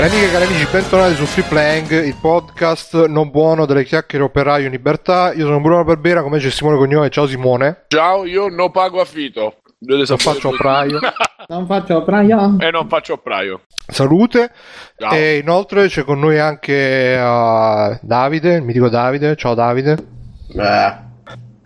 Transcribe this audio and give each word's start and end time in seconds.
Cari 0.00 0.12
amiche 0.12 0.28
e 0.28 0.32
cari 0.32 0.44
amici, 0.46 0.66
bentornati 0.72 1.14
su 1.14 1.26
Free 1.26 1.44
Playing, 1.46 2.04
il 2.06 2.16
podcast 2.18 3.04
non 3.04 3.28
buono 3.28 3.66
delle 3.66 3.84
chiacchiere 3.84 4.24
operaio 4.24 4.64
in 4.64 4.70
libertà. 4.70 5.34
Io 5.34 5.44
sono 5.44 5.60
Bruno 5.60 5.84
Barbera, 5.84 6.22
come 6.22 6.38
c'è 6.38 6.48
Simone 6.48 6.78
Cognome. 6.78 7.10
Ciao 7.10 7.26
Simone. 7.26 7.84
Ciao, 7.88 8.24
io 8.24 8.48
non 8.48 8.70
pago 8.70 8.98
affitto. 9.02 9.56
Non 9.86 10.06
faccio 10.16 10.48
operaio. 10.48 11.00
non 11.48 11.66
faccio 11.66 11.96
operaio. 11.98 12.56
E 12.60 12.70
non 12.70 12.88
faccio 12.88 13.12
operaio. 13.12 13.60
Salute. 13.88 14.50
Ciao. 14.96 15.12
E 15.12 15.36
inoltre 15.36 15.86
c'è 15.88 16.02
con 16.04 16.18
noi 16.18 16.38
anche 16.38 17.18
uh, 17.20 17.98
Davide, 18.00 18.54
il 18.54 18.62
mitico 18.62 18.88
Davide. 18.88 19.36
Ciao 19.36 19.52
Davide. 19.52 19.98
Beh, 20.54 20.94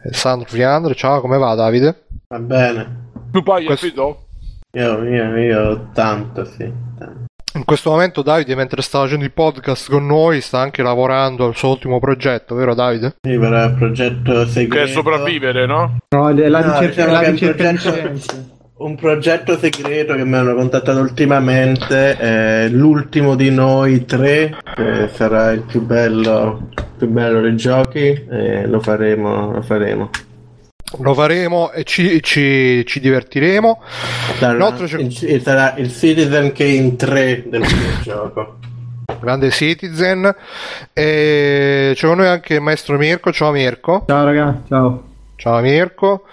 E 0.08 0.12
Sandro 0.12 0.48
Friandro. 0.48 0.92
Ciao, 0.92 1.20
come 1.20 1.38
va 1.38 1.54
Davide? 1.54 2.06
va 2.26 2.38
bene. 2.40 3.10
Tu 3.30 3.44
paghi 3.44 3.66
Questo- 3.66 3.86
affitto? 3.86 4.24
Io, 4.72 5.04
io, 5.04 5.36
io 5.36 5.90
tanto, 5.92 6.44
sì. 6.44 6.72
tanto. 6.98 7.22
In 7.56 7.64
questo 7.64 7.90
momento 7.90 8.22
Davide, 8.22 8.56
mentre 8.56 8.82
sta 8.82 8.98
facendo 8.98 9.24
il 9.24 9.30
podcast 9.30 9.88
con 9.88 10.04
noi, 10.04 10.40
sta 10.40 10.58
anche 10.58 10.82
lavorando 10.82 11.46
al 11.46 11.54
suo 11.54 11.70
ultimo 11.70 12.00
progetto, 12.00 12.56
vero 12.56 12.74
Davide? 12.74 13.14
Sì, 13.22 13.38
per 13.38 13.52
il 13.52 13.74
progetto 13.78 14.44
segreto. 14.44 14.74
Che 14.74 14.90
è 14.90 14.92
sopravvivere, 14.92 15.64
no? 15.64 15.98
No, 16.08 16.28
è 16.30 16.48
la 16.48 16.58
No, 16.64 16.80
ricerca, 16.80 16.86
diciamo 16.88 17.12
la 17.12 17.18
che 17.20 17.24
è 17.24 17.28
un 17.28 17.34
ricerca 17.34 17.70
di 17.70 17.76
progetto-. 17.76 18.52
Un 18.76 18.96
progetto 18.96 19.56
segreto 19.56 20.14
che 20.16 20.24
mi 20.24 20.34
hanno 20.34 20.54
contattato 20.56 20.98
ultimamente, 20.98 22.16
è 22.16 22.68
l'ultimo 22.70 23.36
di 23.36 23.50
noi 23.52 24.04
tre, 24.04 24.56
che 24.74 25.08
sarà 25.12 25.52
il 25.52 25.60
più 25.60 25.80
bello, 25.80 26.70
più 26.98 27.08
bello 27.08 27.40
dei 27.40 27.54
giochi, 27.54 28.20
e 28.28 28.66
lo 28.66 28.80
faremo, 28.80 29.52
lo 29.52 29.62
faremo. 29.62 30.10
Lo 31.00 31.14
faremo 31.14 31.70
e 31.72 31.84
ci, 31.84 32.22
ci- 32.22 32.84
ci 32.86 33.00
divertiremo. 33.00 33.82
Sarà, 34.38 34.68
il, 34.68 35.16
il- 35.22 35.42
sarà 35.42 35.74
il 35.76 35.90
Citizen 35.92 36.52
Kane 36.52 36.96
3 36.96 37.44
del 37.48 37.62
videogioco. 37.66 38.56
grande 39.20 39.50
Citizen. 39.50 40.34
E 40.92 41.92
c'è 41.94 42.06
con 42.06 42.16
noi 42.18 42.26
anche 42.28 42.54
il 42.54 42.60
maestro 42.60 42.96
Mirko. 42.96 43.32
Ciao 43.32 43.50
Mirko. 43.50 44.04
Ciao 44.06 44.24
raga, 44.24 44.62
ciao. 44.68 45.02
Ciao 45.36 45.60
Mirko. 45.60 46.24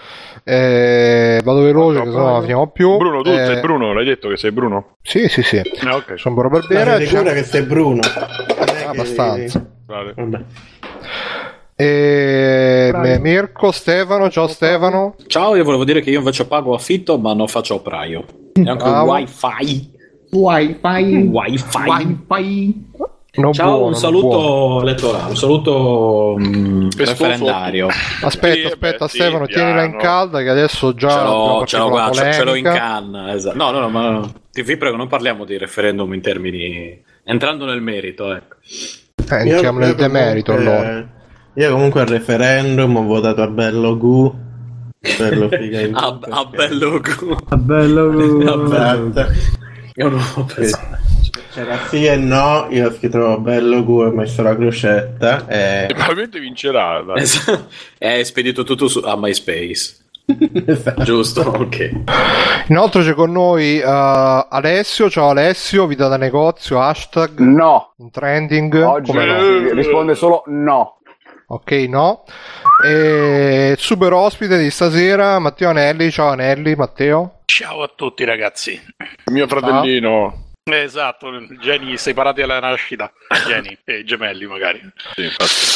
Eh, 0.44 1.40
vado 1.44 1.62
veloce, 1.62 2.00
che 2.02 2.10
sennò 2.10 2.32
non 2.32 2.42
finiamo 2.42 2.68
più. 2.72 2.98
Bruno, 2.98 3.22
tu 3.22 3.30
Eh, 3.30 3.46
sei 3.46 3.60
Bruno, 3.62 3.94
l'hai 3.94 4.06
detto 4.06 4.28
che 4.30 4.38
sei 4.38 4.52
Bruno? 4.52 4.96
Sì, 5.04 5.28
sì, 5.28 5.44
sì. 5.44 5.62
Ah, 5.84 5.96
ok. 5.96 6.20
Sono 6.20 6.36
Bruno 6.36 6.50
Barbera. 6.50 7.00
sicura 7.00 7.32
che 7.34 7.44
sei 7.44 7.62
Bruno? 7.64 8.00
Non 8.02 8.68
è 8.68 8.74
che- 8.74 8.86
Abbastanza. 8.86 9.66
Vale. 9.86 10.14
Vabbè. 10.16 10.40
E 11.84 13.18
Mirko, 13.20 13.72
Stefano. 13.72 14.30
Ciao 14.30 14.48
Stefano. 14.48 15.16
Ciao, 15.28 15.56
io 15.56 15.64
volevo 15.64 15.84
dire 15.84 16.02
che 16.02 16.12
io 16.12 16.20
invece 16.20 16.46
pago 16.46 16.76
affitto, 16.76 17.18
ma 17.18 17.34
non 17.34 17.48
faccio 17.48 17.76
operaio. 17.76 18.24
E 18.54 18.70
anche 18.70 18.84
un 18.84 18.92
Bravo. 18.92 19.14
wifi. 19.14 19.90
Wi-Fi. 20.32 21.28
Wifi. 21.32 21.78
Wi-Fi. 21.88 22.90
Non 23.34 23.54
Ciao, 23.54 23.70
buono, 23.72 23.86
un 23.86 23.96
saluto 23.96 24.82
elettorale, 24.82 25.30
un 25.30 25.38
saluto 25.38 26.36
mm, 26.38 26.90
Festoso. 26.90 27.24
referendario. 27.30 27.88
Aspetta, 28.22 28.54
Sì, 28.54 28.62
aspetta, 28.66 29.06
beh, 29.06 29.10
sì, 29.12 29.18
Stefano, 29.20 29.46
tienila 29.46 29.84
in 29.84 29.90
piano. 29.92 30.04
calda 30.04 30.42
che 30.44 30.50
adesso 30.50 30.94
già 30.94 31.10
Ce 31.10 31.24
l'ho, 31.24 31.64
ce 31.66 31.78
l'ho 31.78 31.90
qua, 31.90 32.10
ce, 32.12 32.44
l'ho 32.44 32.56
in 32.56 32.64
canna. 32.66 33.34
esatto. 33.34 33.56
No, 33.56 33.72
no, 33.72 33.80
no, 33.80 33.90
ma 33.90 34.10
no. 34.10 34.32
Ti 34.52 34.62
vi 34.64 34.76
prego, 34.76 34.98
non 34.98 35.08
parliamo 35.08 35.46
di 35.46 35.58
referendum 35.58 36.14
in 36.14 36.20
termini. 36.22 37.02
entrando 37.24 37.64
nel 37.66 37.82
merito, 37.82 38.34
ecco. 38.34 38.56
Eh, 39.32 39.50
entriamo 39.50 39.80
nel 39.80 39.96
demerito 39.96 40.52
allora. 40.52 41.20
Io 41.56 41.72
comunque 41.72 42.02
al 42.02 42.08
referendum 42.08 42.96
ho 42.96 43.04
votato 43.04 43.42
a 43.42 43.48
Bello 43.48 43.98
Gu. 43.98 44.34
Bello 45.18 45.50
figa 45.50 45.82
in 45.82 45.96
A, 45.98 46.12
tutto, 46.12 46.30
a 46.30 46.48
perché- 46.48 46.68
bello 46.76 47.00
gu- 47.02 47.44
Ah, 47.50 47.56
bello. 47.58 48.12
Esatto. 49.10 49.26
È 49.94 50.04
un 50.04 50.12
nuovo 50.12 50.46
personaggio. 50.54 51.00
C'era 51.54 51.78
sì 51.90 52.06
e 52.06 52.16
no, 52.16 52.68
io 52.70 52.88
ho 52.88 52.94
scritto 52.94 53.38
Bello 53.40 53.84
Gu 53.84 54.04
e 54.04 54.06
ho 54.06 54.12
messo 54.12 54.42
la 54.42 54.56
crocetta 54.56 55.46
e... 55.48 55.88
E 55.90 55.94
probabilmente 55.94 56.40
vincerà. 56.40 57.02
dai. 57.02 57.22
Esatto. 57.22 57.68
È 57.98 58.24
spedito 58.24 58.64
tutto 58.64 58.88
su- 58.88 59.00
a 59.04 59.18
MySpace. 59.18 59.98
Esatto. 60.66 61.04
Giusto? 61.04 61.42
Ok. 61.52 61.92
Inoltre 62.70 63.04
c'è 63.04 63.14
con 63.14 63.32
noi 63.34 63.80
eh, 63.80 63.84
Alessio. 63.86 65.10
Ciao 65.10 65.30
Alessio, 65.32 65.86
vita 65.88 66.08
da 66.08 66.16
negozio, 66.16 66.80
hashtag 66.82 67.40
No, 67.40 67.92
in 67.98 68.10
trending. 68.12 68.74
oggi 68.82 69.12
no? 69.12 69.74
risponde 69.74 70.16
solo 70.16 70.44
no. 70.46 71.00
Ok, 71.52 71.72
no. 71.90 72.24
E 72.82 73.76
super 73.78 74.14
ospite 74.14 74.58
di 74.58 74.72
stasera, 74.72 75.38
Matteo 75.38 75.70
Anelli. 75.70 76.10
Ciao 76.10 76.30
Anelli, 76.30 76.76
Matteo. 76.76 77.42
Ciao 77.44 77.84
a 77.84 77.92
tutti 77.94 78.24
ragazzi. 78.24 78.82
Mio 79.26 79.48
fratellino. 79.48 80.52
Esatto, 80.64 81.30
geni 81.60 81.98
separati 81.98 82.42
alla 82.42 82.60
nascita, 82.60 83.12
geni 83.46 83.78
e 83.84 84.06
gemelli 84.06 84.46
magari. 84.46 84.80
Sì. 85.14 85.28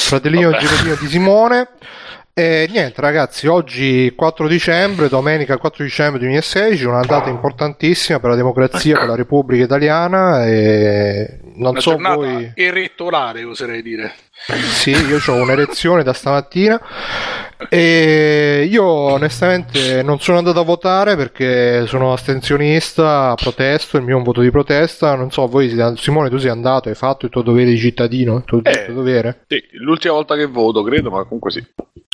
Fratellino 0.08 0.52
Vabbè. 0.52 0.64
gemelino 0.64 0.96
di 0.96 1.08
Simone. 1.08 1.68
E 2.38 2.68
niente 2.70 3.00
ragazzi, 3.00 3.48
oggi 3.48 4.12
4 4.14 4.50
dicembre, 4.50 5.08
domenica 5.08 5.58
4 5.58 5.86
dicembre 5.86 6.20
2016, 6.20 6.84
una 6.84 7.00
data 7.00 7.30
importantissima 7.30 8.20
per 8.20 8.32
la 8.32 8.36
democrazia, 8.36 8.98
per 8.98 9.08
la 9.08 9.16
Repubblica 9.16 9.64
Italiana 9.64 10.46
e 10.46 11.40
non 11.56 11.70
Una 11.70 11.80
so 11.80 11.96
voi... 11.96 12.52
elettorale, 12.54 13.46
oserei 13.46 13.82
dire. 13.82 14.16
Sì, 14.34 14.90
io 14.90 15.22
ho 15.26 15.42
un'erezione 15.42 16.04
da 16.04 16.12
stamattina 16.12 16.78
e 17.70 18.68
io 18.70 18.84
onestamente 18.86 20.02
non 20.04 20.20
sono 20.20 20.38
andato 20.38 20.60
a 20.60 20.64
votare 20.64 21.16
perché 21.16 21.86
sono 21.88 22.14
astensionista, 22.14 23.34
protesto, 23.36 23.98
il 23.98 24.04
mio 24.04 24.16
è 24.16 24.18
un 24.18 24.24
voto 24.24 24.42
di 24.42 24.52
protesta, 24.52 25.16
non 25.16 25.32
so, 25.32 25.48
voi 25.48 25.74
Simone 25.96 26.30
tu 26.30 26.38
sei 26.38 26.50
andato, 26.52 26.90
hai 26.90 26.96
fatto 26.96 27.26
il 27.26 27.32
tuo 27.32 27.42
dovere 27.42 27.70
di 27.72 27.78
cittadino, 27.78 28.38
il 28.38 28.44
tuo, 28.46 28.58
il 28.60 28.68
Eh. 28.68 28.86
tuo 28.86 28.94
dovere? 28.94 29.46
Sì, 29.48 29.64
l'ultima 29.74 30.14
volta 30.14 30.36
che 30.36 30.46
voto, 30.46 30.84
credo, 30.84 31.10
ma 31.10 31.24
comunque 31.24 31.52
sì. 31.52 31.64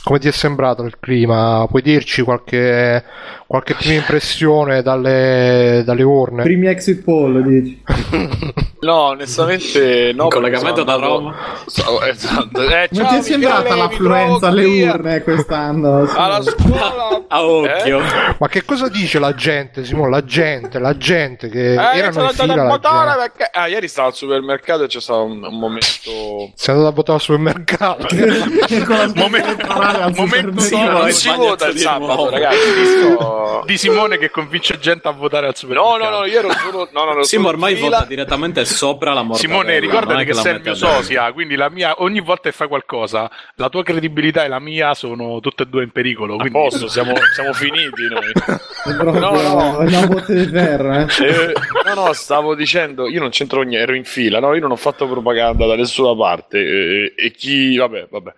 Come 0.04 0.18
ti 0.18 0.28
è 0.28 0.32
sembrato 0.32 0.82
il 0.82 0.98
clima? 1.00 1.64
Puoi 1.70 1.84
dirci 1.84 2.24
qualche, 2.24 3.04
qualche 3.46 3.76
prima 3.76 3.94
impressione 3.96 4.82
dalle, 4.82 5.84
dalle 5.86 6.02
urne? 6.02 6.42
Primi 6.42 6.66
exit 6.68 7.04
poll, 7.04 7.42
dici. 7.42 7.82
No, 8.82 9.10
onestamente 9.10 10.12
no. 10.16 10.24
In 10.24 10.30
collegamento 10.30 10.84
da 10.84 10.96
Roma. 10.96 11.36
So- 11.68 12.02
esatto. 12.02 12.62
Eh, 12.68 12.88
Non 12.94 13.04
ciao, 13.06 13.14
ti 13.14 13.16
è 13.20 13.22
sembrata 13.22 13.76
l'affluenza 13.76 14.48
alle 14.48 14.66
urne 14.66 15.22
quest'anno? 15.34 16.06
Sì. 16.08 16.16
Alla 16.18 16.42
scuola. 16.42 17.24
A 17.34 17.44
occhio. 17.46 18.00
Eh? 18.02 18.36
Ma 18.40 18.48
che 18.50 18.64
cosa 18.66 18.90
dice 18.90 19.18
la 19.20 19.34
gente, 19.34 19.86
Simone? 19.86 20.10
La 20.10 20.24
gente, 20.26 20.80
la 20.80 20.98
gente 20.98 21.48
che 21.50 21.74
Eh, 21.74 21.98
erano 21.98 22.24
in 22.24 22.30
fila 22.32 22.64
votare 22.66 23.18
perché... 23.32 23.50
Ah, 23.54 23.68
ieri 23.68 23.88
stavo 23.88 24.10
al 24.10 24.14
supermercato 24.16 24.84
e 24.84 24.88
c'è 24.88 25.00
stato 25.00 25.24
un, 25.24 25.42
un 25.44 25.58
momento... 25.58 26.52
Sei 26.56 26.74
andato 26.76 26.88
a 26.88 26.92
votare 26.92 27.18
al 27.18 27.22
supermercato. 27.24 28.08
Momento- 29.16 29.68
al 29.68 30.14
momento 30.16 30.76
no, 30.78 30.90
non 30.92 31.12
si 31.12 31.30
vota 31.36 31.68
il 31.68 31.74
di 31.74 31.80
sabato, 31.80 32.30
ragazzi. 32.30 32.72
vi 32.74 32.86
sto- 32.86 33.64
Di 33.66 33.78
Simone 33.78 34.18
che 34.18 34.30
convince 34.30 34.80
gente 34.80 35.08
a 35.08 35.12
votare 35.12 35.46
al 35.48 35.52
No, 35.54 35.58
supermercato. 35.58 36.10
no, 36.10 36.18
no, 36.20 36.26
io 36.26 36.40
ero 36.40 36.52
solo... 36.52 36.90
No, 36.92 37.06
no, 37.06 37.12
ero 37.12 37.24
Simo 37.24 37.44
solo 37.46 37.56
in 37.58 37.64
ormai 37.64 37.76
fila. 37.76 37.98
vota 37.98 38.08
direttamente 38.08 38.66
sopra 38.66 39.14
la 39.14 39.22
morte. 39.24 39.40
Simone, 39.42 39.80
ricordati 39.80 40.26
che 40.26 40.34
sei 40.34 40.56
il 40.56 40.62
mio 40.62 40.76
sosia, 40.76 41.32
quindi 41.32 41.56
la 41.56 41.70
mia, 41.70 41.94
ogni 42.00 42.20
volta 42.20 42.50
che 42.50 42.56
fai 42.56 42.68
qualcosa, 42.68 43.30
la 43.56 43.70
tua 43.70 43.84
credibilità 43.84 44.44
e 44.44 44.48
la 44.48 44.60
mia 44.60 44.94
sono 44.94 45.21
tutte 45.42 45.64
e 45.64 45.66
due 45.68 45.84
in 45.84 45.92
pericolo. 45.92 46.34
A 46.34 46.38
Quindi... 46.38 46.58
posto, 46.58 46.88
siamo, 46.88 47.14
siamo 47.34 47.54
finiti 47.54 48.08
noi. 48.10 48.32
Proprio 48.98 49.20
No, 49.20 49.42
no. 49.42 49.78
una 49.80 50.08
botte 50.08 50.34
di 50.34 50.46
ferro, 50.52 50.94
eh. 50.94 51.02
Eh, 51.04 51.54
no, 51.86 52.06
no, 52.06 52.14
stavo 52.14 52.56
dicendo, 52.56 53.08
io 53.08 53.20
non 53.20 53.30
c'entro 53.30 53.62
niente, 53.62 53.84
ero 53.84 53.96
in 53.96 54.04
fila, 54.06 54.40
no, 54.40 54.54
io 54.54 54.62
non 54.62 54.72
ho 54.72 54.76
fatto 54.76 55.08
propaganda 55.08 55.66
da 55.66 55.76
nessuna 55.76 56.16
parte 56.16 56.58
eh, 56.60 57.14
e 57.16 57.32
chi, 57.32 57.76
vabbè, 57.78 58.08
vabbè. 58.10 58.34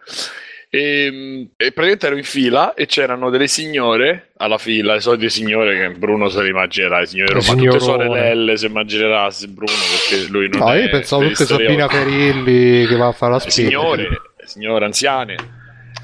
E, 0.69 1.49
e 1.55 1.71
praticamente 1.71 2.07
ero 2.07 2.17
in 2.17 2.23
fila 2.23 2.73
e 2.73 2.87
c'erano 2.87 3.29
delle 3.29 3.45
signore 3.47 4.31
alla 4.37 4.57
fila, 4.57 4.95
le 4.95 5.01
solite 5.01 5.29
signore 5.29 5.77
che 5.77 5.89
Bruno 5.91 6.29
se 6.29 6.41
le 6.41 6.49
immaginerà, 6.49 6.99
le 7.01 7.05
signore, 7.05 7.33
Le 7.35 7.41
ma 7.47 7.53
tutte 7.53 7.79
sorelle 7.79 8.57
se 8.57 8.65
immaginerà 8.65 9.29
se 9.29 9.47
Bruno 9.49 9.71
perché 10.09 10.27
lui 10.31 10.49
non 10.49 10.61
No, 10.61 10.73
è 10.73 10.81
io 10.81 10.89
pensavo 10.89 11.27
tutte 11.27 11.45
Sabina 11.45 11.87
Ferilli 11.87 12.87
che 12.87 12.95
va 12.95 13.07
a 13.07 13.11
fare 13.11 13.33
la 13.33 13.39
spesa. 13.39 13.61
signore, 13.61 14.07
signore 14.45 14.85
anziane, 14.85 15.35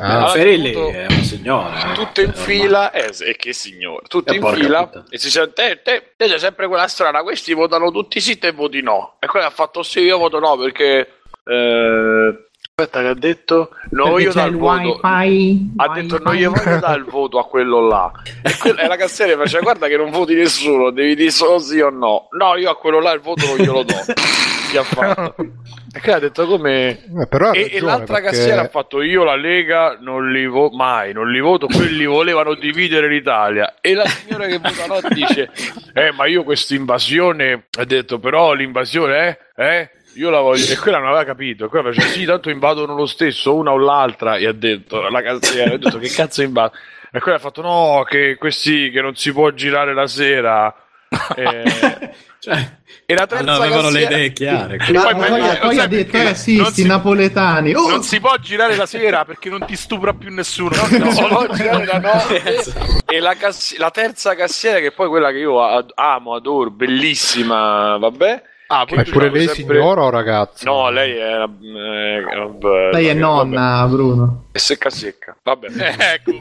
Ah, 0.01 0.15
Allora, 0.15 0.27
Ferilli 0.31 0.71
tutto- 0.71 0.89
è 0.91 1.05
un 1.09 1.23
signore. 1.23 1.75
eh. 1.77 1.93
tutte 1.93 2.21
in 2.21 2.33
fila, 2.33 2.91
eh, 2.91 3.11
e 3.19 3.35
che 3.35 3.51
signore, 3.53 4.03
tutte 4.07 4.31
Eh, 4.33 4.37
in 4.37 4.45
fila 4.53 4.85
puttana. 4.85 5.05
e 5.09 5.17
si 5.17 5.29
sente, 5.29 5.53
te, 5.53 5.81
te, 5.83 6.13
te 6.15 6.27
sei 6.29 6.39
sempre 6.39 6.67
quella 6.67 6.87
strana, 6.87 7.21
questi 7.21 7.53
votano 7.53 7.91
tutti 7.91 8.21
sì, 8.21 8.37
te 8.37 8.51
voti 8.53 8.81
no. 8.81 9.15
E 9.19 9.27
quello 9.27 9.45
ha 9.45 9.49
fatto 9.51 9.83
sì, 9.83 9.99
io 9.99 10.17
voto 10.17 10.39
no 10.39 10.55
perché... 10.57 11.15
eh, 11.45 12.47
aspetta 12.79 13.01
che 13.01 13.07
ha 13.07 13.13
detto, 13.13 13.71
no, 13.89 14.03
Perché 14.05 14.21
io 14.21 14.29
c'è 14.31 14.35
dal 14.35 14.55
voto... 14.55 14.99
wifi. 15.03 15.71
Ha 15.75 15.89
detto 15.89 16.19
non 16.19 16.33
gli 16.35 16.45
voglio 16.47 16.79
dare 16.79 16.97
il 16.97 17.03
voto 17.03 17.37
a 17.39 17.45
quello 17.45 17.85
là. 17.85 18.09
E, 18.41 18.55
quella- 18.57 18.81
e 18.83 18.87
la 18.87 18.95
cassiera 18.95 19.35
faceva 19.35 19.63
guarda 19.63 19.87
che 19.87 19.97
non 19.97 20.11
voti 20.11 20.33
nessuno, 20.33 20.91
devi 20.91 21.13
dire 21.15 21.29
solo 21.29 21.59
sì 21.59 21.79
o 21.81 21.89
no. 21.89 22.29
No, 22.31 22.55
io 22.55 22.69
a 22.69 22.77
quello 22.77 23.01
là 23.01 23.11
il 23.11 23.19
voto 23.19 23.45
non 23.47 23.57
glielo 23.57 23.83
do. 23.83 23.95
Chi 24.69 24.77
ha 24.77 24.83
fatto? 24.83 25.35
E 25.91 25.99
che 25.99 26.11
ha 26.11 26.19
detto 26.19 26.45
come... 26.45 26.89
Eh, 26.89 27.27
però 27.27 27.49
ha 27.49 27.55
E, 27.55 27.61
ragione, 27.63 27.71
e 27.71 27.81
l'altra 27.81 28.13
perché- 28.15 28.29
cassiera 28.29 28.61
ha 28.61 28.67
fatto 28.67 29.01
io 29.01 29.23
la 29.23 29.35
Lega 29.35 29.97
non 29.99 30.31
li 30.31 30.45
voto 30.45 30.75
mai, 30.75 31.13
non 31.13 31.31
li 31.31 31.39
voto, 31.39 31.65
quelli 31.65 32.05
volevano 32.05 32.53
dividere 32.53 33.07
l'Italia. 33.07 33.75
E 33.81 33.95
la 33.95 34.05
signora 34.05 34.45
che 34.45 34.59
vota 34.59 34.85
no 34.85 34.99
dice 35.09 35.49
eh 35.93 36.11
ma 36.11 36.27
io 36.27 36.43
questa 36.43 36.75
invasione 36.75 37.65
ha 37.79 37.85
detto 37.85 38.19
però 38.19 38.53
l'invasione 38.53 39.37
eh, 39.55 39.65
eh? 39.65 39.89
Io 40.15 40.29
la 40.29 40.39
voglio 40.39 40.71
e 40.71 40.77
quella 40.77 40.97
non 40.97 41.07
aveva 41.07 41.23
capito 41.23 41.65
e 41.65 41.67
quella 41.67 41.91
faceva 41.91 42.07
sì 42.07 42.25
tanto 42.25 42.49
invadono 42.49 42.95
lo 42.95 43.05
stesso 43.05 43.55
una 43.55 43.71
o 43.71 43.77
l'altra 43.77 44.37
e 44.37 44.47
ha 44.47 44.51
detto 44.53 45.07
la 45.07 45.21
cassiera 45.21 45.73
ha 45.73 45.77
detto 45.77 45.97
che 45.97 46.09
cazzo 46.09 46.41
invado 46.41 46.73
e 47.11 47.19
quella 47.19 47.37
ha 47.37 47.39
fatto 47.41 47.61
no 47.61 48.03
che 48.07 48.35
questi 48.37 48.89
che 48.91 49.01
non 49.01 49.15
si 49.15 49.31
può 49.31 49.49
girare 49.51 49.93
la 49.93 50.07
sera 50.07 50.73
Eh, 51.35 52.11
Cioè, 52.39 52.77
e 53.05 53.15
la 53.15 53.27
terza 53.27 53.43
allora 53.43 53.65
avevano 53.65 53.89
le 53.89 54.03
idee 54.03 54.31
chiare. 54.31 54.77
Ma 54.93 55.01
poi- 55.01 55.15
poi, 55.15 55.27
poi- 55.41 55.57
poi 55.57 55.79
ha 55.79 55.87
detto, 55.87 56.17
eh 56.17 56.35
sì, 56.35 56.55
non 56.55 56.67
sti 56.67 56.81
si- 56.83 56.87
napoletani. 56.87 57.73
Oh, 57.73 57.89
Non 57.89 58.03
si 58.03 58.19
può 58.21 58.33
girare 58.37 58.77
la 58.77 58.85
sera 58.85 59.25
perché 59.25 59.49
non 59.49 59.65
ti 59.65 59.75
stupra 59.75 60.13
più 60.13 60.31
nessuno. 60.33 60.69
No, 60.97 61.27
no, 61.27 61.47
girare 61.53 61.85
la 61.85 61.99
notte. 61.99 62.63
e 63.05 63.19
la, 63.19 63.35
cassi- 63.35 63.77
la 63.77 63.91
terza 63.91 64.35
cassiera, 64.35 64.79
che 64.79 64.87
è 64.87 64.91
poi 64.93 65.09
quella 65.09 65.31
che 65.31 65.37
io 65.39 65.61
ad- 65.61 65.91
amo, 65.95 66.33
adoro, 66.33 66.69
bellissima, 66.71 67.97
vabbè. 67.97 68.41
Ah, 68.71 68.85
Ma 68.87 69.01
è 69.01 69.03
pure 69.09 69.29
diciamo 69.29 69.31
lei 69.33 69.47
sempre- 69.47 69.75
signora 69.79 70.03
o 70.03 70.09
ragazza? 70.11 70.69
No, 70.69 70.91
lei 70.91 71.11
è. 71.17 71.41
eh, 71.41 72.21
vabbè, 72.21 72.89
lei 72.93 73.05
è 73.07 73.13
vabbè, 73.17 73.19
nonna, 73.19 73.87
Bruno. 73.89 74.15
vabbè. 74.25 74.37
È 74.51 74.57
secca 74.59 74.89
secca. 74.91 75.35
Vabbè. 75.41 75.67
ecco, 76.13 76.39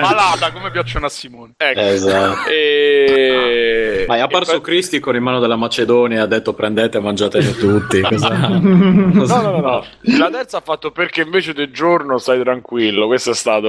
malata 0.00 0.50
come 0.50 0.70
piacciono 0.70 1.04
a 1.04 1.08
Simone. 1.10 1.52
Ecco. 1.58 1.78
Esatto. 1.80 2.48
E... 2.48 4.04
Ma 4.08 4.14
è 4.16 4.18
e 4.18 4.22
apparso 4.22 4.52
poi- 4.52 4.60
Cristi 4.62 4.98
con 4.98 5.14
in 5.14 5.22
mano 5.22 5.40
della 5.40 5.56
Macedonia 5.56 6.18
e 6.18 6.20
ha 6.22 6.26
detto 6.26 6.54
prendete 6.54 6.96
e 6.96 7.00
mangiatene 7.02 7.52
tutti. 7.54 8.00
Cosa- 8.08 8.36
No, 8.38 8.58
no, 8.60 9.50
no, 9.50 9.60
no. 9.60 9.84
La 10.16 10.30
terza 10.30 10.56
ha 10.58 10.62
fatto 10.62 10.90
perché 10.90 11.20
invece 11.20 11.52
del 11.52 11.70
giorno 11.70 12.16
stai 12.16 12.40
tranquillo. 12.40 13.06
Questa 13.06 13.32
è 13.32 13.34
stata 13.34 13.68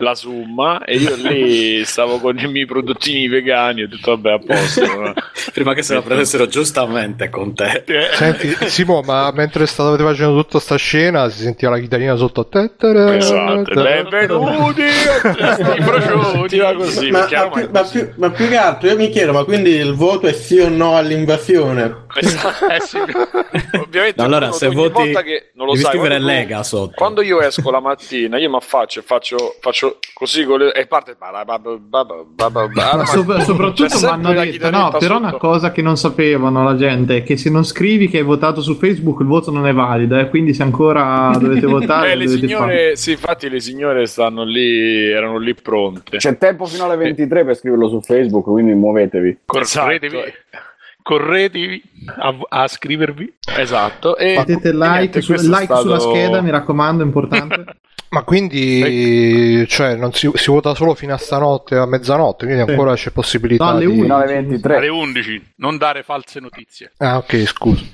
la 0.00 0.14
summa. 0.14 0.84
E 0.84 0.96
io 0.96 1.14
lì 1.16 1.84
stavo 1.84 2.18
con 2.18 2.38
i 2.38 2.46
miei 2.48 2.66
prodottini 2.66 3.28
vegani. 3.28 3.82
Ho 3.82 3.88
detto, 3.88 4.16
vabbè, 4.16 4.32
a 4.32 4.38
posto. 4.38 5.14
Prima 5.52 5.74
che 5.74 5.82
se 5.82 5.94
la 5.94 6.02
prendessero 6.02 6.46
giustamente 6.46 7.28
con 7.28 7.54
te. 7.54 7.84
Senti, 8.12 8.56
Simo, 8.68 9.02
ma 9.02 9.30
mentre 9.32 9.66
stavate 9.66 10.02
facendo 10.02 10.42
tutta 10.42 10.58
sta 10.58 10.76
scena 10.76 11.28
si 11.28 11.42
sentiva 11.42 11.72
la 11.72 11.78
chitarrina 11.78 12.16
sotto 12.16 12.46
tettere, 12.46 13.16
Esatto, 13.16 13.82
benvenuti 13.82 14.82
Testi 14.82 15.82
Prosciutti. 15.82 16.48
Sentiva 16.50 16.74
così, 16.74 17.10
ma, 17.10 17.28
ma 17.30 17.48
più, 17.48 17.68
ma, 17.70 17.82
più, 17.82 18.12
ma 18.16 18.30
più 18.30 18.48
che 18.48 18.56
altro 18.56 18.88
io 18.88 18.96
mi 18.96 19.08
chiedo, 19.10 19.32
ma 19.32 19.44
quindi 19.44 19.70
il 19.70 19.94
voto 19.94 20.26
è 20.26 20.32
sì 20.32 20.58
o 20.58 20.68
no 20.68 20.96
all'invasione? 20.96 22.06
Esatto. 22.14 22.66
Eh. 22.66 23.78
Ovviamente 23.78 24.22
Allora, 24.22 24.52
se 24.52 24.68
voti, 24.68 24.92
volta 24.92 25.22
che 25.22 25.50
non 25.54 25.66
lo 25.66 25.72
devi 25.72 25.84
sai, 25.84 25.92
scrivere 25.92 26.18
Lega 26.18 26.62
sotto. 26.62 26.92
Quando 26.94 27.22
io 27.22 27.40
esco 27.40 27.70
la 27.70 27.80
mattina, 27.80 28.38
io 28.38 28.50
mi 28.50 28.56
affaccio 28.56 29.00
e 29.00 29.02
faccio, 29.02 29.56
faccio 29.60 29.89
così 30.12 30.44
con 30.44 30.58
le, 30.58 30.72
e 30.72 30.86
parte 30.86 31.16
Ma 31.18 33.04
soprattutto 33.06 33.98
mi 34.00 34.06
hanno 34.06 34.32
detto, 34.32 34.70
no, 34.70 34.94
però 34.98 35.18
una 35.18 35.32
cosa 35.32 35.72
che 35.72 35.82
non 35.82 35.96
sapevano 35.96 36.62
la 36.62 36.76
gente 36.76 37.18
è 37.18 37.22
che 37.22 37.36
se 37.36 37.50
non 37.50 37.64
scrivi 37.64 38.08
che 38.08 38.18
hai 38.18 38.24
votato 38.24 38.60
su 38.60 38.74
Facebook 38.74 39.20
il 39.20 39.26
voto 39.26 39.50
non 39.50 39.66
è 39.66 39.72
valido, 39.72 40.18
eh, 40.18 40.28
quindi 40.28 40.54
se 40.54 40.62
ancora 40.62 41.32
dovete 41.38 41.66
votare 41.66 42.12
Eh, 42.12 42.16
le 42.16 42.24
dovete 42.26 42.46
fare. 42.48 42.48
signore, 42.48 42.96
sì, 42.96 43.10
infatti 43.12 43.48
le 43.48 43.60
signore 43.60 44.06
stanno 44.06 44.44
lì, 44.44 45.10
erano 45.10 45.38
lì 45.38 45.54
pronte. 45.54 46.18
C'è 46.18 46.36
tempo 46.38 46.66
fino 46.66 46.84
alle 46.84 46.96
23 46.96 47.44
per 47.44 47.56
scriverlo 47.56 47.88
su 47.88 48.00
Facebook, 48.00 48.44
quindi 48.44 48.74
muovetevi. 48.74 49.38
Corretevi, 49.46 50.16
Esatto. 50.16 50.68
Corretevi 51.02 51.82
a, 52.18 52.36
a 52.62 52.68
scrivervi. 52.68 53.34
Esatto. 53.56 54.16
E 54.16 54.34
Mettete 54.36 54.68
e 54.68 54.72
like, 54.72 54.98
niente, 54.98 55.20
su- 55.20 55.32
like 55.32 55.74
sulla 55.76 55.98
stato- 55.98 56.10
scheda, 56.10 56.40
mi 56.40 56.50
raccomando, 56.50 57.02
è 57.02 57.06
importante. 57.06 57.64
Ma 58.10 58.24
quindi 58.24 59.64
cioè, 59.68 59.94
non 59.94 60.12
si, 60.12 60.28
si 60.34 60.50
vota 60.50 60.74
solo 60.74 60.94
fino 60.96 61.14
a 61.14 61.16
stanotte, 61.16 61.76
a 61.76 61.86
mezzanotte, 61.86 62.44
quindi 62.44 62.64
Sì. 62.64 62.70
ancora 62.70 62.94
c'è 62.94 63.10
possibilità 63.12 63.62
No, 63.66 63.70
alle 63.70 63.86
di... 63.86 63.92
Fino 64.00 64.16
alle 64.16 64.24
Alle 64.24 64.42
23. 64.46 64.88
11, 64.88 65.52
non 65.58 65.76
dare 65.78 66.02
false 66.02 66.40
notizie. 66.40 66.90
Ah, 66.96 67.18
ok, 67.18 67.44
scusa. 67.46 67.84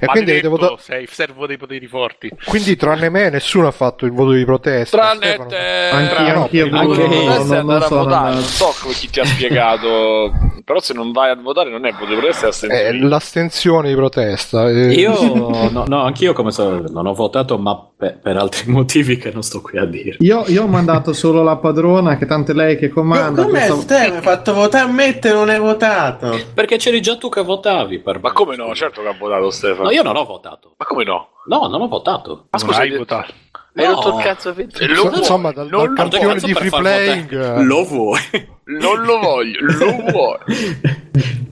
E 0.00 0.06
quindi, 0.06 0.30
avete 0.30 0.48
Maledetto, 0.48 0.48
votato- 0.50 0.76
sei 0.76 1.06
servo 1.10 1.48
dei 1.48 1.56
poteri 1.56 1.88
forti. 1.88 2.30
quindi 2.44 2.76
tranne 2.76 3.08
me 3.08 3.30
nessuno 3.30 3.66
ha 3.66 3.72
fatto 3.72 4.06
il 4.06 4.12
voto 4.12 4.30
di 4.30 4.44
protesta. 4.44 4.96
Tranne 4.96 5.26
Stefano? 5.26 5.48
te, 5.48 5.56
Anch'io, 5.90 6.34
no, 6.34 6.42
anch'io, 6.42 6.64
anche 6.64 6.70
Bruno, 6.78 6.92
io. 6.92 7.08
non, 7.08 7.08
Potresti 7.26 7.48
non 7.48 7.58
andare 7.58 7.84
a 7.84 7.88
votare, 7.88 8.34
non 8.34 8.42
so 8.44 8.74
chi 8.92 9.10
ti 9.10 9.18
ha 9.18 9.24
spiegato, 9.24 10.32
però 10.64 10.78
se 10.80 10.94
non 10.94 11.10
vai 11.10 11.30
a 11.30 11.34
votare 11.34 11.68
non 11.68 11.84
è 11.84 11.90
voto 11.94 12.06
di 12.06 12.14
protesta, 12.14 12.37
è 12.42 12.46
Eh, 12.46 12.48
astensione. 12.48 13.08
l'astensione 13.08 13.88
di 13.88 13.94
protesta. 13.94 14.68
eh. 14.68 14.92
Io, 14.94 15.68
no, 15.70 15.84
no, 15.86 16.02
anch'io 16.02 16.32
come 16.32 16.50
so, 16.50 16.84
non 16.88 17.06
ho 17.06 17.14
votato, 17.14 17.58
ma 17.58 17.76
per, 17.96 18.18
per 18.18 18.36
altri 18.36 18.70
motivi 18.72 19.16
che 19.16 19.30
non 19.32 19.42
sto 19.42 19.60
qui 19.60 19.78
a 19.78 19.84
dire. 19.84 20.16
Io, 20.20 20.44
io 20.46 20.62
ho 20.62 20.66
mandato 20.68 21.12
solo 21.12 21.42
la 21.42 21.56
padrona, 21.56 22.16
che 22.16 22.26
tanto 22.26 22.52
è 22.52 22.54
lei 22.54 22.76
che 22.76 22.88
comanda. 22.88 23.42
Come 23.42 23.66
questa- 23.66 23.96
te 24.04 24.10
mi 24.10 24.16
hai 24.16 24.22
fatto 24.22 24.54
votare 24.54 24.88
a 24.88 24.92
me 24.92 25.18
te 25.18 25.32
non 25.32 25.48
hai 25.48 25.58
votato? 25.58 26.38
Perché 26.54 26.76
c'eri 26.76 27.00
già 27.00 27.16
tu 27.16 27.28
che 27.28 27.42
votavi 27.42 27.98
per 28.00 28.20
Ma 28.20 28.28
me. 28.28 28.34
come 28.34 28.56
no? 28.56 28.74
Certo 28.74 29.02
che 29.02 29.08
ha 29.08 29.16
votato 29.18 29.50
Stefano. 29.50 29.84
No, 29.84 29.90
io 29.90 30.02
non 30.02 30.16
ho 30.16 30.24
votato. 30.24 30.74
Ma 30.76 30.84
come 30.84 31.04
no? 31.04 31.28
No, 31.46 31.66
non 31.66 31.80
ho 31.80 31.88
votato. 31.88 32.46
Ma 32.50 32.58
scusa, 32.58 32.80
hai 32.80 32.96
votato. 32.96 33.32
Hai 33.78 33.86
No. 33.86 33.92
rotto 33.94 34.16
il 34.18 34.24
cazzo 34.24 34.52
Fede? 34.54 34.86
Lo 34.88 35.14
Insomma, 35.16 35.52
vuoi? 35.52 35.54
dal, 35.54 35.68
non, 35.68 35.94
dal 35.94 36.04
lo 36.04 36.10
campione 36.10 36.40
di 36.40 36.52
per 36.52 36.66
free 36.66 36.70
playing 36.80 37.32
eh, 37.58 37.62
Lo 37.62 37.84
vuoi? 37.84 38.20
non 38.80 39.02
lo 39.04 39.18
voglio, 39.18 39.58
lo 39.60 39.96
vuoi. 40.10 40.38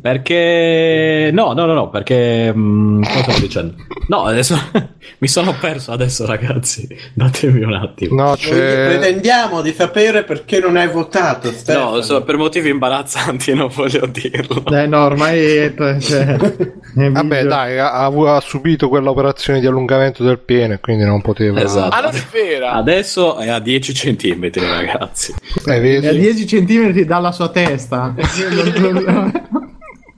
Perché 0.00 1.30
no, 1.32 1.52
no, 1.52 1.64
no, 1.66 1.72
no, 1.74 1.88
perché 1.90 2.52
mm, 2.54 3.02
cosa 3.02 3.22
stavo 3.22 3.38
dicendo? 3.40 3.74
No, 4.08 4.24
adesso 4.24 4.56
mi 5.18 5.26
sono 5.26 5.56
perso 5.58 5.90
adesso, 5.92 6.26
ragazzi. 6.26 6.86
Datemi 7.12 7.62
un 7.64 7.74
attimo. 7.74 8.22
no 8.22 8.34
c'è 8.36 8.86
Pretendiamo 8.98 9.62
di 9.62 9.72
sapere 9.72 10.22
perché 10.22 10.60
non 10.60 10.76
hai 10.76 10.86
votato, 10.88 11.50
Stefano. 11.50 11.90
No, 11.96 12.00
so- 12.02 12.22
per 12.22 12.36
motivi 12.36 12.68
imbarazzanti 12.68 13.52
non 13.54 13.68
voglio 13.74 14.06
dirlo. 14.06 14.62
Eh 14.66 14.86
no, 14.86 15.04
ormai 15.04 15.38
è, 15.44 15.74
cioè, 15.98 16.36
è 16.36 17.10
vabbè 17.10 17.44
dai 17.44 17.78
ha, 17.78 18.04
ha 18.04 18.40
subito 18.40 18.88
quell'operazione 18.88 19.58
di 19.58 19.66
allungamento 19.66 20.22
del 20.22 20.38
pene 20.38 20.78
quindi 20.80 21.04
non 21.04 21.20
poteva 21.20 21.60
Esatto. 21.60 22.00
Non 22.00 22.12
è 22.16 22.24
vera. 22.30 22.72
Adesso 22.72 23.36
è 23.36 23.48
a 23.48 23.58
10 23.58 23.94
centimetri, 23.94 24.60
ragazzi. 24.66 25.34
È 25.64 25.70
a 25.70 25.78
vedi? 25.80 26.18
10 26.18 26.46
centimetri 26.46 27.04
dalla 27.04 27.32
sua 27.32 27.48
testa. 27.48 28.14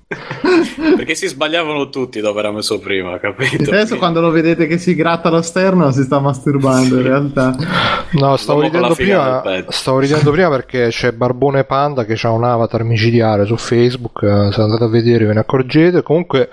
Perché 0.97 1.15
si 1.15 1.27
sbagliavano 1.27 1.91
tutti 1.91 2.21
dove 2.21 2.39
era 2.41 2.51
messo 2.51 2.79
prima, 2.79 3.19
capito? 3.19 3.71
Adesso 3.71 3.99
quando 3.99 4.23
lo 4.23 4.31
vedete 4.31 4.67
che 4.67 4.79
si 4.79 4.95
gratta 4.95 5.29
lo 5.29 5.43
sterno 5.43 5.91
si 5.91 6.03
sta 6.03 6.19
masturbando 6.19 6.97
in 6.97 7.03
realtà. 7.03 7.55
No, 8.13 8.37
stavo 8.37 8.63
ridendo, 8.63 8.95
prima, 8.95 9.43
stavo 9.69 9.99
ridendo 9.99 10.31
prima 10.31 10.49
perché 10.49 10.89
c'è 10.89 11.13
Barbone 11.13 11.65
Panda 11.65 12.07
che 12.07 12.19
ha 12.23 12.31
un 12.31 12.43
avatar 12.45 12.85
micidiale 12.85 13.45
su 13.45 13.57
Facebook. 13.59 14.23
eh, 14.23 14.51
Se 14.51 14.63
andate 14.63 14.85
a 14.85 14.89
vedere 14.89 15.27
ve 15.27 15.35
ne 15.35 15.41
accorgete. 15.41 16.03
Comunque 16.03 16.49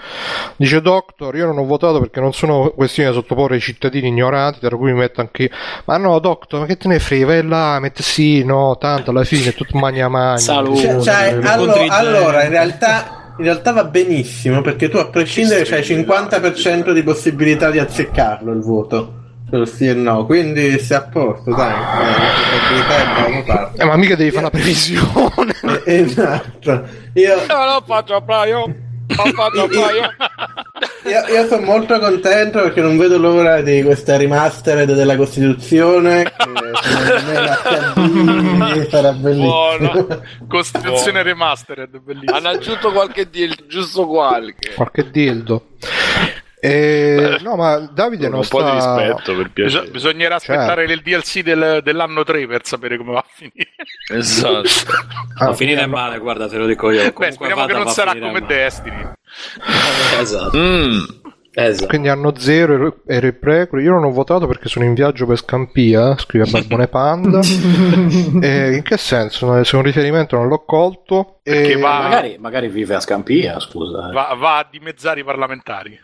dice 0.58 0.82
Doctor: 0.82 1.34
Io 1.38 1.46
non 1.46 1.58
ho 1.58 1.66
votato 1.66 2.00
perché 2.02 2.20
non 2.20 2.34
sono 2.34 2.72
questioni 2.76 3.08
da 3.08 3.16
sottoporre 3.16 3.56
ai 3.56 3.62
cittadini 3.62 4.10
ignoranti, 4.10 4.60
tra 4.60 4.76
cui 4.76 4.92
mi 4.92 5.00
metto 5.00 5.22
anche 5.22 5.44
io. 5.44 5.50
Ma 5.86 5.96
no, 5.96 6.20
Doctor, 6.20 6.60
ma 6.60 6.66
che 6.66 6.76
te 6.76 6.90
ne 6.90 7.00
frega? 7.00 7.26
Vai 7.26 7.48
là, 7.48 7.80
metti 7.80 8.04
sì, 8.04 8.44
no, 8.44 8.76
tanto 8.78 9.12
alla 9.12 9.24
fine 9.24 9.50
è 9.52 9.54
tutto 9.54 9.78
magna 9.78 10.10
magna. 10.10 10.38
Salute. 10.38 10.82
Cioè, 10.82 11.00
cioè, 11.02 11.28
Incontri 11.36 11.48
allo- 11.50 11.74
gente. 11.74 11.94
allora, 11.94 12.44
in 12.44 12.50
realtà, 12.50 13.20
in 13.38 13.44
realtà 13.44 13.72
va 13.72 13.84
benissimo 13.84 14.62
perché 14.62 14.90
tu 14.90 14.98
a 14.98 15.08
prescindere 15.08 15.64
c'hai 15.64 15.82
50% 15.82 16.92
di 16.92 17.04
possibilità 17.04 17.70
di 17.70 17.80
azzeccarlo 17.80 18.52
il 18.52 18.62
voto. 18.62 19.14
Sul 19.50 19.68
sì 19.68 19.88
e 19.88 19.94
no, 19.94 20.26
quindi 20.26 20.80
sei 20.80 20.98
a 20.98 21.02
posto, 21.04 21.54
dai. 21.54 21.72
Eh, 21.72 23.46
La. 23.46 23.72
Eh, 23.78 23.86
ma 23.86 23.96
mica 23.96 24.16
devi 24.16 24.32
fare 24.32 24.44
la 24.46 24.50
previsione. 24.50 25.54
Eh, 25.86 26.00
Esatto. 26.02 26.84
Io, 27.14 27.36
No, 27.48 27.66
l'ho 27.66 27.84
fatto 27.86 28.16
a. 28.16 28.85
Io, 31.06 31.24
io 31.28 31.48
sono 31.48 31.64
molto 31.64 32.00
contento 32.00 32.62
perché 32.64 32.82
non 32.82 32.98
vedo 32.98 33.20
l'ora 33.20 33.62
di 33.62 33.84
questa 33.84 34.18
remastered 34.18 34.92
della 34.94 35.16
Costituzione. 35.16 36.24
Che 38.74 38.88
sarà 38.90 39.14
bellissimo. 39.14 39.78
Buono. 39.78 40.22
Costituzione 40.48 41.22
remastered, 41.22 42.00
bellissimo. 42.00 42.36
Hanno 42.36 42.50
aggiunto 42.50 42.92
qualche 42.92 43.30
deal, 43.30 43.56
giusto 43.68 44.08
qualche. 44.08 44.74
Qualche 44.74 45.12
dildo. 45.12 45.68
Eh, 46.68 47.38
no, 47.42 47.56
ma 47.56 47.78
Davide 47.80 48.30
non 48.30 48.40
un 48.40 48.48
po' 48.48 48.62
di 48.64 48.80
sta. 48.80 48.98
rispetto 48.98 49.36
per 49.36 49.52
piacere. 49.52 49.90
bisognerà 49.90 50.40
Certo. 50.40 50.62
aspettare 50.62 50.92
il 50.92 51.02
DLC 51.02 51.42
del- 51.42 51.82
dell'anno 51.84 52.24
3 52.24 52.48
per 52.48 52.66
sapere 52.66 52.98
come 52.98 53.12
va 53.14 53.20
a 53.20 53.26
finire. 53.28 53.70
Esatto. 54.12 54.62
Ah, 55.38 55.46
Va 55.46 55.52
a 55.52 55.54
finire 55.54 55.86
male, 55.86 56.18
guarda, 56.20 56.48
te 56.48 56.58
lo 56.58 56.66
dico 56.66 56.90
io. 56.92 57.12
Beh, 57.12 57.32
speriamo 57.32 57.62
vada, 57.62 57.74
che 57.74 57.80
non 57.84 57.88
sarà 57.92 58.12
come 58.14 58.32
male. 58.42 58.46
Destiny. 58.46 59.04
Esatto. 60.20 60.58
Mm. 60.58 61.00
esatto. 61.52 61.88
Quindi 61.88 62.08
hanno 62.10 62.34
zero 62.38 62.98
e 63.06 63.20
reprecoli. 63.20 63.84
Io 63.84 63.92
non 63.92 64.04
ho 64.06 64.12
votato 64.12 64.48
perché 64.48 64.68
sono 64.70 64.86
in 64.86 64.94
viaggio 64.94 65.26
per 65.26 65.38
Scampia, 65.38 66.18
scrive 66.18 66.50
Barbone 66.50 66.88
Panda. 66.88 67.40
Eh, 68.42 68.76
in 68.76 68.82
che 68.84 68.98
senso? 68.98 69.64
Se 69.64 69.76
un 69.76 69.82
riferimento 69.82 70.36
non 70.36 70.48
l'ho 70.48 70.64
colto. 70.66 71.40
Perché 71.44 71.74
E- 71.74 71.78
va- 71.78 72.02
Magari, 72.02 72.38
magari 72.40 72.68
vive 72.70 72.96
a 72.96 73.00
Scampia, 73.00 73.60
scusa. 73.60 74.10
eh. 74.10 74.14
Va, 74.14 74.36
va 74.38 74.58
a 74.60 74.68
dimezzare 74.70 75.20
i 75.22 75.24
parlamentari. 75.24 75.98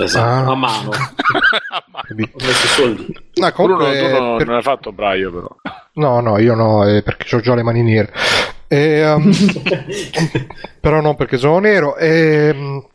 Esatto, 0.00 0.48
ah. 0.48 0.52
a 0.52 0.54
mano. 0.54 0.90
a 1.70 1.84
mano. 1.88 2.06
Ho 2.08 2.44
messo 2.44 2.66
soldi. 2.68 3.16
No, 3.34 3.52
comunque, 3.52 3.90
Bruno, 3.90 4.08
tu 4.08 4.22
non, 4.22 4.36
per... 4.38 4.46
non 4.46 4.56
hai 4.56 4.62
fatto 4.62 4.92
braio 4.92 5.32
però. 5.32 5.48
No, 5.94 6.20
no, 6.20 6.38
io 6.38 6.54
no, 6.54 6.86
eh, 6.86 7.02
perché 7.02 7.36
ho 7.36 7.40
già 7.40 7.54
le 7.54 7.62
mani 7.62 7.82
nere. 7.82 8.12
E, 8.68 9.04
um, 9.10 9.30
però 10.80 11.00
non 11.00 11.14
perché 11.16 11.36
sono 11.36 11.58
nero. 11.58 11.96
E, 11.96 12.50
um, 12.54 12.86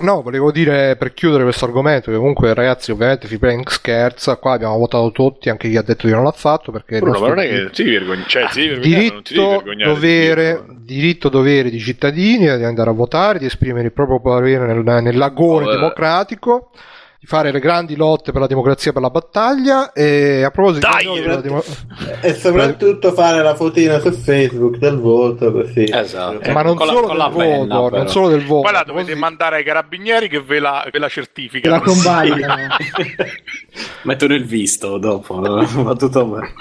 No, 0.00 0.22
volevo 0.22 0.50
dire 0.50 0.96
per 0.96 1.12
chiudere 1.12 1.42
questo 1.42 1.66
argomento 1.66 2.10
che 2.10 2.16
comunque 2.16 2.54
ragazzi 2.54 2.90
ovviamente 2.90 3.26
Freeplank 3.26 3.70
scherza, 3.70 4.36
qua 4.36 4.52
abbiamo 4.54 4.78
votato 4.78 5.12
tutti, 5.12 5.50
anche 5.50 5.68
chi 5.68 5.76
ha 5.76 5.82
detto 5.82 6.06
di 6.06 6.12
non 6.12 6.24
l'ha 6.24 6.32
fatto 6.32 6.72
perché... 6.72 6.98
Bruno, 6.98 7.20
ma 7.20 7.28
non 7.28 7.40
è 7.40 7.48
che 7.48 7.70
ti 7.70 7.84
vergogni, 7.84 8.24
cioè, 8.26 8.46
ti 8.48 8.78
diritto, 8.78 9.62
dovere, 9.84 10.64
diritto 10.78 11.28
dovere 11.28 11.68
di 11.68 11.78
cittadini 11.78 12.56
di 12.56 12.64
andare 12.64 12.88
a 12.88 12.94
votare, 12.94 13.38
di 13.38 13.44
esprimere 13.44 13.86
il 13.86 13.92
proprio 13.92 14.18
parere 14.20 14.66
nel, 14.66 14.82
nell'agone 15.02 15.66
oh, 15.66 15.70
democratico 15.70 16.70
di 17.22 17.28
fare 17.28 17.52
le 17.52 17.60
grandi 17.60 17.94
lotte 17.94 18.32
per 18.32 18.40
la 18.40 18.48
democrazia 18.48 18.92
per 18.92 19.00
la 19.00 19.08
battaglia 19.08 19.92
e 19.92 20.42
a 20.42 20.50
proposito 20.50 20.88
Dai, 20.90 21.40
demo... 21.40 21.62
e 22.20 22.34
soprattutto 22.34 23.12
fare 23.12 23.44
la 23.44 23.54
fotina 23.54 24.00
su 24.00 24.10
Facebook 24.10 24.78
del 24.78 24.98
voto 24.98 25.52
così. 25.52 25.84
Esatto. 25.88 26.40
eh, 26.40 26.50
ma 26.50 26.62
non 26.62 26.76
solo, 26.76 27.12
la, 27.12 27.28
del 27.28 27.36
penna, 27.36 27.78
voto, 27.78 27.96
non 27.96 28.08
solo 28.08 28.28
del 28.28 28.44
voto 28.44 28.62
poi 28.62 28.72
la 28.72 28.82
dovete 28.82 29.10
così... 29.10 29.20
mandare 29.20 29.56
ai 29.58 29.62
carabinieri 29.62 30.28
che 30.28 30.40
ve 30.40 30.58
la, 30.58 30.84
ve 30.90 30.98
la 30.98 31.08
certificano. 31.08 31.76
La 31.76 31.80
convalidano. 31.80 32.66
Mettono 34.02 34.34
il 34.34 34.44
visto 34.44 34.98
dopo 34.98 35.38
va 35.40 35.94
tutto 35.94 36.24
bene. 36.26 36.52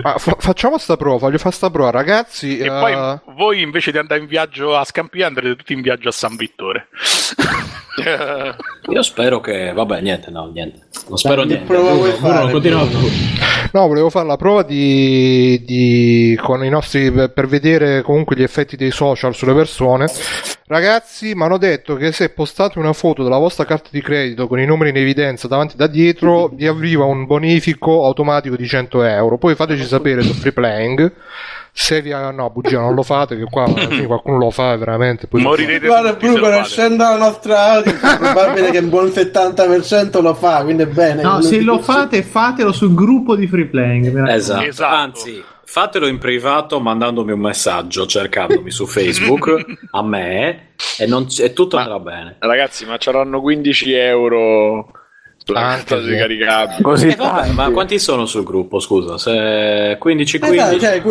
Fa- 0.00 0.36
facciamo 0.38 0.78
sta 0.78 0.96
prova 0.96 1.18
voglio 1.18 1.38
fare 1.38 1.54
sta 1.56 1.70
prova 1.70 1.90
ragazzi 1.90 2.56
e 2.56 2.70
uh... 2.70 2.78
poi 2.78 3.34
voi 3.34 3.62
invece 3.62 3.90
di 3.90 3.98
andare 3.98 4.20
in 4.20 4.28
viaggio 4.28 4.76
a 4.76 4.84
Scampia 4.84 5.26
andrete 5.26 5.56
tutti 5.56 5.72
in 5.72 5.80
viaggio 5.80 6.10
a 6.10 6.12
San 6.12 6.36
Vittore 6.36 6.86
io 8.88 9.02
spero 9.02 9.40
che 9.40 9.72
vabbè 9.72 10.00
niente 10.00 10.30
no 10.30 10.50
niente. 10.52 10.80
Non 11.08 11.18
spero 11.18 11.44
Dai, 11.44 11.56
niente. 11.56 11.66
Bruno, 11.66 12.16
Bruno, 12.20 12.50
continua 12.50 12.86
no 13.72 13.86
volevo 13.86 14.10
fare 14.10 14.26
la 14.26 14.36
prova 14.36 14.62
di, 14.62 15.62
di 15.64 16.38
con 16.42 16.64
i 16.64 16.68
nostri 16.68 17.10
per 17.10 17.46
vedere 17.46 18.02
comunque 18.02 18.36
gli 18.36 18.42
effetti 18.42 18.76
dei 18.76 18.90
social 18.90 19.34
sulle 19.34 19.54
persone. 19.54 20.08
Ragazzi 20.66 21.34
mi 21.34 21.42
hanno 21.44 21.58
detto 21.58 21.96
che 21.96 22.12
se 22.12 22.28
postate 22.30 22.78
una 22.78 22.92
foto 22.92 23.22
della 23.22 23.38
vostra 23.38 23.64
carta 23.64 23.88
di 23.90 24.02
credito 24.02 24.46
con 24.46 24.60
i 24.60 24.66
numeri 24.66 24.90
in 24.90 24.96
evidenza 24.96 25.48
davanti 25.48 25.76
da 25.76 25.86
dietro 25.86 26.48
vi 26.48 26.66
arriva 26.66 27.04
un 27.04 27.24
bonifico 27.26 28.04
automatico 28.04 28.56
di 28.56 28.66
100 28.66 29.02
euro. 29.02 29.38
Poi 29.38 29.54
fateci 29.54 29.84
sapere 29.84 30.22
su 30.22 30.32
free 30.34 30.52
playing 30.52 31.12
se 31.80 32.02
vi 32.02 32.10
no 32.10 32.50
bugia 32.50 32.80
non 32.80 32.92
lo 32.92 33.04
fate 33.04 33.36
che 33.36 33.44
qua 33.44 33.72
qualcuno 34.04 34.36
lo 34.36 34.50
fa 34.50 34.76
veramente 34.76 35.28
poi 35.28 35.42
morirete 35.42 35.86
guarda 35.86 36.14
Bru 36.14 36.36
conoscendo 36.40 37.04
la 37.04 37.16
nostra 37.16 37.74
audience 37.74 38.16
probabile 38.18 38.70
che 38.72 38.78
un 38.78 38.88
buon 38.88 39.06
70% 39.06 40.20
lo 40.20 40.34
fa 40.34 40.64
quindi 40.64 40.82
è 40.82 40.86
bene 40.86 41.22
no 41.22 41.40
se 41.40 41.60
lo 41.60 41.78
fate 41.78 42.24
fatelo 42.24 42.72
sul 42.72 42.94
gruppo 42.94 43.36
di 43.36 43.46
free 43.46 43.66
playing 43.66 44.28
esatto. 44.28 44.64
esatto. 44.64 44.94
Anzi 44.94 45.44
fatelo 45.64 46.08
in 46.08 46.18
privato 46.18 46.80
mandandomi 46.80 47.30
un 47.30 47.40
messaggio 47.40 48.06
cercandomi 48.06 48.72
su 48.72 48.84
Facebook 48.84 49.64
a 49.92 50.02
me 50.02 50.70
e, 50.98 51.06
non, 51.06 51.28
e 51.38 51.52
tutto 51.52 51.76
ma, 51.76 51.82
andrà 51.82 52.00
bene. 52.00 52.36
ragazzi 52.40 52.86
ma 52.86 52.96
c'erano 52.98 53.40
15 53.40 53.92
euro 53.92 54.90
anche 55.54 56.00
di 56.00 56.16
caricabili. 56.16 56.82
Così 56.82 57.08
eh, 57.08 57.16
vabbè, 57.16 57.52
ma 57.52 57.70
quanti 57.70 57.98
sono 57.98 58.26
sul 58.26 58.44
gruppo? 58.44 58.80
Scusa, 58.80 59.18
se 59.18 59.96
15 59.98 60.38
15 60.38 60.74
eh, 60.74 60.80
cioè, 60.80 61.02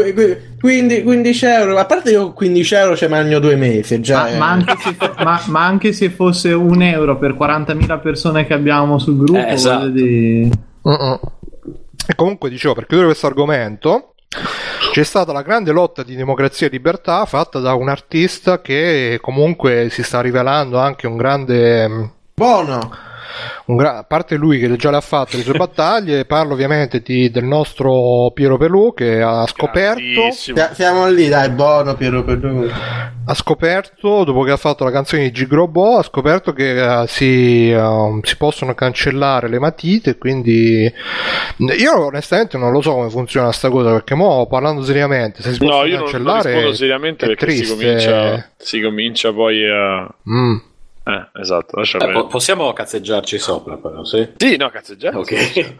15, 0.59 1.03
15 1.03 1.45
euro. 1.45 1.77
A 1.77 1.85
parte 1.85 2.11
io 2.11 2.33
15 2.33 2.75
euro 2.75 2.95
ci 2.95 3.07
magno 3.07 3.39
due 3.39 3.55
mesi. 3.55 3.99
Già 4.01 4.29
ma, 4.31 4.37
ma, 4.37 4.49
anche 4.51 4.75
se, 4.77 4.95
ma, 5.23 5.41
ma, 5.47 5.65
anche 5.65 5.93
se, 5.93 6.09
fosse 6.09 6.51
un 6.53 6.81
euro 6.81 7.17
per 7.17 7.35
40.000 7.35 8.01
persone 8.01 8.45
che 8.45 8.53
abbiamo 8.53 8.99
sul 8.99 9.17
gruppo, 9.17 9.39
eh, 9.39 9.53
esatto. 9.53 9.87
di... 9.89 10.51
uh-uh. 10.81 11.19
E 12.09 12.15
comunque 12.15 12.49
dicevo 12.49 12.73
per 12.73 12.85
chiudere 12.85 13.09
questo 13.09 13.27
argomento. 13.27 14.13
C'è 14.91 15.03
stata 15.03 15.31
la 15.31 15.41
grande 15.41 15.71
lotta 15.71 16.03
di 16.03 16.15
democrazia 16.15 16.67
e 16.67 16.69
libertà 16.69 17.25
fatta 17.25 17.59
da 17.59 17.73
un 17.73 17.87
artista 17.87 18.61
che 18.61 19.19
comunque 19.21 19.89
si 19.89 20.03
sta 20.03 20.21
rivelando 20.21 20.79
anche 20.79 21.07
un 21.07 21.17
grande 21.17 22.11
buono 22.33 23.06
gra- 23.65 23.97
a 23.97 24.03
parte 24.03 24.35
lui 24.35 24.59
che 24.59 24.75
già 24.75 24.89
le 24.89 24.97
ha 24.97 25.01
fatte 25.01 25.37
le 25.37 25.43
sue 25.43 25.53
battaglie, 25.57 26.25
parlo 26.25 26.53
ovviamente 26.53 27.01
di, 27.01 27.29
del 27.29 27.43
nostro 27.43 28.31
Piero 28.33 28.57
Pelù 28.57 28.93
che 28.93 29.21
ha 29.21 29.45
scoperto. 29.47 30.31
Siamo 30.31 31.07
lì, 31.09 31.27
dai, 31.27 31.49
buono 31.49 31.95
Piero 31.95 32.23
Pelù. 32.23 32.69
Ha 33.29 33.33
scoperto, 33.33 34.23
dopo 34.23 34.43
che 34.43 34.51
ha 34.51 34.57
fatto 34.57 34.85
la 34.85 34.91
canzone 34.91 35.23
di 35.23 35.31
Gigrobo, 35.31 35.97
ha 35.97 36.03
scoperto 36.03 36.53
che 36.53 36.79
uh, 36.79 37.05
si, 37.07 37.69
uh, 37.71 38.21
si, 38.23 38.37
possono 38.37 38.73
cancellare 38.73 39.49
le 39.49 39.59
matite. 39.59 40.17
Quindi 40.17 40.89
io 41.57 42.05
onestamente 42.05 42.57
non 42.57 42.71
lo 42.71 42.81
so 42.81 42.93
come 42.93 43.09
funziona 43.09 43.47
questa 43.47 43.69
cosa. 43.69 43.91
Perché 43.91 44.15
mo 44.15 44.47
parlando 44.47 44.83
seriamente, 44.83 45.41
se 45.41 45.53
si 45.53 45.65
no, 45.65 45.71
possono 45.71 45.97
cancellare. 45.97 46.51
No, 46.53 46.59
io 46.59 46.65
non 46.65 46.75
seriamente 46.75 47.25
perché 47.25 47.51
si 47.51 47.67
comincia, 47.67 48.49
si 48.55 48.81
comincia, 48.81 49.33
poi 49.33 49.69
a. 49.69 50.07
Mm 50.29 50.66
eh, 51.07 51.39
esatto. 51.39 51.81
Eh, 51.81 52.11
po- 52.11 52.27
possiamo 52.27 52.73
cazzeggiarci 52.73 53.37
sopra, 53.37 53.77
però, 53.77 54.03
sì? 54.03 54.33
Sì, 54.37 54.57
no, 54.57 54.69
cazzeggiarci. 54.69 55.17
Ok. 55.17 55.75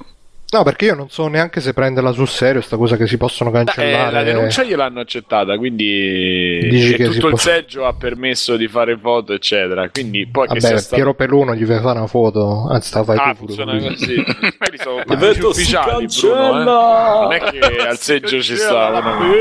No, 0.52 0.64
perché 0.64 0.86
io 0.86 0.96
non 0.96 1.08
so 1.08 1.28
neanche 1.28 1.60
se 1.60 1.72
prenderla 1.72 2.10
sul 2.10 2.26
serio 2.26 2.60
sta 2.60 2.76
cosa 2.76 2.96
che 2.96 3.06
si 3.06 3.16
possono 3.16 3.52
cancellare. 3.52 4.08
Eh, 4.08 4.12
la 4.12 4.22
denuncia 4.24 4.64
gliel'hanno 4.64 4.98
accettata, 4.98 5.56
quindi 5.56 6.58
Dici 6.68 6.94
che 6.94 7.04
tutto 7.04 7.28
il 7.28 7.34
può... 7.34 7.36
seggio 7.36 7.86
ha 7.86 7.94
permesso 7.94 8.56
di 8.56 8.66
fare 8.66 8.98
foto, 8.98 9.32
eccetera. 9.32 9.88
Quindi 9.90 10.26
poi 10.26 10.48
Vabbè, 10.48 10.58
che 10.58 10.66
sia 10.66 10.78
stato... 10.78 10.96
Piero 10.96 11.14
Peluno 11.14 11.54
gli 11.54 11.64
fai 11.64 11.78
fare 11.80 11.98
una 11.98 12.08
foto, 12.08 12.66
anzi 12.68 12.88
sta 12.88 13.04
fai 13.04 13.16
ah, 13.16 13.30
tu 13.30 13.46
funziona 13.46 13.78
così. 13.78 14.24
Quelli 14.58 14.78
sono 14.78 15.04
gli 15.32 15.40
ufficiali, 15.40 16.06
Bruno, 16.20 16.40
eh? 16.40 16.64
Non 16.64 17.32
è 17.32 17.38
che 17.38 17.58
al 17.86 17.98
seggio 17.98 18.42
ci 18.42 18.56
stavano. 18.56 19.32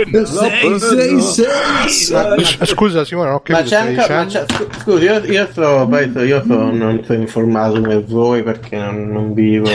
Scusa 2.65 3.03
Simone, 3.03 3.29
non 3.29 3.35
ho 3.37 3.41
capito. 3.41 3.75
Ma 3.75 3.95
c'è 3.97 4.13
anche, 4.13 4.45
scusa, 4.81 5.03
io, 5.03 5.25
io, 5.25 5.47
so, 5.51 5.89
io 6.21 6.43
so, 6.45 6.71
non 6.71 7.01
sono 7.03 7.19
informato 7.19 7.81
come 7.81 8.03
voi 8.03 8.43
perché 8.43 8.77
non, 8.77 9.09
non 9.09 9.33
vivo. 9.33 9.67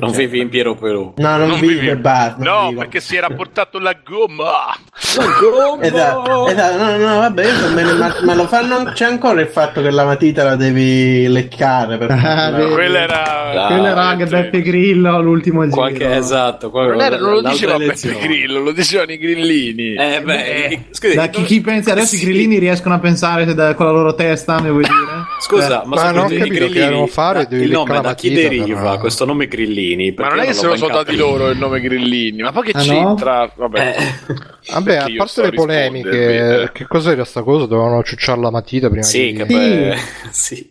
non 0.00 0.10
vivi 0.10 0.40
in 0.40 0.48
Piero 0.48 0.71
Perù. 0.74 1.14
No, 1.16 1.36
non, 1.36 1.48
non 1.48 1.60
vive 1.60 1.80
vive. 1.80 1.96
bar. 1.96 2.38
No, 2.38 2.68
vivo. 2.68 2.80
perché 2.80 3.00
si 3.00 3.16
era 3.16 3.28
portato 3.28 3.78
la 3.78 3.96
gomma. 4.04 4.74
La 5.16 5.26
gomma. 5.40 5.82
Esatto, 5.82 6.46
esatto. 6.48 6.76
No, 6.76 6.96
no, 6.96 7.18
vabbè, 7.20 7.48
bene, 7.74 7.92
ma, 7.92 8.14
ma, 8.22 8.34
lo 8.34 8.46
fanno. 8.46 8.92
C'è 8.92 9.04
ancora 9.04 9.40
il 9.40 9.48
fatto 9.48 9.82
che 9.82 9.90
la 9.90 10.04
matita 10.04 10.44
la 10.44 10.56
devi 10.56 11.26
leccare. 11.28 11.98
Per 11.98 12.10
ah, 12.10 12.50
no. 12.50 12.68
Quella 12.68 12.98
era. 13.00 13.52
No, 13.54 13.66
quella 13.66 13.90
era 13.90 14.02
anche 14.02 14.26
Beppe 14.26 14.62
Grillo 14.62 15.20
l'ultimo 15.20 15.62
giro. 15.64 15.76
Qualche, 15.76 16.16
esatto. 16.16 16.70
Qualche, 16.70 16.92
non, 16.92 17.00
era, 17.00 17.18
non 17.18 17.32
lo 17.32 17.42
diceva 17.42 17.76
Beppe 17.76 18.18
Grillo, 18.20 18.60
lo 18.60 18.72
dicevano 18.72 19.12
i 19.12 19.18
grillini. 19.18 19.94
Eh, 19.94 20.20
beh, 20.22 20.44
eh, 20.44 20.84
scusi, 20.90 21.14
da 21.14 21.28
chi, 21.28 21.42
chi 21.44 21.60
pensa 21.60 21.92
adesso 21.92 22.16
sì. 22.16 22.22
i 22.22 22.26
grillini 22.26 22.58
riescono 22.58 22.94
a 22.94 22.98
pensare 22.98 23.52
da, 23.54 23.74
con 23.74 23.86
la 23.86 23.92
loro 23.92 24.14
testa, 24.14 24.60
mi 24.60 24.70
vuoi 24.70 24.84
dire? 24.84 25.26
Scusa, 25.40 25.82
eh, 25.82 25.86
ma, 25.86 25.96
ma 25.96 26.10
non 26.10 26.24
ho 26.24 26.28
capito 26.28 26.66
che 26.68 26.80
devono 26.80 27.06
fare. 27.06 27.46
il 27.50 27.70
nome 27.70 28.00
da 28.00 28.14
chi 28.14 28.32
deriva 28.32 28.98
questo 28.98 29.24
nome 29.24 29.46
grillini? 29.46 30.14
Ma 30.16 30.28
non 30.28 30.40
è 30.40 30.46
che 30.46 30.54
sono 30.76 30.94
dati 30.94 31.16
loro 31.16 31.36
loro 31.36 31.50
il 31.50 31.58
nome 31.58 31.80
Grillini. 31.80 32.42
Ma 32.42 32.52
poi 32.52 32.64
che 32.64 32.72
ah, 32.72 32.80
c'entra? 32.80 33.40
No? 33.42 33.68
Vabbè. 33.68 33.96
Eh. 33.96 34.72
Vabbè, 34.72 34.96
a 34.96 35.06
parte 35.16 35.42
le 35.42 35.52
polemiche, 35.52 36.70
che 36.72 36.86
cos'era 36.86 37.24
sta 37.24 37.42
cosa? 37.42 37.66
Dovevano 37.66 38.02
ciucciare 38.02 38.40
la 38.40 38.50
matita 38.50 38.88
prima 38.88 39.02
sì, 39.02 39.32
di... 39.32 39.38
Che 39.38 39.44
beh, 39.44 39.96
sì. 40.30 40.70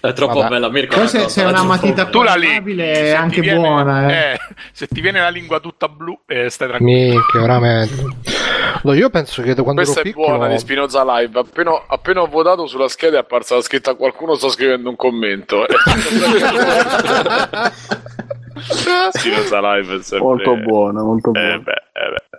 È 0.00 0.12
troppo 0.12 0.38
Vabbè. 0.38 0.48
bella. 0.48 0.70
Mi 0.70 0.86
Poi 0.86 1.08
se, 1.08 1.28
se 1.28 1.42
è 1.42 1.46
una 1.46 1.64
matita 1.64 2.08
colorabile 2.08 2.92
è 2.92 3.10
anche 3.10 3.40
viene, 3.40 3.58
buona. 3.58 4.08
Eh. 4.08 4.32
Eh, 4.32 4.38
se 4.72 4.86
ti 4.86 5.00
viene 5.00 5.20
la 5.20 5.30
lingua 5.30 5.58
tutta 5.58 5.88
blu, 5.88 6.16
eh, 6.26 6.48
stai 6.48 6.68
tranquillo. 6.68 7.14
Minchia, 7.14 7.40
veramente. 7.40 8.04
No, 8.82 8.92
io 8.92 9.10
penso 9.10 9.42
che 9.42 9.54
quando 9.54 9.82
Questa 9.82 10.00
ero 10.00 10.08
è 10.08 10.12
piccolo... 10.12 10.36
buona 10.36 10.52
di 10.52 10.58
Spinoza 10.58 11.02
Live. 11.04 11.38
Appena, 11.38 11.82
appena, 11.88 12.22
ho 12.22 12.26
votato 12.26 12.66
sulla 12.66 12.88
scheda 12.88 13.16
è 13.16 13.20
apparsa 13.20 13.56
la 13.56 13.62
scritta 13.62 13.94
qualcuno 13.94 14.36
sta 14.36 14.48
scrivendo 14.48 14.90
un 14.90 14.96
commento. 14.96 15.66
Spinoza 19.12 19.60
Live 19.60 19.96
è 19.96 20.02
sempre... 20.02 20.26
Molto 20.26 20.56
buono, 20.56 21.04
molto 21.04 21.30
buono. 21.30 21.54
Eh 21.54 21.58
beh, 21.58 21.72
eh 21.92 22.10
beh. 22.10 22.38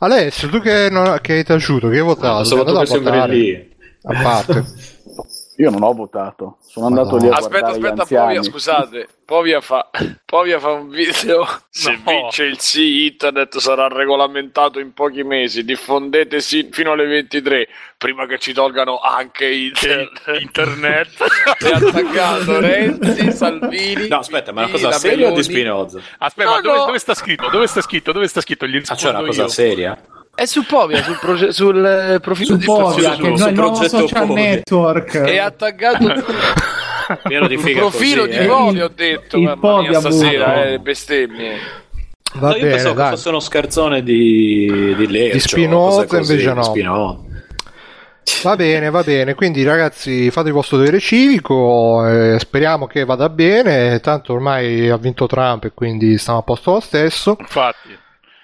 Alessio, 0.00 0.48
tu 0.48 0.60
che, 0.60 0.88
non, 0.90 1.18
che 1.20 1.32
hai 1.34 1.44
taciuto, 1.44 1.88
che 1.88 1.96
hai 1.96 2.02
votato? 2.02 2.38
No, 2.38 2.44
sono 2.44 2.64
tu 2.64 2.78
che 2.78 2.86
sembri 2.86 3.28
lì. 3.28 3.76
A 4.02 4.22
parte. 4.22 4.64
Io 5.60 5.70
non 5.70 5.82
ho 5.82 5.92
votato, 5.92 6.58
sono 6.60 6.86
andato 6.86 7.16
lì 7.16 7.26
a 7.26 7.32
Aspetta, 7.32 7.66
aspetta, 7.66 8.04
Povia, 8.04 8.42
scusate. 8.44 9.08
Povia 9.24 9.60
fa, 9.60 9.90
Povia 10.24 10.60
fa 10.60 10.70
un 10.70 10.88
video. 10.88 11.44
Se 11.68 11.90
no. 11.90 12.02
vince 12.06 12.44
il 12.44 12.60
sì, 12.60 13.06
internet 13.06 13.58
sarà 13.58 13.88
regolamentato 13.88 14.78
in 14.78 14.92
pochi 14.92 15.24
mesi. 15.24 15.64
Diffondete 15.64 16.38
sì 16.38 16.68
fino 16.70 16.92
alle 16.92 17.06
23, 17.06 17.66
prima 17.96 18.26
che 18.26 18.38
ci 18.38 18.52
tolgano 18.52 19.00
anche 19.00 19.50
internet. 19.50 20.38
internet. 20.40 21.10
e 21.60 21.70
attaccato 21.72 22.60
Renzi, 22.62 23.32
Salvini. 23.32 24.06
No, 24.06 24.18
aspetta, 24.18 24.52
ma 24.52 24.60
è 24.60 24.64
una 24.66 24.72
cosa 24.72 24.92
seria 24.92 25.28
o 25.28 25.34
di 25.34 25.42
Spinoza? 25.42 26.00
Aspetta, 26.18 26.50
no, 26.50 26.54
ma 26.54 26.60
dove, 26.60 26.78
no. 26.78 26.84
dove, 26.84 26.98
sta 27.00 27.14
scritto? 27.14 27.50
Dove 27.50 27.66
sta 27.66 27.80
scritto? 27.80 28.12
Dove 28.12 28.28
sta 28.28 28.40
scritto? 28.40 28.64
Gli 28.64 28.80
ah, 28.86 28.94
c'è 28.94 29.08
una 29.08 29.24
cosa 29.24 29.42
io. 29.42 29.48
seria? 29.48 30.00
È 30.38 30.46
su 30.46 30.64
Povia, 30.64 31.02
sul, 31.02 31.18
proge- 31.18 31.50
sul 31.52 31.84
eh, 31.84 32.20
profilo 32.20 32.52
su 32.52 32.56
di 32.58 32.64
Povia, 32.64 33.16
che 33.16 33.26
è 33.26 33.30
il 33.48 33.54
nuovo 33.54 33.74
social 33.88 34.26
Povia. 34.28 34.44
network. 34.50 35.14
E 35.26 35.38
ha 35.38 35.50
taggato 35.50 36.14
Pieno 37.26 37.48
di 37.48 37.58
figa 37.58 37.80
profilo 37.80 38.24
così, 38.26 38.38
di 38.38 38.44
eh. 38.44 38.82
ho 38.82 38.88
detto 38.94 39.36
Il 39.36 39.42
mamma 39.42 39.60
po' 39.60 39.80
mia, 39.80 39.88
di 39.88 39.94
avuto. 39.96 40.12
stasera 40.12 40.64
eh, 40.66 40.78
bestemmie 40.78 41.56
Va 42.34 42.48
No, 42.50 42.54
io 42.54 42.60
bene, 42.60 42.70
pensavo 42.70 42.94
che 42.94 43.00
dai. 43.00 43.10
fosse 43.10 43.28
uno 43.30 43.40
scherzone 43.40 44.02
di, 44.04 44.94
di 44.96 45.10
Lercio, 45.10 45.32
Di 45.32 45.40
Spinoza, 45.40 46.16
invece 46.16 46.52
no. 46.52 46.62
Spinoza. 46.62 47.18
Va 48.44 48.54
bene, 48.56 48.90
va 48.90 49.02
bene. 49.02 49.34
Quindi, 49.34 49.64
ragazzi, 49.64 50.30
fate 50.30 50.48
il 50.48 50.54
vostro 50.54 50.76
dovere 50.76 51.00
civico. 51.00 52.06
eh, 52.06 52.38
speriamo 52.38 52.86
che 52.86 53.04
vada 53.04 53.28
bene. 53.28 53.98
Tanto 54.00 54.34
ormai 54.34 54.88
ha 54.88 54.96
vinto 54.98 55.26
Trump 55.26 55.64
e 55.64 55.72
quindi 55.74 56.16
stiamo 56.18 56.38
a 56.40 56.42
posto 56.42 56.72
lo 56.74 56.80
stesso. 56.80 57.36
Infatti. 57.40 57.98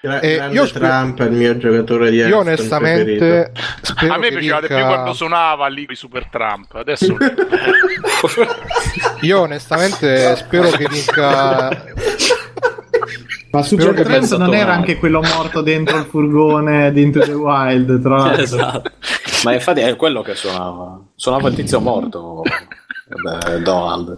Gra- 0.05 0.19
Eh, 0.19 0.47
io 0.51 0.67
Trump 0.69 1.19
è 1.19 1.23
il 1.25 1.31
mio 1.31 1.57
giocatore 1.57 2.11
di 2.11 2.17
Io 2.17 2.37
onestamente 2.37 3.51
a 4.07 4.17
me 4.17 4.29
piaceva 4.29 4.61
di 4.61 4.67
più 4.67 4.75
quando 4.75 5.13
suonava 5.13 5.67
lì 5.67 5.87
i 5.89 5.95
Super 5.95 6.27
Trump. 6.27 6.75
Adesso 6.75 7.17
Io 9.21 9.39
onestamente 9.39 10.35
spero 10.35 10.69
che 10.69 10.87
vinca 10.87 11.83
Ma 13.51 13.63
Super 13.63 13.93
Trump 14.03 14.31
non 14.35 14.53
era 14.53 14.65
male. 14.65 14.77
anche 14.77 14.97
quello 14.97 15.21
morto 15.21 15.61
dentro 15.61 15.97
il 15.97 16.05
furgone 16.05 16.91
di 16.91 17.01
Into 17.01 17.19
the 17.21 17.31
Wild, 17.31 18.01
tra 18.01 18.17
l'altro. 18.17 18.41
esatto. 18.43 18.91
Ma 19.43 19.53
infatti 19.53 19.79
è 19.81 19.95
quello 19.95 20.21
che 20.21 20.35
suonava. 20.35 20.99
Suonava 21.15 21.49
il 21.49 21.55
tizio 21.55 21.79
morto. 21.79 22.43
Vabbè, 23.07 23.59
Donald. 23.59 24.17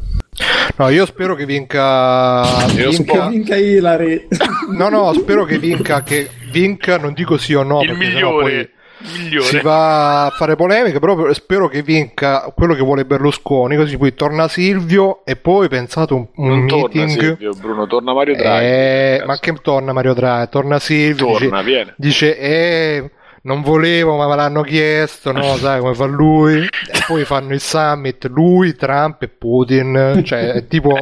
No, 0.77 0.89
io 0.89 1.05
spero 1.05 1.33
che 1.33 1.45
vinca 1.45 2.43
Io 2.75 2.89
vinca- 2.91 3.27
Vinca 3.27 3.55
Hillary. 3.55 4.27
No, 4.71 4.89
no, 4.89 5.11
spero 5.13 5.43
che 5.43 5.57
vinca 5.57 6.03
che 6.03 6.29
vinca, 6.51 6.97
non 6.97 7.13
dico 7.13 7.37
sì 7.37 7.53
o 7.55 7.63
no, 7.63 7.81
il 7.81 7.95
migliore. 7.97 8.71
migliore. 9.01 9.45
si 9.45 9.59
va 9.61 10.25
a 10.25 10.29
fare 10.31 10.55
polemiche, 10.55 10.99
però 10.99 11.31
spero 11.33 11.67
che 11.67 11.81
vinca 11.81 12.51
quello 12.55 12.73
che 12.73 12.81
vuole 12.81 13.05
Berlusconi, 13.05 13.75
così 13.75 13.97
poi 13.97 14.13
torna 14.13 14.47
Silvio 14.47 15.23
e 15.25 15.35
poi 15.35 15.67
pensate 15.67 16.13
un, 16.13 16.27
un 16.35 16.47
non 16.47 16.67
torna 16.67 16.83
meeting 17.05 17.09
Silvio 17.09 17.51
Bruno 17.53 17.85
torna 17.87 18.13
Mario 18.13 18.35
Draghi 18.35 18.65
Eh, 18.65 19.23
ma 19.25 19.37
che 19.39 19.53
torna 19.61 19.93
Mario 19.93 20.13
Draghi? 20.13 20.49
Torna 20.49 20.79
Silvio, 20.79 21.25
torna 21.37 21.61
dice, 21.61 21.63
viene 21.63 21.93
dice 21.97 22.37
eh, 22.39 23.11
non 23.47 23.61
volevo 23.61 24.17
ma 24.17 24.27
me 24.27 24.35
l'hanno 24.35 24.61
chiesto, 24.61 25.31
no, 25.31 25.55
sai 25.57 25.79
come 25.79 25.95
fa 25.95 26.05
lui? 26.05 26.63
E 26.63 27.03
poi 27.07 27.23
fanno 27.23 27.53
il 27.53 27.61
summit, 27.61 28.25
lui, 28.27 28.75
Trump 28.75 29.21
e 29.21 29.29
Putin, 29.29 30.21
cioè 30.25 30.51
è 30.51 30.67
tipo 30.67 30.99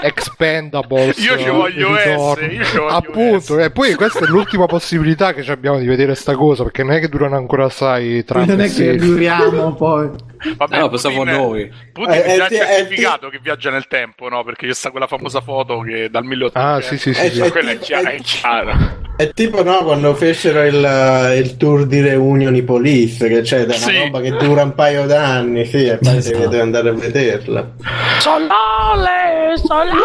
Expendables. 0.00 1.18
Io 1.18 1.36
ci 1.36 1.48
voglio 1.48 1.96
essere, 1.96 2.46
io 2.46 2.64
ci 2.64 2.76
voglio 2.76 2.94
Appunto, 2.94 3.58
e 3.58 3.70
poi 3.70 3.94
questa 3.94 4.20
è 4.20 4.28
l'ultima 4.28 4.66
possibilità 4.66 5.34
che 5.34 5.42
ci 5.42 5.50
abbiamo 5.50 5.78
di 5.78 5.86
vedere 5.86 6.14
sta 6.14 6.34
cosa, 6.34 6.62
perché 6.62 6.84
non 6.84 6.92
è 6.92 7.00
che 7.00 7.08
durano 7.08 7.36
ancora 7.36 7.64
assai 7.64 8.24
Trump 8.24 8.46
Non 8.46 8.60
e 8.60 8.66
è 8.66 8.72
che 8.72 8.96
giuriamo 8.96 9.74
poi. 9.74 10.10
Vabbè, 10.56 10.78
No, 10.78 10.88
pensavo 10.88 11.16
Putin- 11.18 11.34
noi. 11.34 11.72
Putin 11.92 12.12
Eh, 12.14 12.22
è 12.24 12.36
già 12.36 12.46
eh, 12.48 12.54
eh, 12.54 12.58
certificato 12.76 13.28
che 13.28 13.38
viaggia 13.42 13.70
nel 13.70 13.86
tempo, 13.86 14.28
no? 14.28 14.42
Perché 14.42 14.66
c'è 14.66 14.74
sta 14.74 14.90
quella 14.90 15.06
famosa 15.06 15.40
foto 15.40 15.80
che 15.80 16.08
dal 16.10 16.24
1800 16.24 16.58
Ah, 16.58 16.80
sì, 16.80 16.96
sì, 16.98 17.12
sì. 17.12 17.20
Eh, 17.26 17.30
sì. 17.30 17.40
eh, 17.40 17.50
Quella 17.50 17.70
è 17.72 17.78
chiara, 17.78 18.10
è 18.10 18.20
chiara. 18.20 18.98
È 19.16 19.30
tipo 19.34 19.62
no, 19.62 19.84
quando 19.84 20.14
fecero 20.14 20.62
il, 20.64 21.34
il 21.36 21.56
tour 21.58 21.84
di 21.86 22.00
Reunioni 22.00 22.62
Police, 22.62 23.28
che 23.28 23.42
c'è 23.42 23.66
da 23.66 23.74
una 23.74 23.84
Sì. 23.84 23.98
roba 23.98 24.20
che 24.22 24.30
dura 24.30 24.62
un 24.62 24.74
paio 24.74 25.04
d'anni, 25.06 25.66
sì, 25.66 25.84
e 25.86 25.98
poi 25.98 26.16
Esatto. 26.16 26.38
devi 26.38 26.58
andare 26.58 26.88
a 26.88 26.92
vederla. 26.92 27.70
Solale 28.18 29.56
Solale 29.56 29.98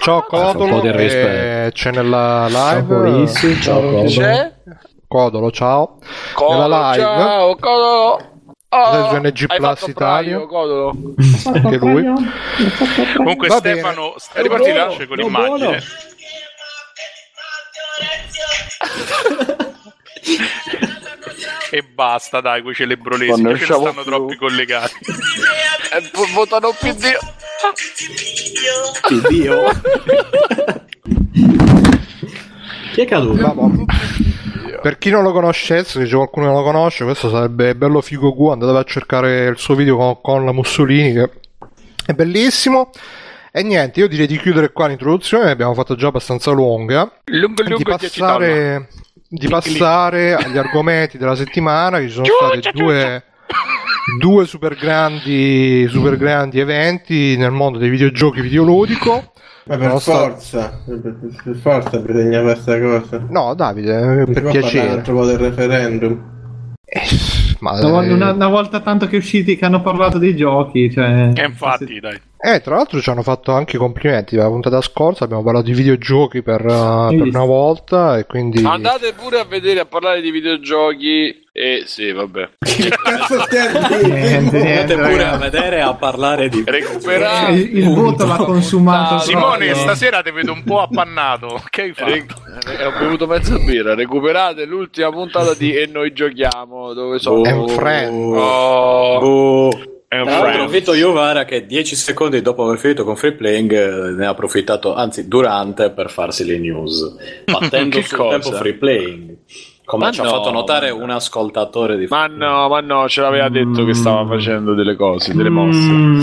Ciao 0.00 0.26
Fa 0.28 0.36
un 0.48 0.52
po' 0.52 0.58
Codolo, 0.66 0.82
eh, 0.82 0.96
rispetto. 0.96 1.70
c'è 1.74 1.90
nella 1.92 2.46
Ciao 2.50 2.72
live. 2.74 2.82
Borissi, 2.82 3.60
ciao 3.60 3.80
Codolo. 3.80 4.04
c'è? 4.08 4.52
Codolo, 5.08 5.50
ciao. 5.50 5.98
Codolo, 6.34 6.60
Nella 6.62 6.90
live. 6.90 7.02
ciao 7.02 7.56
Codolo 7.56 8.30
Oh, 8.74 8.78
hai 8.78 9.20
Plus 9.58 9.82
Italia. 9.86 10.40
Praio. 10.40 10.90
Anche 11.52 11.76
lui. 11.76 12.04
Comunque 13.16 13.48
Va 13.48 13.56
Stefano, 13.58 14.14
bene. 14.32 14.42
riparti 14.42 14.70
buono, 14.72 14.86
lascia 14.86 15.06
con 15.06 15.16
l'immagine. 15.18 15.82
e 21.70 21.82
basta, 21.82 22.40
dai, 22.40 22.62
quei 22.62 22.74
celebrolesi 22.74 23.42
che 23.42 23.58
ce 23.58 23.60
ne 23.60 23.64
stanno 23.64 23.92
più. 23.92 24.02
troppi 24.04 24.36
collegati. 24.36 24.94
Eh, 25.92 26.10
vo- 26.14 26.26
votano 26.32 26.72
PD 26.72 27.12
Dio. 29.28 29.64
Chi 32.94 33.00
è 33.02 33.04
caduto? 33.04 33.84
Per 34.82 34.98
chi 34.98 35.10
non 35.10 35.22
lo 35.22 35.30
conoscesse, 35.30 36.00
se 36.00 36.06
c'è 36.06 36.16
qualcuno 36.16 36.46
che 36.46 36.52
non 36.52 36.60
lo 36.60 36.66
conosce, 36.68 37.04
questo 37.04 37.30
sarebbe 37.30 37.76
bello 37.76 38.00
figo 38.00 38.34
Gu, 38.34 38.48
andate 38.48 38.76
a 38.76 38.82
cercare 38.82 39.44
il 39.44 39.56
suo 39.56 39.76
video 39.76 39.96
con, 39.96 40.20
con 40.20 40.44
la 40.44 40.50
Mussolini 40.50 41.12
che 41.12 41.30
è 42.04 42.12
bellissimo. 42.14 42.90
E 43.52 43.62
niente, 43.62 44.00
io 44.00 44.08
direi 44.08 44.26
di 44.26 44.38
chiudere 44.38 44.72
qua 44.72 44.88
l'introduzione, 44.88 45.44
l'abbiamo 45.44 45.74
fatto 45.74 45.94
già 45.94 46.08
abbastanza 46.08 46.50
lunga. 46.50 47.12
Lungo 47.26 47.62
di 47.62 47.68
lungo 47.68 47.90
passare, 47.96 48.88
di 49.28 49.46
passare 49.46 50.34
agli 50.34 50.58
argomenti 50.58 51.16
della 51.16 51.36
settimana, 51.36 51.98
che 51.98 52.08
ci 52.08 52.14
sono 52.14 52.26
state 52.26 52.72
due, 52.72 53.24
due 54.18 54.46
super 54.46 54.74
grandi, 54.74 55.86
super 55.88 56.16
grandi 56.16 56.58
eventi 56.58 57.36
nel 57.36 57.52
mondo 57.52 57.78
dei 57.78 57.88
videogiochi 57.88 58.40
videoludico. 58.40 59.32
Ma 59.64 59.76
per 59.76 59.88
Non 59.88 60.00
so- 60.00 60.12
forza, 60.12 60.80
per 60.84 61.56
forza 61.60 61.98
bisogna 61.98 62.40
fare 62.40 62.52
questa 62.52 62.80
cosa. 62.80 63.24
No, 63.28 63.54
Davide, 63.54 64.00
Non 64.00 64.24
si 64.26 64.32
per 64.32 64.42
può 64.42 64.50
parlare 64.50 64.56
un 64.56 64.60
piacere. 64.70 64.90
altro 64.90 65.14
po' 65.14 65.26
del 65.26 65.38
referendum. 65.38 66.30
Ma, 67.60 67.72
Una, 67.86 68.02
eh, 68.04 68.12
una- 68.12 68.48
volta 68.48 68.80
tanto 68.80 69.06
che 69.06 69.16
usciti 69.16 69.56
che 69.56 69.64
hanno 69.64 69.80
parlato 69.82 70.18
dei 70.18 70.34
giochi, 70.34 70.90
cioè... 70.90 71.30
E 71.32 71.44
infatti, 71.44 72.00
dai. 72.00 72.20
Eh, 72.44 72.60
tra 72.60 72.74
l'altro 72.74 73.00
ci 73.00 73.08
hanno 73.08 73.22
fatto 73.22 73.52
anche 73.52 73.76
i 73.76 73.78
complimenti. 73.78 74.34
La 74.34 74.48
puntata 74.48 74.80
scorsa 74.80 75.22
abbiamo 75.22 75.44
parlato 75.44 75.66
di 75.66 75.74
videogiochi 75.74 76.42
per, 76.42 76.60
uh, 76.64 77.16
per 77.16 77.28
una 77.28 77.44
volta 77.44 78.18
e 78.18 78.26
quindi... 78.26 78.64
Andate 78.64 79.12
pure 79.12 79.38
a 79.38 79.44
vedere 79.44 79.78
a 79.78 79.86
parlare 79.86 80.20
di 80.20 80.32
videogiochi. 80.32 81.40
E 81.52 81.82
sì, 81.86 82.10
vabbè. 82.10 82.50
Che 82.72 82.88
cazzo 82.88 83.40
stai 83.42 83.58
a? 83.66 83.88
Niente, 84.08 84.58
niente, 84.60 84.94
Andate 84.94 84.94
pure 84.94 85.22
a 85.22 85.30
ragazzi. 85.30 85.50
vedere 85.50 85.76
e 85.76 85.80
a 85.80 85.94
parlare 85.94 86.48
di 86.48 86.64
Recuperate. 86.66 87.52
Il, 87.52 87.76
il 87.78 87.94
voto 87.94 88.26
l'ha 88.26 88.36
consumato 88.38 89.18
Simone, 89.20 89.66
proprio. 89.66 89.74
stasera 89.76 90.22
ti 90.22 90.30
vedo 90.32 90.52
un 90.52 90.64
po' 90.64 90.80
appannato. 90.80 91.62
Che 91.70 91.82
hai 91.82 91.92
fatto? 91.92 92.42
Re- 92.66 92.84
ho 92.86 92.92
bevuto 92.98 93.26
mezza 93.28 93.56
birra. 93.58 93.94
Recuperate 93.94 94.64
l'ultima 94.64 95.10
puntata 95.10 95.54
di 95.54 95.76
E 95.76 95.86
noi 95.86 96.12
giochiamo. 96.12 96.92
Dove 96.92 97.18
sono? 97.20 97.44
È 97.44 97.52
un 97.52 97.68
friend. 97.68 98.34
Oh, 98.34 99.18
Oh. 99.22 99.70
È 100.12 100.18
un 100.18 100.24
Tra 100.24 100.32
l'altro, 100.32 100.52
friend. 100.52 100.70
Vito 100.70 100.92
Iovara 100.92 101.46
che 101.46 101.64
10 101.64 101.96
secondi 101.96 102.42
dopo 102.42 102.64
aver 102.64 102.78
finito 102.78 103.02
con 103.02 103.16
Free 103.16 103.32
Playing 103.32 103.72
eh, 103.72 104.10
ne 104.10 104.26
ha 104.26 104.28
approfittato, 104.28 104.94
anzi 104.94 105.26
durante, 105.26 105.88
per 105.88 106.10
farsi 106.10 106.44
le 106.44 106.58
news, 106.58 107.16
battendo 107.50 108.02
sul 108.02 108.18
cosa? 108.18 108.38
tempo 108.38 108.56
Free 108.58 108.74
Playing. 108.74 109.36
Come 109.86 110.04
Ma 110.04 110.10
ci 110.12 110.20
ha 110.20 110.24
no, 110.24 110.30
fatto 110.30 110.52
notare 110.52 110.90
un 110.90 111.10
ascoltatore 111.10 111.96
di 111.96 112.06
Ma 112.08 112.26
no, 112.26 112.68
ma 112.68 112.80
no, 112.80 113.08
ce 113.08 113.20
l'aveva 113.20 113.48
detto 113.48 113.84
che 113.84 113.94
stava 113.94 114.24
facendo 114.26 114.74
delle 114.74 114.96
cose, 114.96 115.34
delle 115.34 115.48
mosse. 115.48 115.90
Mm. 115.90 116.20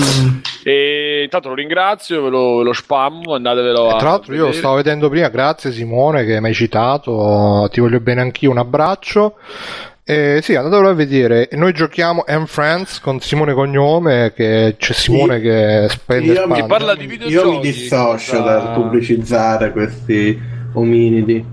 E 0.63 1.21
intanto 1.23 1.49
lo 1.49 1.55
ringrazio, 1.55 2.23
ve 2.23 2.29
lo, 2.29 2.57
ve 2.57 2.63
lo 2.65 2.73
spam, 2.73 3.21
andatevelo 3.27 3.89
a. 3.89 3.97
Tra 3.97 4.09
l'altro 4.11 4.33
io 4.33 4.43
vedere. 4.43 4.57
stavo 4.59 4.75
vedendo 4.75 5.09
prima, 5.09 5.27
grazie 5.29 5.71
Simone 5.71 6.25
che 6.25 6.39
mi 6.39 6.47
hai 6.47 6.53
citato, 6.53 7.67
ti 7.71 7.81
voglio 7.81 7.99
bene 7.99 8.21
anch'io, 8.21 8.51
un 8.51 8.59
abbraccio. 8.59 9.35
Eh, 10.09 10.39
sì, 10.41 10.55
andatelo 10.55 10.89
a 10.89 10.93
vedere. 10.93 11.49
Noi 11.51 11.71
giochiamo 11.71 12.23
M 12.27 12.45
Friends 12.45 12.99
con 12.99 13.19
Simone 13.19 13.53
Cognome, 13.53 14.33
che 14.35 14.73
c'è 14.79 14.93
Simone 14.93 15.39
che 15.39 15.85
spende 15.87 16.33
Io 16.33 16.47
mi 16.47 16.65
parla 16.65 16.95
di 16.95 17.05
videogiochi. 17.05 17.47
Io 17.47 17.53
mi 17.53 17.61
dissocio 17.61 18.37
Da- 18.41 18.57
dal 18.57 18.73
pubblicizzare 18.73 19.71
questi 19.71 20.39
ominidi. 20.73 21.45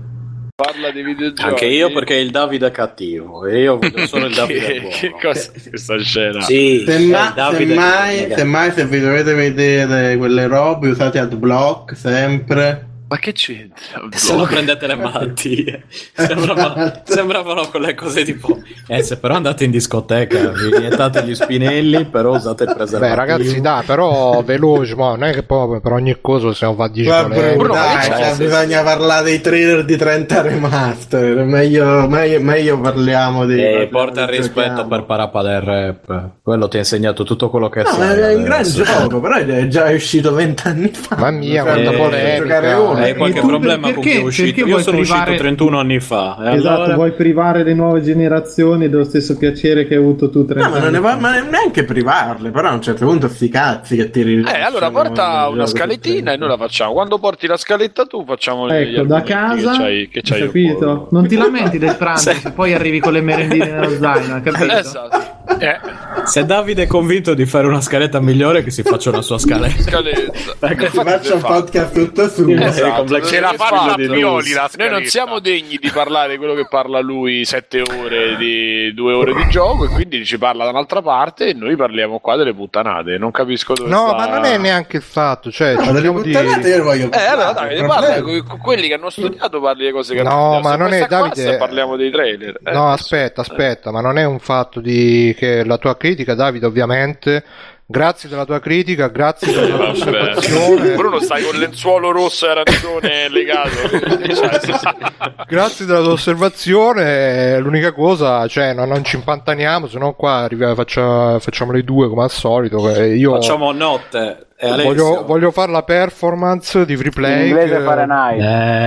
Parla 0.55 0.89
di 0.89 1.03
videogiochi. 1.03 1.47
Anche 1.47 1.65
io 1.67 1.93
perché 1.93 2.15
il 2.15 2.31
Davide 2.31 2.65
è 2.65 2.71
cattivo 2.71 3.45
e 3.45 3.61
io 3.61 3.77
vedo 3.77 4.07
solo 4.07 4.25
il 4.25 4.33
Davide 4.33 4.59
che, 4.65 4.79
buono. 4.79 4.95
che 5.01 5.13
cosa 5.21 5.51
è 5.53 5.69
questa 5.69 5.99
scena? 5.99 6.41
Sì, 6.41 6.83
semmai, 6.83 8.27
che- 8.27 8.33
semmai 8.37 8.71
se 8.71 8.85
vi 8.87 8.99
dovete 8.99 9.35
vedere 9.35 10.17
quelle 10.17 10.47
robe 10.47 10.89
usate 10.89 11.19
adblock 11.19 11.95
sempre. 11.95 12.85
Ma 13.09 13.17
che 13.17 13.31
c'entra? 13.31 14.01
Se 14.11 14.35
no 14.35 14.43
prendete 14.43 14.85
le 14.87 14.95
malattie. 14.95 15.83
Sembravano, 16.13 17.01
sembravano 17.05 17.67
quelle 17.69 17.95
cose 17.95 18.23
tipo. 18.25 18.59
Eh, 18.87 19.01
se 19.03 19.17
però 19.17 19.35
andate 19.35 19.63
in 19.63 19.71
discoteca, 19.71 20.49
vi 20.49 20.75
iniettate 20.75 21.23
gli 21.23 21.33
spinelli, 21.33 22.05
però 22.05 22.35
usate 22.35 22.63
il 22.63 22.69
Beh 22.69 22.75
preservativo. 22.75 23.15
ragazzi 23.17 23.61
dai, 23.61 23.83
però 23.85 24.41
veloce, 24.43 24.95
ma 24.95 25.09
non 25.11 25.23
è 25.23 25.31
che 25.33 25.43
poi 25.43 25.79
per 25.79 25.91
ogni 25.93 26.17
cosa 26.21 26.47
possiamo 26.47 26.73
fare 26.75 26.91
10 26.91 27.09
Vabbè, 27.09 27.27
polemiche. 27.33 27.55
Bruno, 27.57 27.73
ma 27.73 27.79
dai, 27.93 28.03
cioè, 28.05 28.35
bisogna 28.35 28.83
parlare 28.83 29.23
dei 29.23 29.41
trailer 29.41 29.85
di 29.85 29.95
30 29.97 30.41
remaster. 30.41 31.35
Meglio, 31.45 32.07
meglio, 32.07 32.41
meglio 32.41 32.79
parliamo 32.79 33.45
di. 33.45 33.61
Eh, 33.63 33.87
porta 33.89 34.23
il 34.23 34.27
rispetto 34.27 34.85
per 34.85 35.03
Parappa 35.05 35.41
del 35.43 35.61
rap. 35.61 36.29
Quello 36.43 36.67
ti 36.67 36.75
ha 36.75 36.79
insegnato 36.79 37.23
tutto 37.23 37.49
quello 37.49 37.69
che 37.69 37.83
No, 37.83 37.89
sai. 37.89 37.99
ma 38.19 38.27
è 38.29 38.35
un 38.35 38.43
gran 38.43 38.63
gioco, 38.63 39.19
però 39.21 39.35
è 39.35 39.67
già 39.67 39.89
uscito 39.91 40.33
vent'anni 40.33 40.89
fa. 40.89 41.15
Mamma 41.15 41.31
mia, 41.31 41.63
Cioè, 41.63 41.71
quanta 41.71 41.89
devo 41.91 42.03
polemica. 42.03 42.43
giocare 42.43 42.73
uno, 42.73 42.96
Hai 43.03 43.15
qualche 43.15 43.39
tu- 43.39 43.47
problema 43.47 43.91
con 43.91 44.01
chi 44.03 44.09
perché- 44.09 44.19
è 44.19 44.23
uscito? 44.23 44.55
perché 44.55 44.69
Io 44.69 44.79
sono 44.79 44.97
privare- 44.97 45.21
uscito 45.31 45.37
31 45.43 45.79
anni 45.79 45.99
fa. 45.99 46.37
e 46.43 46.55
Esatto, 46.55 46.75
allora- 46.81 46.95
vuoi 46.95 47.11
privare 47.11 47.63
le 47.63 47.73
nuove 47.73 48.01
generazioni 48.01 48.89
dello 48.89 49.03
stesso 49.03 49.37
piacere 49.37 49.87
che 49.87 49.95
hai 49.95 49.99
avuto 49.99 50.29
tu 50.29 50.45
30 50.45 50.67
No, 50.67 50.73
ma 50.73 50.79
non 50.81 50.91
ne 50.91 50.97
anni 50.97 51.05
va, 51.05 51.11
fa. 51.11 51.17
ma 51.19 51.39
neanche 51.49 51.83
privarle, 51.83 52.49
però 52.51 52.69
a 52.69 52.73
un 52.73 52.81
certo 52.81 53.05
punto 53.05 53.27
sti 53.27 53.49
cazzi 53.49 53.95
che 53.95 54.09
ti 54.09 54.21
rilasciano 54.21 54.57
Eh, 54.57 54.61
allora 54.65 54.89
porta 54.91 55.47
una 55.47 55.63
gioco 55.63 55.77
scaletina 55.77 56.33
e 56.33 56.37
noi 56.37 56.49
la 56.49 56.57
facciamo. 56.57 56.93
Quando 56.93 57.17
porti 57.19 57.47
la 57.47 57.57
scaletta 57.57 58.05
tu 58.05 58.23
facciamo 58.25 58.67
Ecco, 58.69 59.03
da 59.03 59.21
casa, 59.21 59.71
che 59.71 59.77
c'hai, 59.77 60.09
che 60.09 60.21
c'hai 60.23 60.41
hai 60.41 60.45
capito? 60.47 61.07
Non 61.11 61.27
ti 61.27 61.35
lamenti 61.35 61.77
del 61.77 61.95
pranzo 61.97 62.31
se 62.33 62.51
poi 62.51 62.73
arrivi 62.73 62.99
con 62.99 63.13
le 63.13 63.21
merendine 63.21 63.71
nello 63.71 63.89
zaino, 63.99 64.41
capito? 64.41 64.71
Esatto. 64.73 65.35
Eh, 65.59 65.79
Se 66.25 66.45
Davide 66.45 66.83
è 66.83 66.87
convinto 66.87 67.33
di 67.33 67.45
fare 67.45 67.67
una 67.67 67.79
scaletta 67.79 68.19
migliore, 68.19 68.61
che 68.63 68.69
si 68.69 68.83
faccia 68.83 69.09
una 69.11 69.21
sua 69.21 69.37
scaletta. 69.37 69.81
Scaletta. 69.81 70.31
Ecco, 70.59 70.85
Faccia 71.03 71.35
un 71.35 71.41
podcast 71.41 71.93
tutto 71.93 72.27
su. 72.29 72.49
Esatto, 72.49 72.86
complex- 72.95 73.21
perché 73.29 73.35
ce 73.35 73.39
la 73.41 73.51
è 73.51 73.55
fa 73.57 73.95
Violi 73.97 74.51
la 74.53 74.69
Noi 74.77 74.89
non 74.89 75.03
siamo 75.05 75.39
degni 75.39 75.77
di 75.77 75.89
parlare 75.91 76.37
quello 76.37 76.53
che 76.53 76.67
parla 76.67 76.99
lui 76.99 77.45
sette 77.45 77.81
ore 77.81 78.35
di 78.37 78.93
due 78.93 79.13
ore 79.13 79.33
di 79.33 79.47
gioco 79.49 79.85
e 79.85 79.87
quindi 79.89 80.25
ci 80.25 80.37
parla 80.37 80.63
da 80.63 80.69
un'altra 80.71 81.01
parte 81.01 81.47
e 81.47 81.53
noi 81.53 81.75
parliamo 81.75 82.19
qua 82.19 82.35
delle 82.35 82.53
puttanate. 82.53 83.17
Non 83.17 83.31
capisco 83.31 83.73
dove 83.73 83.89
No, 83.89 84.07
sta- 84.07 84.15
ma 84.15 84.27
non 84.27 84.45
è 84.45 84.57
neanche 84.57 84.97
il 84.97 85.03
fatto, 85.03 85.51
cioè, 85.51 85.75
Ma 85.75 85.91
delle 85.91 86.11
puttanate 86.11 86.69
io 86.69 86.83
voglio 86.83 87.11
Eh, 87.11 87.25
allora 87.25 87.51
Davide, 87.53 87.85
parla 87.85 88.21
con 88.21 88.59
quelli 88.59 88.87
che 88.87 88.93
hanno 88.93 89.09
studiato, 89.09 89.59
parli 89.61 89.85
di 89.85 89.91
cose 89.91 90.15
che 90.15 90.23
No, 90.23 90.59
ma 90.61 90.71
Se 90.71 90.77
non 90.77 90.93
è, 90.93 91.05
Davide- 91.07 91.57
parliamo 91.57 91.95
dei 91.95 92.11
trailer. 92.11 92.59
Eh, 92.63 92.71
No, 92.71 92.91
aspetta, 92.91 93.41
aspetta, 93.41 93.91
ma 93.91 94.01
non 94.01 94.17
è 94.17 94.23
un 94.25 94.39
fatto 94.39 94.79
di 94.79 95.35
che 95.37 95.63
la 95.63 95.77
tua 95.77 95.95
critica, 95.97 96.33
Davide, 96.35 96.65
ovviamente, 96.65 97.43
grazie 97.87 98.27
della 98.29 98.45
tua 98.45 98.59
critica, 98.59 99.07
grazie 99.07 99.51
della 99.51 99.75
tua 99.75 99.89
osservazione, 99.91 100.95
Bruno 100.95 101.19
stai 101.21 101.43
con 101.43 101.57
lenzuolo 101.57 102.11
rosso 102.11 102.45
e 102.45 102.49
arancione 102.49 103.29
legato. 103.31 103.69
Grazie 105.47 105.85
della 105.85 106.01
tua 106.01 106.11
osservazione, 106.11 107.57
l'unica 107.59 107.93
cosa, 107.93 108.45
cioè, 108.47 108.73
non, 108.73 108.89
non 108.89 109.03
ci 109.05 109.15
impantaniamo, 109.15 109.87
se 109.87 109.97
no 109.97 110.13
qua 110.13 110.39
arriva- 110.39 110.75
faccia- 110.75 111.39
facciamo 111.39 111.71
le 111.71 111.83
due 111.83 112.09
come 112.09 112.23
al 112.23 112.31
solito. 112.31 112.89
Io 113.01 113.33
Facciamo 113.33 113.71
notte. 113.71 114.46
E 114.59 114.67
Alessio. 114.67 114.85
voglio, 114.93 115.23
voglio 115.25 115.51
fare 115.51 115.71
la 115.71 115.83
performance 115.83 116.83
di 116.83 116.95
free 116.95 117.09
In 117.09 117.13
play. 117.13 117.47
inglese 117.49 117.77
che- 117.77 117.83
Fahrenheit. 117.83 118.41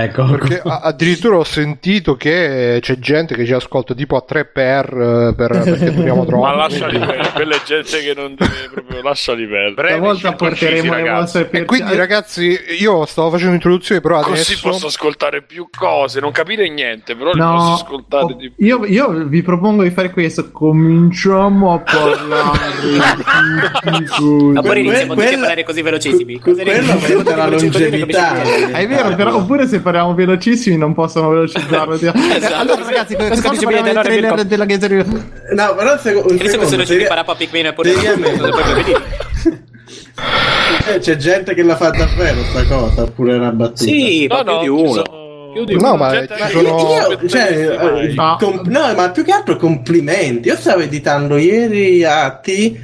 Ecco. 0.09 0.25
Perché 0.25 0.61
a- 0.65 0.81
addirittura 0.83 1.37
ho 1.37 1.45
sentito 1.45 2.17
che 2.17 2.79
c'è 2.81 2.99
gente 2.99 3.35
che 3.35 3.45
ci 3.45 3.53
ascolta 3.53 3.93
tipo 3.93 4.17
a 4.17 4.21
3 4.21 4.43
per, 4.45 4.85
eh, 4.93 5.33
per 5.33 5.49
perché 5.63 5.93
duriamo 5.93 6.25
troppo. 6.25 6.45
Ma 6.45 6.55
lasciali 6.55 6.99
perdere, 6.99 7.29
quella 7.31 7.55
è 7.55 7.61
gente 7.63 7.99
che 8.01 8.13
non 8.13 8.35
deve 8.35 8.69
proprio 8.69 9.01
lasciali 9.01 9.47
perdere. 9.47 9.97
brevi 9.97 10.35
porteremo 10.35 10.93
le 10.93 10.97
ragazzi. 11.03 11.37
vostre 11.37 11.61
E 11.61 11.65
quindi 11.65 11.95
ragazzi, 11.95 12.59
io 12.77 13.05
stavo 13.05 13.29
facendo 13.29 13.51
l'introduzione, 13.51 14.01
però 14.01 14.19
Così 14.19 14.31
adesso 14.31 14.59
posso 14.67 14.87
ascoltare 14.87 15.41
più 15.41 15.69
cose, 15.73 16.19
non 16.19 16.31
capire 16.33 16.67
niente, 16.69 17.15
però 17.15 17.31
le 17.31 17.39
posso 17.39 17.67
No, 17.67 17.73
ascoltare 17.75 18.23
oh, 18.25 18.33
di 18.33 18.51
più. 18.51 18.65
io, 18.65 18.85
io 18.85 19.09
vi 19.25 19.41
propongo 19.41 19.83
di 19.83 19.89
fare 19.91 20.09
questo. 20.09 20.51
Cominciamo 20.51 21.71
a 21.73 21.79
parlare 21.89 22.59
di 22.81 24.05
tutti 24.05 24.51
Ma 24.51 24.61
poi 24.61 24.79
iniziamo 24.81 25.13
a 25.13 25.15
parlare 25.61 25.63
così 25.63 25.81
velocissimi. 25.81 26.39
que- 26.39 26.53
quello 26.55 26.91
aumenta 26.91 27.35
la 27.35 27.47
longevità. 27.47 28.41
È 28.71 28.87
vero, 28.87 29.15
però, 29.15 29.35
oppure 29.35 29.67
se 29.67 29.79
parliamo 29.79 30.13
velocissimi 30.13 30.77
non 30.77 30.93
possono 30.93 31.29
velocizzarlo. 31.29 31.93
Esatto. 32.01 32.55
Allora, 32.55 32.83
ragazzi, 32.83 33.15
Non 33.17 33.29
cosa 33.29 33.41
parliamo 33.41 33.69
bene, 33.69 33.93
del 33.93 34.01
trailer 34.03 34.43
della 34.45 34.65
Gazer 34.65 35.05
No, 35.53 35.75
però 35.75 35.97
se, 35.97 36.11
un 36.11 36.21
questo 36.23 36.47
secondo, 36.49 36.75
non 36.75 36.85
ci 36.85 36.91
seria- 36.91 37.07
parla 37.07 37.35
Pigman 37.35 37.65
e 37.65 37.73
poi 37.73 37.85
seriamente. 37.93 38.37
proprio 38.37 38.73
vedete. 38.75 39.01
Eh, 40.93 40.99
c'è 40.99 41.15
gente 41.17 41.53
che 41.53 41.63
la 41.63 41.75
fa 41.75 41.89
davvero 41.89 42.41
sta 42.49 42.63
cosa, 42.65 43.03
oppure 43.03 43.35
una 43.35 43.51
battuta. 43.51 43.83
Sì, 43.83 44.27
ma 44.29 44.43
più 44.43 44.59
di 44.61 44.67
uno. 44.67 45.03
Più 45.53 45.65
di 45.65 45.75
No, 45.75 45.87
uno. 45.89 45.97
ma 45.97 46.11
Gente 46.11 46.35
ci 46.37 46.49
sono 46.51 46.67
Io, 47.19 47.27
cioè, 47.27 47.77
eh, 48.03 48.13
No. 48.13 48.37
com- 48.39 48.61
no, 48.65 48.93
ma 48.95 49.09
più 49.11 49.23
che 49.23 49.31
altro 49.31 49.57
complimenti. 49.57 50.47
Io 50.47 50.55
stavo 50.55 50.81
editando 50.81 51.37
ieri 51.37 52.03
atti 52.03 52.79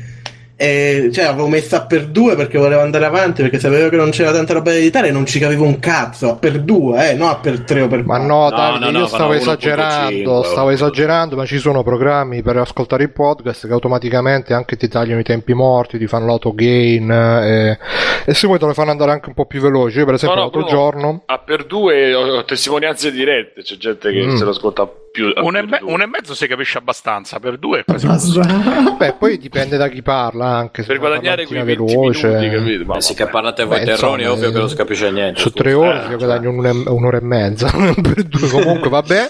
e 0.60 1.12
cioè, 1.14 1.26
avevo 1.26 1.48
messo 1.48 1.76
a 1.76 1.86
per 1.86 2.08
due 2.08 2.36
perché 2.36 2.58
volevo 2.58 2.82
andare 2.82 3.06
avanti 3.06 3.44
perché 3.44 3.60
sapevo 3.60 3.90
che 3.90 3.96
non 3.96 4.10
c'era 4.10 4.32
tanta 4.32 4.54
roba 4.54 4.72
da 4.72 4.78
editare 4.78 5.10
e 5.10 5.12
non 5.12 5.26
ci 5.28 5.38
capivo 5.38 5.64
un 5.64 5.78
cazzo. 5.80 6.32
A 6.32 6.36
per 6.36 6.60
due, 6.62 7.12
eh, 7.12 7.14
no 7.14 7.30
a 7.30 7.38
per 7.38 7.60
tre 7.62 7.82
o 7.82 7.88
per 7.88 8.04
Ma 8.04 8.18
quattro. 8.18 8.28
no, 8.28 8.44
No, 8.44 8.50
Davide, 8.50 8.86
no, 8.86 8.92
no, 8.92 8.98
io 9.00 9.08
fanno 9.08 9.08
stavo 9.08 9.34
1.5, 9.34 9.36
esagerando, 9.38 10.44
stavo 10.44 10.70
esagerando, 10.72 11.36
ma 11.36 11.46
ci 11.46 11.60
sono 11.60 11.84
programmi 11.84 12.42
per 12.42 12.58
ascoltare 12.58 13.04
i 13.04 13.10
podcast 13.10 13.68
che 13.68 13.74
automaticamente 13.74 14.54
anche 14.56 14.76
ti 14.78 14.88
tagliano 14.88 15.20
i 15.20 15.24
tempi 15.24 15.54
morti, 15.54 15.98
ti 16.00 16.08
fanno 16.08 16.26
l'autogain 16.26 17.12
eh, 17.12 17.78
e 18.26 18.34
se 18.34 18.48
vuoi 18.48 18.58
te 18.58 18.66
lo 18.66 18.74
fanno 18.74 18.90
andare 18.92 19.12
anche 19.12 19.30
un 19.30 19.36
po' 19.36 19.46
più 19.46 19.62
veloce. 19.62 20.00
Io 20.00 20.06
per 20.06 20.16
esempio 20.16 20.40
No, 20.40 20.46
no, 20.46 20.52
l'altro 20.52 20.70
giorno 20.76 21.22
Ah, 21.28 21.38
per 21.40 21.66
due 21.66 22.14
ho, 22.16 22.38
ho 22.38 22.44
testimonianze 22.46 23.12
dirette, 23.12 23.62
c'è 23.62 23.76
gente 23.78 24.12
che 24.12 24.26
Mm. 24.26 24.36
se 24.36 24.44
lo 24.44 24.50
ascolta 24.50 24.90
più. 25.18 25.34
a 25.36 25.42
Un 25.44 25.56
e, 25.58 25.66
per 25.66 25.82
me- 25.82 25.92
un 25.94 26.02
e 26.02 26.06
mezzo 26.06 26.36
si 26.36 26.46
capisce 26.48 26.78
abbastanza, 26.78 27.40
per 27.40 27.58
due 27.58 27.80
è 27.80 27.84
quasi 27.84 28.06
Beh, 28.98 29.14
poi 29.18 29.38
dipende 29.38 29.78
da 29.78 29.88
chi 29.90 30.02
parla 30.02 30.46
anche. 30.48 30.82
se 30.84 30.88
per 30.88 31.00
guadagnare 31.00 31.46
quei 31.46 31.60
parlantina 31.60 31.64
20 31.64 31.96
veloce. 31.96 32.28
minuti, 32.28 32.56
capito? 32.56 32.86
Ma 32.86 32.96
Eh 32.98 33.02
vabbè. 33.14 33.24
che 33.24 33.32
parlate 33.32 33.64
voi 33.64 33.84
terroni, 33.84 34.22
insomma, 34.22 34.38
ovvio 34.38 34.52
che 34.52 34.58
non 34.60 34.70
si 34.70 34.76
capisce 34.76 35.12
niente. 35.12 35.40
Su 35.42 35.50
tre 35.52 35.74
ore 35.74 36.04
Eh, 36.06 36.10
io 36.12 36.18
guadagno 36.18 36.50
un'ora, 36.52 36.72
un'ora 36.92 37.18
e 37.18 37.22
mezza 37.24 37.70
per 38.02 38.24
due 38.24 38.50
comunque, 38.50 38.90
vabbè. 38.90 39.30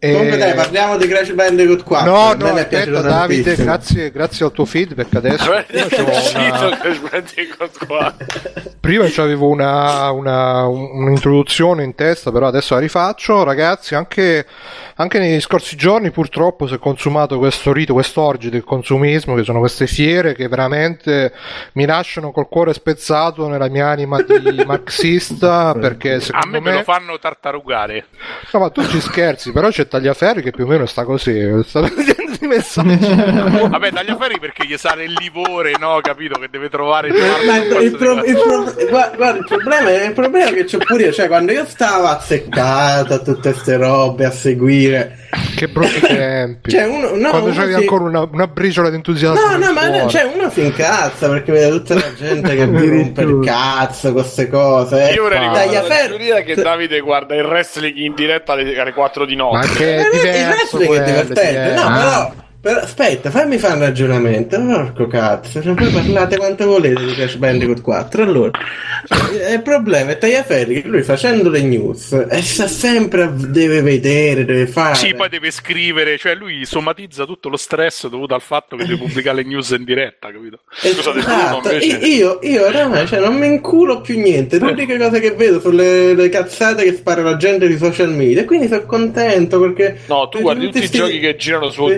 E- 0.00 0.12
Comunque 0.12 0.36
dai, 0.36 0.54
parliamo 0.54 0.96
di 0.96 1.08
Crash 1.08 1.32
Bandicoot 1.32 1.82
4. 1.82 2.10
No, 2.10 2.28
A 2.28 2.34
no, 2.34 2.52
mi 2.52 2.60
è 2.60 2.68
piaciuto 2.68 2.98
aspetta 2.98 3.14
Davide, 3.16 3.42
tantissimo. 3.42 3.66
grazie, 3.66 4.10
grazie 4.12 4.44
al 4.44 4.52
tuo 4.52 4.64
feedback 4.64 5.14
adesso. 5.16 5.50
Una- 5.50 5.64
Crash 5.64 6.98
Bandicoot 7.10 7.86
qua. 7.86 8.14
Prima 8.80 9.06
avevo 9.16 9.48
una, 9.48 10.10
una- 10.12 10.66
un'introduzione 10.66 11.82
in 11.82 11.94
testa, 11.96 12.30
però 12.30 12.46
adesso 12.46 12.74
la 12.74 12.80
rifaccio. 12.80 13.42
Ragazzi, 13.42 13.96
anche, 13.96 14.46
anche 14.96 15.18
negli 15.18 15.40
scorsi 15.40 15.74
giorni 15.74 16.12
purtroppo 16.12 16.68
si 16.68 16.74
è 16.74 16.78
consumato 16.78 17.38
questo 17.38 17.72
rito, 17.72 17.92
quest'orgi 17.92 18.50
del 18.50 18.62
consumismo, 18.64 19.34
che 19.34 19.42
sono 19.42 19.58
queste 19.58 19.88
fiere 19.88 20.32
che 20.34 20.46
veramente 20.46 21.32
mi 21.72 21.86
lasciano 21.86 22.30
col 22.30 22.48
cuore 22.48 22.72
spezzato 22.72 23.48
nella 23.48 23.68
mia 23.68 23.88
anima 23.88 24.22
di 24.22 24.62
marxista, 24.64 25.74
perché 25.74 26.14
A 26.14 26.20
secondo 26.20 26.60
me 26.60 26.70
me 26.70 26.76
lo 26.76 26.82
fanno 26.84 27.18
tartarugare. 27.18 28.06
No, 28.52 28.60
ma 28.60 28.70
tu 28.70 28.86
ci 28.86 29.00
scherzi, 29.00 29.50
però 29.50 29.68
c'è 29.70 29.86
Tagliaferri 29.88 30.42
che 30.42 30.50
più 30.50 30.64
o 30.64 30.66
meno 30.68 30.86
sta 30.86 31.04
così, 31.04 31.62
sta 31.64 31.80
vedendo 31.80 32.36
i 32.40 32.46
messaggi. 32.46 32.98
Vabbè, 33.68 33.92
Tagliaferri 33.92 34.38
perché 34.38 34.66
gli 34.66 34.76
sale 34.76 35.04
il 35.04 35.14
livore, 35.18 35.72
no? 35.78 35.98
Capito? 36.02 36.38
Che 36.38 36.48
deve 36.50 36.68
trovare 36.68 37.08
il 37.08 37.14
Ma 37.46 37.56
il, 37.56 37.96
pro- 37.96 38.22
il 38.24 38.36
pro- 38.36 38.86
guarda, 38.88 39.16
guarda, 39.16 39.38
il 39.38 39.44
problema 39.46 39.88
è 39.90 40.06
il 40.06 40.12
problema 40.12 40.50
che 40.50 40.64
c'ho 40.64 40.78
pure 40.78 41.04
io, 41.04 41.12
cioè 41.12 41.26
quando 41.26 41.52
io 41.52 41.64
stavo 41.66 42.06
azzeccata 42.06 43.14
a 43.14 43.18
tutte 43.18 43.50
queste 43.50 43.76
robe 43.76 44.24
a 44.24 44.30
seguire, 44.30 45.18
che 45.56 45.68
brutti 45.68 46.00
tempi. 46.06 46.70
cioè 46.70 46.84
uno, 46.86 47.14
no, 47.16 47.30
Quando 47.30 47.46
uno 47.50 47.54
c'avevi 47.54 47.72
si- 47.74 47.80
ancora 47.80 48.04
una, 48.04 48.28
una 48.30 48.46
briciola 48.46 48.88
di 48.90 48.96
entusiasmo. 48.96 49.40
No, 49.50 49.56
no, 49.56 49.72
ma 49.72 49.88
no, 49.88 50.08
cioè 50.08 50.30
uno 50.32 50.48
si 50.50 50.64
incazza 50.64 51.28
perché 51.28 51.52
vede 51.52 51.70
tutta 51.70 51.94
la 51.94 52.14
gente 52.16 52.54
che 52.56 52.66
vi 52.68 52.88
rompe 52.88 53.22
il 53.22 53.40
cazzo 53.44 54.12
queste 54.12 54.48
cose. 54.48 55.08
eh. 55.10 55.14
Io 55.14 55.24
ora 55.24 55.38
ricordo 55.38 55.58
la 55.58 55.64
Tagliaferri- 55.64 56.08
teoria 56.08 56.42
che 56.42 56.54
Davide 56.54 57.00
guarda 57.00 57.34
il 57.34 57.44
wrestling 57.44 57.96
in 57.96 58.14
diretta 58.14 58.52
alle, 58.52 58.78
alle 58.78 58.92
4 58.92 59.24
di 59.24 59.34
notte. 59.36 59.77
Eh, 59.84 59.96
è 59.96 60.06
il 60.06 60.10
diverso 60.10 60.76
wrestling 60.76 61.02
è 61.02 61.04
divertente, 61.04 61.74
no, 61.74 61.88
diverso. 61.88 61.92
però, 61.92 62.34
però 62.60 62.80
aspetta, 62.80 63.30
fammi 63.30 63.56
fare 63.56 63.74
un 63.74 63.80
ragionamento. 63.80 64.60
Porco 64.60 65.06
cazzo, 65.06 65.60
poi 65.60 65.90
parlate 65.90 66.36
quanto 66.36 66.66
volete 66.66 67.04
di 67.04 67.12
Crash 67.14 67.36
Bandicoot 67.36 67.80
4. 67.80 68.22
Allora, 68.22 68.50
cioè, 69.06 69.52
il 69.52 69.62
problema 69.62 70.10
è 70.10 70.18
Tagliaferri 70.18 70.82
che 70.82 70.88
lui 70.88 71.02
facendo 71.02 71.50
le 71.50 71.62
news 71.62 72.26
e 72.28 72.42
sa 72.42 72.66
sempre 72.66 73.32
deve 73.34 73.80
vedere, 73.80 74.44
deve 74.44 74.66
fare. 74.66 74.96
Sì, 74.96 75.14
poi 75.14 75.28
deve 75.28 75.50
scrivere, 75.50 76.18
cioè 76.18 76.34
lui 76.34 76.64
somatizza 76.64 77.24
tutto 77.24 77.48
lo 77.48 77.56
stress 77.56 78.08
dovuto 78.08 78.34
al 78.34 78.42
fatto 78.42 78.76
che 78.76 78.84
deve 78.84 78.98
pubblicare 78.98 79.36
le 79.36 79.44
news 79.44 79.70
in 79.70 79.84
diretta, 79.84 80.30
capito? 80.32 80.60
Scusate, 80.70 81.20
Bruno, 81.20 81.38
Esatto, 81.38 81.70
invece- 81.70 82.06
io, 82.06 82.38
io 82.42 82.66
oramai 82.66 83.06
cioè, 83.06 83.20
non 83.20 83.36
mi 83.36 83.46
inculo 83.46 84.00
più 84.00 84.18
niente. 84.18 84.58
Le 84.58 84.72
uniche 84.72 84.98
cose 84.98 85.20
che 85.20 85.30
vedo 85.30 85.60
sono 85.60 85.76
le, 85.76 86.14
le 86.14 86.28
cazzate 86.28 86.82
che 86.82 86.92
spara 86.94 87.22
la 87.22 87.36
gente 87.36 87.68
di 87.68 87.78
social 87.78 88.10
media. 88.12 88.42
E 88.42 88.44
quindi 88.44 88.66
sono 88.66 88.84
contento 88.84 89.60
perché. 89.60 90.00
No, 90.06 90.28
tu 90.28 90.40
guardi 90.40 90.66
tutti 90.66 90.78
i 90.82 90.86
sti- 90.86 90.98
giochi 90.98 91.18
che 91.20 91.36
girano 91.36 91.70
su 91.70 91.88
Sì. 91.88 91.94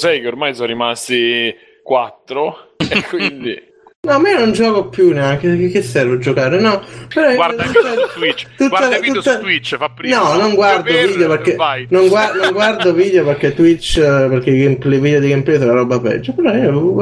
X86 0.00 0.20
che 0.20 0.26
ormai 0.26 0.54
sono 0.54 0.66
rimasti 0.66 1.54
4 1.82 2.74
e 2.76 3.02
quindi 3.08 3.68
No, 4.02 4.18
ma 4.18 4.30
io 4.30 4.38
non 4.38 4.52
gioco 4.52 4.88
più 4.88 5.12
neanche. 5.12 5.54
Che, 5.58 5.68
che 5.68 5.82
serve 5.82 6.16
giocare? 6.20 6.58
No, 6.58 6.82
però 7.12 7.34
Guarda 7.34 7.64
video 7.64 7.82
su 8.08 8.18
Twitch, 8.18 8.46
tutta- 8.56 8.68
guarda 8.78 8.98
video 8.98 9.12
tutta- 9.20 9.32
su 9.34 9.40
Twitch, 9.40 9.76
fa 9.76 9.90
prima. 9.90 10.16
No, 10.16 10.34
non 10.40 10.54
guardo 10.54 10.82
Per- 10.84 11.06
video 11.06 11.28
perché 11.28 11.56
non, 11.90 12.08
gua- 12.08 12.32
non 12.32 12.50
guardo 12.52 12.94
video 12.94 13.24
perché 13.26 13.52
Twitch 13.52 14.00
perché 14.00 14.48
i 14.52 14.78
video 14.78 15.20
di 15.20 15.28
gameplay 15.28 15.58
sono 15.58 15.74
roba 15.74 16.00
peggio. 16.00 16.32
Però 16.32 16.50
io 16.54 16.92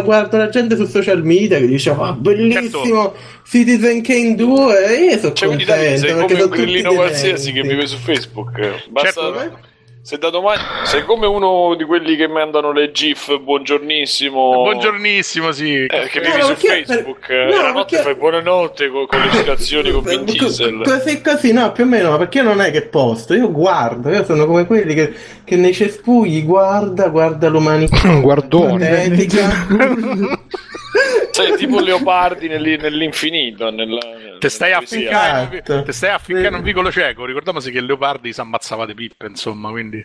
guardo, 0.00 0.36
la 0.38 0.48
gente 0.48 0.76
su 0.76 0.86
social 0.86 1.22
media 1.22 1.58
che 1.58 1.66
dice 1.66 1.90
"Ah, 1.90 2.12
bellissimo 2.14 3.12
Citizen 3.44 4.00
Kane 4.00 4.34
2" 4.34 4.84
e 4.96 5.04
io 5.12 5.18
sono 5.18 5.32
cioè 5.34 5.48
contento 5.48 5.72
perché 5.74 6.36
sono 6.38 6.48
tutti 6.54 6.82
qualsiasi 6.84 7.52
che 7.52 7.60
vive 7.60 7.86
su 7.86 7.98
Facebook 7.98 8.88
basta 8.88 9.10
Certo. 9.10 9.58
Se 10.06 10.18
da 10.18 10.30
domani 10.30 10.62
sei 10.84 11.04
come 11.04 11.26
uno 11.26 11.74
di 11.74 11.82
quelli 11.82 12.14
che 12.14 12.28
mandano 12.28 12.70
le 12.70 12.92
gif 12.92 13.40
buongiornissimo. 13.40 14.52
Buongiornissimo 14.62 15.50
sì. 15.50 15.84
Eh, 15.84 16.06
che 16.08 16.20
vivi 16.20 16.38
no, 16.38 16.44
su 16.44 16.52
perché, 16.52 16.84
Facebook 16.84 17.26
per... 17.26 17.48
no, 17.52 17.60
la 17.60 17.72
notte 17.72 17.96
perché... 17.96 18.04
fai 18.04 18.14
buonanotte 18.14 18.88
con, 18.88 19.06
con 19.06 19.20
le 19.20 19.30
citazioni 19.32 19.90
con 19.90 20.04
Vin 20.06 20.22
Diesel. 20.22 20.82
così 20.84 21.20
così 21.20 21.52
no 21.52 21.72
più 21.72 21.82
o 21.82 21.86
meno 21.88 22.10
ma 22.10 22.18
perché 22.18 22.40
non 22.40 22.60
è 22.60 22.70
che 22.70 22.82
posto 22.82 23.34
io 23.34 23.50
guardo 23.50 24.08
io 24.10 24.22
sono 24.22 24.46
come 24.46 24.64
quelli 24.64 24.94
che, 24.94 25.12
che 25.42 25.56
nei 25.56 25.74
cespugli 25.74 26.44
guarda 26.44 27.08
guarda 27.08 27.48
l'umanità 27.48 28.06
guardone 28.22 29.10
Sei 31.36 31.54
tipo 31.56 31.80
leopardi 31.80 32.48
nell'infinito. 32.48 33.70
Nella, 33.70 33.98
te 34.38 34.48
stai 34.48 34.72
a 34.72 34.80
ficcare 34.80 35.62
esatto. 35.62 35.92
stai 35.92 36.10
a 36.10 36.18
ficcare 36.18 36.54
un 36.54 36.62
vicolo 36.62 36.90
cieco. 36.90 37.26
Ricordiamoci 37.26 37.70
che 37.70 37.82
leopardi 37.82 38.32
si 38.32 38.40
ammazzava 38.40 38.86
di 38.86 38.94
pippe, 38.94 39.26
insomma, 39.26 39.68
quindi. 39.68 40.02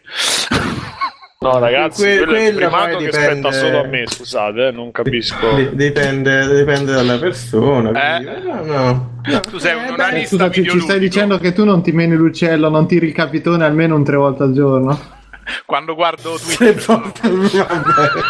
No, 1.40 1.58
ragazzi, 1.58 2.04
que- 2.04 2.18
quello 2.18 2.34
è 2.34 2.48
il 2.50 2.56
primato 2.56 2.98
che 2.98 3.06
dipende... 3.06 3.30
spetta 3.30 3.52
solo 3.52 3.80
a 3.82 3.88
me, 3.88 4.04
scusate, 4.08 4.68
eh, 4.68 4.72
non 4.72 4.92
capisco. 4.92 5.54
D- 5.54 5.72
dipende, 5.72 6.56
dipende, 6.56 6.92
dalla 6.92 7.18
persona. 7.18 8.18
Eh? 8.18 8.20
No, 8.20 8.64
no. 8.66 9.22
no. 9.24 9.40
Tu 9.50 9.58
sei 9.58 9.76
un 9.76 9.94
onanista 9.94 10.52
eh, 10.52 10.52
ci 10.52 10.80
stai 10.82 11.00
dicendo 11.00 11.38
che 11.40 11.54
tu 11.54 11.64
non 11.64 11.82
ti 11.82 11.94
meni 11.94 12.14
l'uccello, 12.14 12.70
non 12.70 12.88
tiri 12.88 13.08
il 13.08 13.14
capitone 13.14 13.64
almeno 13.64 13.96
un 13.96 14.04
tre 14.04 14.18
volte 14.18 14.44
al 14.44 14.54
giorno? 14.54 15.20
quando 15.66 15.96
guardo 15.96 16.38
Twitter. 16.38 17.12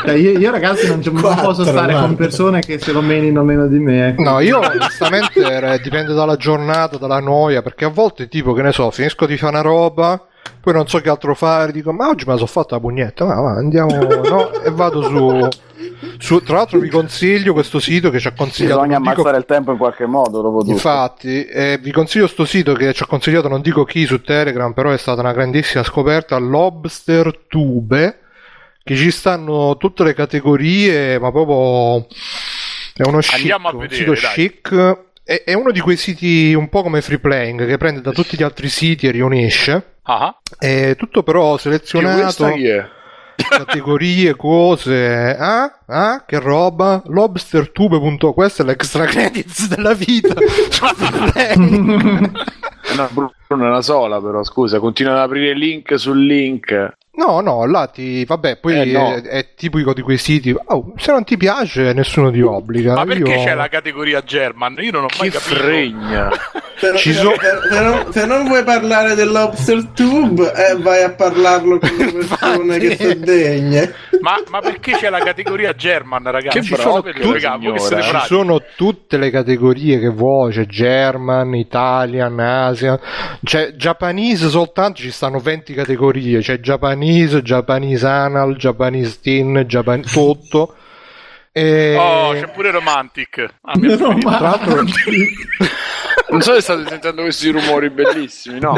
cioè, 0.03 0.13
io, 0.13 0.37
io, 0.37 0.51
ragazzi 0.51 0.87
non, 0.87 1.01
non 1.03 1.35
posso 1.41 1.63
stare 1.63 1.93
con 1.93 2.15
persone 2.15 2.61
che 2.61 2.79
se 2.79 2.91
lo 2.91 3.01
menino 3.01 3.43
meno 3.43 3.67
di 3.67 3.79
me. 3.79 4.09
Ecco. 4.09 4.23
No, 4.23 4.39
io 4.39 4.59
onestamente 4.59 5.79
dipende 5.81 6.13
dalla 6.13 6.35
giornata, 6.35 6.97
dalla 6.97 7.19
noia, 7.19 7.61
perché 7.61 7.85
a 7.85 7.89
volte 7.89 8.27
tipo 8.27 8.53
che 8.53 8.61
ne 8.61 8.71
so, 8.71 8.89
finisco 8.91 9.25
di 9.25 9.37
fare 9.37 9.53
una 9.53 9.61
roba 9.61 10.25
poi 10.61 10.73
non 10.73 10.87
so 10.87 10.99
che 10.99 11.09
altro 11.09 11.33
fare, 11.33 11.71
dico 11.71 11.91
ma 11.91 12.07
oggi 12.07 12.23
me 12.25 12.33
la 12.33 12.37
sono 12.37 12.49
fatta 12.49 12.75
la 12.75 12.81
pugnetta, 12.81 13.25
ma 13.25 13.33
va, 13.33 13.51
andiamo, 13.53 13.97
no? 13.97 14.51
E 14.61 14.69
vado 14.69 15.01
su, 15.01 15.47
su, 16.19 16.39
Tra 16.43 16.57
l'altro 16.57 16.77
vi 16.77 16.89
consiglio 16.89 17.53
questo 17.53 17.79
sito 17.79 18.11
che 18.11 18.19
ci 18.19 18.27
ha 18.27 18.33
consigliato... 18.33 18.81
Bisogna 18.81 18.97
ammazzare 18.97 19.23
dico, 19.23 19.37
il 19.37 19.45
tempo 19.45 19.71
in 19.71 19.77
qualche 19.79 20.05
modo, 20.05 20.41
dopo 20.41 20.59
tutto. 20.59 20.71
Infatti, 20.71 21.45
eh, 21.45 21.79
vi 21.81 21.91
consiglio 21.91 22.25
questo 22.25 22.45
sito 22.45 22.73
che 22.73 22.93
ci 22.93 23.01
ha 23.01 23.07
consigliato, 23.07 23.47
non 23.47 23.61
dico 23.61 23.83
chi 23.85 24.05
su 24.05 24.21
Telegram, 24.21 24.71
però 24.73 24.91
è 24.91 24.97
stata 24.97 25.21
una 25.21 25.33
grandissima 25.33 25.83
scoperta, 25.83 26.37
Lobster 26.37 27.45
Tube, 27.47 28.19
che 28.83 28.95
ci 28.95 29.09
stanno 29.09 29.77
tutte 29.77 30.03
le 30.03 30.13
categorie, 30.13 31.17
ma 31.17 31.31
proprio... 31.31 32.05
È 32.93 33.07
uno 33.07 33.17
chic, 33.19 33.33
Andiamo 33.33 33.69
a 33.69 33.71
vedere, 33.71 34.09
un 34.09 34.15
sito 34.15 34.27
dai. 34.27 34.33
chic 34.33 34.97
è, 35.23 35.43
è, 35.45 35.53
uno 35.53 35.71
di 35.71 35.79
quei 35.79 35.97
siti 35.97 36.53
un 36.53 36.69
po' 36.69 36.83
come 36.83 37.01
Free 37.01 37.19
Playing 37.19 37.65
che 37.65 37.77
prende 37.77 38.01
da 38.01 38.11
tutti 38.11 38.37
gli 38.37 38.43
altri 38.43 38.69
siti 38.69 39.07
e 39.07 39.11
riunisce. 39.11 39.97
Uh-huh. 40.05 40.35
È 40.57 40.95
tutto 40.95 41.23
però 41.23 41.57
selezionato. 41.57 42.49
categorie, 43.49 44.35
cose, 44.35 45.35
ah, 45.37 45.79
ah, 45.85 46.23
che 46.25 46.39
roba, 46.39 47.01
lobstertube.com, 47.05 48.33
questo 48.33 48.61
è 48.61 48.65
l'extra 48.65 49.05
credits 49.05 49.67
della 49.67 49.93
vita. 49.93 50.33
no, 52.95 53.09
Bruno 53.11 53.33
è 53.47 53.53
una 53.53 53.81
sola, 53.81 54.21
però 54.21 54.43
scusa, 54.43 54.79
continua 54.79 55.13
ad 55.13 55.19
aprire 55.19 55.53
link 55.53 55.97
sul 55.99 56.23
link. 56.25 56.97
No, 57.13 57.41
no, 57.41 57.65
là 57.65 57.87
ti. 57.87 58.23
Vabbè, 58.23 58.57
poi 58.57 58.79
eh, 58.79 58.85
no. 58.85 59.13
è, 59.13 59.21
è, 59.21 59.53
tipico 59.53 59.93
di 59.93 60.01
quei 60.01 60.17
siti. 60.17 60.55
Oh, 60.65 60.93
se 60.95 61.11
non 61.11 61.23
ti 61.25 61.35
piace, 61.35 61.91
nessuno 61.93 62.31
ti 62.31 62.41
obbliga. 62.41 62.93
Ma 62.93 63.05
perché 63.05 63.33
Io... 63.33 63.43
c'è 63.43 63.53
la 63.53 63.67
categoria 63.67 64.21
German? 64.21 64.77
Io 64.79 64.91
non 64.91 65.03
ho 65.03 65.09
mai 65.19 65.29
Chi 65.29 65.37
capito. 65.37 65.55
fregna. 65.55 66.29
Però, 66.81 66.97
Ci 66.97 67.13
so... 67.13 67.31
se, 67.69 67.79
non, 67.79 68.11
se, 68.11 68.25
non, 68.25 68.47
vuoi 68.47 68.63
parlare 68.63 69.13
dell'Obster 69.13 69.89
Tube, 69.93 70.51
eh, 70.51 70.75
vai 70.77 71.03
a 71.03 71.11
parlarlo 71.11 71.77
con 71.77 71.89
le 71.95 72.11
persone 72.25 72.79
che 72.79 72.95
sono 72.95 73.13
degne. 73.13 73.93
Ma, 74.19 74.41
ma, 74.49 74.61
perché 74.61 74.93
c'è 74.93 75.09
la 75.11 75.19
categoria 75.19 75.73
German, 75.73 76.23
ragazzi? 76.23 76.59
Che 76.59 76.65
ci, 76.65 76.75
sono, 76.75 77.03
tu, 77.03 77.37
signora, 77.37 77.99
ci 77.99 78.25
sono 78.25 78.61
tutte 78.75 79.17
le 79.17 79.29
categorie 79.29 79.99
che 79.99 80.09
vuoi: 80.09 80.51
c'è 80.51 80.65
German, 80.65 81.53
Italian, 81.53 82.39
Asian, 82.39 82.99
c'è 83.43 83.73
Japanese 83.73 84.49
soltanto. 84.49 85.01
Ci 85.01 85.11
stanno 85.11 85.37
20 85.37 85.73
categorie: 85.75 86.39
c'è 86.39 86.59
Japanese, 86.59 86.99
Japanese 87.41 88.05
Anal, 88.05 88.55
Japanese 88.55 89.19
Teen, 89.21 89.63
Japan... 89.67 90.01
tutto. 90.01 90.75
E... 91.51 91.97
Oh, 91.97 92.31
c'è 92.31 92.49
pure 92.49 92.71
Romantic. 92.71 93.55
Ah, 93.61 93.73
romantic. 93.73 94.21
Tra 94.21 94.39
l'altro, 94.39 94.75
non 96.29 96.41
so 96.41 96.53
se 96.53 96.61
state 96.61 96.87
sentendo 96.87 97.23
questi 97.23 97.49
rumori 97.49 97.89
bellissimi, 97.89 98.59
no? 98.59 98.73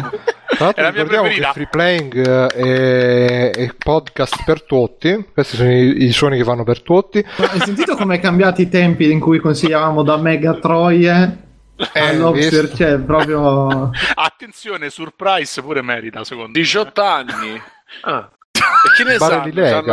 Tra 0.47 0.65
l'altro 0.65 0.89
ricordiamo 0.89 1.27
che 1.27 1.49
Free 1.53 1.67
Playing 1.67 2.27
è, 2.51 3.51
è, 3.51 3.73
podcast 3.77 4.43
per 4.43 4.63
tutti, 4.63 5.29
questi 5.31 5.55
sono 5.55 5.71
i, 5.71 6.03
i 6.05 6.11
suoni 6.11 6.37
che 6.37 6.43
fanno 6.43 6.63
per 6.63 6.81
tutti. 6.81 7.23
Ma 7.37 7.51
hai 7.51 7.59
sentito 7.59 7.95
come 7.95 8.15
è 8.15 8.19
cambiato 8.19 8.61
i 8.61 8.69
tempi 8.69 9.11
in 9.11 9.19
cui 9.19 9.39
consigliavamo 9.39 10.01
da 10.01 10.17
Mega 10.17 10.55
Troie? 10.55 11.41
Eh, 11.91 12.17
Lobster 12.17 12.69
c'è 12.69 12.75
cioè, 12.75 12.99
proprio 12.99 13.89
attenzione 14.13 14.91
surprise 14.91 15.59
pure 15.61 15.81
merita 15.81 16.23
secondo 16.23 16.51
18 16.51 17.01
me. 17.01 17.07
anni 17.07 17.61
ah. 18.01 18.29
E 18.51 18.91
chi 18.95 19.03
ne 19.03 19.17
sa? 19.17 19.43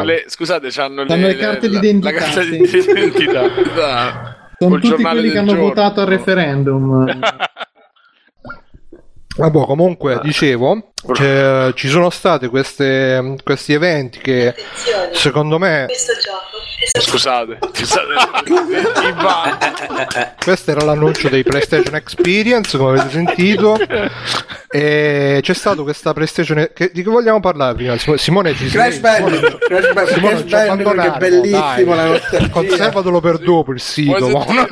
Le, 0.02 0.24
scusate, 0.26 0.68
hanno 0.80 1.04
le, 1.04 1.16
le, 1.16 1.36
carte 1.36 1.68
le, 1.68 1.78
d'identità. 1.78 2.12
La, 2.12 2.18
la 2.18 2.24
carta 2.24 2.42
sì. 2.42 2.50
d'identità. 2.50 4.38
Sono 4.58 4.78
tutti 4.78 5.02
quelli 5.02 5.30
che 5.30 5.38
hanno 5.38 5.52
giorno. 5.52 5.64
votato 5.64 6.00
al 6.00 6.06
referendum. 6.06 7.06
Vabbè, 9.36 9.64
comunque, 9.64 10.14
ah. 10.14 10.20
dicevo, 10.20 10.92
che 11.12 11.72
ci 11.74 11.88
sono 11.88 12.10
stati 12.10 12.48
questi 12.48 13.72
eventi 13.72 14.18
che 14.18 14.48
Attenzione, 14.48 15.14
secondo 15.14 15.58
me 15.58 15.84
questo 15.86 16.12
gioco 16.14 16.59
Scusate, 16.98 17.58
questo 20.42 20.70
era 20.70 20.82
l'annuncio 20.84 21.28
dei 21.28 21.42
PlayStation 21.42 21.94
Experience, 21.94 22.78
come 22.78 22.98
avete 22.98 23.10
sentito. 23.10 23.76
E 24.68 25.40
c'è 25.42 25.54
stato 25.54 25.82
questa 25.82 26.12
PlayStation. 26.12 26.70
Che, 26.72 26.90
di 26.92 27.02
che 27.02 27.10
vogliamo 27.10 27.40
parlare 27.40 27.74
prima? 27.74 27.96
Simone 28.16 28.54
ci 28.54 28.68
Crash 28.68 28.98
Bandicoot, 28.98 29.58
Crash 29.58 29.92
Bandicoot, 29.92 31.00
che 31.00 31.18
bellissimo 31.18 31.94
la 31.94 32.06
nostalgia. 32.06 32.48
Conservatelo 32.48 33.20
per 33.20 33.38
dopo 33.38 33.72
il 33.72 33.80
sito. 33.80 34.28
Ma 34.28 34.44
non, 34.44 34.66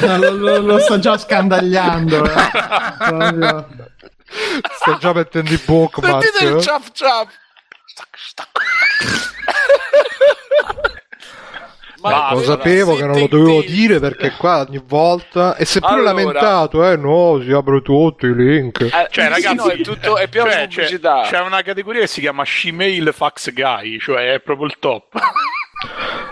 non 0.00 0.18
lo, 0.18 0.30
lo, 0.30 0.58
lo, 0.60 0.78
sto 0.80 0.98
già 0.98 1.16
scandagliando. 1.18 2.24
Eh. 2.24 2.30
Sto 4.80 4.96
già 4.98 5.12
mettendo 5.12 5.52
i 5.52 5.60
bookmark. 5.64 6.24
Sentite 6.24 6.44
il 6.52 6.60
ciap 6.60 6.82
ciap. 6.92 7.28
Ma 12.02 12.32
lo 12.32 12.42
sapevo 12.42 12.96
che 12.96 13.06
non 13.06 13.16
lo 13.16 13.28
dovevo 13.28 13.62
dire 13.62 14.00
perché 14.00 14.32
qua 14.32 14.66
ogni 14.68 14.82
volta 14.84 15.54
e 15.54 15.64
seppure 15.64 16.00
allora, 16.00 16.12
lamentato 16.12 16.90
eh 16.90 16.96
no 16.96 17.40
si 17.40 17.52
apre 17.52 17.80
tutto 17.80 18.26
i 18.26 18.34
link. 18.34 18.80
Eh, 18.80 19.06
cioè 19.08 19.28
ragazzi 19.28 19.54
no, 19.54 19.66
è, 19.68 19.80
tutto, 19.80 20.16
è 20.16 20.26
più 20.26 20.40
cioè, 20.40 20.66
pubblicità. 20.66 21.22
c'è, 21.22 21.36
c'è, 21.36 21.40
una 21.40 21.62
categoria 21.62 22.00
che 22.00 22.08
si 22.08 22.20
chiama 22.20 22.44
Shemale 22.44 23.12
Fax 23.12 23.52
Guy 23.52 24.00
cioè 24.00 24.34
è 24.34 24.40
proprio 24.40 24.66
il 24.66 24.76
top 24.80 25.16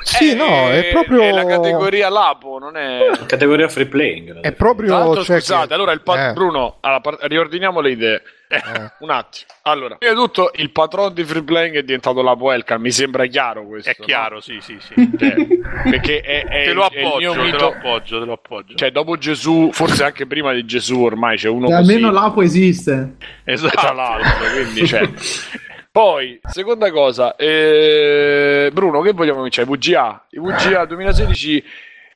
sì, 0.03 0.31
eh, 0.31 0.35
no, 0.35 0.71
è 0.71 0.91
proprio. 0.91 1.23
È 1.23 1.31
la 1.31 1.45
categoria 1.45 2.09
Lapo, 2.09 2.59
non 2.59 2.77
è. 2.77 3.11
Categoria 3.27 3.69
free 3.69 3.87
playing. 3.87 4.41
È 4.41 4.53
proprio. 4.53 5.15
Cioè 5.23 5.41
scusate, 5.41 5.69
che... 5.69 5.75
allora 5.75 5.93
il 5.93 6.03
pa- 6.03 6.31
eh. 6.31 6.33
Bruno, 6.33 6.77
allora, 6.81 7.19
riordiniamo 7.23 7.81
le 7.81 7.91
idee. 7.91 8.23
Eh. 8.49 8.61
Un 9.01 9.11
attimo. 9.11 9.47
Allora, 9.63 9.97
prima 9.97 10.15
di 10.15 10.19
tutto, 10.19 10.51
il 10.55 10.71
patron 10.71 11.15
di 11.15 11.23
free 11.23 11.43
playing 11.43 11.77
è 11.77 11.83
diventato 11.83 12.23
Lapo 12.23 12.51
Elka. 12.51 12.79
Mi 12.79 12.91
sembra 12.91 13.27
chiaro 13.27 13.67
questo. 13.67 13.91
È 13.91 13.95
chiaro, 13.95 14.37
no? 14.37 14.41
sì, 14.41 14.59
sì, 14.61 14.77
sì. 14.81 14.95
Cioè, 15.21 15.35
perché 15.91 16.21
è, 16.21 16.45
è, 16.47 16.65
te 16.65 16.73
lo 16.73 16.85
appoggio, 16.85 17.33
te 17.33 17.51
lo 17.51 17.69
appoggio, 17.69 18.19
te 18.19 18.25
lo 18.25 18.33
appoggio. 18.33 18.75
Cioè, 18.75 18.91
dopo 18.91 19.17
Gesù, 19.17 19.71
forse 19.73 20.03
anche 20.03 20.27
prima 20.27 20.53
di 20.53 20.65
Gesù, 20.65 21.01
ormai 21.01 21.37
c'è 21.37 21.49
uno. 21.49 21.69
E 21.69 21.75
almeno 21.75 22.11
Lapo 22.11 22.43
esiste. 22.43 23.17
Esatto, 23.45 23.77
tra 23.77 23.93
l'altro, 23.93 24.47
quindi 24.53 24.87
cioè. 24.87 25.09
Poi, 25.93 26.39
seconda 26.49 26.91
cosa, 26.93 27.35
eh, 27.35 28.71
Bruno, 28.73 29.01
che 29.01 29.13
vogliamo 29.13 29.43
vincere? 29.43 29.67
VGA. 29.69 30.27
I 30.31 30.39
VGA 30.39 30.85
2016. 30.85 31.65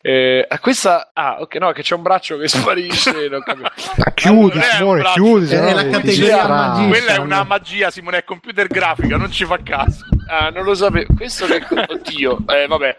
Eh, 0.01 0.47
questa, 0.61 1.11
ah, 1.13 1.41
ok, 1.41 1.57
no, 1.57 1.73
che 1.73 1.83
c'è 1.83 1.97
un 1.97 2.03
braccio 2.03 2.37
che 2.37 2.47
sparisce. 2.47 3.27
non 3.29 3.43
Ma 3.49 4.13
chiudi, 4.15 4.61
allora, 4.61 4.71
Simone, 4.71 5.03
chiudi. 5.15 5.55
È 5.55 5.73
la 5.73 5.89
categoria 5.89 6.47
magia. 6.47 6.89
Quella 6.89 7.15
è 7.15 7.19
una 7.19 7.43
magia, 7.43 7.91
Simone, 7.91 8.19
è 8.19 8.25
computer 8.25 8.69
grafica, 8.69 9.17
non 9.17 9.33
ci 9.33 9.45
fa 9.45 9.59
caso. 9.61 10.05
Ah, 10.29 10.51
non 10.51 10.63
lo 10.63 10.75
sapevo. 10.75 11.13
Questo 11.17 11.47
che. 11.47 11.65
Oddio, 11.89 12.45
eh, 12.47 12.67
vabbè. 12.69 12.97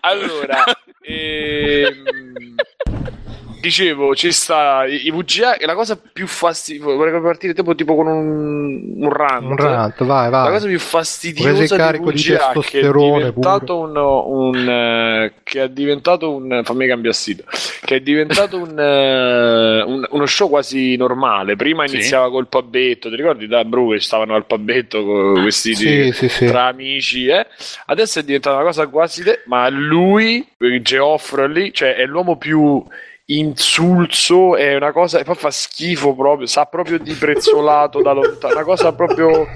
Allora, 0.00 0.64
ehm 1.02 2.04
dicevo, 3.64 4.14
ci 4.14 4.30
sta 4.32 4.84
i 4.86 5.10
VGA 5.10 5.56
e 5.56 5.64
la 5.66 5.74
cosa 5.74 5.98
più 5.98 6.26
fastidiosa, 6.26 6.94
vorrei 6.96 7.20
partire 7.20 7.54
tipo, 7.54 7.74
tipo 7.74 7.94
con 7.94 8.06
un, 8.06 8.94
un 8.96 9.10
rant. 9.10 9.44
Un 9.44 9.56
rant, 9.56 10.04
vai, 10.04 10.30
vai. 10.30 10.44
La 10.44 10.50
cosa 10.50 10.66
più 10.66 10.78
fastidiosa 10.78 11.50
di 11.50 11.98
VGA 11.98 12.52
di 12.52 12.60
che 12.60 12.80
è 12.80 12.90
diventato 12.90 13.78
un, 13.78 13.96
un 13.96 15.30
che 15.42 15.62
è 15.62 15.68
diventato 15.70 16.34
un 16.34 16.60
fammi 16.62 16.86
cambiare 16.86 17.16
sito, 17.16 17.44
che 17.84 17.96
è 17.96 18.00
diventato 18.00 18.58
un, 18.58 18.70
uh, 18.70 19.90
un, 19.90 20.06
uno 20.10 20.26
show 20.26 20.48
quasi 20.48 20.96
normale. 20.96 21.56
Prima 21.56 21.86
sì. 21.86 21.96
iniziava 21.96 22.30
col 22.30 22.48
pabetto, 22.48 23.08
ti 23.08 23.16
ricordi 23.16 23.46
da 23.46 23.64
Bru 23.64 23.92
che 23.92 24.00
stavano 24.00 24.34
al 24.34 24.44
pabetto 24.44 25.32
vestiti 25.32 26.12
sì, 26.12 26.28
sì, 26.28 26.46
tra 26.46 26.66
amici, 26.66 27.26
eh? 27.26 27.46
Adesso 27.86 28.18
è 28.18 28.22
diventata 28.22 28.56
una 28.56 28.64
cosa 28.64 28.86
quasi 28.88 29.22
de- 29.22 29.42
ma 29.46 29.68
lui, 29.68 30.46
Geoffrey 30.82 31.50
lì, 31.50 31.72
cioè 31.72 31.94
è 31.94 32.04
l'uomo 32.04 32.36
più 32.36 32.84
insulso, 33.26 34.56
è 34.56 34.74
una 34.74 34.92
cosa 34.92 35.18
e 35.18 35.24
poi 35.24 35.34
fa 35.34 35.50
schifo 35.50 36.14
proprio, 36.14 36.46
sa 36.46 36.66
proprio 36.66 36.98
di 36.98 37.14
prezzolato 37.14 38.02
da 38.02 38.12
lontano, 38.12 38.54
una 38.54 38.64
cosa 38.64 38.92
proprio 38.92 39.46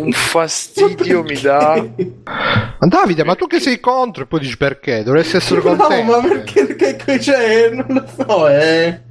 un 0.00 0.12
fastidio 0.12 1.22
mi 1.22 1.40
dà. 1.40 1.84
Ma 2.24 2.86
Davide, 2.86 3.24
ma 3.24 3.34
tu 3.34 3.46
che 3.46 3.58
sei 3.58 3.80
contro 3.80 4.22
e 4.22 4.26
poi 4.26 4.40
dici 4.40 4.56
perché? 4.56 5.02
Dovresti 5.02 5.36
essere 5.36 5.60
contento. 5.60 5.94
No, 5.94 6.20
ma 6.20 6.28
perché, 6.28 6.66
perché 6.74 7.20
cioè, 7.20 7.70
non 7.70 7.86
lo 7.88 8.06
so, 8.16 8.48
eh. 8.48 9.06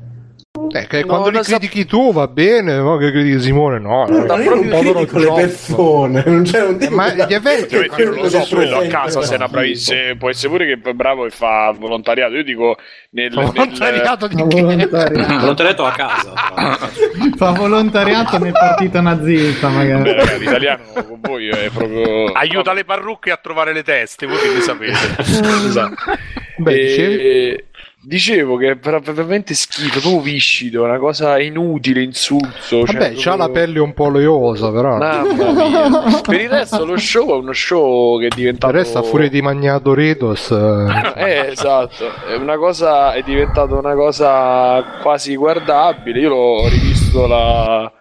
Eh, 0.71 0.87
che 0.87 1.01
no, 1.01 1.07
quando 1.07 1.29
li 1.29 1.39
critichi 1.41 1.81
sa... 1.81 1.87
tu 1.87 2.13
va 2.13 2.27
bene, 2.27 2.79
ma 2.79 2.97
che 2.97 3.11
critichi 3.11 3.41
Simone 3.41 3.79
no. 3.79 4.05
no, 4.07 4.25
no 4.25 4.37
io 4.37 4.55
non 4.55 4.69
critico 4.69 5.17
le 5.19 5.31
persone, 5.33 6.23
non 6.25 6.43
c'è 6.43 6.63
un 6.63 6.77
tipo 6.77 6.95
Ma 6.95 7.13
gli 7.13 7.33
eventi 7.33 7.75
io, 7.75 7.83
io 7.83 8.05
non 8.05 8.15
lo 8.15 8.29
so, 8.29 8.55
quello 8.55 8.77
a 8.77 8.87
casa 8.87 9.21
se 9.21 9.33
era 9.33 9.47
bravissimo, 9.47 10.15
può 10.17 10.29
essere 10.29 10.49
pure 10.49 10.65
che 10.65 10.89
è 10.89 10.93
bravo 10.93 11.25
e 11.25 11.29
fa 11.29 11.73
volontariato. 11.77 12.33
Io 12.35 12.43
dico 12.43 12.77
nel 13.11 13.33
volontariato 13.33 14.27
nel... 14.27 14.47
di 14.47 14.61
volontariato. 14.61 15.37
volontariato 15.39 15.85
a 15.85 15.91
casa. 15.91 16.33
fa 17.35 17.51
volontariato 17.51 18.37
nel 18.39 18.51
partito 18.51 19.01
nazista 19.01 19.69
magari. 19.69 20.03
Beh, 20.03 20.13
ragazzi, 20.13 20.39
l'italiano 20.39 20.83
con 20.93 21.19
voi 21.21 21.49
è 21.49 21.69
proprio 21.73 22.31
aiuta 22.33 22.73
le 22.73 22.85
parrucche 22.85 23.31
a 23.31 23.37
trovare 23.37 23.73
le 23.73 23.83
teste, 23.83 24.25
voi 24.25 24.37
che 24.37 24.53
ne 24.53 24.61
sapete. 24.61 25.15
esatto. 25.67 25.95
Beh, 26.57 26.73
e... 26.73 27.65
Dicevo 28.07 28.55
che 28.55 28.71
è 28.71 28.77
veramente 28.77 29.53
schifo, 29.53 29.99
proprio 29.99 30.21
viscido, 30.21 30.85
una 30.85 30.97
cosa 30.97 31.37
inutile, 31.41 32.01
insulso. 32.01 32.85
Vabbè, 32.85 33.15
cioè, 33.15 33.15
c'ha 33.15 33.35
proprio... 33.35 33.35
la 33.35 33.49
pelle 33.49 33.79
un 33.79 33.93
po' 33.93 34.05
oleosa, 34.05 34.71
però. 34.71 34.97
Per 36.21 36.39
il 36.39 36.49
resto, 36.49 36.85
lo 36.85 36.95
show 36.95 37.31
è 37.31 37.33
uno 37.33 37.51
show 37.51 38.17
che 38.17 38.27
è 38.27 38.29
diventato. 38.33 38.71
Per 38.71 38.79
il 38.79 38.85
resto, 38.85 38.99
a 38.99 39.03
furia 39.03 39.27
di 39.27 39.41
Magnato 39.41 39.93
Redos. 39.93 40.51
eh, 41.17 41.47
esatto. 41.51 42.05
È 42.25 42.35
una 42.35 42.55
cosa, 42.55 43.11
è 43.11 43.21
diventata 43.23 43.75
una 43.75 43.93
cosa 43.93 44.81
quasi 45.01 45.35
guardabile. 45.35 46.17
Io 46.21 46.29
l'ho 46.29 46.69
rivisto 46.69 47.27
la 47.27 47.91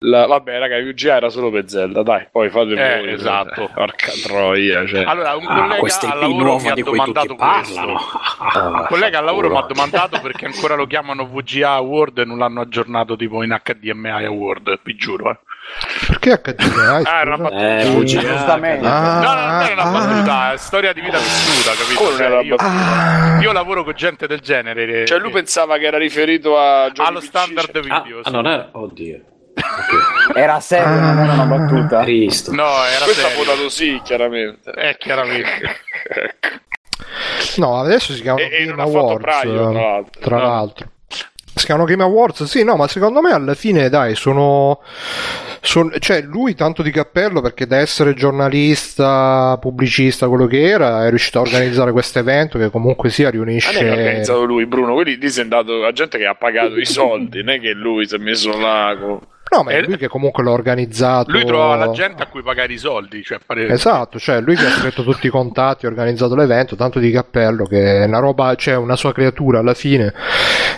la, 0.00 0.26
vabbè, 0.26 0.58
raga, 0.58 0.76
UGA 0.76 1.16
era 1.16 1.30
solo 1.30 1.50
per 1.50 1.70
Zelda, 1.70 2.02
dai, 2.02 2.28
poi 2.30 2.50
fate 2.50 2.72
eh, 2.72 3.00
voi. 3.00 3.12
Esatto. 3.12 3.70
Porca 3.72 4.12
troia. 4.22 4.86
Cioè. 4.86 5.04
Allora, 5.04 5.34
un 5.36 5.46
ah, 5.46 5.76
collega 5.78 6.12
al 6.12 6.18
lavoro 6.18 6.58
mi 6.58 6.68
ha 6.68 6.74
domandato 6.74 7.34
questo. 7.34 7.80
un 7.80 8.86
collega 8.88 9.18
al 9.18 9.24
lavoro 9.24 9.48
mi 9.48 9.56
ha 9.56 9.66
domandato 9.66 10.20
perché 10.20 10.44
ancora 10.44 10.74
lo 10.74 10.86
chiamano 10.86 11.26
VGA 11.26 11.70
Award 11.70 12.18
e 12.18 12.24
non 12.26 12.36
l'hanno 12.36 12.60
aggiornato 12.60 13.16
tipo 13.16 13.42
in 13.42 13.58
HDMI 13.64 14.24
Award, 14.26 14.80
vi 14.82 14.96
giuro, 14.96 15.30
eh. 15.30 15.38
Perché 16.06 16.42
HDMI? 16.42 17.04
Ah, 17.06 17.20
era 17.20 17.34
una 17.34 17.48
battuta. 17.48 17.78
Eh, 17.80 18.04
giustamente. 18.04 18.86
Ah, 18.86 19.20
no, 19.20 19.34
no, 19.34 19.46
non 19.46 19.62
era 19.62 19.72
una 19.72 19.82
ah, 19.82 20.06
battuta, 20.06 20.52
è 20.52 20.56
storia 20.58 20.92
di 20.92 21.00
vita 21.00 21.16
vissuta, 21.16 21.70
capito? 21.72 22.16
Cioè, 22.16 22.42
io, 22.42 22.54
ah, 22.58 23.38
io, 23.40 23.52
lavoro 23.52 23.82
con 23.82 23.94
gente 23.94 24.26
del 24.26 24.40
genere. 24.40 25.06
Cioè, 25.06 25.18
lui 25.18 25.30
pensava 25.30 25.78
che 25.78 25.86
era 25.86 25.96
riferito 25.96 26.58
a 26.58 26.92
allo 26.96 27.20
standard 27.20 27.80
video. 27.80 28.18
Ah, 28.18 28.24
sì. 28.24 28.30
non 28.30 28.46
era. 28.46 28.68
Oddio. 28.72 29.20
Okay. 29.56 30.42
Era 30.42 30.60
serio, 30.60 30.86
ah, 30.86 31.12
non 31.12 31.18
era 31.18 31.32
una 31.32 31.44
battuta. 31.44 32.02
Cristo. 32.02 32.52
No, 32.52 32.84
era 32.84 33.04
Questo 33.04 33.22
serio. 33.22 33.42
ha 33.42 33.44
votato 33.44 33.68
sì, 33.70 34.00
chiaramente. 34.04 34.70
Eh, 34.72 34.96
chiaramente. 34.98 35.80
no, 37.56 37.80
adesso 37.80 38.12
si 38.12 38.20
chiama 38.20 38.40
e, 38.40 38.64
Game 38.66 38.80
Awards. 38.80 39.22
Praio, 39.22 39.70
tra 39.70 39.80
l'altro. 39.80 40.20
Tra 40.20 40.36
no. 40.36 40.42
l'altro. 40.42 40.90
Si 41.54 41.64
chiamano 41.64 41.86
Game 41.86 42.02
Awards, 42.02 42.44
sì, 42.44 42.64
no, 42.64 42.76
ma 42.76 42.86
secondo 42.86 43.22
me 43.22 43.30
alla 43.30 43.54
fine, 43.54 43.88
dai, 43.88 44.14
sono, 44.14 44.82
sono. 45.62 45.90
cioè, 46.00 46.20
lui 46.20 46.54
tanto 46.54 46.82
di 46.82 46.90
cappello 46.90 47.40
perché 47.40 47.66
da 47.66 47.78
essere 47.78 48.12
giornalista, 48.12 49.56
pubblicista, 49.58 50.28
quello 50.28 50.44
che 50.44 50.68
era, 50.68 51.06
è 51.06 51.08
riuscito 51.08 51.38
a 51.38 51.40
organizzare 51.40 51.92
questo 51.92 52.18
evento 52.18 52.58
che 52.58 52.68
comunque 52.68 53.08
sia 53.08 53.30
riunisce. 53.30 53.72
Ma 53.72 53.88
non 53.88 53.98
è 53.98 54.02
organizzato 54.02 54.44
lui, 54.44 54.66
Bruno. 54.66 54.92
Quelli 54.92 55.16
lì 55.16 55.32
è 55.34 55.40
andato 55.40 55.78
la 55.78 55.92
gente 55.92 56.18
che 56.18 56.26
ha 56.26 56.34
pagato 56.34 56.76
i 56.76 56.84
soldi, 56.84 57.42
non 57.42 57.54
è 57.54 57.60
che 57.60 57.72
lui 57.72 58.06
si 58.06 58.16
è 58.16 58.18
messo 58.18 58.54
là. 58.58 58.94
Con... 59.00 59.20
No, 59.48 59.62
ma 59.62 59.70
è 59.70 59.80
lui 59.80 59.96
che 59.96 60.08
comunque 60.08 60.42
l'ha 60.42 60.50
organizzato. 60.50 61.30
Lui 61.30 61.44
trova 61.44 61.76
la 61.76 61.90
gente 61.92 62.22
a 62.22 62.26
cui 62.26 62.42
pagare 62.42 62.72
i 62.72 62.78
soldi. 62.78 63.22
Cioè 63.22 63.38
pare... 63.46 63.68
Esatto, 63.68 64.18
cioè 64.18 64.40
lui 64.40 64.56
che 64.56 64.66
ha 64.66 64.70
stretto 64.70 65.04
tutti 65.04 65.28
i 65.28 65.30
contatti, 65.30 65.86
ha 65.86 65.88
organizzato 65.88 66.34
l'evento, 66.34 66.74
tanto 66.74 66.98
di 66.98 67.10
cappello 67.12 67.64
che 67.64 68.02
è 68.02 68.06
una 68.06 68.18
roba, 68.18 68.48
c'è 68.56 68.72
cioè 68.72 68.76
una 68.76 68.96
sua 68.96 69.12
creatura 69.12 69.60
alla 69.60 69.74
fine. 69.74 70.12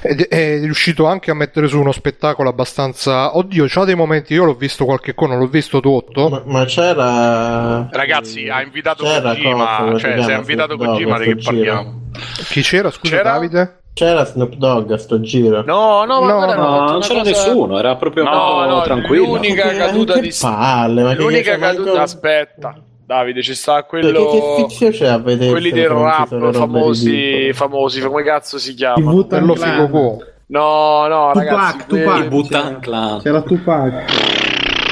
Ed 0.02 0.20
è 0.22 0.60
riuscito 0.60 1.06
anche 1.06 1.30
a 1.30 1.34
mettere 1.34 1.66
su 1.66 1.80
uno 1.80 1.92
spettacolo 1.92 2.50
abbastanza. 2.50 3.36
Oddio, 3.36 3.64
c'ha 3.66 3.84
dei 3.84 3.94
momenti. 3.94 4.34
Io 4.34 4.44
l'ho 4.44 4.54
visto 4.54 4.84
qualche 4.84 5.14
cosa, 5.14 5.34
l'ho 5.34 5.46
visto 5.46 5.80
tutto. 5.80 6.28
Ma, 6.28 6.42
ma 6.44 6.64
c'era. 6.66 7.88
Ragazzi, 7.90 8.48
ha 8.48 8.60
invitato 8.62 9.04
c'era 9.04 9.30
Kojima. 9.30 9.76
Cosa, 9.78 9.98
cioè, 9.98 10.22
se 10.22 10.32
ha 10.34 10.36
invitato 10.36 10.76
Kojima, 10.76 11.18
di 11.18 11.24
che 11.24 11.36
parliamo? 11.36 12.10
Chi 12.48 12.60
c'era? 12.60 12.90
Scusa, 12.90 13.16
c'era? 13.16 13.32
Davide? 13.32 13.80
C'era 13.98 14.24
Snoop 14.24 14.54
Dogg 14.54 14.92
a 14.92 14.96
sto 14.96 15.18
giro? 15.18 15.64
No, 15.64 16.04
no, 16.04 16.20
no, 16.20 16.44
no, 16.44 16.54
no 16.54 16.84
non 16.84 17.00
c'era 17.00 17.18
cosa... 17.18 17.30
nessuno, 17.30 17.80
era 17.80 17.96
proprio 17.96 18.22
no, 18.22 18.64
no, 18.64 18.80
tranquillo. 18.82 19.24
L'unica 19.24 19.70
caduta 19.70 20.20
di 20.20 20.32
palle, 20.40 21.14
l'unica 21.16 21.58
caduta, 21.58 21.90
manco... 21.90 22.00
aspetta. 22.00 22.76
Davide, 23.04 23.42
ci 23.42 23.56
sta 23.56 23.82
quello. 23.82 24.30
Che 24.30 24.68
fischio 24.68 24.90
c'è 24.90 25.08
a 25.08 25.18
vedere? 25.18 25.50
Quelli 25.50 25.72
del 25.72 25.88
rap 25.88 26.52
famosi, 26.52 27.52
famosi, 27.52 28.00
come 28.00 28.22
cazzo 28.22 28.56
si 28.58 28.74
chiama? 28.74 29.24
Quello 29.24 29.56
figo 29.56 30.22
No, 30.46 31.08
no, 31.08 31.30
Tupac, 31.32 31.48
ragazzi, 31.48 31.86
Tupac, 31.88 32.18
il 32.18 32.28
Butan 32.28 32.78
Clan. 32.78 33.20
C'era 33.20 33.42
Tupac 33.42 34.37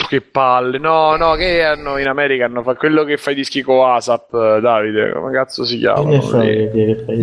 che 0.06 0.20
palle. 0.20 0.78
No, 0.78 1.16
no, 1.16 1.34
che 1.34 1.64
hanno 1.64 1.98
in 1.98 2.08
America 2.08 2.44
hanno 2.44 2.62
fatto 2.62 2.78
quello 2.78 3.04
che 3.04 3.16
fa 3.16 3.30
i 3.30 3.34
dischi 3.34 3.62
con 3.62 3.88
ASAP, 3.88 4.58
Davide. 4.58 5.12
Come 5.12 5.32
cazzo 5.32 5.64
si 5.64 5.78
chiama? 5.78 6.18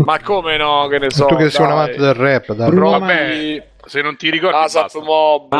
Ma 0.05 0.19
come 0.21 0.57
no? 0.57 0.87
Che 0.87 0.99
ne 0.99 1.09
so. 1.09 1.25
Tu 1.25 1.35
che 1.35 1.49
sei 1.49 1.65
un 1.65 1.71
amante 1.71 1.97
del 1.97 2.13
rap, 2.13 2.53
dai. 2.53 2.71
Vabbè, 2.71 3.67
se 3.85 4.01
non 4.01 4.15
ti 4.15 4.29
ricordi, 4.29 4.57
ASAP. 4.57 5.01
Mob. 5.03 5.53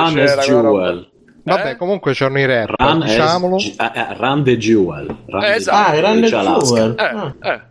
Jewel. 0.43 1.12
Vabbè, 1.45 1.71
eh? 1.71 1.75
comunque 1.75 2.13
c'erano 2.13 2.39
i 2.39 2.45
rap, 2.45 2.73
Run 2.77 2.99
diciamolo. 3.01 3.55
As, 3.57 3.75
uh, 3.77 3.83
uh, 3.83 4.15
Run 4.17 4.43
the 4.43 4.57
Jewel. 4.57 5.17
Run 5.25 5.43
eh, 5.43 5.55
esatto. 5.55 5.97
Ah, 5.97 5.99
Run 5.99 6.21
the 6.21 6.27
Jewel. 6.27 6.95
Eh, 6.97 7.03
ah. 7.03 7.36
eh. 7.41 7.62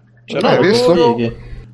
Hai 0.41 0.59
visto? 0.61 1.17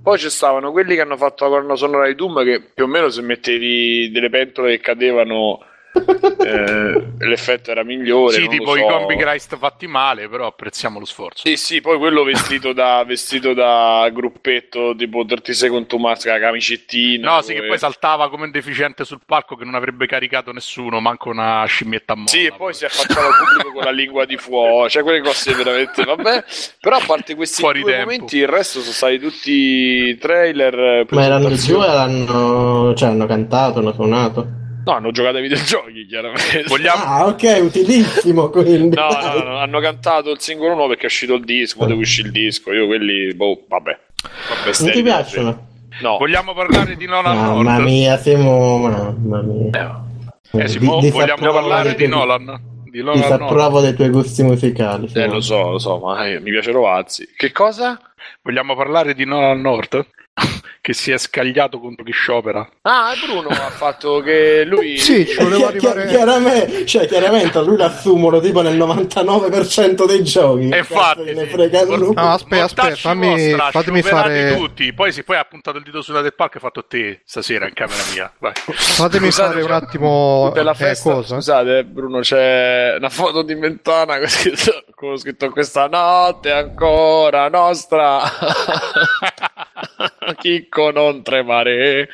Poi 0.01 0.17
ci 0.19 0.31
stavano 0.31 0.71
quelli 0.71 0.95
che 0.95 1.03
hanno 1.03 1.17
fatto 1.17 1.45
la 1.45 1.51
colonna 1.51 1.75
sonora 1.75 2.07
di 2.07 2.15
Doom 2.15 2.43
che 2.45 2.63
più 2.73 2.85
o 2.85 2.87
meno 2.87 3.11
se 3.11 3.21
mettevi 3.21 4.11
delle 4.11 4.31
pentole 4.31 4.77
che 4.77 4.81
cadevano 4.81 5.59
eh, 5.93 7.07
l'effetto 7.19 7.71
era 7.71 7.83
migliore. 7.83 8.35
Sì, 8.35 8.47
tipo 8.49 8.73
so. 8.73 8.77
i 8.77 8.83
combi 8.83 9.17
Christ 9.17 9.57
fatti 9.57 9.87
male, 9.87 10.29
però 10.29 10.47
apprezziamo 10.47 10.99
lo 10.99 11.05
sforzo. 11.05 11.47
Sì, 11.47 11.57
sì, 11.57 11.81
poi 11.81 11.99
quello 11.99 12.23
vestito 12.23 12.73
da, 12.73 13.03
vestito 13.07 13.55
da 13.55 14.09
gruppetto 14.13 14.95
tipo 14.97 15.25
30 15.25 15.53
Second 15.53 15.87
to 15.87 15.99
Mars, 15.99 16.27
la 16.27 16.39
camicettina. 16.39 17.35
No, 17.35 17.43
sì, 17.43 17.55
che 17.55 17.65
poi 17.65 17.79
saltava 17.79 18.29
come 18.29 18.45
un 18.45 18.51
deficiente 18.51 19.05
sul 19.05 19.21
palco 19.25 19.57
che 19.57 19.65
non 19.65 19.75
avrebbe 19.75 20.07
caricato 20.07 20.53
nessuno, 20.53 21.01
manco 21.01 21.31
una 21.31 21.65
scimmietta 21.67 22.13
a 22.13 22.17
molla. 22.17 22.29
Sì, 22.29 22.45
e 22.45 22.53
poi 22.53 22.75
si 22.75 22.85
affacciava 22.85 23.27
al 23.27 23.35
pubblico 23.37 23.73
con 23.73 23.85
la 23.85 23.91
lingua 23.91 24.25
di 24.25 24.37
fuoco, 24.37 24.89
cioè 24.89 25.03
quelle 25.03 25.21
cose 25.21 25.55
veramente, 25.55 26.05
vabbè. 26.05 26.45
Però 26.81 26.97
a 26.97 27.03
parte 27.05 27.35
questi 27.35 27.61
Fuori 27.61 27.81
due 27.81 27.93
tempo. 27.93 28.11
momenti, 28.11 28.39
il 28.39 28.49
resto 28.49 28.81
sono 28.81 28.93
stati 28.93 29.19
tutti 29.19 30.17
trailer. 30.19 31.07
Ma 31.11 31.25
erano 31.25 31.51
giù 31.55 31.83
e 31.83 31.87
hanno, 31.87 32.95
cioè, 32.95 33.09
hanno 33.09 33.27
cantato, 33.27 33.79
hanno 33.81 33.93
suonato. 33.93 34.67
No, 34.89 34.95
hanno 34.95 35.11
giocato 35.11 35.37
ai 35.37 35.43
videogiochi, 35.43 36.07
chiaramente. 36.07 36.65
Vogliamo... 36.67 37.03
Ah, 37.05 37.27
ok, 37.27 37.59
utilissimo 37.61 38.49
quindi. 38.49 38.97
no, 38.97 39.09
no, 39.11 39.43
no, 39.43 39.59
hanno 39.59 39.81
cantato 39.81 40.31
il 40.31 40.41
singolo 40.41 40.73
nuovo 40.73 40.89
perché 40.89 41.03
è 41.03 41.07
uscito 41.07 41.35
il 41.35 41.45
disco, 41.45 41.85
dove 41.85 42.01
uscì 42.01 42.23
il 42.23 42.31
disco. 42.31 42.73
Io 42.73 42.87
quelli, 42.87 43.35
boh, 43.35 43.67
vabbè. 43.69 43.99
vabbè 44.23 44.79
non 44.81 44.91
ti 44.91 45.03
piacciono? 45.03 45.67
No. 46.01 46.17
Vogliamo 46.17 46.55
parlare 46.55 46.97
di 46.97 47.05
Nolan 47.05 47.37
North? 47.37 47.65
Mamma 47.65 47.79
mia, 47.81 48.17
siamo... 48.17 48.79
Mamma 48.79 49.43
mia. 49.43 50.05
Eh, 50.53 50.63
eh, 50.63 50.69
Simo, 50.69 51.01
di, 51.01 51.11
vogliamo 51.11 51.53
parlare 51.53 51.95
di 51.95 52.07
Nolan? 52.07 52.59
Di 52.85 53.03
Nolan 53.03 53.21
Disapprovo 53.21 53.81
dei 53.83 53.95
tuoi 53.95 54.09
gusti 54.09 54.43
musicali. 54.43 55.11
Eh, 55.13 55.27
lo 55.27 55.41
so, 55.41 55.73
lo 55.73 55.79
so, 55.79 55.99
ma 55.99 56.27
eh, 56.27 56.41
mi 56.41 56.51
piace 56.51 56.71
Rovazzi. 56.71 57.29
Che 57.37 57.53
cosa? 57.53 58.01
Vogliamo 58.41 58.75
parlare 58.75 59.13
di 59.13 59.27
Nolan 59.27 59.61
North? 59.61 60.07
che 60.81 60.93
si 60.93 61.11
è 61.11 61.19
scagliato 61.19 61.79
contro 61.79 62.05
chi 62.05 62.13
sciopera. 62.13 62.67
Ah, 62.83 63.13
Bruno 63.25 63.49
ha 63.49 63.71
fatto 63.71 64.21
che 64.21 64.65
lui. 64.65 64.99
Sì, 64.99 65.27
ci 65.27 65.37
voleva 65.37 65.71
chi- 65.73 65.79
chiaramente, 66.09 66.87
cioè, 66.87 67.07
chiaramente 67.07 67.61
lui 67.63 67.77
l'assumono 67.77 68.41
tipo 68.41 68.63
nel 68.63 68.77
99% 68.77 70.07
dei 70.07 70.23
giochi. 70.25 70.69
E 70.69 70.79
infatti, 70.79 71.35
ne 71.35 71.45
sì. 71.45 71.51
frega 71.51 71.85
lui. 71.85 72.15
No, 72.15 72.33
aspetta, 72.33 72.65
aspetta, 72.65 72.97
fammi, 72.97 73.29
vostra, 73.29 73.71
fatemi 73.71 74.03
fare. 74.03 74.57
tutti. 74.57 74.93
Poi, 74.93 75.13
si, 75.13 75.23
poi 75.23 75.37
ha 75.37 75.45
puntato 75.45 75.79
il 75.79 75.85
dito 75.85 76.01
sulla 76.03 76.21
del 76.21 76.35
palco 76.35 76.55
e 76.55 76.57
ha 76.59 76.61
fatto 76.61 76.85
te 76.87 77.21
stasera 77.25 77.67
in 77.67 77.75
camera 77.75 78.03
mia. 78.13 78.33
Vai. 78.39 78.53
Fatemi 78.55 79.27
Scusate, 79.27 79.49
fare 79.49 79.63
un 79.63 79.69
c'è- 79.69 79.75
attimo. 79.75 80.51
Per 80.55 80.65
la 80.65 80.73
eh, 80.73 80.75
festa, 80.75 81.13
cosa? 81.13 81.35
scusate, 81.35 81.85
Bruno, 81.85 82.21
c'è 82.21 82.95
una 82.97 83.09
foto 83.11 83.43
di 83.43 83.55
Mentana 83.55 84.19
con 84.19 84.29
scritto, 84.29 84.85
con 84.95 85.17
scritto 85.19 85.51
questa 85.51 85.87
notte 85.87 86.51
ancora 86.51 87.49
nostra. 87.49 88.23
Chicco 90.39 90.91
non 90.91 91.23
tremare. 91.23 92.09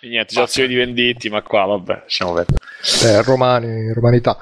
E 0.00 0.06
niente, 0.06 0.28
situazione 0.28 0.68
di 0.68 0.76
venditti, 0.76 1.28
ma 1.28 1.42
qua 1.42 1.64
vabbè, 1.64 2.02
lasciamo 2.04 2.32
perdere. 2.32 2.58
Eh, 3.04 3.20
romani, 3.24 3.92
romanità. 3.92 4.38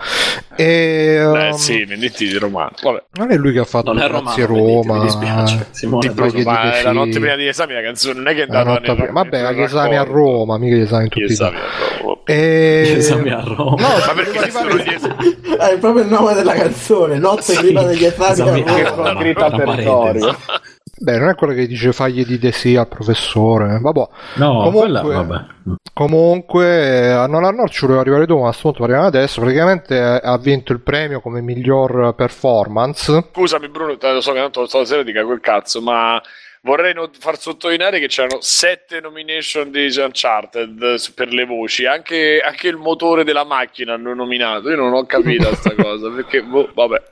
E, 0.54 1.24
um, 1.24 1.50
sì, 1.52 1.82
venditti 1.86 2.26
di 2.28 2.36
romano. 2.36 2.72
Vabbè. 2.82 3.04
Non 3.14 3.32
è 3.32 3.36
lui 3.36 3.52
che 3.54 3.60
ha 3.60 3.64
fatto 3.64 3.94
Non 3.94 4.02
è 4.02 4.06
romano, 4.06 4.44
Roma. 4.44 4.98
mi 4.98 5.04
dispiace. 5.04 5.68
Simone, 5.70 6.10
Brughe 6.10 6.42
ma 6.42 6.82
la 6.82 6.92
notte 6.92 7.18
prima 7.18 7.36
degli 7.36 7.46
esami 7.46 7.72
la 7.72 7.80
canzone 7.80 8.14
non 8.16 8.28
è 8.28 8.34
che 8.34 8.42
è 8.42 8.46
La 8.48 8.58
andata 8.58 8.94
prima- 8.94 9.12
Vabbè, 9.22 9.52
gli 9.54 9.60
esami 9.62 9.96
a. 9.96 10.02
Roma, 10.02 10.58
mica 10.58 10.76
gli 10.76 10.80
esami 10.80 11.04
in 11.04 11.08
tutti 11.08 11.24
Gli 11.24 11.30
i 11.30 11.32
esami 11.32 11.56
a 11.56 11.62
Roma. 12.02 12.20
E... 12.26 12.82
Gli 12.84 12.98
esami 12.98 13.30
a 13.30 13.40
Roma. 13.40 13.70
No, 13.80 13.88
Ma 14.06 14.12
perché 14.14 14.46
esami? 14.46 14.82
È 15.72 15.78
proprio 15.78 16.02
il 16.02 16.08
nome 16.10 16.34
della 16.34 16.52
canzone, 16.52 17.16
notte 17.16 17.40
Sì, 17.40 17.56
prima 17.60 17.82
degli 17.84 18.04
esami. 18.04 18.60
esami 18.60 18.62
a 18.62 18.90
a 18.90 18.94
Roma. 18.94 19.20
Scritta 19.20 19.44
a 19.46 19.50
territorio. 19.52 20.36
Beh, 20.98 21.18
non 21.18 21.28
è 21.28 21.34
quello 21.34 21.52
che 21.52 21.66
dice 21.66 21.92
fagli 21.92 22.24
di 22.24 22.38
De 22.38 22.52
sì 22.52 22.74
al 22.76 22.88
professore. 22.88 23.78
Vabbè. 23.80 24.06
No, 24.36 24.62
Comunque- 24.62 24.80
quella, 25.00 25.02
vabbè. 25.02 25.44
Comunque, 25.92 27.10
a 27.12 27.26
Non 27.26 27.42
Nord 27.54 27.70
ci 27.70 27.80
voleva 27.82 28.00
arrivare 28.00 28.26
dopo, 28.26 28.40
ma 28.42 28.46
a 28.46 28.50
questo 28.50 28.68
punto 28.70 28.80
parliamo 28.84 29.06
adesso. 29.06 29.40
Praticamente 29.40 29.96
eh, 29.96 30.20
ha 30.22 30.38
vinto 30.38 30.72
il 30.72 30.80
premio 30.80 31.20
come 31.20 31.40
miglior 31.40 32.14
performance. 32.14 33.28
Scusami 33.32 33.68
Bruno, 33.68 33.96
te 33.98 34.12
lo 34.12 34.20
so 34.20 34.32
che 34.32 34.38
tanto 34.38 34.66
stasera 34.66 35.02
dica 35.02 35.24
quel 35.24 35.40
cazzo, 35.40 35.80
ma 35.80 36.20
vorrei 36.62 36.92
not- 36.94 37.16
far 37.18 37.38
sottolineare 37.38 37.98
che 37.98 38.06
c'erano 38.08 38.38
sette 38.40 39.00
nomination 39.00 39.70
di 39.70 39.86
Uncharted 39.96 40.82
eh, 40.82 40.96
per 41.14 41.32
le 41.32 41.44
voci, 41.44 41.86
anche, 41.86 42.40
anche 42.44 42.68
il 42.68 42.76
motore 42.76 43.24
della 43.24 43.44
macchina 43.44 43.94
hanno 43.94 44.14
nominato. 44.14 44.68
Io 44.70 44.76
non 44.76 44.92
ho 44.92 45.04
capito 45.06 45.54
sta 45.54 45.74
cosa, 45.80 46.10
perché 46.10 46.42
boh, 46.42 46.70
vabbè. 46.74 47.02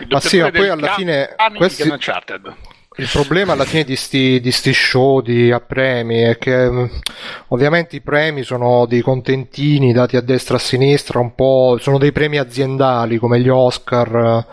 Il 0.00 0.06
Ma 0.10 0.20
sì, 0.20 0.40
ma 0.40 0.50
poi 0.50 0.68
alla 0.68 0.86
Ca- 0.88 0.94
fine 0.94 1.34
questi- 1.56 1.82
di 1.84 1.90
Uncharted. 1.90 2.54
Il 3.00 3.08
problema 3.10 3.54
alla 3.54 3.64
fine 3.64 3.84
di 3.84 3.96
sti, 3.96 4.40
di 4.40 4.52
sti 4.52 4.74
show 4.74 5.22
di 5.22 5.50
a 5.50 5.58
premi 5.58 6.18
è 6.18 6.36
che 6.36 6.68
mh, 6.68 6.90
ovviamente 7.48 7.96
i 7.96 8.02
premi 8.02 8.42
sono 8.42 8.84
dei 8.84 9.00
contentini 9.00 9.94
dati 9.94 10.18
a 10.18 10.20
destra 10.20 10.56
e 10.56 10.58
a 10.58 10.60
sinistra, 10.60 11.18
un 11.18 11.34
po' 11.34 11.78
sono 11.80 11.96
dei 11.96 12.12
premi 12.12 12.36
aziendali 12.36 13.16
come 13.16 13.40
gli 13.40 13.48
Oscar, 13.48 14.44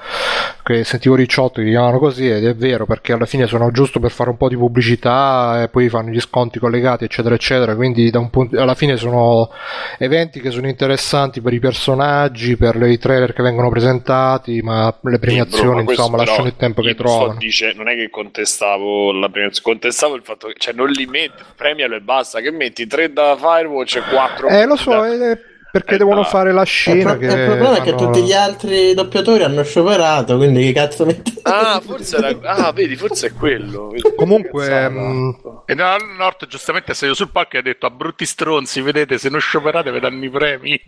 che 0.68 0.84
sentivo 0.84 1.16
Ricciotto 1.16 1.62
che 1.62 1.70
chiamano 1.70 1.98
così, 1.98 2.30
ed 2.30 2.46
è 2.46 2.54
vero 2.54 2.86
perché 2.86 3.14
alla 3.14 3.26
fine 3.26 3.48
sono 3.48 3.72
giusto 3.72 4.02
per 4.02 4.12
fare 4.12 4.30
un 4.30 4.36
po' 4.36 4.50
di 4.50 4.58
pubblicità 4.58 5.64
e 5.64 5.70
poi 5.70 5.88
fanno 5.88 6.10
gli 6.10 6.20
sconti 6.20 6.60
collegati, 6.60 7.06
eccetera, 7.06 7.36
eccetera. 7.36 7.74
Quindi 7.74 8.10
da 8.10 8.20
un 8.20 8.30
punto, 8.30 8.60
alla 8.60 8.76
fine 8.76 8.98
sono 8.98 9.50
eventi 9.98 10.42
che 10.42 10.52
sono 10.52 10.68
interessanti 10.68 11.40
per 11.40 11.54
i 11.54 11.60
personaggi, 11.60 12.58
per 12.58 12.76
i 12.76 12.98
trailer 12.98 13.32
che 13.32 13.44
vengono 13.44 13.70
presentati, 13.70 14.62
ma 14.62 14.94
le 15.04 15.20
premiazioni, 15.20 15.86
questo 15.86 16.04
insomma, 16.04 16.18
lasciano 16.24 16.48
il 16.48 16.56
tempo 16.58 16.82
che 16.82 16.96
trovano. 16.96 17.36
dice, 17.38 17.72
non 17.74 17.88
è 17.88 17.96
che 17.96 18.10
contestavo 18.10 19.14
la 19.14 19.30
premiazione, 19.30 19.72
contestavo 19.72 20.16
il 20.16 20.24
fatto 20.24 20.48
che 20.48 20.56
cioè, 20.58 20.74
non 20.74 20.90
li 20.90 21.06
metti, 21.06 21.44
premialo 21.56 21.96
e 21.96 22.02
basta, 22.02 22.42
che 22.42 22.52
metti 22.52 22.86
tre 22.88 23.14
da 23.14 23.38
Firewatch 23.38 23.96
e 23.96 24.02
quattro 24.10 24.50
Eh, 24.50 24.66
lo 24.66 24.76
so, 24.76 24.90
da- 24.92 25.32
eh, 25.32 25.40
perché 25.80 25.96
Eh, 25.96 25.98
devono 25.98 26.22
dai. 26.22 26.30
fare 26.30 26.52
la 26.52 26.62
Il, 26.62 26.68
scena. 26.68 27.16
pro- 27.16 27.18
che 27.18 27.26
il 27.34 27.46
problema 27.46 27.76
è 27.78 27.82
che 27.82 27.96
tutti 27.96 28.22
gli 28.24 28.34
altri 28.34 28.94
doppiatori 28.94 29.44
hanno 29.44 29.64
scioperato, 29.64 30.38
quindi 30.38 30.66
che 30.66 30.74
cazzo 30.74 31.06
metti? 31.06 31.36
Ah, 31.44 31.80
forse 31.86 32.18
era... 32.18 32.38
ah, 32.42 32.72
vedi, 32.72 32.96
forse 32.96 33.28
è 33.28 33.34
quello. 33.34 33.88
Vedi, 33.90 34.14
Comunque, 34.16 34.90
mh, 34.90 35.38
E 35.66 35.74
Nord 35.76 36.04
Nord 36.18 36.48
giustamente 36.48 36.92
è 36.92 36.96
salito 36.96 37.18
sul 37.18 37.30
palco 37.32 37.56
e 37.56 37.60
ha 37.60 37.62
detto 37.62 37.86
a 37.86 37.90
brutti 37.90 38.26
stronzi, 38.26 38.82
vedete, 38.82 39.18
se 39.18 39.30
non 39.30 39.40
scioperate 39.40 39.92
vi 39.92 40.00
danno 40.00 40.24
i 40.26 40.30
premi. 40.30 40.82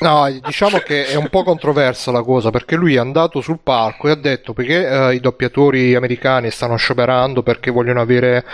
no, 0.00 0.40
diciamo 0.44 0.78
che 0.78 1.06
è 1.06 1.14
un 1.16 1.28
po' 1.28 1.42
controversa 1.42 2.10
la 2.12 2.22
cosa 2.22 2.50
perché 2.50 2.76
lui 2.76 2.94
è 2.94 2.98
andato 2.98 3.40
sul 3.40 3.58
palco 3.62 4.08
e 4.08 4.12
ha 4.12 4.14
detto 4.16 4.52
perché 4.52 4.86
eh, 4.88 5.14
i 5.14 5.20
doppiatori 5.20 5.94
americani 5.94 6.50
stanno 6.50 6.76
scioperando 6.76 7.42
perché 7.42 7.70
vogliono 7.70 8.00
avere 8.00 8.44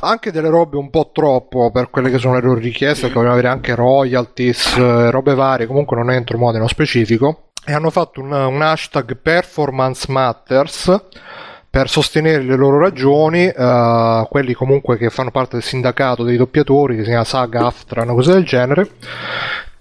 anche 0.00 0.32
delle 0.32 0.48
robe 0.48 0.76
un 0.76 0.90
po' 0.90 1.10
troppo 1.12 1.70
per 1.70 1.90
quelle 1.90 2.10
che 2.10 2.18
sono 2.18 2.34
le 2.34 2.40
loro 2.42 2.58
richieste, 2.58 2.97
perché 3.00 3.14
vogliono 3.14 3.32
avere 3.32 3.48
anche 3.48 3.74
royalties, 3.74 4.76
eh, 4.76 5.10
robe 5.10 5.34
varie, 5.34 5.66
comunque 5.66 5.96
non 5.96 6.10
entro 6.10 6.38
modo 6.38 6.54
nello 6.54 6.68
specifico. 6.68 7.50
E 7.64 7.72
hanno 7.72 7.90
fatto 7.90 8.20
un, 8.20 8.32
un 8.32 8.62
hashtag 8.62 9.16
Performance 9.16 10.10
Matters 10.10 11.00
per 11.70 11.88
sostenere 11.88 12.42
le 12.42 12.56
loro 12.56 12.78
ragioni, 12.78 13.46
eh, 13.46 14.26
quelli 14.30 14.54
comunque 14.54 14.96
che 14.96 15.10
fanno 15.10 15.30
parte 15.30 15.56
del 15.56 15.64
sindacato 15.64 16.24
dei 16.24 16.36
doppiatori, 16.36 16.96
che 16.96 17.02
si 17.02 17.08
chiama 17.08 17.24
SAG 17.24 17.54
AFTRA, 17.54 18.02
una 18.02 18.14
cosa 18.14 18.32
del 18.32 18.44
genere. 18.44 18.90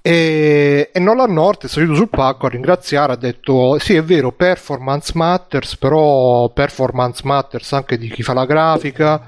E, 0.01 0.89
e 0.93 0.99
Nolan 0.99 1.33
North 1.33 1.65
è 1.65 1.67
salito 1.67 1.95
sul 1.95 2.09
palco 2.09 2.45
a 2.45 2.49
ringraziare, 2.49 3.13
ha 3.13 3.17
detto 3.17 3.77
sì 3.79 3.95
è 3.95 4.03
vero, 4.03 4.31
performance 4.31 5.11
matters, 5.15 5.75
però 5.75 6.49
performance 6.49 7.21
matters 7.25 7.73
anche 7.73 7.97
di 7.97 8.09
chi 8.09 8.23
fa 8.23 8.33
la 8.33 8.45
grafica, 8.45 9.21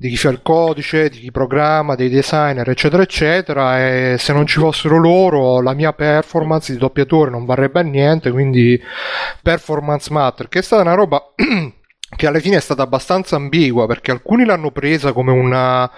di 0.00 0.08
chi 0.08 0.16
fa 0.16 0.30
il 0.30 0.40
codice, 0.40 1.10
di 1.10 1.18
chi 1.18 1.30
programma, 1.30 1.94
dei 1.94 2.08
designer, 2.08 2.66
eccetera, 2.70 3.02
eccetera. 3.02 3.86
E 3.86 4.16
se 4.18 4.32
non 4.32 4.46
ci 4.46 4.58
fossero 4.58 4.96
loro, 4.96 5.60
la 5.60 5.74
mia 5.74 5.92
performance 5.92 6.72
di 6.72 6.78
doppiatore 6.78 7.30
non 7.30 7.44
varrebbe 7.44 7.80
a 7.80 7.82
niente. 7.82 8.30
Quindi, 8.30 8.80
performance 9.42 10.10
matter, 10.10 10.48
che 10.48 10.60
è 10.60 10.62
stata 10.62 10.80
una 10.80 10.94
roba 10.94 11.22
che 12.16 12.26
alla 12.26 12.38
fine 12.38 12.56
è 12.56 12.60
stata 12.60 12.82
abbastanza 12.82 13.36
ambigua 13.36 13.86
perché 13.86 14.10
alcuni 14.10 14.46
l'hanno 14.46 14.70
presa 14.70 15.12
come 15.12 15.32
una 15.32 15.90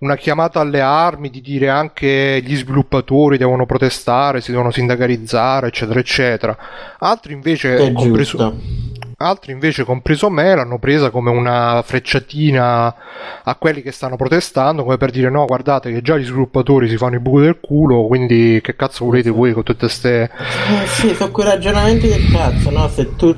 una 0.00 0.14
chiamata 0.14 0.60
alle 0.60 0.80
armi 0.80 1.30
di 1.30 1.40
dire 1.40 1.70
anche 1.70 2.40
gli 2.44 2.54
sviluppatori 2.54 3.38
devono 3.38 3.66
protestare, 3.66 4.42
si 4.42 4.50
devono 4.50 4.70
sindacalizzare, 4.70 5.68
eccetera, 5.68 5.98
eccetera. 5.98 6.56
Altri 6.98 7.32
invece, 7.32 7.92
compreso, 7.94 8.36
giusto. 8.36 9.07
Altri 9.20 9.50
invece, 9.50 9.84
compreso 9.84 10.30
me, 10.30 10.54
l'hanno 10.54 10.78
presa 10.78 11.10
come 11.10 11.30
una 11.30 11.82
frecciatina 11.84 12.94
a 13.42 13.54
quelli 13.56 13.82
che 13.82 13.90
stanno 13.90 14.14
protestando, 14.14 14.84
come 14.84 14.96
per 14.96 15.10
dire 15.10 15.28
no, 15.28 15.44
guardate 15.44 15.92
che 15.92 16.02
già 16.02 16.16
gli 16.16 16.24
sviluppatori 16.24 16.88
si 16.88 16.96
fanno 16.96 17.14
il 17.14 17.20
buco 17.20 17.40
del 17.40 17.58
culo, 17.60 18.06
quindi 18.06 18.60
che 18.62 18.76
cazzo 18.76 19.06
volete 19.06 19.30
voi 19.30 19.52
con 19.52 19.64
tutte 19.64 19.88
ste... 19.88 20.22
Eh 20.22 20.86
sì, 20.86 21.14
sono 21.14 21.32
quei 21.32 21.46
ragionamenti 21.46 22.06
del 22.06 22.30
cazzo, 22.30 22.70
no? 22.70 22.88
Se 22.88 23.16
tu... 23.16 23.34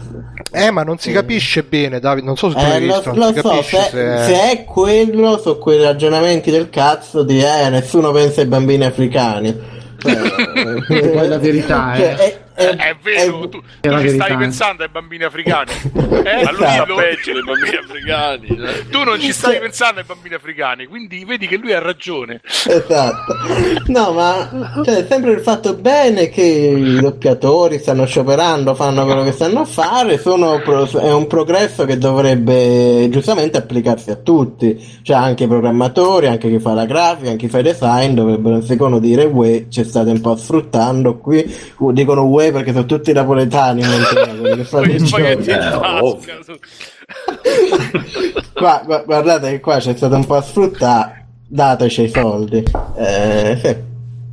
Eh, 0.53 0.71
ma 0.71 0.83
non 0.83 0.99
si 0.99 1.13
capisce 1.13 1.63
bene, 1.63 1.99
Davide, 1.99 2.27
non 2.27 2.37
so 2.37 2.51
se 2.51 2.57
tu 2.57 2.61
l'hai 2.61 2.83
Eh, 2.83 2.87
lo, 2.87 2.95
visto, 2.95 3.13
non 3.15 3.19
lo 3.19 3.33
si 3.33 3.41
so, 3.41 3.63
se, 3.63 3.77
se... 3.91 3.91
se 3.91 4.51
è 4.51 4.65
quello, 4.65 5.39
sono 5.39 5.57
quei 5.57 5.83
ragionamenti 5.83 6.51
del 6.51 6.69
cazzo 6.69 7.23
di 7.23 7.41
eh, 7.41 7.71
nessuno 7.71 8.11
pensa 8.11 8.43
ai 8.43 8.47
bambini 8.49 8.85
africani. 8.85 9.79
Cioè, 10.01 10.15
Poi 10.87 10.99
è 10.99 11.27
la 11.27 11.39
verità, 11.39 11.93
cioè, 11.95 12.05
eh. 12.05 12.17
è, 12.17 12.39
è- 12.69 12.77
È 12.77 12.97
vero, 13.03 13.43
è- 13.45 13.49
tu, 13.49 13.59
È 13.59 13.89
tu 13.89 13.89
ci 13.89 14.03
verità. 14.05 14.25
stavi 14.25 14.37
pensando 14.41 14.83
ai 14.83 14.89
bambini 14.91 15.25
africani. 15.25 15.71
Eh, 16.21 16.43
Ma 16.45 16.51
lui 16.51 16.61
sa 16.67 16.85
lui- 16.87 16.97
peggio 16.99 17.33
dei 17.33 17.43
bambini 17.43 17.77
africani. 17.77 18.47
tu 18.91 19.03
non 19.05 19.19
ci 19.21 19.33
stavi 19.33 19.59
pensando 19.59 20.01
ai 20.01 20.07
bambini 20.07 20.35
africani, 20.35 20.87
quindi 20.87 21.25
vedi 21.25 21.47
che 21.47 21.57
lui 21.57 21.73
ha 21.73 21.79
ragione. 21.81 22.41
Esatto. 22.45 23.35
No, 23.87 24.13
ma 24.13 24.51
cioè, 24.85 25.07
sempre 25.09 25.31
il 25.33 25.41
fatto 25.41 25.75
bene 25.75 26.29
che 26.29 26.43
i 26.43 27.01
doppiatori 27.01 27.79
stanno 27.79 28.05
scioperando, 28.05 28.75
fanno 28.75 29.05
quello 29.05 29.23
che 29.25 29.33
stanno 29.33 29.61
a 29.61 29.65
fare, 29.65 30.19
sono 30.19 30.61
pro- 30.61 30.87
è 31.01 31.13
un 31.13 31.27
progresso 31.27 31.85
che 31.87 31.97
dovrebbe 31.97 33.09
giustamente 33.11 33.57
applicarsi 33.59 34.11
a 34.11 34.17
tutti. 34.17 34.99
Cioè 35.03 35.17
anche 35.17 35.45
i 35.45 35.49
programmatori, 35.49 36.27
anche 36.27 36.49
chi 36.51 36.59
fa 36.59 36.75
la 36.75 36.85
grafica, 36.85 37.31
anche 37.31 37.47
chi 37.47 37.51
fa 37.51 37.59
il 37.59 37.65
design 37.65 38.13
dovrebbero 38.15 38.61
secondo 38.61 38.99
dire 38.99 39.25
uè, 39.25 39.67
ci 39.69 39.85
state 39.85 40.11
un 40.11 40.21
po' 40.21 40.37
sfruttando 40.37 41.17
qui. 41.19 41.43
Dicono 41.93 42.25
uè 42.27 42.50
perché 42.53 42.73
sono 42.73 42.87
tutti 42.87 43.13
napoletani, 43.13 43.83
che 43.83 44.65
fanno 44.65 44.87
Poi 44.87 44.95
i 44.95 45.07
spaghetti 45.07 45.51
in 45.51 45.57
Eh, 45.57 45.59
tasca. 45.59 46.05
ovvio. 46.05 46.39
Qua, 48.53 48.83
gu- 48.85 49.05
guardate 49.05 49.51
che 49.51 49.61
qua 49.61 49.79
c'è 49.79 49.95
stato 49.97 50.15
un 50.17 50.27
po' 50.27 50.37
a 50.37 50.43
sfruttare, 50.43 51.27
dateci 51.49 52.03
i 52.03 52.09
soldi. 52.09 52.63
Eh. 52.99 53.85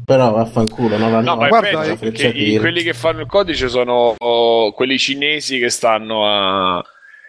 Però 0.05 0.32
vaffanculo, 0.32 0.97
no, 0.97 1.20
No, 1.20 1.36
ma 1.36 1.45
è 1.47 1.49
guarda, 1.49 1.84
eh, 1.84 1.97
perché 1.97 2.28
i- 2.28 2.57
quelli 2.59 2.82
che 2.82 2.93
fanno 2.93 3.22
il 3.22 3.28
codice 3.28 3.68
sono 3.68 4.15
oh, 4.18 4.72
quelli 4.72 4.97
cinesi 4.97 5.59
che 5.59 5.70
stanno 5.70 6.26
a, 6.26 6.82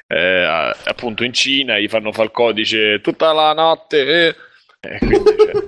eh, 0.07 0.45
a- 0.45 0.77
appunto 0.85 1.25
in 1.25 1.33
Cina, 1.33 1.77
gli 1.79 1.89
fanno 1.89 2.13
fare 2.13 2.27
il 2.27 2.31
codice 2.33 3.01
tutta 3.01 3.33
la 3.33 3.53
notte. 3.53 4.27
eh. 4.29 4.35
Eh, 4.81 4.99
quindi, 4.99 5.25
cioè, 5.37 5.65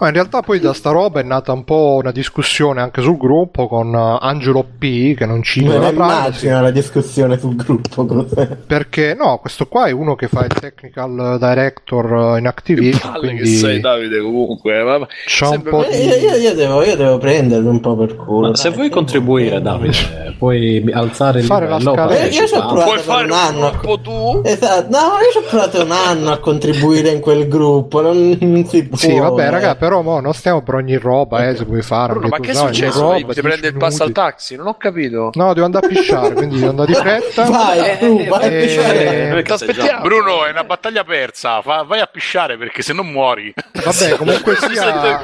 in 0.00 0.12
realtà 0.12 0.42
poi 0.42 0.60
da 0.60 0.72
sta 0.72 0.90
roba 0.90 1.20
è 1.20 1.22
nata 1.22 1.52
un 1.52 1.64
po' 1.64 1.96
una 2.00 2.12
discussione 2.12 2.80
anche 2.80 3.00
sul 3.00 3.16
gruppo 3.16 3.66
con 3.68 3.92
uh, 3.92 4.18
Angelo 4.20 4.64
P 4.78 5.14
che 5.14 5.26
non 5.26 5.42
ci 5.42 5.64
la 5.64 5.88
immagino 5.88 6.60
la 6.60 6.70
discussione 6.70 7.38
sul 7.38 7.56
gruppo 7.56 8.04
cos'è? 8.04 8.46
perché 8.66 9.14
no 9.18 9.38
questo 9.38 9.66
qua 9.66 9.86
è 9.86 9.90
uno 9.92 10.14
che 10.14 10.28
fa 10.28 10.44
il 10.44 10.52
technical 10.52 11.38
director 11.38 12.12
uh, 12.12 12.36
in 12.36 12.46
Activision 12.46 13.14
quindi 13.18 13.42
che 13.42 13.46
sei 13.46 13.80
Davide 13.80 14.20
comunque 14.20 14.82
ma... 14.82 15.06
c'ha 15.26 15.48
un 15.48 15.62
po' 15.62 15.84
di... 15.90 15.96
io, 15.96 16.14
io, 16.16 16.34
io, 16.36 16.54
devo, 16.54 16.82
io 16.82 16.96
devo 16.96 17.18
prendermi 17.18 17.68
un 17.68 17.80
po' 17.80 17.96
per 17.96 18.16
culo 18.16 18.48
ma 18.48 18.56
se 18.56 18.70
vuoi 18.70 18.90
contribuire 18.90 19.60
Davide 19.60 20.34
puoi 20.38 20.84
alzare 20.92 21.40
il 21.40 21.46
fare 21.46 21.66
livello 21.66 21.94
la 21.94 22.06
scala. 22.06 22.18
Eh, 22.18 22.28
io 22.28 22.46
ci 22.46 22.54
ho 22.54 22.66
provato 22.66 22.90
puoi 22.90 22.98
fare 22.98 23.24
un 23.24 23.32
anno 23.32 23.66
un 23.70 23.78
po' 23.80 24.00
tu? 24.00 24.42
Esatto 24.44 24.88
no 24.90 24.98
io 24.98 25.30
ci 25.32 25.38
ho 25.38 25.48
provato 25.48 25.82
un 25.82 25.90
anno 25.90 26.32
a 26.32 26.38
contribuire 26.38 27.10
in 27.10 27.20
quel 27.20 27.48
gruppo 27.48 28.00
non, 28.00 28.36
non 28.40 28.64
si 28.66 28.84
può. 28.84 28.96
sì 28.96 29.18
vabbè 29.18 29.43
raga 29.50 29.74
però 29.76 30.02
mo 30.02 30.20
non 30.20 30.34
stiamo 30.34 30.62
per 30.62 30.74
ogni 30.74 30.96
roba 30.96 31.48
eh 31.48 31.56
se 31.56 31.64
vuoi 31.64 31.82
fare 31.82 32.12
Bruno, 32.12 32.28
ma 32.28 32.38
che 32.38 32.50
è 32.50 32.54
successo? 32.54 33.14
ti 33.28 33.40
prende 33.40 33.68
il 33.68 33.76
passo 33.76 34.02
al 34.02 34.12
taxi? 34.12 34.56
Non 34.56 34.66
ho 34.66 34.74
capito. 34.74 35.30
No 35.34 35.52
devo 35.52 35.66
andare 35.66 35.86
a 35.86 35.88
pisciare 35.88 36.34
quindi 36.34 36.58
devo 36.58 36.70
andare 36.70 36.92
di 36.92 36.94
fretta. 36.98 37.44
Vai, 37.44 37.90
eh, 37.90 37.98
tu, 37.98 38.24
vai 38.26 38.42
eh, 38.42 38.46
a 38.46 38.66
pisciare 38.66 39.42
ti 39.42 39.52
aspettiamo. 39.52 40.02
Bruno 40.02 40.44
è 40.46 40.50
una 40.50 40.64
battaglia 40.64 41.04
persa 41.04 41.62
Fa, 41.62 41.82
vai 41.82 42.00
a 42.00 42.06
pisciare 42.06 42.56
perché 42.56 42.82
se 42.82 42.92
non 42.92 43.06
muori. 43.06 43.52
Vabbè 43.72 44.16
comunque 44.16 44.56
sia 44.70 45.20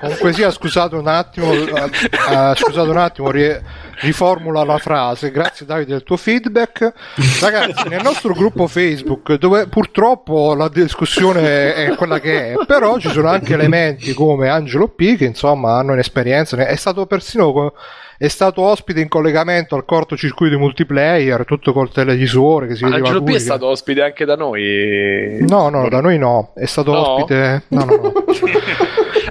comunque 0.00 0.32
sia 0.32 0.50
scusate 0.50 0.94
un 0.94 1.06
attimo 1.08 1.50
uh, 1.50 2.54
scusate 2.54 2.88
un 2.88 2.96
attimo 2.96 3.30
ri- 3.30 3.58
riformula 4.00 4.64
la 4.64 4.78
frase. 4.78 5.30
Grazie 5.30 5.66
Davide 5.66 5.92
del 5.92 6.02
tuo 6.02 6.16
feedback. 6.16 6.92
Ragazzi 7.40 7.88
nel 7.88 8.02
nostro 8.02 8.32
gruppo 8.34 8.66
Facebook 8.66 9.34
dove 9.34 9.66
purtroppo 9.68 10.54
la 10.54 10.68
discussione 10.68 11.74
è 11.74 11.94
quella 11.94 12.20
che 12.20 12.52
è 12.52 12.54
però 12.66 12.98
ci 12.98 13.08
sono 13.08 13.28
anche 13.28 13.54
elementi 13.54 14.12
come 14.12 14.48
Angelo 14.48 14.88
P 14.88 15.16
che 15.16 15.24
insomma 15.24 15.78
hanno 15.78 15.92
un'esperienza. 15.92 16.56
È 16.56 16.76
stato 16.76 17.06
persino 17.06 17.72
è 18.18 18.28
stato 18.28 18.62
ospite 18.62 19.00
in 19.00 19.08
collegamento 19.08 19.74
al 19.74 19.84
cortocircuito 19.84 20.58
multiplayer, 20.58 21.44
tutto 21.44 21.72
col 21.72 21.90
televisore 21.90 22.66
che 22.66 22.74
si 22.76 22.84
vedeva 22.84 23.08
Angelo 23.08 23.24
lui, 23.24 23.32
P 23.34 23.36
è 23.36 23.40
stato 23.40 23.66
ospite 23.66 24.02
anche 24.02 24.24
da 24.24 24.36
noi. 24.36 25.38
No, 25.40 25.68
no, 25.68 25.88
da 25.88 26.00
noi 26.00 26.18
no, 26.18 26.52
è 26.54 26.66
stato 26.66 26.92
No? 26.92 26.98
ospite 27.00 27.62
No, 27.68 27.84
no, 27.84 27.96
no. 27.96 28.12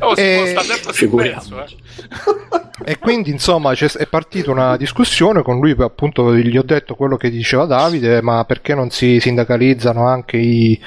Oh, 0.02 0.14
si 0.14 0.22
E- 0.22 0.52
può 0.54 0.62
stare 0.62 0.66
sempre 0.66 0.94
sul 0.94 1.10
pezzo, 1.16 1.64
eh. 1.64 2.92
E 2.92 3.00
quindi 3.00 3.32
insomma 3.32 3.74
c'è, 3.74 3.88
è 3.94 4.06
partita 4.08 4.52
una 4.52 4.76
discussione 4.76 5.42
con 5.42 5.60
lui, 5.60 5.74
appunto 5.80 6.36
gli 6.36 6.58
ho 6.58 6.64
detto 6.64 6.96
quello 6.96 7.16
che 7.16 7.30
diceva 7.30 7.66
Davide, 7.66 8.22
ma 8.22 8.44
perché 8.44 8.76
non 8.76 8.90
si 8.90 9.20
sindacalizzano 9.20 10.06
anche 10.06 10.38
i, 10.38 10.80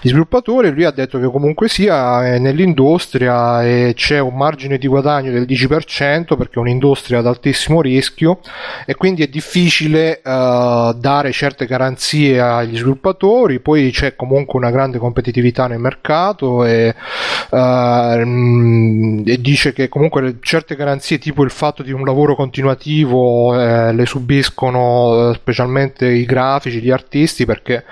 gli 0.00 0.08
sviluppatori? 0.08 0.70
Lui 0.70 0.84
ha 0.84 0.90
detto 0.90 1.18
che 1.18 1.26
comunque 1.26 1.68
sia 1.68 2.34
eh, 2.34 2.38
nell'industria 2.38 3.64
eh, 3.64 3.92
c'è 3.94 4.18
un 4.18 4.36
margine 4.36 4.78
di 4.78 4.86
guadagno 4.86 5.30
del 5.30 5.44
10% 5.44 6.36
perché 6.36 6.54
è 6.54 6.58
un'industria 6.58 7.18
ad 7.18 7.26
altissimo 7.26 7.80
rischio 7.80 8.40
e 8.84 8.94
quindi 8.94 9.22
è 9.22 9.28
difficile 9.28 10.20
eh, 10.22 10.94
dare 10.96 11.32
certe 11.32 11.66
garanzie 11.66 12.40
agli 12.40 12.76
sviluppatori, 12.76 13.60
poi 13.60 13.90
c'è 13.90 14.14
comunque 14.16 14.58
una 14.58 14.70
grande 14.70 14.98
competitività 14.98 15.66
nel 15.66 15.78
mercato 15.78 16.64
e, 16.64 16.94
mm, 17.54 19.22
e 19.26 19.40
dice 19.40 19.72
che 19.72 19.88
comunque 19.88 20.38
certe 20.40 20.76
garanzie 20.76 21.18
tipo 21.18 21.42
il 21.42 21.50
fatto 21.50 21.82
di 21.82 21.92
un 21.92 22.04
lavoro 22.04 22.34
continuativo 22.34 23.58
eh, 23.58 23.92
le 23.92 24.06
subiscono 24.06 25.32
specialmente 25.34 26.06
i 26.06 26.24
grafici, 26.24 26.80
gli 26.80 26.90
artisti 26.90 27.44
perché 27.44 27.84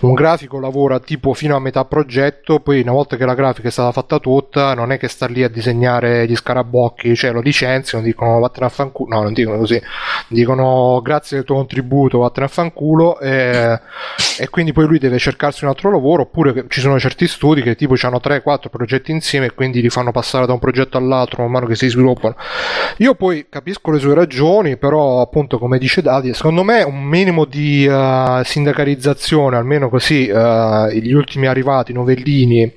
un 0.00 0.14
grafico 0.14 0.58
lavora 0.58 0.98
tipo 1.00 1.34
fino 1.34 1.45
a 1.54 1.60
metà 1.60 1.84
progetto, 1.84 2.60
poi 2.60 2.80
una 2.80 2.92
volta 2.92 3.16
che 3.16 3.24
la 3.24 3.34
grafica 3.34 3.68
è 3.68 3.70
stata 3.70 3.92
fatta 3.92 4.18
tutta 4.18 4.74
non 4.74 4.90
è 4.92 4.98
che 4.98 5.08
sta 5.08 5.26
lì 5.26 5.42
a 5.42 5.48
disegnare 5.48 6.26
gli 6.26 6.34
scarabocchi, 6.34 7.14
cioè 7.14 7.32
lo 7.32 7.40
licenziano, 7.40 8.02
dicono 8.02 8.38
vattene 8.38 8.66
a 8.66 8.68
fanculo, 8.70 9.14
no 9.14 9.22
non 9.22 9.32
dicono 9.32 9.58
così, 9.58 9.80
dicono 10.28 11.00
grazie 11.02 11.36
del 11.36 11.46
tuo 11.46 11.56
contributo, 11.56 12.18
vattene 12.18 12.46
a 12.46 12.48
fanculo 12.48 13.18
e, 13.20 13.80
e 14.38 14.48
quindi 14.48 14.72
poi 14.72 14.86
lui 14.86 14.98
deve 14.98 15.18
cercarsi 15.18 15.64
un 15.64 15.70
altro 15.70 15.90
lavoro 15.90 16.22
oppure 16.22 16.64
ci 16.68 16.80
sono 16.80 16.98
certi 16.98 17.26
studi 17.26 17.62
che 17.62 17.76
tipo 17.76 17.94
hanno 18.02 18.20
3-4 18.22 18.68
progetti 18.70 19.10
insieme 19.10 19.46
e 19.46 19.54
quindi 19.54 19.80
li 19.80 19.90
fanno 19.90 20.10
passare 20.10 20.46
da 20.46 20.52
un 20.52 20.58
progetto 20.58 20.96
all'altro 20.96 21.42
man 21.42 21.52
mano 21.52 21.66
che 21.66 21.74
si 21.74 21.88
sviluppano. 21.88 22.36
Io 22.98 23.14
poi 23.14 23.46
capisco 23.48 23.90
le 23.90 23.98
sue 23.98 24.14
ragioni, 24.14 24.76
però 24.76 25.20
appunto 25.20 25.58
come 25.58 25.78
dice 25.78 26.02
Davide, 26.02 26.34
secondo 26.34 26.62
me 26.62 26.82
un 26.82 27.02
minimo 27.02 27.44
di 27.44 27.84
eh, 27.84 28.40
sindacalizzazione, 28.44 29.56
almeno 29.56 29.88
così 29.88 30.26
eh, 30.26 30.98
gli 31.02 31.12
ultimi 31.12 31.35
arrivati, 31.44 31.92
novellini, 31.92 32.72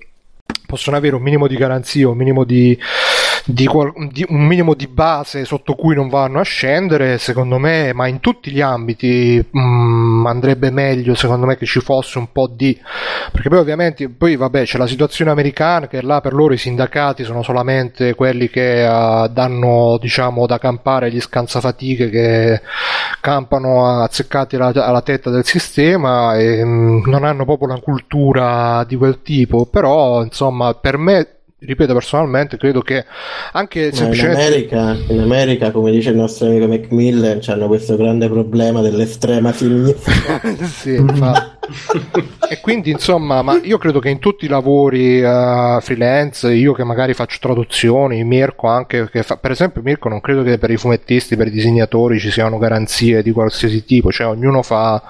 possono 0.65 0.97
avere 0.97 1.15
un 1.15 1.21
minimo 1.21 1.47
di 1.47 1.55
garanzia, 1.55 2.09
un 2.09 2.17
minimo 2.17 2.43
di, 2.43 2.77
di 3.45 3.65
qual- 3.65 3.93
di- 4.11 4.25
un 4.27 4.45
minimo 4.45 4.73
di 4.73 4.87
base 4.87 5.45
sotto 5.45 5.75
cui 5.75 5.95
non 5.95 6.09
vanno 6.09 6.39
a 6.39 6.43
scendere, 6.43 7.17
secondo 7.17 7.57
me, 7.57 7.93
ma 7.93 8.07
in 8.07 8.19
tutti 8.19 8.51
gli 8.51 8.61
ambiti 8.61 9.43
mm, 9.57 10.25
andrebbe 10.25 10.71
meglio, 10.71 11.15
secondo 11.15 11.45
me, 11.45 11.57
che 11.57 11.65
ci 11.65 11.79
fosse 11.79 12.17
un 12.17 12.31
po' 12.31 12.47
di... 12.47 12.77
perché 13.31 13.49
poi 13.49 13.59
ovviamente, 13.59 14.09
poi 14.09 14.35
vabbè, 14.35 14.63
c'è 14.63 14.77
la 14.77 14.87
situazione 14.87 15.31
americana 15.31 15.87
che 15.87 16.01
là 16.01 16.21
per 16.21 16.33
loro 16.33 16.53
i 16.53 16.57
sindacati 16.57 17.23
sono 17.23 17.43
solamente 17.43 18.15
quelli 18.15 18.49
che 18.49 18.85
eh, 18.85 19.29
danno, 19.29 19.97
diciamo, 19.99 20.45
da 20.45 20.57
campare 20.57 21.07
agli 21.07 21.19
scansafatiche 21.21 22.09
che 22.09 22.61
campano 23.21 24.01
azzeccati 24.01 24.55
alla, 24.55 24.71
alla 24.73 25.01
testa 25.01 25.29
del 25.29 25.45
sistema 25.45 26.37
e 26.37 26.63
mm, 26.63 27.03
non 27.05 27.23
hanno 27.23 27.45
proprio 27.45 27.69
una 27.69 27.79
cultura 27.79 28.83
di 28.87 28.95
quel 28.95 29.21
tipo, 29.21 29.65
però 29.65 30.23
insomma 30.23 30.73
per 30.73 30.97
me, 30.97 31.27
ripeto 31.59 31.93
personalmente, 31.93 32.57
credo 32.57 32.81
che 32.81 33.05
anche 33.51 33.79
Ma 33.81 33.85
in 33.87 33.93
semplicemente... 33.93 34.41
America, 34.41 34.97
in 35.07 35.19
America, 35.19 35.71
come 35.71 35.91
dice 35.91 36.09
il 36.09 36.15
nostro 36.15 36.47
amico 36.47 36.67
Macmillan, 36.67 37.39
hanno 37.47 37.67
questo 37.67 37.95
grande 37.95 38.29
problema 38.29 38.81
dell'estrema 38.81 39.51
sinistra. 39.51 40.41
sì, 40.65 40.95
infatti. 40.95 41.57
e 42.49 42.59
quindi 42.61 42.91
insomma, 42.91 43.41
ma 43.41 43.59
io 43.61 43.77
credo 43.77 43.99
che 43.99 44.09
in 44.09 44.19
tutti 44.19 44.45
i 44.45 44.47
lavori 44.47 45.21
eh, 45.21 45.77
freelance, 45.81 46.51
io 46.51 46.73
che 46.73 46.83
magari 46.83 47.13
faccio 47.13 47.37
traduzioni, 47.39 48.23
Mirko 48.23 48.67
anche, 48.67 49.09
che 49.09 49.23
fa- 49.23 49.37
per 49.37 49.51
esempio 49.51 49.81
Mirko 49.83 50.09
non 50.09 50.21
credo 50.21 50.43
che 50.43 50.57
per 50.57 50.71
i 50.71 50.77
fumettisti, 50.77 51.35
per 51.35 51.47
i 51.47 51.51
disegnatori 51.51 52.19
ci 52.19 52.31
siano 52.31 52.57
garanzie 52.57 53.21
di 53.21 53.31
qualsiasi 53.31 53.83
tipo, 53.83 54.11
cioè 54.11 54.27
ognuno 54.27 54.61
fa 54.63 55.01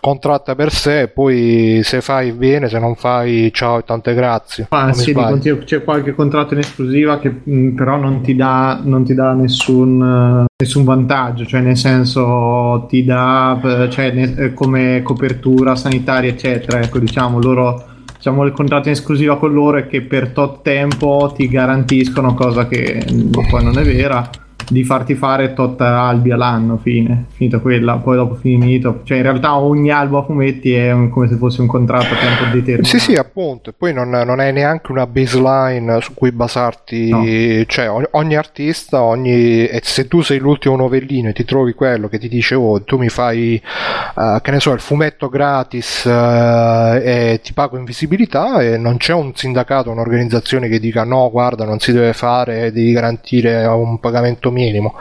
contratta 0.00 0.54
per 0.54 0.72
sé, 0.72 1.08
poi 1.08 1.80
se 1.82 2.00
fai 2.00 2.32
bene, 2.32 2.68
se 2.68 2.78
non 2.78 2.94
fai 2.94 3.50
ciao 3.52 3.78
e 3.78 3.84
tante 3.84 4.14
grazie. 4.14 4.66
Ah, 4.70 4.86
mi 4.86 4.94
sì, 4.94 5.12
dico, 5.12 5.58
c'è 5.64 5.82
qualche 5.86 6.14
contratto 6.14 6.52
in 6.52 6.60
esclusiva 6.60 7.18
che 7.18 7.32
mh, 7.42 7.68
però 7.70 7.96
non 7.96 8.20
ti 8.20 8.34
dà, 8.34 8.80
non 8.82 9.04
ti 9.04 9.14
dà 9.14 9.32
nessun, 9.32 10.44
eh, 10.44 10.44
nessun 10.62 10.84
vantaggio, 10.84 11.46
cioè 11.46 11.60
nel 11.62 11.76
senso 11.78 12.84
ti 12.88 13.04
dà 13.04 13.58
eh, 13.62 13.90
cioè, 13.90 14.10
ne- 14.12 14.34
eh, 14.36 14.52
come 14.52 15.00
copertura 15.02 15.74
sanitaria, 15.76 16.30
eccetera. 16.30 16.80
Ecco, 16.80 16.98
diciamo, 16.98 17.40
loro 17.40 17.84
diciamo 18.16 18.44
il 18.44 18.52
contratto 18.52 18.88
in 18.88 18.94
esclusiva 18.94 19.38
con 19.38 19.52
loro 19.52 19.78
è 19.78 19.86
che 19.86 20.02
per 20.02 20.30
tot 20.30 20.62
tempo 20.62 21.32
ti 21.34 21.48
garantiscono 21.48 22.34
cosa 22.34 22.66
che 22.66 23.02
mh, 23.08 23.46
poi 23.48 23.64
non 23.64 23.78
è 23.78 23.84
vera 23.84 24.28
di 24.68 24.84
farti 24.84 25.14
fare 25.14 25.52
tot 25.54 25.80
albi 25.80 26.30
all'anno 26.32 26.76
fine 26.76 27.26
finita 27.32 27.58
quella 27.58 27.96
poi 27.96 28.16
dopo 28.16 28.34
finito. 28.34 29.00
Cioè 29.04 29.16
in 29.18 29.22
realtà 29.22 29.56
ogni 29.56 29.90
albo 29.90 30.18
a 30.18 30.24
fumetti 30.24 30.72
è 30.72 30.90
un- 30.92 31.08
come 31.10 31.28
se 31.28 31.36
fosse 31.36 31.60
un 31.60 31.66
contratto 31.66 32.14
a 32.14 32.16
tempo 32.16 32.44
determinato. 32.52 32.84
Sì, 32.86 32.98
sì, 32.98 33.14
appunto, 33.14 33.70
e 33.70 33.74
poi 33.76 33.92
non, 33.92 34.08
non 34.10 34.40
hai 34.40 34.52
neanche 34.52 34.90
una 34.92 35.06
baseline 35.06 36.00
su 36.00 36.14
cui 36.14 36.32
basarti, 36.32 37.08
No. 37.10 37.24
cioè 37.66 37.90
ogni, 37.90 38.06
ogni 38.12 38.36
artista, 38.36 39.02
ogni, 39.02 39.66
e 39.66 39.80
se 39.82 40.08
tu 40.08 40.20
sei 40.22 40.38
l'ultimo 40.38 40.76
novellino 40.76 41.28
e 41.28 41.32
ti 41.32 41.44
trovi 41.44 41.72
quello 41.74 42.08
che 42.08 42.18
ti 42.18 42.28
dice, 42.28 42.54
oh, 42.54 42.82
tu 42.82 42.96
mi 42.98 43.08
fai, 43.08 43.54
eh, 43.54 44.38
che 44.42 44.50
ne 44.50 44.60
so, 44.60 44.72
il 44.72 44.80
fumetto 44.80 45.28
gratis 45.28 46.06
eh, 46.06 47.32
e 47.32 47.40
ti 47.42 47.52
pago 47.52 47.76
in 47.76 47.84
visibilità 47.84 48.60
e 48.60 48.76
non 48.78 48.96
c'è 48.96 49.12
un 49.12 49.32
sindacato, 49.34 49.90
un'organizzazione 49.90 50.68
che 50.68 50.78
dica 50.80 51.04
no, 51.04 51.30
guarda, 51.30 51.64
non 51.64 51.78
si 51.78 51.92
deve 51.92 52.12
fare, 52.12 52.72
devi 52.72 52.92
garantire 52.92 53.64
un 53.66 53.98
pagamento 54.00 54.50
minimo. 54.56 54.94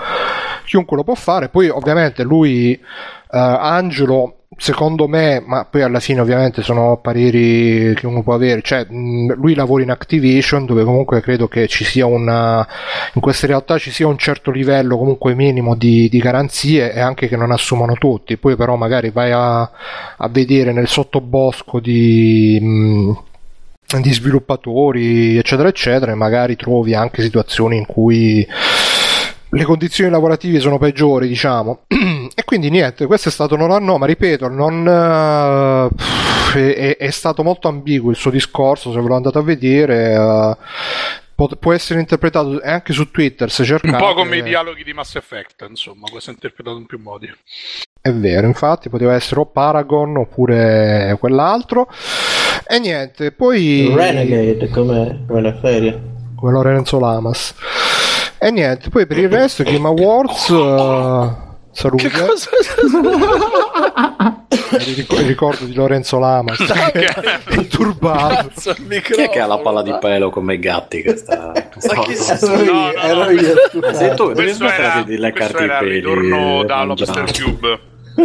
Chiunque 0.65 0.97
lo 0.97 1.03
può 1.03 1.15
fare, 1.15 1.49
poi 1.49 1.69
ovviamente 1.69 2.23
lui, 2.23 2.73
eh, 2.73 2.79
Angelo, 3.29 4.35
secondo 4.57 5.07
me, 5.07 5.43
ma 5.45 5.65
poi 5.65 5.81
alla 5.83 5.99
fine 5.99 6.21
ovviamente 6.21 6.61
sono 6.61 6.97
pareri 6.97 7.93
che 7.93 8.07
uno 8.07 8.23
può 8.23 8.33
avere, 8.33 8.61
cioè 8.61 8.85
lui 8.89 9.53
lavora 9.53 9.83
in 9.83 9.91
Activision 9.91 10.65
dove 10.65 10.83
comunque 10.83 11.21
credo 11.21 11.47
che 11.47 11.67
ci 11.67 11.83
sia 11.83 12.05
una, 12.05 12.65
in 13.13 13.21
queste 13.21 13.47
realtà 13.47 13.77
ci 13.77 13.91
sia 13.91 14.07
un 14.07 14.17
certo 14.17 14.51
livello 14.51 14.97
comunque 14.97 15.35
minimo 15.35 15.75
di, 15.75 16.09
di 16.09 16.19
garanzie 16.19 16.93
e 16.93 16.99
anche 16.99 17.27
che 17.27 17.35
non 17.35 17.51
assumano 17.51 17.93
tutti, 17.93 18.37
poi 18.37 18.55
però 18.55 18.75
magari 18.75 19.09
vai 19.11 19.31
a, 19.31 19.61
a 19.61 20.29
vedere 20.29 20.71
nel 20.71 20.87
sottobosco 20.87 21.79
di... 21.79 22.59
mh, 22.61 23.23
di 24.01 24.11
sviluppatori 24.11 25.37
eccetera 25.37 25.69
eccetera 25.69 26.11
e 26.11 26.15
magari 26.15 26.55
trovi 26.55 26.95
anche 26.95 27.21
situazioni 27.21 27.77
in 27.77 27.85
cui 27.85 28.45
le 29.49 29.63
condizioni 29.63 30.09
lavorative 30.09 30.59
sono 30.59 30.77
peggiori, 30.77 31.27
diciamo. 31.27 31.83
e 31.87 32.43
quindi 32.43 32.69
niente, 32.69 33.05
questo 33.05 33.29
è 33.29 33.31
stato 33.31 33.55
non 33.55 33.83
no, 33.83 33.97
ma 33.97 34.05
ripeto, 34.05 34.47
non, 34.47 34.81
uh, 34.85 36.57
è, 36.57 36.97
è, 36.97 37.09
stato 37.09 37.43
molto 37.43 37.67
ambiguo 37.67 38.09
il 38.09 38.15
suo 38.15 38.31
discorso, 38.31 38.91
se 38.91 38.99
ve 38.99 39.07
lo 39.07 39.15
andate 39.15 39.37
a 39.37 39.41
vedere. 39.41 40.17
Uh, 40.17 40.55
può 41.59 41.73
essere 41.73 41.99
interpretato 41.99 42.61
anche 42.63 42.93
su 42.93 43.11
Twitter 43.11 43.51
se 43.51 43.63
cercate. 43.65 43.93
Un 43.93 43.99
po' 43.99 44.13
come 44.13 44.37
i 44.37 44.43
dialoghi 44.43 44.83
di 44.83 44.93
Mass 44.93 45.15
Effect, 45.15 45.65
insomma, 45.67 46.05
può 46.07 46.17
essere 46.17 46.33
interpretato 46.33 46.77
in 46.77 46.85
più 46.85 46.99
modi. 46.99 47.31
È 48.01 48.11
vero, 48.11 48.47
infatti 48.47 48.89
poteva 48.89 49.15
essere 49.15 49.41
o 49.41 49.45
Paragon 49.45 50.17
oppure 50.17 51.17
quell'altro. 51.19 51.89
E 52.67 52.79
niente, 52.79 53.31
poi... 53.31 53.91
Renegade, 53.93 54.69
come, 54.69 55.23
come 55.27 55.41
la 55.41 55.55
ferie. 55.59 56.01
Come 56.35 56.51
Lorenzo 56.51 56.99
Lamas. 56.99 57.53
E 58.37 58.51
niente, 58.51 58.89
poi 58.89 59.05
per 59.05 59.17
il 59.17 59.29
resto 59.29 59.63
Game 59.63 59.87
Awards... 59.87 60.49
Uh, 60.49 61.43
Salute. 61.75 62.07
Che 62.07 62.25
cosa? 62.25 62.49
il 64.79 65.25
ricordo 65.25 65.65
di 65.65 65.73
Lorenzo 65.73 66.19
Lamas 66.19 66.59
okay. 66.63 67.67
turbato. 67.67 68.73
chi 68.73 69.21
è 69.21 69.29
che 69.29 69.39
ha 69.39 69.45
la 69.45 69.57
palla 69.57 69.81
di 69.81 69.93
pelo 69.99 70.29
come 70.29 70.53
i 70.53 70.59
gatti 70.59 71.01
che 71.01 71.17
sta, 71.17 71.51
sta 71.77 71.99
chi 71.99 72.15
no, 72.41 72.63
no, 72.63 72.93
ero 72.93 73.29
io 73.29 73.55
sei 73.93 74.15
tu 74.15 74.31
questo 74.31 74.65
era, 74.65 75.03
di 75.03 75.17
leccarti 75.17 75.63
i 75.63 75.67
peli 75.67 75.95
ritorno 75.95 76.63
da 76.63 76.83
Lobster 76.83 77.25
Cube. 77.31 77.79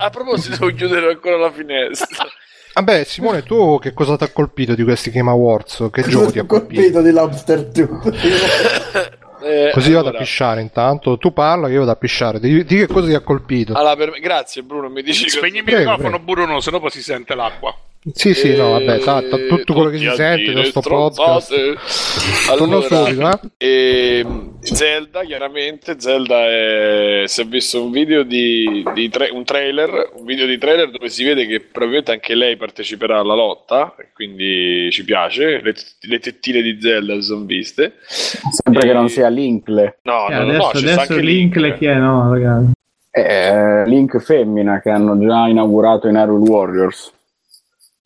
A 0.00 0.08
proposito 0.08 0.56
devo 0.56 0.74
chiudere 0.74 1.10
ancora 1.10 1.36
la 1.36 1.52
finestra 1.52 2.26
Vabbè, 2.74 3.04
Simone, 3.04 3.42
tu 3.42 3.78
che 3.80 3.92
cosa 3.92 4.16
ti 4.16 4.24
ha 4.24 4.28
colpito 4.28 4.74
di 4.74 4.82
questi 4.82 5.10
Game 5.10 5.30
Awards? 5.30 5.88
Che 5.92 6.02
gioco 6.02 6.32
ti 6.32 6.40
ha 6.40 6.44
colpito? 6.44 6.80
colpito 6.80 7.02
di 7.02 7.10
Lobster 7.10 7.64
Tube. 7.66 8.12
Eh, 9.44 9.72
Così 9.74 9.90
allora... 9.90 10.04
vado 10.04 10.16
a 10.16 10.20
pisciare 10.20 10.62
intanto. 10.62 11.18
Tu 11.18 11.30
parla 11.30 11.66
che 11.66 11.74
io 11.74 11.80
vado 11.80 11.90
a 11.90 11.96
pisciare. 11.96 12.40
Di, 12.40 12.64
di 12.64 12.76
che 12.76 12.86
cosa 12.86 13.08
ti 13.08 13.14
ha 13.14 13.20
colpito? 13.20 13.74
Allora, 13.74 13.94
per... 13.94 14.18
Grazie 14.18 14.62
Bruno, 14.62 14.88
mi 14.88 15.02
dici 15.02 15.28
Spegnimi 15.28 15.70
il 15.70 15.78
microfono 15.80 16.18
Bruno, 16.18 16.60
se 16.60 16.70
no 16.70 16.80
poi 16.80 16.88
si 16.88 17.02
sente 17.02 17.34
l'acqua. 17.34 17.76
Sì, 18.12 18.34
sì, 18.34 18.54
no, 18.54 18.72
vabbè, 18.72 18.96
esatto, 18.96 19.46
tutto 19.46 19.72
quello 19.72 19.88
che 19.88 19.96
si 19.96 20.10
sente 20.14 20.52
da 20.52 20.62
sto 20.64 20.80
podcast. 20.82 21.54
Allora, 22.50 23.06
subito, 23.06 23.40
eh? 23.56 24.18
Ehm, 24.18 24.58
Zelda, 24.60 25.22
chiaramente, 25.22 25.98
Zelda 25.98 26.44
è... 26.46 27.22
si 27.24 27.40
è 27.40 27.46
visto 27.46 27.82
un 27.82 27.90
video 27.90 28.22
di, 28.22 28.84
di 28.92 29.08
tra... 29.08 29.26
un 29.32 29.44
trailer, 29.44 30.10
un 30.16 30.24
video 30.26 30.44
di 30.44 30.58
trailer 30.58 30.90
dove 30.90 31.08
si 31.08 31.24
vede 31.24 31.46
che 31.46 31.60
probabilmente 31.60 32.12
anche 32.12 32.34
lei 32.34 32.56
parteciperà 32.56 33.20
alla 33.20 33.34
lotta, 33.34 33.94
quindi 34.12 34.90
ci 34.90 35.02
piace, 35.02 35.62
le, 35.62 35.74
le 36.00 36.18
tettine 36.18 36.60
di 36.60 36.78
Zelda 36.78 37.14
si 37.14 37.22
sono 37.22 37.44
viste. 37.46 37.94
Sempre 38.06 38.82
e... 38.82 38.86
che 38.86 38.92
non 38.92 39.08
sia 39.08 39.28
Linkle. 39.28 40.00
No, 40.02 40.28
eh, 40.28 40.34
no, 40.34 40.40
adesso, 40.42 40.58
no, 40.58 40.68
adesso 40.68 41.16
Linkle 41.16 41.68
Link. 41.68 41.78
chi 41.78 41.86
è? 41.86 41.94
No, 41.94 42.30
ragazzi. 42.30 42.72
Eh, 43.10 43.86
Link 43.86 44.18
femmina 44.18 44.82
che 44.82 44.90
hanno 44.90 45.18
già 45.18 45.46
inaugurato 45.46 46.06
in 46.06 46.16
Hyrule 46.16 46.50
Warriors. 46.50 47.12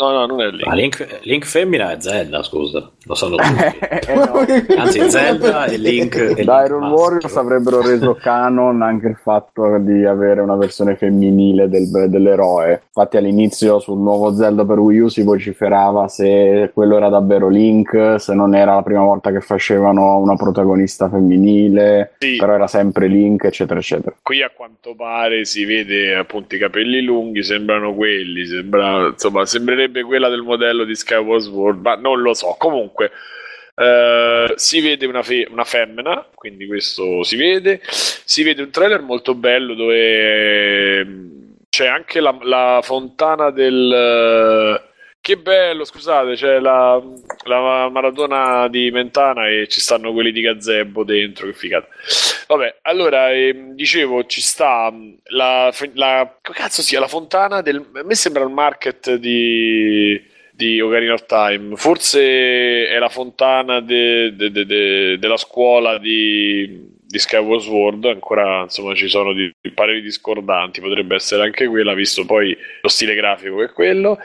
No, 0.01 0.11
no, 0.12 0.26
non 0.26 0.40
è 0.40 0.51
Link. 0.51 0.66
Ah, 0.66 0.74
Link, 0.74 1.20
Link 1.22 1.44
femmina 1.44 1.90
è 1.90 2.01
Zelda, 2.01 2.42
scusa. 2.44 2.88
Lo 3.09 3.14
sanno 3.14 3.36
tutti. 3.36 3.78
eh, 4.06 4.14
no. 4.14 4.80
Anzi, 4.80 5.11
Zelda 5.11 5.64
e 5.66 5.78
Link. 5.78 6.34
E 6.36 6.44
da 6.44 6.64
Iron 6.66 6.90
Warriors 6.90 7.34
avrebbero 7.36 7.80
reso 7.80 8.14
canon 8.14 8.82
anche 8.82 9.09
il 9.09 9.16
fatto 9.16 9.78
di 9.78 10.04
avere 10.04 10.42
una 10.42 10.56
versione 10.56 10.94
femminile 10.94 11.68
del, 11.70 11.88
dell'eroe. 12.09 12.82
Infatti, 12.86 13.16
all'inizio 13.16 13.78
sul 13.78 13.98
nuovo 13.98 14.34
Zelda 14.34 14.66
per 14.66 14.78
Wii 14.78 14.98
U 14.98 15.09
si 15.09 15.22
vociferava 15.22 16.06
se 16.09 16.70
quello 16.74 16.98
era 16.98 17.09
davvero 17.09 17.48
Link, 17.48 18.16
se 18.18 18.34
non 18.34 18.54
era 18.54 18.74
la 18.74 18.82
prima 18.82 19.02
volta 19.02 19.32
che 19.32 19.40
facevano 19.40 20.18
una 20.18 20.36
protagonista 20.36 21.09
femminile, 21.09 22.12
sì. 22.18 22.36
però 22.36 22.54
era 22.54 22.66
sempre 22.66 23.06
Link, 23.06 23.44
eccetera, 23.44 23.80
eccetera. 23.80 24.14
Qui 24.20 24.42
a 24.42 24.50
quanto 24.54 24.94
pare 24.94 25.46
si 25.46 25.64
vede 25.64 26.14
appunto 26.14 26.56
i 26.56 26.59
capelli 26.59 27.00
lunghi, 27.00 27.42
sembrano 27.42 27.94
quelli, 27.94 28.44
sembra, 28.44 29.06
insomma, 29.06 29.46
sembrerebbe 29.46 30.02
quella 30.02 30.28
del 30.28 30.42
modello 30.42 30.84
di 30.84 30.94
Skyward 30.94 31.40
Sword, 31.40 31.80
ma 31.80 31.94
non 31.94 32.20
lo 32.20 32.34
so. 32.34 32.54
Comunque, 32.59 32.97
Uh, 33.05 34.55
si 34.57 34.80
vede 34.80 35.07
una, 35.07 35.22
fe- 35.22 35.46
una, 35.49 35.62
femmina, 35.62 36.26
quindi 36.34 36.66
questo 36.66 37.22
si 37.22 37.36
vede. 37.36 37.80
Si 37.84 38.42
vede 38.42 38.62
un 38.62 38.70
trailer 38.70 39.03
molto 39.03 39.34
bello 39.34 39.74
dove 39.74 40.99
ehm, 40.99 41.55
c'è 41.68 41.86
anche 41.86 42.20
la, 42.20 42.36
la 42.42 42.80
fontana 42.82 43.51
del. 43.51 44.80
Uh, 44.82 44.86
che 45.20 45.36
bello, 45.36 45.84
scusate, 45.84 46.34
c'è 46.34 46.59
la, 46.59 47.03
la, 47.44 47.88
maratona 47.90 48.66
di 48.68 48.90
Mentana 48.90 49.49
e 49.49 49.66
ci 49.68 49.80
stanno 49.80 50.12
quelli 50.12 50.32
di 50.32 50.40
Gazebo 50.40 51.05
dentro, 51.05 51.46
che 51.46 51.53
figata. 51.53 51.86
Vabbè, 52.46 52.78
allora, 52.82 53.30
ehm, 53.30 53.74
dicevo, 53.74 54.24
ci 54.24 54.40
sta 54.40 54.92
la, 55.24 55.70
la, 55.94 56.38
cazzo 56.40 56.82
sia, 56.82 56.99
la 56.99 57.09
fontana 57.09 57.61
del... 57.61 57.84
A 57.94 58.05
me 58.05 58.14
sembra 58.14 58.42
il 58.42 58.51
market 58.51 59.16
di, 59.16 60.18
di 60.59 60.80
Ocarina 60.80 61.12
of 61.12 61.24
Time. 61.26 61.76
Forse 61.76 62.88
è 62.88 62.98
la 62.98 63.09
fontana 63.09 63.78
de, 63.78 64.34
de, 64.34 64.50
de, 64.50 65.16
della 65.16 65.36
scuola 65.36 65.98
di 65.98 66.96
di 67.09 67.18
Skyward 67.18 67.61
Sword. 67.61 68.04
Ancora 68.06 68.62
insomma 68.62 68.94
ci 68.94 69.09
sono 69.09 69.32
di, 69.32 69.50
di 69.61 69.70
pareri 69.70 70.02
discordanti. 70.02 70.80
Potrebbe 70.80 71.14
essere 71.14 71.44
anche 71.44 71.68
quella 71.68 71.94
visto 71.94 72.26
poi 72.26 72.56
lo 72.82 72.88
stile 72.88 73.14
grafico 73.14 73.59
che 73.59 73.64
è 73.66 73.72
quello. 73.72 74.18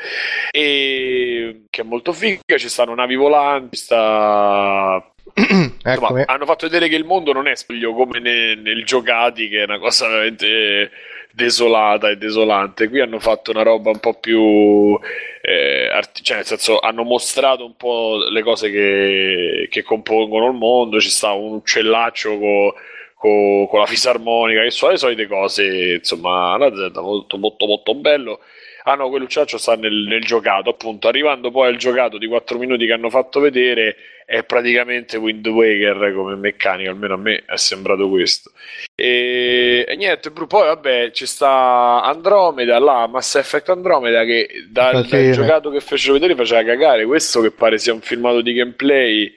E 0.51 1.65
che 1.69 1.81
è 1.81 1.86
molto 1.86 2.13
figa 2.13 2.57
ci 2.57 2.67
stanno 2.67 2.95
navi 2.95 3.15
volanti 3.15 3.77
sta 3.77 5.03
insomma, 5.34 6.23
hanno 6.25 6.45
fatto 6.45 6.67
vedere 6.67 6.89
che 6.89 6.95
il 6.95 7.05
mondo 7.05 7.31
non 7.31 7.47
è 7.47 7.55
spoglio 7.55 7.93
come 7.93 8.19
nel, 8.19 8.59
nel 8.59 8.84
giocati 8.86 9.49
che 9.49 9.61
è 9.61 9.63
una 9.63 9.79
cosa 9.79 10.07
veramente 10.07 10.91
desolata 11.34 12.09
e 12.09 12.17
desolante. 12.17 12.88
Qui 12.88 12.99
hanno 13.01 13.19
fatto 13.19 13.51
una 13.51 13.63
roba 13.63 13.89
un 13.89 13.99
po' 13.99 14.13
più. 14.19 14.97
Eh, 15.41 15.89
arti- 15.91 16.23
cioè, 16.23 16.38
nel 16.38 16.45
senso, 16.45 16.79
hanno 16.79 17.03
mostrato 17.03 17.65
un 17.65 17.75
po' 17.75 18.17
le 18.29 18.41
cose 18.43 18.69
che, 18.69 19.67
che 19.69 19.81
compongono 19.84 20.47
il 20.47 20.53
mondo. 20.53 20.99
Ci 20.99 21.09
sta 21.09 21.31
un 21.34 21.53
uccellaccio 21.53 22.38
con 22.38 22.71
co, 23.15 23.67
co 23.67 23.77
la 23.77 23.86
fisarmonica, 23.86 24.61
che 24.61 24.71
sono 24.71 24.91
le 24.91 24.97
solite 24.97 25.27
cose. 25.27 25.95
Insomma, 25.95 26.55
una 26.55 26.73
Z 26.73 26.91
molto, 26.95 27.38
molto, 27.38 27.65
molto 27.65 27.95
bello. 27.95 28.39
Ah 28.86 28.95
no, 28.95 29.09
quell'uccellaccio 29.09 29.57
sta 29.57 29.75
nel, 29.75 29.93
nel 29.93 30.23
giocato, 30.23 30.69
appunto. 30.69 31.07
Arrivando 31.07 31.51
poi 31.51 31.67
al 31.67 31.77
giocato 31.77 32.17
di 32.17 32.27
4 32.27 32.57
minuti 32.57 32.86
che 32.86 32.91
hanno 32.91 33.09
fatto 33.09 33.39
vedere, 33.39 33.95
è 34.25 34.43
praticamente 34.43 35.17
Wind 35.17 35.47
Waker 35.47 36.13
come 36.13 36.36
meccanica, 36.36 36.89
almeno 36.89 37.13
a 37.13 37.17
me 37.17 37.43
è 37.45 37.55
sembrato 37.55 38.09
questo. 38.09 38.51
E, 38.95 39.86
e 39.88 39.95
niente, 39.95 40.31
poi 40.31 40.67
vabbè, 40.67 41.11
ci 41.11 41.25
sta 41.25 42.01
Andromeda, 42.03 42.77
là, 42.79 43.07
Mass 43.07 43.36
Effect 43.36 43.69
Andromeda 43.69 44.25
che 44.25 44.49
dal, 44.69 45.05
dal 45.05 45.31
giocato 45.31 45.69
che 45.69 45.79
fecero 45.79 46.13
vedere 46.13 46.36
faceva 46.36 46.63
cagare, 46.63 47.05
questo 47.05 47.39
che 47.39 47.51
pare 47.51 47.77
sia 47.77 47.93
un 47.93 48.01
filmato 48.01 48.41
di 48.41 48.53
gameplay 48.53 49.34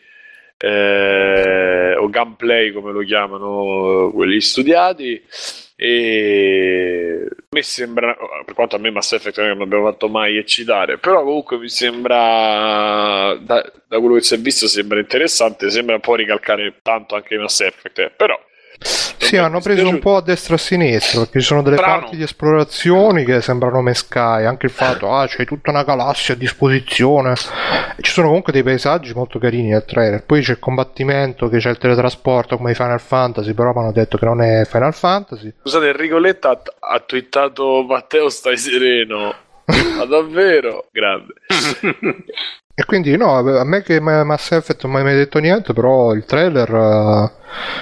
eh, 0.58 1.94
o 1.96 2.08
gameplay 2.08 2.72
come 2.72 2.90
lo 2.90 3.00
chiamano 3.00 4.10
quelli 4.12 4.40
studiati 4.40 5.22
e 5.78 7.28
me 7.50 7.62
sembra 7.62 8.16
per 8.46 8.54
quanto 8.54 8.76
a 8.76 8.78
me 8.78 8.90
Mass 8.90 9.12
Effect 9.12 9.38
non 9.38 9.60
abbiamo 9.60 9.90
fatto 9.90 10.08
mai 10.08 10.38
eccitare 10.38 10.96
però 10.96 11.22
comunque 11.22 11.58
mi 11.58 11.68
sembra 11.68 13.36
da, 13.36 13.72
da 13.86 13.98
quello 13.98 14.14
che 14.14 14.22
si 14.22 14.34
è 14.34 14.38
visto 14.38 14.66
sembra 14.66 14.98
interessante 14.98 15.70
sembra 15.70 15.96
un 15.96 16.00
po' 16.00 16.14
ricalcare 16.14 16.78
tanto 16.80 17.14
anche 17.14 17.36
Mass 17.36 17.60
Effect 17.60 17.98
eh. 17.98 18.10
però 18.10 18.40
sì, 19.26 19.36
hanno 19.36 19.60
preso 19.60 19.88
un 19.88 19.98
po' 19.98 20.16
a 20.16 20.20
destra 20.20 20.54
e 20.54 20.56
a 20.56 20.60
sinistra 20.60 21.20
perché 21.20 21.40
ci 21.40 21.46
sono 21.46 21.62
delle 21.62 21.76
Strano. 21.76 22.00
parti 22.00 22.16
di 22.16 22.22
esplorazioni 22.22 23.24
che 23.24 23.40
sembrano 23.40 23.82
mescai. 23.82 24.46
Anche 24.46 24.66
il 24.66 24.72
fatto, 24.72 25.12
ah, 25.12 25.26
c'è 25.26 25.44
tutta 25.44 25.70
una 25.70 25.82
galassia 25.82 26.34
a 26.34 26.36
disposizione. 26.36 27.32
E 27.96 28.02
ci 28.02 28.12
sono 28.12 28.28
comunque 28.28 28.52
dei 28.52 28.62
paesaggi 28.62 29.12
molto 29.14 29.40
carini 29.40 29.70
nel 29.70 29.84
trailer. 29.84 30.24
Poi 30.24 30.42
c'è 30.42 30.52
il 30.52 30.58
combattimento, 30.60 31.48
che 31.48 31.58
c'è 31.58 31.70
il 31.70 31.78
teletrasporto 31.78 32.56
come 32.56 32.74
Final 32.74 33.00
Fantasy, 33.00 33.52
però 33.52 33.72
mi 33.72 33.80
hanno 33.80 33.92
detto 33.92 34.16
che 34.16 34.24
non 34.24 34.42
è 34.42 34.64
Final 34.64 34.94
Fantasy. 34.94 35.52
Scusate, 35.60 35.88
Enrico 35.88 36.18
Letta 36.18 36.50
ha, 36.50 36.62
ha 36.78 37.00
twittato 37.00 37.84
Matteo 37.88 38.28
stai 38.28 38.56
sereno. 38.56 39.34
Ma 39.64 40.04
davvero? 40.04 40.86
Grande. 40.92 41.32
E 42.78 42.84
quindi 42.84 43.16
no, 43.16 43.38
a 43.38 43.64
me 43.64 43.82
che 43.82 44.00
Mass 44.00 44.52
Effect 44.52 44.82
non 44.84 44.92
mi 44.92 44.98
hai 44.98 45.04
mai 45.04 45.14
detto 45.14 45.38
niente, 45.38 45.72
però 45.72 46.12
il 46.12 46.26
trailer 46.26 46.70
uh, 46.70 47.30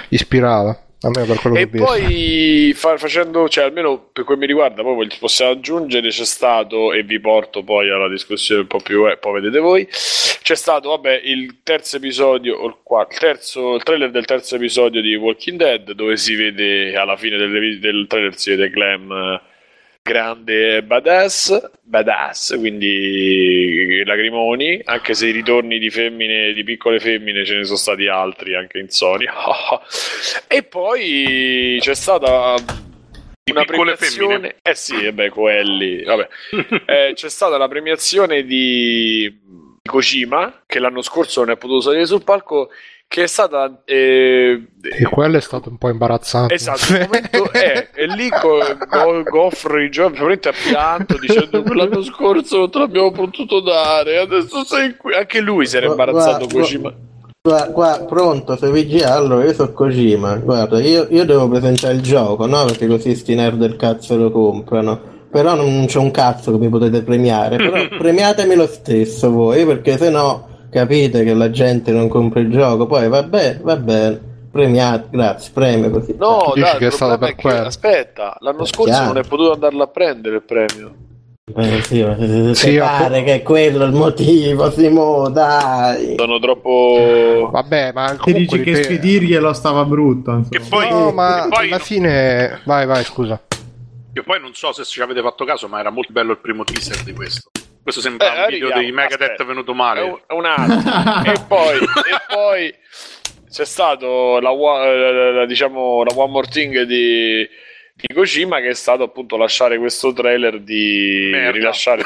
ispirava. 0.07 0.84
A 1.01 1.09
me 1.09 1.25
per 1.25 1.39
quello 1.39 1.57
e 1.57 1.69
che 1.69 1.77
poi 1.77 2.73
fa, 2.73 2.97
facendo, 2.97 3.47
cioè 3.49 3.65
almeno 3.65 4.09
per 4.11 4.23
quel 4.23 4.37
mi 4.37 4.47
riguarda, 4.47 4.81
poi 4.81 5.07
possiamo 5.19 5.51
aggiungere, 5.51 6.09
c'è 6.09 6.25
stato, 6.25 6.93
e 6.93 7.03
vi 7.03 7.19
porto 7.19 7.63
poi 7.63 7.89
alla 7.89 8.07
discussione 8.07 8.61
un 8.61 8.67
po' 8.67 8.79
più, 8.79 9.07
eh, 9.07 9.17
poi 9.17 9.41
vedete 9.41 9.59
voi, 9.59 9.85
c'è 9.87 10.55
stato, 10.55 10.89
vabbè, 10.89 11.21
il 11.23 11.59
terzo 11.63 11.97
episodio, 11.97 12.57
o 12.57 12.67
il, 12.67 12.77
quarto, 12.81 13.13
il, 13.13 13.19
terzo, 13.19 13.75
il 13.75 13.83
trailer 13.83 14.09
del 14.09 14.25
terzo 14.25 14.55
episodio 14.55 15.01
di 15.01 15.15
Walking 15.15 15.57
Dead, 15.57 15.91
dove 15.91 16.17
si 16.17 16.33
vede 16.33 16.95
alla 16.95 17.17
fine 17.17 17.37
del, 17.37 17.79
del 17.79 18.05
trailer 18.07 18.37
si 18.37 18.49
vede 18.51 18.69
Clem 18.71 19.41
grande 20.07 20.83
badass, 20.83 21.71
badass, 21.81 22.55
quindi 22.59 24.03
lagrimoni, 24.05 24.79
anche 24.85 25.15
se 25.15 25.29
i 25.29 25.31
ritorni 25.31 25.79
di 25.79 25.89
femmine, 25.89 26.53
di 26.53 26.63
piccole 26.63 26.99
femmine 26.99 27.43
ce 27.43 27.55
ne 27.55 27.63
sono 27.63 27.75
stati 27.75 28.07
altri 28.07 28.55
anche 28.55 28.77
in 28.77 28.89
Sony. 28.89 29.25
e 30.47 30.61
poi 30.61 31.77
c'è 31.79 31.95
stata 31.95 32.53
una 33.51 33.65
premiazione 33.65 34.33
femmine. 34.33 34.55
eh 34.61 34.75
sì, 34.75 35.03
e 35.03 35.11
beh, 35.11 35.29
quelli, 35.29 36.03
vabbè. 36.03 36.27
eh, 36.85 37.13
c'è 37.15 37.29
stata 37.29 37.57
la 37.57 37.67
premiazione 37.67 38.43
di 38.43 39.35
Kojima 39.81 40.61
che 40.67 40.77
l'anno 40.77 41.01
scorso 41.01 41.39
non 41.39 41.49
è 41.49 41.57
potuto 41.57 41.81
salire 41.81 42.05
sul 42.05 42.23
palco 42.23 42.69
che 43.15 43.23
è 43.23 43.27
stata 43.27 43.81
eh, 43.85 44.61
e 44.81 45.03
quello 45.05 45.37
è 45.37 45.41
stato 45.41 45.69
un 45.69 45.77
po' 45.77 45.87
imbarazzante 45.87 46.53
esatto 46.53 46.91
il 46.91 46.99
momento 46.99 47.53
è, 47.53 47.87
e 47.95 48.07
lì 48.07 48.27
Go, 48.27 49.23
Goffrey 49.23 49.87
veramente 49.87 50.49
ha 50.49 50.51
pianto 50.51 51.17
dicendo 51.17 51.63
che 51.63 51.73
l'anno 51.73 52.03
scorso 52.03 52.57
non 52.57 52.69
te 52.69 52.79
l'abbiamo 52.79 53.11
potuto 53.11 53.61
dare 53.61 54.17
adesso 54.17 54.65
sei 54.65 54.97
qui 54.97 55.13
anche 55.15 55.39
lui 55.39 55.65
si 55.65 55.77
era 55.77 55.85
imbarazzato 55.85 56.39
guarda, 56.39 56.59
Kojima 56.59 56.93
Guarda, 57.41 57.71
guarda, 57.71 58.05
pronto, 58.05 58.57
sei 58.57 58.71
VGA, 58.71 59.13
allora 59.13 59.45
io 59.45 59.53
sono 59.53 59.71
Kojima, 59.71 60.35
guarda, 60.37 60.81
io, 60.81 61.05
io, 61.11 61.25
devo 61.25 61.47
presentare 61.47 61.93
il 61.93 62.01
gioco, 62.01 62.47
no? 62.47 62.65
Perché 62.65 62.87
così 62.87 63.13
sti 63.13 63.35
nerd 63.35 63.59
del 63.59 63.75
cazzo 63.75 64.17
lo 64.17 64.31
comprano. 64.31 64.99
Però 65.29 65.53
non 65.53 65.85
c'è 65.85 65.99
un 65.99 66.09
cazzo 66.09 66.51
che 66.51 66.57
mi 66.57 66.69
potete 66.69 67.03
premiare, 67.03 67.57
però 67.57 67.85
premiatemi 67.99 68.55
lo 68.55 68.65
stesso 68.65 69.29
voi, 69.29 69.63
perché 69.63 69.95
se 69.95 70.09
no 70.09 70.54
capite 70.75 71.23
che 71.23 71.33
la 71.33 71.49
gente 71.49 71.93
non 71.93 72.09
compra 72.09 72.41
il 72.41 72.51
gioco, 72.51 72.85
poi 72.85 73.07
vabbè, 73.07 73.59
va 73.61 73.77
bene, 73.77 74.19
premiate, 74.51 75.07
grazie, 75.09 75.51
premio 75.53 75.89
così. 75.89 76.13
No, 76.17 76.51
dai, 76.53 76.77
che 76.77 76.87
è 76.87 76.91
stato 76.91 77.17
per 77.17 77.35
quello. 77.35 77.67
Aspetta, 77.67 78.35
l'anno 78.41 78.65
scorso 78.65 78.91
chiaro. 78.91 79.05
non 79.13 79.17
è 79.19 79.23
potuto 79.25 79.53
andarlo 79.53 79.83
a 79.83 79.87
prendere 79.87 80.35
il 80.35 80.41
premio. 80.41 80.95
Eh, 81.55 81.81
sì, 81.83 82.03
ma 82.03 82.17
se, 82.17 82.55
sì, 82.55 82.77
pare 82.77 83.19
po- 83.19 83.25
che 83.25 83.33
è 83.35 83.41
quello 83.41 83.85
il 83.85 83.93
motivo, 83.93 84.69
Simo, 84.69 85.29
dai. 85.29 86.15
Sono 86.17 86.39
troppo. 86.39 87.49
Vabbè, 87.53 87.93
ma 87.93 88.17
ti 88.21 88.33
dici 88.33 88.61
che 88.61 88.83
spedirglielo 88.83 89.53
stava 89.53 89.85
brutto. 89.85 90.41
Che 90.49 90.59
poi, 90.59 90.89
no, 90.89 91.11
ma 91.11 91.47
poi 91.49 91.67
alla 91.67 91.79
fine. 91.79 92.59
Vai, 92.65 92.85
vai, 92.85 93.05
scusa. 93.05 93.39
Io 94.11 94.23
poi 94.23 94.41
non 94.41 94.53
so 94.53 94.73
se 94.73 94.83
ci 94.83 95.01
avete 95.01 95.21
fatto 95.21 95.45
caso, 95.45 95.69
ma 95.69 95.79
era 95.79 95.89
molto 95.89 96.11
bello 96.11 96.31
il 96.31 96.39
primo 96.39 96.65
teaser 96.65 97.01
di 97.03 97.13
questo. 97.13 97.49
Questo 97.85 98.01
sembra 98.01 98.33
eh, 98.33 98.39
un 98.39 98.47
video 98.47 98.73
dei 98.73 98.91
Megadeth 98.91 99.45
venuto 99.45 99.75
male. 99.75 99.99
È 99.99 100.03
un, 100.03 100.19
è 100.25 100.33
un 100.33 100.45
attimo. 100.45 101.31
e, 101.31 101.33
poi, 101.47 101.77
e 101.77 102.33
poi 102.33 102.73
c'è 103.47 103.63
stato 103.63 104.39
la, 104.39 104.51
la, 104.51 105.31
la, 105.31 105.45
diciamo, 105.45 106.03
la 106.03 106.11
One 106.15 106.31
More 106.31 106.47
Thing 106.47 106.81
di, 106.81 107.47
di 107.93 108.11
Kojima 108.11 108.59
che 108.59 108.69
è 108.69 108.73
stato 108.73 109.03
appunto 109.03 109.37
lasciare 109.37 109.77
questo 109.77 110.13
trailer 110.13 110.61
di 110.61 111.29
merda. 111.31 111.51
rilasciare 111.51 112.01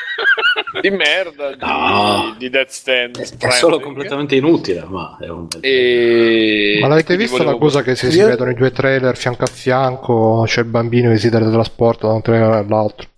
di 0.80 0.88
merda 0.88 1.50
di, 1.50 1.66
no. 1.66 2.34
di 2.38 2.48
Death 2.48 2.70
Stand 2.70 3.18
è, 3.18 3.46
è 3.46 3.50
solo 3.50 3.78
completamente 3.78 4.36
inutile 4.36 4.86
ma 4.88 5.18
è 5.20 5.28
un 5.28 5.48
bel 5.48 5.60
e... 5.62 6.78
ma 6.80 6.88
l'avete 6.88 7.16
visto 7.16 7.42
la 7.42 7.56
cosa 7.56 7.82
che 7.82 7.94
se 7.94 8.10
si 8.10 8.20
vedono 8.20 8.50
i 8.50 8.54
due 8.54 8.70
trailer 8.70 9.16
fianco 9.18 9.44
a 9.44 9.48
fianco 9.48 10.44
c'è 10.46 10.60
il 10.60 10.66
bambino 10.66 11.10
che 11.10 11.18
si 11.18 11.28
teletrasporta 11.28 12.06
da 12.06 12.14
un 12.14 12.22
trailer 12.22 12.52
all'altro 12.52 13.08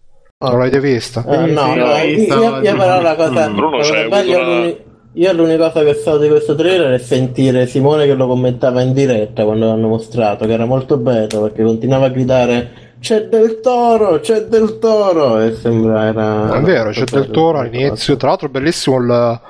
non 0.49 0.59
l'avete 0.59 0.81
vista? 0.81 1.23
Uh, 1.27 1.53
no, 1.53 1.75
no, 1.75 1.97
io, 1.99 2.61
io, 2.61 2.77
però 2.77 3.01
la 3.01 3.15
cosa. 3.15 3.49
Mm. 3.49 3.55
Bruno 3.55 3.79
c'è 3.79 4.07
una... 4.07 4.91
Io 5.15 5.31
l'unica 5.35 5.71
cosa 5.71 5.85
che 5.85 5.95
so 5.95 6.17
di 6.17 6.27
questo 6.27 6.55
trailer 6.55 6.93
è 6.95 6.99
sentire 6.99 7.67
Simone 7.67 8.07
che 8.07 8.15
lo 8.15 8.27
commentava 8.27 8.81
in 8.81 8.95
diretta 8.95 9.45
quando 9.45 9.67
l'hanno 9.67 9.89
mostrato, 9.89 10.47
che 10.47 10.53
era 10.53 10.65
molto 10.65 10.97
bello 10.97 11.43
perché 11.43 11.63
continuava 11.63 12.07
a 12.07 12.09
gridare 12.09 12.71
c'è 12.99 13.25
del 13.25 13.61
toro, 13.61 14.21
c'è 14.21 14.45
del 14.45 14.79
toro 14.79 15.41
e 15.41 15.55
sembra 15.55 16.07
era... 16.07 16.55
È 16.55 16.61
vero, 16.63 16.91
c'è 16.91 17.05
del 17.05 17.31
toro 17.31 17.59
all'inizio, 17.59 18.17
tra 18.17 18.29
l'altro 18.29 18.49
bellissimo 18.49 18.99
il 18.99 19.41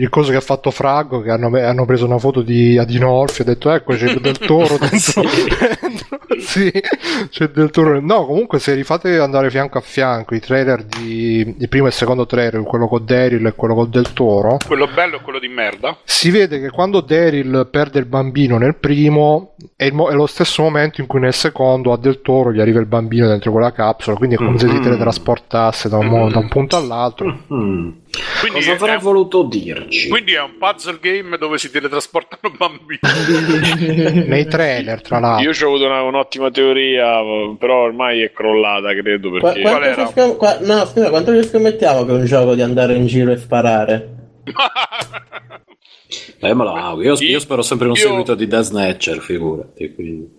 il 0.00 0.08
coso 0.08 0.30
che 0.30 0.38
ha 0.38 0.42
fatto 0.42 0.70
Fraggo 0.70 1.20
che 1.20 1.30
hanno, 1.30 1.54
hanno 1.56 1.84
preso 1.84 2.06
una 2.06 2.18
foto 2.18 2.40
di 2.40 2.78
Adinolfi 2.78 3.40
e 3.40 3.44
ha 3.44 3.46
detto 3.48 3.70
ecco 3.70 3.94
c'è 3.94 4.14
del 4.14 4.38
toro 4.38 4.78
dentro 4.80 5.22
sì 6.40 6.72
c'è 7.28 7.48
del 7.48 7.70
toro 7.70 8.00
no 8.00 8.24
comunque 8.24 8.58
se 8.58 8.74
rifate 8.74 9.18
andare 9.18 9.50
fianco 9.50 9.76
a 9.76 9.82
fianco 9.82 10.34
i 10.34 10.40
trailer 10.40 10.84
di 10.84 11.56
il 11.58 11.68
primo 11.68 11.84
e 11.84 11.88
il 11.88 11.94
secondo 11.94 12.24
trailer 12.24 12.62
quello 12.62 12.88
con 12.88 13.04
Daryl 13.04 13.46
e 13.46 13.52
quello 13.52 13.74
con 13.74 13.90
del 13.90 14.12
toro 14.14 14.56
quello 14.66 14.88
bello 14.92 15.16
e 15.16 15.20
quello 15.20 15.38
di 15.38 15.48
merda 15.48 15.98
si 16.04 16.30
vede 16.30 16.60
che 16.60 16.70
quando 16.70 17.00
Daryl 17.00 17.68
perde 17.70 17.98
il 17.98 18.06
bambino 18.06 18.56
nel 18.56 18.76
primo 18.76 19.54
è, 19.76 19.84
il, 19.84 19.92
è, 19.92 20.14
lo 20.14 20.26
stesso 20.26 20.62
momento 20.62 21.02
in 21.02 21.06
cui 21.06 21.20
nel 21.20 21.34
secondo 21.34 21.92
a 21.92 21.98
del 21.98 22.22
toro 22.22 22.52
gli 22.52 22.60
arriva 22.60 22.80
il 22.80 22.86
bambino 22.86 23.28
dentro 23.28 23.52
quella 23.52 23.72
capsula 23.72 24.16
quindi 24.16 24.36
è 24.36 24.38
come 24.38 24.50
mm-hmm. 24.52 24.58
se 24.58 24.68
si 24.68 24.80
teletrasportasse 24.80 25.88
da 25.90 25.98
un, 25.98 26.08
mm-hmm. 26.08 26.28
da 26.30 26.38
un 26.38 26.48
punto 26.48 26.76
all'altro 26.76 27.26
mm-hmm. 27.52 27.90
Quindi 28.40 28.58
Cosa 28.60 28.72
avrà 28.72 28.92
un... 28.94 28.98
voluto 29.00 29.42
dirci? 29.42 30.08
Quindi 30.08 30.32
è 30.32 30.40
un 30.40 30.56
puzzle 30.58 30.98
game 31.00 31.36
dove 31.38 31.58
si 31.58 31.70
teletrasportano 31.70 32.54
bambini. 32.56 33.00
Nei 34.26 34.46
trailer, 34.46 35.00
tra 35.02 35.18
l'altro. 35.18 35.50
Io 35.50 35.56
ho 35.58 35.68
avuto 35.68 35.86
una, 35.86 36.02
un'ottima 36.02 36.50
teoria, 36.50 37.18
però 37.58 37.82
ormai 37.82 38.22
è 38.22 38.32
crollata, 38.32 38.94
credo. 38.94 39.30
Perché... 39.30 39.60
Qua, 39.60 39.84
era... 39.84 40.06
scom- 40.06 40.36
qua, 40.36 40.58
no, 40.60 40.86
scusa, 40.86 41.10
quanto 41.10 41.40
ci 41.40 41.48
scommettiamo 41.48 42.04
che 42.04 42.10
è 42.10 42.14
un 42.14 42.24
gioco 42.24 42.54
di 42.54 42.62
andare 42.62 42.94
in 42.94 43.06
giro 43.06 43.32
e 43.32 43.36
sparare? 43.36 44.14
eh, 46.40 46.54
ma 46.54 46.64
no, 46.64 47.02
io, 47.02 47.14
io, 47.18 47.38
spero 47.38 47.62
sempre 47.62 47.88
un 47.88 47.94
io... 47.94 48.00
seguito 48.00 48.34
di 48.34 48.46
Death 48.46 48.64
Snatcher, 48.64 49.20
figurati. 49.20 49.94
Quindi. 49.94 50.38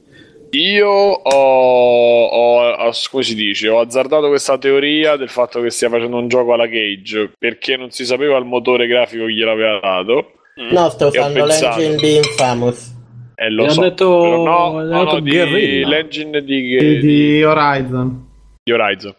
Io 0.53 0.89
ho, 0.89 2.25
ho, 2.25 2.91
come 3.09 3.23
si 3.23 3.35
dice, 3.35 3.69
ho 3.69 3.79
azzardato 3.79 4.27
questa 4.27 4.57
teoria 4.57 5.15
del 5.15 5.29
fatto 5.29 5.61
che 5.61 5.69
stia 5.69 5.89
facendo 5.89 6.17
un 6.17 6.27
gioco 6.27 6.53
alla 6.53 6.67
Cage 6.67 7.31
perché 7.37 7.77
non 7.77 7.91
si 7.91 8.05
sapeva 8.05 8.37
il 8.37 8.43
motore 8.43 8.87
grafico 8.87 9.25
che 9.25 9.33
gliel'aveva 9.33 9.79
dato. 9.79 10.33
Mm. 10.61 10.71
No, 10.71 10.89
sto 10.89 11.07
usando 11.07 11.45
l'engine 11.45 11.95
di 11.95 12.15
Infamous. 12.17 12.99
Eh, 13.35 13.49
lo 13.49 13.69
so, 13.69 13.81
detto, 13.81 14.05
no, 14.05 14.81
no, 14.81 15.03
no 15.03 15.19
di, 15.21 15.85
l'engine 15.85 16.43
di, 16.43 16.61
di, 16.61 16.99
di 16.99 17.43
Horizon. 17.43 18.27
Di 18.61 18.71
Horizon. 18.73 19.15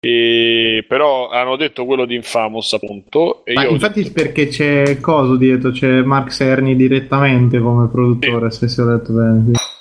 E, 0.00 0.84
però 0.88 1.28
hanno 1.28 1.54
detto 1.54 1.84
quello 1.84 2.04
di 2.04 2.16
Infamous 2.16 2.72
appunto. 2.72 3.44
E 3.44 3.52
io 3.52 3.70
infatti 3.70 4.02
detto... 4.02 4.12
perché 4.12 4.48
c'è 4.48 4.98
Coso 4.98 5.36
dietro, 5.36 5.70
c'è 5.70 6.02
Mark 6.02 6.32
Cerny 6.32 6.74
direttamente 6.74 7.60
come 7.60 7.88
produttore, 7.88 8.50
sì. 8.50 8.58
se 8.58 8.68
si 8.68 8.80
ho 8.80 8.86
detto 8.86 9.12
bene. 9.12 9.52
Sì 9.54 9.72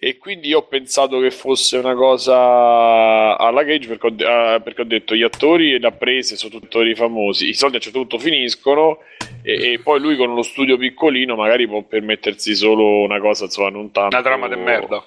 e 0.00 0.17
quindi 0.28 0.52
ho 0.52 0.60
pensato 0.60 1.20
che 1.20 1.30
fosse 1.30 1.78
una 1.78 1.94
cosa 1.94 3.38
alla 3.38 3.64
Cage 3.64 3.88
perché 3.88 4.06
ho, 4.08 4.10
uh, 4.10 4.62
perché 4.62 4.82
ho 4.82 4.84
detto 4.84 5.14
gli 5.14 5.22
attori 5.22 5.72
e 5.72 5.78
le 5.78 5.86
apprese 5.86 6.36
sono 6.36 6.50
tutti 6.50 6.66
attori 6.66 6.94
famosi, 6.94 7.48
i 7.48 7.54
soldi 7.54 7.76
a 7.76 7.78
un 7.78 7.82
certo 7.82 8.00
punto 8.00 8.18
finiscono 8.18 8.98
e, 9.40 9.72
e, 9.72 9.80
poi 9.82 10.00
lui 10.00 10.18
con 10.18 10.28
uno 10.28 10.42
studio 10.42 10.76
piccolino 10.76 11.34
magari 11.34 11.66
può 11.66 11.82
permettersi 11.82 12.54
solo 12.54 13.04
una 13.04 13.20
cosa 13.20 13.44
insomma 13.44 13.70
non 13.70 13.90
tanto... 13.90 14.14
Una 14.14 14.22
trama 14.22 14.48
di 14.48 14.56
merda. 14.56 15.02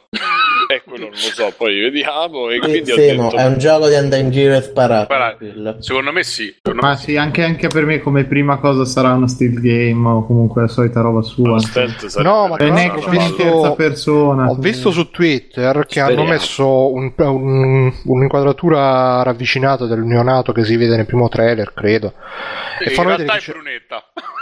Eh, 0.71 0.83
quello 0.83 1.09
non 1.09 1.11
lo 1.11 1.17
so, 1.17 1.53
poi 1.57 1.81
vediamo. 1.81 2.49
E 2.49 2.59
quindi 2.59 2.85
Semo, 2.85 3.23
detto... 3.23 3.35
È 3.35 3.45
un 3.45 3.57
gioco 3.57 3.89
di 3.89 3.95
andare 3.95 4.21
in 4.21 4.31
giro 4.31 4.55
e 4.55 4.61
sparare. 4.61 5.77
Secondo 5.79 6.13
me 6.13 6.23
sì. 6.23 6.55
Secondo 6.61 6.81
Ma 6.81 6.91
me 6.91 6.97
sì, 6.97 7.17
anche, 7.17 7.43
anche, 7.43 7.67
per 7.67 7.85
me 7.85 7.99
come 7.99 8.23
prima 8.23 8.57
cosa 8.57 8.85
sarà 8.85 9.11
uno 9.11 9.27
stealth 9.27 9.59
game 9.59 10.07
o 10.07 10.25
comunque 10.25 10.61
la 10.61 10.67
solita 10.69 11.01
roba 11.01 11.21
sua. 11.23 11.59
No, 12.21 12.47
ma 12.47 12.55
non 12.55 12.77
è 12.77 12.85
in 12.85 13.35
terza 13.35 13.73
persona. 13.73 14.49
Ho 14.49 14.55
visto 14.55 14.91
su 14.91 15.10
Twitter 15.11 15.85
che 15.85 15.99
Speriamo. 15.99 16.21
hanno 16.21 16.31
messo 16.31 16.91
un, 16.91 17.13
un, 17.15 17.93
un'inquadratura 18.05 19.21
ravvicinata 19.23 19.85
del 19.85 20.03
neonato 20.03 20.51
che 20.51 20.63
si 20.63 20.75
vede 20.75 20.95
nel 20.95 21.05
primo 21.05 21.29
trailer, 21.29 21.73
credo. 21.73 22.13
Sì, 22.79 22.85
e 22.85 22.89
fanno 22.91 23.09
vedere 23.09 23.37
che 23.39 23.51
brunetta. 23.51 24.03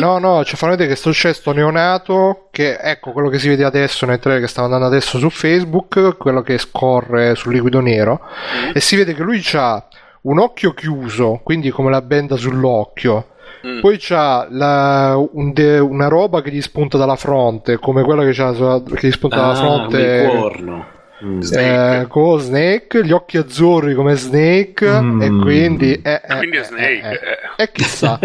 No, 0.00 0.18
no, 0.18 0.44
ci 0.44 0.56
fanno 0.56 0.72
vedere 0.72 0.90
che 0.90 0.96
sto 0.96 1.10
c'è 1.10 1.32
sto 1.32 1.52
neonato 1.52 2.48
che 2.50 2.76
ecco 2.76 3.12
quello 3.12 3.30
che 3.30 3.38
si 3.38 3.48
vede 3.48 3.64
adesso 3.64 4.04
nel 4.04 4.18
trailer 4.18 4.42
che 4.42 4.48
sta 4.48 4.62
andando 4.62 4.84
adesso 4.84 5.18
su 5.18 5.30
Facebook, 5.30 6.16
quello 6.18 6.42
che 6.42 6.58
scorre 6.58 7.34
sul 7.34 7.54
liquido 7.54 7.80
nero 7.80 8.20
mm. 8.20 8.70
e 8.74 8.80
si 8.80 8.96
vede 8.96 9.14
che 9.14 9.22
lui 9.22 9.42
ha 9.54 9.88
un 10.22 10.38
occhio 10.38 10.74
chiuso, 10.74 11.40
quindi 11.42 11.70
come 11.70 11.90
la 11.90 12.02
benda 12.02 12.36
sull'occhio. 12.36 13.28
Mm. 13.66 13.80
Poi 13.80 13.96
c'ha 13.98 14.46
la, 14.50 15.16
un 15.32 15.52
de, 15.52 15.78
una 15.78 16.08
roba 16.08 16.42
che 16.42 16.50
gli 16.50 16.62
spunta 16.62 16.96
dalla 16.96 17.16
fronte, 17.16 17.78
come 17.78 18.02
quella 18.02 18.24
che, 18.24 18.32
c'ha, 18.32 18.52
che 18.82 19.06
gli 19.08 19.10
spunta 19.10 19.36
ah, 19.36 19.40
dalla 19.40 19.54
fronte. 19.54 20.26
Corno. 20.30 20.86
Mm. 21.24 21.40
Eh, 21.52 22.06
con 22.08 22.38
Snake, 22.38 23.04
gli 23.04 23.10
occhi 23.10 23.38
azzurri 23.38 23.94
come 23.94 24.14
Snake, 24.14 25.00
mm. 25.00 25.22
e 25.22 25.28
quindi, 25.40 25.92
eh, 26.00 26.20
eh, 26.24 26.36
quindi 26.36 26.56
è 26.58 26.62
Snake. 26.62 27.08
Eh, 27.08 27.12
eh. 27.12 27.62
e 27.64 27.72
chissà. 27.72 28.18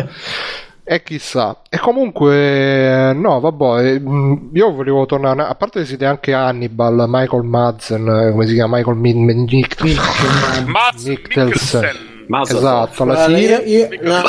E 0.85 1.01
chissà. 1.01 1.61
E 1.69 1.79
comunque, 1.79 3.13
no, 3.13 3.39
vabbè, 3.39 3.99
mm, 3.99 4.49
io 4.51 4.73
volevo 4.73 5.05
tornare. 5.05 5.43
A 5.43 5.55
parte 5.55 5.79
che 5.79 5.85
siete 5.85 6.05
anche 6.05 6.33
Hannibal, 6.33 7.05
Michael 7.07 7.43
Madsen, 7.43 8.05
eh, 8.05 8.31
come 8.31 8.45
si 8.45 8.53
chiama? 8.53 8.75
Michael 8.77 8.97
Mikkelsen. 11.05 12.11
Esatto, 12.41 13.03
alla 13.03 13.25
fine. 13.25 13.39
Io, 13.39 13.87
io, 13.89 13.89
no, 14.01 14.21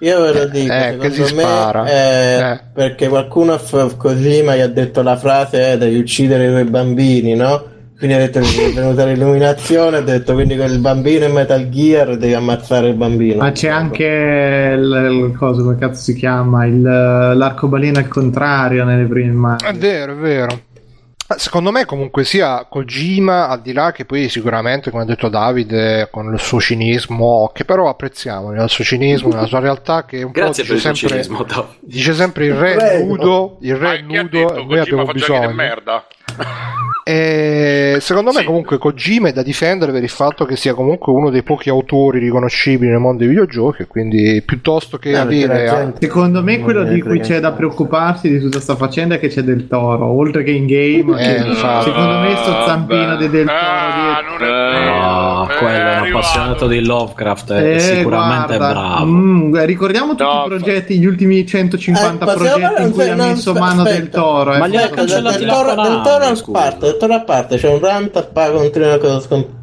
io 0.00 0.20
ve 0.20 0.32
lo 0.32 0.44
dico, 0.46 0.72
eh, 0.72 0.96
che 0.98 1.10
si 1.10 1.24
spara. 1.24 1.84
È 1.84 2.52
eh. 2.52 2.60
perché 2.72 3.08
qualcuno 3.08 3.52
a 3.52 3.60
Kojima 3.96 4.56
gli 4.56 4.60
ha 4.60 4.68
detto 4.68 5.02
la 5.02 5.16
frase 5.16 5.72
eh, 5.72 5.78
devi 5.78 5.98
uccidere 5.98 6.46
i 6.46 6.48
tuoi 6.48 6.64
bambini, 6.64 7.34
no? 7.34 7.78
quindi 8.00 8.16
ha 8.16 8.20
detto 8.20 8.40
che 8.40 8.70
è 8.70 8.72
venuta 8.72 9.04
l'illuminazione, 9.04 9.98
ha 9.98 10.00
detto 10.00 10.32
quindi 10.32 10.56
con 10.56 10.70
il 10.70 10.78
bambino 10.78 11.26
in 11.26 11.32
Metal 11.32 11.68
Gear 11.68 12.16
devi 12.16 12.32
ammazzare 12.32 12.88
il 12.88 12.94
bambino. 12.94 13.42
Ma 13.42 13.52
c'è 13.52 13.68
anche 13.68 14.04
il, 14.74 15.28
il 15.28 15.36
coso, 15.36 15.62
come 15.64 15.76
cazzo 15.76 16.00
si 16.00 16.14
chiama? 16.14 16.64
Il, 16.64 16.80
l'arcobaleno 16.80 17.98
al 17.98 18.08
contrario 18.08 18.84
nelle 18.84 19.04
prime 19.04 19.30
immagini. 19.30 19.70
È 19.70 19.74
vero, 19.74 20.12
è 20.12 20.16
vero. 20.16 20.60
Secondo 21.36 21.70
me 21.70 21.84
comunque 21.84 22.24
sia 22.24 22.66
Kojima, 22.68 23.48
al 23.48 23.62
di 23.62 23.72
là 23.72 23.92
che 23.92 24.04
poi 24.04 24.28
sicuramente, 24.28 24.90
come 24.90 25.02
ha 25.02 25.06
detto 25.06 25.28
Davide, 25.28 26.08
con 26.10 26.32
il 26.32 26.40
suo 26.40 26.60
cinismo, 26.60 27.50
che 27.54 27.64
però 27.64 27.88
apprezziamo, 27.88 28.52
il 28.52 28.68
suo 28.68 28.84
cinismo, 28.84 29.28
nella 29.28 29.46
sua 29.46 29.60
realtà, 29.60 30.04
che 30.04 30.22
un 30.22 30.32
Grazie 30.32 30.64
po' 30.64 30.68
per 30.70 30.76
dice 30.76 30.88
il 30.88 30.96
sempre, 30.96 31.08
cinismo, 31.08 31.46
dice 31.80 32.14
sempre 32.14 32.46
il 32.46 32.54
re 32.54 32.74
Prego. 32.74 33.04
nudo, 33.04 33.58
il 33.60 33.76
re 33.76 33.98
ha 33.98 34.02
nudo, 34.02 34.28
detto 34.28 34.56
e 34.56 34.64
noi 34.64 34.78
Kojima 34.78 34.80
abbiamo 34.80 35.12
giochi 35.14 35.46
di 35.46 35.52
bisogno. 35.52 35.52
merda? 35.52 36.06
E 37.02 37.96
secondo 38.00 38.30
me 38.30 38.40
Sì. 38.40 38.44
comunque 38.44 38.78
Kojima 38.78 39.28
è 39.28 39.32
da 39.32 39.42
difendere 39.42 39.90
per 39.90 40.02
il 40.02 40.08
fatto 40.10 40.44
che 40.44 40.54
sia 40.54 40.74
comunque 40.74 41.12
uno 41.12 41.30
dei 41.30 41.42
pochi 41.42 41.68
autori 41.70 42.18
riconoscibili 42.18 42.90
nel 42.90 43.00
mondo 43.00 43.18
dei 43.20 43.28
videogiochi, 43.28 43.84
quindi 43.86 44.42
piuttosto 44.44 44.98
che 44.98 45.12
perché 45.12 45.44
avere... 45.44 45.66
gente- 45.66 46.06
Secondo 46.06 46.42
me 46.42 46.60
quello 46.60 46.84
di 46.84 47.00
cui 47.00 47.18
c'è 47.20 47.40
da 47.40 47.52
preoccuparsi 47.52 48.28
di 48.28 48.38
tutta 48.38 48.60
sta 48.60 48.76
faccenda 48.76 49.14
è 49.14 49.18
che 49.18 49.28
c'è 49.28 49.42
del 49.42 49.66
toro, 49.66 50.06
oltre 50.06 50.42
che 50.44 50.50
in 50.50 50.66
game. 50.66 51.20
Eh, 51.20 51.34
che- 51.42 51.54
secondo 51.54 52.18
me 52.20 52.34
sto 52.36 52.64
zampino 52.66 53.16
di 53.16 53.28
del 53.30 53.46
toro 53.46 53.58
Ah, 53.58 54.20
dietro. 54.28 54.38
non 54.38 54.42
è 54.42 54.70
vero. 54.70 54.94
No, 55.00 55.48
Eh, 55.50 55.56
quello. 55.56 55.89
Appassionato 56.08 56.66
di 56.66 56.84
Lovecraft 56.84 57.50
e 57.52 57.74
Eh, 57.74 57.78
sicuramente 57.80 58.56
guarda, 58.56 58.70
è 58.70 58.72
bravo. 58.72 59.04
mm, 59.06 59.56
ricordiamo 59.64 60.10
tutti 60.14 60.22
No, 60.22 60.44
i 60.44 60.48
progetti, 60.48 60.98
gli 60.98 61.04
ultimi 61.06 61.46
150 61.46 62.24
Eh, 62.32 62.34
progetti 62.36 62.82
in 62.82 62.90
cui 62.92 63.08
ha 63.08 63.14
messo 63.14 63.52
mano 63.54 63.82
del 63.82 64.08
toro. 64.08 64.54
eh. 64.54 64.58
Ma 64.58 64.66
li 64.66 64.76
ha 64.76 64.88
cancellati 64.88 65.38
del 65.38 65.46
la 65.46 65.52
toro, 65.52 65.68
del 65.82 66.00
toro 66.02 66.24
a 66.24 66.42
parte, 66.52 66.86
del 66.86 66.96
toro 66.96 67.14
a 67.14 67.20
parte, 67.22 67.56
c'è 67.56 67.68
un 67.68 67.78
rant 67.80 68.16
a 68.16 68.22
pa- 68.24 68.50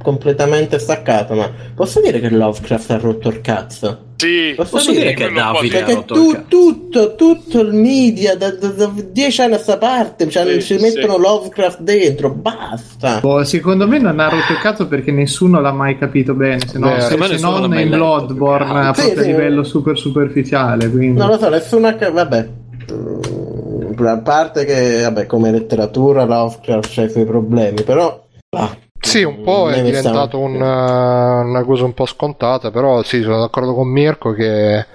completamente 0.01 0.79
staccato, 0.79 1.33
ma 1.35 1.49
posso 1.75 1.99
dire 2.01 2.19
che 2.19 2.29
Lovecraft 2.29 2.91
ha 2.91 2.97
rotto 2.97 3.29
il 3.29 3.41
cazzo? 3.41 4.01
Sì, 4.17 4.55
Posso 4.55 4.89
dire 4.91 5.13
che 5.13 5.25
quello 5.29 5.41
un 5.41 5.45
po' 5.51 5.53
Davide 5.57 5.75
ha 5.79 5.83
Perché 5.85 5.93
rotto 5.93 6.13
il 6.15 6.19
tu- 6.19 6.31
cazzo? 6.31 6.45
tutto, 6.47 7.15
tutto 7.15 7.59
il 7.61 7.73
media 7.73 8.35
da, 8.35 8.49
da- 8.51 8.67
da 8.69 8.91
dieci 9.11 9.41
anni 9.41 9.53
a 9.53 9.57
sta 9.59 9.77
parte 9.77 10.27
cioè, 10.27 10.59
Sì, 10.59 10.61
ci 10.63 10.79
sì. 10.79 10.81
mettono 10.81 11.17
Lovecraft 11.19 11.81
dentro, 11.81 12.31
basta. 12.31 13.19
Boh, 13.19 13.43
secondo 13.43 13.87
me 13.87 13.99
non 13.99 14.19
ha 14.19 14.27
rotto 14.29 14.53
il 14.53 14.59
cazzo 14.59 14.87
perché 14.87 15.11
nessuno 15.11 15.59
l'ha 15.61 15.71
mai 15.71 15.99
capito 15.99 16.26
bene, 16.33 16.59
se, 16.67 16.77
no, 16.79 16.89
Beh, 16.93 17.01
se, 17.01 17.17
se 17.23 17.37
non 17.39 17.77
in 17.77 17.89
Bloodborne 17.89 18.71
che 18.71 18.87
a 18.87 18.93
Sì, 18.93 19.13
sì. 19.15 19.25
livello 19.25 19.63
super 19.63 19.97
superficiale. 19.97 20.89
Quindi. 20.89 21.17
Non 21.19 21.29
lo 21.29 21.37
so, 21.37 21.49
nessuna. 21.49 21.95
ca- 21.95 22.11
Vabbè. 22.11 22.49
Mm, 22.93 24.05
A 24.05 24.17
parte 24.19 24.63
che, 24.65 25.01
vabbè, 25.01 25.25
come 25.25 25.51
letteratura 25.51 26.23
Lovecraft 26.23 26.97
ha 26.99 27.03
i 27.03 27.09
suoi 27.09 27.25
problemi, 27.25 27.81
però. 27.83 28.25
ah, 28.55 28.75
Sì, 28.99 29.23
un 29.23 29.41
po' 29.41 29.69
è 29.69 29.81
diventato 29.81 30.37
stiamo- 30.37 30.45
un, 30.45 30.53
uh, 30.55 31.47
una 31.49 31.63
cosa 31.63 31.83
un 31.85 31.93
po' 31.93 32.05
scontata, 32.05 32.69
però 32.71 33.01
sì, 33.03 33.21
sono 33.21 33.39
d'accordo 33.39 33.73
con 33.73 33.87
Mirko 33.87 34.31
che... 34.33 34.85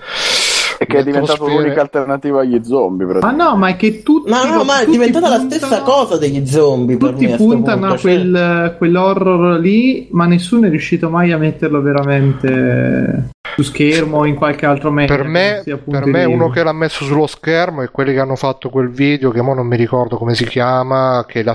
Che 0.92 0.98
è 0.98 1.04
diventato 1.04 1.46
l'unica 1.46 1.80
alternativa 1.80 2.40
agli 2.40 2.62
zombie. 2.62 3.06
Ma 3.20 3.30
no, 3.30 3.56
ma 3.56 3.68
è 3.68 3.76
che 3.76 4.02
tutti. 4.02 4.30
Ma 4.30 4.44
no, 4.44 4.64
ma 4.64 4.80
è 4.80 4.86
diventata 4.86 5.28
la 5.28 5.36
puntano- 5.38 5.60
stessa 5.66 5.82
cosa 5.82 6.16
degli 6.18 6.46
zombie 6.46 6.96
per 6.96 7.10
Tutti 7.10 7.26
me. 7.26 7.32
a 7.32 7.36
puntano 7.36 7.80
punto, 7.80 7.94
a 7.94 7.98
cioè- 7.98 8.00
quel, 8.00 8.74
quell'horror 8.78 9.58
lì, 9.60 10.08
ma 10.12 10.26
nessuno 10.26 10.66
è 10.66 10.70
riuscito 10.70 11.10
mai 11.10 11.32
a 11.32 11.38
metterlo 11.38 11.80
veramente 11.80 13.30
su 13.54 13.62
schermo 13.62 14.18
o 14.18 14.26
in 14.26 14.34
qualche 14.34 14.64
altro 14.66 14.90
mezzo. 14.90 15.14
Per 15.14 15.26
me, 15.26 15.62
per 15.64 16.06
me 16.06 16.24
uno 16.24 16.48
che 16.48 16.62
l'ha 16.62 16.72
messo 16.72 17.04
sullo 17.04 17.26
schermo 17.26 17.82
è 17.82 17.90
quelli 17.90 18.12
che 18.14 18.20
hanno 18.20 18.36
fatto 18.36 18.70
quel 18.70 18.88
video 18.88 19.30
che 19.30 19.42
mo 19.42 19.52
non 19.54 19.66
mi 19.66 19.76
ricordo 19.76 20.16
come 20.16 20.34
si 20.34 20.46
chiama, 20.46 21.24
che 21.28 21.42
l'ha, 21.42 21.54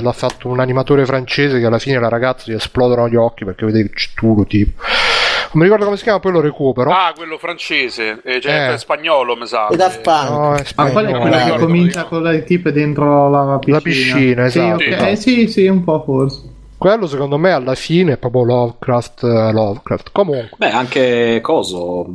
l'ha 0.00 0.12
fatto 0.12 0.48
un 0.48 0.60
animatore 0.60 1.06
francese 1.06 1.58
che 1.58 1.64
alla 1.66 1.78
fine 1.78 1.98
la 1.98 2.08
ragazza 2.08 2.50
gli 2.50 2.54
esplodono 2.54 3.08
gli 3.08 3.16
occhi 3.16 3.44
perché 3.44 3.64
vede 3.64 3.80
il 3.80 3.90
cituro 3.94 4.44
tipo. 4.44 4.82
Non 5.52 5.62
mi 5.62 5.62
ricordo 5.64 5.84
come 5.84 5.96
si 5.96 6.04
chiama, 6.04 6.20
poi 6.20 6.32
lo 6.32 6.40
recupero. 6.40 6.90
Ah, 6.90 7.12
quello 7.16 7.36
francese, 7.36 8.20
eh, 8.24 8.40
cioè 8.40 8.72
Eh. 8.72 8.78
spagnolo, 8.78 9.34
mi 9.36 9.46
sa. 9.46 9.66
E 9.68 9.76
Daft 9.76 10.00
Punk. 10.00 10.28
No, 10.30 10.54
è 10.54 10.64
Ma 10.76 10.90
qual 10.90 11.06
è 11.06 11.18
quello 11.18 11.36
che 11.44 11.58
comincia 11.58 12.04
con 12.04 12.22
le 12.22 12.44
tipe 12.44 12.70
dentro 12.72 13.28
la 13.28 13.58
piscina? 13.58 13.80
piscina, 13.80 14.44
esatto. 14.44 14.78
Sì, 14.78 14.88
ok. 14.90 14.94
Sì. 14.98 15.08
Eh, 15.08 15.16
sì, 15.16 15.48
sì, 15.48 15.66
un 15.66 15.82
po' 15.82 16.02
forse. 16.04 16.42
Quello 16.78 17.06
secondo 17.06 17.36
me 17.36 17.50
alla 17.52 17.74
fine 17.74 18.12
è 18.12 18.16
proprio 18.16 18.44
Lovecraft. 18.44 19.24
eh, 19.24 19.52
Lovecraft. 19.52 20.10
Comunque, 20.12 20.56
Beh, 20.56 20.70
anche 20.70 21.40
Coso. 21.42 22.06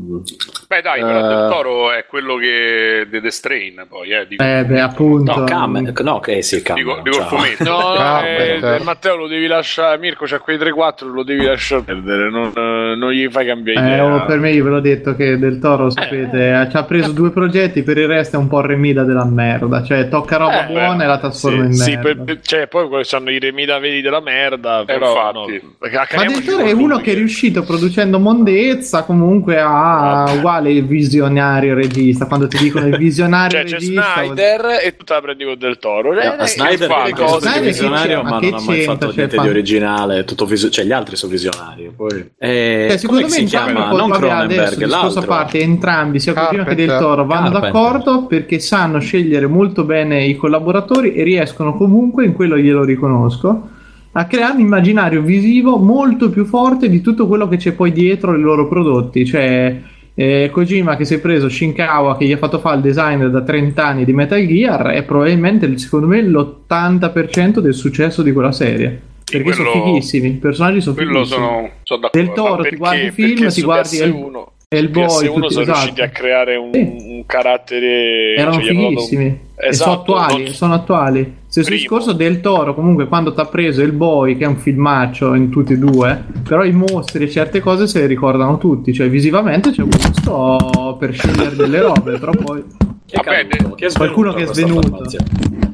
Beh, 0.76 0.82
dai, 0.82 0.99
però 0.99 1.19
Eh. 1.19 1.21
Del 1.36 1.49
Toro 1.49 1.91
è 1.91 2.05
quello 2.05 2.36
che 2.36 3.07
de 3.09 3.21
The 3.21 3.32
Strain, 3.32 3.86
poi, 3.88 4.09
eh, 4.09 4.28
dico, 4.28 4.43
Eh, 4.43 4.65
beh, 4.65 4.82
appunto. 4.82 5.38
No, 5.39 5.43
Cam, 5.45 5.91
no, 6.01 6.19
che 6.19 6.41
sì, 6.41 6.61
Cam. 6.61 6.76
dico, 6.76 6.99
dico 7.01 7.17
il 7.17 7.23
fumetto. 7.23 7.63
No, 7.63 7.78
no, 7.89 7.93
Carpenter. 7.95 8.82
eh, 8.82 8.84
Matteo 8.84 9.15
lo 9.15 9.28
devi 9.28 9.47
lasciare. 9.47 9.97
Mirko 9.99 10.26
c'ha 10.26 10.39
quei 10.39 10.57
3-4, 10.57 11.05
lo 11.13 11.23
devi 11.23 11.45
lasciare 11.45 11.84
perdere. 11.84 12.30
Non, 12.30 12.51
eh, 12.55 12.95
non 12.97 13.11
gli 13.11 13.26
fai 13.30 13.45
cambiare 13.45 13.80
Eh, 13.88 13.89
idea. 13.93 14.05
oh, 14.15 14.26
per 14.26 14.38
me 14.39 14.51
io 14.51 14.63
ve 14.65 14.69
l'ho 14.69 14.80
detto 14.82 15.15
che 15.15 15.38
Del 15.38 15.59
Toro, 15.59 15.89
sapete, 15.89 16.59
eh, 16.61 16.67
ci 16.69 16.76
ha 16.76 16.84
preso 16.84 17.11
due 17.13 17.32
progetti, 17.32 17.82
per 17.84 17.97
il 17.97 18.07
resto 18.07 18.36
è 18.36 18.39
un 18.39 18.47
po' 18.49 18.59
remida 18.61 19.03
della 19.03 19.26
merda. 19.26 19.82
Cioè, 19.82 20.09
tocca 20.09 20.36
roba 20.38 20.67
Eh, 20.67 20.71
buona 20.73 21.03
e 21.03 21.07
la 21.07 21.17
trasforma 21.19 21.61
sì, 21.63 21.67
in 21.67 21.73
sì, 21.73 21.95
merda. 21.95 22.23
per- 22.23 22.39
cioè, 22.41 22.67
poi 22.67 23.03
sono 23.05 23.30
i 23.32 23.39
remida 23.39 23.80
veri 23.80 24.01
della 24.01 24.19
merda. 24.19 24.84
Però, 24.86 25.09
infatti. 25.11 25.61
no, 25.63 25.76
Ma 25.80 26.26
Del 26.26 26.43
Toro 26.45 26.63
è 26.65 26.71
uno 26.73 26.97
che 26.99 27.11
è 27.13 27.15
riuscito 27.15 27.63
producendo 27.63 28.19
mondezza 28.19 29.03
comunque 29.03 29.57
a 29.59 30.26
uguale 30.36 30.64
il 30.72 30.86
visionario 30.86 31.74
regista. 31.76 32.26
Quando 32.28 32.47
ti 32.47 32.57
dicono 32.57 32.88
il 32.88 32.97
visionario 32.99 33.59
Cioè, 33.59 33.66
c'è 33.68 33.74
regista, 33.80 34.03
Snyder 34.24 34.61
e 34.84 34.95
tu 34.97 35.03
te 35.03 35.13
la 35.13 35.22
prendi 35.22 35.43
con 35.45 35.55
del 35.57 35.78
toro. 35.80 36.13
Eh, 36.13 36.26
Eh, 36.26 36.36
ma 36.38 36.45
Snyder 36.47 36.89
fa 36.89 37.01
Snyder 37.05 37.26
cose 37.26 37.47
che 37.49 37.59
che 37.59 37.66
visionario, 37.66 38.18
c'è- 38.18 38.24
ma 38.24 38.30
ma 38.30 38.39
non 38.39 38.53
ha 38.53 38.61
mai 38.66 38.82
fatto 38.82 39.05
cioè, 39.07 39.16
niente 39.16 39.36
fa- 39.36 39.41
di 39.43 39.49
originale. 39.49 40.24
Tutto 40.24 40.45
visio- 40.45 40.70
cioè, 40.70 40.86
gli 40.86 40.91
altri 40.91 41.16
sono 41.16 41.32
visionari. 41.32 41.91
Poi. 41.95 42.32
Eh, 42.38 42.86
Cioè, 42.89 42.97
secondo 42.97 43.22
come 43.24 43.34
me 43.34 43.38
si 43.38 43.41
entrambi 43.41 43.72
chiama? 43.74 43.89
poi, 43.89 43.97
Non 43.99 44.11
adesso 44.11 44.26
Cronenberg, 44.28 44.70
discorso 44.76 44.95
a 44.95 44.99
l'altro. 45.11 45.26
parte 45.26 45.59
entrambi 45.61 46.20
sia 46.20 46.34
Kojima 46.34 46.63
che 46.63 46.76
Del 46.76 46.88
Carpenter. 46.88 46.99
Toro 46.99 47.26
vanno 47.26 47.51
Carpenter. 47.51 47.72
d'accordo 47.72 48.26
perché 48.28 48.59
sanno 48.59 48.99
scegliere 48.99 49.47
molto 49.47 49.84
bene 49.84 50.24
i 50.26 50.36
collaboratori 50.36 51.13
e 51.13 51.24
riescono 51.24 51.76
comunque 51.76 52.26
in 52.26 52.34
quello 52.34 52.57
glielo 52.57 52.84
riconosco 52.84 53.70
a 54.18 54.26
creare 54.28 54.53
un 54.53 54.59
immaginario 54.61 55.22
visivo 55.22 55.76
molto 55.78 56.30
più 56.30 56.45
forte 56.45 56.88
di 56.88 57.01
tutto 57.01 57.28
quello 57.28 57.49
che 57.49 57.57
c'è 57.57 57.74
poi 57.74 57.91
dietro 57.91 58.34
i 58.34 58.39
loro 58.39 58.68
prodotti 58.68 59.26
cioè 59.26 59.78
eh, 60.18 60.49
Kojima 60.49 60.95
che 60.95 61.03
si 61.03 61.16
è 61.16 61.20
preso 61.20 61.49
Shinkawa 61.49 62.16
che 62.16 62.26
gli 62.26 62.32
ha 62.32 62.38
fatto 62.38 62.59
fare 62.59 62.78
il 62.78 62.82
design 62.82 63.26
da 63.26 63.41
30 63.41 63.86
anni 63.86 64.05
di 64.05 64.13
Metal 64.13 64.45
Gear 64.47 64.88
è 64.88 65.03
probabilmente 65.03 65.78
secondo 65.78 66.07
me 66.07 66.22
l'80% 66.22 67.59
del 67.59 67.74
successo 67.74 68.24
di 68.24 68.32
quella 68.32 68.53
serie. 68.53 69.01
Perché 69.26 69.43
quello, 69.43 69.72
sono 69.72 69.86
fighissimi 69.86 70.28
i 70.30 70.32
personaggi 70.34 70.82
sono 70.82 70.95
fighissimi 70.95 71.26
sono, 71.26 71.70
sono 71.82 72.09
del 72.11 72.32
Toro 72.32 72.57
perché, 72.57 72.70
ti 72.70 72.76
guardi 72.78 73.05
i 73.05 73.11
film 73.11 73.49
ti 73.49 73.61
guardi 73.63 73.99
1 73.99 74.51
e 74.68 74.78
il 74.78 74.89
boy 74.89 75.05
PS1 75.05 75.32
sono 75.32 75.45
esatto. 75.45 75.63
riusciti 75.63 76.01
a 76.01 76.09
creare 76.09 76.55
un, 76.55 76.72
sì. 76.74 76.80
un 76.80 77.24
carattere 77.26 78.34
cioè, 78.36 78.41
erano 78.41 78.61
cioè, 78.61 78.74
fighissimi 78.74 79.24
erano... 79.24 79.43
Esatto, 79.57 79.89
sono 79.89 80.01
attuali, 80.01 80.43
non... 80.43 80.53
sono 80.53 80.74
attuali. 80.74 81.36
Stesso 81.47 81.68
Primo. 81.68 81.82
discorso 81.82 82.11
del 82.11 82.41
toro, 82.41 82.74
comunque 82.74 83.07
quando 83.07 83.34
ti 83.34 83.39
ha 83.39 83.45
preso 83.45 83.82
il 83.82 83.93
boy, 83.93 84.36
che 84.36 84.43
è 84.43 84.47
un 84.47 84.57
filmaccio 84.57 85.34
in 85.34 85.49
tutti 85.49 85.74
e 85.74 85.78
due, 85.78 86.24
però 86.43 86.66
i 86.66 86.74
mostri 86.74 87.24
e 87.24 87.30
certe 87.30 87.61
cose 87.61 87.88
se 87.88 88.01
le 88.01 88.07
ricordano 88.07 88.57
tutti, 88.57 88.93
cioè 88.93 89.09
visivamente 89.09 89.72
c'è 89.72 89.82
un 89.82 89.89
gusto 89.89 90.97
per 90.99 91.13
scegliere 91.13 91.55
delle 91.55 91.82
robe, 91.82 92.20
però 92.20 92.32
poi... 92.34 92.63
Che 93.05 93.22
Vabbè, 93.24 93.47
caduto, 93.47 93.76
del... 93.76 93.89
che 93.89 93.95
qualcuno 93.95 94.34
che 94.34 94.43
è 94.43 94.45
svenuto. 94.47 95.03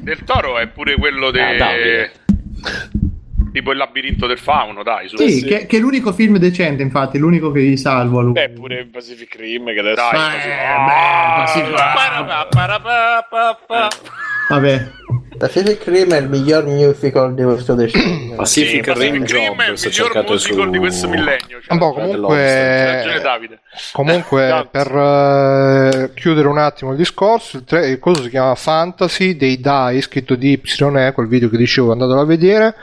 Del 0.02 0.24
toro 0.26 0.60
è 0.60 0.68
pure 0.68 0.96
quello 0.98 1.32
de... 1.32 1.42
ah, 1.42 2.10
tipo 3.52 3.72
il 3.72 3.78
labirinto 3.78 4.28
del 4.28 4.38
fauno, 4.38 4.84
dai, 4.84 5.08
su. 5.08 5.18
sì, 5.18 5.32
sì. 5.32 5.46
Che, 5.46 5.66
che 5.66 5.78
è 5.78 5.80
l'unico 5.80 6.12
film 6.14 6.38
decente, 6.38 6.82
infatti, 6.82 7.18
l'unico 7.18 7.52
che 7.52 7.62
gli 7.62 7.78
salvo 7.78 8.20
a 8.20 8.24
lui. 8.24 8.34
Beh, 8.34 8.50
pure 8.50 8.88
Pacific 8.92 9.36
Rim 9.36 9.66
che 9.74 9.80
adesso 9.80 9.96
Dai, 9.96 10.36
Eh, 10.36 10.48
beh, 10.86 11.44
Pacific- 11.44 11.76
parapà, 12.52 13.28
parapà. 13.30 13.88
Vabbè, 14.50 14.88
Pacific 15.38 15.84
Rim 15.86 16.12
è 16.12 16.18
il 16.20 16.30
miglior 16.30 16.66
musical 16.66 17.34
di 17.34 17.44
questo 17.44 17.74
decennio. 17.74 18.36
Pacific 18.38 18.84
Sì, 18.84 19.00
Rim 19.00 19.20
Pacific 19.20 19.24
Job 19.24 19.40
è 19.42 19.46
il 19.46 19.52
miglior 19.52 19.70
musical 19.70 20.40
su 20.40 20.70
di 20.70 20.78
questo 20.78 21.08
millennio. 21.08 21.62
Cioè, 21.62 21.74
un 21.74 21.78
po' 21.80 21.96
Red 21.98 22.20
C'ha 22.22 23.40
comunque, 23.94 24.50
comunque 24.50 24.68
per 24.72 24.96
eh, 24.96 26.12
chiudere 26.14 26.48
un 26.48 26.58
attimo 26.58 26.92
il 26.92 26.98
discorso, 26.98 27.58
il, 27.58 27.64
tre- 27.64 27.88
il 27.88 28.00
coso 28.00 28.24
si 28.24 28.30
chiama 28.30 28.54
Fantasy 28.56 29.36
dei 29.36 29.60
Dai, 29.60 30.02
scritto 30.02 30.36
di 30.36 30.62
YE, 30.62 31.12
quel 31.14 31.28
video 31.28 31.50
che 31.50 31.58
dicevo 31.58 31.92
andatelo 31.94 32.20
a 32.20 32.26
vedere. 32.26 32.76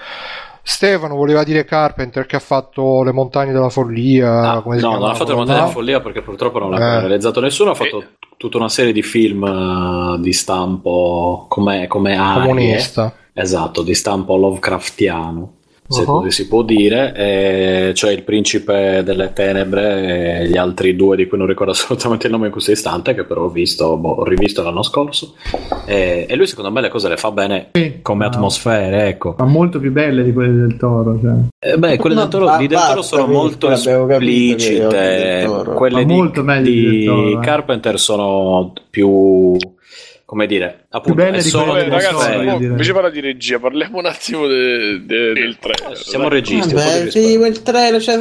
Stefano 0.70 1.14
voleva 1.16 1.44
dire 1.44 1.64
Carpenter 1.64 2.26
che 2.26 2.36
ha 2.36 2.40
fatto 2.40 3.02
le 3.02 3.10
montagne 3.12 3.52
della 3.52 3.70
follia. 3.70 4.52
Ah, 4.52 4.60
come 4.60 4.76
si 4.76 4.82
no, 4.82 4.90
chiama 4.90 5.04
non 5.06 5.14
ha 5.14 5.18
fatto 5.18 5.30
la 5.30 5.36
quello 5.36 5.36
montagna 5.38 5.58
là? 5.60 5.64
della 5.64 5.74
follia 5.74 6.00
perché 6.00 6.20
purtroppo 6.20 6.58
non 6.58 6.70
l'ha 6.70 6.76
Eh. 6.96 7.00
realizzato 7.00 7.40
nessuno. 7.40 7.70
Ha 7.70 7.74
fatto 7.74 8.04
tutta 8.36 8.58
una 8.58 8.68
serie 8.68 8.92
di 8.92 9.02
film 9.02 9.44
eh, 9.44 10.20
di 10.20 10.32
stampo 10.34 11.46
come, 11.48 11.86
come. 11.86 12.16
Comunista. 12.34 13.14
Esatto, 13.32 13.82
di 13.82 13.94
stampo 13.94 14.36
Lovecraftiano. 14.36 15.52
Se 15.88 16.02
uh-huh. 16.02 16.20
così 16.20 16.30
si 16.30 16.48
può 16.48 16.62
dire, 16.62 17.14
e 17.14 17.92
cioè 17.94 18.12
il 18.12 18.22
principe 18.22 19.02
delle 19.02 19.32
tenebre 19.32 20.40
e 20.40 20.48
gli 20.48 20.56
altri 20.58 20.94
due 20.94 21.16
di 21.16 21.26
cui 21.26 21.38
non 21.38 21.46
ricordo 21.46 21.72
assolutamente 21.78 22.26
il 22.26 22.32
nome 22.32 22.46
in 22.46 22.52
questo 22.52 22.72
istante, 22.72 23.14
che 23.14 23.24
però 23.24 23.44
ho 23.44 23.48
visto, 23.48 23.96
boh, 23.96 24.10
ho 24.10 24.24
rivisto 24.24 24.62
l'anno 24.62 24.82
scorso. 24.82 25.32
E, 25.86 26.26
e, 26.28 26.36
lui 26.36 26.46
secondo 26.46 26.70
me 26.70 26.82
le 26.82 26.90
cose 26.90 27.08
le 27.08 27.16
fa 27.16 27.30
bene 27.30 27.70
sì. 27.72 28.00
come 28.02 28.26
no. 28.26 28.30
atmosfere, 28.30 29.08
ecco. 29.08 29.34
Ma 29.38 29.46
molto 29.46 29.80
più 29.80 29.90
belle 29.90 30.22
di 30.22 30.32
quelle 30.34 30.52
del 30.52 30.76
toro. 30.76 31.18
Cioè. 31.18 31.32
Eh, 31.58 31.78
beh, 31.78 31.96
quelle 31.96 32.14
no, 32.14 32.20
del 32.22 32.30
toro, 32.30 32.44
ba- 32.44 32.56
del 32.58 32.68
toro 32.68 33.02
sono 33.02 33.26
molto 33.26 33.70
esplicite, 33.70 35.48
quelle 35.74 36.04
di, 36.04 36.30
di, 36.62 37.06
eh. 37.06 37.38
Carpenter 37.40 37.98
sono 37.98 38.74
più 38.90 39.56
come 40.28 40.46
dire, 40.46 40.84
appunto, 40.90 41.22
è 41.22 41.40
solo 41.40 41.72
Beh, 41.72 41.88
ragazzi, 41.88 42.36
mo, 42.36 42.56
invece 42.60 42.92
parla 42.92 43.08
di 43.08 43.20
regia, 43.20 43.58
parliamo 43.58 43.96
un 43.96 44.04
attimo 44.04 44.46
de, 44.46 45.02
de, 45.06 45.32
del 45.32 45.56
trailer. 45.58 45.96
Siamo 45.96 46.28
registi. 46.28 46.74
Vabbè, 46.74 47.10
sì, 47.10 47.32
il 47.32 47.62
trailer, 47.62 47.98
cioè, 48.02 48.20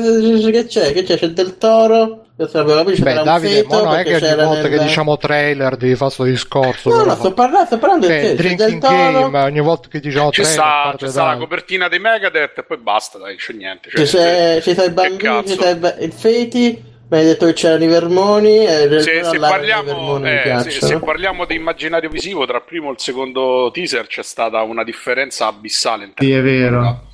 che 0.50 0.66
c'è? 0.68 0.94
Che 0.94 1.04
c'è? 1.04 1.18
C'è 1.18 1.28
del 1.32 1.58
toro? 1.58 2.28
Io 2.38 2.48
sapevo, 2.48 2.82
Beh, 2.82 3.14
Davide, 3.24 3.66
ma 3.68 3.82
non 3.82 3.96
è 3.96 4.04
che 4.06 4.16
ogni 4.16 4.36
volta 4.36 4.62
nel... 4.62 4.70
che 4.70 4.86
diciamo 4.86 5.18
trailer 5.18 5.76
devi 5.76 5.96
fare 5.96 6.14
questo 6.16 6.24
discorso. 6.24 6.90
No, 6.92 7.04
no, 7.04 7.16
sto 7.16 7.34
parlando, 7.34 7.66
sto 7.66 7.78
parlando 7.78 8.08
cioè, 8.08 8.22
del 8.22 8.36
Drinking 8.38 8.80
Game, 8.80 9.40
ogni 9.40 9.60
volta 9.60 9.90
che 9.90 10.00
diciamo 10.00 10.32
ci 10.32 10.44
trailer. 10.44 10.64
Sta, 10.64 10.96
ci 10.98 11.08
sta 11.10 11.26
la 11.26 11.36
copertina 11.36 11.90
dei 11.90 12.00
Megadeth 12.00 12.58
e 12.60 12.64
poi 12.64 12.78
basta, 12.78 13.18
dai, 13.18 13.36
c'è 13.36 13.52
niente. 13.52 13.90
Cioè, 13.90 14.00
ci 14.00 14.08
sei, 14.08 14.62
ci 14.62 14.74
sei 14.74 14.88
i 14.88 14.92
bambini, 14.92 15.46
ci 15.46 15.58
sei 15.60 15.78
il 16.00 16.14
Feti 16.14 16.84
mi 17.10 17.18
hai 17.18 17.24
detto 17.24 17.46
che 17.46 17.54
c'erano 17.54 17.84
i 17.86 17.88
vermoni 17.88 18.66
e 18.66 19.00
se, 19.02 19.24
se, 19.24 19.40
parliamo, 19.40 20.24
eh, 20.26 20.60
se, 20.60 20.72
se, 20.72 21.00
parliamo, 21.00 21.46
di 21.46 21.56
immaginario 21.56 22.10
visivo 22.10 22.46
tra 22.46 22.58
il 22.58 22.64
primo 22.66 22.90
e 22.90 22.92
il 22.92 23.00
secondo 23.00 23.70
teaser 23.74 24.08
c'è 24.08 24.24
stata 24.24 24.62
una 24.64 24.84
differenza 24.84 25.48
abissale 25.48 26.12
sì 26.18 26.32
è 26.32 26.42
vero. 26.42 27.08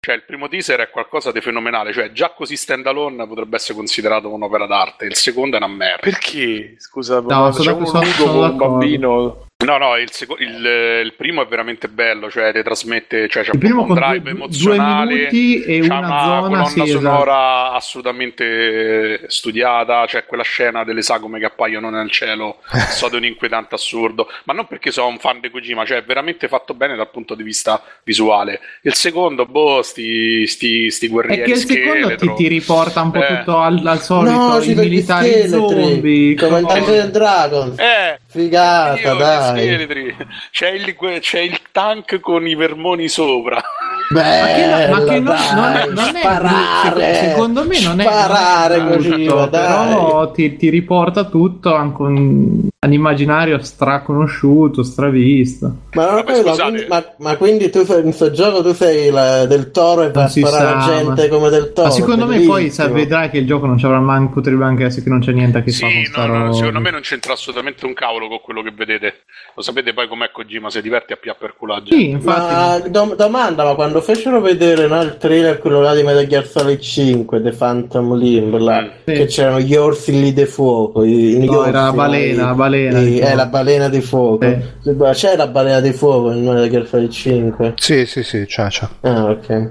cioè 0.00 0.16
il 0.16 0.24
primo 0.24 0.48
teaser 0.48 0.80
è 0.80 0.90
qualcosa 0.90 1.30
di 1.30 1.40
fenomenale 1.40 1.92
cioè 1.92 2.10
già 2.10 2.30
così 2.30 2.56
stand 2.56 2.86
alone 2.86 3.24
potrebbe 3.28 3.54
essere 3.56 3.74
considerato 3.74 4.32
un'opera 4.32 4.66
d'arte 4.66 5.04
il 5.04 5.14
secondo 5.14 5.56
è 5.56 5.58
una 5.58 5.68
merda. 5.68 6.00
Perché? 6.00 6.74
scusa 6.78 7.20
no, 7.20 7.50
c'è 7.50 7.72
nudo 7.72 8.00
con 8.16 8.36
un 8.36 8.56
bambino 8.56 9.45
No, 9.64 9.78
no, 9.78 9.96
il, 9.96 10.10
seco- 10.12 10.36
il, 10.38 11.02
il, 11.02 11.14
primo 11.16 11.40
è 11.40 11.46
veramente 11.46 11.88
bello, 11.88 12.30
cioè 12.30 12.52
ti 12.52 12.62
trasmette, 12.62 13.26
cioè 13.26 13.42
c'è 13.42 13.52
il 13.54 13.58
primo 13.58 13.84
un 13.84 13.94
drive 13.94 14.20
due, 14.20 14.30
emozionale, 14.32 15.28
due 15.30 15.64
e 15.64 15.80
una, 15.80 15.98
una 15.98 16.08
zona, 16.08 16.40
colonna 16.40 16.66
sì, 16.66 16.86
sonora 16.86 17.32
esatto. 17.32 17.76
assolutamente 17.76 19.24
studiata, 19.28 20.02
c'è 20.02 20.08
cioè 20.08 20.26
quella 20.26 20.42
scena 20.42 20.84
delle 20.84 21.00
sagome 21.00 21.38
che 21.38 21.46
appaiono 21.46 21.88
nel 21.88 22.10
cielo, 22.10 22.58
so 22.92 23.08
di 23.08 23.16
un 23.16 23.24
inquietante 23.24 23.76
assurdo, 23.76 24.28
ma 24.44 24.52
non 24.52 24.66
perché 24.66 24.90
sono 24.90 25.08
un 25.08 25.18
fan 25.18 25.40
di 25.40 25.48
Kojima, 25.48 25.86
cioè 25.86 25.98
è 26.00 26.04
veramente 26.04 26.48
fatto 26.48 26.74
bene 26.74 26.94
dal 26.94 27.10
punto 27.10 27.34
di 27.34 27.42
vista 27.42 27.82
visuale. 28.04 28.60
Il 28.82 28.92
secondo, 28.92 29.46
boh, 29.46 29.80
sti, 29.80 30.46
sti, 30.46 30.90
sti 30.90 31.08
guerrieri 31.08 31.40
È 31.40 31.44
che 31.46 31.50
il 31.52 31.56
secondo 31.56 32.14
ti, 32.14 32.34
ti, 32.34 32.48
riporta 32.48 33.00
un 33.00 33.10
po' 33.10 33.24
eh. 33.24 33.38
tutto 33.38 33.56
al, 33.56 33.80
al 33.86 34.02
solito, 34.02 34.36
no, 34.36 34.60
i 34.60 34.74
militari 34.74 35.48
zombie, 35.48 36.34
come 36.34 36.58
il 36.58 36.66
Dungeons 36.66 37.10
Dragons. 37.10 37.78
Eh, 37.78 38.18
Figata, 38.36 39.00
io, 39.00 39.14
dai. 39.14 40.14
C'è 40.50 40.70
il, 40.70 40.94
c'è 41.20 41.40
il 41.40 41.58
tank 41.72 42.20
con 42.20 42.46
i 42.46 42.54
vermoni 42.54 43.08
sopra. 43.08 43.62
Beh, 44.08 44.40
ma 44.40 44.46
che, 44.46 44.66
no, 44.66 44.94
ma 44.94 45.04
che 45.04 45.20
no, 45.20 45.34
non, 45.54 45.72
è, 45.72 45.86
non 45.88 46.04
sparare, 46.04 47.10
è 47.10 47.28
secondo 47.28 47.64
me 47.64 47.80
non 47.80 47.98
è 47.98 48.04
sparare 48.04 48.86
così, 48.86 49.24
però 49.24 50.30
ti, 50.30 50.56
ti, 50.56 50.68
riporta 50.68 51.24
tutto 51.24 51.74
anche 51.74 52.02
un, 52.02 52.68
un 52.78 52.92
immaginario 52.92 53.60
straconosciuto, 53.60 54.84
stravisto. 54.84 55.74
Ma, 55.94 56.06
non 56.06 56.24
Vabbè, 56.24 56.42
ma, 56.44 56.54
ma, 56.88 57.14
ma, 57.18 57.36
quindi 57.36 57.68
tu 57.68 57.80
in 57.80 58.02
questo 58.02 58.30
gioco 58.30 58.62
tu 58.62 58.72
sei 58.74 59.10
la, 59.10 59.44
del 59.46 59.72
toro 59.72 60.02
e 60.02 60.12
vai 60.12 60.24
a 60.24 60.28
sparare 60.28 60.80
sa, 60.80 60.86
gente 60.86 61.28
come 61.28 61.48
del 61.48 61.72
toro. 61.72 61.88
Ma 61.88 61.92
secondo 61.92 62.26
me 62.26 62.40
poi 62.42 62.70
sa, 62.70 62.86
vedrai 62.86 63.28
che 63.28 63.38
il 63.38 63.46
gioco 63.46 63.66
non 63.66 63.76
ci 63.76 63.86
avrà 63.86 63.98
manco, 63.98 64.34
potrebbe 64.34 64.64
anche 64.64 64.84
essere 64.84 65.02
che 65.02 65.08
non 65.08 65.18
c'è 65.18 65.32
niente 65.32 65.58
a 65.58 65.62
che 65.62 65.72
sì, 65.72 66.06
fare 66.06 66.30
no, 66.30 66.44
no, 66.44 66.52
secondo 66.52 66.78
me 66.78 66.90
non 66.92 67.00
c'entra 67.00 67.32
assolutamente 67.32 67.84
un 67.86 67.94
cavolo 67.94 68.25
con 68.28 68.40
quello 68.40 68.62
che 68.62 68.72
vedete. 68.72 69.24
Lo 69.54 69.62
sapete 69.62 69.92
poi 69.92 70.08
com'è 70.08 70.30
Kojima, 70.30 70.70
si 70.70 70.80
diverte 70.82 71.14
a 71.14 71.16
pia 71.16 71.34
per 71.34 71.56
culaggine. 71.56 71.96
Sì, 71.96 72.10
infatti. 72.10 72.54
Ma 72.54 72.78
do- 72.88 73.14
domanda, 73.16 73.64
ma 73.64 73.74
quando 73.74 74.00
fecero 74.00 74.40
vedere 74.40 74.86
no, 74.86 75.00
il 75.02 75.16
trailer, 75.16 75.58
quello 75.58 75.80
là 75.80 75.94
di 75.94 76.02
Metal 76.02 76.26
Gear 76.26 76.46
Solid 76.46 76.80
5, 76.80 77.42
The 77.42 77.50
Phantom 77.50 78.14
Limb, 78.14 78.56
là, 78.58 78.82
mm. 78.82 78.88
che 79.04 79.26
c'erano 79.26 79.60
gli 79.60 79.74
orsi 79.74 80.12
lì 80.12 80.32
di 80.32 80.44
fuoco. 80.46 81.04
I, 81.04 81.44
no, 81.44 81.58
orsi, 81.58 81.68
era 81.68 81.82
la 81.82 81.92
balena, 81.92 82.50
i, 82.50 82.54
balena. 82.54 83.00
I, 83.00 83.18
è 83.18 83.34
la 83.34 83.46
balena 83.46 83.88
di 83.88 84.00
fuoco. 84.00 84.46
Sì. 84.82 84.96
C'è 85.12 85.36
la 85.36 85.46
balena 85.46 85.80
di 85.80 85.92
fuoco 85.92 86.32
in 86.32 86.44
Metal 86.44 86.68
Gear 86.68 86.86
Solid 86.86 87.10
5? 87.10 87.74
Sì, 87.76 88.06
sì, 88.06 88.22
sì, 88.22 88.44
c'è, 88.46 88.68
c'è. 88.68 88.86
Ah, 89.02 89.24
ok. 89.24 89.68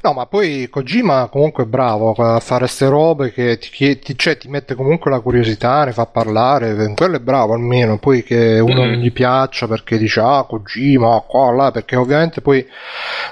No, 0.00 0.12
ma 0.12 0.26
poi 0.26 0.68
Kojima 0.70 1.28
comunque 1.28 1.64
è 1.64 1.66
bravo 1.66 2.12
a 2.12 2.40
fare 2.40 2.60
queste 2.60 2.88
robe 2.88 3.32
che 3.32 3.58
ti, 3.58 3.98
ti, 3.98 4.18
cioè, 4.18 4.36
ti, 4.36 4.48
mette 4.48 4.74
comunque 4.74 5.10
la 5.10 5.20
curiosità, 5.20 5.84
ne 5.84 5.92
fa 5.92 6.06
parlare, 6.06 6.92
quello 6.94 7.16
è 7.16 7.20
bravo 7.20 7.54
almeno, 7.54 7.98
poi 7.98 8.22
che 8.22 8.58
uno 8.58 8.84
mm. 8.84 8.88
non 8.88 8.92
gli 8.94 9.12
piaccia 9.12 9.66
perché 9.66 9.98
dice 9.98 10.20
ah 10.20 10.44
Kojima, 10.48 11.22
qua, 11.26 11.52
là, 11.52 11.70
perché 11.70 11.96
ovviamente 11.96 12.40
poi... 12.40 12.66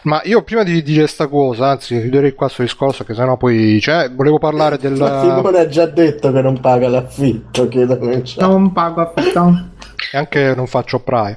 Ma 0.03 0.21
io 0.25 0.43
prima 0.43 0.63
di 0.63 0.83
dire 0.83 1.01
questa 1.01 1.27
cosa, 1.27 1.71
anzi 1.71 2.01
chiuderei 2.01 2.35
qua 2.35 2.47
questo 2.47 2.63
discorso 2.63 3.05
che 3.05 3.15
sennò 3.15 3.37
poi... 3.37 3.81
Cioè, 3.81 4.11
volevo 4.13 4.39
parlare 4.39 4.79
del... 4.79 4.93
Ma 4.93 5.21
Simone 5.21 5.59
ha 5.59 5.67
già 5.69 5.87
detto 5.87 6.33
che 6.33 6.41
non 6.41 6.61
paga 6.61 6.89
l'affitto, 6.89 7.69
chiedo 7.69 7.99
Non 8.39 8.73
pago 8.73 9.01
affitto. 9.01 9.69
E 10.13 10.17
anche 10.17 10.55
non 10.55 10.67
faccio 10.67 10.99
praio. 11.01 11.37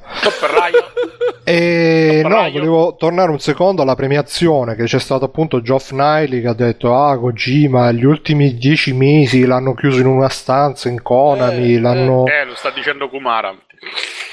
E 1.46 2.22
no, 2.24 2.50
volevo 2.52 2.96
tornare 2.96 3.30
un 3.30 3.40
secondo 3.40 3.82
alla 3.82 3.96
premiazione 3.96 4.76
che 4.76 4.86
c'è 4.86 5.00
stato 5.00 5.26
appunto 5.26 5.62
Geoff 5.62 5.92
Niley 5.92 6.42
che 6.42 6.48
ha 6.48 6.54
detto 6.54 6.96
ah 6.96 7.18
Kojima 7.18 7.92
gli 7.92 8.06
ultimi 8.06 8.56
dieci 8.56 8.94
mesi 8.94 9.46
l'hanno 9.46 9.74
chiuso 9.74 10.00
in 10.00 10.06
una 10.06 10.30
stanza 10.30 10.88
in 10.88 11.02
Konami, 11.02 11.76
eh, 11.76 11.80
l'hanno... 11.80 12.26
Eh, 12.28 12.46
lo 12.46 12.56
sta 12.56 12.70
dicendo 12.70 13.10
Kumara. 13.10 13.54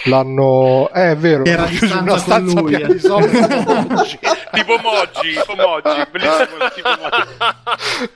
L'hanno... 0.05 0.91
Eh, 0.95 1.11
è 1.11 1.17
vero, 1.17 1.45
Era 1.45 1.65
chiuso 1.65 1.97
in 1.97 2.03
una 2.03 2.19
stanza 2.19 2.61
lui, 2.61 2.71
piena 2.71 2.89
eh. 2.89 2.93
di 2.95 3.01
soldi 3.01 3.39
tipo 4.53 4.79
Moggi, 4.83 5.29
tipo 5.35 5.55
Moggi, 5.57 6.07
bellissimo 6.11 6.69
tipo 6.75 6.89
Moggi. 7.01 8.09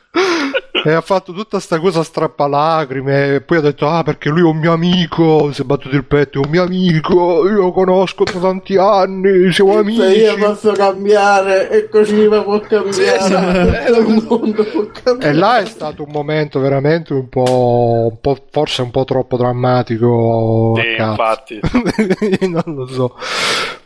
e 0.85 0.93
ha 0.93 1.01
fatto 1.01 1.32
tutta 1.32 1.59
sta 1.59 1.80
cosa 1.80 2.03
strappalacrime 2.03 3.35
e 3.35 3.41
poi 3.41 3.59
ha 3.59 3.61
detto 3.62 3.89
ah 3.89 4.03
perché 4.03 4.28
lui 4.28 4.41
è 4.41 4.45
un 4.45 4.59
mio 4.59 4.72
amico 4.72 5.51
si 5.53 5.62
è 5.62 5.64
battuto 5.64 5.97
il 5.97 6.05
petto 6.05 6.41
è 6.41 6.45
un 6.45 6.51
mio 6.51 6.62
amico 6.62 7.49
io 7.49 7.61
lo 7.62 7.72
conosco 7.72 8.22
da 8.22 8.39
tanti 8.39 8.76
anni 8.76 9.53
siamo 9.53 9.78
amici 9.78 10.01
se 10.01 10.14
io 10.14 10.37
posso 10.37 10.72
cambiare 10.72 11.70
e 11.70 11.89
così 11.89 12.28
può 12.28 12.61
cambiare. 12.61 13.85
Il 13.89 14.24
mondo 14.28 14.64
può 14.64 14.87
cambiare. 15.03 15.35
E 15.35 15.39
là 15.39 15.59
è 15.59 15.64
stato 15.66 16.03
un 16.05 16.11
momento 16.11 16.61
veramente 16.61 17.12
un 17.12 17.28
po', 17.28 18.09
un 18.11 18.20
po' 18.20 18.37
forse 18.51 18.82
un 18.82 18.91
po' 18.91 19.05
troppo 19.05 19.37
drammatico 19.37 20.74
sì, 20.76 21.03
infatti 21.03 21.61
non 22.49 22.62
lo 22.66 22.87
so 22.87 23.16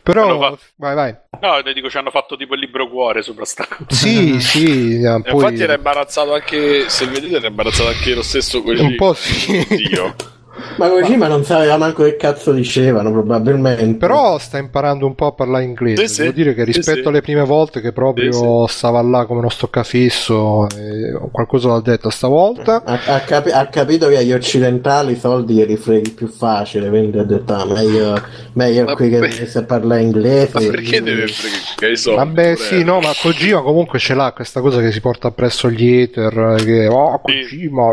però 0.01 0.39
fatto... 0.39 0.59
vai 0.75 0.95
vai 0.95 1.15
no 1.41 1.61
ti 1.63 1.73
dico 1.73 1.89
ci 1.89 1.97
hanno 1.97 2.11
fatto 2.11 2.35
tipo 2.35 2.53
il 2.53 2.61
libro 2.61 2.87
cuore 2.87 3.21
sopra 3.21 3.45
sta 3.45 3.67
sì 3.87 4.39
sì 4.39 4.99
poi... 5.01 5.33
infatti 5.33 5.61
era 5.61 5.73
imbarazzato 5.73 6.33
anche 6.33 6.89
se 6.89 7.05
vedete 7.07 7.35
era 7.35 7.47
imbarazzato 7.47 7.89
anche 7.89 8.13
lo 8.13 8.23
stesso 8.23 8.61
Kojima. 8.61 8.87
Un 8.89 8.95
po' 8.95 9.13
sì. 9.13 9.65
Dio. 9.69 10.15
Ma 10.77 10.89
Kojima 10.89 11.27
non 11.27 11.43
sapeva 11.43 11.77
manco 11.77 12.03
che 12.03 12.15
cazzo 12.15 12.51
dicevano, 12.51 13.11
probabilmente. 13.11 13.95
Però 13.95 14.37
sta 14.37 14.57
imparando 14.57 15.05
un 15.05 15.15
po' 15.15 15.27
a 15.27 15.31
parlare 15.31 15.63
inglese. 15.63 16.07
Sì, 16.07 16.21
Devo 16.21 16.29
sì. 16.31 16.35
dire 16.35 16.53
che 16.53 16.63
rispetto 16.63 17.01
sì, 17.01 17.07
alle 17.07 17.21
prime 17.21 17.43
volte, 17.43 17.81
che 17.81 17.91
proprio 17.91 18.67
stava 18.67 19.01
là 19.01 19.25
come 19.25 19.39
uno 19.39 19.49
stoccafisso, 19.49 20.67
qualcosa 21.31 21.69
l'ha 21.69 21.81
detto 21.81 22.09
stavolta. 22.09 22.83
Ha, 22.83 22.99
ha, 23.05 23.19
capi- 23.21 23.51
ha, 23.51 23.67
capito 23.67 24.07
che 24.07 24.17
agli 24.17 24.33
occidentali 24.33 25.13
i 25.13 25.17
soldi 25.17 25.55
glieli 25.55 25.77
freghi 25.77 26.11
più 26.11 26.27
facile, 26.27 26.89
quindi 26.89 27.17
ha 27.19 27.23
detto 27.23 27.53
ah, 27.53 27.65
meglio, 27.65 28.21
meglio 28.53 28.85
qui 28.95 29.09
che 29.09 29.45
se 29.45 29.63
parla 29.63 29.97
inglese. 29.97 30.51
Ma 30.53 30.71
perché 30.71 31.01
deve 31.01 31.27
fregare 31.27 31.93
i 31.93 31.97
soldi? 31.97 32.17
Vabbè, 32.19 32.55
sì, 32.55 32.83
no, 32.83 32.99
ma 32.99 33.11
Kojima 33.19 33.61
comunque 33.61 33.99
ce 33.99 34.13
l'ha 34.13 34.31
questa 34.31 34.61
cosa 34.61 34.79
che 34.81 34.91
si 34.91 35.01
porta 35.01 35.27
appresso 35.27 35.69
gli 35.69 36.01
ether. 36.01 36.55
Che 36.63 36.87
oh, 36.87 37.19
Kojima. 37.19 37.91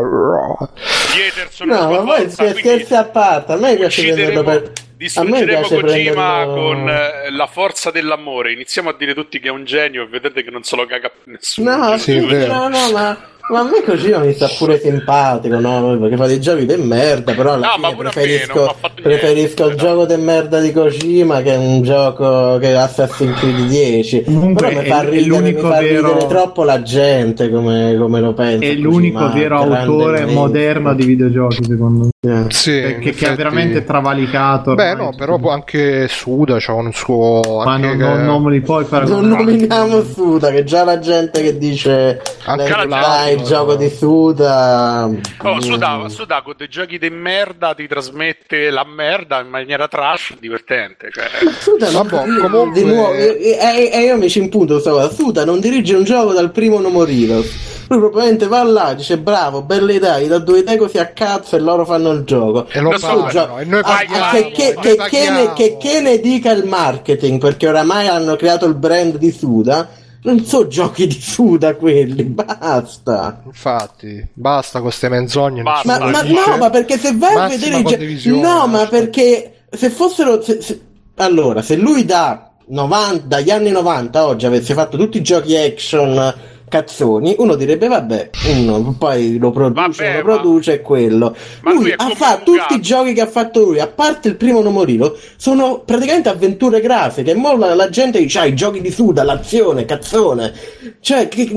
Gli 1.15 1.21
ether 1.21 1.47
sono 1.51 1.73
no, 1.73 2.03
ma 2.03 2.27
siete 2.27 2.56
scherzi 2.57 2.93
a 2.93 3.05
parte, 3.05 3.53
a 3.53 3.55
me 3.57 3.75
piace 3.75 4.03
prenderlo 4.03 4.43
per... 4.43 4.71
Distruggeremo 4.97 5.67
Kojima 5.67 5.81
prenderlo... 5.83 6.53
con 6.53 6.89
eh, 6.89 7.31
la 7.31 7.45
forza 7.45 7.91
dell'amore. 7.91 8.51
Iniziamo 8.51 8.89
a 8.89 8.95
dire 8.97 9.13
tutti 9.13 9.39
che 9.39 9.47
è 9.47 9.51
un 9.51 9.63
genio 9.63 10.03
e 10.03 10.07
vedete 10.07 10.43
che 10.43 10.49
non 10.49 10.63
se 10.63 10.75
lo 10.75 10.87
caga 10.87 11.11
nessuno. 11.25 11.75
No, 11.75 11.97
sì, 11.97 12.19
no, 12.19 12.67
no, 12.67 12.91
ma 12.91 13.35
ma 13.49 13.61
a 13.61 13.63
me 13.63 13.81
così 13.81 14.13
mi 14.13 14.33
sta 14.33 14.49
pure 14.57 14.77
simpatico, 14.77 15.57
no? 15.57 15.97
Perché 16.01 16.17
fa 16.17 16.27
dei 16.27 16.41
giochi 16.41 16.65
di 16.65 16.75
merda, 16.75 17.33
però 17.33 17.53
alla 17.53 17.77
no, 17.77 17.87
fine 17.87 17.95
preferisco, 17.95 18.75
preferisco 19.01 19.67
il 19.67 19.75
gioco 19.77 20.05
di 20.05 20.17
merda 20.17 20.59
di 20.59 20.73
Kojima 20.73 21.41
che 21.41 21.53
è 21.53 21.55
un 21.55 21.81
gioco 21.81 22.57
che 22.57 22.71
è 22.71 22.73
Assassin's 22.73 23.39
Creed 23.39 23.67
10. 23.67 24.23
Comunque 24.23 24.67
però 24.67 24.81
mi 24.81 24.87
fa, 24.87 25.01
ridere, 25.01 25.41
mi 25.41 25.53
fa 25.53 25.79
vero... 25.79 26.07
ridere 26.07 26.27
troppo 26.27 26.65
la 26.65 26.81
gente 26.81 27.49
come, 27.49 27.95
come 27.97 28.19
lo 28.19 28.33
pensa. 28.33 28.65
È 28.65 28.73
l'unico 28.73 29.19
Kojima, 29.19 29.39
vero 29.39 29.61
autore 29.61 30.25
moderno 30.25 30.93
di 30.93 31.05
videogiochi, 31.05 31.63
secondo 31.63 32.03
me. 32.03 32.09
Yeah. 32.19 32.45
Sì, 32.49 32.71
che, 32.71 32.95
effetti... 32.97 33.11
che, 33.13 33.27
ha 33.29 33.35
veramente 33.35 33.85
travalicato. 33.85 34.75
Beh, 34.75 34.86
Vabbè, 34.95 35.01
no, 35.01 35.15
però 35.15 35.39
anche 35.49 36.07
Suda 36.07 36.57
c'ha 36.59 36.73
un 36.73 36.91
suo. 36.93 37.61
Ma 37.63 37.77
non, 37.77 37.91
che... 37.91 38.03
non, 38.03 38.25
non 38.25 38.43
me 38.43 38.51
li 38.51 38.61
puoi. 38.61 38.85
Non 38.89 39.27
nominiamo 39.27 40.03
Suda, 40.03 40.51
che 40.51 40.63
già 40.63 40.83
la 40.83 40.99
gente 40.99 41.41
che 41.41 41.57
dice 41.57 42.21
Anche 42.45 42.87
dai, 42.87 43.35
il 43.35 43.41
gioco 43.41 43.75
di 43.75 43.89
Suda. 43.89 45.09
Oh, 45.39 45.61
Suda, 45.61 46.05
Suda 46.07 46.41
con 46.41 46.53
dei 46.57 46.69
giochi 46.69 46.97
di 46.97 47.09
merda 47.09 47.73
ti 47.73 47.87
trasmette 47.87 48.69
la 48.69 48.85
merda 48.85 49.41
in 49.41 49.49
maniera 49.49 49.87
trash 49.87 50.35
divertente. 50.39 51.09
Cioè. 51.11 51.25
Suda 51.59 51.91
non, 51.91 52.07
Vabbè, 52.07 52.47
comunque... 52.49 52.81
di 52.81 52.87
nuovo, 52.87 53.13
e, 53.13 53.37
e, 53.39 53.89
e, 53.91 54.01
io 54.03 54.17
mi 54.17 54.29
ci 54.29 54.39
impunto 54.39 54.79
Suda 54.79 55.45
non 55.45 55.59
dirige 55.59 55.95
un 55.95 56.03
gioco 56.03 56.33
dal 56.33 56.51
primo 56.51 56.79
non 56.79 56.91
morire. 56.91 57.75
Lui 57.89 57.99
probabilmente 57.99 58.47
va 58.47 58.63
là, 58.63 58.93
dice 58.93 59.17
bravo, 59.17 59.61
belle 59.61 59.93
idee, 59.93 60.23
gli 60.23 60.27
dà 60.27 60.39
due 60.39 60.59
idee 60.59 60.75
così 60.75 60.97
a 60.97 61.07
cazzo 61.07 61.55
e 61.55 61.59
loro 61.59 61.85
fanno 61.85 62.11
il 62.11 62.23
gioco. 62.25 62.67
E 62.69 62.81
lo 62.81 62.91
fanno, 62.97 63.27
gio- 63.27 63.57
e 63.57 63.63
noi 63.63 63.79
ah, 63.79 63.83
paghiamo, 63.83 64.31
che, 64.31 64.51
che, 64.51 64.76
che, 64.81 64.95
che, 65.09 65.29
ne, 65.29 65.53
che, 65.53 65.77
che 65.77 66.01
ne 66.01 66.19
dica 66.19 66.51
il 66.51 66.65
marketing, 66.65 67.39
perché 67.39 67.67
oramai 67.67 68.07
hanno 68.07 68.35
creato 68.35 68.65
il 68.65 68.75
brand 68.75 69.17
di 69.17 69.31
Suda. 69.31 69.87
Non 70.23 70.43
so 70.43 70.67
giochi 70.67 71.07
di 71.07 71.19
Suda 71.21 71.75
quelli, 71.75 72.23
basta. 72.25 73.41
Infatti, 73.45 74.27
basta 74.33 74.79
con 74.79 74.87
queste 74.87 75.09
menzogne. 75.09 75.61
Basta. 75.61 75.99
Ma, 75.99 76.09
ma 76.09 76.21
no, 76.23 76.57
ma 76.57 76.69
perché 76.69 76.97
se 76.97 77.15
vai 77.15 77.35
a 77.35 77.47
vedere 77.47 77.77
i 77.77 77.81
giochi. 77.83 77.83
condivisione, 77.95 78.41
No, 78.41 78.67
ma 78.67 78.85
perché 78.87 79.65
se 79.69 79.89
fossero. 79.89 80.41
se- 80.41 80.61
se- 80.61 80.81
Allora, 81.15 81.61
se 81.61 81.75
lui 81.77 82.03
da 82.05 82.51
90, 82.67 83.25
dagli 83.27 83.49
anni 83.51 83.69
90 83.71 84.19
a 84.19 84.25
oggi 84.27 84.45
avesse 84.45 84.73
fatto 84.73 84.97
tutti 84.97 85.17
i 85.17 85.21
giochi 85.23 85.55
action 85.55 86.33
cazzoni, 86.69 87.35
uno 87.39 87.55
direbbe 87.55 87.87
vabbè, 87.87 88.29
uno 88.57 88.95
poi 88.97 89.37
lo 89.37 89.51
produce, 89.51 90.03
Vabbè, 90.03 90.21
lo 90.21 90.25
ma- 90.33 90.39
produce 90.39 90.73
e 90.73 90.81
quello. 90.81 91.35
ma 91.61 91.71
lui 91.71 91.83
lui 91.83 91.93
ha 91.95 92.09
fatto 92.15 92.51
tutti 92.51 92.73
i 92.75 92.81
giochi 92.81 93.13
che 93.13 93.21
ha 93.21 93.27
fatto 93.27 93.63
lui, 93.63 93.79
a 93.79 93.87
parte 93.87 94.27
il 94.27 94.35
primo 94.35 94.61
Non 94.61 94.73
Moriro, 94.73 95.15
sono 95.37 95.79
praticamente 95.85 96.29
avventure 96.29 96.81
grafiche. 96.81 97.31
E 97.31 97.35
mo 97.35 97.55
la, 97.55 97.89
gente 97.89 98.19
dice, 98.19 98.39
ah, 98.39 98.45
i 98.45 98.55
giochi 98.55 98.81
di 98.81 98.91
Suda, 98.91 99.23
l'azione, 99.23 99.85
cazzone. 99.85 100.53
Cioè, 100.99 101.27
che, 101.29 101.47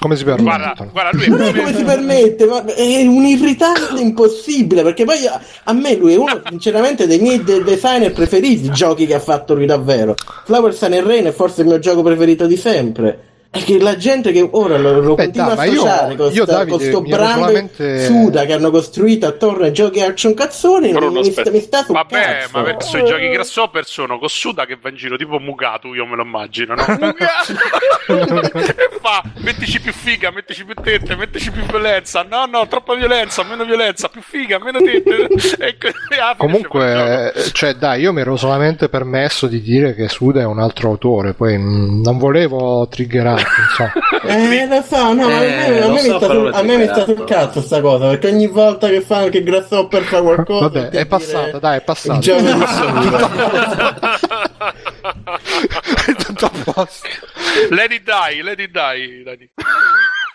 Come 0.00 0.16
si 0.16 0.24
Guarda, 0.24 0.42
permettono? 0.42 0.90
guarda, 0.90 1.10
lui 1.16 1.28
non 1.28 1.42
è 1.42 1.54
come- 1.54 1.74
si 1.76 1.84
permette, 1.84 2.46
ma 2.46 2.64
è 2.64 3.06
un 3.06 3.24
irritante 3.24 4.00
impossibile. 4.00 4.82
Perché 4.82 5.04
poi 5.04 5.24
a, 5.26 5.40
a 5.64 5.72
me 5.72 5.94
lui 5.94 6.14
è 6.14 6.16
uno, 6.16 6.40
sinceramente, 6.48 7.06
dei 7.06 7.20
miei 7.20 7.44
de- 7.44 7.62
designer 7.62 8.12
preferiti. 8.12 8.66
I 8.66 8.70
giochi 8.72 9.06
che 9.06 9.14
ha 9.14 9.20
fatto 9.20 9.54
lui 9.54 9.66
davvero. 9.66 10.14
Flower 10.44 10.74
Sun 10.74 10.94
and 10.94 11.06
Rain 11.06 11.26
è 11.26 11.30
forse 11.32 11.60
il 11.60 11.68
mio 11.68 11.78
gioco 11.78 12.02
preferito 12.02 12.46
di 12.46 12.56
sempre. 12.56 13.26
È 13.54 13.62
che 13.64 13.78
la 13.78 13.98
gente 13.98 14.32
che 14.32 14.48
ora 14.50 14.78
lo, 14.78 14.98
lo 15.00 15.14
Beh, 15.14 15.24
continua 15.24 15.54
a 15.58 15.64
io- 15.66 15.82
associare 15.82 16.16
con 16.16 16.32
io, 16.32 16.42
sta- 16.44 16.52
Davide, 16.56 16.70
con 16.70 16.80
sto 16.80 17.00
mi 17.02 17.08
ero 17.10 17.16
brand 17.18 17.34
solamente- 17.38 18.04
Suda 18.06 18.44
che 18.46 18.52
hanno 18.54 18.70
costruito 18.70 19.26
attorno 19.26 19.64
ai 19.64 19.72
giochi 19.74 20.00
action 20.00 20.32
cazzoni. 20.32 20.90
Bruno, 20.92 21.20
mi, 21.20 21.24
sta, 21.24 21.40
aspetta. 21.42 21.50
mi 21.50 21.60
sta 21.60 21.82
sul 21.84 21.94
Vabbè, 21.94 22.22
cazzo. 22.22 22.48
ma 22.52 22.62
per, 22.62 22.82
sui 22.82 23.04
giochi 23.04 23.28
grasshopper 23.28 23.84
sono 23.84 24.18
con 24.18 24.28
Suda 24.30 24.64
che 24.64 24.78
va 24.80 24.88
in 24.88 24.96
giro 24.96 25.16
tipo 25.16 25.38
Mugatu, 25.38 25.92
io 25.92 26.06
me 26.06 26.16
lo 26.16 26.22
immagino, 26.22 26.74
no? 26.74 26.84
E 28.06 28.88
fa, 29.00 29.22
mettici 29.38 29.80
più 29.80 29.92
figa, 29.92 30.30
mettici 30.30 30.64
più 30.64 30.74
tette, 30.74 31.14
mettici 31.14 31.50
più 31.50 31.62
violenza. 31.64 32.22
No, 32.28 32.46
no, 32.46 32.66
troppa 32.68 32.94
violenza, 32.94 33.42
meno 33.44 33.64
violenza, 33.64 34.08
più 34.08 34.22
figa, 34.22 34.58
meno 34.58 34.78
tette. 34.78 35.28
e 35.58 35.66
e 35.68 35.76
quel 35.78 35.92
Comunque, 36.36 37.32
eh, 37.34 37.50
cioè, 37.52 37.74
dai, 37.74 38.00
io 38.02 38.12
mi 38.12 38.20
ero 38.22 38.36
solamente 38.36 38.88
permesso 38.88 39.46
di 39.46 39.60
dire 39.60 39.94
che 39.94 40.08
Suda 40.08 40.40
è 40.40 40.44
un 40.44 40.58
altro 40.58 40.88
autore, 40.88 41.34
poi 41.34 41.56
mm, 41.58 42.02
non 42.02 42.18
volevo 42.18 42.86
triggerarti, 42.88 43.40
insomma. 43.41 43.41
Eh, 44.26 44.66
lo 44.68 44.82
so, 44.88 45.12
no, 45.14 45.26
a 45.26 45.42
Eh, 45.42 45.70
me, 45.70 45.80
a 45.82 45.88
me 45.88 45.98
so, 45.98 46.08
mi 46.78 46.84
sta 46.86 47.04
sul, 47.04 47.24
cazzo 47.24 47.60
sta 47.60 47.80
cosa, 47.80 48.08
perché 48.08 48.28
ogni 48.28 48.46
volta 48.48 48.88
che 48.88 49.00
fanno 49.00 49.28
che 49.28 49.42
Grasshopper 49.42 50.02
fa 50.02 50.20
qualcosa... 50.22 50.68
Vabbè, 50.68 50.88
è 50.90 51.06
passata, 51.06 51.46
dire- 51.46 51.60
dai, 51.60 51.78
è 51.78 51.82
passata. 51.82 52.18
Di 52.18 52.24
Suda. 52.66 54.08
Tutto 56.24 56.46
a 56.46 56.50
posto. 56.72 57.08
Let 57.70 57.92
it 57.92 58.02
die, 58.04 58.42
let 58.42 58.58
it 58.60 58.70
die. 58.70 59.22
Let 59.24 59.40
it, 59.40 59.50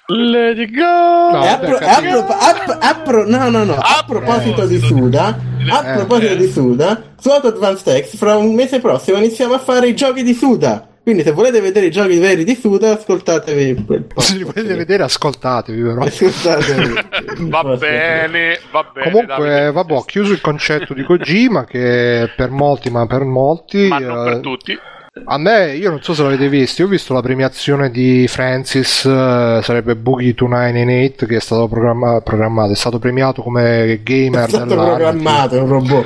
Let 0.09 0.57
it 0.57 0.71
go! 0.73 0.83
No, 1.31 1.43
E 1.43 1.47
a, 1.47 1.57
vabbè, 1.57 1.65
pro- 1.67 1.77
cattivo. 1.79 2.19
a 2.19 2.23
pro- 2.23 2.35
a 2.37 2.53
pro- 2.63 2.77
a 2.79 2.95
pro- 2.95 3.27
no, 3.27 3.49
no, 3.49 3.63
no, 3.65 3.75
a 3.75 4.03
proposito 4.07 4.65
di 4.65 4.79
Suda, 4.79 5.37
a 5.69 5.91
Eh, 5.91 5.95
proposito 5.97 6.31
eh. 6.31 6.37
di 6.37 6.49
Suda, 6.49 7.01
su 7.19 7.29
Auto 7.29 7.47
Advanced 7.47 8.05
X, 8.05 8.15
fra 8.15 8.37
un 8.37 8.53
mese 8.55 8.79
prossimo 8.79 9.17
iniziamo 9.17 9.53
a 9.55 9.59
fare 9.59 9.87
i 9.89 9.95
giochi 9.95 10.23
di 10.23 10.33
Suda. 10.33 10.87
Quindi 11.07 11.23
se 11.23 11.31
volete 11.31 11.61
vedere 11.61 11.85
i 11.85 11.89
giochi 11.89 12.19
veri 12.19 12.43
di 12.43 12.53
Suda, 12.53 12.91
ascoltatevi 12.91 13.85
quel 13.85 14.07
Se 14.17 14.35
li 14.35 14.43
volete 14.43 14.75
vedere, 14.75 15.03
ascoltatevi, 15.03 15.81
però. 15.81 16.01
Ascoltatevi. 16.01 17.47
va 17.47 17.63
bene, 17.77 18.59
va 18.71 18.91
bene. 18.93 19.09
Comunque, 19.09 19.47
Davide. 19.47 19.71
vabbè, 19.71 19.93
ho 19.93 20.03
chiuso 20.03 20.33
il 20.33 20.41
concetto 20.41 20.93
di 20.93 21.03
Kojima 21.03 21.63
che 21.63 22.29
per 22.35 22.49
molti, 22.49 22.89
ma 22.89 23.05
per 23.05 23.23
molti, 23.23 23.87
Ma 23.87 23.99
non 23.99 24.27
eh, 24.27 24.31
per 24.31 24.39
tutti. 24.41 24.77
A 25.25 25.37
me, 25.37 25.75
io 25.75 25.89
non 25.89 26.01
so 26.01 26.13
se 26.13 26.23
l'avete 26.23 26.49
visto, 26.49 26.81
io 26.81 26.87
ho 26.87 26.91
visto 26.91 27.13
la 27.13 27.21
premiazione 27.21 27.89
di 27.91 28.27
Francis, 28.27 29.05
eh, 29.05 29.59
sarebbe 29.61 29.95
Boogie 29.95 30.33
2998, 30.33 31.25
che 31.25 31.35
è 31.35 31.39
stato 31.41 31.67
programma- 31.67 32.21
programmato, 32.21 32.71
è 32.71 32.75
stato 32.75 32.99
premiato 32.99 33.41
come 33.41 33.99
gamer 34.03 34.45
È 34.45 34.49
stato 34.49 34.65
dell'anno. 34.65 34.87
programmato, 34.95 35.55
è 35.55 35.59
un 35.61 35.67
robot. 35.69 36.05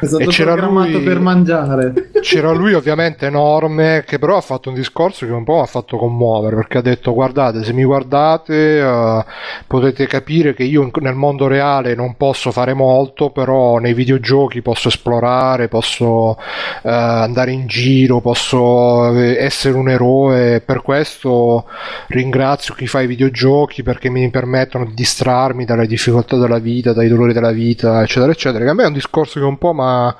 È 0.00 0.06
stato 0.06 0.22
E 0.24 0.26
c'era 0.26 0.52
programmato 0.52 0.90
lui- 0.92 1.02
per 1.02 1.20
mangiare. 1.20 1.92
C'era 2.22 2.50
lui 2.50 2.72
ovviamente 2.74 3.26
enorme 3.26 4.02
che 4.06 4.18
però 4.18 4.36
ha 4.36 4.40
fatto 4.40 4.68
un 4.68 4.74
discorso 4.74 5.26
che 5.26 5.32
un 5.32 5.44
po' 5.44 5.54
mi 5.56 5.60
ha 5.60 5.66
fatto 5.66 5.96
commuovere 5.96 6.56
perché 6.56 6.78
ha 6.78 6.82
detto 6.82 7.12
guardate 7.12 7.62
se 7.64 7.72
mi 7.72 7.84
guardate 7.84 8.78
eh, 8.80 9.24
potete 9.66 10.06
capire 10.08 10.54
che 10.54 10.62
io 10.64 10.82
in- 10.82 10.90
nel 11.00 11.14
mondo 11.14 11.46
reale 11.46 11.94
non 11.94 12.16
posso 12.16 12.50
fare 12.52 12.74
molto 12.74 13.30
però 13.30 13.78
nei 13.78 13.94
videogiochi 13.94 14.60
posso 14.62 14.88
esplorare, 14.88 15.68
posso 15.68 16.36
eh, 16.82 16.90
andare 16.90 17.52
in 17.52 17.66
giro, 17.66 18.20
posso 18.20 18.41
eh, 18.50 19.36
essere 19.38 19.74
un 19.74 19.88
eroe 19.88 20.60
per 20.60 20.82
questo 20.82 21.66
ringrazio 22.08 22.74
chi 22.74 22.86
fa 22.86 23.00
i 23.00 23.06
videogiochi 23.06 23.82
perché 23.82 24.10
mi 24.10 24.28
permettono 24.30 24.84
di 24.84 24.94
distrarmi 24.94 25.64
dalle 25.64 25.86
difficoltà 25.86 26.36
della 26.36 26.58
vita, 26.58 26.92
dai 26.92 27.08
dolori 27.08 27.32
della 27.32 27.52
vita 27.52 28.02
eccetera 28.02 28.32
eccetera 28.32 28.64
che 28.64 28.70
a 28.70 28.74
me 28.74 28.84
è 28.84 28.86
un 28.86 28.92
discorso 28.92 29.38
che 29.38 29.46
un 29.46 29.58
po' 29.58 29.72
mi 29.72 29.82
ha 29.82 30.16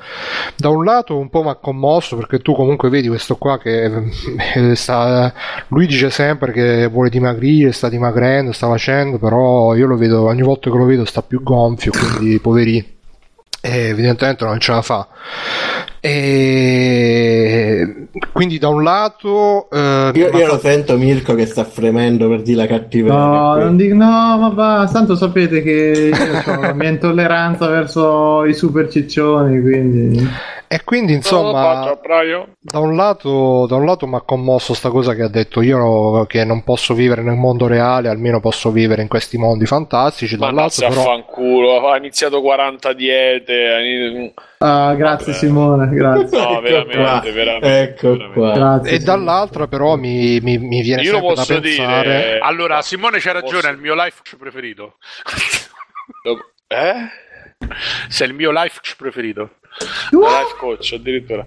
da 0.56 0.68
un 0.68 0.84
lato 0.84 1.18
un 1.18 1.28
po' 1.28 1.42
mi 1.42 1.50
ha 1.50 1.56
commosso 1.56 2.16
perché 2.16 2.38
tu 2.38 2.54
comunque 2.54 2.88
vedi 2.88 3.08
questo 3.08 3.36
qua 3.36 3.58
che 3.58 3.90
eh, 4.54 4.74
sta, 4.74 5.32
lui 5.68 5.86
dice 5.86 6.10
sempre 6.10 6.52
che 6.52 6.86
vuole 6.86 7.10
dimagrire, 7.10 7.72
sta 7.72 7.88
dimagrendo, 7.88 8.52
sta 8.52 8.68
facendo, 8.68 9.18
però 9.18 9.74
io 9.74 9.86
lo 9.86 9.96
vedo 9.96 10.24
ogni 10.24 10.42
volta 10.42 10.70
che 10.70 10.76
lo 10.76 10.84
vedo 10.84 11.04
sta 11.04 11.22
più 11.22 11.42
gonfio, 11.42 11.92
quindi 11.92 12.38
poverino. 12.38 12.86
E 13.60 13.88
evidentemente 13.88 14.44
non 14.44 14.58
ce 14.58 14.72
la 14.72 14.82
fa. 14.82 15.06
E 16.04 18.08
quindi 18.32 18.58
da 18.58 18.68
un 18.68 18.82
lato 18.82 19.70
eh, 19.70 20.10
Io, 20.14 20.36
io 20.36 20.46
lo 20.46 20.58
sento 20.58 20.96
Mirko 20.96 21.34
che 21.34 21.46
sta 21.46 21.64
fremendo 21.64 22.28
per 22.28 22.42
dire 22.42 22.62
la 22.62 22.66
cattiveria. 22.66 23.16
No, 23.16 23.54
non 23.56 23.76
dico, 23.76 23.94
no, 23.94 24.36
ma 24.38 24.50
basta, 24.50 24.98
tanto 24.98 25.14
sapete 25.14 25.62
che 25.62 26.10
io 26.12 26.52
ho 26.52 26.60
la 26.60 26.72
mia 26.74 26.88
intolleranza 26.88 27.68
verso 27.68 28.44
i 28.44 28.52
super 28.52 28.90
ciccioni, 28.90 29.60
quindi... 29.60 30.28
e 30.66 30.82
quindi 30.82 31.12
Oh, 31.12 31.16
insomma 31.16 31.62
faccio 31.62 31.98
Praio. 32.02 32.48
Da 32.58 32.80
un 32.80 32.96
lato, 32.96 33.66
da 33.68 33.76
un 33.76 33.84
lato 33.84 34.06
mi 34.08 34.16
ha 34.16 34.22
commosso 34.22 34.74
sta 34.74 34.90
cosa 34.90 35.14
che 35.14 35.22
ha 35.22 35.28
detto 35.28 35.62
io 35.62 36.24
che 36.26 36.44
non 36.44 36.64
posso 36.64 36.94
vivere 36.94 37.22
nel 37.22 37.36
mondo 37.36 37.68
reale, 37.68 38.08
almeno 38.08 38.40
posso 38.40 38.72
vivere 38.72 39.02
in 39.02 39.08
questi 39.08 39.38
mondi 39.38 39.66
fantastici. 39.66 40.36
Ma 40.36 40.46
Dall'altro 40.46 40.88
però 40.88 41.02
fanculo, 41.02 41.88
ha 41.88 41.96
iniziato 41.96 42.40
40 42.40 42.92
diete. 42.92 43.52
ha 43.68 43.80
ini- 43.80 44.34
Ah, 44.64 44.94
grazie 44.94 45.32
Vabbè. 45.32 45.38
Simone, 45.44 45.88
grazie. 45.88 46.38
No, 46.38 46.50
Ecco 46.50 46.60
veramente, 46.60 46.96
qua, 46.96 47.20
veramente, 47.20 47.80
Ecco 47.82 48.08
veramente. 48.10 48.32
qua. 48.38 48.52
grazie 48.52 48.90
e 48.90 49.00
Simone. 49.00 49.04
dall'altra 49.18 49.66
però 49.66 49.96
mi, 49.96 50.40
mi- 50.40 50.58
mi 50.58 50.82
viene 50.82 51.02
Io 51.02 51.12
lo 51.12 51.18
sempre 51.18 51.34
da 51.34 51.40
posso 51.42 51.60
pensare 51.60 52.02
dire. 52.02 52.38
Allora, 52.38 52.80
Simone 52.82 53.18
c'ha 53.18 53.32
ragione, 53.32 53.52
Posso- 53.60 53.68
è 53.68 53.72
il 53.72 53.78
mio 53.78 53.94
life 53.94 54.22
preferito. 54.38 54.96
Eh? 56.68 56.94
Sei 58.08 58.28
il 58.28 58.34
mio 58.34 58.50
life 58.50 58.80
preferito. 58.96 59.56
Life 60.10 60.56
coach 60.58 60.92
addirittura. 60.94 61.44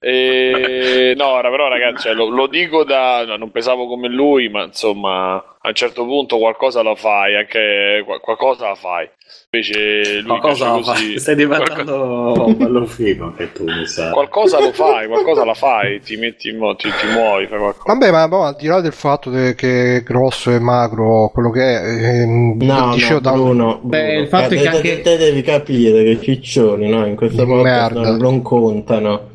E... 0.00 1.14
No, 1.16 1.38
però 1.42 1.68
ragazzi, 1.68 2.02
cioè, 2.04 2.14
lo, 2.14 2.28
lo 2.28 2.46
dico 2.46 2.84
da... 2.84 3.24
no, 3.26 3.36
non 3.36 3.50
pensavo 3.50 3.86
come 3.86 4.08
lui, 4.08 4.48
ma 4.48 4.64
insomma, 4.64 5.34
a 5.60 5.68
un 5.68 5.74
certo 5.74 6.04
punto 6.04 6.38
qualcosa 6.38 6.82
la 6.82 6.94
fai, 6.94 7.36
anche 7.36 8.02
qual- 8.04 8.20
qualcosa 8.20 8.68
la 8.68 8.74
fai. 8.74 9.08
Invece 9.50 10.20
lui 10.20 10.26
Qualcosa 10.38 10.74
dice 10.76 10.90
così, 10.90 11.12
fa- 11.14 11.20
stai 11.20 11.34
diventando 11.34 12.54
bello 12.56 12.84
figo 12.86 13.24
anche 13.26 13.52
tu, 13.52 13.64
mi 13.64 13.86
sa. 13.86 14.10
qualcosa 14.10 14.58
lo 14.60 14.72
fai, 14.72 15.06
qualcosa 15.06 15.44
la 15.44 15.54
fai, 15.54 16.00
ti 16.00 16.16
metti 16.16 16.48
in 16.50 16.58
mo- 16.58 16.74
ti, 16.76 16.88
ti 16.88 17.06
muovi, 17.12 17.46
fai 17.46 17.58
qualcosa. 17.58 17.92
Vabbè, 17.92 18.10
ma 18.10 18.28
boh, 18.28 18.44
al 18.44 18.56
di 18.56 18.66
là 18.66 18.80
del 18.80 18.92
fatto 18.92 19.30
de- 19.30 19.54
che 19.54 19.96
è 19.96 20.02
grosso 20.02 20.50
e 20.50 20.58
magro, 20.58 21.30
quello 21.32 21.50
che 21.50 21.60
è, 21.62 22.20
ehm, 22.22 22.56
No, 22.62 22.92
dicevo 22.94 23.14
no, 23.14 23.20
da- 23.20 23.32
Bruno, 23.32 23.80
Beh, 23.82 24.04
Bruno, 24.06 24.20
il 24.20 24.28
fatto 24.28 24.44
è 24.44 24.48
te, 24.48 24.54
che 24.56 24.62
te- 24.62 24.76
anche- 24.76 25.00
te 25.02 25.16
devi 25.16 25.42
capire 25.42 26.02
che 26.04 26.10
i 26.10 26.22
ciccioni 26.22 26.88
no, 26.88 27.06
in 27.06 27.16
questo 27.16 27.46
Merda. 27.46 28.00
non, 28.00 28.16
non 28.16 28.42
contano. 28.42 29.30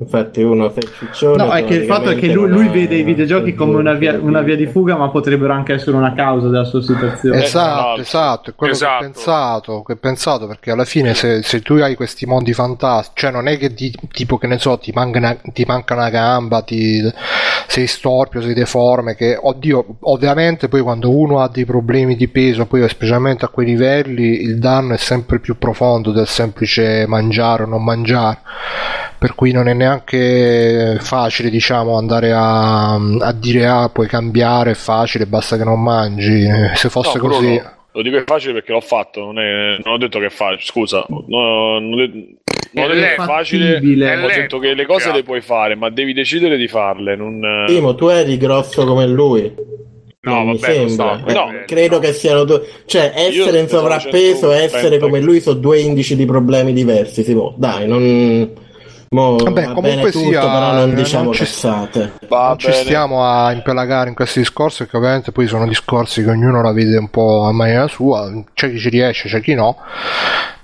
Infatti 0.00 0.42
uno 0.42 0.68
sei 0.70 0.82
ciccione. 0.98 1.44
No, 1.44 1.52
è 1.52 1.64
che 1.64 1.74
il 1.74 1.84
fatto 1.84 2.10
è 2.10 2.16
che 2.16 2.32
lui, 2.32 2.48
lui 2.48 2.68
vede 2.68 2.96
i 2.96 3.02
videogiochi 3.04 3.54
come 3.54 3.76
una 3.76 3.92
via, 3.92 4.18
una 4.20 4.40
via 4.40 4.56
di 4.56 4.66
fuga, 4.66 4.96
ma 4.96 5.10
potrebbero 5.10 5.52
anche 5.52 5.74
essere 5.74 5.96
una 5.96 6.12
causa 6.12 6.48
della 6.48 6.64
sua 6.64 6.82
situazione. 6.82 7.44
Esatto, 7.44 8.00
esatto, 8.00 8.50
è 8.50 8.54
quello 8.56 8.72
che 8.72 8.78
Esatto. 8.78 9.04
ho 9.04 9.06
pensato, 9.08 9.82
che 9.84 9.92
ho 9.92 9.96
pensato 9.96 10.46
perché 10.48 10.72
alla 10.72 10.84
fine 10.84 11.14
se, 11.14 11.42
se 11.42 11.60
tu 11.62 11.74
hai 11.74 11.94
questi 11.94 12.26
mondi 12.26 12.52
fantastici, 12.52 13.12
cioè 13.14 13.30
non 13.30 13.46
è 13.46 13.56
che 13.58 13.74
ti, 13.74 13.94
tipo 14.10 14.38
che 14.38 14.48
ne 14.48 14.58
so, 14.58 14.76
ti 14.76 14.90
manca 14.92 15.18
una, 15.18 15.36
ti 15.52 15.64
manca 15.64 15.94
una 15.94 16.10
gamba, 16.10 16.62
ti, 16.62 17.00
sei 17.68 17.86
storpio, 17.86 18.42
sei 18.42 18.54
deforme, 18.54 19.14
che 19.14 19.38
oddio, 19.40 19.98
ovviamente 20.00 20.66
poi 20.66 20.80
quando 20.80 21.16
uno 21.16 21.40
ha 21.40 21.48
dei 21.48 21.64
problemi 21.64 22.16
di 22.16 22.26
peso, 22.26 22.66
poi 22.66 22.86
specialmente 22.88 23.44
a 23.44 23.48
quei 23.48 23.66
livelli, 23.66 24.42
il 24.42 24.58
danno 24.58 24.94
è 24.94 24.98
sempre 24.98 25.38
più 25.38 25.56
profondo 25.58 26.10
del 26.10 26.26
semplice 26.26 27.06
mangiare 27.06 27.62
o 27.62 27.66
non 27.66 27.84
mangiare. 27.84 28.38
Per 29.18 29.34
cui 29.34 29.50
non 29.50 29.66
è 29.66 29.72
neanche 29.76 30.96
facile, 31.00 31.50
diciamo, 31.50 31.96
andare 31.96 32.32
a, 32.32 32.94
a 32.94 33.32
dire 33.32 33.66
ah, 33.66 33.88
puoi 33.90 34.06
cambiare, 34.08 34.72
è 34.72 34.74
facile, 34.74 35.26
basta 35.26 35.56
che 35.56 35.64
non 35.64 35.82
mangi. 35.82 36.46
Se 36.74 36.88
fosse 36.88 37.18
No, 37.18 37.28
così. 37.28 37.62
Lo 37.92 38.02
dico 38.02 38.16
è 38.18 38.24
facile 38.26 38.52
perché 38.52 38.72
l'ho 38.72 38.80
fatto, 38.82 39.20
non, 39.20 39.38
è- 39.38 39.78
non 39.82 39.94
ho 39.94 39.98
detto 39.98 40.18
che 40.18 40.26
è 40.26 40.30
facile, 40.30 40.60
scusa, 40.62 41.06
no, 41.08 41.24
non, 41.78 41.96
de- 41.96 42.36
non 42.72 42.90
È 42.90 43.14
è 43.14 43.14
facile. 43.16 43.76
È 43.78 44.22
ho 44.22 44.26
detto 44.26 44.58
che 44.58 44.74
le 44.74 44.84
cose 44.84 45.12
le 45.12 45.22
puoi 45.22 45.40
fare, 45.40 45.76
ma 45.76 45.88
devi 45.88 46.12
decidere 46.12 46.58
di 46.58 46.68
farle, 46.68 47.16
non... 47.16 47.64
Timo, 47.66 47.94
tu 47.94 48.08
eri 48.08 48.36
grosso 48.36 48.84
come 48.84 49.06
lui. 49.06 49.50
No, 50.26 50.44
mi 50.44 50.58
vabbè, 50.58 50.72
sembra. 50.74 51.20
so, 51.24 51.26
Eh, 51.30 51.32
no. 51.32 51.62
credo 51.66 51.98
che 52.00 52.12
siano 52.12 52.42
due. 52.44 52.60
Cioè, 52.84 53.12
Io 53.30 53.44
essere 53.44 53.60
in 53.60 53.68
sono 53.68 53.80
sovrappeso 53.82 54.52
e 54.52 54.56
essere 54.56 54.98
130. 54.98 55.06
come 55.06 55.20
lui 55.20 55.40
sono 55.40 55.58
due 55.58 55.78
indici 55.78 56.16
di 56.16 56.24
problemi 56.26 56.72
diversi. 56.72 57.22
Si 57.22 57.32
può, 57.32 57.54
dai, 57.56 57.86
non. 57.86 58.52
Mo, 59.08 59.36
Vabbè, 59.36 59.66
va 59.66 59.72
comunque 59.72 60.10
bene 60.10 60.10
tutto, 60.10 60.28
sia, 60.28 60.40
però 60.40 60.72
non 60.72 60.74
non 60.74 60.94
diciamo 60.94 61.32
ci- 61.32 61.44
cazzate. 61.44 62.12
Va 62.28 62.48
non 62.48 62.58
ci 62.58 62.72
stiamo 62.72 63.24
a 63.24 63.52
impelagare 63.52 64.08
in 64.08 64.14
questi 64.14 64.40
discorsi 64.40 64.78
perché 64.82 64.96
ovviamente 64.96 65.32
poi 65.32 65.46
sono 65.46 65.66
discorsi 65.66 66.22
che 66.24 66.30
ognuno 66.30 66.60
la 66.60 66.72
vede 66.72 66.96
un 66.96 67.08
po' 67.08 67.44
a 67.44 67.52
maniera 67.52 67.86
sua, 67.86 68.30
c'è 68.52 68.70
chi 68.70 68.78
ci 68.78 68.88
riesce, 68.88 69.28
c'è 69.28 69.40
chi 69.40 69.54
no. 69.54 69.76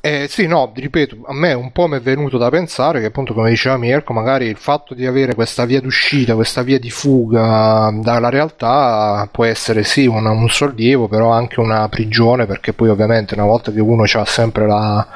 Eh, 0.04 0.26
sì, 0.28 0.48
no, 0.48 0.72
ripeto, 0.74 1.18
a 1.26 1.32
me 1.32 1.52
un 1.52 1.70
po' 1.70 1.86
mi 1.86 1.96
è 1.96 2.00
venuto 2.00 2.36
da 2.36 2.50
pensare 2.50 2.98
che 2.98 3.06
appunto 3.06 3.34
come 3.34 3.50
diceva 3.50 3.76
Mirko, 3.76 4.12
magari 4.12 4.46
il 4.46 4.56
fatto 4.56 4.94
di 4.94 5.06
avere 5.06 5.36
questa 5.36 5.64
via 5.64 5.80
d'uscita, 5.80 6.34
questa 6.34 6.62
via 6.62 6.80
di 6.80 6.90
fuga 6.90 7.88
dalla 7.94 8.28
realtà 8.28 9.28
può 9.30 9.44
essere 9.44 9.84
sì 9.84 10.06
un, 10.06 10.26
un 10.26 10.48
sollievo, 10.48 11.06
però 11.06 11.30
anche 11.30 11.60
una 11.60 11.88
prigione 11.88 12.46
perché 12.46 12.72
poi 12.72 12.88
ovviamente 12.88 13.34
una 13.34 13.44
volta 13.44 13.70
che 13.70 13.80
uno 13.80 14.02
ha 14.02 14.24
sempre 14.24 14.66
la 14.66 15.06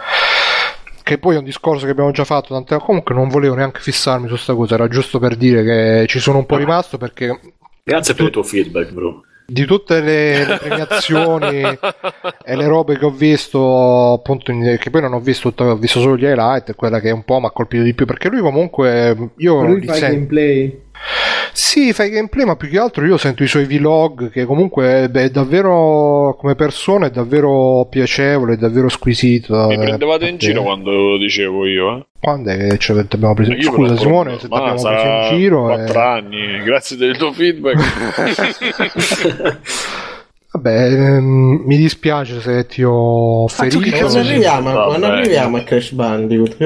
che 1.06 1.18
poi 1.18 1.36
è 1.36 1.38
un 1.38 1.44
discorso 1.44 1.84
che 1.84 1.92
abbiamo 1.92 2.10
già 2.10 2.24
fatto 2.24 2.52
tante 2.52 2.70
volte. 2.74 2.84
Comunque 2.84 3.14
non 3.14 3.28
volevo 3.28 3.54
neanche 3.54 3.78
fissarmi 3.80 4.26
su 4.26 4.34
sta 4.34 4.56
cosa, 4.56 4.74
era 4.74 4.88
giusto 4.88 5.20
per 5.20 5.36
dire 5.36 5.62
che 5.62 6.06
ci 6.08 6.18
sono 6.18 6.38
un 6.38 6.46
po' 6.46 6.56
rimasto 6.56 6.98
perché 6.98 7.38
Grazie 7.84 8.14
per 8.14 8.24
il 8.24 8.30
tuo 8.32 8.42
feedback, 8.42 8.90
bro. 8.90 9.22
di 9.46 9.64
tutte 9.66 10.00
le, 10.00 10.44
le 10.44 10.56
premiazioni 10.58 11.60
e 12.44 12.56
le 12.56 12.66
robe 12.66 12.98
che 12.98 13.04
ho 13.04 13.10
visto, 13.12 14.14
appunto, 14.14 14.52
che 14.52 14.90
poi 14.90 15.00
non 15.00 15.12
ho 15.12 15.20
visto, 15.20 15.52
ho 15.56 15.76
visto 15.76 16.00
solo 16.00 16.16
gli 16.16 16.24
highlight, 16.24 16.74
quella 16.74 16.98
che 16.98 17.12
un 17.12 17.22
po' 17.22 17.38
mi 17.38 17.46
ha 17.46 17.50
colpito 17.52 17.84
di 17.84 17.94
più 17.94 18.04
perché 18.04 18.28
lui 18.28 18.40
comunque 18.40 19.30
io 19.36 19.62
Lui 19.62 19.84
fa 19.84 19.94
i 19.94 19.98
sento- 19.98 20.14
gameplay. 20.16 20.80
Sì, 21.52 21.92
fa 21.92 22.04
i 22.04 22.10
gameplay, 22.10 22.44
ma 22.44 22.56
più 22.56 22.68
che 22.68 22.78
altro 22.78 23.04
io 23.04 23.16
sento 23.16 23.42
i 23.42 23.46
suoi 23.46 23.64
vlog 23.64 24.30
che 24.30 24.44
comunque 24.44 25.08
beh, 25.08 25.24
è 25.24 25.30
davvero 25.30 26.36
come 26.38 26.54
persona 26.54 27.06
è 27.06 27.10
davvero 27.10 27.86
piacevole, 27.90 28.54
è 28.54 28.56
davvero 28.56 28.88
squisito. 28.88 29.66
Mi 29.66 29.74
eh, 29.74 29.78
prendevate 29.78 30.24
in 30.26 30.36
perché- 30.36 30.46
giro 30.46 30.62
quando 30.62 30.90
lo 30.90 31.18
dicevo 31.18 31.66
io, 31.66 31.96
eh? 31.96 32.06
Quando 32.18 32.50
è 32.50 32.68
che 32.68 32.78
ci 32.78 32.92
abbiamo 32.92 33.34
preso? 33.34 33.52
Io 33.52 33.62
Scusa 33.62 33.80
me 33.82 33.88
lo 33.88 33.96
Simone, 33.96 34.30
se 34.38 34.48
ti 34.48 34.54
abbiamo 34.54 34.82
preso 34.82 34.90
in 34.90 35.28
giro. 35.38 35.70
eh. 35.70 35.74
4 35.76 36.00
anni, 36.00 36.62
grazie 36.64 36.96
del 36.96 37.16
tuo 37.16 37.32
feedback. 37.32 37.76
Vabbè, 40.56 40.92
ehm, 40.92 41.62
mi 41.66 41.76
dispiace 41.76 42.40
se 42.40 42.64
ti 42.66 42.82
ho 42.82 43.46
ferito. 43.48 43.78
Ma 43.78 43.98
quando 43.98 44.18
arriviamo, 44.18 44.72
quando 44.72 45.06
bene. 45.06 45.20
arriviamo 45.20 45.56
a 45.58 45.60
Crash 45.60 45.90
Bandicoot? 45.92 46.56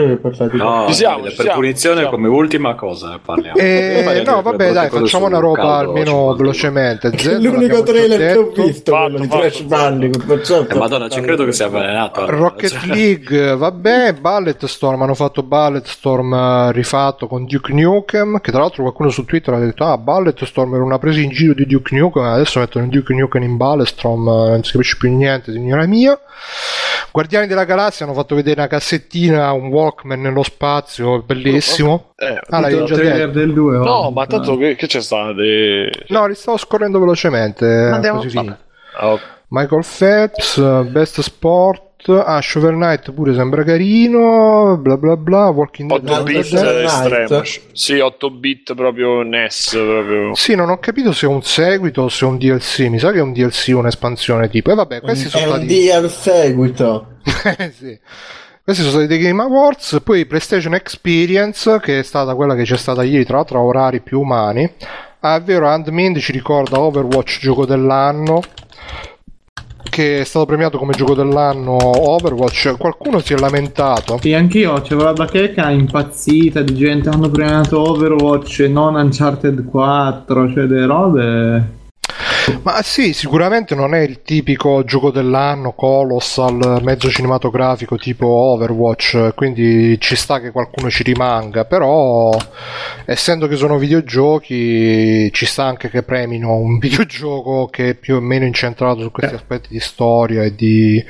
No, 0.52 0.84
Ci 0.86 0.94
siamo, 0.94 1.22
per 1.22 1.32
siamo, 1.32 1.52
punizione 1.54 1.96
siamo. 2.02 2.10
come 2.10 2.28
ultima 2.28 2.74
cosa 2.76 3.18
parliamo. 3.24 3.58
Eh, 3.58 4.02
Parliamo 4.04 4.30
no, 4.36 4.42
vabbè, 4.42 4.72
dai, 4.72 4.88
facciamo 4.90 5.26
una 5.26 5.38
roba 5.40 5.56
caldo 5.60 5.88
almeno 5.90 6.04
51. 6.10 6.34
velocemente. 6.36 7.10
Zelda 7.18 7.48
L'unico 7.48 7.82
trailer 7.82 8.32
che 8.32 8.38
ho 8.38 8.64
visto, 8.64 8.92
Fatto, 8.92 9.02
quello 9.10 9.18
di 9.18 9.28
Crash 9.28 9.56
fatto. 9.56 9.66
Bandicoot. 9.66 10.26
perciò 10.26 10.66
Eh, 10.66 10.74
Madonna, 10.78 11.08
ci 11.08 11.20
credo 11.20 11.44
che 11.44 11.52
sia 11.52 11.66
avvelenato. 11.66 12.20
allora. 12.20 12.36
Rocket 12.36 12.70
Cioè, 12.70 12.86
League, 12.94 13.56
vabbè, 13.56 14.14
Ballet 14.14 14.64
Storm, 14.66 15.02
hanno 15.02 15.14
fatto 15.14 15.42
Ballet 15.42 15.86
Storm 15.86 16.32
eh, 16.32 16.72
rifatto 16.72 17.26
con 17.26 17.44
Duke 17.44 17.72
Nukem, 17.72 18.40
che 18.40 18.50
tra 18.52 18.60
l'altro 18.60 18.82
qualcuno 18.82 19.08
su 19.10 19.24
Twitter 19.24 19.54
ha 19.54 19.58
detto, 19.58 19.84
ah, 19.84 19.98
Ballet 19.98 20.44
Storm 20.44 20.74
era 20.74 20.84
una 20.84 20.98
presa 20.98 21.18
in 21.20 21.30
giro 21.30 21.54
di 21.54 21.66
Duke 21.66 21.96
Nukem, 21.96 22.22
adesso 22.22 22.58
mettono 22.60 22.86
Duke 22.86 23.12
Nukem 23.14 23.42
in 23.42 23.56
Ballet 23.56 23.79
Storm, 23.86 24.28
eh, 24.28 24.48
non 24.50 24.62
si 24.64 24.72
capisce 24.72 24.96
più 24.98 25.10
niente, 25.14 25.52
signora 25.52 25.86
mia. 25.86 26.18
Guardiani 27.12 27.46
della 27.46 27.64
Galassia 27.64 28.04
hanno 28.06 28.14
fatto 28.14 28.34
vedere 28.34 28.60
una 28.60 28.68
cassettina, 28.68 29.52
un 29.52 29.66
Walkman 29.68 30.20
nello 30.20 30.42
spazio, 30.42 31.22
bellissimo. 31.22 32.12
Eh, 32.16 32.38
Ah, 32.48 32.60
già 32.68 32.94
detto? 32.94 33.26
del 33.32 33.52
2. 33.52 33.78
no, 33.78 34.10
ma 34.10 34.26
tanto 34.26 34.56
che, 34.56 34.76
che 34.76 34.86
c'è 34.86 35.00
stato? 35.00 35.32
De... 35.32 35.90
No, 36.08 36.26
li 36.26 36.34
stavo 36.34 36.56
scorrendo 36.56 36.98
velocemente. 37.00 37.66
Andiamo- 37.66 38.20
così. 38.22 38.38
Ah. 38.38 39.18
Michael 39.48 39.84
Phelps, 39.98 40.56
uh, 40.56 40.84
Best 40.88 41.20
Sport, 41.20 41.82
ah, 42.08 42.40
Shovel 42.40 42.74
Knight 42.74 43.12
pure 43.12 43.34
sembra 43.34 43.62
carino, 43.62 44.78
bla 44.80 44.96
bla 44.96 45.16
bla, 45.16 45.48
Walking 45.48 45.88
Dead. 45.88 46.08
8 46.08 46.22
Dead 46.22 46.42
bit 46.42 46.52
Dead 46.52 46.84
estremo. 46.84 47.42
Sì, 47.72 47.98
8 47.98 48.30
bit 48.30 48.74
proprio 48.74 49.22
NES. 49.22 49.70
Proprio. 49.70 50.34
Sì, 50.34 50.54
non 50.54 50.70
ho 50.70 50.78
capito 50.78 51.12
se 51.12 51.26
è 51.26 51.28
un 51.28 51.42
seguito 51.42 52.02
o 52.02 52.08
se 52.08 52.24
è 52.24 52.28
un 52.28 52.38
DLC, 52.38 52.80
mi 52.88 52.98
sa 52.98 53.12
che 53.12 53.18
è 53.18 53.22
un 53.22 53.32
DLC, 53.32 53.72
un'espansione 53.74 54.48
tipo. 54.48 54.70
E 54.70 54.74
vabbè, 54.74 55.00
questi 55.00 55.26
È 55.26 55.28
sono 55.28 55.44
un 55.44 55.50
stati... 55.50 55.66
D 55.66 55.90
al 55.90 56.10
seguito. 56.10 57.06
Eh, 57.42 57.72
sì. 57.72 57.98
Questi 58.62 58.82
sono 58.82 59.02
stati 59.02 59.06
dei 59.06 59.18
Game 59.18 59.42
Awards, 59.42 60.00
poi 60.04 60.26
PlayStation 60.26 60.74
Experience, 60.74 61.80
che 61.80 62.00
è 62.00 62.02
stata 62.02 62.34
quella 62.34 62.54
che 62.54 62.62
c'è 62.62 62.76
stata 62.76 63.02
ieri, 63.02 63.24
tra 63.24 63.36
l'altro 63.36 63.58
a 63.58 63.62
orari 63.62 64.00
più 64.00 64.20
umani. 64.20 64.70
Ah, 65.20 65.36
è 65.36 65.42
vero, 65.42 65.68
Handmind 65.68 66.18
ci 66.18 66.32
ricorda 66.32 66.78
Overwatch 66.78 67.40
gioco 67.40 67.66
dell'anno, 67.66 68.42
che 69.90 70.20
è 70.20 70.24
stato 70.24 70.46
premiato 70.46 70.78
come 70.78 70.94
gioco 70.94 71.14
dell'anno 71.14 71.76
Overwatch. 71.76 72.76
Qualcuno 72.78 73.18
si 73.18 73.34
è 73.34 73.38
lamentato. 73.38 74.18
Sì, 74.22 74.32
anch'io 74.32 74.80
c'avevo 74.80 75.02
la 75.02 75.12
bacheca 75.12 75.68
impazzita 75.68 76.62
di 76.62 76.74
gente 76.74 77.10
hanno 77.10 77.28
premiato 77.28 77.80
Overwatch 77.90 78.60
e 78.60 78.68
non 78.68 78.94
Uncharted 78.94 79.64
4, 79.66 80.52
cioè 80.52 80.64
delle 80.64 80.86
robe. 80.86 81.78
Ma 82.62 82.82
sì, 82.82 83.12
sicuramente 83.12 83.74
non 83.74 83.94
è 83.94 84.00
il 84.00 84.22
tipico 84.22 84.84
gioco 84.84 85.10
dell'anno 85.10 85.72
colossal, 85.72 86.80
mezzo 86.82 87.08
cinematografico 87.08 87.96
tipo 87.96 88.26
Overwatch, 88.26 89.32
quindi 89.34 89.98
ci 90.00 90.14
sta 90.16 90.40
che 90.40 90.50
qualcuno 90.50 90.90
ci 90.90 91.02
rimanga, 91.02 91.64
però 91.64 92.30
essendo 93.06 93.46
che 93.46 93.56
sono 93.56 93.78
videogiochi 93.78 95.30
ci 95.32 95.46
sta 95.46 95.64
anche 95.64 95.88
che 95.90 96.02
premino 96.02 96.54
un 96.56 96.78
videogioco 96.80 97.66
che 97.70 97.90
è 97.90 97.94
più 97.94 98.16
o 98.16 98.20
meno 98.20 98.44
incentrato 98.44 99.00
su 99.00 99.10
questi 99.10 99.34
aspetti 99.34 99.68
di 99.70 99.80
storia 99.80 100.42
e 100.42 100.54
di, 100.54 101.02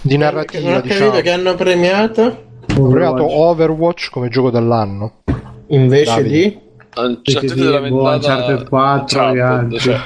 di 0.00 0.16
Non 0.16 0.24
narrativa, 0.26 0.68
ho 0.70 0.72
capito 0.80 0.94
diciamo. 0.94 1.20
che 1.20 1.30
hanno 1.30 1.54
premiato 1.54 2.22
Hanno 2.68 2.88
premiato 2.88 3.24
Overwatch 3.38 4.08
come 4.10 4.28
gioco 4.28 4.50
dell'anno. 4.50 5.22
invece 5.68 6.14
Davide. 6.14 6.28
di 6.38 6.58
Uncharted 6.96 7.50
sì, 7.52 7.60
della 7.60 7.80
boh, 7.80 8.02
ventata- 8.02 8.14
Uncharted 8.34 8.68
4 8.68 9.20
e 9.20 9.22
Uncharted, 9.30 9.40
altri. 9.42 9.78
cioè, 9.78 10.00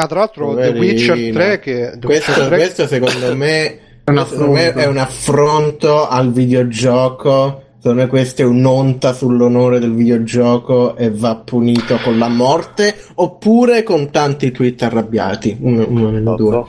Ah, 0.00 0.06
tra 0.06 0.20
l'altro 0.20 0.54
The 0.54 0.72
Poverino. 0.72 1.12
Witcher 1.12 1.32
3 1.32 1.58
che... 1.58 1.92
The 1.98 2.06
questo, 2.06 2.30
Witcher 2.30 2.46
3 2.46 2.56
questo 2.56 2.86
secondo 2.86 3.34
me 3.34 3.78
secondo 4.04 4.52
me 4.52 4.72
è 4.72 4.86
un 4.86 4.96
affronto 4.96 6.06
al 6.06 6.30
videogioco 6.30 7.64
secondo 7.78 8.02
me 8.02 8.06
questo 8.06 8.42
è 8.42 8.44
un'onta 8.44 9.12
sull'onore 9.12 9.80
del 9.80 9.92
videogioco 9.92 10.96
e 10.96 11.10
va 11.10 11.34
punito 11.34 11.96
con 11.96 12.16
la 12.16 12.28
morte 12.28 12.94
oppure 13.14 13.82
con 13.82 14.10
tanti 14.10 14.52
tweet 14.52 14.80
arrabbiati 14.84 15.56
uno, 15.60 15.84
uno 15.88 16.10
delle 16.12 16.34
due 16.36 16.64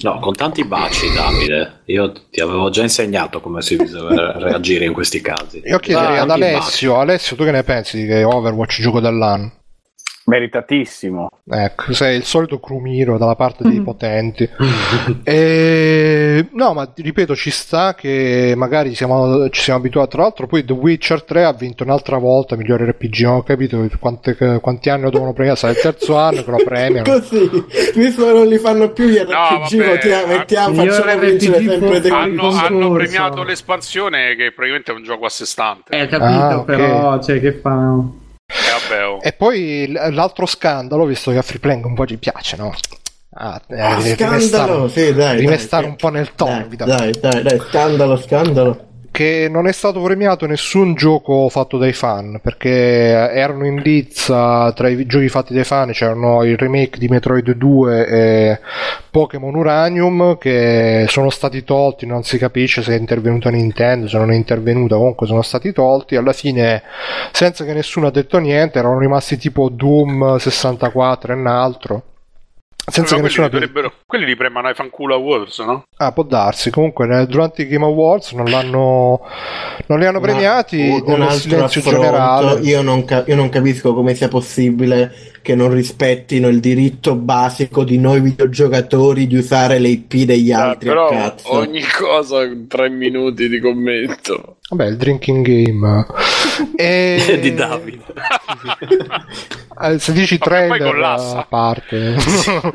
No, 0.00 0.20
con 0.20 0.32
tanti 0.32 0.64
baci, 0.64 1.12
Davide. 1.12 1.80
Io 1.86 2.12
ti 2.30 2.40
avevo 2.40 2.70
già 2.70 2.82
insegnato 2.82 3.40
come 3.40 3.62
si 3.62 3.74
deve 3.74 4.32
reagire 4.38 4.84
in 4.84 4.92
questi 4.92 5.20
casi. 5.20 5.60
Io 5.64 5.80
chiederei 5.80 6.18
ad 6.18 6.30
Alessio, 6.30 7.00
Alessio, 7.00 7.34
tu 7.34 7.42
che 7.42 7.50
ne 7.50 7.64
pensi 7.64 7.98
di 7.98 8.06
che 8.06 8.22
Overwatch 8.22 8.80
gioco 8.80 9.00
dell'anno? 9.00 9.54
Meritatissimo. 10.28 11.28
Ecco, 11.50 11.92
sei 11.94 12.16
il 12.18 12.24
solito 12.24 12.60
crumiro 12.60 13.16
dalla 13.16 13.34
parte 13.34 13.66
dei 13.68 13.80
potenti. 13.80 14.48
E, 15.24 16.48
no, 16.52 16.72
ma 16.74 16.86
ti 16.86 17.02
ripeto, 17.02 17.34
ci 17.34 17.50
sta 17.50 17.94
che 17.94 18.54
magari 18.56 18.94
siamo, 18.94 19.48
ci 19.50 19.60
siamo 19.62 19.78
abituati. 19.78 20.10
Tra 20.10 20.22
l'altro, 20.22 20.46
poi 20.46 20.64
The 20.64 20.72
Witcher 20.72 21.22
3 21.22 21.44
ha 21.44 21.52
vinto 21.52 21.82
un'altra 21.84 22.18
volta 22.18 22.56
migliore 22.56 22.86
RPG. 22.90 23.20
Non 23.22 23.34
ho 23.36 23.42
capito 23.42 23.86
quante- 23.98 24.58
quanti 24.60 24.90
anni 24.90 25.02
lo 25.02 25.10
devono 25.10 25.32
premiare. 25.32 25.58
Sarà 25.58 25.72
il 25.72 25.78
terzo 25.80 26.16
anno 26.16 26.42
che 26.42 26.50
lo 26.50 26.62
premiano. 26.64 27.04
Così, 27.10 27.50
visto 27.94 28.24
che 28.26 28.32
non 28.32 28.46
li 28.46 28.58
fanno 28.58 28.90
più 28.90 29.06
gli 29.06 29.16
RPG, 29.16 29.28
vabbè, 29.28 29.86
mettiamo, 29.92 30.26
mettiamo, 30.26 30.74
facciamo 30.74 31.10
RPG 31.12 31.28
vincere 31.28 31.62
sempre 31.68 32.00
The 32.00 32.08
Hanno, 32.08 32.48
hanno 32.50 32.92
premiato 32.92 33.42
l'espansione 33.42 34.34
che 34.36 34.52
praticamente 34.52 34.92
è 34.92 34.94
un 34.94 35.02
gioco 35.02 35.24
a 35.26 35.30
sé 35.30 35.44
stante. 35.46 35.96
Eh, 35.98 36.06
capito, 36.06 36.38
Ah, 36.38 36.58
ok. 36.58 36.64
però, 36.64 37.22
cioè, 37.22 37.40
che 37.40 37.52
fa... 37.52 38.02
Eh, 38.58 39.02
oh. 39.04 39.20
E 39.20 39.32
poi 39.32 39.92
l'altro 39.92 40.46
scandalo, 40.46 41.04
visto 41.04 41.30
che 41.30 41.38
a 41.38 41.42
Free 41.42 41.58
Playing 41.60 41.84
un 41.84 41.94
po' 41.94 42.06
ci 42.06 42.16
piace, 42.16 42.56
no? 42.56 42.72
Ah, 43.34 43.60
eh, 43.68 43.78
Ah, 43.80 43.96
rimestare- 43.98 44.40
scandalo, 44.40 44.88
sì, 44.88 45.12
dai. 45.12 45.38
rimestare 45.38 45.82
dai, 45.82 45.90
un 45.90 45.96
po' 45.96 46.08
nel 46.08 46.34
tono. 46.34 46.66
Dai, 46.66 46.76
dai, 46.86 47.12
dai, 47.12 47.42
dai, 47.42 47.58
scandalo, 47.68 48.16
scandalo. 48.16 48.86
Che 49.10 49.48
non 49.50 49.66
è 49.66 49.72
stato 49.72 50.00
premiato 50.00 50.46
nessun 50.46 50.94
gioco 50.94 51.48
fatto 51.48 51.78
dai 51.78 51.92
fan 51.92 52.40
perché 52.42 52.70
erano 52.70 53.66
in 53.66 53.80
lizza 53.80 54.72
tra 54.72 54.88
i 54.88 55.06
giochi 55.06 55.28
fatti 55.28 55.54
dai 55.54 55.64
fan 55.64 55.90
c'erano 55.92 56.44
il 56.44 56.56
remake 56.56 56.98
di 56.98 57.08
Metroid 57.08 57.50
2 57.50 58.06
e 58.06 58.60
Pokémon 59.10 59.54
Uranium 59.54 60.38
che 60.38 61.06
sono 61.08 61.30
stati 61.30 61.64
tolti 61.64 62.06
non 62.06 62.22
si 62.22 62.38
capisce 62.38 62.82
se 62.82 62.94
è 62.94 62.98
intervenuta 62.98 63.50
Nintendo 63.50 64.08
se 64.08 64.18
non 64.18 64.30
è 64.30 64.34
intervenuta 64.34 64.96
comunque 64.96 65.26
sono 65.26 65.42
stati 65.42 65.72
tolti. 65.72 66.16
Alla 66.16 66.32
fine 66.32 66.82
senza 67.32 67.64
che 67.64 67.72
nessuno 67.72 68.06
ha 68.06 68.10
detto 68.10 68.38
niente 68.38 68.78
erano 68.78 68.98
rimasti 68.98 69.36
tipo 69.36 69.68
Doom 69.68 70.36
64 70.36 71.32
e 71.32 71.36
un 71.36 71.46
altro 71.46 72.02
senza 72.90 73.14
che 73.14 73.20
quelli, 73.20 73.22
nessuno 73.22 73.48
dovrebbero, 73.48 73.92
quelli 74.06 74.24
li 74.26 74.36
premano 74.36 74.68
ai 74.68 74.74
fanculo 74.74 75.14
awards, 75.14 75.58
no? 75.60 75.84
Ah, 75.96 76.12
può 76.12 76.22
darsi. 76.22 76.70
Comunque, 76.70 77.26
durante 77.28 77.62
i 77.62 77.66
Game 77.68 77.84
Awards 77.84 78.32
non 78.32 78.46
l'hanno. 78.46 79.20
Non 79.86 79.98
li 79.98 80.06
hanno 80.06 80.20
premiati. 80.20 81.02
Un- 81.04 81.20
un 81.20 81.30
silenzio 81.32 81.80
affronto. 81.80 82.00
generale. 82.00 82.60
Io 82.60 82.82
non, 82.82 83.04
ca- 83.04 83.24
io 83.26 83.34
non 83.36 83.48
capisco 83.48 83.94
come 83.94 84.14
sia 84.14 84.28
possibile 84.28 85.12
che 85.42 85.54
non 85.54 85.72
rispettino 85.72 86.48
il 86.48 86.60
diritto 86.60 87.14
basico 87.14 87.82
di 87.84 87.98
noi 87.98 88.20
videogiocatori 88.20 89.26
di 89.26 89.36
usare 89.36 89.78
le 89.78 89.88
IP 89.88 90.14
degli 90.24 90.50
Eh, 90.50 90.54
altri. 90.54 90.88
però 90.88 91.08
cazzo. 91.08 91.52
ogni 91.54 91.82
cosa 91.96 92.46
tre 92.68 92.90
minuti 92.90 93.48
di 93.48 93.58
commento. 93.60 94.56
Vabbè, 94.70 94.86
il 94.90 94.96
drinking 94.96 95.44
game. 95.46 96.06
E... 96.76 97.38
di 97.40 97.54
Davide. 97.54 98.04
Eh, 99.80 99.98
se 100.00 100.12
dici 100.12 100.38
collassa. 100.38 101.38
a 101.38 101.46
parte. 101.48 102.16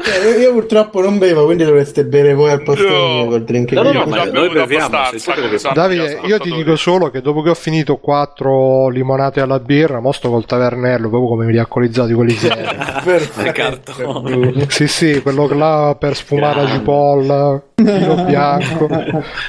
Eh, 0.04 0.30
io, 0.30 0.38
io 0.38 0.52
purtroppo 0.54 1.02
non 1.02 1.18
bevo, 1.18 1.46
quindi 1.46 1.64
dovreste 1.64 2.06
bere 2.06 2.34
voi 2.34 2.52
al 2.52 2.64
posto 2.64 2.88
No. 2.88 3.14
mio 3.14 3.26
col 3.28 3.44
drink. 3.44 3.72
No, 3.72 3.82
no, 3.82 3.92
Io 3.92 4.00
no, 4.00 4.06
ma 4.06 4.24
noi 4.26 4.50
beviamo, 4.50 4.98
Davide, 5.74 6.22
io 6.24 6.40
ti 6.40 6.52
dico 6.52 6.76
solo 6.76 7.10
che 7.10 7.22
dopo 7.22 7.42
che 7.42 7.50
ho 7.50 7.56
finito 7.56 7.98
quattro 7.98 8.90
limonate 8.90 9.42
alla 9.42 9.60
birra, 9.60 10.00
mo 10.00 10.12
sto 10.12 10.30
col 10.30 10.46
tavernello, 10.46 11.10
proprio 11.10 11.30
come 11.30 11.52
li 11.52 11.58
alcolizzati 11.58 12.14
quelli 12.14 12.34
seri. 12.34 12.62
Nel 13.36 13.52
cartone. 13.52 14.36
Mm. 14.36 14.62
sì, 14.68 14.88
sì, 14.88 15.22
quello 15.22 15.48
là 15.48 15.96
per 16.00 16.16
sfumare 16.16 16.64
la 16.64 16.70
cipolla, 16.70 17.62
vino 17.76 18.24
bianco. 18.24 18.88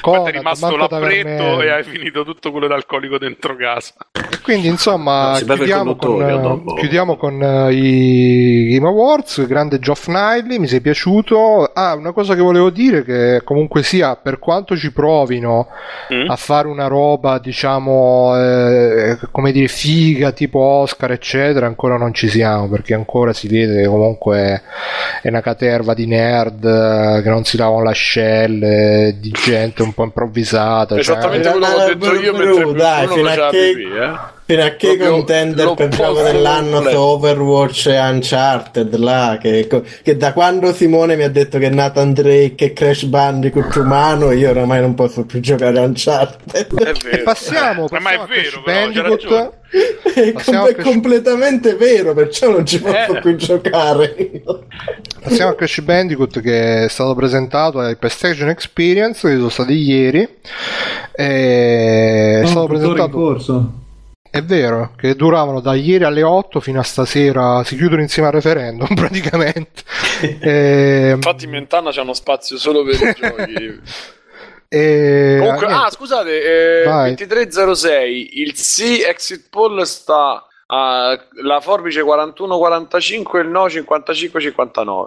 Conad, 0.01 0.27
è 0.27 0.31
rimasto 0.31 0.75
l'appretto 0.75 1.61
e 1.61 1.69
hai 1.69 1.83
finito 1.83 2.23
tutto 2.23 2.51
quello 2.51 2.67
d'alcolico 2.67 3.17
dentro 3.17 3.55
casa. 3.55 3.93
E 4.29 4.39
quindi 4.41 4.67
insomma 4.67 5.33
chiudiamo, 5.55 5.95
con, 5.95 6.21
eh, 6.21 6.73
chiudiamo 6.79 7.15
con 7.17 7.41
eh, 7.41 7.73
i 7.73 8.69
Game 8.73 8.87
Awards, 8.87 9.45
grande 9.47 9.79
Geoff 9.79 10.07
Niley, 10.07 10.57
mi 10.59 10.67
sei 10.67 10.81
piaciuto. 10.81 11.71
Ah, 11.73 11.93
una 11.95 12.11
cosa 12.11 12.35
che 12.35 12.41
volevo 12.41 12.69
dire 12.69 13.03
che 13.03 13.41
comunque 13.43 13.83
sia, 13.83 14.15
per 14.15 14.39
quanto 14.39 14.75
ci 14.75 14.91
provino 14.91 15.67
Mm? 16.11 16.29
a 16.29 16.35
fare 16.35 16.67
una 16.67 16.85
roba 16.87 17.39
diciamo 17.39 18.33
eh, 18.37 19.17
come 19.31 19.51
dire 19.51 19.67
figa 19.67 20.31
tipo 20.31 20.59
Oscar 20.59 21.11
eccetera, 21.11 21.65
ancora 21.65 21.97
non 21.97 22.13
ci 22.13 22.27
siamo 22.29 22.67
perché 22.69 22.93
ancora 22.93 23.33
si 23.33 23.47
vede 23.47 23.81
che 23.81 23.87
comunque 23.87 24.61
è 25.23 25.27
una 25.29 25.41
caterva 25.41 25.93
di 25.95 26.05
nerd 26.05 26.63
eh, 26.63 27.21
che 27.23 27.29
non 27.29 27.43
si 27.43 27.57
lavano 27.57 27.83
le 27.83 27.89
ascelle, 27.89 29.15
di 29.19 29.31
gente 29.31 29.81
un 29.81 29.93
po' 29.93 30.03
improvvisata. 30.03 30.89
cioè- 30.99 30.99
Esattamente 31.17 31.47
Eh, 31.47 31.51
quello 31.51 31.65
che 31.65 31.73
ho 31.73 31.85
detto 31.95 32.13
io 32.19 32.33
mentre 32.35 32.73
dai, 32.73 33.07
fino 33.07 33.27
a 33.27 33.29
faceva 33.29 33.49
che- 33.49 33.73
pipì. 34.45 34.53
Fino 34.53 34.63
a 34.63 34.69
che 34.75 34.87
Proprio 34.87 35.09
contender 35.11 35.73
per 35.73 35.87
gioco 35.89 36.21
dell'anno 36.21 36.81
su 36.87 36.95
Overwatch 36.95 37.87
e 37.87 37.97
Uncharted 37.99 38.95
là, 38.95 39.37
che, 39.41 39.67
che 40.03 40.17
da 40.17 40.33
quando 40.33 40.71
Simone 40.73 41.15
mi 41.15 41.23
ha 41.23 41.29
detto 41.29 41.57
che 41.57 41.69
Nathan 41.69 42.13
Drake 42.13 42.65
è 42.65 42.73
Crash 42.73 43.03
Bandicoot 43.05 43.75
umano 43.75 44.31
io 44.31 44.51
oramai 44.51 44.81
non 44.81 44.93
posso 44.93 45.25
più 45.25 45.39
giocare 45.39 45.79
a 45.79 45.81
Uncharted 45.81 46.51
È 46.53 46.59
E 46.59 46.93
vero. 47.03 47.23
passiamo, 47.23 47.87
Eh, 47.89 47.99
ma 47.99 48.11
è 48.11 48.17
passiamo 48.17 48.27
vero, 48.27 48.61
però, 48.63 48.79
Bandicoot. 48.81 49.23
ragione. 49.23 49.51
è, 50.13 50.31
Passiamo 50.31 50.65
com- 50.65 50.75
è 50.75 50.81
completamente 50.81 51.75
vero 51.75 52.13
perciò 52.13 52.51
non 52.51 52.65
ci 52.67 52.79
posso 52.79 53.15
Eh. 53.15 53.19
più 53.21 53.35
giocare 53.35 54.15
Passiamo 55.21 55.51
a 55.51 55.55
Crash 55.55 55.79
Bandicoot 55.81 56.39
che 56.39 56.83
è 56.83 56.87
stato 56.87 57.15
presentato 57.15 57.79
ai 57.79 57.95
PlayStation 57.95 58.49
Experience 58.49 59.27
che 59.27 59.35
sono 59.37 59.49
stati 59.49 59.73
ieri. 59.73 60.19
E 61.15 62.41
è 62.41 62.45
stato 62.45 62.61
in 62.61 62.67
presentato. 62.67 63.09
corso. 63.09 63.71
È 64.35 64.43
vero 64.43 64.91
che 64.97 65.15
duravano 65.15 65.59
da 65.61 65.73
ieri 65.75 66.03
alle 66.03 66.23
8 66.23 66.59
fino 66.59 66.79
a 66.79 66.83
stasera. 66.83 67.63
Si 67.63 67.75
chiudono 67.77 68.01
insieme 68.01 68.27
al 68.27 68.33
referendum 68.33 68.87
praticamente. 68.95 69.83
E, 70.41 71.11
Infatti, 71.15 71.45
Mentana 71.47 71.91
c'è 71.91 72.01
uno 72.01 72.13
spazio 72.13 72.57
solo 72.57 72.83
per 72.83 72.93
i 72.95 72.97
giochi. 73.19 73.81
e- 74.67 75.37
Comunque, 75.39 75.67
niente. 75.67 75.83
ah, 75.85 75.89
scusate, 75.89 76.81
eh, 76.81 76.83
Vai. 76.85 77.15
2306, 77.15 78.39
il 78.41 78.55
sì 78.55 79.01
exit 79.01 79.47
poll 79.49 79.81
sta 79.83 80.45
a 80.67 81.19
la 81.43 81.59
forbice 81.59 82.01
41-45 82.01 83.37
e 83.37 83.39
il 83.41 83.47
no 83.49 83.65
55-59. 83.67 85.05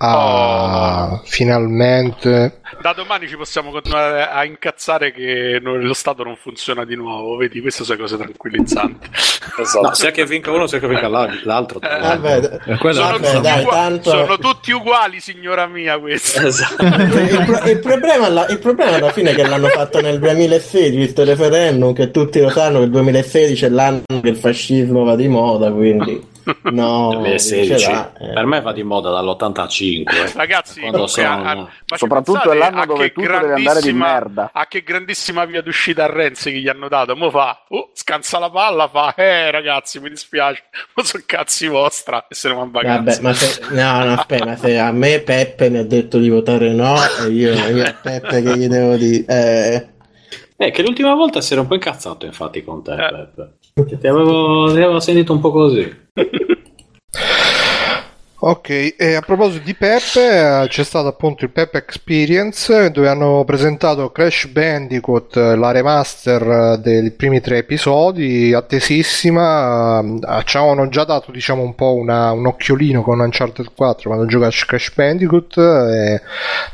Ah, 0.00 1.20
finalmente. 1.24 2.60
Da 2.80 2.92
domani 2.92 3.26
ci 3.26 3.36
possiamo 3.36 3.70
continuare 3.72 4.28
a 4.28 4.44
incazzare 4.44 5.10
che 5.12 5.58
lo 5.60 5.92
Stato 5.92 6.22
non 6.22 6.36
funziona 6.36 6.84
di 6.84 6.94
nuovo. 6.94 7.34
Vedi, 7.36 7.60
queste 7.60 7.82
sono 7.84 7.98
cose 7.98 8.16
tranquillizzanti. 8.16 9.08
Esatto. 9.58 9.86
No, 9.88 9.94
sia 9.94 10.10
che 10.12 10.24
vinca 10.24 10.52
uno, 10.52 10.66
sia 10.68 10.78
che 10.78 10.86
vinca 10.86 11.08
l'al- 11.08 11.40
l'altro. 11.42 11.78
l'altro. 11.80 11.98
Vabbè, 12.20 12.60
Sono, 12.92 13.18
Vabbè, 13.18 13.26
tutti 13.30 13.40
dai, 13.40 13.60
ugua- 13.62 13.72
tanto- 13.72 14.10
sono 14.10 14.38
tutti 14.38 14.70
uguali, 14.72 15.20
signora 15.20 15.66
mia. 15.66 15.98
Questi. 15.98 16.44
Esatto. 16.46 16.84
il, 16.84 17.44
pro- 17.44 17.68
il 17.70 17.78
problema, 17.80 18.26
alla- 18.26 18.46
il 18.48 18.58
problema 18.60 18.96
alla 18.96 19.10
fine 19.10 19.30
è 19.30 19.34
che 19.34 19.44
l'hanno 19.48 19.66
fatto 19.68 20.00
nel 20.00 20.20
2016 20.20 20.94
questo 20.96 21.24
referendum 21.24 21.92
che 21.92 22.10
tutti 22.12 22.40
lo 22.40 22.50
sanno 22.50 22.78
che 22.78 22.84
il 22.84 22.90
2016 22.90 23.64
è 23.64 23.68
l'anno 23.68 24.02
che 24.22 24.28
il 24.28 24.36
fascismo 24.36 25.02
va 25.02 25.16
di 25.16 25.26
moda 25.28 25.72
quindi 25.72 26.24
no 26.70 27.10
2016. 27.12 27.72
dice 27.72 27.90
là, 27.90 28.12
eh. 28.18 28.32
Per 28.32 28.46
me 28.46 28.60
va 28.60 28.72
di 28.72 28.82
moda 28.82 29.10
dall'85. 29.10 30.32
Ragazzi, 30.36 30.80
Quando 30.80 30.98
comunque, 31.06 31.22
sono- 31.22 31.42
a- 31.44 31.50
a- 31.90 31.96
Soprattutto 31.96 32.50
è 32.50 32.56
l'anno 32.56 32.80
a 32.82 32.86
dove 32.86 33.04
che 33.08 33.12
tutto 33.12 33.26
deve 33.26 33.36
andare 33.54 33.56
di 33.56 33.62
grandissima- 33.64 34.06
merda. 34.06 34.50
A 34.52 34.66
che 34.66 34.82
grandissima 34.82 35.44
via 35.44 35.62
d'uscita 35.62 36.04
a 36.04 36.06
Renzi 36.06 36.50
che 36.52 36.58
gli 36.58 36.68
hanno 36.68 36.88
dato. 36.88 37.16
Mo 37.16 37.30
fa, 37.30 37.64
oh, 37.68 37.90
scansa 37.94 38.38
la 38.38 38.50
palla, 38.50 38.88
fa, 38.88 39.14
eh 39.14 39.50
ragazzi, 39.50 40.00
mi 40.00 40.08
dispiace, 40.10 40.64
ma 40.94 41.02
sono 41.04 41.22
cazzi 41.26 41.66
vostra 41.68 42.26
e 42.28 42.34
se 42.34 42.48
ne 42.48 42.54
va 42.54 42.62
in 42.64 42.70
vacanza. 42.70 43.20
Vabbè, 43.20 43.20
ma 43.22 43.32
se, 43.32 43.60
no, 43.70 44.04
no, 44.04 44.12
aspetta, 44.14 44.44
ma 44.44 44.56
se 44.56 44.78
a 44.78 44.92
me 44.92 45.20
Peppe 45.20 45.70
mi 45.70 45.78
ha 45.78 45.84
detto 45.84 46.18
di 46.18 46.28
votare 46.28 46.72
no, 46.72 46.94
e 47.24 47.28
io, 47.30 47.52
io 47.68 47.84
a 47.84 47.94
Peppe 48.00 48.42
che 48.42 48.56
gli 48.56 48.68
devo 48.68 48.96
dire, 48.96 49.24
eh, 49.26 49.86
Eh, 50.60 50.70
che 50.72 50.82
l'ultima 50.82 51.14
volta 51.14 51.40
si 51.40 51.52
era 51.52 51.62
un 51.62 51.68
po' 51.68 51.74
incazzato, 51.74 52.26
infatti, 52.26 52.64
con 52.64 52.82
te, 52.82 52.92
Eh. 52.92 52.96
Peppe. 52.96 53.52
Che 53.86 53.96
Ti 53.96 54.06
avevo, 54.08 54.72
ti 54.72 54.78
avevo 54.78 54.98
sentito 54.98 55.32
un 55.32 55.40
po' 55.40 55.52
così. 55.52 55.88
Ok, 58.40 58.94
e 58.96 59.14
a 59.14 59.20
proposito 59.20 59.64
di 59.64 59.74
Peppe, 59.74 60.62
eh, 60.62 60.68
c'è 60.68 60.84
stato 60.84 61.08
appunto 61.08 61.42
il 61.44 61.50
Peppe 61.50 61.78
Experience 61.78 62.88
dove 62.92 63.08
hanno 63.08 63.42
presentato 63.44 64.12
Crash 64.12 64.46
Bandicoot, 64.46 65.36
eh, 65.36 65.56
la 65.56 65.72
remaster 65.72 66.42
eh, 66.48 66.78
dei 66.80 67.10
primi 67.10 67.40
tre 67.40 67.58
episodi, 67.58 68.54
attesissima. 68.54 70.04
Ci 70.44 70.56
avevano 70.56 70.88
già 70.88 71.02
dato 71.02 71.32
diciamo 71.32 71.62
un 71.62 71.74
po' 71.74 71.94
una- 71.96 72.30
un 72.30 72.46
occhiolino 72.46 73.02
con 73.02 73.18
Uncharted 73.18 73.72
4 73.74 74.08
quando 74.10 74.26
gioca 74.26 74.46
a 74.46 74.50
Crash 74.50 74.92
Bandicoot. 74.94 75.56
E 75.58 76.20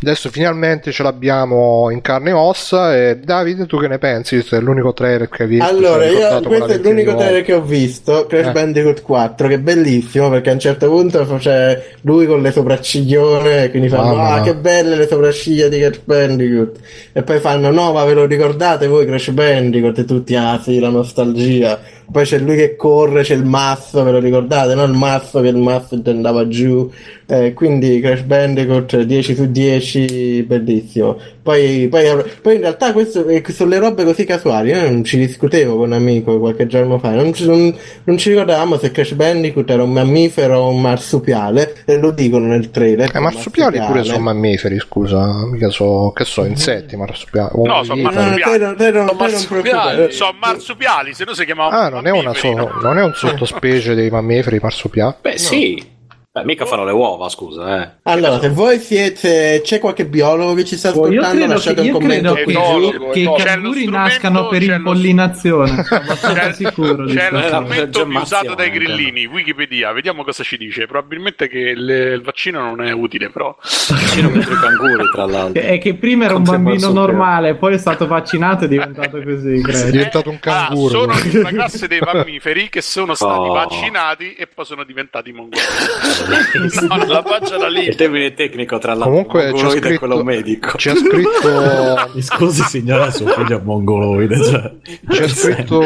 adesso 0.03 0.29
finalmente 0.29 0.93
ce 0.93 1.03
l'abbiamo 1.03 1.89
in 1.89 2.03
carne 2.03 2.29
e 2.29 2.33
ossa. 2.35 2.95
E 2.95 3.21
Davide, 3.21 3.65
tu 3.65 3.79
che 3.81 3.89
ne 3.89 3.97
pensi? 3.97 4.35
Questo 4.35 4.57
è 4.57 4.61
l'unico 4.61 4.93
trailer 4.93 5.31
che 5.31 5.45
hai 5.45 5.49
visto. 5.49 5.65
Allora, 5.65 6.03
sei 6.03 6.17
io, 6.19 6.43
questo 6.43 6.73
è 6.73 6.77
l'unico 6.77 7.15
trailer 7.15 7.43
che 7.43 7.55
ho 7.55 7.63
visto, 7.63 8.27
Crash 8.29 8.49
Eh. 8.49 8.53
Bandicoot 8.53 9.01
4, 9.01 9.49
che 9.49 9.55
è 9.55 9.59
bellissimo 9.59 10.29
perché 10.29 10.51
a 10.51 10.53
un 10.53 10.59
certo 10.61 10.89
punto 10.91 11.25
c'è 11.55 11.85
lui 12.03 12.27
con 12.27 12.43
le 12.43 12.51
sopracciglione, 12.51 13.71
quindi 13.71 13.89
fanno, 13.89 14.17
Mamma. 14.17 14.35
ah 14.35 14.41
che 14.43 14.57
belle 14.57 14.97
le 14.97 15.07
sopracciglia 15.07 15.69
di 15.69 15.79
Crash 15.79 16.01
Bandicoot, 16.05 16.77
e 17.13 17.23
poi 17.23 17.39
fanno, 17.39 17.71
no 17.71 17.93
ma 17.93 18.05
ve 18.05 18.15
lo 18.15 18.27
ricordate 18.27 18.87
voi 18.87 19.07
Crash 19.07 19.31
Bandicoot, 19.31 19.99
e 19.99 20.05
tutti, 20.05 20.35
ah 20.35 20.61
sì, 20.63 20.79
la 20.79 20.89
nostalgia, 20.91 21.79
poi 22.11 22.25
c'è 22.25 22.39
lui 22.39 22.57
che 22.57 22.77
corre, 22.77 23.23
c'è 23.23 23.35
il 23.35 23.45
mazzo, 23.45 24.03
ve 24.03 24.11
lo 24.11 24.19
ricordate, 24.19 24.75
no? 24.75 24.85
Il 24.85 24.93
mazzo 24.93 25.41
che 25.41 25.49
il 25.49 25.57
mazzo 25.57 26.01
andava 26.05 26.47
giù, 26.49 26.91
eh, 27.27 27.53
quindi 27.55 28.01
Crash 28.01 28.23
Bandicoot 28.23 29.01
10 29.01 29.35
su 29.35 29.51
10, 29.51 30.43
bellissimo. 30.43 31.19
Poi, 31.43 31.89
poi, 31.89 32.05
poi 32.41 32.55
in 32.55 32.61
realtà 32.61 32.93
questo, 32.93 33.27
eh, 33.27 33.43
sono 33.49 33.71
le 33.71 33.79
robe 33.79 34.05
così 34.05 34.25
casuali, 34.25 34.71
io 34.71 34.81
non 34.81 35.05
ci 35.05 35.19
discutevo 35.19 35.77
con 35.77 35.89
un 35.89 35.93
amico 35.93 36.39
qualche 36.39 36.67
giorno 36.67 36.99
fa, 36.99 37.11
non 37.11 37.33
ci, 37.35 37.47
non, 37.47 37.75
non 38.05 38.17
ci 38.17 38.31
ricordavamo 38.31 38.79
se 38.79 38.91
Crash 38.91 39.13
Bandicoot 39.13 39.69
era 39.69 39.83
un 39.83 39.93
mammifero 39.93 40.59
o 40.59 40.71
un 40.71 40.81
marsupiale, 40.81 41.75
e 41.85 41.99
lo 41.99 42.11
dicono 42.11 42.47
nel 42.47 42.71
trailer. 42.71 43.11
Eh, 43.15 43.19
marsupiali 43.19 43.79
pure 43.79 44.05
sono 44.05 44.21
mammiferi, 44.21 44.79
scusa, 44.79 45.47
mica 45.51 45.71
so, 45.71 46.13
che 46.15 46.25
so, 46.25 46.45
insetti, 46.45 46.97
marsupiali. 46.97 47.51
No, 47.63 47.83
sono 47.85 48.03
marsupiali. 48.03 48.43
Sono 48.57 49.61
preoccupare. 49.61 50.11
Sono 50.11 50.37
marsupiali, 50.41 51.15
se 51.15 51.25
no 51.25 51.35
si 51.35 51.45
chiamavano 51.45 51.94
Ah, 51.94 51.94
non 51.95 52.07
è, 52.07 52.11
una 52.11 52.35
so- 52.35 52.53
no? 52.53 52.71
non 52.83 52.99
è 52.99 53.03
un 53.03 53.15
sottospecie 53.15 53.95
dei 53.95 54.11
mammiferi 54.11 54.59
marsupiali? 54.61 55.15
Beh, 55.21 55.39
sì. 55.39 55.93
Beh, 56.35 56.45
mica 56.45 56.65
fanno 56.67 56.85
le 56.85 56.91
uova, 56.91 57.29
scusa, 57.29 57.81
eh. 57.81 57.91
Allora, 58.11 58.41
se 58.41 58.49
voi 58.49 58.81
siete, 58.81 59.61
c'è 59.63 59.79
qualche 59.79 60.05
biologo 60.05 60.55
che 60.55 60.65
ci 60.65 60.77
sta 60.77 60.89
Oh, 60.91 61.07
io 61.09 61.21
ascoltando, 61.21 61.37
credo 61.37 61.53
lasciate 61.53 61.75
che, 61.77 61.81
un 61.83 61.87
io 61.87 61.93
commento 61.93 62.33
credo 62.33 62.45
qui 62.45 62.53
che, 62.55 62.61
Etologo, 62.61 63.11
che 63.11 63.21
i 63.21 63.35
canguri 63.37 63.89
nascano 63.89 64.49
per 64.49 64.63
impollinazione. 64.65 65.85
C'è, 65.85 66.53
sicuro 66.55 67.05
c'è 67.07 67.31
lo. 67.31 67.39
Eh, 67.39 67.47
strumento 67.47 68.05
più 68.05 68.19
usato 68.19 68.55
dai 68.57 68.67
anche. 68.67 68.79
grillini, 68.81 69.27
Wikipedia, 69.27 69.93
vediamo 69.93 70.25
cosa 70.25 70.43
ci 70.43 70.57
dice. 70.57 70.87
Probabilmente 70.87 71.47
che 71.47 71.59
il, 71.59 71.89
il 71.89 72.23
vaccino 72.25 72.59
non 72.63 72.83
è 72.85 72.91
utile, 72.91 73.31
però. 73.31 73.57
Vicino 73.97 74.31
contro 74.31 74.55
i 74.55 74.59
canguri, 74.59 75.05
tra 75.13 75.27
l'altro. 75.27 75.63
È 75.63 75.79
che 75.79 75.95
prima 75.95 76.25
era 76.25 76.35
un 76.35 76.43
bambino 76.43 76.91
normale, 76.91 77.55
poi 77.55 77.75
è 77.75 77.79
stato 77.79 78.09
vaccinato 78.09 78.65
e 78.65 78.67
è 78.67 78.71
diventato 78.71 79.23
così. 79.23 79.61
È 79.61 79.91
diventato 79.93 80.31
un 80.31 80.39
Ah, 80.41 80.67
canguro. 80.67 80.89
sono 80.89 81.13
una 81.39 81.51
classe 81.55 81.87
dei 81.87 82.01
mammiferi 82.01 82.69
che 82.69 82.81
sono 82.83 83.15
stati 83.15 83.39
Oh. 83.39 83.53
vaccinati 83.53 84.35
e 84.35 84.49
poi 84.53 84.65
sono 84.65 84.83
diventati 84.83 85.31
mongoli. 85.31 85.63
No, 86.89 87.05
la 87.07 87.23
faccia 87.23 87.57
da 87.57 87.69
lì. 87.69 87.87
Il 87.89 87.95
termine 87.95 88.35
tecnico, 88.35 88.79
tra 88.79 88.95
l'altro, 88.95 89.11
Comunque 89.11 89.53
c'è 89.55 89.71
scritto, 89.79 89.99
quello 89.99 90.23
medico. 90.25 90.77
c'è 90.77 90.95
scritto, 90.95 92.11
Mi 92.15 92.23
scusi 92.23 92.63
signora, 92.63 93.11
suo 93.11 93.27
figlio 93.27 93.59
è 93.59 93.63
mongoloide. 93.63 94.43
Cioè. 94.43 94.73
c'è 95.09 95.29
scritto, 95.29 95.83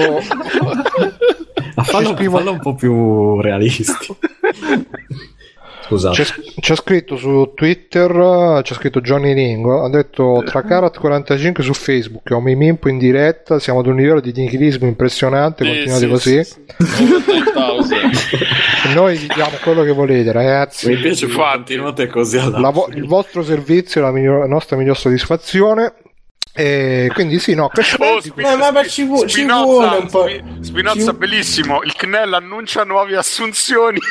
fallo, 1.85 2.16
fallo 2.16 2.51
un 2.52 2.60
po' 2.60 2.74
più 2.74 3.40
realisti. 3.40 3.85
Scusate. 5.89 6.23
c'è, 6.23 6.35
c'è 6.60 6.77
scritto 6.77 7.16
su 7.16 7.52
Twitter, 7.55 8.60
c'è 8.62 8.74
scritto 8.74 9.01
Johnny 9.01 9.32
Ringo, 9.32 9.82
ha 9.85 9.89
detto 9.90 10.43
tra 10.44 10.60
Karat45 10.60 11.60
su 11.62 11.73
Facebook 11.73 12.31
e 12.31 12.35
Omimimpo 12.35 12.89
in 12.89 12.98
diretta, 12.98 13.59
siamo 13.59 13.81
ad 13.81 13.86
un 13.86 13.97
livello 13.97 14.20
di 14.20 14.32
nichilismo 14.35 14.86
impressionante, 14.86 15.65
Sì, 15.65 15.70
continuate 15.70 16.05
sì, 16.05 16.09
così. 16.10 16.44
sì, 16.44 16.51
sì. 16.85 17.02
Over 17.02 17.55
9000. 17.55 18.10
Noi 18.94 19.16
vi 19.16 19.27
diamo 19.35 19.51
quello 19.62 19.82
che 19.82 19.93
volete 19.93 20.31
ragazzi. 20.32 20.89
Mi 20.89 20.97
piace 20.97 21.24
Infatti. 21.27 21.56
continuate 21.56 22.06
così 22.09 22.39
alla 22.39 22.59
La 22.59 22.70
vo- 22.70 22.89
il 22.94 23.06
vostro 23.06 23.43
servizio 23.43 24.01
è 24.01 24.05
la 24.05 24.10
miglior- 24.12 24.47
nostra 24.47 24.77
miglior 24.77 24.97
soddisfazione. 24.97 25.93
E 26.60 27.09
quindi 27.14 27.39
sì, 27.39 27.55
no, 27.55 27.68
Crash 27.68 27.93
Oh, 27.94 27.98
Bandicoot- 27.98 28.40
Ma- 28.43 28.56
ma- 28.56 28.72
ma 28.72 28.85
ci 28.85 29.05
vu- 29.05 29.24
ci 29.26 29.39
Spinozza, 29.39 29.62
vuole 29.62 29.97
un 29.98 30.10
po'. 30.10 30.26
Spi- 30.26 30.43
Spinozza, 30.60 31.12
ci- 31.12 31.16
bellissimo. 31.16 31.82
Il 31.85 31.94
CNEL 31.94 32.35
annuncia 32.35 32.82
nuove 32.82 33.16
assunzioni. 33.16 34.01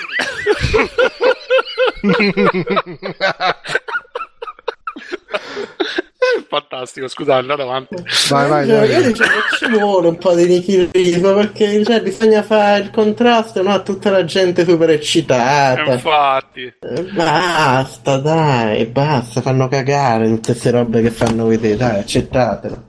Fantastico, 6.47 7.07
scusate, 7.07 7.39
andate 7.39 7.61
avanti. 7.61 7.95
vai, 8.29 8.47
vai, 8.49 8.67
vai. 8.67 8.89
io 8.89 9.01
dicevo, 9.01 9.29
ci 9.57 9.69
vuole 9.69 10.07
un 10.07 10.17
po' 10.17 10.33
di 10.35 10.45
nichilismo 10.45 11.33
perché 11.33 11.83
cioè, 11.83 12.01
bisogna 12.01 12.41
fare 12.43 12.83
il 12.83 12.91
contrasto 12.91 13.61
no, 13.61 13.71
a 13.73 13.79
tutta 13.81 14.09
la 14.11 14.23
gente 14.23 14.63
super 14.65 14.89
eccitata. 14.89 15.93
Infatti, 15.93 16.73
Eh, 16.79 17.01
Basta, 17.13 18.17
dai, 18.17 18.85
basta, 18.85 19.41
fanno 19.41 19.67
cagare 19.67 20.27
tutte 20.27 20.51
queste 20.51 20.71
robe 20.71 21.01
che 21.01 21.11
fanno 21.11 21.45
vedere, 21.47 21.75
dai, 21.75 21.99
accettatelo. 21.99 22.83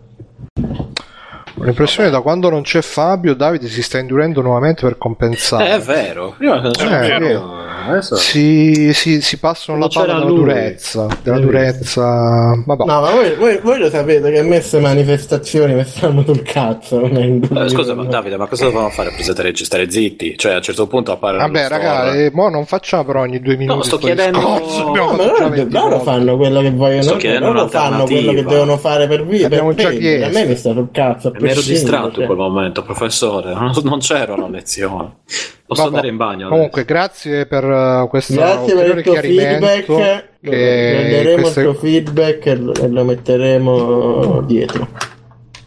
Ho 1.61 1.65
l'impressione 1.65 2.09
da 2.11 2.21
quando 2.21 2.49
non 2.51 2.63
c'è 2.63 2.83
Fabio, 2.83 3.35
Davide 3.35 3.67
si 3.67 3.83
sta 3.83 3.99
indurendo 3.99 4.41
nuovamente 4.43 4.83
per 4.83 4.93
Eh, 4.93 4.99
compensare. 4.99 5.71
è 5.73 5.81
vero. 5.81 6.35
Prima 6.39 6.63
Eh, 6.63 6.71
è 6.71 6.87
vero. 6.87 7.19
vero. 7.19 7.67
Adesso... 7.89 8.17
Si, 8.17 8.93
si, 8.93 9.21
si 9.21 9.39
passano 9.39 9.79
Non 9.79 9.89
la 9.89 9.95
palla 10.01 10.07
c'era 10.07 10.19
della 10.19 10.31
lui. 10.31 10.39
durezza. 10.45 11.07
Della 11.23 11.37
Hai 11.37 11.43
durezza. 11.43 12.63
Vabbè. 12.67 12.85
No, 12.85 13.01
ma 13.01 13.11
voi, 13.11 13.35
voi- 13.37 13.59
voi 13.63 13.79
lo 13.79 13.89
sapete 13.91 14.31
che 14.31 14.39
a 14.39 14.43
me 14.43 14.49
queste 14.57 14.81
manifestazioni 14.81 15.75
mi 15.75 15.85
stanno 15.85 16.23
sul 16.25 16.43
cazzo. 16.43 17.03
Eh, 17.05 17.69
scusa, 17.69 17.95
ma 17.95 18.05
Davide, 18.05 18.37
ma 18.37 18.47
cosa 18.47 18.65
dovevamo 18.65 18.91
fare? 18.91 19.11
Presentare 19.11 19.55
stare 19.57 19.91
zitti? 19.91 20.37
Cioè, 20.37 20.53
a 20.53 20.57
un 20.57 20.63
certo 20.63 20.87
punto 20.87 21.13
appare. 21.13 21.39
Vabbè, 21.39 21.69
raga, 21.69 22.15
eh, 22.15 22.31
mo 22.33 22.49
non 22.49 22.67
facciamo 22.67 23.05
però 23.05 23.21
ogni 23.21 23.41
due 23.41 23.57
minuti. 23.57 23.87
sto 23.87 23.97
sto 23.97 24.07
chiedendo- 24.07 24.39
discorso. 24.39 24.85
No, 24.85 24.95
No, 25.09 25.13
ma 25.17 25.25
loro, 25.27 25.49
20 25.49 25.73
loro 25.73 26.01
fanno 26.01 26.37
quello 26.37 26.61
che 26.61 26.71
vogliono, 26.71 27.03
Sto 27.03 27.17
chiedendo 27.17 27.53
loro 27.53 27.69
fanno 27.69 28.05
quello 28.05 28.33
che 28.33 28.45
devono 28.45 28.77
fare 28.77 29.07
per 29.07 29.25
via. 29.25 29.47
Abbiamo 29.47 29.73
per 29.73 29.85
già 29.85 29.91
chiesto. 29.99 30.27
A 30.27 30.31
me 30.41 30.47
mi 30.47 30.57
sta 30.57 30.73
sul 30.73 30.89
cazzo. 30.93 31.29
a 31.29 31.33
Mi 31.41 31.49
ero 31.51 31.61
distratto 31.61 32.11
cioè. 32.13 32.21
in 32.21 32.27
quel 32.27 32.39
momento, 32.39 32.83
professore. 32.83 33.53
Non, 33.55 33.73
non 33.85 33.99
c'ero 34.01 34.35
alla 34.35 34.49
lezione. 34.49 35.13
Posso 35.69 35.83
Vabbè. 35.83 35.97
andare 35.97 36.09
in 36.09 36.17
bagno? 36.17 36.49
Comunque, 36.49 36.85
grazie 36.87 37.45
per 37.45 37.63
uh, 37.63 38.09
questo 38.09 38.33
Grazie 38.33 38.75
per 38.75 38.97
ulteriore 38.97 38.99
il 38.99 39.05
tuo 39.05 39.15
feedback. 39.21 40.25
Prenderemo 40.41 41.43
queste- 41.43 41.61
il 41.61 41.67
tuo 41.67 41.75
feedback 41.75 42.47
e 42.47 42.57
lo, 42.57 42.75
e 42.75 42.89
lo 42.89 43.05
metteremo 43.05 44.41
dietro. 44.47 44.89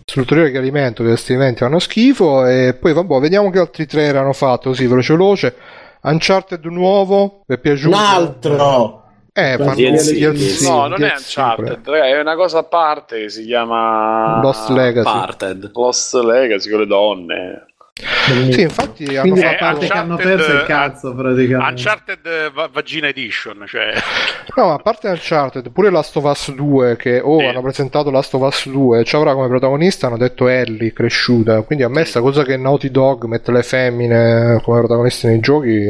sull'ulteriore 0.04 0.50
chiarimento 0.50 1.04
che 1.04 1.10
questi 1.10 1.34
eventi 1.34 1.60
fanno 1.60 1.78
schifo 1.78 2.48
e 2.48 2.76
poi 2.80 2.94
vabbè 2.94 3.20
vediamo 3.20 3.52
che 3.52 3.60
altri 3.60 3.86
trailer 3.86 4.18
hanno 4.18 4.34
fatto 4.34 4.70
così 4.70 4.88
veloce 4.88 5.14
veloce 5.14 5.56
Uncharted 6.02 6.66
nuovo 6.66 7.44
vi 7.46 7.54
è 7.54 7.58
piaciuto? 7.60 7.96
Un 7.96 8.04
altro! 8.04 9.04
eh 9.34 9.56
fanno 9.58 9.76
DLC, 9.76 10.14
DLC, 10.14 10.62
No, 10.68 10.88
non 10.88 11.02
è 11.04 11.10
DLC, 11.10 11.18
Uncharted, 11.20 11.90
è 11.90 12.20
una 12.20 12.36
cosa 12.36 12.58
a 12.60 12.64
parte 12.64 13.22
che 13.22 13.30
si 13.30 13.46
chiama 13.46 14.42
Lost 14.42 14.70
Legacy 14.70 15.04
Parted. 15.04 15.72
Lost 15.74 16.16
Legacy 16.16 16.70
con 16.72 16.80
le 16.80 16.88
donne. 16.88 17.66
Sì 18.52 18.62
infatti 18.62 19.04
hanno 19.06 19.22
Quindi 19.22 19.42
la 19.42 19.56
parte 19.60 19.86
che 19.88 19.94
hanno 19.94 20.14
Uncharted, 20.16 20.38
perso 20.38 20.52
il 20.54 20.64
cazzo 20.64 21.14
praticamente. 21.16 21.70
Uncharted 21.72 22.52
va- 22.54 22.70
Vagina 22.72 23.08
Edition, 23.08 23.64
cioè 23.68 23.94
no 24.56 24.74
a 24.74 24.78
parte 24.78 25.10
Uncharted 25.10 25.70
pure 25.72 25.90
Last 25.92 26.16
of 26.16 26.24
Us 26.24 26.52
2 26.54 26.96
che 26.96 27.20
oh 27.20 27.40
Sì. 27.40 27.46
hanno 27.46 27.62
presentato 27.62 28.10
Last 28.10 28.34
of 28.34 28.42
Us 28.44 28.70
2 28.70 29.04
ci 29.04 29.16
avrà 29.16 29.34
come 29.34 29.48
protagonista 29.50 30.08
hanno 30.08 30.18
detto 30.18 30.48
Ellie 30.48 30.94
cresciuta 30.94 31.62
quindi 31.64 31.84
a 31.84 31.90
me 31.90 32.06
sta 32.06 32.22
cosa 32.22 32.44
che 32.44 32.56
Naughty 32.58 32.90
Dog 32.90 33.26
mette 33.26 33.52
le 33.52 33.62
femmine 33.64 34.62
come 34.64 34.80
protagoniste 34.80 35.28
nei 35.28 35.40
giochi 35.40 35.86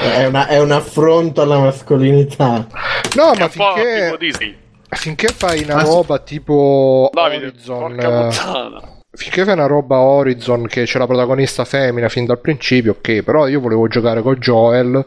È, 0.00 0.24
una- 0.26 0.46
è 0.46 0.58
un 0.60 0.70
affronto 0.70 1.42
alla 1.42 1.58
mascolinità. 1.58 2.66
no 3.16 3.32
è 3.32 3.38
ma 3.38 3.44
un 3.44 3.50
po' 3.54 3.74
finché 3.74 4.04
tipo 4.04 4.16
Disney. 4.16 4.56
finché 4.88 5.28
fai 5.28 5.62
una 5.64 5.82
roba 5.82 6.18
tipo 6.20 7.10
Davide, 7.12 7.46
Horizon 7.46 7.78
porca 7.96 8.08
puttana. 8.28 8.80
Finché 9.14 9.44
fai 9.44 9.52
una 9.52 9.66
roba 9.66 9.98
Horizon 9.98 10.66
che 10.66 10.84
c'è 10.84 10.98
la 10.98 11.06
protagonista 11.06 11.66
femmina 11.66 12.08
fin 12.08 12.24
dal 12.24 12.40
principio, 12.40 12.92
ok, 12.92 13.20
però 13.22 13.46
io 13.46 13.60
volevo 13.60 13.86
giocare 13.86 14.22
con 14.22 14.36
Joel 14.36 15.04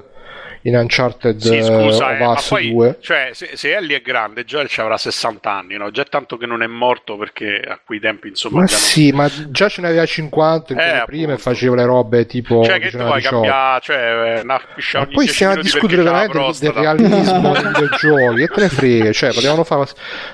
in 0.66 0.76
Uncharted 0.76 1.38
Sì, 1.38 1.62
scusa, 1.62 2.18
eh, 2.18 2.24
eh, 2.24 2.36
poi, 2.50 2.72
2. 2.72 2.98
cioè, 3.00 3.30
se, 3.34 3.52
se 3.54 3.76
Ellie 3.76 3.98
è 3.98 4.02
grande, 4.02 4.46
Joel 4.46 4.68
ci 4.68 4.82
avrà 4.82 4.98
60 4.98 5.52
anni, 5.52 5.78
no? 5.78 5.92
Già 5.92 6.02
è 6.04 6.06
tanto 6.10 6.38
che 6.38 6.46
non 6.46 6.64
è 6.64 6.68
morto 6.68 7.18
perché 7.18 7.62
a 7.66 7.80
quei 7.86 8.00
tempi, 8.00 8.30
insomma, 8.30 8.62
Ma 8.62 8.66
già 8.66 8.74
non- 8.76 8.82
sì, 8.84 9.12
ma 9.12 9.30
già 9.50 9.70
ce 9.70 9.82
ne 9.82 9.88
aveva 9.88 10.06
50 10.06 10.74
in 10.74 10.80
Eh, 10.80 11.04
prime 11.06 11.34
e 11.34 11.38
faceva 11.38 11.76
le 11.76 11.86
robe 11.86 12.26
tipo 12.26 12.64
Cioè, 12.64 12.80
che 12.80 12.90
tu 12.90 12.98
vuoi 12.98 13.16
18. 13.22 13.30
cambiare, 13.30 13.82
cioè, 13.82 14.40
una 14.44 14.60
piscia 14.76 15.00
Ma 15.00 15.06
poi 15.06 15.16
10 15.26 15.34
stiamo 15.34 15.54
a 15.54 15.62
discutere 15.62 16.02
veramente 16.04 16.60
del 16.60 16.72
realismo 16.72 17.52
dei 17.54 17.64
videogiochi 17.68 18.42
e 18.42 18.48
te 18.48 18.62
ne 18.62 18.70
frega, 18.70 19.12
cioè 19.12 19.34
potevano 19.34 19.64
fare 19.64 19.84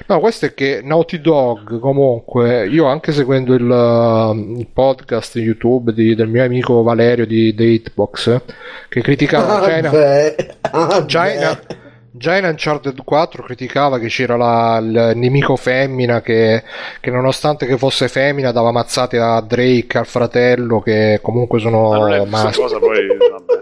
no 0.07 0.19
questo 0.19 0.45
è 0.45 0.53
che 0.53 0.79
Naughty 0.83 1.19
Dog 1.19 1.79
comunque 1.79 2.67
io 2.67 2.85
anche 2.85 3.11
seguendo 3.11 3.53
il, 3.53 3.63
uh, 3.69 4.33
il 4.59 4.67
podcast 4.71 5.35
YouTube 5.35 5.91
di- 5.93 6.15
del 6.15 6.27
mio 6.29 6.43
amico 6.43 6.83
Valerio 6.83 7.25
di 7.25 7.53
The 7.53 7.63
Hitbox 7.63 8.27
eh, 8.27 8.41
che 8.89 9.01
criticava 9.01 9.59
già 9.65 9.89
vabbè. 10.72 11.06
già 11.06 11.30
in- 11.31 11.60
già 12.14 12.38
in 12.38 12.43
Uncharted 12.45 13.03
4 13.03 13.41
criticava 13.43 13.98
che 13.98 14.07
c'era 14.07 14.35
la- 14.35 14.77
il 14.81 15.11
nemico 15.15 15.56
femmina 15.56 16.22
che, 16.22 16.64
che 16.99 17.10
nonostante 17.10 17.65
che 17.65 17.77
fosse 17.77 18.07
femmina 18.07 18.52
dava 18.52 18.72
mazzate 18.72 19.18
a 19.18 19.41
Drake 19.41 19.98
al 19.98 20.06
fratello 20.06 20.81
che 20.81 21.19
comunque 21.22 21.60
sono 21.60 22.07
maschi 22.27 22.61
vabbè. 22.61 23.60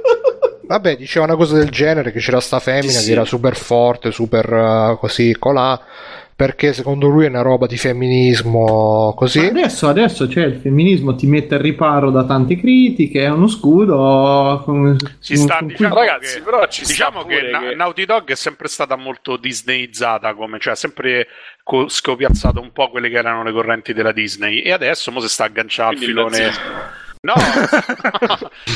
Vabbè, 0.69 0.97
diceva 0.97 1.25
una 1.25 1.35
cosa 1.35 1.55
del 1.57 1.69
genere, 1.69 2.11
che 2.11 2.19
c'era 2.19 2.39
sta 2.39 2.59
femmina 2.59 2.91
Sì, 2.91 2.99
sì. 2.99 3.05
che 3.07 3.11
era 3.13 3.25
super 3.25 3.55
forte, 3.55 4.11
super 4.11 4.51
uh, 4.53 4.97
così, 4.99 5.35
colà, 5.39 5.79
perché 6.39 6.71
secondo 6.71 7.09
lui 7.09 7.25
è 7.25 7.27
una 7.27 7.41
roba 7.41 7.67
di 7.67 7.75
femminismo 7.75 9.13
così. 9.13 9.41
Ma 9.41 9.47
adesso, 9.47 9.89
adesso 9.89 10.29
cioè, 10.29 10.45
il 10.45 10.55
femminismo 10.55 11.13
ti 11.13 11.27
mette 11.27 11.55
al 11.55 11.59
riparo 11.59 12.11
da 12.11 12.23
tante 12.23 12.55
critiche, 12.57 13.23
è 13.25 13.29
uno 13.29 13.47
scudo. 13.49 14.61
Con, 14.63 14.95
Si 15.19 15.35
sta 15.35 15.57
con 15.57 15.65
cui- 15.67 15.75
diciamo 15.75 15.95
Ragazzi, 15.95 16.35
che, 16.37 16.41
però 16.41 16.65
ci 16.67 16.85
sta 16.85 16.93
diciamo 16.93 17.25
che, 17.25 17.49
Na- 17.51 17.59
che- 17.59 17.75
Naughty 17.75 18.05
Dog 18.05 18.29
è 18.31 18.35
sempre 18.35 18.69
stata 18.69 18.95
molto 18.95 19.35
disneyizzata, 19.35 20.33
come, 20.33 20.59
cioè 20.59 20.71
ha 20.71 20.75
sempre 20.77 21.27
co- 21.61 21.89
scopiazzato 21.89 22.61
un 22.61 22.71
po' 22.71 22.89
quelle 22.89 23.09
che 23.09 23.17
erano 23.17 23.43
le 23.43 23.51
correnti 23.51 23.91
della 23.91 24.13
Disney 24.13 24.59
e 24.61 24.71
adesso 24.71 25.11
mo 25.11 25.19
si 25.19 25.27
sta 25.27 25.43
agganciando 25.43 25.99
al 25.99 26.05
filone. 26.05 26.51
No, 27.21 27.33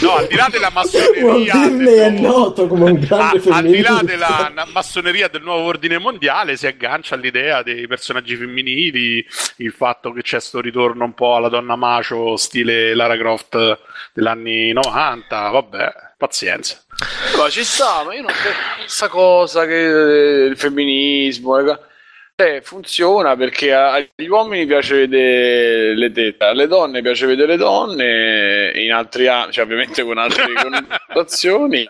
no, 0.02 0.16
al 0.18 0.28
di 0.28 0.36
là 0.36 0.50
della 0.52 0.70
massoneria, 0.70 1.54
Disney 1.54 1.94
è 1.94 2.12
del 2.12 2.22
nuovo- 2.22 2.38
noto 2.40 2.68
come 2.68 2.92
un 2.92 3.00
grande 3.00 3.50
a- 3.50 3.56
al 3.56 3.64
di 3.66 3.80
là 3.82 4.00
della 4.04 4.52
massoneria 4.74 5.30
del 5.30 5.44
nuovo 5.44 5.66
ordine 5.68 5.98
mondiale, 5.98 6.58
si 6.58 6.68
aggancia 6.68 7.16
all'idea 7.16 7.64
dei 7.64 7.88
personaggi 7.88 8.36
femminili, 8.36 9.26
il 9.58 9.72
fatto 9.72 10.12
che 10.12 10.24
c'è 10.24 10.42
sto 10.42 10.60
ritorno 10.60 11.06
un 11.06 11.14
po' 11.14 11.36
alla 11.38 11.48
donna 11.48 11.78
macio, 11.78 12.36
stile 12.36 12.94
Lara 12.94 13.16
Croft 13.16 13.80
degli 14.14 14.28
anni 14.28 14.74
90. 14.74 15.48
Vabbè, 15.50 15.94
pazienza. 16.18 16.82
Ma 17.38 17.50
ci 17.50 17.64
sta, 17.64 18.04
ma 18.04 18.14
io 18.14 18.24
non 18.24 18.32
questa 18.82 19.08
cosa 19.08 19.66
che 19.66 19.86
eh, 19.86 20.46
il 20.48 20.58
femminismo 20.58 21.56
le 21.58 21.64
co- 21.64 21.80
eh, 22.36 22.62
funziona 22.64 23.36
perché 23.36 23.74
agli 23.74 24.28
uomini 24.28 24.66
piace 24.66 24.96
vedere 24.96 25.96
le 25.96 26.12
tette, 26.12 26.46
alle 26.46 26.68
donne 26.68 27.02
piace 27.02 27.26
vedere 27.28 27.54
le 27.54 27.58
donne 27.58 28.72
in 28.76 28.92
altri 28.92 29.28
anni, 29.28 29.52
cioè 29.52 29.64
ovviamente 29.66 30.04
con 30.04 30.18
altre 30.18 30.46
connotazioni. 30.62 31.88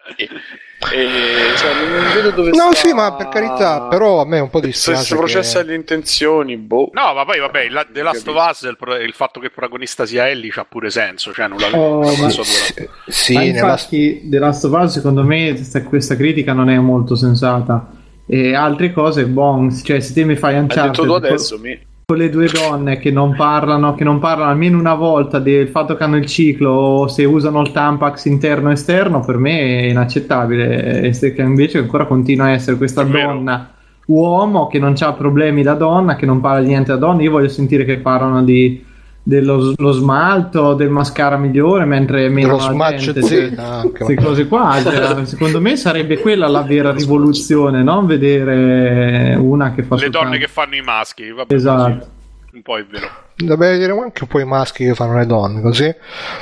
E, 0.92 1.08
cioè, 1.56 1.74
non 1.76 2.12
vedo 2.14 2.32
dove 2.32 2.50
No, 2.50 2.74
sta 2.74 2.88
sì, 2.88 2.94
ma 2.94 3.14
per 3.16 3.30
carità, 3.30 3.88
però 3.88 4.20
a 4.20 4.26
me 4.26 4.40
un 4.42 4.50
po' 4.50 4.60
dispiace. 4.60 4.98
questo 4.98 5.16
processo 5.16 5.60
che- 5.60 5.64
delle 5.64 5.78
intenzioni, 5.78 6.58
boh. 6.58 6.90
No, 6.92 7.14
ma 7.14 7.24
poi 7.24 7.40
vabbè, 7.40 7.62
il 7.62 7.88
The 7.94 8.02
Last 8.02 8.28
of 8.28 8.36
Us, 8.50 8.62
il, 8.64 8.76
pro- 8.78 8.98
il 8.98 9.14
fatto 9.14 9.40
che 9.40 9.46
il 9.46 9.54
protagonista 9.54 10.06
sia 10.06 10.28
Ellie 10.28 10.52
c'ha 10.52 10.66
pure 10.66 10.90
senso, 10.90 11.32
cioè 11.32 11.48
nulla 11.48 11.70
Oh, 11.74 12.00
ma- 12.00 12.06
senso 12.30 12.42
dura. 12.42 12.54
Sì, 12.54 12.90
sì, 13.08 13.34
Ma 13.34 13.40
nella- 13.40 13.60
infatti 13.62 14.22
The 14.26 14.40
Last 14.40 14.66
of 14.66 14.74
Us 14.74 14.92
secondo 14.92 15.24
me 15.24 15.58
questa 15.88 16.16
critica 16.18 16.52
non 16.52 16.70
è 16.70 16.78
molto 16.80 17.16
sensata 17.16 17.90
e 18.26 18.54
altre 18.54 18.94
cose 18.94 19.26
bon 19.26 19.72
cioè 19.72 20.00
se 20.00 20.14
te 20.14 20.24
mi 20.24 20.36
fai 20.36 20.58
Uncharted 20.58 21.06
con- 21.06 21.16
adesso, 21.16 21.60
mi... 21.60 21.78
con 22.06 22.18
le 22.18 22.30
due 22.30 22.48
donne 22.48 22.98
che 22.98 23.12
non 23.12 23.36
parlano 23.36 23.96
che 23.96 24.04
non 24.04 24.20
parlano 24.20 24.52
almeno 24.52 24.80
una 24.80 24.96
volta 24.96 25.40
del 25.40 25.68
fatto 25.68 25.96
che 25.96 26.04
hanno 26.04 26.18
il 26.18 26.26
ciclo 26.26 26.72
o 26.72 27.08
se 27.08 27.26
usano 27.26 27.62
il 27.62 27.72
tampax 27.72 28.26
interno 28.26 28.70
e 28.70 28.74
esterno 28.74 29.20
per 29.20 29.38
me 29.38 29.60
è 29.60 29.86
inaccettabile. 29.86 31.02
E 31.02 31.14
se 31.14 31.34
invece 31.38 31.80
ancora 31.80 32.06
continua 32.06 32.46
a 32.46 32.52
essere 32.52 32.78
questa 32.78 33.04
donna 33.04 33.74
uomo 34.06 34.68
che 34.68 34.80
non 34.80 34.96
ha 35.00 35.14
problemi 35.14 35.64
da 35.64 35.76
donna 35.76 36.16
che 36.16 36.26
non 36.26 36.42
parla 36.42 36.62
di 36.62 36.68
niente 36.68 36.92
da 36.92 36.98
donna 36.98 37.22
io 37.22 37.32
voglio 37.32 37.48
sentire 37.48 37.86
che 37.86 38.00
parlano 38.00 38.44
di 38.44 38.84
dello 39.26 39.74
lo 39.78 39.92
smalto 39.94 40.74
del 40.74 40.90
mascara 40.90 41.38
migliore 41.38 41.86
mentre 41.86 42.28
meno 42.28 42.58
la 42.58 42.64
smatch 42.64 43.14
gente, 43.14 43.90
queste 43.92 44.16
cose 44.16 44.48
qua 44.48 44.82
cioè, 44.84 45.24
secondo 45.26 45.62
me 45.62 45.78
sarebbe 45.78 46.20
quella 46.20 46.48
la 46.50 46.62
vera 46.62 46.92
rivoluzione 46.92 47.84
non 47.84 48.06
vedere 48.06 49.36
una 49.36 49.72
che 49.74 49.84
fa 49.84 49.96
Le 49.96 50.02
soltanto- 50.02 50.28
donne 50.28 50.38
che 50.40 50.48
fanno 50.48 50.76
i 50.76 50.82
maschi, 50.82 51.32
vabbè, 51.32 51.54
esatto 51.54 52.02
sì, 52.02 52.56
un 52.56 52.62
po' 52.62 52.78
è 52.78 52.86
vero. 52.86 53.08
Dobbiamo 53.36 53.64
vedere 53.64 53.92
anche 53.94 54.24
un 54.24 54.30
po' 54.30 54.40
i 54.40 54.46
maschi 54.46 54.86
che 54.86 54.94
fanno 54.94 55.18
le 55.18 55.26
donne, 55.26 55.62
così. 55.62 55.92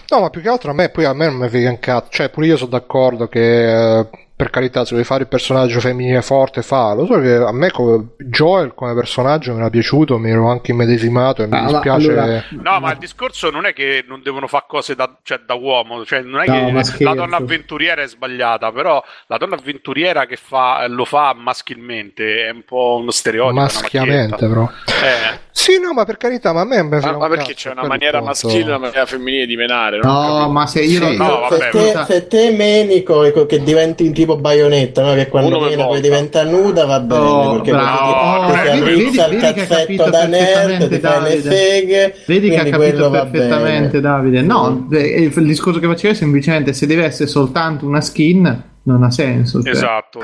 No, 0.10 0.20
ma 0.20 0.30
più 0.30 0.42
che 0.42 0.50
altro 0.50 0.72
a 0.72 0.74
me, 0.74 0.90
poi 0.90 1.06
a 1.06 1.14
me 1.14 1.28
non 1.28 1.38
mi 1.38 1.48
frega 1.48 1.70
un 1.70 1.80
cazzo. 1.80 2.08
Cioè, 2.10 2.30
pure 2.30 2.48
io 2.48 2.58
sono 2.58 2.72
d'accordo 2.72 3.30
che, 3.30 4.00
eh, 4.00 4.08
per 4.42 4.50
carità, 4.50 4.84
se 4.86 4.94
vuoi 4.96 5.06
fare 5.06 5.22
il 5.22 5.28
personaggio 5.28 5.80
femminile 5.80 6.24
forte, 6.24 6.64
fallo. 6.64 7.06
Solo 7.06 7.22
che 7.22 7.36
a 7.36 7.52
me 7.52 7.70
come 7.70 8.16
Joel 8.18 8.74
come 8.74 8.96
personaggio 8.96 9.54
mi 9.54 9.60
era 9.60 9.70
piaciuto, 9.70 10.18
mi 10.18 10.32
ero 10.32 10.50
anche 10.50 10.72
immedesimato 10.72 11.44
e 11.44 11.46
mi 11.46 11.56
Ah, 11.58 11.62
ma 11.62 11.68
dispiace... 11.68 12.12
allora- 12.12 12.44
No, 12.50 12.80
ma 12.80 12.92
il 12.92 12.98
discorso 12.98 13.52
non 13.52 13.66
è 13.68 13.74
che 13.74 14.04
non 14.08 14.22
devono 14.24 14.48
fare 14.48 14.64
cose 14.68 14.96
da, 14.96 15.16
cioè, 15.22 15.42
da 15.46 15.54
uomo, 15.54 16.04
cioè 16.06 16.22
non 16.22 16.42
è 16.42 16.48
No, 16.48 16.54
che 16.66 16.72
ma 16.72 16.82
la 17.12 17.14
donna 17.14 17.38
avventuriera 17.38 18.02
è 18.02 18.08
sbagliata, 18.08 18.72
però 18.72 19.04
la 19.28 19.38
donna 19.38 19.54
avventuriera 19.58 20.26
che 20.26 20.38
fa, 20.38 20.88
lo 20.88 21.06
fa 21.06 21.36
maschilmente 21.38 22.48
è 22.48 22.50
un 22.50 22.64
po' 22.66 22.98
uno 23.00 23.12
stereotipo. 23.12 23.62
Maschiamente, 23.62 24.48
però. 24.48 24.68
Eh, 24.88 25.50
Sì, 25.52 25.80
no, 25.80 25.94
ma 25.94 26.06
per 26.06 26.18
carità, 26.18 26.54
ma 26.54 26.62
a 26.62 26.66
me 26.66 26.78
frega 26.88 27.12
Ma, 27.12 27.18
ma 27.18 27.28
perché 27.28 27.54
cazzo, 27.54 27.70
c'è 27.70 27.72
una 27.72 27.82
è 27.82 27.84
il 27.84 27.90
maniera 27.90 28.22
maschile 28.22 28.60
e 28.60 28.64
una 28.64 28.78
maniera 28.80 29.06
femminile 29.06 29.46
di 29.46 29.56
menare? 29.56 29.98
No, 30.00 30.50
ma 30.50 30.66
se 30.66 30.82
io 30.82 31.08
Sì, 31.10 31.18
no, 31.18 31.48
se, 31.52 31.70
te, 31.70 31.94
ma- 31.94 32.06
se 32.06 32.28
te 32.28 32.52
menico 32.52 33.24
ecco, 33.24 33.46
che 33.46 33.62
diventi 33.62 34.08
un 34.08 34.14
tipo 34.14 34.31
baionetta, 34.38 35.02
no? 35.04 35.14
che 35.14 35.28
quando 35.28 35.66
viene 35.66 35.84
poi 35.86 36.02
diventa 36.02 36.44
nuda 36.44 36.86
va 36.86 37.00
bene, 37.00 37.22
Oh, 37.22 37.52
perché 37.54 37.72
bravo. 37.72 37.98
così 38.14 38.14
Oh, 38.14 38.52
ti, 38.52 38.52
ti 38.52 38.80
vedi- 38.80 38.82
arrizza 38.92 39.24
vedi- 39.28 39.36
il 39.36 39.42
cazzetto 39.42 39.76
capito 39.76 40.10
da 40.10 40.26
nerd, 40.26 40.54
perfettamente 40.78 40.90
ti 40.90 41.00
fai 41.00 41.22
le 41.22 41.30
Davide. 41.42 41.56
seghe, 41.56 42.16
Vedi 42.26 42.50
che 42.50 42.58
ha 42.58 42.64
capito 42.64 43.10
perfettamente. 43.10 44.00
Davide. 44.02 44.42
No, 44.42 44.86
beh, 44.88 45.00
il, 45.02 45.34
il 45.36 45.46
discorso 45.46 45.80
che 45.80 45.88
faceva 45.88 46.14
è 46.14 46.16
semplicemente 46.16 46.74
se 46.74 46.86
deve 46.86 47.04
essere 47.06 47.28
soltanto 47.30 47.86
una 47.86 48.02
skin 48.02 48.64
non 48.84 49.04
ha 49.04 49.12
senso. 49.12 49.62
cioè. 49.62 49.72
esatto. 49.72 50.20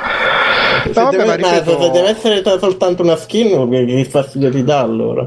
Se, 0.84 0.90
No, 1.00 1.06
vabbè, 1.06 1.12
deve, 1.18 1.24
ma 1.26 1.30
ma 1.30 1.36
ripeto- 1.60 1.82
se 1.82 1.90
deve 1.92 2.10
essere 2.10 2.42
t- 2.42 2.58
soltanto 2.60 3.04
una 3.04 3.16
skin, 3.16 3.70
che, 3.70 4.06
fastidio 4.10 4.50
ti 4.50 4.64
dà 4.64 4.80
allora? 4.80 5.22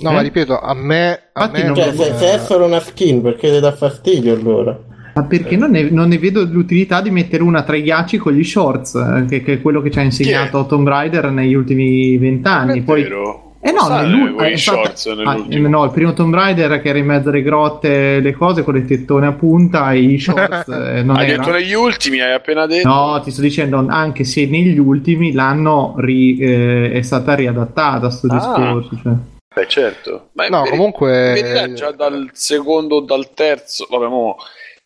No, 0.00 0.10
Eh? 0.10 0.12
ma 0.12 0.20
ripeto, 0.20 0.58
a 0.60 0.74
me... 0.74 1.30
A 1.32 1.48
me 1.48 1.72
Cioè, 1.74 1.92
se, 1.92 2.04
so. 2.04 2.16
se 2.18 2.34
è 2.34 2.38
solo 2.38 2.66
una 2.66 2.78
skin, 2.80 3.20
perché 3.20 3.50
ti 3.50 3.58
dà 3.58 3.72
fastidio 3.72 4.32
allora? 4.34 4.78
Ma 5.18 5.24
perché 5.24 5.56
non 5.56 5.70
ne, 5.70 5.88
non 5.90 6.08
ne 6.08 6.18
vedo 6.18 6.44
l'utilità 6.44 7.00
di 7.00 7.10
mettere 7.10 7.42
una 7.42 7.62
tra 7.62 7.76
i 7.76 7.82
ghiacci 7.82 8.18
con 8.18 8.32
gli 8.32 8.44
shorts, 8.44 8.94
eh, 8.94 9.24
che, 9.28 9.42
che 9.42 9.52
è 9.54 9.60
quello 9.60 9.80
che 9.82 9.90
ci 9.90 9.98
ha 9.98 10.02
insegnato 10.02 10.64
Tomb 10.66 10.86
Raider 10.88 11.30
negli 11.30 11.54
ultimi 11.54 12.16
vent'anni. 12.18 12.82
Poi 12.82 13.02
vero. 13.02 13.42
Eh 13.60 13.72
no, 13.72 13.80
Sta 13.80 14.02
nell'ul- 14.02 14.34
con 14.36 14.46
i 14.46 14.52
è 14.52 14.56
stato- 14.56 15.10
ah, 15.10 15.14
nell'ultimo. 15.32 15.68
no, 15.68 15.84
il 15.84 15.90
primo 15.90 16.12
Tomb 16.12 16.32
Raider 16.32 16.80
che 16.80 16.90
era 16.90 16.98
in 16.98 17.06
mezzo 17.06 17.30
alle 17.30 17.42
grotte, 17.42 18.20
le 18.20 18.32
cose 18.32 18.62
con 18.62 18.74
le 18.74 18.84
tettone 18.84 19.26
a 19.26 19.32
punta 19.32 19.90
e 19.92 19.98
i 19.98 20.18
shorts 20.20 20.68
eh, 20.70 21.02
non 21.02 21.16
Hai 21.16 21.30
era. 21.30 21.38
detto 21.42 21.50
negli 21.50 21.72
ultimi, 21.72 22.20
hai 22.20 22.32
appena 22.34 22.66
detto. 22.66 22.86
No, 22.88 23.20
ti 23.20 23.32
sto 23.32 23.40
dicendo 23.40 23.84
anche 23.88 24.22
se 24.22 24.46
negli 24.46 24.78
ultimi 24.78 25.32
l'hanno 25.32 25.94
ri- 25.98 26.38
eh, 26.38 26.92
è 26.92 27.02
stata 27.02 27.34
riadattata 27.34 28.08
sto 28.10 28.28
Ah. 28.30 28.34
discorso. 28.36 28.90
Cioè. 29.02 29.12
Beh, 29.56 29.66
certo. 29.66 30.28
Ma 30.34 30.46
No, 30.46 30.58
vedi- 30.62 30.70
comunque- 30.76 31.32
vedi, 31.42 31.74
già 31.74 31.90
dal 31.90 32.30
secondo 32.34 32.96
o 32.96 33.00
dal 33.00 33.34
terzo. 33.34 33.88
Vabbè, 33.90 34.06
mo, 34.06 34.36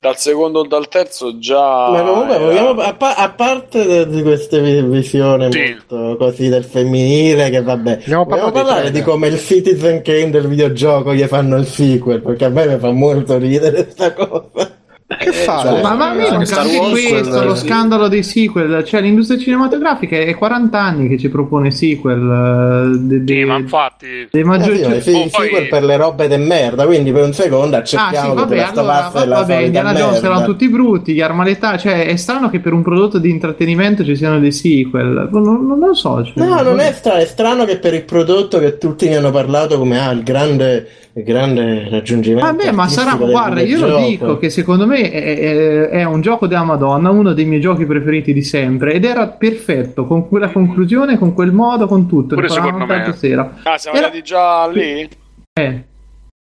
dal 0.02 0.16
secondo 0.18 0.58
o 0.58 0.66
dal 0.66 0.88
terzo 0.88 1.38
già. 1.38 1.88
Ma 1.90 2.02
comunque, 2.02 2.34
era- 2.34 2.44
vogliamo, 2.44 2.80
a, 2.80 2.92
pa- 2.94 3.14
a 3.14 3.30
parte 3.30 4.08
di 4.08 4.20
queste 4.22 4.60
vi- 4.60 4.82
visioni 4.82 5.52
Sì. 5.52 5.76
molto 5.88 6.16
così 6.16 6.48
del 6.48 6.64
femminile, 6.64 7.50
che 7.50 7.62
vabbè, 7.62 7.98
vogliamo 8.04 8.26
parlare 8.26 8.50
di 8.50 8.58
parlare 8.58 8.90
di 8.90 9.02
come 9.02 9.28
il 9.28 9.38
Citizen 9.38 10.02
Kane 10.02 10.30
del 10.30 10.48
videogioco 10.48 11.14
gli 11.14 11.22
fanno 11.22 11.56
il 11.56 11.66
sequel, 11.66 12.20
perché 12.20 12.46
a 12.46 12.48
me 12.48 12.66
mi 12.66 12.78
fa 12.80 12.90
molto 12.90 13.38
ridere 13.38 13.88
sta 13.92 14.12
cosa. 14.12 14.80
Che 15.24 15.32
fa? 15.32 15.58
cioè, 15.60 15.80
Ma, 15.82 15.94
ma 15.94 16.10
a 16.10 16.14
me 16.14 16.26
eh, 16.26 16.30
non 16.30 16.38
Wars, 16.38 16.90
questo, 16.90 17.44
lo 17.44 17.54
scandalo 17.54 18.08
dei 18.08 18.22
sequel, 18.22 18.84
cioè 18.84 19.00
l'industria 19.00 19.38
cinematografica 19.38 20.16
è 20.16 20.34
40 20.34 20.80
anni 20.80 21.08
che 21.08 21.18
ci 21.18 21.28
propone 21.28 21.70
sequel. 21.70 22.92
eh, 22.94 22.98
de- 22.98 23.24
de- 23.24 23.34
Sì, 23.34 23.44
ma 23.44 23.56
infatti... 23.58 24.06
dei 24.30 24.40
Eh 24.40 24.44
maggiori- 24.44 24.78
sì, 24.78 24.88
ma 24.88 24.94
i 24.96 25.02
cioè- 25.02 25.12
poi- 25.30 25.30
sequel 25.30 25.68
per 25.68 25.84
le 25.84 25.96
robe 25.96 26.28
de 26.28 26.36
merda, 26.36 26.86
quindi 26.86 27.12
per 27.12 27.24
un 27.24 27.32
secondo 27.32 27.76
Ah 27.76 27.80
accettiamo 27.80 28.12
sì, 28.12 28.28
che 28.28 28.34
vabbè, 28.34 28.66
sta 28.70 28.80
allora, 28.80 29.10
la 29.24 29.34
vabbè, 29.40 29.56
Indiana 29.58 29.92
Jones 29.94 30.12
merda. 30.20 30.26
erano 30.28 30.44
tutti 30.46 30.68
brutti, 30.68 31.12
gli 31.14 31.20
armaletà, 31.20 31.76
cioè 31.78 32.06
è 32.06 32.16
strano 32.16 32.50
che 32.50 32.60
per 32.60 32.72
un 32.72 32.82
prodotto 32.82 33.18
di 33.18 33.30
intrattenimento 33.30 34.04
ci 34.04 34.16
siano 34.16 34.38
dei 34.38 34.52
sequel, 34.52 35.28
non, 35.30 35.42
non- 35.66 35.78
lo 35.78 35.94
so. 35.94 36.24
cioè, 36.24 36.32
No, 36.46 36.62
non 36.62 36.80
è 36.80 36.92
strano, 36.92 37.20
è 37.20 37.24
strano 37.26 37.64
che 37.64 37.78
per 37.78 37.94
il 37.94 38.04
prodotto 38.04 38.58
che 38.58 38.78
tutti 38.78 39.08
ne 39.08 39.16
hanno 39.16 39.30
parlato 39.30 39.78
come 39.78 39.98
ah, 39.98 40.10
il 40.12 40.22
grande, 40.22 40.86
il 41.14 41.22
grande 41.24 41.88
raggiungimento. 41.90 42.46
Vabbè, 42.46 42.70
ma 42.72 42.88
sarà, 42.88 43.14
guarda, 43.14 43.60
io 43.62 43.86
lo 43.86 43.98
dico 43.98 44.38
che 44.38 44.50
secondo 44.50 44.86
me 44.86 45.11
è, 45.12 45.38
è- 45.38 45.88
è 45.88 46.04
un 46.04 46.20
gioco 46.20 46.46
della 46.46 46.64
Madonna, 46.64 47.10
uno 47.10 47.32
dei 47.32 47.44
miei 47.44 47.60
giochi 47.60 47.84
preferiti 47.84 48.32
di 48.32 48.42
sempre 48.42 48.92
ed 48.94 49.04
era 49.04 49.26
perfetto 49.28 50.06
con 50.06 50.28
quella 50.28 50.48
conclusione, 50.50 51.18
con 51.18 51.34
quel 51.34 51.52
modo, 51.52 51.86
con 51.86 52.06
tutto. 52.08 52.34
Pure 52.34 52.48
secondo 52.48 52.86
me. 52.86 53.12
sera. 53.16 53.58
Ah, 53.64 53.78
siamo 53.78 53.96
Era- 53.98 54.06
andati 54.06 54.24
già 54.24 54.66
lì? 54.68 55.08
Eh, 55.52 55.84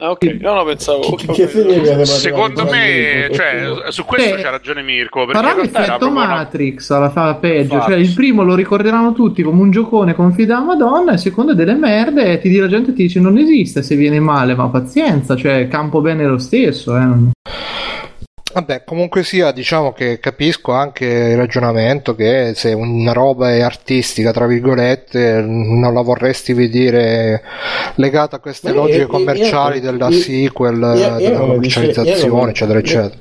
Ah, 0.03 0.13
ok. 0.13 0.25
No, 0.41 0.55
no, 0.55 0.65
pensavo. 0.65 1.15
Che, 1.15 1.27
che 1.27 2.05
Secondo 2.07 2.65
me, 2.65 3.29
cioè, 3.35 3.91
su 3.91 4.07
questo 4.07 4.35
Beh, 4.37 4.41
c'ha 4.41 4.49
ragione 4.49 4.81
Mirko. 4.83 5.29
Era 5.29 5.55
l'effetto 5.55 5.99
proprio 5.99 6.09
una- 6.09 6.27
Matrix 6.27 6.89
alla 6.91 7.11
fa 7.11 7.35
peggio, 7.35 7.75
Infatti. 7.75 7.91
cioè 7.93 8.01
il 8.01 8.15
primo 8.15 8.43
lo 8.43 8.55
ricorderanno 8.55 9.13
tutti 9.13 9.43
come 9.43 9.61
un 9.61 9.71
giocone 9.71 10.15
con 10.15 10.33
fida 10.33 10.59
Madonna, 10.61 11.13
il 11.13 11.19
secondo 11.19 11.53
è 11.53 11.55
delle 11.55 11.75
merde 11.75 12.33
e 12.33 12.39
ti 12.41 12.57
la 12.57 12.67
gente 12.69 12.95
ti 12.95 13.03
dice 13.03 13.21
non 13.21 13.37
esiste 13.37 13.83
se 13.83 13.95
viene 13.95 14.21
male, 14.21 14.55
ma 14.55 14.69
pazienza, 14.69 15.37
cioè 15.37 15.69
campo 15.69 16.01
bene 16.01 16.25
lo 16.25 16.39
stesso. 16.39 16.97
Eh. 16.97 17.03
Vabbè, 18.53 18.83
comunque 18.85 19.23
sia, 19.23 19.53
diciamo 19.53 19.93
che 19.93 20.19
capisco 20.19 20.73
anche 20.73 21.05
il 21.05 21.37
ragionamento 21.37 22.17
che 22.17 22.53
se 22.57 22.73
una 22.73 23.13
roba 23.13 23.53
è 23.53 23.61
artistica, 23.61 24.33
tra 24.33 24.47
virgolette, 24.47 25.41
non 25.47 25.95
la 25.95 26.03
vorresti 26.03 26.53
vedere 26.53 27.43
legata 27.95 28.37
a 28.37 28.41
queste 28.41 28.73
logiche 28.73 28.99
io- 29.03 29.07
commerciali 29.07 29.77
io- 29.77 29.83
della 29.93 30.09
io- 30.09 30.19
sequel, 30.19 30.79
io- 30.81 30.95
io 30.95 31.17
della 31.19 31.39
commercializzazione, 31.39 32.51
eccetera, 32.51 32.79
io- 32.79 32.85
eccetera. 32.85 33.15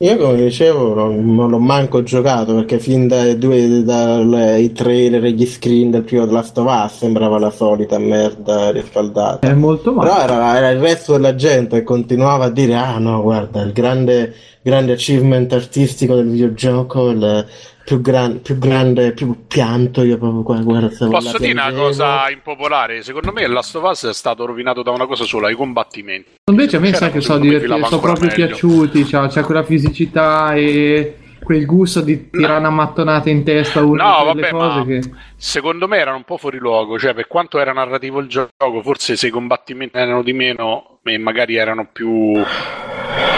Io 0.00 0.18
come 0.18 0.36
dicevo 0.36 0.92
non, 0.92 1.34
non 1.34 1.48
l'ho 1.48 1.58
manco 1.58 2.02
giocato 2.02 2.54
perché 2.54 2.78
fin 2.78 3.08
dai 3.08 3.38
due 3.38 3.82
dai 3.82 4.70
trailer 4.72 5.24
e 5.24 5.30
gli 5.32 5.46
screen 5.46 5.90
del 5.90 6.02
primo 6.02 6.26
The 6.26 6.32
Last 6.34 6.58
of 6.58 6.66
Us 6.70 6.98
sembrava 6.98 7.38
la 7.38 7.48
solita 7.48 7.98
merda 7.98 8.70
riscaldata. 8.72 9.48
È 9.48 9.54
molto 9.54 9.94
male. 9.94 10.10
Però 10.10 10.20
era, 10.22 10.56
era 10.58 10.68
il 10.68 10.80
resto 10.80 11.12
della 11.12 11.34
gente 11.34 11.78
che 11.78 11.82
continuava 11.82 12.44
a 12.44 12.50
dire: 12.50 12.74
Ah, 12.74 12.98
no, 12.98 13.22
guarda, 13.22 13.62
il 13.62 13.72
grande, 13.72 14.34
grande 14.66 14.94
achievement 14.94 15.52
artistico 15.52 16.16
del 16.16 16.28
videogioco, 16.28 17.10
il, 17.10 17.46
più, 17.84 18.00
gran- 18.00 18.42
più 18.42 18.58
grande, 18.58 19.12
più 19.12 19.46
pianto. 19.46 20.02
Io 20.02 20.18
proprio 20.18 20.42
qua, 20.42 20.56
guarda, 20.56 20.88
Posso 21.06 21.38
dire 21.38 21.52
una 21.52 21.72
cosa 21.72 22.28
impopolare? 22.30 23.04
Secondo 23.04 23.30
me 23.30 23.46
Last 23.46 23.76
of 23.76 23.88
Us 23.88 24.08
è 24.08 24.12
stato 24.12 24.44
rovinato 24.44 24.82
da 24.82 24.90
una 24.90 25.06
cosa 25.06 25.22
sola, 25.22 25.50
i 25.50 25.54
combattimenti. 25.54 26.30
Invece 26.50 26.78
a 26.78 26.80
me 26.80 26.92
sa 26.92 27.10
che 27.10 27.20
sono 27.20 27.38
divertiti, 27.38 27.84
sono 27.84 28.00
proprio 28.00 28.28
meglio. 28.28 28.46
piaciuti, 28.46 29.04
c'ha, 29.04 29.28
c'ha 29.28 29.44
quella 29.44 29.62
fisicità 29.62 30.52
e 30.54 31.18
quel 31.40 31.64
gusto 31.64 32.00
di 32.00 32.28
tirare 32.28 32.58
una 32.58 32.70
mattonata 32.70 33.30
in 33.30 33.44
testa 33.44 33.80
uno 33.80 34.02
No, 34.02 34.24
vabbè, 34.24 34.50
cose 34.50 34.84
che... 34.84 35.10
secondo 35.36 35.86
me 35.86 35.98
erano 35.98 36.16
un 36.16 36.24
po' 36.24 36.38
fuori 36.38 36.58
luogo, 36.58 36.98
cioè 36.98 37.14
per 37.14 37.28
quanto 37.28 37.60
era 37.60 37.72
narrativo 37.72 38.18
il 38.18 38.26
gioco, 38.26 38.82
forse 38.82 39.14
se 39.14 39.28
i 39.28 39.30
combattimenti 39.30 39.96
erano 39.96 40.24
di 40.24 40.32
meno 40.32 40.98
e 41.04 41.18
magari 41.18 41.54
erano 41.54 41.88
più 41.92 42.32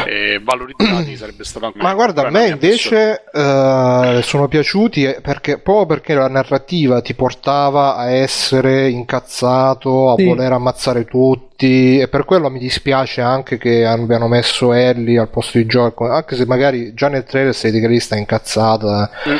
eh, 0.06 0.40
valorizzati 0.42 1.16
sarebbe 1.18 1.44
stato 1.44 1.66
anche 1.66 1.78
Ma 1.80 1.94
guarda, 1.94 2.26
a 2.26 2.30
me 2.30 2.48
invece 2.48 3.24
eh, 3.32 4.20
sono 4.22 4.48
piaciuti 4.48 5.04
eh, 5.04 5.20
perché, 5.20 5.58
proprio 5.58 5.86
perché 5.86 6.14
la 6.14 6.28
narrativa 6.28 7.00
ti 7.00 7.14
portava 7.14 7.96
a 7.96 8.10
essere 8.10 8.88
incazzato, 8.88 10.12
a 10.12 10.14
Sì. 10.16 10.24
voler 10.24 10.52
ammazzare 10.52 11.04
tutti 11.04 11.98
e 11.98 12.08
per 12.08 12.24
quello 12.24 12.50
mi 12.50 12.58
dispiace 12.58 13.20
anche 13.20 13.58
che 13.58 13.84
abbiano 13.84 14.28
messo 14.28 14.72
Ellie 14.72 15.18
al 15.18 15.28
posto 15.28 15.58
di 15.58 15.66
gioco, 15.66 16.08
anche 16.10 16.36
se 16.36 16.46
magari 16.46 16.94
già 16.94 17.08
nel 17.08 17.24
trailer 17.24 17.54
sei 17.54 17.70
di 17.72 17.80
che 17.80 17.88
lì 17.88 17.98
sta 18.00 18.16
incazzata, 18.16 19.10
Mm. 19.28 19.36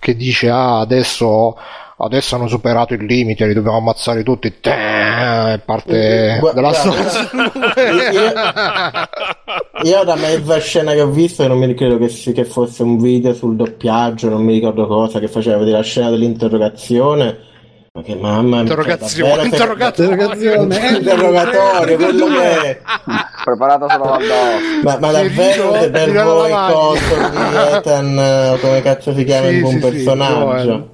Che 0.00 0.16
dice 0.16 0.50
ah 0.50 0.80
adesso... 0.80 1.56
Adesso 2.02 2.34
hanno 2.34 2.48
superato 2.48 2.94
il 2.94 3.04
limite, 3.04 3.46
li 3.46 3.52
dobbiamo 3.52 3.76
ammazzare 3.76 4.22
tutti. 4.22 4.58
Tè, 4.58 5.60
parte 5.66 6.38
Gua- 6.40 6.52
della 6.52 6.70
guarda, 6.70 7.08
storia. 7.10 9.08
Io 9.82 10.04
da 10.04 10.14
mezza 10.14 10.58
scena 10.60 10.92
che 10.92 11.02
ho 11.02 11.10
visto, 11.10 11.46
non 11.46 11.58
mi 11.58 11.74
credo 11.74 11.98
che, 11.98 12.08
si- 12.08 12.32
che 12.32 12.46
fosse 12.46 12.82
un 12.84 12.98
video 12.98 13.34
sul 13.34 13.54
doppiaggio, 13.54 14.30
non 14.30 14.42
mi 14.42 14.54
ricordo 14.54 14.86
cosa, 14.86 15.18
che 15.18 15.28
faceva 15.28 15.58
vedere 15.58 15.76
la 15.76 15.82
scena 15.82 16.08
dell'interrogazione. 16.08 17.36
Ma 17.92 18.02
che 18.02 18.14
mamma 18.14 18.42
mia, 18.42 18.60
Interrogazione, 18.60 19.50
cioè, 19.50 19.58
davvero, 19.58 19.92
se- 19.94 20.04
interrogazione. 20.04 20.78
Interrogatorio, 20.98 21.96
quello 21.96 22.26
che 22.26 22.60
è. 22.60 22.80
Preparato 23.44 23.88
solo 23.88 24.04
al 24.12 24.22
Ma, 24.82 24.98
ma 24.98 25.08
Che 25.08 25.12
davvero 25.12 25.74
se 25.74 25.90
per 25.90 26.12
voi 26.12 26.50
coso 26.52 27.30
di 27.30 27.56
Ethan, 27.74 28.18
eh, 28.18 28.58
come 28.60 28.82
cazzo 28.82 29.12
si 29.12 29.24
chiama 29.24 29.48
Sì, 29.48 29.54
il 29.54 29.60
buon 29.60 29.72
sì, 29.72 29.80
sì, 29.80 29.86
personaggio? 29.86 30.88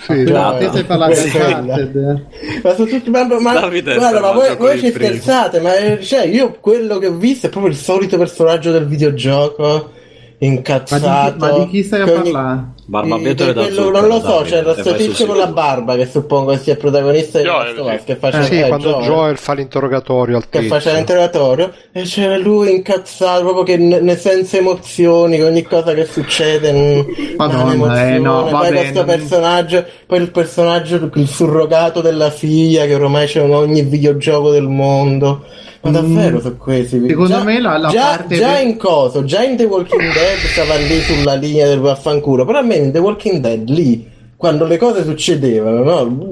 Sì, 0.00 0.26
stai 0.26 0.84
parlando 0.84 1.22
di 1.22 1.30
Quella. 1.30 1.56
Uncharted. 1.58 2.26
Ma 2.62 2.74
sono 2.74 2.88
tutti 2.88 3.10
ma, 3.10 3.24
ma, 3.38 3.52
Davide 3.52 3.94
guarda, 3.94 4.20
ma 4.20 4.32
voi, 4.32 4.56
voi 4.56 4.78
ci 4.80 4.90
scherzate, 4.90 5.60
ma 5.60 5.76
eh, 5.76 6.00
cioè, 6.02 6.24
io 6.24 6.56
quello 6.58 6.98
che 6.98 7.06
ho 7.06 7.14
visto 7.14 7.46
è 7.46 7.50
proprio 7.50 7.70
il 7.70 7.78
solito 7.78 8.18
personaggio 8.18 8.72
del 8.72 8.86
videogioco 8.86 9.98
Ma 10.40 10.46
incazzato. 10.46 11.04
di, 11.06 11.32
chi- 11.32 11.38
ma 11.38 11.58
di 11.58 11.68
chi 11.70 11.82
stai 11.82 12.00
a 12.00 12.04
che 12.04 12.10
ogni- 12.12 12.30
parlare? 12.30 12.64
Barbabietole 12.90 13.52
di- 13.52 13.58
da 13.58 13.64
quello- 13.66 13.90
Non 13.90 14.06
lo 14.08 14.20
so, 14.20 14.44
vai 14.48 14.82
sul 14.82 14.96
tizio 14.96 15.26
con 15.26 15.36
la 15.36 15.46
barba 15.46 15.94
che 15.96 16.06
suppongo 16.06 16.56
sia 16.56 16.72
il 16.72 16.78
protagonista 16.78 17.38
di 17.38 17.44
Joel, 17.44 17.76
Last 17.76 18.04
che 18.04 18.16
faceva 18.16 18.44
sì, 18.44 18.58
eh, 18.60 18.66
quando 18.68 18.90
Joel 18.90 19.04
Joel 19.04 19.36
fa 19.36 19.52
l'interrogatorio 19.52 20.36
al 20.38 20.48
che 20.48 20.62
faceva 20.62 20.96
l'interrogatorio 20.96 21.72
e 21.92 22.02
c'era 22.02 22.36
lui 22.36 22.72
incazzato 22.72 23.42
proprio 23.42 23.62
che 23.62 23.76
ne, 23.76 24.00
ne 24.00 24.16
senza 24.16 24.56
emozioni 24.56 25.36
che 25.36 25.44
ogni 25.44 25.62
cosa 25.62 25.94
che 25.94 26.04
succede 26.06 27.06
Madonna, 27.36 28.08
eh, 28.14 28.18
no, 28.18 28.42
poi 28.42 28.50
vabbè, 28.50 28.72
questo 28.72 29.04
personaggio 29.04 29.84
poi 30.06 30.20
il 30.22 30.30
personaggio 30.30 31.10
il 31.14 31.28
surrogato 31.28 32.00
della 32.00 32.30
figlia 32.30 32.86
che 32.86 32.94
ormai 32.94 33.26
c'è 33.26 33.42
in 33.42 33.52
ogni 33.54 33.82
videogioco 33.82 34.50
del 34.50 34.66
mondo 34.66 35.44
ma 35.82 35.90
davvero 35.90 36.40
su 36.40 36.56
questi 36.58 36.96
Mm. 36.96 37.08
Secondo 37.08 37.28
già, 37.36 37.42
me 37.44 37.60
la- 37.60 37.78
la 37.78 37.88
già, 37.88 38.06
parte 38.16 38.36
già 38.36 38.54
del- 38.58 38.68
in 38.68 38.76
coso 38.76 39.24
già 39.24 39.42
in 39.42 39.56
The 39.56 39.64
Walking 39.64 40.00
Dead 40.12 40.38
stava 40.52 40.74
lì 40.76 41.00
sulla 41.00 41.34
linea 41.34 41.66
del 41.66 41.78
vaffanculo 41.80 42.44
però 42.44 42.58
almeno 42.58 42.84
in 42.84 42.92
The 42.92 42.98
Walking 42.98 43.38
Dead 43.40 43.68
lì 43.68 44.08
quando 44.40 44.64
le 44.64 44.78
cose 44.78 45.04
succedevano, 45.04 45.82
no? 45.82 46.30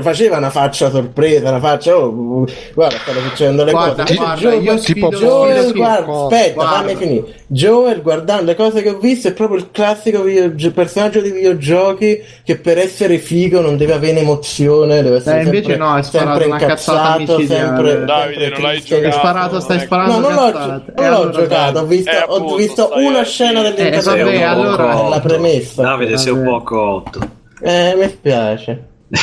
faceva 0.00 0.36
una 0.36 0.48
faccia 0.48 0.90
sorpresa, 0.90 1.48
una 1.48 1.58
faccia, 1.58 1.96
oh, 1.98 2.46
guarda, 2.72 2.98
stanno 2.98 3.18
succedendo 3.28 3.64
le 3.64 3.72
Guarda, 3.72 4.02
cose. 4.04 4.14
guarda, 4.14 4.34
Joel, 4.36 4.62
io 4.62 4.78
tipo 4.78 5.10
sfido- 5.10 5.26
Joel, 5.26 5.58
sfido- 5.64 5.72
guarda, 5.74 6.04
Guarda. 6.04 6.36
aspetta, 6.36 6.54
Guarda. 6.54 6.72
fammi 6.76 6.94
finire. 6.94 7.24
Joel, 7.48 8.02
guardando 8.02 8.44
le 8.44 8.54
cose 8.54 8.80
che 8.80 8.90
ho 8.90 8.98
visto, 8.98 9.26
è 9.26 9.32
proprio 9.32 9.58
il 9.58 9.70
classico 9.72 10.22
video- 10.22 10.70
personaggio 10.70 11.20
di 11.20 11.32
videogiochi 11.32 12.22
che 12.44 12.58
per 12.58 12.78
essere 12.78 13.18
figo 13.18 13.60
non 13.60 13.76
deve 13.76 13.94
avere 13.94 14.20
emozione, 14.20 15.02
deve 15.02 15.16
essere 15.16 15.40
Eh, 15.40 15.42
invece 15.42 15.62
sempre, 15.70 15.76
no, 15.84 15.92
hai 15.94 16.04
sparato 16.04 16.38
sempre 16.40 16.60
incazzato, 16.62 17.26
sempre, 17.44 18.04
Davide, 18.04 18.40
sempre 18.40 18.48
non 18.50 18.60
l'hai 18.62 18.80
giocato. 18.82 19.16
sparato, 19.16 19.60
stai 19.60 19.76
No, 19.78 19.82
sparando 19.82 20.12
No, 20.12 20.20
non 20.20 20.32
l'ho, 20.34 20.58
non 20.58 20.82
E 20.94 21.08
l'ho 21.08 21.16
allora 21.16 21.30
giocato, 21.32 21.78
ho 21.80 21.84
visto, 21.86 22.10
Eh, 22.12 22.24
ho 22.24 22.34
appunto, 22.36 22.54
visto 22.54 22.86
stai 22.86 23.04
una 23.04 23.22
scena 23.24 23.62
dire. 23.70 23.90
Eh, 23.90 24.00
vabbè, 24.00 24.42
allora- 24.42 25.08
la 25.08 25.18
premessa. 25.20 25.82
Davide, 25.82 26.16
sei 26.18 26.32
un 26.34 26.44
po' 26.44 26.62
cotto. 26.62 27.36
Eh, 27.60 27.94
mi 27.96 28.08
spiace. 28.08 28.86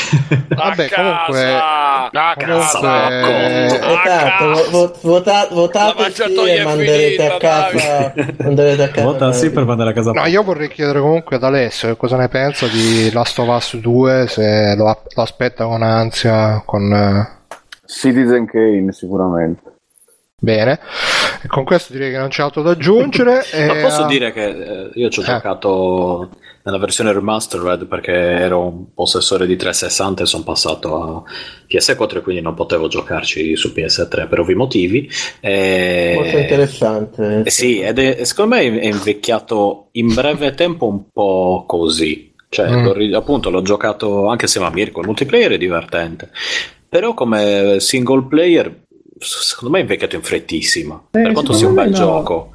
Vabbè, 0.49 0.87
a 0.91 0.95
comunque- 0.95 1.43
casa, 1.43 2.09
a 2.11 2.35
casa. 2.35 3.21
comunque- 3.21 3.79
Esatto, 3.93 4.45
vo- 4.45 4.69
vo- 4.71 4.95
vota- 5.01 5.47
votate 5.51 6.11
sì 6.11 6.23
e 6.49 6.63
manderete 6.63 7.15
finita, 7.15 7.35
a 7.35 7.37
casa. 7.37 8.13
manderete 8.43 8.83
a 8.83 8.87
casa. 8.89 9.05
Vota 9.05 9.31
sì 9.31 9.51
per 9.51 9.65
mandare 9.65 9.91
a 9.91 9.93
casa. 9.93 10.11
No, 10.11 10.25
io 10.25 10.41
vorrei 10.41 10.69
chiedere 10.69 10.99
comunque 10.99 11.35
ad 11.35 11.43
Alessio 11.43 11.89
che 11.89 11.97
cosa 11.97 12.17
ne 12.17 12.29
pensa 12.29 12.65
di 12.67 13.11
Last 13.11 13.37
of 13.37 13.47
Us 13.47 13.75
2, 13.77 14.25
se 14.27 14.73
lo, 14.75 14.85
lo 14.85 15.21
aspetta 15.21 15.65
con 15.65 15.83
ansia, 15.83 16.63
con... 16.65 16.91
eh, 16.91 17.33
Citizen 17.85 18.47
Kane 18.47 18.91
sicuramente. 18.91 19.61
Bene, 20.37 20.79
e 21.43 21.47
con 21.47 21.63
questo 21.63 21.93
direi 21.93 22.11
che 22.11 22.17
non 22.17 22.29
c'è 22.29 22.41
altro 22.41 22.63
da 22.63 22.71
aggiungere. 22.71 23.43
Ma 23.67 23.73
posso 23.81 24.03
eh, 24.05 24.07
dire 24.07 24.31
che 24.33 24.45
eh, 24.47 24.89
io 24.95 25.09
ci 25.09 25.19
ho 25.19 25.23
Eh. 25.23 25.25
giocato 25.25 26.29
nella 26.65 26.79
versione 26.79 27.13
remastered 27.13 27.85
perché 27.85 28.11
ero 28.11 28.67
un 28.67 28.93
possessore 28.93 29.45
di 29.45 29.55
360 29.55 30.23
e 30.23 30.25
sono 30.25 30.43
passato 30.43 30.95
a 30.95 31.23
PS4 31.69 32.17
e 32.17 32.21
quindi 32.21 32.41
non 32.41 32.55
potevo 32.55 32.87
giocarci 32.87 33.55
su 33.55 33.71
PS3 33.73 34.27
per 34.27 34.39
ovvi 34.39 34.55
motivi. 34.55 35.09
E... 35.39 36.13
Molto 36.15 36.37
interessante. 36.37 37.43
Eh 37.45 37.49
sì, 37.51 37.79
ed 37.81 37.99
è, 37.99 38.23
secondo 38.23 38.55
me 38.55 38.79
è 38.79 38.87
invecchiato 38.87 39.89
in 39.91 40.13
breve 40.13 40.55
tempo 40.55 40.87
un 40.87 41.11
po' 41.11 41.65
così. 41.67 42.33
Cioè, 42.49 42.69
Mm. 42.69 43.09
l'ho 43.11 43.17
appunto, 43.17 43.49
l'ho 43.49 43.61
giocato 43.61 44.27
anche 44.27 44.47
se 44.47 44.59
a 44.59 44.69
Mirko. 44.71 45.01
Il 45.01 45.07
multiplayer 45.07 45.51
è 45.51 45.57
divertente, 45.57 46.31
però 46.87 47.13
come 47.13 47.77
single 47.79 48.23
player, 48.27 48.83
secondo 49.19 49.71
me 49.73 49.79
è 49.79 49.81
invecchiato 49.81 50.15
in 50.15 50.23
frettissima. 50.23 50.95
Eh, 51.11 51.21
per 51.21 51.31
quanto 51.33 51.53
sia 51.53 51.67
un 51.67 51.73
bel 51.73 51.89
no. 51.89 51.95
gioco, 51.95 52.51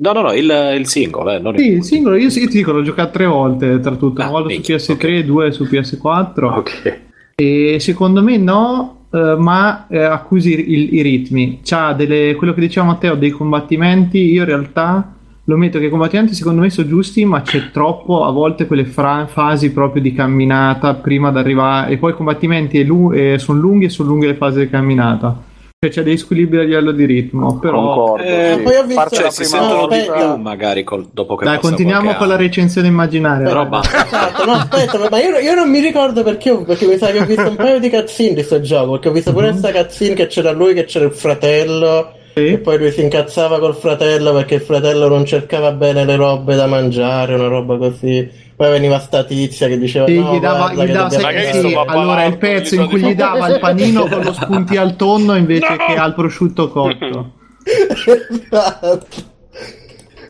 no, 0.00 0.12
no, 0.12 0.22
no, 0.22 0.32
il, 0.32 0.74
il 0.78 0.86
single, 0.86 1.36
eh, 1.36 1.38
non 1.38 1.56
Sì, 1.56 1.66
il 1.66 1.72
il 1.74 1.84
singolo, 1.84 2.16
io, 2.16 2.30
sì, 2.30 2.46
ti 2.48 2.56
dico, 2.58 2.72
l'ho 2.72 2.82
giocato 2.82 3.12
tre 3.12 3.26
volte, 3.26 3.80
tra 3.80 3.94
tutto, 3.96 4.20
Ah, 4.20 4.24
una 4.24 4.32
volta 4.32 4.48
minchia, 4.48 4.78
su 4.78 4.92
PS3, 4.92 5.20
due 5.24 5.52
su 5.52 5.64
PS4. 5.64 6.44
Ok. 6.44 7.00
E 7.36 7.76
secondo 7.80 8.22
me 8.22 8.36
no, 8.36 9.06
eh, 9.12 9.34
ma 9.38 9.86
eh, 9.88 10.02
accusi 10.02 10.52
i, 10.52 10.94
i 10.96 11.02
ritmi. 11.02 11.60
C'ha 11.62 11.92
delle, 11.94 12.34
quello 12.34 12.52
che 12.54 12.60
diceva 12.60 12.86
Matteo 12.86 13.14
dei 13.14 13.30
combattimenti. 13.30 14.18
Io 14.30 14.42
in 14.42 14.48
realtà 14.48 15.14
lo 15.44 15.56
metto 15.56 15.78
che 15.78 15.86
i 15.86 15.90
combattimenti 15.90 16.34
secondo 16.34 16.60
me 16.60 16.70
sono 16.70 16.86
giusti, 16.86 17.24
ma 17.24 17.42
c'è 17.42 17.70
troppo 17.70 18.24
a 18.24 18.30
volte 18.30 18.66
quelle 18.66 18.84
fra- 18.84 19.26
fasi 19.26 19.72
proprio 19.72 20.02
di 20.02 20.12
camminata 20.12 20.94
prima 20.94 21.30
di 21.32 21.38
arrivare. 21.38 21.92
E 21.92 21.96
poi 21.96 22.12
i 22.12 22.14
combattimenti 22.14 22.84
lu- 22.84 23.12
eh, 23.12 23.38
sono 23.38 23.58
lunghi 23.58 23.86
e 23.86 23.88
sono 23.88 24.10
lunghe 24.10 24.26
le 24.28 24.34
fasi 24.34 24.60
di 24.60 24.68
camminata. 24.68 25.48
Cioè 25.82 25.90
c'è 25.90 26.02
dei 26.02 26.18
squilibri 26.18 26.58
a 26.58 26.62
livello 26.64 26.92
di 26.92 27.06
ritmo. 27.06 27.58
Però 27.58 27.80
Concordo. 27.80 28.22
Eh, 28.22 28.52
sì. 28.58 28.62
poi 28.64 28.76
ho 28.76 28.84
visto- 28.84 29.08
Cioè, 29.14 29.22
la 29.24 29.30
si 29.30 29.42
prima 29.44 29.58
sentono 29.60 29.86
di 29.86 30.10
più 30.12 30.36
magari 30.42 30.84
col- 30.84 31.08
dopo 31.10 31.36
che 31.36 31.46
dai, 31.46 31.58
continuiamo 31.58 32.16
con 32.16 32.26
la 32.28 32.34
anno. 32.34 32.42
recensione 32.42 32.86
immaginaria. 32.88 33.46
Però 33.46 33.60
Dai. 33.62 33.68
basta. 33.70 34.04
Esatto, 34.04 34.44
no, 34.44 34.52
aspetta, 34.52 35.08
ma 35.08 35.18
io, 35.22 35.38
io 35.38 35.54
non 35.54 35.70
mi 35.70 35.80
ricordo 35.80 36.22
perché, 36.22 36.54
perché 36.66 36.84
mi 36.86 36.98
sa 36.98 37.06
che 37.06 37.20
ho 37.20 37.24
visto 37.24 37.48
un 37.48 37.56
paio 37.56 37.78
di 37.78 37.88
cutscene 37.88 38.34
di 38.34 38.42
sto 38.42 38.60
gioco, 38.60 38.90
perché 38.90 39.08
ho 39.08 39.12
visto 39.12 39.32
pure 39.32 39.48
questa 39.48 39.72
cutscene 39.72 40.12
che 40.14 40.26
c'era 40.26 40.50
lui 40.50 40.74
che 40.74 40.84
c'era 40.84 41.06
il 41.06 41.12
fratello 41.14 42.12
Sì. 42.34 42.52
e 42.52 42.58
poi 42.58 42.78
lui 42.78 42.90
si 42.92 43.02
incazzava 43.02 43.58
col 43.58 43.74
fratello 43.74 44.32
perché 44.32 44.56
il 44.56 44.60
fratello 44.60 45.08
non 45.08 45.24
cercava 45.24 45.72
bene 45.72 46.04
le 46.04 46.16
robe 46.16 46.54
da 46.54 46.66
mangiare, 46.66 47.34
una 47.34 47.48
roba 47.48 47.76
così. 47.76 48.28
Poi 48.54 48.70
veniva 48.70 48.98
sta 48.98 49.24
tizia 49.24 49.68
che 49.68 49.78
diceva 49.78 50.06
Sì, 50.06 50.18
no, 50.18 50.34
gli 50.34 50.40
dava, 50.40 50.58
guarda 50.58 50.84
gli 50.84 50.92
dava 50.92 51.28
che 51.30 51.52
sì, 51.54 51.74
allora 51.86 52.24
il 52.24 52.36
pezzo 52.36 52.74
in 52.74 52.86
cui 52.88 53.00
gli 53.00 53.14
dava 53.14 53.48
il 53.48 53.58
panino 53.58 54.06
con 54.06 54.20
lo 54.22 54.32
spunti 54.34 54.76
al 54.76 54.96
tonno 54.96 55.34
invece 55.34 55.70
No! 55.80 55.86
che 55.86 55.94
al 55.94 56.14
prosciutto 56.14 56.68
cotto. 56.68 57.32
Esatto. 57.70 59.29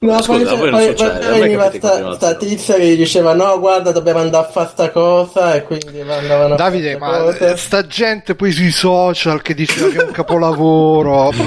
No, 0.02 0.22
Scusa, 0.22 0.32
poi, 0.32 0.43
a 0.43 0.56
voi 0.56 0.70
non 0.70 0.81
poi- 0.81 0.89
succede, 0.89 1.18
poi 1.18 1.31
me 1.32 1.40
veniva 1.40 1.70
sta, 1.72 2.14
sta 2.14 2.35
tizia 2.35 2.74
che 2.77 2.86
gli 2.86 2.97
diceva 2.97 3.35
no 3.35 3.59
guarda 3.60 3.93
dobbiamo 3.93 4.20
andare 4.20 4.47
a 4.47 4.48
fare 4.48 4.68
sta 4.72 4.90
cosa 4.90 5.52
e 5.52 5.62
quindi 5.64 6.01
andavano 6.01 6.55
a 6.55 6.56
Davide, 6.56 6.97
fare 6.97 7.18
ma 7.27 7.32
sta 7.32 7.44
cosa. 7.44 7.56
sta 7.56 7.86
gente 7.86 8.35
poi 8.35 8.51
sui 8.51 8.70
social 8.70 9.43
che 9.43 9.52
diceva 9.52 9.89
che 9.90 9.98
è 9.98 10.05
un 10.05 10.10
capolavoro. 10.12 11.31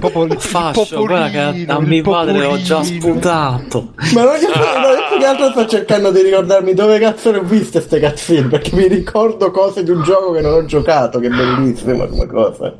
Proprio 0.00 0.24
il, 0.24 0.32
il 0.32 0.40
Fascio, 0.40 1.04
guarda 1.04 1.30
che 1.52 1.64
a, 1.68 1.78
mio 1.80 2.02
padre 2.02 2.44
ho 2.44 2.60
già 2.60 2.78
popolino. 2.78 3.00
sputato. 3.00 3.92
Ma 4.14 4.22
non 4.24 4.34
gli 4.36 4.42
no, 4.42 4.88
io 4.88 5.08
più 5.10 5.18
che 5.18 5.24
altro 5.24 5.50
sto 5.50 5.66
cercando 5.66 6.10
di 6.10 6.22
ricordarmi 6.22 6.74
dove 6.74 6.98
cazzo 6.98 7.30
le 7.30 7.38
ho 7.38 7.42
viste 7.42 7.80
ste 7.80 8.00
cazzine 8.00 8.48
perché 8.48 8.74
mi 8.74 8.88
ricordo 8.88 9.52
cose 9.52 9.84
di 9.84 9.90
un 9.92 10.02
gioco 10.02 10.32
che 10.32 10.40
non 10.40 10.54
ho 10.54 10.64
giocato, 10.64 11.20
che 11.20 11.26
è 11.28 11.30
bellissima 11.30 12.06
come 12.06 12.26
cosa. 12.26 12.74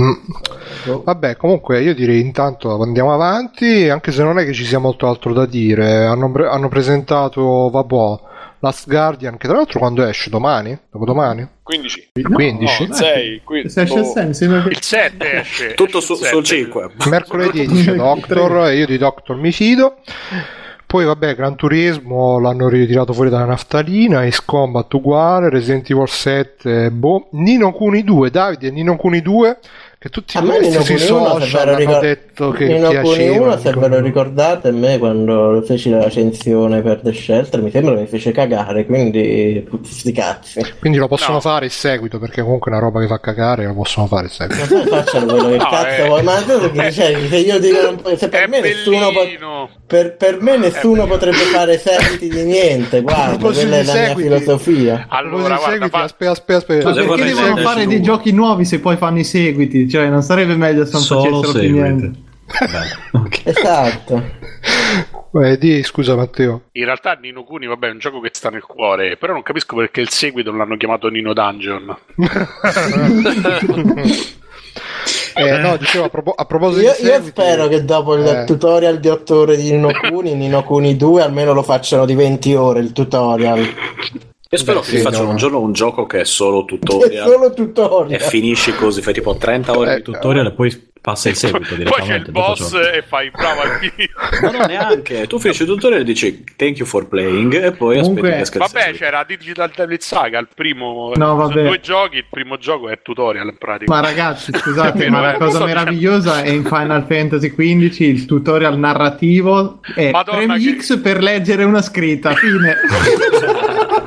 Mm. 0.00 1.02
Vabbè, 1.04 1.36
comunque 1.36 1.80
io 1.80 1.94
direi 1.94 2.20
intanto 2.20 2.80
andiamo 2.80 3.12
avanti, 3.12 3.88
anche 3.88 4.12
se 4.12 4.22
non 4.22 4.38
è 4.38 4.44
che 4.44 4.52
ci 4.52 4.64
sia 4.64 4.78
molto 4.78 5.08
altro 5.08 5.32
da 5.32 5.46
dire. 5.46 6.04
Hanno, 6.04 6.30
pre- 6.30 6.48
hanno 6.48 6.68
presentato, 6.68 7.68
vabbè, 7.70 8.30
Last 8.60 8.88
Guardian, 8.88 9.36
che 9.36 9.48
tra 9.48 9.56
l'altro 9.56 9.80
quando 9.80 10.04
esce? 10.04 10.30
Domani? 10.30 10.78
Dopodomani? 10.90 11.46
15. 11.62 12.10
Il 12.12 12.28
15? 12.28 12.86
No, 12.86 12.94
6, 12.94 13.40
15. 13.44 13.68
Se 13.68 13.82
esce 13.82 13.94
il 13.94 14.02
boh. 14.02 14.12
6, 14.12 14.26
mi 14.26 14.34
sembra 14.34 14.62
che... 14.62 14.68
Il 14.68 14.82
7 14.82 15.32
esce. 15.40 15.74
Tutto 15.74 16.00
su, 16.00 16.12
il 16.12 16.18
sul 16.18 16.46
7. 16.46 16.62
5. 16.62 16.90
Mercoledì 17.08 17.66
dice 17.66 17.94
Doctor 17.96 18.68
e 18.68 18.76
io 18.76 18.86
di 18.86 18.98
Doctor 18.98 19.36
mi 19.36 19.50
fido. 19.50 19.96
Poi 20.92 21.06
vabbè, 21.06 21.34
Gran 21.34 21.56
Turismo 21.56 22.38
l'hanno 22.38 22.68
ritirato 22.68 23.14
fuori 23.14 23.30
dalla 23.30 23.46
naftalina, 23.46 24.20
Ace 24.20 24.42
Combat 24.44 24.92
uguale, 24.92 25.48
Resident 25.48 25.88
Evil 25.88 26.06
7, 26.06 26.90
boh, 26.90 27.28
Nino 27.30 27.72
Kuni 27.72 28.04
2, 28.04 28.28
Davide 28.28 28.70
Nino 28.70 28.96
Kuni 28.96 29.22
2, 29.22 29.58
che 30.02 30.08
tutti 30.08 30.36
A 30.36 30.40
me 30.40 30.56
questi 30.56 30.82
sui 30.84 31.06
Kuni 31.06 31.20
1 31.20 31.38
se 31.38 31.40
social 31.46 31.60
ve 31.60 31.64
lo 31.64 31.70
hanno 31.70 31.78
ricor- 31.78 32.00
detto 32.00 32.50
che 32.50 32.64
1 32.64 32.88
piaceva. 32.88 33.58
se 33.58 33.70
ve 33.72 33.86
lo 33.88 34.00
ricordate 34.00 34.68
a 34.68 34.72
me 34.72 34.98
quando 34.98 35.62
feci 35.64 35.90
la 35.90 36.02
recensione 36.02 36.82
per 36.82 37.00
The 37.04 37.12
Shelter 37.12 37.62
mi 37.62 37.70
sembra 37.70 37.94
che 37.94 38.00
mi 38.00 38.06
fece 38.08 38.32
cagare 38.32 38.84
quindi 38.84 39.64
sti 39.84 40.10
cazzi 40.12 40.60
Quindi 40.80 40.98
lo 40.98 41.06
possono 41.06 41.34
No. 41.34 41.40
fare 41.40 41.66
il 41.66 41.70
seguito, 41.70 42.18
perché 42.18 42.42
comunque 42.42 42.70
è 42.72 42.74
una 42.74 42.82
roba 42.84 42.98
che 43.00 43.06
fa 43.06 43.20
cagare, 43.20 43.64
lo 43.64 43.74
possono 43.74 44.06
fare 44.08 44.24
il 44.26 44.32
seguito. 44.32 44.74
ma 44.76 44.84
facciano 44.86 45.26
quello 45.26 45.48
che 45.50 45.56
No, 45.58 45.68
cazzo 45.70 46.04
vuoi 46.06 46.22
ma 46.24 46.34
tu 46.42 46.58
che 46.58 46.70
dicevi 46.84 47.28
se 47.28 47.36
io 47.36 47.58
dico 47.60 48.16
se 48.16 48.28
per 48.28 48.48
me 48.48 48.60
nessuno 48.60 49.12
bellino. 49.12 49.68
per, 49.86 50.16
per 50.16 50.40
me 50.40 50.56
nessuno 50.56 51.06
potrebbe 51.06 51.36
fare 51.36 51.78
seguiti 51.78 52.28
di 52.28 52.42
niente 52.42 53.00
guarda 53.06 53.36
quella 53.52 53.76
è 53.78 53.84
la 53.84 53.92
mia 53.94 54.14
filosofia 54.16 55.06
Allora, 55.08 55.56
guarda, 55.56 55.58
seguiti, 55.70 55.88
fa- 55.90 56.02
aspetta, 56.02 56.30
aspetta, 56.32 56.88
aspetta. 56.88 57.06
Perché 57.14 57.24
devono 57.34 57.56
fare 57.58 57.86
dei 57.86 58.02
giochi 58.02 58.32
nuovi 58.32 58.64
se 58.64 58.80
poi 58.80 58.96
fanno 58.96 59.18
i 59.20 59.24
seguiti? 59.24 59.86
Cioè, 59.92 60.08
non 60.08 60.22
sarebbe 60.22 60.56
meglio 60.56 60.84
se 60.84 60.92
non 60.92 61.02
Solo 61.02 61.42
facessero 61.42 61.52
più 61.52 61.60
seguiti. 61.60 61.80
niente. 61.80 62.12
Vabbè, 62.58 63.24
ok. 63.24 63.40
esatto 63.46 64.22
Beh, 65.30 65.56
di, 65.56 65.82
scusa 65.82 66.14
Matteo. 66.14 66.64
In 66.72 66.84
realtà 66.84 67.14
Nino 67.14 67.44
Kuni, 67.44 67.66
vabbè, 67.66 67.88
è 67.88 67.92
un 67.92 67.98
gioco 67.98 68.20
che 68.20 68.28
sta 68.32 68.50
nel 68.50 68.62
cuore, 68.64 69.16
però 69.16 69.32
non 69.32 69.42
capisco 69.42 69.76
perché 69.76 70.02
il 70.02 70.10
seguito 70.10 70.50
non 70.50 70.58
l'hanno 70.58 70.76
chiamato 70.76 71.08
Nino 71.08 71.32
Dungeon. 71.32 71.96
Eh, 75.34 75.58
no, 75.58 75.76
dicevo 75.78 76.04
a, 76.04 76.08
propo- 76.10 76.34
a 76.36 76.44
proposito 76.44 76.82
io, 76.82 76.94
di 77.00 77.06
io 77.06 77.22
spero 77.22 77.66
che 77.66 77.84
dopo 77.84 78.14
il 78.16 78.26
Eh. 78.26 78.44
tutorial 78.44 79.00
di 79.00 79.08
8 79.08 79.34
ore 79.34 79.56
di 79.56 79.72
Nino 79.72 79.88
Kuni 80.08 80.34
Nino 80.34 80.62
Kuni 80.62 80.94
2 80.96 81.22
almeno 81.22 81.54
lo 81.54 81.62
facciano 81.62 82.04
di 82.04 82.14
20 82.14 82.54
ore 82.54 82.80
il 82.80 82.92
tutorial 82.92 83.66
Io 84.52 84.58
spero 84.58 84.80
Beh, 84.80 84.84
che 84.84 84.90
ti 84.90 84.96
sì, 84.98 85.02
facciano 85.02 85.24
no. 85.24 85.30
un 85.30 85.36
giorno 85.36 85.60
un 85.60 85.72
gioco 85.72 86.04
che 86.04 86.20
è 86.20 86.24
solo 86.24 86.60
è 86.62 86.66
tutorial 86.66 87.26
solo 87.26 87.54
tutorial 87.54 88.20
e 88.20 88.22
finisci 88.22 88.74
così, 88.74 89.00
fai 89.00 89.14
tipo 89.14 89.34
30 89.34 89.76
ore 89.78 89.92
Eh, 89.92 89.96
di 89.96 90.02
tutorial. 90.02 90.20
Tutorial 90.22 90.46
e 90.46 90.52
poi 90.52 90.90
passa 91.00 91.30
il 91.30 91.36
seguito 91.36 91.74
Poi 91.74 91.78
c'è 91.78 91.84
direttamente. 91.84 92.26
il 92.26 92.32
boss 92.32 92.70
ciò. 92.70 92.78
e 92.78 93.02
fai 93.08 93.30
brava. 93.30 93.62
Ma 94.42 94.50
no, 94.50 94.64
neanche. 94.66 95.26
Tu 95.26 95.38
finisci 95.38 95.62
il 95.62 95.68
tutorial 95.68 96.02
e 96.02 96.04
dici 96.04 96.44
thank 96.54 96.76
you 96.76 96.86
for 96.86 97.08
playing 97.08 97.64
e 97.64 97.72
poi 97.72 97.98
Comunque- 98.00 98.40
aspetti 98.42 98.58
che 98.58 98.72
Vabbè, 98.78 98.92
c'era 98.92 99.24
Digital 99.26 99.70
Devil 99.74 100.00
Saga, 100.02 100.38
il 100.38 100.48
primo. 100.54 101.12
No, 101.16 101.34
vabbè. 101.34 101.64
due 101.68 101.80
giochi, 101.80 102.16
il 102.18 102.26
primo 102.28 102.58
gioco 102.58 102.90
è 102.90 103.00
tutorial 103.00 103.46
in 103.48 103.56
pratica. 103.56 103.90
Ma 103.90 104.00
ragazzi, 104.00 104.52
scusate, 104.54 105.08
No, 105.08 105.12
ma 105.16 105.20
la 105.22 105.34
eh, 105.34 105.38
cosa 105.38 105.64
meravigliosa 105.64 106.42
è 106.42 106.50
in 106.50 106.64
Final 106.66 107.06
Fantasy 107.08 107.54
XV 107.54 108.00
il 108.02 108.26
tutorial 108.26 108.76
narrativo 108.78 109.80
è 109.94 110.10
Madonna, 110.10 110.36
premi 110.36 110.62
che- 110.62 110.76
X 110.78 111.00
per 111.00 111.22
leggere 111.22 111.64
una 111.64 111.80
scritta, 111.80 112.34
fine. 112.34 112.76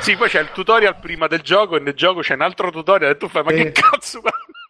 Sì, 0.00 0.16
poi 0.16 0.28
c'è 0.28 0.40
il 0.40 0.50
tutorial 0.52 0.98
prima 0.98 1.26
del 1.28 1.40
gioco 1.42 1.76
e 1.76 1.80
nel 1.80 1.94
gioco 1.94 2.20
c'è 2.20 2.34
un 2.34 2.40
altro 2.42 2.70
tutorial 2.70 3.12
e 3.12 3.16
tu 3.16 3.28
fai, 3.28 3.42
ma 3.44 3.50
Sì. 3.50 3.56
che 3.56 3.72
cazzo? 3.72 4.20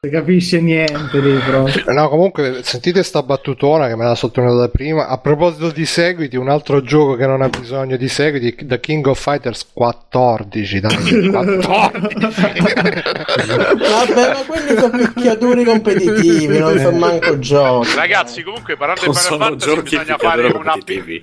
Non 0.05 0.11
si 0.11 0.19
capisce 0.19 0.61
niente 0.61 1.21
lì 1.21 1.39
proprio. 1.39 1.85
No, 1.93 2.09
comunque, 2.09 2.65
sentite 2.65 3.05
sta 3.05 3.23
battutona 3.23 3.87
che 3.87 3.95
me 3.95 4.03
l'ha 4.03 4.17
sottolineata 4.17 4.67
prima. 4.69 5.07
A 5.07 5.19
proposito 5.19 5.71
di 5.71 5.87
seguiti, 5.87 6.35
un 6.37 6.49
altro 6.49 6.83
gioco 6.83 7.15
che 7.15 7.25
non 7.25 7.41
ha 7.41 7.49
bisogno 7.49 7.97
di 7.97 8.09
seguiti, 8.09 8.67
The 8.67 8.81
King 8.81 9.07
of 9.07 9.21
Fighters 9.23 9.69
14. 9.73 10.81
Dai, 10.81 10.97
14. 11.31 11.69
Vabbè, 13.47 14.33
ma 14.33 14.43
quelli 14.45 14.77
sono 14.77 14.91
picchiaduri 14.99 15.63
competitivi, 15.65 16.59
non 16.59 16.77
sono 16.81 16.99
manco 16.99 17.39
giochi. 17.39 17.95
Ragazzi, 17.95 18.43
comunque, 18.43 18.77
parlando 18.77 19.03
di 19.07 19.13
Final 19.17 19.39
Fantasy, 19.61 19.83
bisogna 19.83 20.17
fare 20.19 20.47
una, 20.49 20.75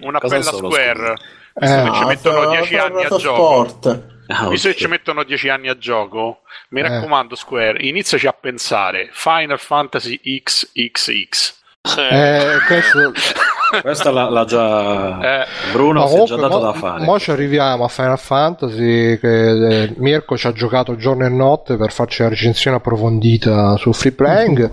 una 0.03 0.19
bella 0.19 0.41
sono, 0.41 0.69
square. 0.71 1.13
Eh, 1.53 1.67
Visto 1.67 1.81
che 1.83 1.91
ci 1.95 1.99
No, 1.99 2.07
mettono 2.07 2.37
sono- 2.43 2.49
10 2.51 2.65
sono 2.69 2.83
anni 2.85 3.03
a 3.03 3.07
gioco. 3.09 3.67
sport. 3.67 4.17
Ah, 4.31 4.47
Visto 4.49 4.67
ok. 4.67 4.73
che 4.75 4.79
ci 4.81 4.87
mettono 4.87 5.23
10 5.23 5.49
anni 5.49 5.69
a 5.69 5.77
gioco, 5.77 6.41
mi 6.69 6.81
Eh. 6.81 6.83
raccomando, 6.83 7.35
Square, 7.35 7.81
iniziaci 7.81 8.27
a 8.27 8.33
pensare 8.39 9.09
Final 9.11 9.59
Fantasy 9.59 10.19
XXX. 10.23 11.57
eh, 11.97 12.57
questo, 12.67 13.11
Questa 13.81 14.09
l'ha, 14.11 14.29
l'ha 14.29 14.45
già. 14.45 15.41
Eh. 15.41 15.45
Bruno 15.71 16.07
si 16.07 16.17
è 16.17 16.23
già 16.23 16.35
dato 16.35 16.57
mo, 16.57 16.63
da 16.63 16.73
fare. 16.73 17.03
mo 17.05 17.19
ci 17.19 17.29
arriviamo 17.31 17.83
a 17.83 17.87
Final 17.87 18.17
Fantasy 18.19 19.17
che 19.19 19.83
eh, 19.83 19.93
Mirko 19.97 20.35
ci 20.37 20.47
ha 20.47 20.51
giocato 20.51 20.95
giorno 20.95 21.25
e 21.25 21.29
notte 21.29 21.77
per 21.77 21.91
farci 21.91 22.23
la 22.23 22.29
recensione 22.29 22.77
approfondita 22.77 23.77
su 23.77 23.93
Free 23.93 24.11
Playing 24.13 24.71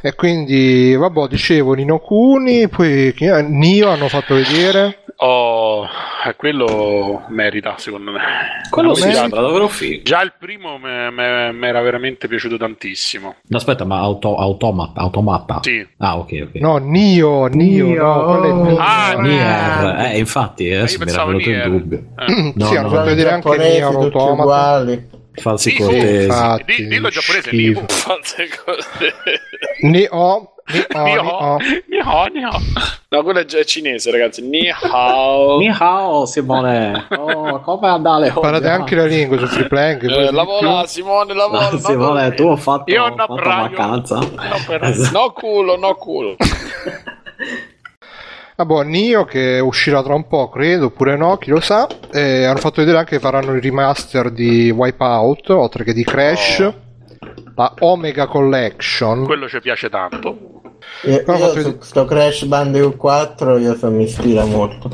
e 0.00 0.14
quindi 0.14 0.94
vabbè 0.94 1.26
dicevo 1.26 1.74
Nino 1.74 1.98
Kuni 1.98 2.68
poi 2.68 3.12
Nio 3.48 3.90
hanno 3.90 4.08
fatto 4.08 4.34
vedere 4.34 4.98
Oh, 5.24 5.61
eh, 5.84 6.36
quello 6.36 7.24
merita, 7.28 7.74
secondo 7.78 8.12
me. 8.12 8.20
Quello 8.70 8.94
si 8.94 9.02
Come? 9.02 9.14
sembra 9.14 9.40
davvero 9.40 9.68
figo. 9.68 10.02
Già 10.02 10.22
il 10.22 10.34
primo 10.38 10.78
mi 10.78 10.88
era 10.88 11.80
veramente 11.80 12.28
piaciuto 12.28 12.56
tantissimo. 12.56 13.36
No, 13.46 13.56
aspetta, 13.56 13.84
ma 13.84 13.98
auto, 13.98 14.36
automata, 14.36 15.00
automata. 15.00 15.60
Sì. 15.62 15.86
Ah, 15.98 16.18
ok, 16.18 16.48
ok. 16.48 16.54
no 16.60 16.76
Nio 16.78 17.46
Nio, 17.46 17.86
Nio, 17.86 18.02
no, 18.02 18.62
Nio. 18.62 18.76
Ah, 18.78 19.14
Nier, 19.18 20.12
eh, 20.12 20.18
infatti, 20.18 20.70
adesso 20.72 20.98
io 20.98 21.04
mi 21.04 21.10
era 21.10 21.24
venuto 21.24 21.48
Nier. 21.48 21.70
dubbio. 21.70 21.98
Eh. 22.18 22.52
No, 22.54 22.64
sì, 22.66 22.76
hanno 22.76 22.88
no, 22.88 22.94
fatto 22.94 23.06
vedere 23.06 23.30
anche 23.30 23.48
tutti 23.50 23.82
Automata 23.82 24.42
uguali. 24.42 25.11
Falsi 25.34 25.70
Sì, 25.70 25.76
cortesi. 25.76 26.24
infatti, 26.26 26.74
Di- 26.76 26.88
dillo 26.88 27.08
giapponese, 27.08 27.48
schifo. 27.48 27.80
Nio. 27.80 27.88
Fatte 27.88 28.48
cose. 28.64 29.14
Nio 29.82 30.50
Nio 30.72 30.82
Nio, 30.92 31.22
Nio 31.22 31.56
Nio, 31.88 32.24
Nio. 32.32 32.50
No, 33.08 33.22
quello 33.22 33.40
è 33.40 33.64
cinese, 33.64 34.10
ragazzi. 34.10 34.46
Ni 34.46 34.70
hao. 34.70 35.58
Ni 35.58 35.68
hao, 35.68 36.26
Simone. 36.26 37.06
Oh, 37.16 37.60
come 37.60 37.88
andare 37.88 38.30
oggi? 38.30 38.40
Parlate 38.40 38.68
anche 38.68 38.94
la 38.94 39.06
lingua 39.06 39.38
su 39.38 39.46
Free 39.46 39.66
Eh, 40.00 40.30
lavora, 40.32 40.86
Simone, 40.86 41.34
lavora. 41.34 41.70
No, 41.70 41.78
Simone, 41.78 42.34
tu 42.34 42.46
hai 42.48 42.56
fatto, 42.56 42.90
Io 42.92 43.08
non 43.08 43.16
fatto 43.16 43.34
vacanza. 43.34 44.16
No, 44.18 44.28
per-. 44.66 45.10
No 45.12 45.32
culo, 45.32 45.76
no 45.76 45.94
culo. 45.94 46.36
Ah, 48.56 48.64
boh, 48.66 48.82
Nio 48.82 49.24
che 49.24 49.60
uscirà 49.60 50.02
tra 50.02 50.14
un 50.14 50.26
po', 50.26 50.48
credo, 50.50 50.86
oppure 50.86 51.16
no, 51.16 51.36
chi 51.38 51.50
lo 51.50 51.60
sa. 51.60 51.86
E 52.12 52.44
hanno 52.44 52.58
fatto 52.58 52.80
vedere 52.80 52.98
anche 52.98 53.16
che 53.16 53.20
faranno 53.20 53.54
il 53.54 53.62
remaster 53.62 54.30
di 54.30 54.70
Wipeout, 54.70 55.48
oltre 55.50 55.84
che 55.84 55.92
di 55.94 56.04
Crash. 56.04 56.72
La 57.54 57.74
Omega 57.80 58.26
Collection. 58.26 59.24
Quello 59.24 59.48
ci 59.48 59.60
piace 59.60 59.88
tanto. 59.88 60.36
Io, 61.04 61.22
No, 61.26 61.36
io 61.36 61.48
su 61.60 61.76
sto 61.80 62.04
Crash 62.04 62.44
Bandicoot 62.44 62.96
4 62.96 63.58
io 63.58 63.74
so, 63.76 63.90
mi 63.90 64.04
ispira 64.04 64.44
molto. 64.44 64.90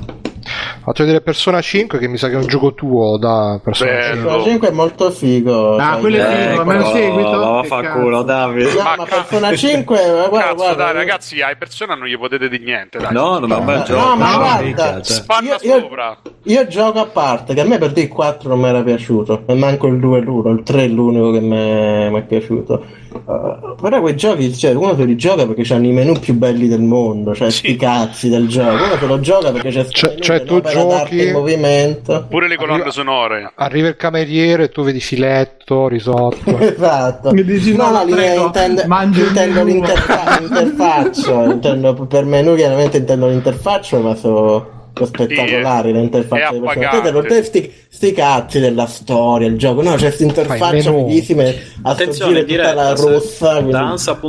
Fatto 0.82 1.02
vedere 1.04 1.20
Persona 1.20 1.60
5, 1.60 1.98
che 1.98 2.08
mi 2.08 2.16
sa 2.16 2.28
che 2.28 2.34
è 2.34 2.36
un 2.38 2.46
gioco 2.46 2.74
tuo 2.74 3.16
da 3.18 3.60
Persona 3.62 3.90
Bello. 3.90 4.06
5. 4.14 4.22
Persona 4.28 4.44
5 4.50 4.68
è 4.68 4.72
molto 4.72 5.10
figo. 5.10 5.76
Ah, 5.76 5.96
quello 5.98 6.16
è 6.16 6.20
eh, 6.20 6.50
figo, 6.50 6.64
ma 6.64 6.74
è 6.74 6.76
un 6.78 6.84
seguito? 6.86 7.60
Che 7.62 7.68
fa 7.68 7.80
cazzo. 7.82 7.98
culo, 8.00 8.22
Davide. 8.22 8.72
No, 8.72 8.82
Ma 8.82 8.94
ma 8.96 9.04
ca- 9.04 9.16
Persona 9.16 9.54
5, 9.56 9.96
ma 9.96 10.28
guarda, 10.28 10.38
Cazzo, 10.38 10.54
guarda, 10.54 10.84
dai, 10.84 10.92
ragazzi, 10.94 11.40
ai 11.42 11.56
persona 11.56 11.94
non 11.94 12.06
gli 12.06 12.18
potete 12.18 12.48
di 12.48 12.58
niente. 12.58 12.98
Dai. 12.98 13.12
No, 13.12 13.38
non 13.38 13.52
è 13.52 13.56
un 13.56 13.64
bel 13.64 13.84
No, 13.88 14.16
ma 14.16 14.30
no, 14.32 14.38
guarda, 14.38 15.02
cioè. 15.02 15.16
Spanna 15.16 15.56
io, 15.60 15.70
io- 15.74 15.80
sopra. 15.80 16.18
io 16.44 16.66
gioco 16.66 17.00
a 17.00 17.06
parte, 17.06 17.54
che 17.54 17.60
a 17.60 17.64
me 17.64 17.78
per 17.78 17.92
dire 17.92 18.06
il 18.06 18.12
4 18.12 18.48
non 18.48 18.60
mi 18.60 18.68
era 18.68 18.82
piaciuto, 18.82 19.42
e 19.46 19.54
manco 19.54 19.86
il 19.86 19.98
2 19.98 20.18
e 20.18 20.20
l'1, 20.22 20.50
il 20.58 20.62
3 20.62 20.82
è 20.84 20.86
l'unico 20.88 21.32
che 21.32 21.40
mi 21.40 22.18
è 22.18 22.22
piaciuto. 22.26 22.84
Uh, 23.10 23.74
però 23.80 24.00
quei 24.00 24.16
giochi, 24.16 24.54
cioè, 24.54 24.72
uno 24.74 24.94
se 24.96 25.04
li 25.04 25.16
gioca 25.16 25.46
perché 25.46 25.72
hanno 25.72 25.86
i 25.86 25.92
menu 25.92 26.18
più 26.18 26.34
belli 26.34 26.68
del 26.68 26.80
mondo, 26.82 27.34
cioè 27.34 27.50
sti 27.50 27.76
cazzi 27.76 28.28
del 28.28 28.48
gioco. 28.48 28.84
Uno 28.84 28.96
se 28.98 29.06
lo 29.06 29.20
gioca 29.20 29.50
perché 29.50 29.70
c'è 29.70 29.86
Cioè- 29.86 30.18
cioè 30.18 30.42
tu 30.44 30.60
giochi- 30.60 31.26
in 31.26 31.32
movimento. 31.32 32.26
Pure 32.28 32.48
le 32.48 32.56
colonne 32.56 32.74
Arriva- 32.80 32.90
sonore. 32.90 33.50
Arriva 33.54 33.88
il 33.88 33.96
cameriere, 33.96 34.68
tu 34.70 34.82
vedi 34.82 35.00
filetto, 35.00 35.88
risotto. 35.88 36.58
Esatto. 36.58 37.32
Mi 37.32 37.44
dici, 37.44 37.74
no, 37.74 37.90
no, 37.90 38.04
prego, 38.04 38.44
intendo, 38.46 38.82
intendo 38.82 39.64
l'interfaccia, 39.64 41.44
intendo 41.44 41.94
per 41.94 42.24
menu 42.24 42.54
chiaramente 42.54 42.98
intendo 42.98 43.28
l'interfaccia, 43.28 43.98
ma 43.98 44.14
sono 44.14 44.76
sono 45.04 45.24
spettacolari 45.26 45.92
le 45.92 45.98
è 45.98 46.02
interfacce 46.02 46.50
dei 46.50 46.60
personaggi. 46.60 46.80
Te 46.80 46.86
appagante. 46.96 47.10
lo- 47.10 47.22
te 47.22 47.42
sti, 47.42 47.72
sti 47.88 48.12
cazzi 48.12 48.60
della 48.60 48.86
storia, 48.86 49.46
il 49.48 49.56
gioco, 49.58 49.82
no, 49.82 49.92
c'è 49.94 50.00
questa 50.06 50.22
interfaccia 50.24 50.70
menù. 50.90 51.06
fighissima 51.08 51.42
a 51.82 51.94
sorgere 51.96 52.44
tutta 52.44 52.72
la 52.74 52.94
rossa, 52.94 53.52
quindi 53.54 53.72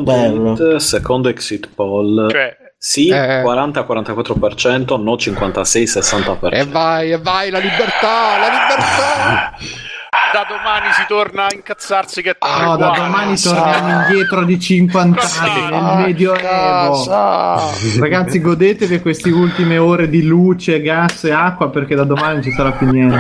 bello. 0.04 0.44
Danza.it, 0.54 0.76
secondo 0.78 1.30
exit 1.30 1.70
poll. 1.74 2.30
Cioè, 2.30 2.58
Sì, 2.82 3.10
Eh. 3.10 3.42
40-44%, 3.44 4.96
no 5.02 5.16
56-60%. 5.16 6.50
e 6.54 6.64
vai, 6.66 7.12
e 7.12 7.18
vai, 7.18 7.50
la 7.50 7.60
libertà, 7.60 8.38
la 8.40 8.48
libertà! 8.48 9.54
da 10.34 10.46
domani 10.48 10.92
si 10.94 11.06
torna 11.08 11.44
a 11.46 11.54
incazzarsi 11.54 12.22
che 12.22 12.36
No, 12.40 12.76
da 12.78 12.92
domani 12.96 13.38
torniamo 13.38 14.02
indietro 14.04 14.44
di 14.44 14.60
50 14.60 15.20
Cosa? 15.20 15.42
anni 15.44 15.62
nel 15.70 16.06
Medioevo. 16.06 16.40
Casa. 16.40 18.00
Ragazzi, 18.00 18.40
godetevi 18.42 19.00
queste 19.02 19.30
ultime 19.32 19.78
ore 19.78 20.08
di 20.10 20.24
luce, 20.24 20.82
gas 20.82 21.24
e 21.26 21.32
acqua 21.32 21.70
perché 21.70 21.96
da 21.96 22.04
domani 22.04 22.34
non 22.36 22.44
ci 22.44 22.52
sarà 22.52 22.72
più 22.72 22.90
niente. 22.90 23.18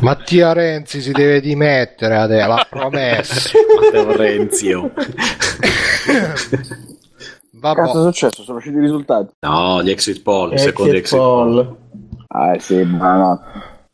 Mattia 0.00 0.52
Renzi 0.52 1.00
si 1.00 1.12
deve 1.12 1.40
dimettere, 1.40 2.16
Adele, 2.16 2.46
l'ha 2.46 2.66
promesso. 2.68 3.50
Matteo 3.80 4.16
Renzio. 4.16 4.90
Vabbè. 7.60 7.80
Cazzo 7.80 8.00
è 8.00 8.12
successo? 8.12 8.42
Sono 8.44 8.58
usciti 8.58 8.76
i 8.76 8.80
risultati. 8.80 9.34
No, 9.40 9.82
gli 9.82 9.90
exit 9.90 10.22
poll, 10.22 10.52
i 10.52 10.58
secondi 10.58 10.90
Exit 10.96 11.04
exit 11.04 11.18
poll. 11.18 11.54
poll. 11.64 11.76
Ah, 12.28 12.54
eh 12.54 12.60
sì, 12.60 12.82
ma 12.84 13.14
no. 13.16 13.42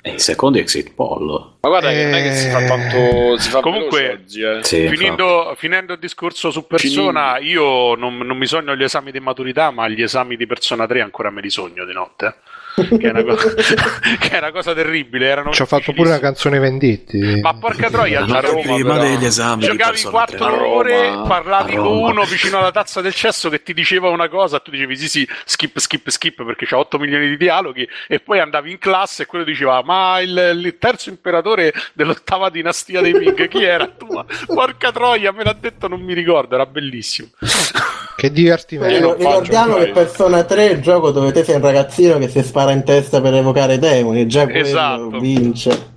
E 0.07 0.11
i 0.13 0.19
secondi 0.19 0.59
exit 0.59 0.93
poll. 0.93 1.29
Ma 1.61 1.69
guarda 1.71 1.89
che 1.89 2.05
non 2.05 2.13
è 2.13 2.23
che 2.23 2.35
si 2.35 2.51
fa 2.51 2.61
Eh. 2.61 2.67
tanto. 2.67 3.39
Si 3.39 3.49
fa 3.49 3.61
Comunque- 3.61 4.11
oggi, 4.13 4.43
eh. 4.43 4.59
Sì. 4.63 4.87
Finendo, 4.87 5.55
finendo 5.57 5.95
il 5.95 5.99
discorso 5.99 6.51
su 6.51 6.67
persona, 6.67 7.39
io 7.39 7.95
non, 7.95 8.19
non 8.19 8.37
mi 8.37 8.45
sogno 8.45 8.77
gli 8.77 8.83
esami 8.83 9.11
di 9.11 9.21
maturità, 9.21 9.71
ma 9.71 9.89
gli 9.89 10.03
esami 10.03 10.37
di 10.37 10.47
persona 10.47 10.87
3 10.87 11.01
ancora 11.01 11.31
me 11.31 11.41
li 11.41 11.49
sogno 11.49 11.87
di 11.87 11.95
notte. 11.95 12.35
Che 12.95 12.99
è 12.99 13.11
una 13.11 13.23
cosa, 13.23 13.55
che 14.19 14.31
è 14.31 14.39
una 14.39 14.51
cosa 14.51 14.75
terribile. 14.75 15.27
Erano 15.29 15.53
Ci 15.53 15.63
ho 15.63 15.67
fatto 15.67 15.93
pure 15.93 16.09
una 16.09 16.19
canzone 16.19 16.59
Venditti. 16.59 17.41
Ma 17.41 17.55
porca 17.55 17.89
troia, 17.89 18.27
La 18.27 18.39
a 18.39 18.41
Roma, 18.41 18.61
prima 18.63 18.95
però. 18.95 19.05
degli 19.05 19.25
esami 19.25 19.63
Giocavi 19.63 19.91
persona 19.91 20.11
4 20.11 20.37
tre. 20.37 20.45
A 20.45 20.49
Roma- 20.49 20.67
ore, 20.67 21.23
parlavi 21.29 21.77
con 21.77 21.87
uno 21.87 22.25
vicino 22.25 22.59
alla 22.59 22.73
tazza 22.73 23.01
del 23.01 23.15
cesso 23.15 23.49
che 23.49 23.63
ti 23.63 23.75
diceva 23.75 24.09
una 24.09 24.29
cosa, 24.29 24.59
tu 24.59 24.71
dicevi 24.71 24.97
sì 24.97 25.09
sì, 25.09 25.29
skip, 25.45 25.79
skip, 25.79 26.09
skip 26.09 26.45
perché 26.45 26.67
c'ha 26.67 26.79
8 26.79 26.99
milioni 26.99 27.29
di 27.29 27.37
dialoghi 27.37 27.89
e 28.09 28.21
poi 28.21 28.41
andavi 28.41 28.73
in 28.73 28.79
classe 28.79 29.23
e 29.23 29.27
quello 29.27 29.45
diceva 29.45 29.83
ma 29.85 30.21
il, 30.21 30.53
il 30.65 30.77
terzo 30.79 31.11
imperatore 31.11 31.73
dell'ottava 31.93 32.51
dinastia 32.51 33.01
dei 33.01 33.13
Ming 33.13 33.47
chi 33.49 33.63
era? 33.63 33.87
Tu, 33.87 34.07
porca 34.47 34.91
troia, 34.91 35.33
me 35.33 35.45
l'ha 35.45 35.57
detto, 35.59 35.87
non 35.89 36.01
mi 36.01 36.15
ricordo, 36.15 36.55
era 36.55 36.67
bellissimo. 36.67 37.29
Che 38.25 38.33
divertimento. 38.33 39.15
Ricordiamo 39.17 39.75
che 39.77 39.91
Persona 39.91 40.45
3 40.45 40.69
è 40.69 40.73
il 40.73 40.81
gioco 40.81 41.11
dove 41.11 41.31
te 41.31 41.45
sei 41.45 41.57
un 41.57 41.61
ragazzino 41.61 42.17
che 42.17 42.29
si 42.29 42.43
spara 42.43 42.71
in 42.73 42.83
testa 42.83 43.21
per 43.21 43.35
evocare 43.35 43.79
demoni, 43.79 44.23
e 44.23 44.27
già 44.27 44.45
quello 44.47 44.67
Esatto. 44.67 45.19
vince. 45.19 45.93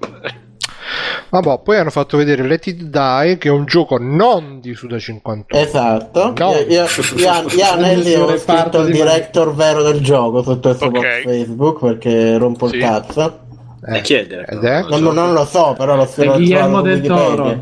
Vabbè, 1.29 1.59
poi 1.63 1.77
hanno 1.77 1.89
fatto 1.89 2.17
vedere 2.17 2.43
Let 2.43 2.67
It 2.67 2.83
Die, 2.83 3.37
che 3.37 3.47
è 3.47 3.51
un 3.51 3.65
gioco 3.65 3.97
non 3.97 4.59
di 4.61 4.73
Suda 4.73 4.97
51. 4.99 5.61
Esatto. 5.65 6.33
No. 6.37 6.51
Io, 6.51 6.59
io, 6.67 6.85
io, 7.15 7.45
io 7.55 7.65
a 7.65 7.75
Nelly 7.75 8.13
Un 8.15 8.21
ho 8.23 8.37
scritto 8.37 8.79
il 8.79 8.85
di 8.87 8.91
director 8.93 9.53
vero 9.53 9.81
del 9.83 10.01
gioco 10.01 10.43
sotto 10.43 10.69
il 10.69 10.75
suo 10.77 10.87
Ok. 10.87 10.93
post 10.93 11.21
Facebook 11.23 11.79
perché 11.81 12.37
rompo 12.37 12.67
Sì. 12.67 12.75
il 12.75 12.81
cazzo. 12.81 13.39
E 13.85 14.01
chi 14.01 14.15
è 14.15 14.19
il 14.21 14.27
direttore? 14.27 14.57
Ed 14.57 14.63
è 14.63 14.81
Non, 14.89 15.01
non- 15.03 15.13
non 15.15 15.33
lo 15.33 15.45
so, 15.45 15.75
però 15.77 15.95
lo 15.95 16.09
È 16.13 16.23
l'ho 16.25 16.33
Guillermo 16.33 16.81
del 16.81 17.01
Toro. 17.01 17.61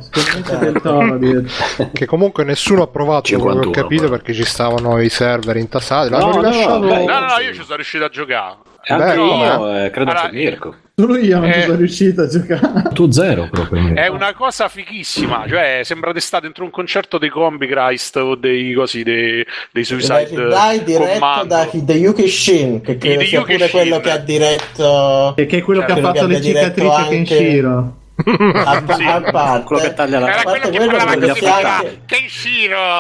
Del 0.60 0.80
Toro. 0.82 1.20
che 1.92 2.06
comunque 2.06 2.44
nessuno 2.44 2.84
ha 2.84 2.88
provato, 2.88 3.24
che 3.28 3.36
ho 3.36 3.40
51, 3.40 3.72
capito, 3.72 4.04
però. 4.04 4.16
perché 4.16 4.34
ci 4.34 4.46
stavano 4.46 5.00
i 5.02 5.10
server 5.10 5.58
intasati. 5.58 6.10
L'hanno 6.10 6.28
No, 6.28 6.32
rilasciato. 6.38 6.80
No, 6.80 6.88
no, 6.88 7.20
no, 7.20 7.40
io 7.46 7.54
ci 7.54 7.64
sono 7.64 7.76
riuscito 7.76 8.06
a 8.06 8.10
giocare. 8.10 8.56
Anche 8.88 9.06
Beh, 9.06 9.22
io, 9.22 9.76
eh, 9.86 9.90
credo 9.90 10.12
Allora, 10.12 10.30
che 10.30 10.36
Mirko. 10.36 10.76
Solo 10.98 11.18
io 11.18 11.40
non 11.40 11.50
Eh. 11.50 11.62
sono 11.64 11.76
riuscito 11.76 12.22
a 12.22 12.28
giocare. 12.28 12.90
Tu 12.94 13.12
zero 13.12 13.48
proprio. 13.52 13.94
È 13.96 14.08
una 14.08 14.34
cosa 14.34 14.70
fighissima, 14.70 15.46
cioè 15.48 15.82
sembra 15.84 16.14
di 16.14 16.20
stare 16.22 16.44
dentro 16.44 16.64
un 16.64 16.70
concerto 16.70 17.18
dei 17.18 17.30
Combi 17.30 17.68
Christ 17.68 18.16
o 18.18 18.36
dei 18.36 18.72
così, 18.74 19.04
dei, 19.04 19.44
dei 19.72 19.84
Suicide 19.84 20.48
Dai, 20.48 20.84
diretto 20.84 21.14
Commando. 21.20 21.46
da 21.48 21.68
Hideyuki 21.70 22.28
Shin, 22.30 22.82
che 22.82 22.98
credo 22.98 23.22
sia 23.26 23.42
Hideyuki 23.42 23.54
pure 23.58 23.70
quello 23.70 23.94
Shin. 23.96 24.04
che 24.04 24.12
ha 24.12 24.18
diretto 24.18 25.34
E 25.36 25.46
che 25.48 25.58
è 25.58 25.62
quello 25.62 25.80
che 25.84 25.92
ha 25.92 25.94
Quello 25.96 26.08
fatto 26.14 26.28
che 26.28 26.34
le 26.34 26.42
cicatrici 26.42 26.88
anche- 26.96 27.10
Kenshiro. 27.10 27.96
a, 28.16 28.84
Sì. 28.96 29.04
a 29.04 29.22
parte. 29.32 29.64
Quello 29.66 29.82
che 29.82 29.94
taglia 29.94 30.20
la 30.20 30.28
Era 30.30 30.40
A 30.40 30.44
quello 30.44 30.60
parte 30.60 30.70
che 30.72 30.78
quello, 30.78 30.96
parlava 30.96 31.28
così, 31.28 31.40
sia 31.40 31.84
Kenshiro! 32.06 33.00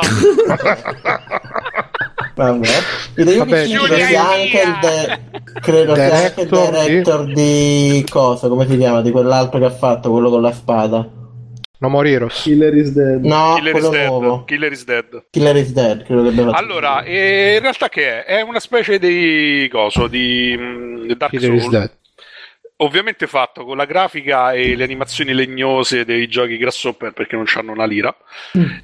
Vabbè. 2.36 2.68
Vabbè, 3.16 3.66
Giulia 3.66 3.88
credo 3.88 4.06
sia 4.06 4.30
anche 4.30 4.62
il 4.62 4.78
de- 4.82 5.20
credo 5.62 5.96
sia 5.96 6.14
anche 6.16 6.42
il 6.42 6.48
Director 6.48 6.70
di- 6.70 6.86
director 6.88 7.26
di 7.34 8.06
cosa, 8.10 8.48
come 8.50 8.68
si 8.68 8.78
chiama? 8.78 9.02
Di 9.02 9.12
quell'altro 9.12 9.58
che 9.60 9.66
ha 9.66 9.70
fatto, 9.72 10.12
quello 10.12 10.30
con 10.30 10.42
la 10.42 10.52
spada. 10.52 11.10
No 11.78 11.90
More 11.90 12.10
Heroes. 12.10 12.42
Killer 12.42 12.76
is 12.76 12.92
dead. 12.94 13.24
No, 13.24 13.56
Killer 13.56 13.66
is 13.68 13.72
quello 13.72 13.90
dead. 13.90 14.08
nuovo. 14.08 14.44
Killer 14.46 14.72
is 14.72 14.84
dead. 14.86 15.26
Killer 15.30 15.56
is 15.56 15.72
Dead, 15.74 16.04
credo 16.04 16.30
che. 16.32 16.42
Allora, 16.58 17.04
eh, 17.04 17.56
in 17.56 17.62
realtà 17.62 17.90
che 17.90 18.24
è? 18.24 18.38
È 18.38 18.42
una 18.42 18.60
specie 18.60 18.98
di 19.00 19.68
coso, 19.72 20.08
di 20.08 20.56
mm, 20.58 21.12
Dark 21.14 21.32
Killer. 21.38 21.68
Dead. 21.70 21.92
Ovviamente 22.80 23.26
fatto 23.26 23.64
con 23.64 23.78
la 23.78 23.86
grafica 23.86 24.52
e 24.52 24.76
le 24.76 24.84
animazioni 24.84 25.34
legnose 25.34 26.04
dei 26.04 26.28
giochi 26.28 26.58
Grasshopper 26.58 27.14
perché 27.14 27.38
non 27.38 27.46
hanno 27.54 27.72
una 27.72 27.86
lira. 27.86 28.14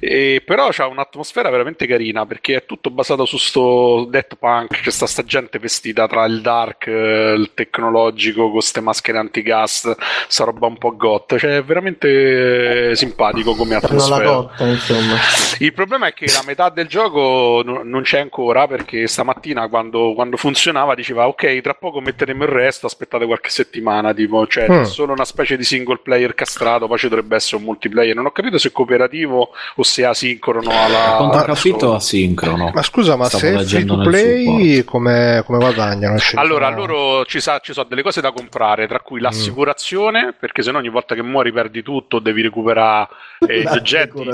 E 0.00 0.42
però 0.46 0.68
c'ha 0.70 0.86
un'atmosfera 0.86 1.50
veramente 1.50 1.86
carina 1.86 2.24
perché 2.24 2.56
è 2.56 2.64
tutto 2.64 2.88
basato 2.88 3.26
su 3.26 3.36
sto 3.36 4.06
death 4.08 4.36
punk, 4.36 4.80
c'è 4.80 4.90
sta, 4.90 5.06
sta 5.06 5.22
gente 5.24 5.58
vestita 5.58 6.08
tra 6.08 6.24
il 6.24 6.40
dark, 6.40 6.86
eh, 6.86 7.34
il 7.36 7.50
tecnologico 7.52 8.44
con 8.44 8.52
queste 8.52 8.80
maschere 8.80 9.18
antigas, 9.18 9.94
sta 10.26 10.44
roba 10.44 10.68
un 10.68 10.78
po' 10.78 10.96
goth, 10.96 11.36
cioè 11.36 11.58
è 11.58 11.62
veramente 11.62 12.92
eh, 12.92 12.96
simpatico 12.96 13.54
come 13.54 13.74
atmosfera. 13.74 14.50
insomma. 14.60 15.16
Il 15.58 15.74
problema 15.74 16.06
è 16.06 16.14
che 16.14 16.24
la 16.32 16.42
metà 16.46 16.70
del 16.70 16.86
gioco 16.86 17.60
no- 17.62 17.82
non 17.84 18.00
c'è 18.00 18.20
ancora 18.20 18.66
perché 18.66 19.06
stamattina 19.06 19.68
quando, 19.68 20.14
quando 20.14 20.38
funzionava 20.38 20.94
diceva 20.94 21.28
ok 21.28 21.60
tra 21.60 21.74
poco 21.74 22.00
metteremo 22.00 22.44
il 22.44 22.48
resto 22.48 22.86
aspettate 22.86 23.26
qualche 23.26 23.50
settimana 23.50 23.80
tipo 24.14 24.46
cioè 24.46 24.68
Mm. 24.70 24.80
è 24.82 24.84
solo 24.84 25.12
una 25.12 25.24
specie 25.24 25.56
di 25.56 25.64
single 25.64 25.98
player 26.02 26.34
castrato 26.34 26.86
poi 26.86 26.98
ci 26.98 27.08
dovrebbe 27.08 27.34
essere 27.36 27.56
un 27.56 27.62
multiplayer 27.64 28.14
non 28.14 28.26
ho 28.26 28.30
capito 28.30 28.58
se 28.58 28.68
è 28.68 28.72
cooperativo 28.72 29.50
o 29.76 29.82
se 29.82 30.02
è 30.02 30.04
asincrono 30.06 30.70
alla 30.70 31.14
Quanto 31.16 31.36
ho 31.38 31.42
capito 31.44 31.94
asincrono. 31.94 32.70
Ma 32.72 32.82
scusa, 32.82 33.16
ma 33.16 33.24
Stavo 33.26 33.42
se 33.42 33.54
è 33.54 33.64
free 33.64 33.84
to 33.84 33.98
play, 34.00 34.84
come, 34.84 35.42
come 35.44 35.58
guadagnano? 35.58 36.16
Allora, 36.34 36.66
sono- 36.70 36.76
loro 36.86 37.24
ci, 37.26 37.40
sa- 37.40 37.58
ci 37.60 37.72
sono 37.72 37.86
delle 37.88 38.02
cose 38.02 38.20
da 38.20 38.32
comprare, 38.32 38.86
tra 38.86 39.00
cui 39.00 39.20
l'assicurazione, 39.20 40.34
perché 40.38 40.62
se 40.62 40.70
no 40.70 40.78
ogni 40.78 40.88
volta 40.88 41.14
che 41.14 41.22
muori 41.22 41.52
perdi 41.52 41.82
tutto, 41.82 42.18
devi 42.18 42.42
recuperare 42.42 43.08
eh, 43.46 43.62
gli 43.62 43.66
oggetti. 43.70 44.28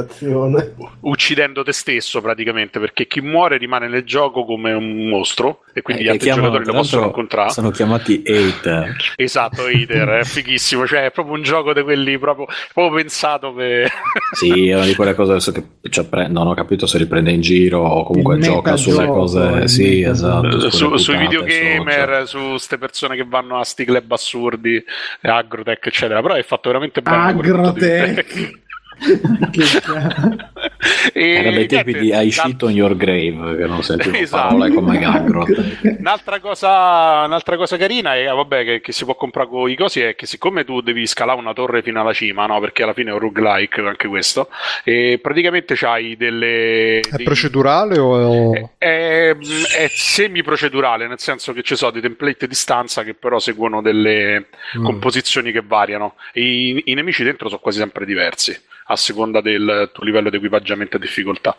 uccidendo 1.01 1.62
te 1.62 1.73
stesso 1.73 2.20
praticamente 2.20 2.79
perché 2.79 3.07
chi 3.07 3.20
muore 3.20 3.57
rimane 3.57 3.89
nel 3.89 4.05
gioco 4.05 4.45
come 4.45 4.73
un 4.73 5.09
mostro 5.09 5.61
e 5.73 5.83
quindi 5.83 6.03
Eh, 6.03 6.07
gli 6.07 6.09
altri 6.11 6.25
chiamano- 6.27 6.47
giocatori 6.49 6.70
lo 6.73 6.79
possono 6.81 7.05
incontrare 7.07 7.51
Sono 7.51 7.70
chiamati 7.70 8.23
hater. 8.25 8.97
esatto 9.16 9.38
Hater 9.47 10.09
è 10.09 10.24
fighissimo 10.24 10.86
cioè 10.86 11.06
è 11.06 11.10
proprio 11.10 11.35
un 11.35 11.43
gioco 11.43 11.73
di 11.73 11.82
quelli 11.82 12.19
proprio, 12.19 12.47
proprio 12.73 12.97
pensato 13.01 13.52
per 13.52 13.90
Sì, 14.32 14.69
è 14.69 14.74
una 14.74 14.85
di 14.85 14.94
quelle 14.94 15.15
cose 15.15 15.32
adesso 15.32 15.52
che 15.52 15.65
cioè, 15.89 16.05
pre- 16.05 16.28
non 16.28 16.47
ho 16.47 16.55
capito 16.55 16.86
se 16.86 16.98
li 16.98 17.06
prende 17.06 17.31
in 17.31 17.40
giro 17.40 17.81
o 17.81 18.05
comunque 18.05 18.36
Il 18.36 18.43
gioca 18.43 18.77
sulle 18.77 19.06
metagioco, 19.06 19.19
cose. 19.19 19.69
Sì, 19.69 20.02
esatto. 20.02 20.60
su, 20.60 20.70
sulle 20.70 20.98
sui 20.98 21.16
videogamer 21.16 22.27
su 22.27 22.39
queste 22.51 22.78
persone 22.78 23.16
che 23.16 23.24
vanno 23.27 23.59
a 23.59 23.65
sti 23.65 23.85
club 23.85 24.12
assurdi 24.12 24.77
eh, 24.77 25.28
agrotech 25.28 25.86
eccetera 25.86 26.20
però 26.20 26.35
è 26.35 26.43
fatto 26.43 26.69
veramente 26.69 27.01
bene 27.02 27.16
Agrotech. 27.16 28.66
e 31.12 31.29
Era 31.31 31.51
dei 31.51 31.66
tempi 31.66 31.93
niente, 31.93 32.19
di 32.19 32.27
I 32.27 32.31
shit 32.31 32.62
on 32.62 32.70
your 32.73 32.97
grave, 32.97 33.57
che 33.57 33.66
non 33.66 33.83
sentivo 33.83 34.16
Esatto. 34.16 34.57
parole 34.57 34.73
come 34.73 34.99
Gagrot. 34.99 35.77
Un'altra 35.99 36.41
cosa, 36.41 37.25
un'altra 37.27 37.57
cosa 37.57 37.77
carina 37.77 38.16
è, 38.16 38.27
vabbè, 38.27 38.65
che, 38.65 38.81
che 38.81 38.93
si 38.93 39.05
può 39.05 39.15
comprare 39.15 39.49
con 39.49 39.70
i 39.70 39.77
cosi 39.77 40.01
è 40.01 40.15
che 40.15 40.27
siccome 40.27 40.65
tu 40.65 40.81
devi 40.81 41.07
scalare 41.07 41.39
una 41.39 41.53
torre 41.53 41.83
fino 41.83 42.01
alla 42.01 42.12
cima, 42.12 42.47
no? 42.47 42.59
Perché 42.61 42.83
alla 42.83 42.95
fine 42.95 43.11
è 43.11 43.12
un 43.12 43.19
roguelike 43.20 43.81
anche 43.83 44.09
questo, 44.09 44.49
e 44.85 45.19
praticamente 45.23 45.75
c'hai 45.77 46.16
delle... 46.16 47.01
È 47.01 47.16
dei- 47.16 47.25
procedurale 47.25 47.99
o... 47.99 48.53
è, 48.79 48.79
è, 48.79 49.37
è 49.37 49.87
semi-procedurale, 49.89 51.07
nel 51.07 51.19
senso 51.19 51.53
che 51.53 51.62
ci 51.62 51.77
sono 51.77 51.91
dei 51.93 52.01
template 52.03 52.47
di 52.47 52.55
stanza 52.55 53.03
che 53.05 53.15
però 53.15 53.39
seguono 53.39 53.81
delle 53.83 54.47
Mm. 54.77 54.85
composizioni 54.85 55.53
che 55.53 55.62
variano. 55.65 56.15
E 56.33 56.43
i, 56.43 56.83
i 56.87 56.95
nemici 56.95 57.23
dentro 57.25 57.49
sono 57.49 57.61
quasi 57.61 57.79
sempre 57.79 58.05
diversi, 58.05 58.59
a 58.90 58.97
seconda 58.97 59.40
del 59.40 59.90
tuo 59.93 60.05
livello 60.05 60.31
di 60.31 60.36
equipaggiamento 60.36 60.97
e 60.97 61.01
difficoltà. 61.01 61.56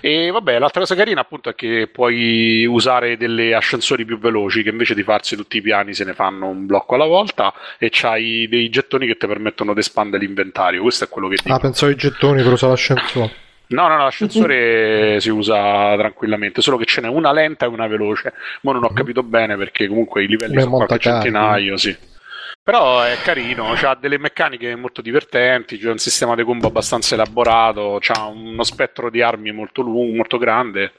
E 0.00 0.30
vabbè, 0.30 0.58
l'altra 0.58 0.80
cosa 0.80 0.94
carina 0.94 1.20
appunto 1.20 1.48
è 1.48 1.54
che 1.54 1.88
puoi 1.90 2.64
usare 2.66 3.16
delle 3.16 3.54
ascensori 3.54 4.04
più 4.04 4.18
veloci 4.18 4.62
che 4.62 4.70
invece 4.70 4.94
di 4.94 5.02
farsi 5.02 5.34
tutti 5.36 5.56
i 5.56 5.60
piani 5.60 5.92
se 5.92 6.04
ne 6.04 6.14
fanno 6.14 6.48
un 6.48 6.66
blocco 6.66 6.94
alla 6.94 7.06
volta 7.06 7.52
e 7.78 7.88
c'hai 7.90 8.46
dei 8.48 8.68
gettoni 8.68 9.06
che 9.06 9.16
ti 9.16 9.26
permettono 9.26 9.74
di 9.74 9.80
espandere 9.80 10.24
l'inventario. 10.24 10.82
Questo 10.82 11.04
è 11.04 11.08
quello 11.08 11.28
che 11.28 11.36
dico. 11.42 11.54
Ah, 11.54 11.58
pensavo 11.58 11.90
ai 11.90 11.98
gettoni 11.98 12.42
per 12.42 12.52
usare 12.52 12.72
l'ascensore. 12.72 13.34
No, 13.68 13.88
no, 13.88 13.96
no, 13.96 14.04
l'ascensore 14.04 15.18
si 15.20 15.30
usa 15.30 15.96
tranquillamente, 15.96 16.60
solo 16.60 16.76
che 16.76 16.84
ce 16.84 17.00
n'è 17.00 17.08
una 17.08 17.32
lenta 17.32 17.64
e 17.64 17.68
una 17.68 17.86
veloce. 17.86 18.34
Ma 18.60 18.72
non 18.72 18.84
ho 18.84 18.92
capito 18.92 19.22
bene 19.22 19.56
perché 19.56 19.88
comunque 19.88 20.22
i 20.22 20.26
livelli 20.26 20.52
Come 20.52 20.62
sono 20.62 20.76
qualche 20.76 20.98
centinaio, 20.98 21.76
sì. 21.76 21.96
Però 22.64 23.02
è 23.02 23.16
carino, 23.24 23.72
ha 23.72 23.98
delle 24.00 24.18
meccaniche 24.18 24.76
molto 24.76 25.02
divertenti, 25.02 25.78
c'è 25.78 25.90
un 25.90 25.98
sistema 25.98 26.36
di 26.36 26.44
combo 26.44 26.68
abbastanza 26.68 27.14
elaborato, 27.14 27.98
ha 28.14 28.26
uno 28.26 28.62
spettro 28.62 29.10
di 29.10 29.20
armi 29.20 29.50
molto 29.50 29.82
lungo, 29.82 30.14
molto 30.14 30.38
grande. 30.38 30.92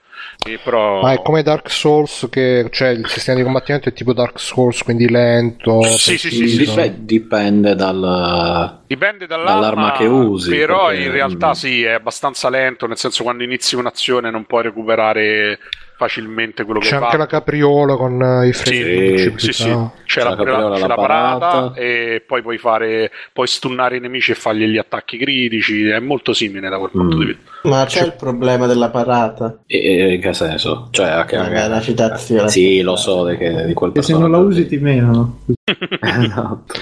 E 0.45 0.60
però... 0.61 1.02
Ma 1.02 1.14
è 1.14 1.22
come 1.22 1.41
Dark 1.41 1.69
Souls 1.72 2.27
che 2.30 2.68
cioè 2.69 2.90
il 2.90 3.07
sistema 3.07 3.38
di 3.38 3.44
combattimento 3.45 3.88
è 3.88 3.94
tipo 3.94 4.11
Dark 4.11 4.41
Souls, 4.41 4.84
quindi 4.84 5.10
lento. 5.10 5.84
Sì, 5.84 6.18
sì, 6.18 6.30
sì, 6.30 6.48
sì, 6.49 6.65
sì. 6.65 7.06
Dipende 7.06 7.76
dal... 7.76 8.81
Dipende 8.85 9.26
dall'arma, 9.26 9.53
Dall'arma 9.53 9.91
che 9.94 10.06
usi, 10.06 10.49
Però 10.49 10.88
perché- 10.88 11.03
in 11.03 11.11
realtà 11.11 11.53
sì, 11.53 11.84
è 11.84 11.91
abbastanza 11.94 12.49
lento, 12.49 12.88
nel 12.88 12.98
senso 12.98 13.23
quando 13.23 13.41
inizi 13.41 13.76
un'azione 13.76 14.30
non 14.30 14.44
puoi 14.44 14.64
recuperare 14.64 15.60
facilmente 16.04 16.64
quello 16.66 16.80
che 16.80 16.88
C'è 16.90 16.96
hai 16.98 17.04
anche 17.04 17.18
la 17.18 17.26
capriola 17.28 17.96
con 17.96 18.22
eh, 18.22 18.48
i 18.48 18.54
freni. 18.54 19.18
Sì. 19.18 19.34
Sì, 19.38 19.54
sì, 19.54 19.64
c'è, 19.64 19.78
C'è 20.06 20.24
la, 20.24 20.30
la 20.32 20.36
capriola, 20.36 20.76
c'è 20.76 20.82
la 20.82 20.88
la 20.88 20.96
parata, 20.96 21.38
parata. 21.48 21.80
e 21.80 22.24
poi 22.28 22.42
puoi 22.42 22.58
fare 22.58 23.12
puoi 23.32 23.48
stunnare 23.48 23.98
i 23.98 24.00
nemici 24.00 24.32
e 24.32 24.36
fargli 24.36 24.66
gli 24.66 24.78
attacchi 24.78 25.18
critici, 25.18 25.88
è 25.88 26.00
molto 26.00 26.34
simile 26.34 26.68
da 26.70 26.78
quel 26.78 26.92
punto 26.92 27.16
Mm. 27.16 27.20
di 27.20 27.26
vista. 27.26 27.42
Ma 27.64 27.86
c'è 27.86 28.04
il 28.04 28.14
problema 28.14 28.68
della 28.68 28.90
parata. 28.90 29.60
E, 29.66 29.78
e- 29.78 30.14
in 30.16 30.22
che 30.22 30.34
senso? 30.34 30.90
Cioè, 30.92 31.24
che- 31.26 31.38
Magari 31.38 31.70
la 31.70 31.80
citazione. 31.82 32.50
Sì, 32.50 32.82
lo 32.82 32.96
so 32.98 33.26
di, 33.28 33.38
che, 33.38 33.66
di 33.66 33.74
quel 33.74 33.92
E 33.96 34.02
se 34.02 34.12
non 34.18 34.30
la 34.32 34.38
usi 34.40 34.68
ti 34.68 34.78
menano. 34.78 35.40
Esatto. 35.65 36.73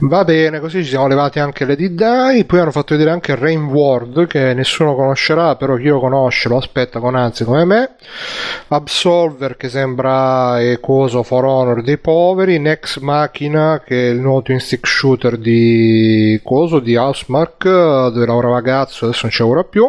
Va 0.00 0.24
bene, 0.24 0.58
così 0.58 0.82
ci 0.82 0.88
siamo 0.88 1.06
levati 1.06 1.38
anche 1.38 1.64
le 1.64 1.76
D-Dai. 1.76 2.44
Poi 2.44 2.58
hanno 2.58 2.72
fatto 2.72 2.94
vedere 2.94 3.12
anche 3.12 3.36
Rain 3.36 3.66
World, 3.66 4.26
che 4.26 4.52
nessuno 4.52 4.96
conoscerà, 4.96 5.54
però 5.54 5.76
chi 5.76 5.86
lo 5.86 6.00
conosce 6.00 6.48
lo 6.48 6.56
aspetta 6.56 6.98
con 6.98 7.14
ansia 7.14 7.44
come 7.44 7.64
me. 7.64 7.90
Absolver, 8.66 9.56
che 9.56 9.68
sembra 9.68 10.60
è 10.60 10.80
coso 10.80 11.22
For 11.22 11.44
Honor 11.44 11.82
dei 11.84 11.98
poveri. 11.98 12.58
Nex 12.58 12.98
Machina, 12.98 13.80
che 13.84 14.08
è 14.08 14.10
il 14.10 14.18
nuovo 14.18 14.42
twin 14.42 14.58
stick 14.58 14.88
shooter 14.88 15.36
di 15.36 16.40
coso 16.42 16.80
di 16.80 16.96
Housemark, 16.96 17.62
dove 17.62 18.26
lavorava 18.26 18.60
Gazzo, 18.60 19.04
adesso 19.04 19.20
non 19.22 19.30
ci 19.30 19.40
lavora 19.42 19.62
più. 19.62 19.88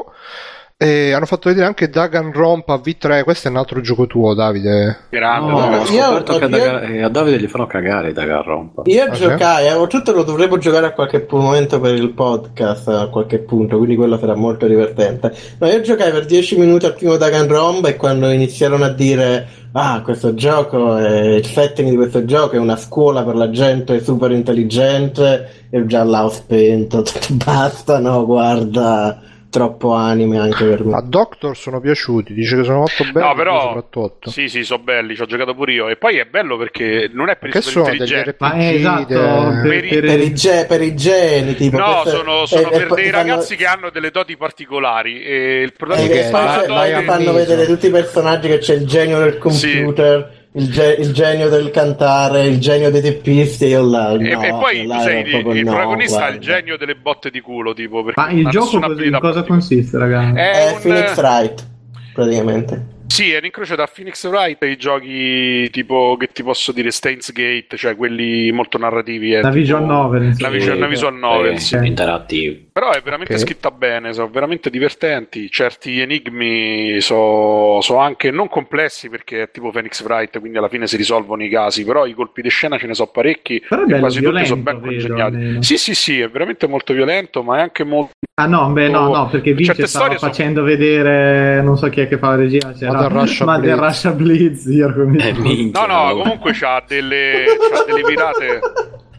E 0.84 1.14
hanno 1.14 1.28
fatto 1.28 1.48
vedere 1.50 1.68
anche 1.68 1.92
Danganronpa 1.92 2.82
V3. 2.84 3.22
Questo 3.24 3.48
è 3.48 3.52
un 3.52 3.58
altro 3.58 3.82
gioco 3.82 4.08
tuo, 4.08 4.34
Davide. 4.34 5.02
Grande, 5.10 5.52
No, 5.52 5.58
ho 5.60 5.76
io- 5.84 5.86
scoperto 5.86 6.38
che 6.40 6.44
a, 6.46 6.48
io- 6.48 6.58
Daga- 6.58 6.82
eh, 6.82 7.02
a 7.04 7.10
Davide 7.10 7.40
gli 7.40 7.48
fanno 7.48 7.68
cagare 7.68 8.10
i 8.10 8.14
Dagarrompa. 8.14 8.82
Io 8.86 9.04
Ok. 9.04 9.12
giocai, 9.12 9.68
avevo 9.68 9.86
tutto 9.86 10.12
lo 10.12 10.24
dovremmo 10.24 10.58
giocare 10.58 10.88
a 10.88 10.92
qualche 10.94 11.28
momento 11.30 11.80
per 11.80 11.94
il 11.94 12.10
podcast, 12.14 12.88
a 12.88 13.08
qualche 13.10 13.38
punto, 13.38 13.78
quindi 13.78 13.96
quello 13.96 14.18
sarà 14.18 14.34
molto 14.36 14.66
divertente. 14.66 15.32
No, 15.60 15.68
io 15.68 15.82
giocai 15.82 16.10
per 16.12 16.26
10 16.26 16.58
minuti 16.58 16.88
al 16.88 16.96
primo 16.96 17.16
Danganronpa 17.16 17.88
e 17.90 17.96
quando 17.96 18.32
iniziarono 18.32 18.84
a 18.86 18.90
dire 18.90 19.48
ah, 19.74 20.02
questo 20.04 20.34
gioco, 20.34 20.98
è, 20.98 21.36
il 21.36 21.46
setting 21.46 21.92
di 21.92 21.96
questo 21.96 22.26
gioco 22.26 22.56
è 22.56 22.60
una 22.60 22.76
scuola 22.76 23.24
per 23.24 23.36
la 23.36 23.52
gente 23.52 24.04
super 24.04 24.32
intelligente, 24.32 25.68
io 25.72 25.86
già 25.86 26.04
là 26.04 26.26
ho 26.26 26.30
spento, 26.30 27.04
basta, 27.46 28.00
no, 28.00 28.26
guarda, 28.26 29.22
troppo 29.52 29.94
anime 29.94 30.40
anche 30.40 30.66
per 30.66 30.84
me. 30.84 30.96
A 30.96 31.02
Doctor 31.02 31.56
sono 31.56 31.80
piaciuti, 31.80 32.34
dice 32.34 32.56
che 32.56 32.64
sono 32.64 32.78
molto 32.80 33.04
belli. 33.12 33.28
No, 33.28 33.36
però 33.36 33.62
soprattutto. 33.62 34.30
sì, 34.32 34.48
sì, 34.48 34.64
sono 34.64 34.82
belli, 34.82 35.14
ci 35.16 35.22
ho 35.22 35.26
giocato 35.28 35.54
pure 35.54 35.74
io. 35.74 35.88
E 35.90 35.98
poi 35.98 36.18
è 36.18 36.26
bello 36.26 36.58
perché 36.58 37.10
non 37.14 37.30
è 37.30 37.36
per 37.36 37.50
i 37.50 37.52
Che 37.52 37.62
sono. 37.62 37.86
RPG? 37.88 38.36
Ma 38.40 38.54
è 38.54 38.74
esatto, 38.74 39.06
de- 39.14 39.60
per, 39.62 39.88
Per 39.90 40.00
Per 40.06 40.20
i, 40.20 40.34
ge- 40.34 40.66
per 40.68 40.82
i 40.82 40.96
geni, 40.96 41.54
tipo. 41.56 41.78
No, 41.78 42.02
sono, 42.06 42.46
sono 42.48 42.62
e- 42.72 42.74
e 42.76 42.78
per 42.80 42.88
poi 42.88 43.02
dei 43.04 43.12
fanno- 43.12 43.28
ragazzi 43.30 43.56
che 43.56 43.66
hanno 43.66 43.90
delle 43.92 44.10
doti 44.10 44.38
particolari. 44.38 45.22
E 45.22 45.62
il 45.62 45.70
E 45.70 45.74
protagonista 45.78 46.16
che 46.16 46.24
che 46.24 46.30
poi, 46.32 46.42
ha 46.42 46.46
c'è- 46.46 46.48
la 46.48 46.56
vai- 46.56 46.66
poi 46.68 46.76
vai 46.76 46.92
dote- 46.92 47.06
a 47.06 47.14
fanno 47.14 47.34
vedere 47.34 47.66
tutti 47.66 47.88
i 47.88 47.92
personaggi 47.92 48.48
che 48.48 48.58
c'è 48.58 48.74
il 48.74 48.88
genio 48.88 49.20
del 49.20 49.38
computer, 49.38 50.40
il, 50.54 50.70
ge- 50.72 50.96
il 51.00 51.14
genio 51.14 51.50
del 51.50 51.72
cantare, 51.72 52.46
il 52.46 52.60
genio 52.60 52.90
dei 52.92 53.02
teppisti. 53.02 53.66
Io 53.68 53.88
là, 53.88 54.12
E, 54.14 54.18
no, 54.36 54.42
e 54.44 54.50
poi 54.50 54.86
là 54.86 54.98
tu 54.98 55.02
sei 55.04 55.22
il, 55.22 55.56
il 55.58 55.64
no, 55.64 55.72
protagonista 55.72 56.26
ha 56.26 56.30
il 56.30 56.38
guarda. 56.40 56.54
genio 56.56 56.78
delle 56.78 56.96
botte 56.96 57.30
di 57.30 57.40
culo, 57.42 57.74
tipo. 57.74 58.06
Ma 58.16 58.30
il 58.30 58.48
gioco 58.50 58.80
così, 58.80 59.06
in 59.08 59.18
cosa 59.20 59.44
consiste, 59.44 59.98
ragazzi? 59.98 60.38
È 60.38 60.52
È 60.52 60.72
un- 60.74 60.82
Phoenix 60.82 61.18
Wright, 61.18 61.68
praticamente. 62.14 62.86
Sì, 63.12 63.30
è 63.34 63.40
un 63.40 63.44
incrocio 63.46 63.76
tra 63.76 63.88
Phoenix 63.94 64.26
Wright 64.26 64.64
e 64.64 64.72
i 64.72 64.78
giochi 64.78 65.70
tipo 65.70 66.16
che 66.18 66.28
ti 66.32 66.44
posso 66.44 66.72
dire 66.72 66.92
Stains 66.92 67.34
Gate, 67.34 67.76
cioè 67.76 67.94
quelli 67.98 68.50
molto 68.54 68.78
narrativi. 68.78 69.34
è 69.34 69.42
La 69.42 69.50
tipo- 69.50 69.60
visual 69.60 69.84
novel. 69.84 70.34
La 70.38 70.50
visual, 70.50 70.78
una 70.78 70.88
visual 70.88 71.16
novel, 71.18 71.60
sì. 71.60 71.76
Interattivi. 71.76 72.70
Però 72.74 72.90
è 72.92 73.02
veramente 73.02 73.34
Ok. 73.34 73.40
scritta 73.42 73.70
bene, 73.70 74.14
sono 74.14 74.30
veramente 74.30 74.70
divertenti. 74.70 75.50
Certi 75.52 76.00
enigmi 76.00 77.02
sono 77.02 77.82
anche 77.98 78.32
non 78.32 78.48
complessi 78.48 79.10
perché 79.10 79.42
è 79.44 79.52
tipo 79.52 79.72
Phoenix 79.72 80.02
Wright, 80.06 80.40
quindi 80.40 80.58
alla 80.58 80.70
fine 80.70 80.88
si 80.88 80.96
risolvono 80.96 81.44
i 81.44 81.50
casi. 81.50 81.84
Però 81.84 82.06
i 82.06 82.14
colpi 82.14 82.42
di 82.42 82.48
scena 82.50 82.78
ce 82.78 82.88
ne 82.88 82.94
sono 82.94 83.10
parecchi 83.12 83.62
Però 83.68 83.84
è 83.86 83.94
e 83.94 84.00
quasi 84.00 84.20
tutti 84.20 84.30
violento, 84.30 84.48
sono 84.50 84.62
ben 84.62 84.80
congegnati. 84.80 85.36
almeno. 85.36 85.62
Sì, 85.62 85.78
sì, 85.78 85.94
sì, 85.94 86.20
è 86.22 86.30
veramente 86.30 86.66
molto 86.68 86.94
violento, 86.94 87.44
ma 87.44 87.58
è 87.58 87.62
anche 87.62 87.84
molto. 87.84 88.12
Ah 88.42 88.46
no, 88.48 88.70
beh 88.70 88.88
no, 88.88 89.14
no, 89.14 89.28
perché 89.28 89.54
Vince 89.54 89.86
stava 89.86 90.06
sono- 90.06 90.18
facendo 90.18 90.64
vedere, 90.64 91.62
non 91.62 91.78
so 91.78 91.90
chi 91.90 92.00
è 92.02 92.08
che 92.08 92.18
fa 92.18 92.30
la 92.30 92.36
regia, 92.38 92.72
c'era 92.72 92.94
Mother 92.94 93.12
Russia 93.12 93.46
Mother 93.46 93.62
Blitz. 93.76 93.80
Russia 93.86 94.12
Blitz, 94.12 94.66
io 94.68 94.94
come- 94.94 95.28
Eh, 95.28 95.34
No, 95.74 95.86
no, 95.88 96.16
comunque 96.22 96.54
c'ha 96.54 96.82
delle, 96.88 97.44
c'ha 97.70 97.84
delle 97.84 98.02
virate. 98.08 98.60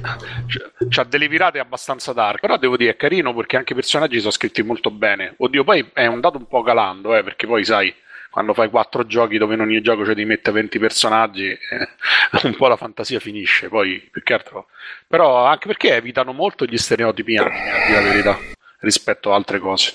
c'ha- 0.00 0.70
C'ha 0.88 1.04
delle 1.04 1.28
virate 1.28 1.58
abbastanza 1.58 2.12
dark, 2.12 2.40
però 2.40 2.56
devo 2.56 2.76
dire 2.76 2.92
è 2.92 2.96
carino 2.96 3.34
perché 3.34 3.56
anche 3.56 3.72
i 3.72 3.76
personaggi 3.76 4.18
sono 4.18 4.30
scritti 4.30 4.62
molto 4.62 4.90
bene. 4.90 5.34
Oddio, 5.38 5.64
poi 5.64 5.90
è 5.92 6.06
un 6.06 6.20
dato 6.20 6.38
un 6.38 6.46
po' 6.46 6.62
calando, 6.62 7.14
eh, 7.14 7.22
perché 7.22 7.46
poi 7.46 7.64
sai, 7.64 7.94
quando 8.30 8.52
fai 8.54 8.68
quattro 8.68 9.06
giochi 9.06 9.38
dove 9.38 9.54
in 9.54 9.60
ogni 9.60 9.80
gioco 9.80 10.02
c'è 10.02 10.14
di 10.14 10.24
mette 10.24 10.50
20 10.50 10.78
personaggi, 10.78 11.46
eh, 11.48 11.58
un 12.44 12.54
po' 12.56 12.68
la 12.68 12.76
fantasia 12.76 13.18
finisce, 13.18 13.68
poi 13.68 14.06
più 14.10 14.22
che 14.22 14.34
altro. 14.34 14.66
Però 15.06 15.44
anche 15.44 15.66
perché 15.66 15.94
evitano 15.94 16.32
molto 16.32 16.64
gli 16.64 16.76
stereotipi 16.76 17.36
anime, 17.36 17.70
a 17.70 17.86
dire 17.86 18.00
la 18.00 18.08
verità, 18.08 18.38
rispetto 18.80 19.32
a 19.32 19.36
altre 19.36 19.58
cose. 19.58 19.94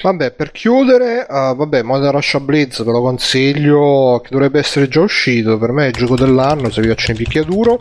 Vabbè, 0.00 0.30
per 0.30 0.52
chiudere, 0.52 1.26
uh, 1.28 1.56
vabbè, 1.56 1.82
Modern 1.82 2.12
Russia 2.12 2.38
Blitz 2.38 2.84
ve 2.84 2.92
lo 2.92 3.00
consiglio, 3.02 4.20
che 4.22 4.28
dovrebbe 4.30 4.60
essere 4.60 4.86
già 4.86 5.00
uscito, 5.00 5.58
per 5.58 5.72
me 5.72 5.86
è 5.86 5.88
il 5.88 5.94
gioco 5.94 6.14
dell'anno, 6.14 6.70
se 6.70 6.80
vi 6.80 6.86
piace 6.86 7.10
in 7.10 7.16
picchiaduro. 7.16 7.80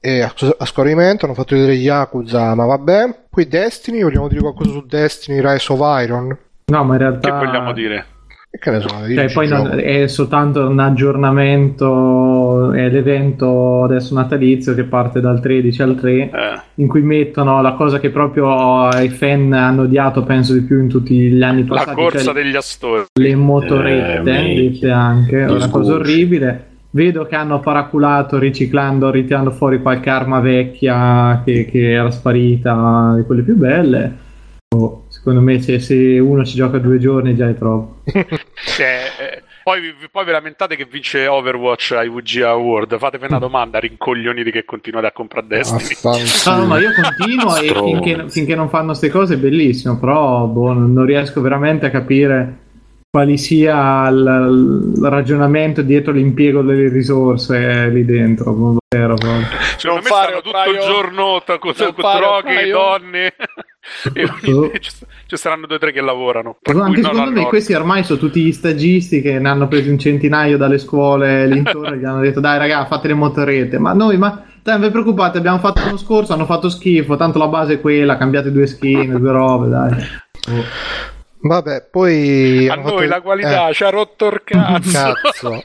E 0.00 0.22
a, 0.22 0.32
a 0.58 0.64
scorrimento 0.66 1.24
hanno 1.24 1.34
fatto 1.34 1.54
vedere 1.56 1.72
Yakuza, 1.74 2.54
ma 2.54 2.64
vabbè. 2.66 3.18
Poi 3.30 3.48
Destiny, 3.48 4.02
vogliamo 4.02 4.28
dire 4.28 4.40
qualcosa 4.40 4.70
su 4.70 4.84
Destiny 4.86 5.40
Rise 5.40 5.72
of 5.72 5.80
Iron? 6.02 6.36
No, 6.66 6.84
ma 6.84 6.92
in 6.94 6.98
realtà... 7.00 7.38
Che 7.38 7.46
vogliamo 7.46 7.72
dire? 7.72 8.06
Che 8.50 8.70
ne 8.70 8.80
so, 8.80 8.88
io 9.06 9.14
Cioè, 9.14 9.28
ci 9.28 9.34
poi 9.34 9.46
non- 9.48 9.78
è 9.78 10.06
soltanto 10.06 10.66
un 10.66 10.78
aggiornamento, 10.80 12.72
è 12.72 12.88
l'evento 12.88 13.84
adesso 13.84 14.14
natalizio 14.14 14.74
che 14.74 14.84
parte 14.84 15.20
dal 15.20 15.40
13 15.40 15.82
al 15.82 15.94
3, 15.96 16.12
Eh, 16.12 16.30
in 16.76 16.88
cui 16.88 17.02
mettono 17.02 17.60
la 17.60 17.72
cosa 17.72 17.98
che 18.00 18.10
proprio 18.10 18.88
i 19.00 19.08
fan 19.10 19.52
hanno 19.52 19.82
odiato, 19.82 20.22
penso 20.24 20.54
di 20.54 20.62
più 20.62 20.80
in 20.80 20.88
tutti 20.88 21.14
gli 21.14 21.42
anni 21.42 21.66
la 21.66 21.74
passati, 21.76 21.94
corsa 22.00 22.18
cioè 22.20 22.34
degli 22.42 22.56
astori. 22.56 23.04
le 23.12 23.34
motorette, 23.34 24.30
Eh, 24.30 24.70
dette 24.70 24.90
anche, 24.90 25.36
una 25.42 25.68
cosa 25.68 25.94
orribile. 25.94 26.66
Vedo 26.90 27.26
che 27.26 27.34
hanno 27.34 27.60
paraculato 27.60 28.38
riciclando, 28.38 29.10
ritirando 29.10 29.50
fuori 29.50 29.82
qualche 29.82 30.08
arma 30.08 30.40
vecchia 30.40 31.42
che, 31.44 31.66
che 31.66 31.92
era 31.92 32.10
sparita, 32.10 33.14
di 33.16 33.22
quelle 33.24 33.42
più 33.42 33.56
belle. 33.56 34.26
Oh, 34.74 35.04
secondo 35.08 35.40
me 35.40 35.60
se, 35.60 35.78
se 35.80 36.18
uno 36.18 36.44
ci 36.44 36.54
gioca 36.54 36.78
due 36.78 36.98
giorni 36.98 37.34
già 37.34 37.48
è 37.48 37.54
troppo. 37.54 38.02
Cioè, 38.10 39.02
eh, 39.20 39.42
poi, 39.64 39.80
vi- 39.82 40.08
poi 40.10 40.24
vi 40.24 40.30
lamentate 40.30 40.76
che 40.76 40.86
vince 40.90 41.26
Overwatch 41.26 41.92
ai 41.92 42.08
VGA 42.08 42.50
Award. 42.50 42.96
Fatevi 42.96 43.26
una 43.26 43.38
domanda, 43.38 43.78
rincoglioniti 43.78 44.50
che 44.50 44.64
continuate 44.64 45.06
a 45.08 45.12
comprare 45.12 45.46
Destiny. 45.46 45.92
Affanculo. 45.92 46.56
No, 46.56 46.62
no, 46.62 46.66
ma 46.66 46.78
io 46.80 46.90
continuo 46.92 47.56
e 47.56 47.74
finché, 47.74 48.30
finché 48.30 48.54
non 48.54 48.70
fanno 48.70 48.86
queste 48.88 49.10
cose 49.10 49.34
è 49.34 49.38
bellissimo, 49.38 49.98
però 49.98 50.46
boh, 50.46 50.72
non 50.72 51.04
riesco 51.04 51.42
veramente 51.42 51.84
a 51.86 51.90
capire 51.90 52.66
quali 53.10 53.38
sia 53.38 54.08
il, 54.08 54.92
il 54.96 55.06
ragionamento 55.08 55.82
dietro 55.82 56.12
l'impiego 56.12 56.62
delle 56.62 56.88
risorse 56.88 57.88
lì 57.88 58.04
dentro. 58.04 58.52
non 58.54 58.72
lo 58.74 58.78
vero, 58.94 59.14
proprio. 59.14 59.46
Secondo 59.76 60.02
Non 60.02 60.02
fare 60.02 60.32
tutto 60.36 60.48
operaio- 60.50 60.72
il 60.72 60.80
giorno 60.80 61.42
con, 61.46 61.58
con 61.58 61.72
droghe, 61.72 61.88
operaio- 61.88 62.72
donne. 62.72 63.34
e 64.12 64.24
ogni- 64.24 64.72
ci, 65.26 65.36
saranno 65.36 65.66
due 65.66 65.76
o 65.76 65.78
tre 65.78 65.92
che 65.92 66.00
lavorano. 66.02 66.58
Cui 66.62 66.78
Anche 66.80 67.02
secondo 67.02 67.30
me 67.30 67.46
questi 67.46 67.72
ormai 67.72 68.04
sono 68.04 68.18
tutti 68.18 68.42
gli 68.42 68.52
stagisti 68.52 69.22
che 69.22 69.38
ne 69.38 69.48
hanno 69.48 69.68
preso 69.68 69.90
un 69.90 69.98
centinaio 69.98 70.58
dalle 70.58 70.78
scuole 70.78 71.46
lì 71.46 71.58
intorno 71.58 71.94
e 71.94 71.98
gli 71.98 72.04
hanno 72.04 72.20
detto 72.20 72.40
dai 72.40 72.58
raga 72.58 72.86
fate 72.86 73.08
le 73.08 73.14
motorette, 73.14 73.78
ma 73.78 73.92
noi 73.94 74.18
ma 74.18 74.44
dai, 74.62 74.78
non 74.78 74.86
vi 74.86 74.92
preoccupate 74.92 75.38
abbiamo 75.38 75.58
fatto 75.58 75.80
l'anno 75.80 75.96
scorso, 75.96 76.34
hanno 76.34 76.44
fatto 76.44 76.68
schifo, 76.68 77.16
tanto 77.16 77.38
la 77.38 77.48
base 77.48 77.74
è 77.74 77.80
quella, 77.80 78.18
cambiate 78.18 78.52
due 78.52 78.66
skin, 78.66 79.16
due 79.18 79.32
robe, 79.32 79.68
dai. 79.68 79.96
Vabbè, 81.40 81.88
poi... 81.90 82.68
A 82.68 82.72
hanno 82.74 82.82
fatto- 82.82 82.94
noi 82.96 83.06
la 83.06 83.20
qualità 83.20 83.68
eh, 83.68 83.74
ci 83.74 83.84
ha 83.84 83.90
rotto 83.90 84.26
il 84.26 84.42
cazzo. 84.44 84.90
Cazzo. 85.22 85.52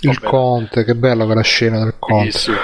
il 0.00 0.12
Vabbè, 0.14 0.26
conte, 0.28 0.84
che 0.84 0.94
bella 0.94 1.24
quella 1.24 1.42
scena 1.42 1.78
del 1.78 1.94
conte. 1.98 2.16
bellissimo. 2.24 2.56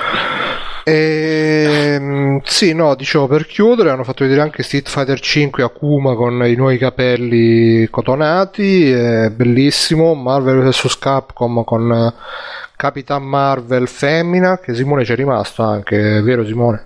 Ehm, 0.88 2.40
sì, 2.44 2.72
no, 2.72 2.94
dicevo 2.94 3.26
per 3.26 3.44
chiudere 3.44 3.90
hanno 3.90 4.04
fatto 4.04 4.22
vedere 4.22 4.40
anche 4.42 4.62
Street 4.62 4.88
Fighter 4.88 5.18
5 5.18 5.64
Akuma 5.64 6.14
con 6.14 6.46
i 6.46 6.54
nuovi 6.54 6.78
capelli 6.78 7.88
cotonati, 7.90 8.88
è 8.92 9.30
bellissimo, 9.30 10.14
Marvel 10.14 10.60
vs 10.60 10.96
Capcom 10.98 11.64
con 11.64 11.90
eh, 11.92 12.14
Capitan 12.76 13.24
Marvel 13.24 13.88
femmina, 13.88 14.58
che 14.60 14.74
Simone 14.74 15.02
c'è 15.02 15.16
rimasto 15.16 15.64
anche, 15.64 16.20
vero 16.22 16.44
Simone? 16.46 16.84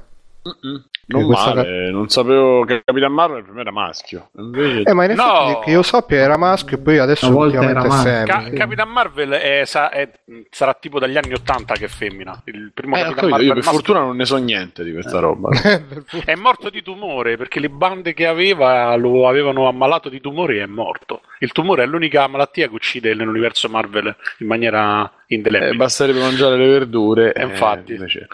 Mm-mm. 0.48 0.84
Non 1.18 1.26
questa 1.26 1.54
male, 1.54 1.90
non 1.90 2.08
sapevo 2.08 2.64
che 2.64 2.82
Capitan 2.84 3.12
Marvel 3.12 3.42
per 3.44 3.52
me 3.54 3.60
era 3.62 3.72
maschio. 3.72 4.30
Invece... 4.38 4.82
Eh, 4.88 4.92
ma 4.94 5.04
in 5.04 5.10
effetti 5.12 5.28
No. 5.52 5.58
che 5.64 5.70
io 5.70 5.82
sappia 5.82 6.18
era 6.18 6.36
maschio 6.36 6.76
e 6.76 6.80
poi 6.80 6.98
adesso 6.98 7.28
Una 7.28 7.44
ultimamente 7.46 7.86
è 7.86 7.90
femmina. 7.90 8.24
Ca- 8.24 8.50
Capitan 8.50 8.88
Marvel 8.90 9.30
è- 9.30 9.62
sa- 9.64 9.90
è- 9.90 10.08
sarà 10.50 10.74
tipo 10.74 10.98
dagli 10.98 11.16
anni 11.16 11.32
80 11.32 11.74
che 11.74 11.86
è 11.86 11.88
femmina. 11.88 12.40
Il 12.44 12.70
primo 12.72 12.96
Eh, 12.96 13.02
Capitan 13.02 13.28
Marvel 13.28 13.46
io 13.48 13.54
per 13.54 13.62
fortuna 13.64 14.00
non 14.00 14.16
ne 14.16 14.24
so 14.24 14.36
niente 14.36 14.84
di 14.84 14.92
questa 14.92 15.18
roba. 15.18 15.48
è 16.24 16.34
morto 16.36 16.70
di 16.70 16.82
tumore 16.82 17.36
perché 17.36 17.60
le 17.60 17.70
bande 17.70 18.14
che 18.14 18.26
aveva 18.26 18.94
lo 18.96 19.28
avevano 19.28 19.68
ammalato 19.68 20.08
di 20.08 20.20
tumore 20.20 20.56
e 20.58 20.62
è 20.62 20.66
morto. 20.66 21.22
Il 21.40 21.52
tumore 21.52 21.82
è 21.82 21.86
l'unica 21.86 22.26
malattia 22.28 22.68
che 22.68 22.74
uccide 22.74 23.14
nell'universo 23.14 23.68
Marvel 23.68 24.14
in 24.38 24.46
maniera 24.46 25.10
Eh, 25.30 25.36
indelebile. 25.36 25.76
basterebbe 25.76 26.18
mangiare 26.18 26.56
le 26.56 26.66
verdure. 26.66 27.32
Eh, 27.32 27.44
infatti. 27.44 27.94
invece- 27.94 28.26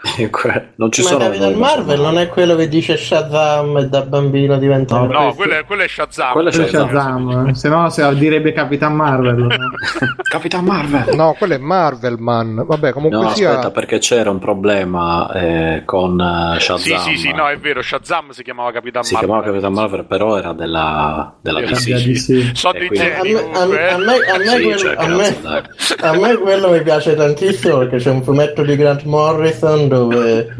non 0.77 0.91
ci 0.91 1.03
Ma 1.03 1.07
sono 1.09 1.27
noi, 1.27 1.53
Marvel 1.55 1.99
non 1.99 2.17
è 2.17 2.27
quello 2.27 2.55
che 2.55 2.67
dice 2.67 2.97
Shazam 2.97 3.77
e 3.77 3.85
da 3.87 4.01
bambino 4.01 4.57
diventa 4.57 4.97
no, 4.97 5.07
questo? 5.07 5.33
quello 5.35 5.53
è, 5.53 5.63
quello 5.65 5.83
è 5.83 5.87
Shazam. 5.87 6.31
Quello 6.31 6.49
è 6.49 6.51
Shazam. 6.51 6.87
Shazam, 6.89 7.51
se 7.51 7.69
no 7.69 7.89
se 7.89 8.15
direbbe 8.15 8.51
Capitan 8.51 8.95
Marvel. 8.95 9.35
no? 9.35 9.47
Capitan 10.29 10.65
Marvel. 10.65 11.15
No, 11.15 11.35
quello 11.37 11.53
è 11.53 11.57
Marvel 11.59 12.15
Man. 12.17 12.63
Vabbè, 12.67 12.91
comunque 12.93 13.19
No, 13.21 13.29
sia. 13.29 13.49
aspetta, 13.51 13.71
perché 13.71 13.99
c'era 13.99 14.31
un 14.31 14.39
problema 14.39 15.31
eh, 15.33 15.83
con 15.85 16.19
eh, 16.19 16.59
Sì, 16.59 16.65
Shazam. 16.65 16.97
sì, 17.03 17.15
sì, 17.17 17.31
no, 17.31 17.47
è 17.47 17.57
vero. 17.57 17.81
Shazam 17.83 18.31
si 18.31 18.41
chiamava 18.43 18.71
Capitan 18.71 19.03
si 19.03 19.13
Marvel. 19.13 19.29
chiamava 19.29 19.51
Capitan 19.51 19.73
Marvel, 19.73 20.05
però 20.05 20.37
era 20.37 20.53
della, 20.53 21.35
della 21.41 21.61
DC. 21.61 22.17
Sì. 22.17 22.51
So 22.53 22.71
dei 22.71 22.87
quindi- 22.87 23.07
A 23.07 23.21
geni 23.21 23.33
me, 23.33 23.39
a- 23.53 23.61
a 23.61 23.97
me- 23.97 24.15
a 24.25 24.37
me 24.37 24.45
Sì, 24.47 24.61
quello- 24.63 24.77
cioè, 24.77 24.95
a. 24.97 26.07
A 26.09 26.17
me 26.17 26.35
quello 26.37 26.69
mi 26.71 26.83
piace 26.87 27.15
tantissimo 27.15 27.79
perché 27.79 27.97
c'è 27.97 28.09
un 28.09 28.23
fumetto 28.23 28.63
di 28.63 28.77
Grant 28.77 29.03
Morrison 29.03 29.89
dove 29.89 30.55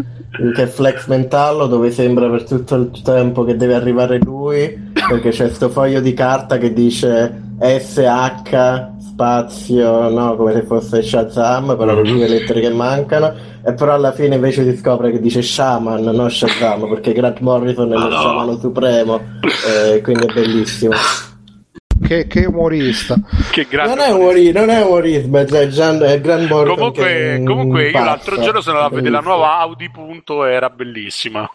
che 0.54 0.64
è 0.64 0.68
Flex 0.68 1.08
Mentallo 1.08 1.68
dove 1.68 1.90
sembra 1.90 2.28
per 2.28 2.44
tutto 2.44 2.76
il 2.76 3.02
tempo 3.02 3.46
che 3.46 3.56
deve 3.56 3.76
arrivare 3.76 4.20
lui 4.20 4.92
perché 4.92 5.30
c'è 5.30 5.48
sto 5.48 5.70
foglio 5.70 6.02
di 6.02 6.14
carta 6.14 6.58
che 6.58 6.74
dice 6.74 7.44
SH 7.62 8.90
spazio 9.00 10.10
no 10.10 10.36
come 10.36 10.52
se 10.52 10.64
fosse 10.64 11.02
Shazam 11.02 11.78
però 11.78 11.96
le 11.96 12.02
due 12.02 12.28
lettere 12.28 12.60
che 12.60 12.72
mancano 12.72 13.34
e 13.64 13.72
però 13.72 13.94
alla 13.94 14.12
fine 14.12 14.36
invece 14.36 14.70
si 14.70 14.76
scopre 14.76 15.12
che 15.12 15.22
dice 15.22 15.42
Shaman 15.42 16.04
non 16.04 16.30
Shazam 16.30 16.90
perché 16.90 17.14
Grant 17.14 17.40
Morrison 17.40 17.90
è 17.94 17.96
lo 17.96 18.10
no. 18.10 18.18
sciamano 18.18 18.58
supremo 18.58 19.22
eh, 19.66 20.02
quindi 20.02 20.26
è 20.26 20.34
bellissimo 20.34 20.92
Che, 22.08 22.26
che 22.28 22.46
umorista. 22.46 23.16
Che 23.52 23.68
grande 23.70 23.96
non 23.96 24.06
è 24.06 24.12
umorismo, 24.12 24.60
non 24.60 24.70
è 24.70 24.82
umorismo, 24.82 25.38
è, 25.40 25.68
Gian, 25.68 26.02
è 26.04 26.22
Grant 26.22 26.50
Morrison 26.50 26.76
Comunque, 26.78 27.42
comunque 27.46 27.90
io 27.90 28.04
l'altro 28.04 28.40
giorno 28.40 28.62
sono 28.62 28.78
andato 28.78 28.94
a 28.94 28.96
vedere 28.96 29.14
la 29.14 29.22
nuova 29.22 29.58
Audi 29.60 29.90
punto 29.90 30.46
era 30.46 30.70
bellissima. 30.70 31.50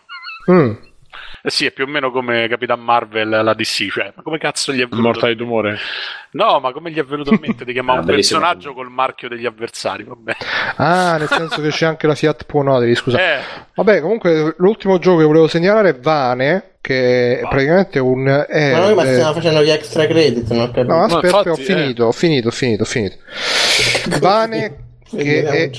Mm. 0.51 0.73
Eh 1.45 1.51
sì, 1.51 1.67
è 1.67 1.73
più 1.73 1.85
o 1.85 1.87
meno 1.89 2.13
come 2.13 2.47
Capitan 2.49 2.81
Marvel 2.81 3.29
la 3.29 3.53
DC, 3.55 3.91
cioè, 3.91 4.13
ma 4.15 4.23
come 4.23 4.39
cazzo 4.39 4.73
gli 4.73 4.77
è 4.81 4.87
venuto? 4.87 5.01
Morta 5.01 5.27
di 5.27 5.35
tumore. 5.35 5.77
No, 6.33 6.61
ma 6.61 6.71
come 6.73 6.93
gli 6.93 6.99
è 6.99 7.05
venuto 7.05 7.33
in 7.35 7.41
mente 7.41 7.65
di 7.65 7.73
chiamare 7.73 7.99
Ah, 8.01 8.03
un 8.03 8.07
personaggio 8.07 8.73
col 8.73 8.91
marchio 8.91 9.29
degli 9.29 9.45
avversari? 9.45 10.05
Vabbè. 10.05 10.37
Ah, 10.77 11.17
nel 11.17 11.27
senso 11.27 11.61
che 11.61 11.71
c'è 11.71 11.87
anche 11.87 12.07
la 12.07 12.15
Fiat 12.15 12.45
Pro, 12.45 12.63
no, 12.63 12.79
devi 12.79 12.95
scusare. 12.95 13.23
Eh, 13.25 13.41
Vabbè, 13.75 14.01
comunque 14.01 14.55
l'ultimo 14.59 14.99
gioco 14.99 15.19
che 15.19 15.25
volevo 15.25 15.49
segnalare 15.49 15.89
è 15.91 15.99
Vane, 15.99 16.75
che 16.81 17.41
è 17.41 17.49
praticamente 17.49 17.99
un... 17.99 18.45
È, 18.49 18.73
Ma 18.73 18.79
noi 18.79 18.95
ma 18.95 19.03
è- 19.03 19.13
stiamo 19.13 19.33
facendo 19.33 19.63
gli 19.63 19.71
extra 19.71 20.07
credit, 20.07 20.49
non 20.51 20.71
ho. 20.73 20.83
No, 20.85 21.03
aspetta, 21.03 21.27
infatti, 21.27 21.49
ho 21.49 21.55
finito, 21.57 22.05
ho 22.05 22.13
finito, 22.13 22.49
ho 22.49 22.53
finito, 22.53 22.83
ho 22.83 22.87
finito. 22.87 23.17
Vane, 24.21 24.77
che 25.11 25.43
è. 25.45 25.71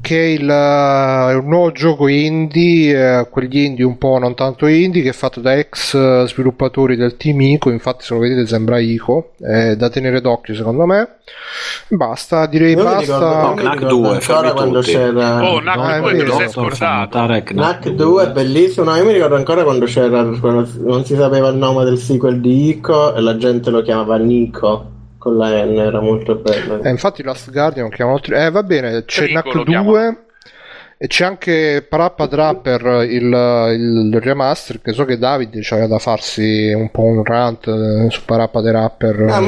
Che 0.00 0.16
è 0.18 0.26
il, 0.28 0.48
eh, 0.48 1.34
un 1.34 1.46
nuovo 1.46 1.72
gioco 1.72 2.08
indie, 2.08 3.20
eh, 3.20 3.28
quegli 3.28 3.58
indie 3.58 3.84
un 3.84 3.98
po' 3.98 4.18
non 4.18 4.34
tanto 4.34 4.66
indie, 4.66 5.02
che 5.02 5.10
è 5.10 5.12
fatto 5.12 5.40
da 5.40 5.54
ex 5.56 5.94
eh, 5.94 6.24
sviluppatori 6.26 6.96
del 6.96 7.16
team 7.16 7.40
ICO, 7.40 7.70
infatti 7.70 8.04
se 8.04 8.14
lo 8.14 8.20
vedete 8.20 8.46
sembra 8.46 8.78
ICO, 8.78 9.32
è 9.40 9.76
da 9.76 9.90
tenere 9.90 10.20
d'occhio 10.20 10.54
secondo 10.54 10.86
me. 10.86 11.16
Basta, 11.88 12.46
direi 12.46 12.72
Io 12.72 12.78
ricordo, 12.78 13.18
basta. 13.18 13.54
ricordo 13.56 13.86
2, 13.96 14.08
ancora 14.08 14.52
quando 14.52 14.80
tutti. 14.80 14.92
c'era 14.92 15.50
Oh, 15.50 15.60
Knack 15.60 15.76
No, 15.76 15.88
è 15.88 16.00
2 16.00 16.16
te 16.16 16.22
lo 16.24 16.34
sei 16.34 16.48
scordato. 16.48 17.18
Knack 17.44 17.88
2 17.90 18.24
è 18.24 18.30
bellissimo, 18.30 18.90
no, 18.90 18.96
io 18.96 19.04
mi 19.04 19.12
ricordo 19.12 19.36
ancora 19.36 19.62
quando 19.62 19.84
c'era 19.86 20.24
quando 20.40 20.68
non 20.80 21.04
si 21.04 21.14
sapeva 21.14 21.48
il 21.48 21.56
nome 21.56 21.84
del 21.84 21.98
sequel 21.98 22.40
di 22.40 22.68
Ico 22.68 23.14
e 23.14 23.20
la 23.20 23.36
gente 23.36 23.70
lo 23.70 23.82
chiamava 23.82 24.16
Nico 24.16 24.98
con 25.20 25.36
la 25.36 25.62
N, 25.64 25.76
era 25.76 26.00
molto 26.00 26.34
bello. 26.36 26.82
Eh, 26.82 26.88
infatti 26.88 27.22
Last 27.22 27.52
Guardian 27.52 27.90
tri- 28.20 28.34
eh 28.36 28.50
va 28.50 28.62
bene 28.62 29.04
c'è 29.04 29.24
Trico 29.24 29.42
NAC 29.44 29.54
lo 29.54 29.64
2 29.82 30.18
e 31.02 31.06
c'è 31.06 31.24
anche 31.24 31.86
Parappa 31.88 32.28
Trapper 32.28 33.06
il, 33.08 33.22
il 34.12 34.18
remaster 34.20 34.82
che 34.82 34.92
so 34.92 35.06
che 35.06 35.16
Davide 35.16 35.60
c'aveva 35.62 35.86
da 35.86 35.98
farsi 35.98 36.70
un 36.76 36.90
po' 36.90 37.04
un 37.04 37.24
rant 37.24 37.66
eh, 37.68 38.10
su 38.10 38.20
Parappa 38.26 38.60
the 38.60 38.70
Rapper 38.70 39.26
Ah, 39.30 39.38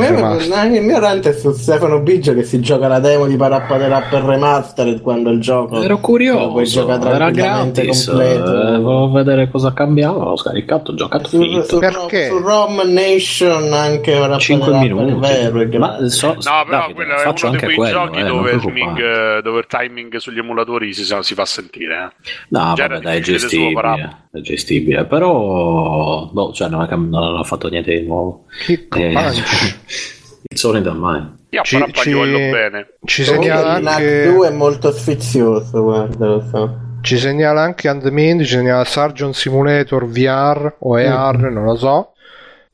il 0.65 0.83
mio 0.83 0.99
rant 0.99 1.29
è 1.29 1.33
su 1.35 1.53
Stefano 1.53 2.01
Biggio 2.01 2.33
che 2.33 2.43
si 2.45 2.59
gioca 2.61 2.89
la 2.89 3.01
demo 3.01 3.27
di 3.27 3.37
Parappa 3.37 3.77
the 3.77 3.87
Rapper 3.87 4.23
Remastered 4.23 5.03
quando 5.03 5.29
il 5.29 5.41
gioco 5.41 5.83
Ero 5.83 5.99
curioso, 5.99 6.89
era 6.89 7.31
gratis. 7.31 8.07
completo. 8.07 8.51
eh, 8.51 8.79
volevo 8.79 9.11
vedere 9.11 9.51
cosa 9.51 9.75
cambiava. 9.75 10.25
L'ho 10.25 10.37
scaricato, 10.37 10.93
ho 10.93 10.95
giocato 10.95 11.29
Su, 11.29 11.39
finito. 11.39 11.65
su, 11.65 11.79
Perché? 11.81 12.29
su 12.29 12.39
Rom 12.39 12.81
Nation 12.87 13.73
anche 13.75 14.13
Parappa 14.13 14.37
the 14.37 14.41
5 14.41 14.73
Rapper, 14.73 14.95
minuti. 14.95 15.21
vero, 15.21 15.79
Ma 15.79 16.09
so, 16.09 16.29
No, 16.29 16.35
però 16.41 16.65
Davide, 16.79 16.95
quello 16.95 17.15
è 17.15 17.19
faccio 17.19 17.47
uno 17.49 17.57
di 17.59 17.63
anche 17.63 17.75
quei 17.75 17.77
quello, 17.77 18.07
giochi 18.07 18.19
eh, 18.21 18.25
dove, 18.25 18.51
il 18.53 18.61
timing, 18.63 18.99
eh, 18.99 19.43
dove 19.43 19.59
il 19.59 19.67
timing 19.67 20.17
sugli 20.17 20.39
emulatori 20.39 20.93
si, 20.95 21.05
si 21.21 21.35
fa 21.35 21.42
sentire. 21.45 21.95
eh. 21.95 22.31
No, 22.49 22.73
Già 22.75 22.87
vabbè, 22.89 23.01
dai, 23.01 23.19
è 23.19 23.23
suo 23.23 23.33
gestibile. 23.39 24.17
È 24.33 24.39
gestibile, 24.41 25.05
però 25.07 26.31
boh, 26.33 26.53
cioè, 26.53 26.69
non, 26.69 26.81
ha 26.81 26.87
cam- 26.87 27.09
non 27.09 27.23
hanno 27.23 27.45
fatto 27.45 27.69
niente 27.69 27.99
di 27.99 28.07
nuovo. 28.07 28.47
Kick 28.65 28.97
Eh, 28.97 29.13
il 30.51 30.59
sole 30.59 30.81
da 30.83 30.93
mai. 30.93 31.41
Io 31.51 31.63
Ci- 31.63 31.85
ci- 31.93 32.13
bene. 32.51 32.87
ci 33.05 33.25
segnala 33.25 33.73
anche 33.75 34.31
2 34.33 34.49
è 34.49 34.51
molto 34.53 34.91
sfizioso, 34.91 35.83
guarda, 35.83 36.27
lo 36.27 36.47
so. 36.51 36.79
ci 37.03 37.19
segnala 37.19 37.61
anche 37.63 37.89
Andmind 37.89 38.41
ci 38.43 38.55
segnala 38.57 38.85
Surgeon 38.85 39.35
Simulator 39.35 40.07
VR 40.07 40.77
o 40.79 40.99
ER 40.99 41.51
non 41.51 41.65
lo 41.65 41.77
so 41.77 42.13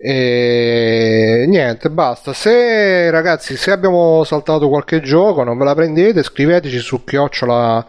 e 0.00 1.44
niente 1.48 1.90
basta. 1.90 2.32
Se 2.32 3.10
ragazzi 3.10 3.56
se 3.56 3.72
abbiamo 3.72 4.22
saltato 4.22 4.68
qualche 4.68 5.00
gioco 5.00 5.42
non 5.42 5.58
ve 5.58 5.64
la 5.64 5.74
prendete 5.74 6.22
scriveteci 6.22 6.78
su 6.78 7.02
chiocciola 7.02 7.84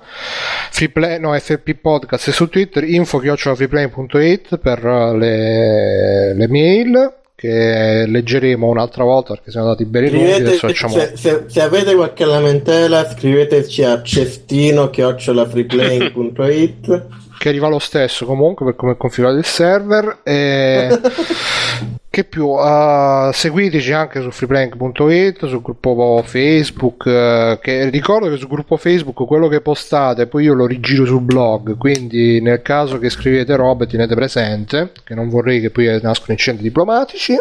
freeplay 0.72 1.19
no 1.19 1.38
FP 1.38 1.76
podcast 1.76 2.30
e 2.30 2.31
su 2.31 2.49
Twitter 2.49 2.84
info 2.84 3.19
chiocciola 3.19 3.56
freeplay.it 3.56 4.57
per 4.57 4.84
le, 4.84 6.34
le 6.34 6.48
mail 6.48 7.14
che 7.36 8.06
leggeremo 8.07 8.68
un'altra 8.68 9.03
volta 9.03 9.36
perché 9.36 9.52
siamo 9.52 9.68
andati 9.68 9.86
bene 9.86 10.10
lunghi 10.10 10.57
facciamo 10.57 10.94
se, 10.94 11.11
se- 11.15 11.44
se 11.45 11.61
avete 11.61 11.94
qualche 11.94 12.26
lamentela 12.26 13.07
scriveteci 13.07 13.84
a 13.84 14.02
cestino 14.02 14.90
chiocciolafreeplay.it 14.90 17.06
che 17.39 17.47
arriva 17.47 17.69
lo 17.69 17.79
stesso 17.79 18.25
comunque 18.25 18.65
per 18.65 18.75
come 18.75 18.91
è 18.91 18.97
configurato 18.97 19.37
il 19.37 19.45
server 19.45 20.19
e 20.23 20.99
che 22.11 22.23
più 22.25 22.47
uh, 22.47 23.31
seguiteci 23.31 23.93
anche 23.93 24.19
su 24.21 24.29
freeplank.it 24.29 25.47
sul 25.47 25.61
gruppo 25.61 26.21
Facebook 26.25 27.05
eh, 27.05 27.57
che 27.61 27.89
ricordo 27.89 28.29
che 28.29 28.35
sul 28.35 28.49
gruppo 28.49 28.75
Facebook 28.75 29.25
quello 29.25 29.47
che 29.47 29.61
postate 29.61 30.27
poi 30.27 30.43
io 30.43 30.53
lo 30.53 30.65
rigiro 30.65 31.05
sul 31.05 31.21
blog 31.21 31.77
quindi 31.77 32.41
nel 32.41 32.61
caso 32.61 32.99
che 32.99 33.09
scrivete 33.09 33.55
robe 33.55 33.87
tenete 33.87 34.15
presente 34.15 34.91
che 35.05 35.15
non 35.15 35.29
vorrei 35.29 35.61
che 35.61 35.69
poi 35.69 35.85
nascono 36.01 36.33
incendi 36.33 36.61
diplomatici 36.61 37.37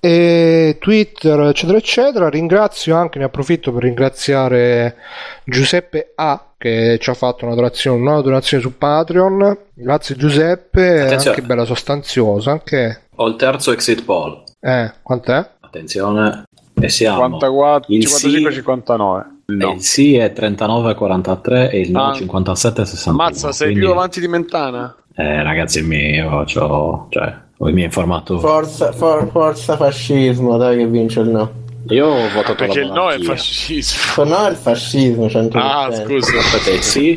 e 0.00 0.76
Twitter 0.80 1.40
eccetera 1.40 1.78
eccetera. 1.78 2.28
Ringrazio 2.28 2.94
anche 2.94 3.18
ne 3.18 3.24
approfitto 3.24 3.72
per 3.72 3.84
ringraziare 3.84 4.96
Giuseppe 5.44 6.12
A 6.16 6.53
che 6.64 6.96
ci 6.98 7.10
ha 7.10 7.14
fatto 7.14 7.44
una 7.44 7.54
donazione, 7.54 8.00
una 8.00 8.20
donazione 8.22 8.62
su 8.62 8.78
Patreon 8.78 9.56
grazie 9.74 10.16
Giuseppe 10.16 11.02
Attenzione. 11.02 11.36
anche 11.36 11.46
bella 11.46 11.64
sostanziosa 11.66 12.52
anche 12.52 13.02
Ho 13.16 13.26
il 13.28 13.36
terzo 13.36 13.70
exit 13.72 14.02
poll. 14.04 14.42
eh 14.60 14.90
quant'è? 15.02 15.46
Attenzione, 15.60 16.44
e 16.80 16.88
siamo. 16.88 17.16
54, 17.22 17.92
Il 17.92 18.06
55, 18.06 18.50
sì- 18.50 18.56
59. 18.56 19.24
e 19.46 19.52
No. 19.52 19.72
Il 19.72 19.80
sì 19.82 20.16
è 20.16 20.32
39,43 20.32 21.68
e 21.70 21.80
il 21.80 21.90
no 21.90 22.04
Ah. 22.04 22.12
57,61. 22.14 23.14
Mazza, 23.14 23.52
sei 23.52 23.66
Quindi, 23.72 23.84
più 23.84 23.94
avanti 23.94 24.20
di 24.20 24.28
Mentana? 24.28 24.96
Eh, 25.14 25.42
ragazzi 25.42 25.82
miei, 25.82 26.14
io 26.14 26.44
c'ho, 26.44 27.06
cioè, 27.10 27.34
ho 27.58 27.68
i 27.68 27.72
miei 27.74 27.84
informatori. 27.86 28.40
forza, 28.40 28.90
for- 28.92 29.28
forza 29.30 29.76
fascismo 29.76 30.56
dai 30.56 30.78
che 30.78 30.86
vince 30.86 31.20
il 31.20 31.28
no 31.28 31.50
Io 31.88 32.06
ho 32.06 32.28
votato 32.30 32.54
Perché 32.54 32.80
la 32.80 32.86
il 32.86 32.92
no 32.92 33.10
è 33.10 33.18
fascismo. 33.20 34.24
No 34.24 34.46
è 34.46 34.50
il 34.50 34.56
fascismo 34.56 35.26
100%. 35.26 35.50
Ah, 35.56 35.92
scusa. 35.92 36.38
Aspetta, 36.38 36.80
sì? 36.82 37.16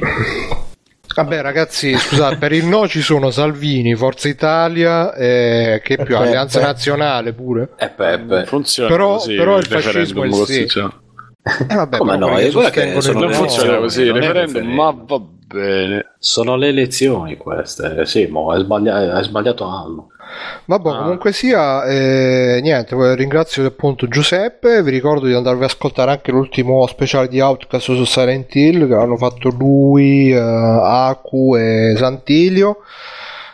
Vabbè 1.15 1.41
ragazzi 1.41 1.98
scusate 1.98 2.35
per 2.38 2.52
il 2.52 2.65
no 2.65 2.88
ci 2.88 3.02
sono 3.02 3.31
Salvini, 3.31 3.95
Forza 3.95 4.27
Italia 4.27 5.15
eh, 5.15 5.81
che 5.84 5.95
più 5.95 6.06
Peppe. 6.15 6.15
Alleanza 6.15 6.60
Nazionale 6.61 7.34
pure 7.34 7.69
E 7.77 7.89
Peppe. 7.89 8.45
Funziona 8.45 8.89
Però- 8.89 9.14
così 9.15 9.35
però 9.35 9.57
il 9.57 9.65
fascismo 9.65 10.23
è 10.26 10.31
sì. 10.45 10.68
Eh, 11.69 11.73
vabbè, 11.76 11.98
Come 11.98 12.18
no? 12.18 12.27
quelli 12.27 12.48
Eh, 12.48 12.52
guarda 12.52 12.69
che 12.69 13.02
sono 13.02 13.19
Non 13.22 13.34
funziona 13.34 13.77
così, 13.77 14.06
non 14.06 14.18
è 14.18 14.19
referendum, 14.19 14.53
referendum. 14.53 14.76
ma 14.76 14.95
va 15.07 15.19
bene. 15.19 16.15
Sono 16.19 16.56
le 16.57 16.68
elezioni 16.68 17.38
queste. 17.38 18.06
Sì, 18.06 18.26
mo, 18.27 18.52
hai, 18.52 18.61
sbaglia- 18.61 19.15
hai 19.15 19.23
sbagliato 19.23 19.64
anno. 19.64 20.10
Vabbè, 20.65 20.89
Ah. 20.89 20.97
comunque 20.97 21.31
sia, 21.31 21.83
eh, 21.85 22.59
niente, 22.61 22.95
ringrazio 23.15 23.65
appunto 23.65 24.07
Giuseppe, 24.07 24.83
vi 24.83 24.91
ricordo 24.91 25.25
di 25.27 25.33
andarvi 25.33 25.63
ad 25.63 25.69
ascoltare 25.69 26.11
anche 26.11 26.31
l'ultimo 26.31 26.85
speciale 26.87 27.27
di 27.27 27.39
Outcast 27.39 27.93
su 27.95 28.03
Silent 28.03 28.53
Hill 28.53 28.87
che 28.87 28.93
hanno 28.95 29.17
fatto 29.17 29.49
lui, 29.49 30.31
eh, 30.31 30.37
Aku 30.39 31.55
e 31.55 31.93
Santilio, 31.97 32.77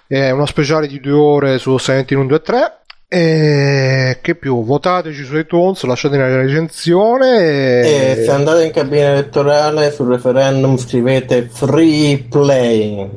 è 0.08 0.30
uno 0.32 0.46
speciale 0.46 0.88
di 0.88 1.00
due 1.00 1.14
ore 1.20 1.58
su 1.58 1.78
Silent 1.78 2.10
Hill 2.12 2.18
1, 2.20 2.28
2 2.28 2.36
e 2.38 2.42
3. 2.42 2.78
E 3.14 4.18
che 4.24 4.34
più, 4.34 4.64
votateci 4.66 5.24
su 5.24 5.38
iTunes, 5.38 5.84
lasciate 5.84 6.16
una 6.16 6.36
recensione 6.36 7.84
E 7.84 8.16
e... 8.18 8.24
se 8.24 8.32
andate 8.32 8.66
in 8.66 8.72
cabina 8.72 9.10
elettorale 9.12 9.92
sul 9.92 10.08
referendum 10.08 10.78
scrivete 10.78 11.48
free 11.52 12.26
playing. 12.28 13.12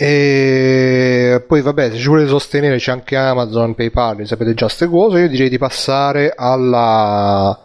E 0.00 1.42
poi 1.44 1.60
vabbè, 1.60 1.90
se 1.90 1.96
ci 1.96 2.06
volete 2.06 2.28
sostenere 2.28 2.76
c'è 2.76 2.92
anche 2.92 3.16
Amazon, 3.16 3.74
PayPal, 3.74 4.24
sapete 4.28 4.54
già 4.54 4.68
ste 4.68 4.86
cose. 4.86 5.18
Io 5.18 5.28
direi 5.28 5.48
di 5.48 5.58
passare 5.58 6.32
alla 6.36 7.58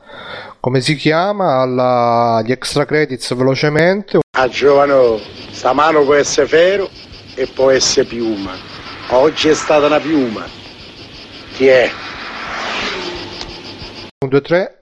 come 0.60 0.82
si 0.82 0.96
chiama? 0.96 1.62
Alla 1.62 2.42
gli 2.44 2.52
extra 2.52 2.86
credits 2.86 3.36
velocemente. 3.36 4.22
A 4.36 4.48
giovano, 4.48 5.20
sta 5.52 5.74
mano 5.74 6.04
può 6.06 6.16
essere 6.16 6.48
ferro 6.48 6.90
e 7.36 7.46
può 7.46 7.70
essere 7.70 8.08
piuma. 8.08 8.54
Oggi 9.10 9.50
è 9.50 9.54
stata 9.54 9.86
una 9.86 10.00
piuma. 10.00 10.44
Chi 11.54 11.68
è? 11.68 11.88
1, 14.22 14.32
2, 14.32 14.42
3. 14.42 14.80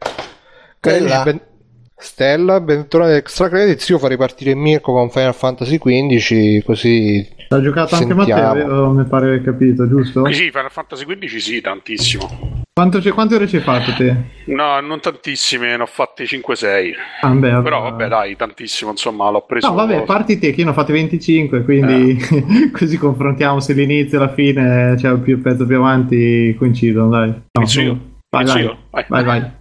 Stella. 0.78 1.24
Ben... 1.24 1.42
Stella, 2.02 2.60
bentornati 2.60 3.14
extra 3.14 3.48
credits. 3.48 3.88
Io 3.90 4.00
farei 4.00 4.18
partire 4.18 4.56
Mirko 4.56 4.92
con 4.92 5.10
Final 5.10 5.36
Fantasy 5.36 5.78
XV, 5.78 6.64
così 6.64 7.28
L'ha 7.50 7.62
giocato 7.62 7.96
anche. 7.96 8.14
Matteo, 8.14 8.92
mi 8.92 9.04
pare 9.04 9.26
aver 9.28 9.44
capito, 9.44 9.88
giusto? 9.88 10.26
Sì, 10.32 10.50
Final 10.52 10.72
Fantasy 10.72 11.06
XV 11.06 11.36
sì, 11.38 11.62
tantissimo. 11.62 12.60
Quanto 12.74 13.02
quante 13.14 13.36
ore 13.36 13.48
ci 13.48 13.58
hai 13.58 13.62
fatto 13.62 13.92
te? 13.98 14.16
No, 14.46 14.80
non 14.80 15.02
tantissime, 15.02 15.76
ne 15.76 15.84
ho 15.84 15.86
fatte 15.86 16.24
5-6. 16.24 16.94
Ah, 17.22 17.30
beh, 17.30 17.62
Però 17.62 17.82
vabbè, 17.82 18.08
dai, 18.08 18.36
tantissimo, 18.38 18.92
insomma, 18.92 19.30
l'ho 19.30 19.42
preso. 19.42 19.68
No, 19.68 19.74
vabbè, 19.76 20.04
parti 20.04 20.40
te, 20.40 20.52
che 20.52 20.60
io 20.62 20.66
ne 20.66 20.72
ho 20.72 20.74
fatte 20.74 20.94
25, 20.94 21.64
quindi 21.64 22.18
Eh. 22.18 22.72
così 22.72 22.98
confrontiamo 22.98 23.60
se 23.60 23.74
l'inizio 23.74 24.18
e 24.18 24.22
la 24.22 24.34
fine, 24.34 24.96
cioè 24.98 25.18
più 25.20 25.42
pezzo 25.42 25.66
più 25.66 25.76
avanti 25.76 26.56
coincidono, 26.58 27.10
dai. 27.10 27.28
No, 27.28 27.42
Inizio 27.60 27.82
io? 27.82 28.00
Vai, 28.30 28.44
Inizio 28.44 28.54
vai. 28.54 28.64
io? 28.64 28.78
Vai. 28.90 29.06
vai, 29.10 29.24
vai. 29.24 29.52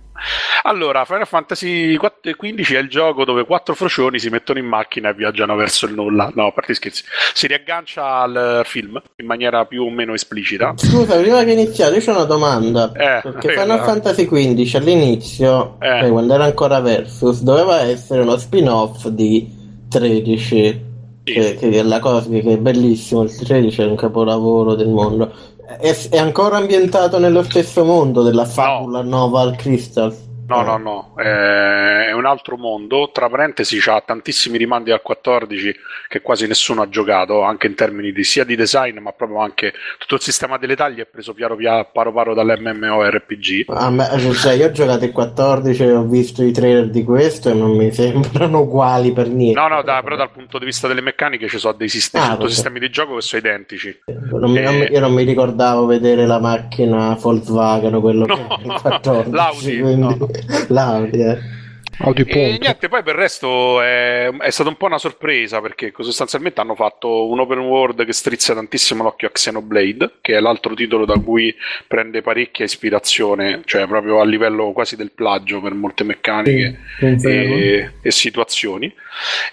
Allora, 0.65 1.05
Final 1.05 1.27
Fantasy 1.27 1.97
XV 1.97 2.73
è 2.75 2.79
il 2.79 2.89
gioco 2.89 3.25
dove 3.25 3.45
quattro 3.45 3.75
frocioni 3.75 4.19
si 4.19 4.29
mettono 4.29 4.59
in 4.59 4.67
macchina 4.67 5.09
e 5.11 5.15
viaggiano 5.15 5.57
verso 5.57 5.87
il 5.87 5.95
nulla. 5.95 6.31
No, 6.35 6.47
a 6.47 6.53
parte 6.53 6.75
scherzi. 6.75 7.03
Si 7.35 7.47
riaggancia 7.47 8.19
al 8.21 8.63
film 8.65 9.01
in 9.17 9.27
maniera 9.27 9.65
più 9.65 9.83
o 9.85 9.91
meno 9.91 10.15
esplicita. 10.15 10.75
Scusa, 10.77 11.19
prima 11.19 11.43
che 11.45 11.53
iniziate, 11.53 11.97
io 11.99 12.13
ho 12.13 12.17
una 12.17 12.25
domanda. 12.25 12.93
Eh, 12.93 13.21
Perché 13.23 13.49
prego. 13.49 13.61
Final 13.63 13.81
Fantasy 13.85 14.27
XV 14.27 14.75
all'inizio, 14.77 15.77
Eh. 15.81 16.01
cioè, 16.01 16.11
quando 16.11 16.35
era 16.35 16.45
ancora 16.45 16.81
Versus, 16.81 17.41
doveva 17.43 17.81
essere 17.83 18.23
uno 18.23 18.37
spin-off 18.37 19.07
di 19.07 19.49
13. 19.89 20.89
Sì. 21.23 21.33
Che, 21.35 21.55
che 21.57 21.71
è 21.71 21.83
la 21.83 22.01
cosa 22.01 22.29
che 22.29 22.41
è 22.41 22.57
bellissimo. 22.59 23.23
Il 23.23 23.35
13 23.37 23.83
è 23.83 23.85
un 23.85 23.95
capolavoro 23.97 24.75
del 24.75 24.89
mondo. 24.89 25.33
È, 25.79 26.09
è 26.11 26.19
ancora 26.19 26.57
ambientato 26.57 27.19
nello 27.19 27.43
stesso 27.45 27.85
mondo 27.85 28.23
della 28.23 28.45
fabula 28.45 29.03
Noval 29.03 29.57
Crystal. 29.57 30.30
No, 30.51 30.63
no, 30.63 30.77
no, 30.79 31.15
eh, 31.19 32.07
è 32.07 32.13
un 32.13 32.25
altro 32.27 32.57
mondo. 32.57 33.11
Tra 33.13 33.29
parentesi, 33.29 33.79
c'ha 33.81 34.03
tantissimi 34.05 34.59
rimandi 34.59 34.91
al 34.91 35.01
14 35.03 35.75
che 36.09 36.21
quasi 36.23 36.47
nessuno 36.47 36.83
ha 36.83 36.89
giocato, 36.89 37.43
anche 37.43 37.67
in 37.67 37.75
termini 37.75 38.13
di, 38.13 38.25
sia 38.25 38.45
di 38.45 38.57
design, 38.57 38.99
ma 38.99 39.13
proprio 39.13 39.39
anche 39.41 39.73
tutto 39.99 40.15
il 40.17 40.21
sistema 40.21 40.59
delle 40.59 40.75
taglie 40.77 41.03
è 41.03 41.07
preso 41.07 41.35
piano 41.35 41.55
piano, 41.57 41.89
paro 41.93 42.13
paro 42.13 42.35
dall'MMORPG. 42.35 43.65
A 43.69 43.91
me- 43.91 44.09
cioè, 44.35 44.55
io 44.55 44.67
ho 44.67 44.71
giocato 44.73 45.05
il 45.05 45.13
14 45.13 45.83
e 45.85 45.93
ho 45.93 46.03
visto 46.05 46.43
i 46.43 46.53
trailer 46.53 46.89
di 46.91 47.05
questo 47.05 47.51
e 47.51 47.55
non 47.55 47.77
mi 47.77 47.93
sembrano 47.93 48.61
uguali 48.67 49.13
per 49.13 49.29
niente. 49.29 49.59
No, 49.61 49.69
no, 49.69 49.83
da- 49.83 50.01
però 50.03 50.17
dal 50.17 50.31
punto 50.31 50.59
di 50.59 50.65
vista 50.65 50.89
delle 50.89 51.01
meccaniche 51.01 51.49
ci 51.49 51.59
sono 51.59 51.75
dei 51.75 51.89
sistemi, 51.89 52.25
Ah, 52.25 52.49
sistemi 52.49 52.81
di 52.81 52.91
gioco 52.91 53.15
che 53.15 53.21
sono 53.23 53.41
identici. 53.41 54.01
Non 54.33 54.51
mi- 54.51 54.61
non 54.61 54.77
mi- 54.79 54.89
io 54.91 55.01
non 55.01 55.13
mi 55.13 55.23
ricordavo 55.25 55.87
vedere 55.87 56.27
la 56.27 56.39
macchina 56.41 57.15
Volkswagen, 57.21 58.01
quello 58.01 58.27
No, 58.27 58.35
che 58.35 58.63
è 58.63 58.67
il 58.67 58.81
14. 58.81 59.31
l'Audi, 59.35 59.79
quindi- 59.81 60.01
no, 60.01 60.17
no. 60.19 60.29
L'Audi. 60.69 61.59
Audi 62.03 62.23
E 62.23 62.57
niente, 62.59 62.89
poi 62.89 63.03
per 63.03 63.15
il 63.15 63.21
resto 63.21 63.81
è, 63.83 64.31
è 64.31 64.51
stata 64.51 64.71
un 64.71 64.77
po' 64.77 64.87
una 64.87 64.99
sorpresa 64.99 65.61
perché 65.61 65.93
sostanzialmente 65.99 66.61
hanno 66.61 66.75
fatto 66.75 67.29
un 67.29 67.41
open 67.41 67.59
world 67.59 68.05
che 68.07 68.13
strizza 68.15 68.55
tantissimo 68.55 69.03
l'occhio 69.03 69.29
a 69.29 69.31
Xenoblade, 69.31 70.13
che 70.23 70.35
è 70.37 70.41
l'altro 70.41 70.75
titolo 70.75 71.05
da 71.05 71.19
cui 71.19 71.55
prende 71.87 72.23
parecchia 72.23 72.65
ispirazione, 72.65 73.63
cioè 73.67 73.87
proprio 73.87 74.21
a 74.21 74.25
livello 74.25 74.73
quasi 74.73 74.97
del 74.97 75.11
plagio 75.11 75.61
per 75.61 75.75
molte 75.75 76.05
meccaniche 76.05 76.79
Sì, 76.97 77.27
e, 77.27 77.91
e 78.01 78.11
situazioni. 78.11 78.93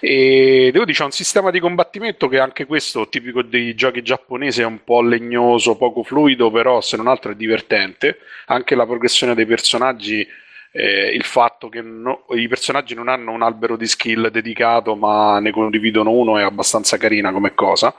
E 0.00 0.70
devo 0.72 0.84
dire, 0.84 0.96
c'è 0.96 1.04
un 1.04 1.10
sistema 1.10 1.50
di 1.50 1.60
combattimento 1.60 2.28
che 2.28 2.38
anche 2.38 2.64
questo, 2.64 3.08
tipico 3.08 3.42
dei 3.42 3.74
giochi 3.74 4.00
giapponesi, 4.00 4.62
è 4.62 4.64
un 4.64 4.82
po' 4.84 5.02
legnoso, 5.02 5.76
poco 5.76 6.02
fluido, 6.02 6.50
però 6.50 6.80
se 6.80 6.96
non 6.96 7.08
altro 7.08 7.32
è 7.32 7.34
divertente. 7.34 8.20
Anche 8.46 8.74
la 8.74 8.86
progressione 8.86 9.34
dei 9.34 9.44
personaggi, 9.44 10.26
eh, 10.78 11.10
il 11.14 11.24
fatto 11.24 11.68
che 11.68 11.80
no- 11.82 12.24
i 12.30 12.48
personaggi 12.48 12.94
non 12.94 13.08
hanno 13.08 13.32
un 13.32 13.42
albero 13.42 13.76
di 13.76 13.86
skill 13.86 14.28
dedicato, 14.28 14.94
ma 14.96 15.38
ne 15.40 15.50
condividono 15.50 16.10
uno, 16.10 16.38
è 16.38 16.42
abbastanza 16.42 16.96
carina 16.96 17.32
come 17.32 17.54
cosa. 17.54 17.94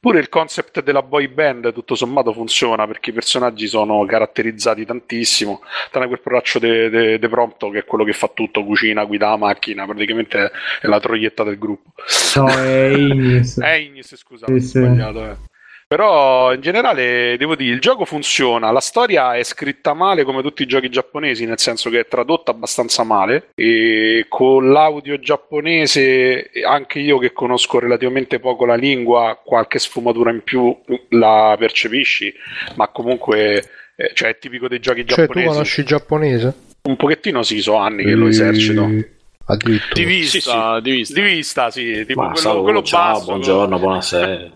Pure 0.00 0.20
il 0.20 0.28
concept 0.28 0.80
della 0.84 1.02
boy 1.02 1.26
band 1.26 1.72
tutto 1.72 1.96
sommato 1.96 2.32
funziona 2.32 2.86
perché 2.86 3.10
i 3.10 3.12
personaggi 3.12 3.66
sono 3.66 4.04
caratterizzati 4.06 4.84
tantissimo, 4.86 5.62
tranne 5.90 6.06
quel 6.06 6.20
porraccio 6.20 6.60
de, 6.60 6.88
de- 6.88 7.18
de 7.18 7.28
Prompto 7.28 7.68
che 7.70 7.80
è 7.80 7.84
quello 7.84 8.04
che 8.04 8.12
fa 8.12 8.28
tutto, 8.32 8.62
cucina, 8.64 9.04
guida 9.04 9.30
la 9.30 9.36
macchina, 9.36 9.86
praticamente 9.86 10.52
è 10.80 10.86
la 10.86 11.00
troietta 11.00 11.42
del 11.42 11.58
gruppo. 11.58 11.94
No, 12.36 12.46
è 12.48 12.86
Ignis. 12.94 13.58
È 13.60 13.70
Ignis, 13.72 14.14
scusa, 14.16 14.46
Sì, 14.46 14.52
ho 14.52 14.58
sì. 14.60 14.66
sbagliato. 14.66 15.30
eh. 15.30 15.36
Però 15.88 16.52
in 16.52 16.60
generale 16.60 17.36
devo 17.38 17.54
dire, 17.56 17.72
il 17.72 17.80
gioco 17.80 18.04
funziona, 18.04 18.70
la 18.70 18.78
storia 18.78 19.34
è 19.34 19.42
scritta 19.42 19.94
male 19.94 20.22
come 20.22 20.42
tutti 20.42 20.60
i 20.60 20.66
giochi 20.66 20.90
giapponesi, 20.90 21.46
nel 21.46 21.58
senso 21.58 21.88
che 21.88 22.00
è 22.00 22.06
tradotta 22.06 22.50
abbastanza 22.50 23.04
male 23.04 23.48
e 23.54 24.26
con 24.28 24.70
l'audio 24.70 25.18
giapponese, 25.18 26.50
anche 26.66 26.98
io 26.98 27.16
che 27.16 27.32
conosco 27.32 27.78
relativamente 27.78 28.38
poco 28.38 28.66
la 28.66 28.74
lingua, 28.74 29.40
qualche 29.42 29.78
sfumatura 29.78 30.30
in 30.30 30.42
più 30.42 30.76
la 31.08 31.56
percepisci, 31.58 32.34
ma 32.74 32.88
comunque 32.88 33.64
eh, 33.96 34.10
cioè, 34.12 34.28
è 34.28 34.38
tipico 34.38 34.68
dei 34.68 34.80
giochi 34.80 35.06
Cioè, 35.06 35.14
tu 35.14 35.32
giapponesi. 35.32 35.48
conosci 35.48 35.80
il 35.80 35.86
giapponese? 35.86 36.54
Un 36.82 36.96
pochettino 36.96 37.42
sì, 37.42 37.62
so 37.62 37.76
anni 37.76 38.04
che 38.04 38.12
lo 38.12 38.26
Eh, 38.26 38.28
esercito. 38.28 38.82
Addirittura. 39.50 39.94
Di 39.94 40.04
vista, 40.04 40.74
Sì, 40.76 40.82
di 40.82 40.90
vista. 40.90 41.14
Di 41.14 41.26
vista, 41.26 41.70
sì, 41.70 42.04
tipo 42.06 42.20
Ma 42.20 42.26
quello, 42.26 42.40
saluto, 42.42 42.62
quello 42.62 42.82
ciao, 42.82 43.12
basso, 43.14 43.24
buongiorno, 43.24 43.78
buonasera. 43.78 44.50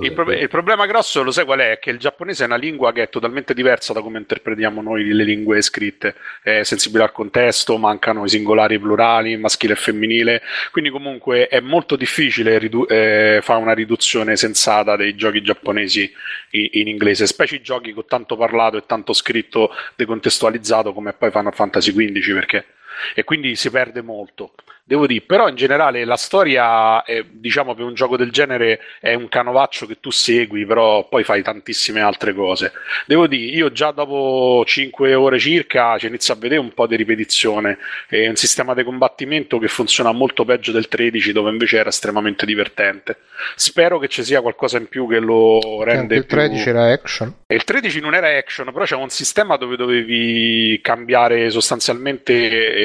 Il, 0.00 0.12
pro- 0.12 0.32
il 0.32 0.48
problema 0.48 0.86
grosso, 0.86 1.22
lo 1.22 1.30
sai 1.30 1.44
qual 1.44 1.60
è? 1.60 1.78
Che 1.78 1.90
il 1.90 1.98
giapponese 1.98 2.42
è 2.42 2.46
una 2.46 2.56
lingua 2.56 2.92
che 2.92 3.02
è 3.02 3.08
totalmente 3.08 3.54
diversa 3.54 3.92
da 3.92 4.00
come 4.00 4.18
interpretiamo 4.18 4.82
noi 4.82 5.04
le 5.12 5.24
lingue 5.24 5.62
scritte. 5.62 6.14
È 6.42 6.62
sensibile 6.62 7.04
al 7.04 7.12
contesto, 7.12 7.78
mancano 7.78 8.24
i 8.24 8.28
singolari 8.28 8.74
e 8.74 8.76
i 8.78 8.80
plurali, 8.80 9.36
maschile 9.36 9.74
e 9.74 9.76
femminile. 9.76 10.42
Quindi, 10.72 10.90
comunque, 10.90 11.48
è 11.48 11.60
molto 11.60 11.96
difficile 11.96 12.58
ridu- 12.58 12.90
eh, 12.90 13.40
fare 13.42 13.60
una 13.60 13.74
riduzione 13.74 14.36
sensata 14.36 14.96
dei 14.96 15.14
giochi 15.14 15.42
giapponesi 15.42 16.10
in, 16.50 16.68
in 16.72 16.88
inglese, 16.88 17.26
specie 17.26 17.56
i 17.56 17.62
giochi 17.62 17.92
con 17.92 18.06
tanto 18.06 18.36
parlato 18.36 18.76
e 18.76 18.84
tanto 18.86 19.12
scritto 19.12 19.70
decontestualizzato 19.94 20.92
come 20.92 21.12
poi 21.12 21.30
Final 21.30 21.54
Fantasy 21.54 21.92
XV, 21.92 22.34
perché 22.34 22.64
e 23.14 23.24
quindi 23.24 23.56
si 23.56 23.70
perde 23.70 24.02
molto. 24.02 24.52
Devo 24.88 25.08
dire, 25.08 25.22
però 25.22 25.48
in 25.48 25.56
generale 25.56 26.04
la 26.04 26.14
storia, 26.14 27.02
è, 27.02 27.24
diciamo 27.28 27.74
per 27.74 27.84
un 27.84 27.94
gioco 27.94 28.16
del 28.16 28.30
genere, 28.30 28.78
è 29.00 29.14
un 29.14 29.28
canovaccio 29.28 29.84
che 29.84 29.98
tu 29.98 30.12
segui, 30.12 30.64
però 30.64 31.08
poi 31.08 31.24
fai 31.24 31.42
tantissime 31.42 32.00
altre 32.00 32.32
cose. 32.32 32.70
Devo 33.04 33.26
dire, 33.26 33.50
io 33.50 33.72
già 33.72 33.90
dopo 33.90 34.62
5 34.64 35.12
ore 35.14 35.40
circa 35.40 35.98
ci 35.98 36.06
inizio 36.06 36.34
a 36.34 36.36
vedere 36.36 36.60
un 36.60 36.72
po' 36.72 36.86
di 36.86 36.94
ripetizione. 36.94 37.78
È 38.06 38.28
un 38.28 38.36
sistema 38.36 38.74
di 38.74 38.84
combattimento 38.84 39.58
che 39.58 39.66
funziona 39.66 40.12
molto 40.12 40.44
peggio 40.44 40.70
del 40.70 40.86
13, 40.86 41.32
dove 41.32 41.50
invece 41.50 41.78
era 41.78 41.88
estremamente 41.88 42.46
divertente. 42.46 43.16
Spero 43.56 43.98
che 43.98 44.06
ci 44.06 44.22
sia 44.22 44.40
qualcosa 44.40 44.78
in 44.78 44.86
più 44.86 45.08
che 45.08 45.18
lo 45.18 45.82
rende 45.82 46.14
il 46.14 46.26
più... 46.26 46.36
13 46.36 46.68
era 46.68 46.92
action. 46.92 47.34
E 47.48 47.56
il 47.56 47.64
13 47.64 47.98
non 47.98 48.14
era 48.14 48.28
action, 48.28 48.72
però 48.72 48.84
c'era 48.84 49.02
un 49.02 49.10
sistema 49.10 49.56
dove 49.56 49.74
dovevi 49.74 50.78
cambiare 50.80 51.50
sostanzialmente 51.50 52.32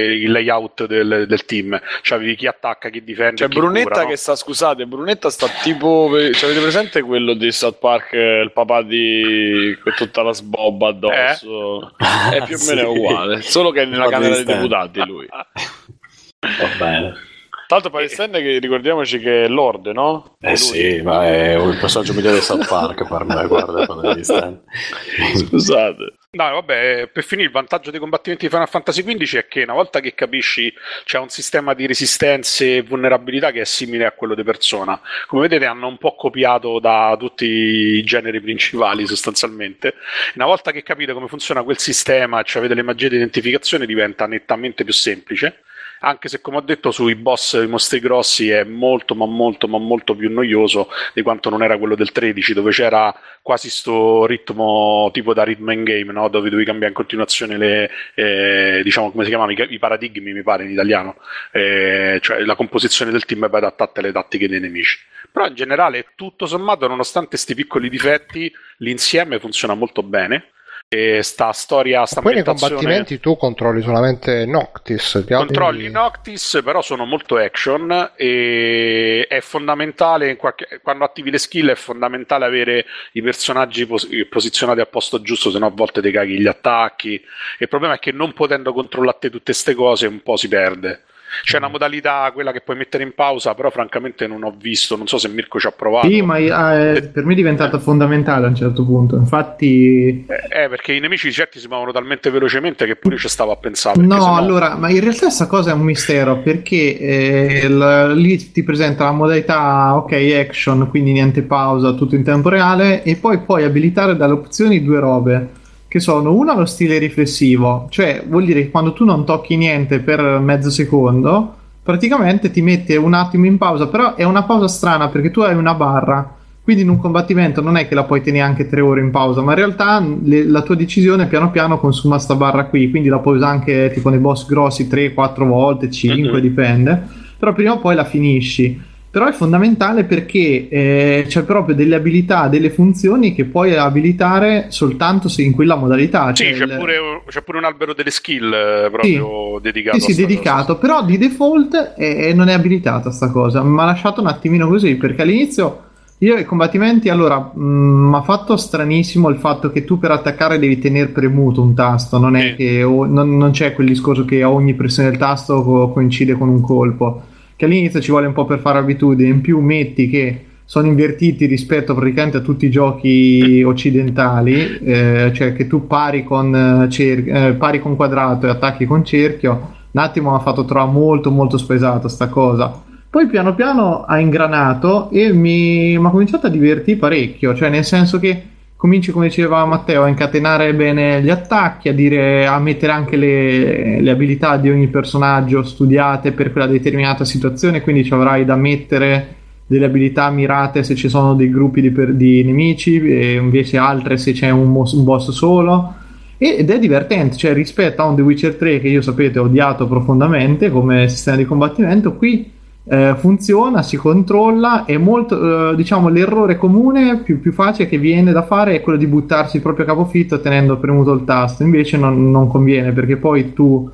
il 0.02 0.32
layout 0.32 0.86
del, 0.86 1.26
del 1.28 1.46
team. 1.46 1.80
Cioè, 2.02 2.18
avevi 2.18 2.36
chi 2.36 2.48
attacca, 2.48 2.90
chi 2.90 3.04
difende. 3.04 3.36
C'è 3.36 3.48
chi 3.48 3.60
Brunetta 3.60 3.90
cura, 3.90 4.04
no? 4.04 4.10
che 4.10 4.16
sta, 4.16 4.36
scusate, 4.36 4.86
Brunetta 4.86 5.30
sta 5.30 5.48
tipo. 5.62 6.10
Cioè, 6.12 6.50
avete 6.50 6.62
presente 6.62 7.02
quello 7.02 7.34
di 7.34 7.52
South 7.52 7.80
Park, 7.80 8.14
eh, 8.14 8.42
il 8.42 8.52
papà 8.52 8.82
di 8.82 9.78
con 9.84 9.94
tutta 9.96 10.22
la 10.24 10.34
sbobba 10.34 10.90
addosso? 10.90 11.94
È 11.98 12.44
più 12.46 12.56
o 12.56 12.66
meno 12.68 12.80
Sì. 12.94 12.98
uguale, 13.00 13.42
solo 13.42 13.72
che 13.72 13.84
è 13.84 13.86
nella 13.86 14.08
Camera 14.10 14.36
dei. 14.36 14.44
Deputati 14.44 15.06
lui. 15.06 15.28
Va 15.30 16.68
bene. 16.78 17.30
Tra 17.72 17.80
l'altro, 17.80 17.98
Palestine 17.98 18.42
che 18.42 18.60
ricordiamoci 18.60 19.20
che 19.20 19.46
è 19.46 19.48
Lord, 19.48 19.88
no? 19.88 20.36
Eh 20.42 20.58
sì, 20.58 21.02
ma 21.02 21.26
è 21.26 21.56
il 21.56 21.78
personaggio 21.80 22.14
migliore 22.14 22.36
di 22.36 22.42
South 22.42 22.68
Park 22.68 23.08
per 23.08 23.24
me, 23.24 23.48
guarda, 23.48 23.86
stare. 24.24 24.62
Scusate. 25.38 26.16
No, 26.34 26.46
vabbè, 26.50 27.10
per 27.12 27.26
finire 27.26 27.50
il 27.50 27.54
vantaggio 27.54 27.92
dei 27.92 28.00
combattimenti 28.00 28.46
di 28.46 28.52
Final 28.54 28.70
Fantasy 28.70 29.04
XV 29.04 29.36
è 29.36 29.48
che 29.50 29.64
una 29.64 29.74
volta 29.74 30.00
che 30.00 30.14
capisci 30.14 30.74
c'è 31.04 31.20
un 31.20 31.28
sistema 31.28 31.74
di 31.74 31.86
resistenze 31.86 32.78
e 32.78 32.82
vulnerabilità 32.84 33.52
che 33.52 33.60
è 33.60 33.66
simile 33.66 34.06
a 34.06 34.14
quello 34.14 34.34
di 34.34 34.42
Persona. 34.44 34.98
Come 35.28 35.42
vedete 35.42 35.66
hanno 35.66 35.90
un 35.90 35.98
po' 35.98 36.16
copiato 36.16 36.80
da 36.80 37.18
tutti 37.20 37.44
i 37.46 38.04
generi 38.06 38.40
principali 38.40 39.06
sostanzialmente. 39.06 39.96
Una 40.36 40.46
volta 40.46 40.72
che 40.72 40.84
capite 40.84 41.12
come 41.12 41.28
funziona 41.28 41.64
quel 41.64 41.80
sistema, 41.80 42.42
cioè 42.44 42.60
avete 42.60 42.76
le 42.76 42.84
magie 42.84 43.10
di 43.10 43.18
identificazione, 43.18 43.86
diventa 43.86 44.26
nettamente 44.26 44.86
più 44.86 44.94
semplice. 44.94 45.64
Anche 46.04 46.30
se, 46.30 46.42
come 46.42 46.58
ho 46.58 46.62
detto, 46.62 46.90
sui 46.90 47.14
boss, 47.14 47.54
i 47.54 47.68
mostri 47.68 48.00
grossi 48.00 48.50
è 48.50 48.64
molto, 48.64 49.14
ma 49.14 49.28
molto, 49.28 49.68
ma 49.68 49.78
molto 49.78 50.16
più 50.16 50.32
noioso 50.32 50.90
di 51.14 51.22
quanto 51.22 51.52
non 51.52 51.62
era 51.62 51.78
quello 51.78 51.94
del 51.94 52.12
13, 52.12 52.54
dove 52.54 52.72
c'era 52.72 53.14
quasi 53.44 53.70
sto 53.70 54.26
ritmo 54.26 55.12
tipo 55.14 55.36
da 55.36 55.44
rhythm 55.44 55.70
and 55.70 55.84
game, 55.84 56.12
no? 56.12 56.28
dove 56.28 56.50
dovevi 56.50 56.66
cambiare 56.66 56.90
in 56.90 56.96
continuazione 56.96 57.56
le, 57.56 57.92
eh, 58.16 58.82
diciamo, 58.84 59.12
come 59.12 59.24
si 59.26 59.30
chiamano, 59.30 59.52
i, 59.52 59.68
i 59.70 59.78
paradigmi, 59.78 60.34
mi 60.34 60.42
pare 60.42 60.64
in 60.64 60.72
italiano, 60.72 61.18
eh, 61.52 62.18
cioè 62.20 62.40
la 62.40 62.56
composizione 62.56 63.12
del 63.12 63.26
team 63.26 63.42
per 63.42 63.64
adattare 63.64 63.92
alle 63.96 64.12
tattiche 64.12 64.48
dei 64.48 64.60
nemici. 64.60 64.98
Però 65.32 65.46
in 65.46 65.54
generale, 65.54 66.08
tutto 66.16 66.48
sommato, 66.48 66.88
nonostante 66.88 67.30
questi 67.30 67.54
piccoli 67.54 67.90
difetti, 67.90 68.52
l'insieme 68.78 69.40
funziona 69.40 69.76
molto 69.76 70.02
bene. 70.02 70.50
E 70.94 71.24
sta 71.24 71.54
storia, 71.54 72.06
sta 72.06 72.20
Poi 72.20 72.34
nei 72.34 72.44
combattimenti 72.44 73.22
tu 73.22 73.38
controlli 73.38 73.82
solamente 73.82 74.46
Noctis. 74.46 75.20
gli 75.26 75.32
altri- 75.32 75.56
Controlli 75.56 75.90
Noctis, 75.90 76.60
però 76.66 76.82
sono 76.82 77.06
molto 77.06 77.38
action 77.38 78.12
e 78.18 79.26
è 79.30 79.40
fondamentale 79.40 80.36
qualche- 80.36 80.82
quando 80.84 81.06
attivi 81.06 81.32
le 81.32 81.38
skill 81.38 81.70
è 81.70 81.76
fondamentale 81.76 82.44
avere 82.44 82.86
i 83.14 83.22
personaggi 83.22 83.86
pos- 83.86 84.06
posizionati 84.30 84.82
al 84.82 84.90
posto 84.90 85.22
giusto, 85.22 85.50
se 85.50 85.60
no 85.60 85.68
a 85.68 85.72
volte 85.74 86.02
ti 86.02 86.12
caghi 86.12 86.38
gli 86.38 86.48
attacchi. 86.48 87.24
Il 87.60 87.70
problema 87.70 87.94
è 87.94 88.00
che 88.00 88.12
non 88.12 88.34
potendo 88.34 88.74
controllare 88.74 89.18
te 89.18 89.30
tutte 89.30 89.44
queste 89.54 89.74
cose 89.74 90.08
un 90.08 90.22
po' 90.22 90.36
si 90.36 90.50
perde. 90.50 91.04
C'è 91.44 91.58
una 91.58 91.70
modalità, 91.70 92.30
quella 92.34 92.52
che 92.52 92.62
puoi 92.62 92.78
mettere 92.78 93.04
in 93.04 93.14
pausa, 93.14 93.54
però 93.54 93.70
francamente 93.70 94.28
non 94.28 94.44
ho 94.44 94.54
visto, 94.58 94.96
non 94.98 95.08
so 95.08 95.18
se 95.18 95.28
Mirko 95.30 95.60
ci 95.60 95.68
ha 95.68 95.72
provato. 95.72 96.08
Sì, 96.08 96.22
ma 96.22 96.38
eh, 96.38 97.10
per 97.12 97.26
me 97.26 97.34
è 97.34 97.36
diventata 97.36 97.80
fondamentale 97.80 98.46
a 98.46 98.50
un 98.50 98.56
certo 98.56 98.86
punto. 98.86 99.16
Infatti, 99.16 100.26
Eh, 100.28 100.68
perché 100.70 100.94
i 100.94 101.00
nemici 101.00 101.32
certi 101.32 101.60
si 101.60 101.68
muovono 101.68 101.92
talmente 101.92 102.30
velocemente 102.30 102.86
che 102.86 102.96
pure 102.96 103.16
io 103.16 103.22
ci 103.22 103.30
stavo 103.30 103.52
a 103.52 103.56
pensare. 103.56 104.02
no, 104.02 104.20
sennò- 104.20 104.36
allora, 104.36 104.76
ma 104.76 104.90
in 104.90 105.00
realtà 105.00 105.26
questa 105.26 105.48
cosa 105.48 105.72
è 105.72 105.74
un 105.74 105.82
mistero 105.82 106.38
perché 106.40 106.98
eh, 106.98 107.68
l- 107.70 108.14
lì 108.16 108.52
ti 108.52 108.64
presenta 108.64 109.06
la 109.06 109.12
modalità 109.12 109.96
ok 109.96 110.12
action, 110.48 110.88
quindi 110.90 111.12
niente 111.12 111.42
pausa, 111.42 111.94
tutto 111.94 112.16
in 112.16 112.24
tempo 112.24 112.50
reale, 112.50 113.04
e 113.04 113.16
poi 113.16 113.40
puoi 113.40 113.64
abilitare 113.64 114.16
dalle 114.16 114.34
opzioni 114.34 114.84
due 114.84 115.00
robe. 115.00 115.50
Che 115.92 116.00
sono 116.00 116.34
una 116.34 116.56
lo 116.56 116.64
stile 116.66 116.98
riflessivo, 117.00 117.88
cioè 117.90 118.24
vuol 118.26 118.46
dire 118.46 118.62
che 118.62 118.72
quando 118.72 118.94
tu 118.94 119.04
non 119.04 119.26
tocchi 119.26 119.58
niente 119.58 120.00
per 120.00 120.22
mezzo 120.40 120.70
secondo, 120.70 121.54
praticamente 121.84 122.50
ti 122.50 122.62
mette 122.62 122.96
un 122.96 123.14
attimo 123.14 123.46
in 123.46 123.58
pausa, 123.58 123.88
però 123.88 124.16
è 124.16 124.24
una 124.24 124.44
pausa 124.44 124.70
strana 124.70 125.10
perché 125.10 125.32
tu 125.32 125.42
hai 125.42 125.54
una 125.54 125.74
barra, 125.74 126.34
quindi 126.64 126.84
in 126.84 126.90
un 126.90 126.98
combattimento 126.98 127.60
non 127.60 127.76
è 127.76 127.90
che 127.90 127.96
la 127.96 128.06
puoi 128.06 128.22
tenere 128.22 128.46
anche 128.46 128.70
tre 128.70 128.80
ore 128.80 129.02
in 129.02 129.12
pausa, 129.12 129.42
ma 129.42 129.52
in 129.52 129.58
realtà 129.58 130.02
le- 130.24 130.46
la 130.48 130.62
tua 130.62 130.76
decisione 130.76 131.28
piano 131.28 131.52
piano 131.52 131.78
consuma 131.78 132.20
sta 132.20 132.36
barra 132.36 132.68
qui, 132.68 132.90
quindi 132.90 133.10
la 133.10 133.20
puoi 133.20 133.36
usare 133.36 133.52
anche 133.58 133.92
tipo 133.94 134.08
nei 134.08 134.20
boss 134.20 134.46
grossi 134.48 134.88
3-4 134.88 135.46
volte, 135.46 135.92
5, 135.92 136.32
Mhm. 136.36 136.40
dipende, 136.40 137.04
però 137.38 137.52
prima 137.52 137.74
o 137.74 137.80
poi 137.80 137.96
la 137.96 138.06
finisci. 138.06 138.80
Però 139.12 139.28
è 139.28 139.34
fondamentale 139.34 140.06
perché 140.06 140.70
eh, 140.70 141.26
c'è 141.28 141.44
proprio 141.44 141.76
delle 141.76 141.96
abilità, 141.96 142.48
delle 142.48 142.70
funzioni 142.70 143.36
che 143.36 143.44
puoi 143.44 143.76
abilitare 143.76 144.68
soltanto 144.70 145.28
se 145.28 145.42
in 145.42 145.52
quella 145.52 145.76
modalità. 145.76 146.34
Sì, 146.34 146.46
cioè 146.46 146.54
c'è 146.54 146.64
il- 146.64 146.78
pure, 146.80 146.96
c'è 147.28 147.42
pure 147.42 147.58
un 147.58 147.66
albero 147.66 147.94
delle 147.94 148.10
skill 148.10 148.54
eh, 148.54 148.90
proprio 148.90 149.60
dedicato 149.62 149.98
sì, 150.00 150.04
a 150.04 150.08
sì, 150.08 150.14
sta 150.14 150.22
dedicato, 150.22 150.78
però 150.78 151.04
di 151.04 151.18
default 151.18 151.76
è- 151.96 152.32
non 152.34 152.48
è 152.48 152.54
abilitata 152.54 153.12
sta 153.12 153.30
cosa. 153.30 153.62
Mi 153.64 153.78
ha 153.82 153.86
lasciato 153.86 154.22
un 154.22 154.28
attimino 154.28 154.68
così 154.70 154.96
perché 154.96 155.24
all'inizio 155.24 155.82
io 156.20 156.38
i 156.38 156.46
combattimenti, 156.46 157.10
allora, 157.10 157.52
mi 157.56 158.16
ha 158.16 158.22
fatto 158.22 158.56
stranissimo 158.56 159.28
il 159.28 159.40
fatto 159.40 159.72
che 159.72 159.84
tu 159.84 160.00
per 160.00 160.12
attaccare 160.12 160.58
devi 160.58 160.80
tenere 160.80 161.08
premuto 161.08 161.62
un 161.62 161.74
tasto, 161.74 162.18
non 162.18 162.38
è 162.38 162.52
Sì. 162.52 162.56
che 162.56 162.84
o- 162.84 163.06
non, 163.08 163.36
non 163.36 163.52
c'è 163.52 163.74
quel 163.74 163.88
discorso 163.88 164.24
che 164.24 164.42
a 164.42 164.50
ogni 164.50 164.74
pressione 164.74 165.10
del 165.10 165.18
tasto 165.18 165.64
co- 165.64 165.90
coincide 165.92 166.38
con 166.38 166.48
un 166.48 166.62
colpo, 166.62 167.24
che 167.62 167.68
all'inizio 167.68 168.02
ci 168.02 168.10
vuole 168.10 168.26
un 168.26 168.34
po' 168.34 168.46
per 168.46 168.58
fare 168.58 168.80
abitudine, 168.80 169.30
in 169.30 169.42
più 169.42 169.60
metti 169.60 170.10
che 170.10 170.46
sono 170.66 170.88
invertiti 170.88 171.46
rispetto 171.46 171.94
praticamente 171.94 172.38
a 172.38 172.40
tutti 172.40 172.66
i 172.66 172.72
giochi 172.72 173.62
occidentali, 173.62 174.80
eh, 174.80 175.32
cioè 175.32 175.54
che 175.54 175.68
tu 175.68 175.86
pari 175.86 176.24
con, 176.24 176.56
eh, 176.56 176.90
cer- 176.90 177.28
eh, 177.28 177.54
pari 177.54 177.80
con 177.80 177.96
quadrato 177.96 178.48
e 178.48 178.50
attacchi 178.50 178.86
con 178.86 179.06
cerchio. 179.06 179.52
Un 179.92 180.02
attimo 180.02 180.32
mi 180.32 180.38
ha 180.38 180.40
fatto 180.40 180.66
trovare 180.66 180.90
molto 180.92 181.30
molto 181.30 181.60
spesato 181.60 182.08
sta 182.08 182.30
cosa. 182.30 182.82
Poi 183.08 183.28
piano 183.28 183.54
piano 183.54 184.06
ha 184.06 184.20
ingranato 184.20 185.12
e 185.12 185.32
mi 185.32 185.96
ha 185.96 186.10
cominciato 186.10 186.48
a 186.48 186.50
divertire 186.50 186.98
parecchio, 186.98 187.54
cioè 187.54 187.70
nel 187.70 187.86
senso 187.86 188.18
che 188.18 188.42
cominci 188.82 189.12
come 189.12 189.28
diceva 189.28 189.64
Matteo 189.64 190.02
a 190.02 190.08
incatenare 190.08 190.74
bene 190.74 191.22
gli 191.22 191.30
attacchi, 191.30 191.88
a 191.88 191.94
dire 191.94 192.48
a 192.48 192.58
mettere 192.58 192.92
anche 192.92 193.16
le, 193.16 194.02
le 194.02 194.10
abilità 194.10 194.58
di 194.58 194.72
ogni 194.72 194.88
personaggio 194.88 195.62
studiate 195.62 196.32
per 196.32 196.52
quella 196.52 196.66
determinata 196.66 197.24
situazione, 197.24 197.82
quindi 197.82 198.04
ci 198.04 198.12
avrai 198.12 198.44
da 198.44 198.56
mettere 198.56 199.36
delle 199.68 199.86
abilità 199.86 200.32
mirate 200.32 200.82
se 200.82 200.96
ci 200.96 201.10
sono 201.10 201.36
dei 201.36 201.52
gruppi 201.52 201.80
di, 201.80 201.92
per- 201.92 202.16
di 202.16 202.44
nemici 202.44 203.00
e 203.00 203.34
invece 203.34 203.78
altre 203.78 204.18
se 204.18 204.32
c'è 204.32 204.50
un, 204.50 204.72
mos- 204.72 204.94
un 204.94 205.04
boss 205.04 205.30
solo. 205.30 205.94
Ed 206.40 206.68
è 206.72 206.80
divertente, 206.80 207.38
cioè 207.38 207.54
rispetto 207.54 208.02
a 208.02 208.06
un 208.06 208.16
The 208.16 208.24
Witcher 208.24 208.56
3 208.56 208.80
che 208.80 208.88
io 208.88 209.04
sapete 209.04 209.38
ho 209.38 209.44
odiato 209.44 209.86
profondamente 209.86 210.72
come 210.72 211.08
sistema 211.08 211.38
di 211.38 211.46
combattimento, 211.46 212.16
qui 212.16 212.52
eh, 212.92 213.16
funziona, 213.16 213.84
si 213.84 213.96
controlla 213.96 214.84
e 214.84 214.98
molto, 214.98 215.70
eh, 215.72 215.76
diciamo, 215.78 216.10
l'errore 216.10 216.58
comune 216.58 217.22
più, 217.24 217.40
più 217.40 217.54
facile 217.54 217.88
che 217.88 217.98
viene 217.98 218.34
da 218.34 218.44
fare 218.44 218.76
è 218.76 218.82
quello 218.82 218.98
di 218.98 219.08
buttarsi 219.08 219.62
proprio 219.62 219.86
a 219.86 219.88
capofitto 219.88 220.42
tenendo 220.42 220.76
premuto 220.76 221.14
il 221.14 221.24
tasto, 221.24 221.64
invece 221.64 221.96
non, 221.96 222.30
non 222.30 222.50
conviene 222.50 222.92
perché 222.92 223.16
poi 223.16 223.54
tu 223.54 223.90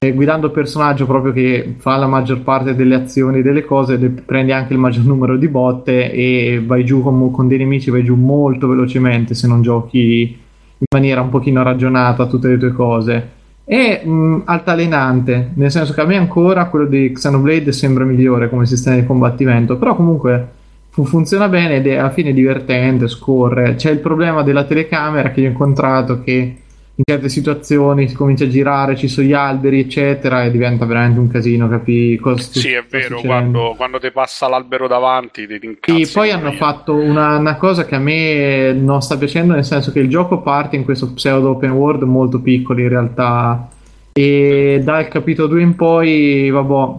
eh, 0.00 0.12
guidando 0.12 0.46
il 0.46 0.52
personaggio 0.52 1.06
proprio 1.06 1.32
che 1.32 1.76
fa 1.78 1.96
la 1.96 2.08
maggior 2.08 2.40
parte 2.40 2.74
delle 2.74 2.96
azioni 2.96 3.40
delle 3.40 3.64
cose 3.64 3.96
le- 3.96 4.08
prendi 4.08 4.50
anche 4.50 4.72
il 4.72 4.80
maggior 4.80 5.04
numero 5.04 5.36
di 5.36 5.46
botte 5.46 6.10
e 6.10 6.60
vai 6.66 6.84
giù 6.84 7.02
con, 7.02 7.30
con 7.30 7.46
dei 7.46 7.58
nemici 7.58 7.90
vai 7.90 8.02
giù 8.02 8.16
molto 8.16 8.66
velocemente 8.66 9.34
se 9.34 9.46
non 9.46 9.62
giochi 9.62 10.22
in 10.22 10.86
maniera 10.92 11.20
un 11.20 11.28
pochino 11.28 11.62
ragionata 11.62 12.26
tutte 12.26 12.48
le 12.48 12.58
tue 12.58 12.72
cose 12.72 13.28
è 13.70 14.04
mh, 14.04 14.42
altalenante, 14.46 15.52
nel 15.54 15.70
senso 15.70 15.92
che 15.92 16.00
a 16.00 16.04
me 16.04 16.16
ancora 16.16 16.64
quello 16.64 16.86
di 16.86 17.12
Xenoblade 17.12 17.70
sembra 17.70 18.02
migliore 18.02 18.48
come 18.48 18.66
sistema 18.66 18.96
di 18.96 19.06
combattimento, 19.06 19.76
però 19.76 19.94
comunque 19.94 20.48
fu- 20.88 21.04
funziona 21.04 21.48
bene 21.48 21.76
ed 21.76 21.86
è 21.86 21.94
alla 21.94 22.10
fine 22.10 22.32
divertente, 22.32 23.06
scorre. 23.06 23.76
C'è 23.76 23.92
il 23.92 24.00
problema 24.00 24.42
della 24.42 24.64
telecamera 24.64 25.30
che 25.30 25.44
ho 25.44 25.48
incontrato 25.48 26.20
che 26.20 26.56
in 27.00 27.02
certe 27.06 27.30
situazioni 27.30 28.08
si 28.08 28.14
comincia 28.14 28.44
a 28.44 28.48
girare, 28.48 28.94
ci 28.94 29.08
sono 29.08 29.26
gli 29.26 29.32
alberi, 29.32 29.80
eccetera, 29.80 30.44
e 30.44 30.50
diventa 30.50 30.84
veramente 30.84 31.18
un 31.18 31.28
casino, 31.28 31.68
capì 31.68 32.18
cosa 32.20 32.42
Sì, 32.42 32.72
è 32.72 32.84
vero, 32.88 33.20
quando, 33.22 33.74
quando 33.76 33.98
ti 33.98 34.10
passa 34.10 34.48
l'albero 34.48 34.86
davanti 34.86 35.46
ti 35.46 35.58
incazzi. 35.62 36.04
Sì, 36.04 36.12
poi 36.12 36.30
hanno 36.30 36.50
io. 36.50 36.56
fatto 36.56 36.94
una, 36.94 37.38
una 37.38 37.56
cosa 37.56 37.86
che 37.86 37.94
a 37.94 37.98
me 37.98 38.72
non 38.72 39.00
sta 39.00 39.16
piacendo, 39.16 39.54
nel 39.54 39.64
senso 39.64 39.92
che 39.92 40.00
il 40.00 40.08
gioco 40.08 40.42
parte 40.42 40.76
in 40.76 40.84
questo 40.84 41.12
pseudo 41.14 41.50
open 41.50 41.70
world 41.70 42.02
molto 42.02 42.40
piccolo 42.40 42.80
in 42.80 42.88
realtà. 42.88 43.68
E 44.12 44.80
dal 44.82 45.08
capitolo 45.08 45.48
2 45.48 45.62
in 45.62 45.76
poi, 45.76 46.50
vabbè, 46.50 46.98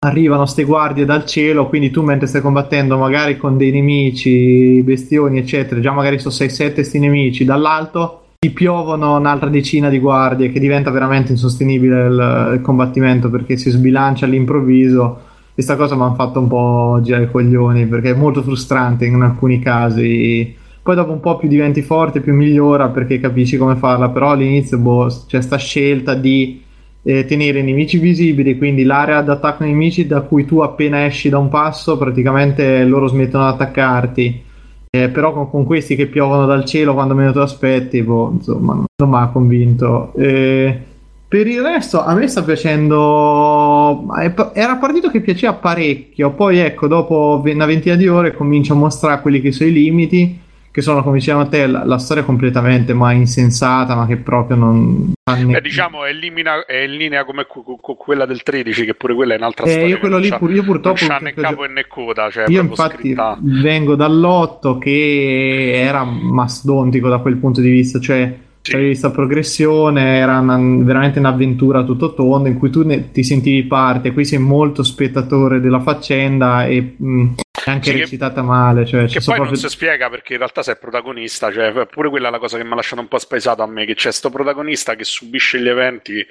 arrivano 0.00 0.44
ste 0.44 0.64
guardie 0.64 1.06
dal 1.06 1.24
cielo, 1.24 1.68
quindi 1.68 1.90
tu 1.90 2.02
mentre 2.02 2.26
stai 2.26 2.42
combattendo 2.42 2.98
magari 2.98 3.38
con 3.38 3.56
dei 3.56 3.70
nemici, 3.70 4.82
bestioni, 4.82 5.38
eccetera, 5.38 5.80
già 5.80 5.92
magari 5.92 6.18
sono 6.18 6.34
6-7 6.34 6.82
sti 6.82 6.98
nemici, 6.98 7.44
dall'alto 7.46 8.24
ti 8.40 8.50
piovono 8.52 9.16
un'altra 9.16 9.48
decina 9.48 9.88
di 9.88 9.98
guardie 9.98 10.52
che 10.52 10.60
diventa 10.60 10.92
veramente 10.92 11.32
insostenibile 11.32 12.06
il, 12.06 12.52
il 12.54 12.60
combattimento 12.60 13.28
perché 13.30 13.56
si 13.56 13.68
sbilancia 13.68 14.26
all'improvviso. 14.26 15.22
Questa 15.52 15.74
cosa 15.74 15.96
mi 15.96 16.02
ha 16.02 16.14
fatto 16.14 16.38
un 16.38 16.46
po' 16.46 17.00
girare 17.02 17.24
i 17.24 17.30
coglioni 17.32 17.86
perché 17.86 18.10
è 18.10 18.14
molto 18.14 18.44
frustrante 18.44 19.06
in 19.06 19.20
alcuni 19.20 19.58
casi. 19.58 20.54
Poi 20.80 20.94
dopo 20.94 21.10
un 21.10 21.18
po' 21.18 21.36
più 21.36 21.48
diventi 21.48 21.82
forte, 21.82 22.20
più 22.20 22.32
migliora 22.32 22.90
perché 22.90 23.18
capisci 23.18 23.56
come 23.56 23.74
farla, 23.74 24.08
però 24.08 24.30
all'inizio 24.30 24.78
boh, 24.78 25.12
c'è 25.26 25.40
sta 25.40 25.56
scelta 25.56 26.14
di 26.14 26.62
eh, 27.02 27.24
tenere 27.24 27.58
i 27.58 27.64
nemici 27.64 27.98
visibili, 27.98 28.56
quindi 28.56 28.84
l'area 28.84 29.20
d'attacco 29.20 29.64
nemici 29.64 30.06
da 30.06 30.20
cui 30.20 30.44
tu 30.44 30.60
appena 30.60 31.04
esci 31.04 31.28
da 31.28 31.38
un 31.38 31.48
passo 31.48 31.98
praticamente 31.98 32.84
loro 32.84 33.08
smettono 33.08 33.48
di 33.48 33.54
attaccarti. 33.54 34.42
Eh, 34.90 35.08
però 35.08 35.32
con, 35.32 35.50
con 35.50 35.64
questi 35.64 35.96
che 35.96 36.06
piovono 36.06 36.46
dal 36.46 36.64
cielo 36.64 36.94
quando 36.94 37.14
meno 37.14 37.32
te 37.32 37.40
aspetti, 37.40 38.02
boh, 38.02 38.30
insomma, 38.32 38.74
non, 38.74 38.84
non 38.96 39.10
mi 39.10 39.16
ha 39.16 39.28
convinto. 39.28 40.12
Eh, 40.14 40.80
per 41.28 41.46
il 41.46 41.60
resto 41.60 42.02
a 42.02 42.14
me 42.14 42.26
sta 42.26 42.42
piacendo. 42.42 44.06
Era 44.54 44.76
partito 44.76 45.10
che 45.10 45.20
piaceva 45.20 45.52
parecchio. 45.52 46.30
Poi 46.30 46.58
ecco, 46.58 46.86
dopo 46.86 47.42
una 47.44 47.66
ventina 47.66 47.96
di 47.96 48.08
ore 48.08 48.34
comincia 48.34 48.72
a 48.72 48.76
mostrare 48.76 49.20
quelli 49.20 49.42
che 49.42 49.52
sono 49.52 49.68
i 49.68 49.72
limiti. 49.72 50.40
Che 50.70 50.80
sono, 50.82 51.02
come 51.02 51.16
dicevamo 51.18 51.48
te, 51.48 51.66
la, 51.66 51.84
la 51.84 51.98
storia 51.98 52.22
completamente 52.22 52.92
ma 52.94 53.12
insensata, 53.12 53.94
ma 53.96 54.06
che 54.06 54.16
proprio 54.16 54.56
non 54.56 55.12
Beh, 55.24 55.60
diciamo 55.60 56.04
è, 56.04 56.12
limina- 56.12 56.64
è 56.66 56.82
in 56.84 56.92
linea 56.96 57.24
come 57.24 57.46
cu- 57.46 57.78
cu- 57.80 57.96
quella 57.96 58.26
del 58.26 58.42
13, 58.42 58.84
che 58.84 58.94
pure 58.94 59.14
quella 59.14 59.34
è 59.34 59.36
un'altra 59.38 59.64
Eh, 59.66 59.70
storia. 59.70 59.88
io 59.88 59.98
quello 59.98 60.18
lì 60.18 60.28
pur- 60.28 60.52
io 60.52 60.62
purtroppo 60.62 60.98
non 61.00 61.08
c'ha 61.08 61.18
né 61.24 61.34
capo 61.34 61.64
né 61.64 61.86
coda. 61.88 62.30
Cioè, 62.30 62.44
Io 62.48 62.60
infatti 62.62 62.96
scritta- 62.98 63.38
vengo 63.40 63.94
dall'8 63.96 64.78
che 64.78 65.72
era 65.74 66.04
mastodontico 66.04 67.08
da 67.08 67.18
quel 67.18 67.36
punto 67.36 67.60
di 67.60 67.70
vista, 67.70 67.98
cioè 67.98 68.36
Sì. 68.60 68.72
avevi 68.72 68.88
questa 68.90 69.10
progressione, 69.10 70.16
era 70.18 70.38
una- 70.38 70.58
veramente 70.84 71.18
un'avventura 71.18 71.82
tutto 71.84 72.14
tondo 72.14 72.48
in 72.48 72.58
cui 72.58 72.70
tu 72.70 72.84
ne- 72.84 73.10
ti 73.10 73.24
sentivi 73.24 73.64
parte, 73.66 74.12
qui 74.12 74.24
sei 74.24 74.38
molto 74.38 74.82
spettatore 74.82 75.60
della 75.60 75.80
faccenda 75.80 76.66
e 76.66 76.94
mh, 76.96 77.24
è 77.36 77.47
anche 77.68 77.90
Sì, 77.90 77.96
che- 77.96 78.00
recitata 78.02 78.42
male, 78.42 78.84
cioè 78.86 79.06
ci 79.06 79.18
Che 79.18 79.24
poi 79.24 79.34
proprio... 79.36 79.46
non 79.46 79.56
si 79.56 79.68
spiega 79.68 80.08
perché 80.10 80.32
in 80.32 80.38
realtà 80.38 80.62
sei 80.62 80.76
protagonista, 80.78 81.52
cioè 81.52 81.86
pure 81.86 82.08
quella 82.10 82.28
è 82.28 82.30
la 82.30 82.38
cosa 82.38 82.56
che 82.58 82.64
mi 82.64 82.72
ha 82.72 82.74
lasciato 82.76 83.00
un 83.00 83.08
po' 83.08 83.18
spaesato 83.18 83.62
a 83.62 83.66
me, 83.66 83.84
che 83.84 83.94
c'è 83.94 84.10
sto 84.12 84.30
protagonista 84.30 84.94
che 84.94 85.04
subisce 85.04 85.60
gli 85.60 85.68
eventi, 85.68 86.24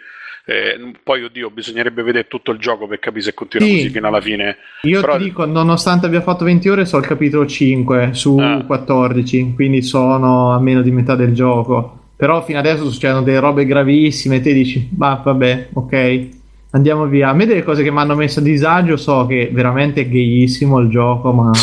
eh, 0.50 0.92
poi 1.04 1.24
oddio 1.24 1.50
bisognerebbe 1.50 2.04
vedere 2.04 2.28
tutto 2.28 2.52
il 2.52 2.60
gioco 2.60 2.88
per 2.88 3.00
capire 3.00 3.24
se 3.24 3.34
continua 3.34 3.68
Sì. 3.68 3.74
così 3.76 3.90
fino 3.90 4.08
alla 4.08 4.22
fine. 4.22 4.58
Io 4.84 5.02
Però- 5.02 5.18
ti 5.18 5.24
dico, 5.26 5.46
nonostante 5.46 6.06
abbia 6.06 6.22
fatto 6.22 6.46
20 6.46 6.70
ore, 6.70 6.86
so 6.86 6.98
il 6.98 7.06
capitolo 7.06 7.46
5 7.46 8.10
su 8.14 8.38
Ah. 8.40 8.64
14, 8.66 9.52
quindi 9.56 9.82
sono 9.82 10.54
a 10.54 10.60
meno 10.60 10.82
di 10.82 10.92
metà 10.92 11.16
del 11.16 11.34
gioco. 11.34 11.94
Però 12.16 12.42
fino 12.44 12.58
adesso 12.58 12.90
succedono 12.90 13.22
delle 13.22 13.40
robe 13.40 13.66
gravissime, 13.66 14.42
te 14.42 14.52
dici, 14.54 14.90
ma 14.98 15.22
vabbè, 15.24 15.70
ok, 15.74 16.28
andiamo 16.72 17.06
via. 17.06 17.30
A 17.30 17.34
me 17.34 17.46
delle 17.46 17.64
cose 17.64 17.84
che 17.84 17.92
mi 17.92 18.00
hanno 18.00 18.16
messo 18.16 18.40
a 18.40 18.44
disagio 18.44 18.98
so 18.98 19.26
che 19.26 19.50
veramente 19.52 20.02
è 20.02 20.10
gayissimo 20.10 20.80
il 20.80 20.90
gioco, 20.90 21.32
ma... 21.32 21.52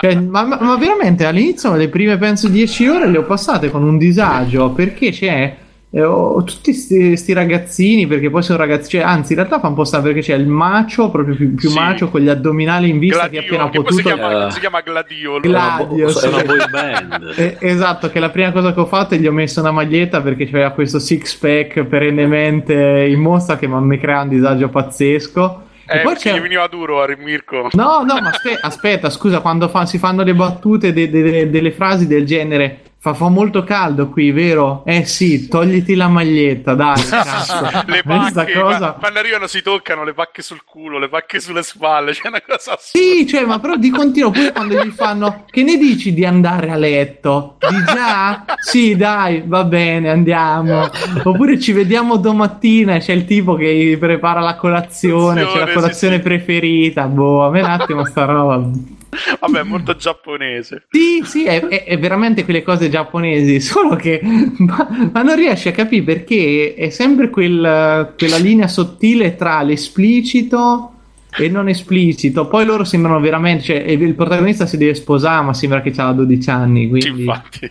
Cioè, 0.00 0.14
ma, 0.18 0.44
ma- 0.44 0.58
ma 0.58 0.76
veramente 0.78 1.26
all'inizio 1.26 1.74
le 1.74 1.90
prime 1.90 2.16
penso 2.16 2.48
10 2.48 2.88
ore 2.88 3.06
le 3.10 3.18
ho 3.18 3.24
passate 3.24 3.70
con 3.70 3.82
un 3.82 3.98
disagio 3.98 4.70
perché 4.70 5.10
c'è 5.10 5.54
eh, 5.92 6.02
ho 6.04 6.42
tutti 6.44 6.72
questi 6.72 7.32
ragazzini 7.32 8.06
perché 8.06 8.30
poi 8.30 8.42
sono 8.44 8.58
ragazzi 8.58 8.90
cioè, 8.90 9.00
anzi 9.00 9.32
in 9.32 9.38
realtà 9.38 9.58
fa 9.58 9.66
un 9.66 9.74
po' 9.74 9.82
strano 9.84 10.04
perché 10.04 10.20
c'è 10.20 10.34
il 10.34 10.46
macio 10.46 11.10
proprio 11.10 11.34
più, 11.34 11.52
più 11.54 11.68
Sì. 11.68 11.76
macio 11.76 12.08
con 12.10 12.20
gli 12.20 12.28
addominali 12.28 12.88
in 12.88 12.98
vista 13.00 13.26
Gladio, 13.26 13.40
che 13.40 13.46
appena 13.46 13.70
che 13.70 13.82
poi 13.82 13.92
si 13.92 14.02
potuto 14.02 14.14
chiama, 14.14 14.46
Eh. 14.46 14.50
si 14.52 14.60
chiama 14.60 14.80
Gladio. 14.82 15.40
Gladio, 15.40 16.08
È 16.08 16.12
sì. 16.12 16.28
una 16.28 16.42
boy 16.44 16.70
band. 16.70 17.32
Eh, 17.40 17.56
esatto, 17.60 18.08
che 18.10 18.20
la 18.20 18.30
prima 18.30 18.52
cosa 18.52 18.72
che 18.72 18.78
ho 18.80 18.86
fatto 18.86 19.14
è 19.14 19.18
gli 19.18 19.26
ho 19.26 19.32
messo 19.32 19.60
una 19.60 19.72
maglietta 19.72 20.20
perché 20.20 20.46
c'era 20.48 20.70
questo 20.70 20.98
six 21.00 21.34
pack 21.36 21.82
perennemente 21.84 23.06
in 23.08 23.20
mostra 23.20 23.56
che 23.56 23.66
mi 23.66 23.98
crea 23.98 24.20
un 24.22 24.28
disagio 24.28 24.68
pazzesco. 24.68 25.62
Eh, 25.86 25.98
e 25.98 26.00
poi 26.02 26.12
perché 26.12 26.30
c'è... 26.30 26.36
gli 26.38 26.42
veniva 26.42 26.66
duro 26.68 27.02
a 27.02 27.08
Mirko. 27.18 27.68
No, 27.72 28.04
no, 28.04 28.20
ma 28.20 28.28
aspe- 28.28 28.58
aspetta, 28.60 29.10
scusa, 29.10 29.40
quando 29.40 29.68
fa- 29.68 29.86
si 29.86 29.98
fanno 29.98 30.22
le 30.22 30.34
battute 30.34 30.92
de- 30.92 31.10
de- 31.10 31.50
delle 31.50 31.72
frasi 31.72 32.06
del 32.06 32.24
genere, 32.24 32.78
fa, 33.02 33.14
fa 33.14 33.28
molto 33.30 33.64
caldo 33.64 34.10
qui, 34.10 34.30
vero? 34.30 34.82
Eh 34.84 35.06
sì, 35.06 35.48
togliti 35.48 35.94
la 35.94 36.08
maglietta, 36.08 36.74
dai, 36.74 37.00
le 37.86 38.02
pacche, 38.02 38.52
cosa... 38.52 38.78
ma- 38.78 38.92
quando 38.92 39.18
arrivano 39.18 39.46
si 39.46 39.62
toccano 39.62 40.04
le 40.04 40.12
pacche 40.12 40.42
sul 40.42 40.62
culo, 40.64 40.98
le 40.98 41.08
pacche 41.08 41.40
sulle 41.40 41.62
spalle, 41.62 42.12
c'è 42.12 42.28
una 42.28 42.42
cosa 42.46 42.74
assurda. 42.74 43.06
Sì, 43.16 43.26
cioè, 43.26 43.46
ma 43.46 43.58
però 43.58 43.76
di 43.76 43.88
continuo, 43.88 44.30
pure 44.30 44.52
quando 44.52 44.84
gli 44.84 44.90
fanno, 44.90 45.44
che 45.48 45.62
ne 45.62 45.78
dici 45.78 46.12
di 46.12 46.26
andare 46.26 46.70
a 46.70 46.76
letto? 46.76 47.56
Di 47.58 47.84
già? 47.84 48.44
Sì, 48.60 48.94
dai, 48.96 49.42
va 49.46 49.64
bene, 49.64 50.10
andiamo. 50.10 50.90
Oppure 51.22 51.58
ci 51.58 51.72
vediamo 51.72 52.16
domattina 52.18 52.98
c'è 52.98 53.12
il 53.12 53.24
tipo 53.24 53.54
che 53.54 53.96
prepara 53.98 54.40
la 54.40 54.56
colazione, 54.56 55.46
c'è 55.46 55.58
la 55.58 55.72
Colazione, 55.72 56.16
sì. 56.16 56.22
preferita. 56.22 57.06
Boh, 57.06 57.46
a 57.46 57.50
me 57.50 57.60
un 57.60 57.70
attimo 57.70 58.04
sta 58.04 58.24
roba. 58.26 58.98
Vabbè, 59.40 59.60
è 59.60 59.62
molto 59.64 59.96
giapponese. 59.96 60.86
Sì, 60.90 61.22
sì, 61.24 61.44
è, 61.44 61.60
è- 61.66 61.84
è 61.84 61.98
veramente 61.98 62.44
quelle 62.44 62.62
cose 62.62 62.88
giapponesi, 62.88 63.58
solo 63.60 63.96
che 63.96 64.20
ma, 64.22 65.10
ma 65.12 65.22
non 65.22 65.36
riesci 65.36 65.68
a 65.68 65.72
capire 65.72 66.02
perché 66.04 66.74
è 66.74 66.90
sempre 66.90 67.28
quel- 67.30 68.14
quella 68.16 68.36
linea 68.38 68.68
sottile 68.68 69.34
tra 69.34 69.62
l'esplicito 69.62 70.92
e 71.36 71.48
non 71.48 71.68
esplicito. 71.68 72.46
Poi 72.48 72.64
loro 72.64 72.84
sembrano 72.84 73.20
veramente, 73.20 73.64
cioè 73.64 73.76
il 73.76 74.14
protagonista 74.14 74.66
si 74.66 74.76
deve 74.76 74.94
sposare, 74.94 75.44
ma 75.44 75.54
sembra 75.54 75.80
che 75.80 75.92
ha 75.96 76.12
12 76.12 76.50
anni, 76.50 76.88
quindi 76.88 77.08
infatti. 77.08 77.70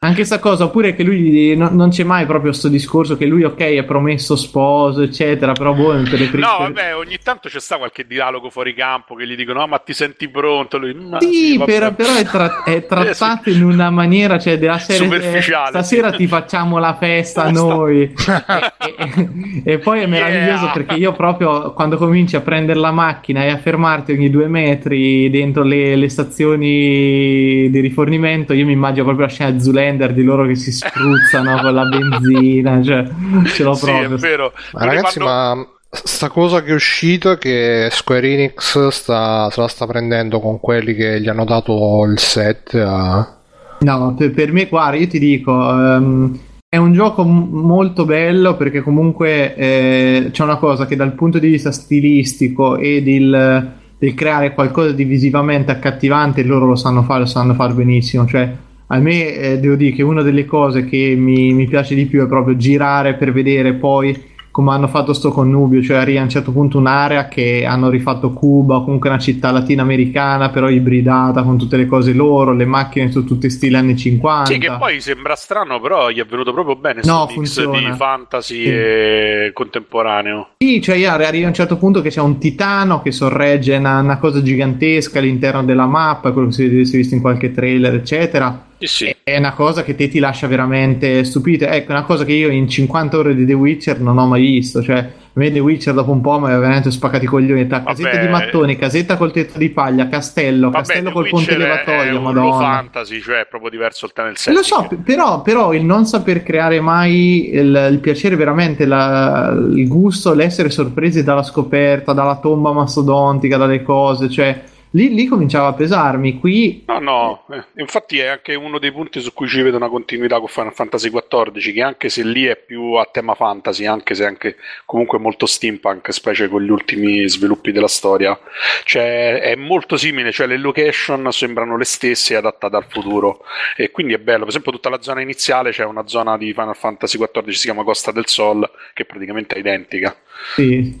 Anche 0.00 0.24
sta 0.24 0.38
cosa, 0.38 0.62
oppure 0.62 0.94
che 0.94 1.02
lui 1.02 1.56
no- 1.56 1.70
non 1.72 1.88
c'è 1.90 2.04
mai 2.04 2.24
proprio 2.24 2.52
sto 2.52 2.68
discorso 2.68 3.16
che 3.16 3.26
lui 3.26 3.42
ok 3.42 3.58
è 3.58 3.82
promesso 3.84 4.36
sposo, 4.36 5.02
eccetera, 5.02 5.50
però 5.52 5.72
boh, 5.74 5.88
per 6.08 6.20
le 6.20 6.26
prime 6.28 6.46
No, 6.46 6.56
vabbè, 6.60 6.94
ogni 6.94 7.18
tanto 7.20 7.48
c'è 7.48 7.58
sta 7.58 7.78
qualche 7.78 8.06
dialogo 8.06 8.48
fuori 8.48 8.74
campo 8.74 9.16
che 9.16 9.26
gli 9.26 9.34
dicono: 9.34 9.60
Ah, 9.60 9.66
ma 9.66 9.78
ti 9.78 9.92
senti 9.92 10.28
pronto? 10.28 10.78
Lui, 10.78 10.94
"Ma 10.94 11.18
Sì, 11.20 11.56
vabbè." 11.58 11.72
però, 11.72 11.92
però 11.94 12.14
è, 12.14 12.24
tra- 12.24 12.62
è 12.62 12.86
trattato 12.86 13.50
in 13.50 13.64
una 13.64 13.90
maniera, 13.90 14.38
cioè 14.38 14.56
della 14.56 14.78
serie 14.78 15.02
eh, 15.08 15.10
Superficiale, 15.10 15.68
stasera 15.70 16.10
sì. 16.12 16.16
ti 16.18 16.26
facciamo 16.28 16.78
la 16.78 16.94
festa 16.94 17.50
noi. 17.50 18.02
e, 18.14 18.94
e- 19.16 19.62
e 19.64 19.78
poi 19.78 20.00
è 20.02 20.06
meraviglioso 20.06 20.46
Yeah. 20.58 20.72
perché 20.72 20.94
io 20.94 21.12
proprio 21.12 21.72
quando 21.72 21.96
cominci 21.96 22.36
a 22.36 22.40
prendere 22.40 22.78
la 22.78 22.90
macchina 22.92 23.42
e 23.44 23.48
a 23.48 23.58
fermarti 23.58 24.12
ogni 24.12 24.30
due 24.30 24.46
metri 24.48 25.28
dentro 25.30 25.62
le, 25.64 25.96
le 25.96 26.08
stazioni 26.08 27.68
di 27.70 27.80
rifornimento, 27.80 28.52
io 28.52 28.64
mi 28.66 28.72
immagino 28.72 29.04
proprio 29.04 29.26
la 29.26 29.32
scena 29.32 29.50
di 29.50 29.58
Zoolander 29.88 30.12
di 30.12 30.22
loro 30.22 30.46
che 30.46 30.54
si 30.54 30.70
spruzzano 30.72 31.60
con 31.60 31.74
la 31.74 31.84
benzina, 31.84 32.82
cioè 32.82 33.04
ce 33.46 33.62
l'ho 33.62 33.74
Sì, 33.74 33.84
proprio. 33.86 34.14
è 34.14 34.18
vero. 34.18 34.52
Ma 34.72 34.84
ragazzi, 34.84 35.18
fanno- 35.18 35.30
ma 35.30 35.66
sta 35.90 36.28
cosa 36.28 36.62
che 36.62 36.70
è 36.70 36.74
uscita 36.74 37.38
che 37.38 37.88
Square 37.90 38.30
Enix 38.30 38.88
sta, 38.88 39.48
se 39.50 39.60
la 39.60 39.68
sta 39.68 39.86
prendendo 39.86 40.40
con 40.40 40.60
quelli 40.60 40.94
che 40.94 41.20
gli 41.20 41.28
hanno 41.28 41.44
dato 41.44 42.04
il 42.04 42.18
set 42.18 42.74
a... 42.74 43.36
No, 43.80 44.14
per, 44.16 44.32
per 44.32 44.52
me, 44.52 44.66
guarda, 44.66 44.96
io 44.96 45.06
ti 45.06 45.18
dico, 45.20 45.52
ehm, 45.70 46.38
è 46.68 46.76
un 46.76 46.92
gioco 46.92 47.24
m- 47.24 47.48
molto 47.52 48.04
bello 48.04 48.56
perché 48.56 48.82
comunque 48.82 49.54
eh, 49.54 50.28
c'è 50.32 50.42
una 50.42 50.56
cosa 50.56 50.84
che 50.86 50.96
dal 50.96 51.12
punto 51.14 51.38
di 51.38 51.48
vista 51.48 51.70
stilistico 51.70 52.76
e 52.76 53.02
del, 53.02 53.72
del 53.96 54.14
creare 54.14 54.52
qualcosa 54.52 54.90
di 54.92 55.04
visivamente 55.04 55.70
accattivante, 55.70 56.42
loro 56.42 56.66
lo 56.66 56.74
sanno 56.76 57.02
fare, 57.04 57.20
lo 57.20 57.26
sanno 57.26 57.54
fare 57.54 57.72
benissimo. 57.72 58.26
Cioè, 58.26 58.52
a 58.88 58.98
me 58.98 59.34
eh, 59.34 59.58
devo 59.58 59.74
dire 59.74 59.92
che 59.94 60.02
una 60.02 60.22
delle 60.22 60.44
cose 60.44 60.84
che 60.84 61.14
mi, 61.16 61.52
mi 61.52 61.66
piace 61.66 61.94
di 61.94 62.06
più 62.06 62.22
è 62.24 62.26
proprio 62.28 62.56
girare 62.56 63.14
per 63.14 63.32
vedere 63.32 63.74
poi 63.74 64.36
come 64.50 64.72
hanno 64.72 64.88
fatto 64.88 65.12
sto 65.12 65.30
connubio, 65.30 65.80
cioè 65.82 65.98
arriva 65.98 66.18
a 66.18 66.24
un 66.24 66.30
certo 66.30 66.50
punto 66.50 66.78
un'area 66.78 67.28
che 67.28 67.64
hanno 67.64 67.88
rifatto 67.90 68.32
Cuba, 68.32 68.80
comunque 68.80 69.08
una 69.08 69.18
città 69.20 69.52
latinoamericana, 69.52 70.48
però 70.50 70.68
ibridata 70.68 71.44
con 71.44 71.56
tutte 71.58 71.76
le 71.76 71.86
cose 71.86 72.12
loro, 72.12 72.52
le 72.52 72.64
macchine 72.64 73.08
sono 73.12 73.24
tutte 73.24 73.50
stile 73.50 73.76
anni 73.76 73.96
50. 73.96 74.50
Sì, 74.50 74.58
che 74.58 74.72
poi 74.76 75.00
sembra 75.00 75.36
strano, 75.36 75.78
però 75.80 76.10
gli 76.10 76.18
è 76.18 76.24
venuto 76.24 76.52
proprio 76.52 76.74
bene 76.74 77.02
No, 77.04 77.26
mix 77.26 77.34
funziona. 77.34 77.78
di 77.78 77.96
fantasy 77.96 78.54
Sì. 78.64 78.68
e 78.68 79.50
contemporaneo. 79.52 80.48
Sì, 80.58 80.82
cioè 80.82 80.96
io 80.96 81.10
arrivi 81.10 81.44
a 81.44 81.48
un 81.48 81.54
certo 81.54 81.76
punto 81.76 82.00
che 82.00 82.08
c'è 82.08 82.20
un 82.20 82.38
titano 82.38 83.00
che 83.00 83.12
sorregge 83.12 83.76
una, 83.76 84.00
una 84.00 84.18
cosa 84.18 84.42
gigantesca 84.42 85.20
all'interno 85.20 85.62
della 85.62 85.86
mappa, 85.86 86.32
quello 86.32 86.48
che 86.48 86.54
si 86.54 86.84
si 86.84 86.94
è 86.94 86.98
visto 86.98 87.14
in 87.14 87.20
qualche 87.20 87.52
trailer, 87.52 87.94
eccetera. 87.94 88.64
Sì, 88.78 88.86
sì. 88.86 89.16
È 89.24 89.36
una 89.36 89.52
cosa 89.52 89.82
che 89.82 89.94
te 89.96 90.08
ti 90.08 90.18
lascia 90.20 90.46
veramente 90.46 91.24
stupito. 91.24 91.64
Ecco, 91.64 91.88
è 91.90 91.94
una 91.94 92.04
cosa 92.04 92.24
che 92.24 92.32
io 92.32 92.48
in 92.48 92.68
50 92.68 93.18
ore 93.18 93.34
di 93.34 93.44
The 93.44 93.52
Witcher 93.54 94.00
non 94.00 94.18
ho 94.18 94.26
mai 94.26 94.40
visto. 94.40 94.82
Cioè, 94.82 94.96
a 94.98 95.10
me 95.32 95.50
The 95.50 95.58
Witcher 95.58 95.94
dopo 95.94 96.12
un 96.12 96.20
po' 96.20 96.38
mi 96.38 96.44
aveva 96.44 96.60
veramente 96.60 96.90
spaccato 96.92 97.24
i 97.24 97.26
coglioni. 97.26 97.66
Tra 97.66 97.82
casetta 97.82 98.10
Vabbè. 98.10 98.22
di 98.24 98.28
mattoni, 98.30 98.76
casetta 98.76 99.16
col 99.16 99.32
tetto 99.32 99.58
di 99.58 99.70
paglia, 99.70 100.08
castello, 100.08 100.70
Vabbè, 100.70 100.76
castello 100.86 101.08
The 101.08 101.12
col 101.14 101.28
ponte 101.28 101.50
Witcher 101.54 101.68
è- 101.68 101.84
è 101.84 101.90
elevatoio, 101.90 102.16
un 102.18 102.22
madonna. 102.22 102.64
fantasy, 102.66 103.20
cioè 103.20 103.40
è 103.40 103.46
proprio 103.48 103.70
diverso 103.70 104.06
il 104.06 104.12
nel 104.16 104.32
Eh, 104.32 104.36
setting. 104.36 104.56
Lo 104.56 104.62
so, 104.62 104.88
però, 105.04 105.42
però 105.42 105.74
il 105.74 105.84
non 105.84 106.06
saper 106.06 106.42
creare 106.44 106.80
mai 106.80 107.50
il, 107.52 107.88
il 107.90 107.98
piacere 107.98 108.36
veramente, 108.36 108.86
la- 108.86 109.56
il 109.74 109.88
gusto, 109.88 110.34
l'essere 110.34 110.70
sorpresi 110.70 111.24
dalla 111.24 111.42
scoperta, 111.42 112.12
dalla 112.12 112.36
tomba 112.36 112.72
mastodontica, 112.72 113.56
dalle 113.56 113.82
cose, 113.82 114.28
cioè 114.30 114.62
lì, 114.90 115.14
lì 115.14 115.26
cominciava 115.26 115.68
a 115.68 115.74
pesarmi. 115.74 116.38
Qui 116.38 116.84
No, 116.86 116.98
no, 116.98 117.44
eh, 117.50 117.80
infatti 117.80 118.18
è 118.18 118.26
anche 118.26 118.54
uno 118.54 118.78
dei 118.78 118.92
punti 118.92 119.20
su 119.20 119.32
cui 119.32 119.48
ci 119.48 119.60
vedo 119.62 119.76
una 119.76 119.88
continuità 119.88 120.38
con 120.38 120.48
Final 120.48 120.72
Fantasy 120.72 121.10
XIV, 121.10 121.72
che 121.72 121.82
anche 121.82 122.08
se 122.08 122.22
lì 122.22 122.44
è 122.44 122.56
più 122.56 122.94
a 122.94 123.08
tema 123.10 123.34
fantasy, 123.34 123.86
anche 123.86 124.14
se 124.14 124.24
è 124.24 124.26
anche 124.26 124.56
comunque 124.84 125.18
molto 125.18 125.46
steampunk, 125.46 126.12
specie 126.12 126.48
con 126.48 126.62
gli 126.62 126.70
ultimi 126.70 127.28
sviluppi 127.28 127.72
della 127.72 127.88
storia, 127.88 128.38
cioè 128.84 129.40
è 129.40 129.54
molto 129.54 129.96
simile, 129.96 130.32
cioè 130.32 130.46
le 130.46 130.56
location 130.56 131.30
sembrano 131.30 131.76
le 131.76 131.84
stesse 131.84 132.36
adattate 132.36 132.76
al 132.76 132.86
futuro 132.88 133.44
e 133.76 133.90
quindi 133.90 134.14
è 134.14 134.18
bello, 134.18 134.40
per 134.40 134.48
esempio 134.48 134.72
tutta 134.72 134.88
la 134.88 135.02
zona 135.02 135.20
iniziale 135.20 135.70
c'è 135.70 135.84
una 135.84 136.06
zona 136.06 136.36
di 136.36 136.52
Final 136.52 136.76
Fantasy 136.76 137.18
XIV, 137.18 137.48
si 137.50 137.64
chiama 137.64 137.84
Costa 137.84 138.12
del 138.12 138.26
Sol, 138.26 138.68
che 138.94 139.04
praticamente 139.04 139.54
è 139.54 139.58
identica. 139.58 140.16
sì. 140.54 140.98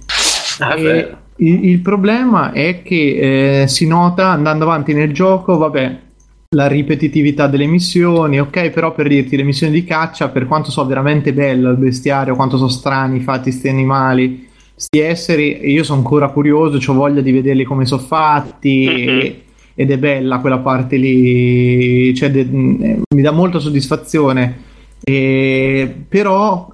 Ah, 0.60 0.76
E. 0.76 1.27
il, 1.38 1.64
il 1.64 1.78
problema 1.80 2.52
è 2.52 2.82
che 2.82 3.62
eh, 3.62 3.68
si 3.68 3.86
nota 3.86 4.28
andando 4.28 4.64
avanti 4.64 4.92
nel 4.94 5.12
gioco, 5.12 5.56
vabbè, 5.56 5.98
la 6.50 6.66
ripetitività 6.66 7.46
delle 7.46 7.66
missioni, 7.66 8.40
ok, 8.40 8.70
però 8.70 8.92
per 8.94 9.08
dirti 9.08 9.36
le 9.36 9.42
missioni 9.42 9.72
di 9.72 9.84
caccia, 9.84 10.28
per 10.28 10.46
quanto 10.46 10.70
so 10.70 10.84
veramente 10.86 11.32
bello 11.32 11.70
il 11.70 11.76
bestiario, 11.76 12.34
quanto 12.34 12.56
sono 12.56 12.68
strani 12.70 13.20
fatti 13.20 13.50
sti 13.52 13.68
animali, 13.68 14.48
sti 14.74 14.98
esseri, 14.98 15.70
io 15.70 15.84
sono 15.84 15.98
ancora 15.98 16.28
curioso, 16.28 16.78
ho 16.90 16.94
voglia 16.94 17.20
di 17.20 17.32
vederli 17.32 17.64
come 17.64 17.84
sono 17.84 18.00
fatti 18.00 18.86
Mhm. 18.88 19.08
e- 19.20 19.42
ed 19.74 19.90
è 19.92 19.98
bella 19.98 20.38
quella 20.38 20.58
parte 20.58 20.96
lì, 20.96 22.12
cioè 22.14 22.30
de- 22.30 22.40
eh, 22.40 23.00
mi 23.14 23.22
dà 23.22 23.30
molta 23.30 23.58
soddisfazione. 23.60 24.66
E- 25.04 25.94
però 26.08 26.68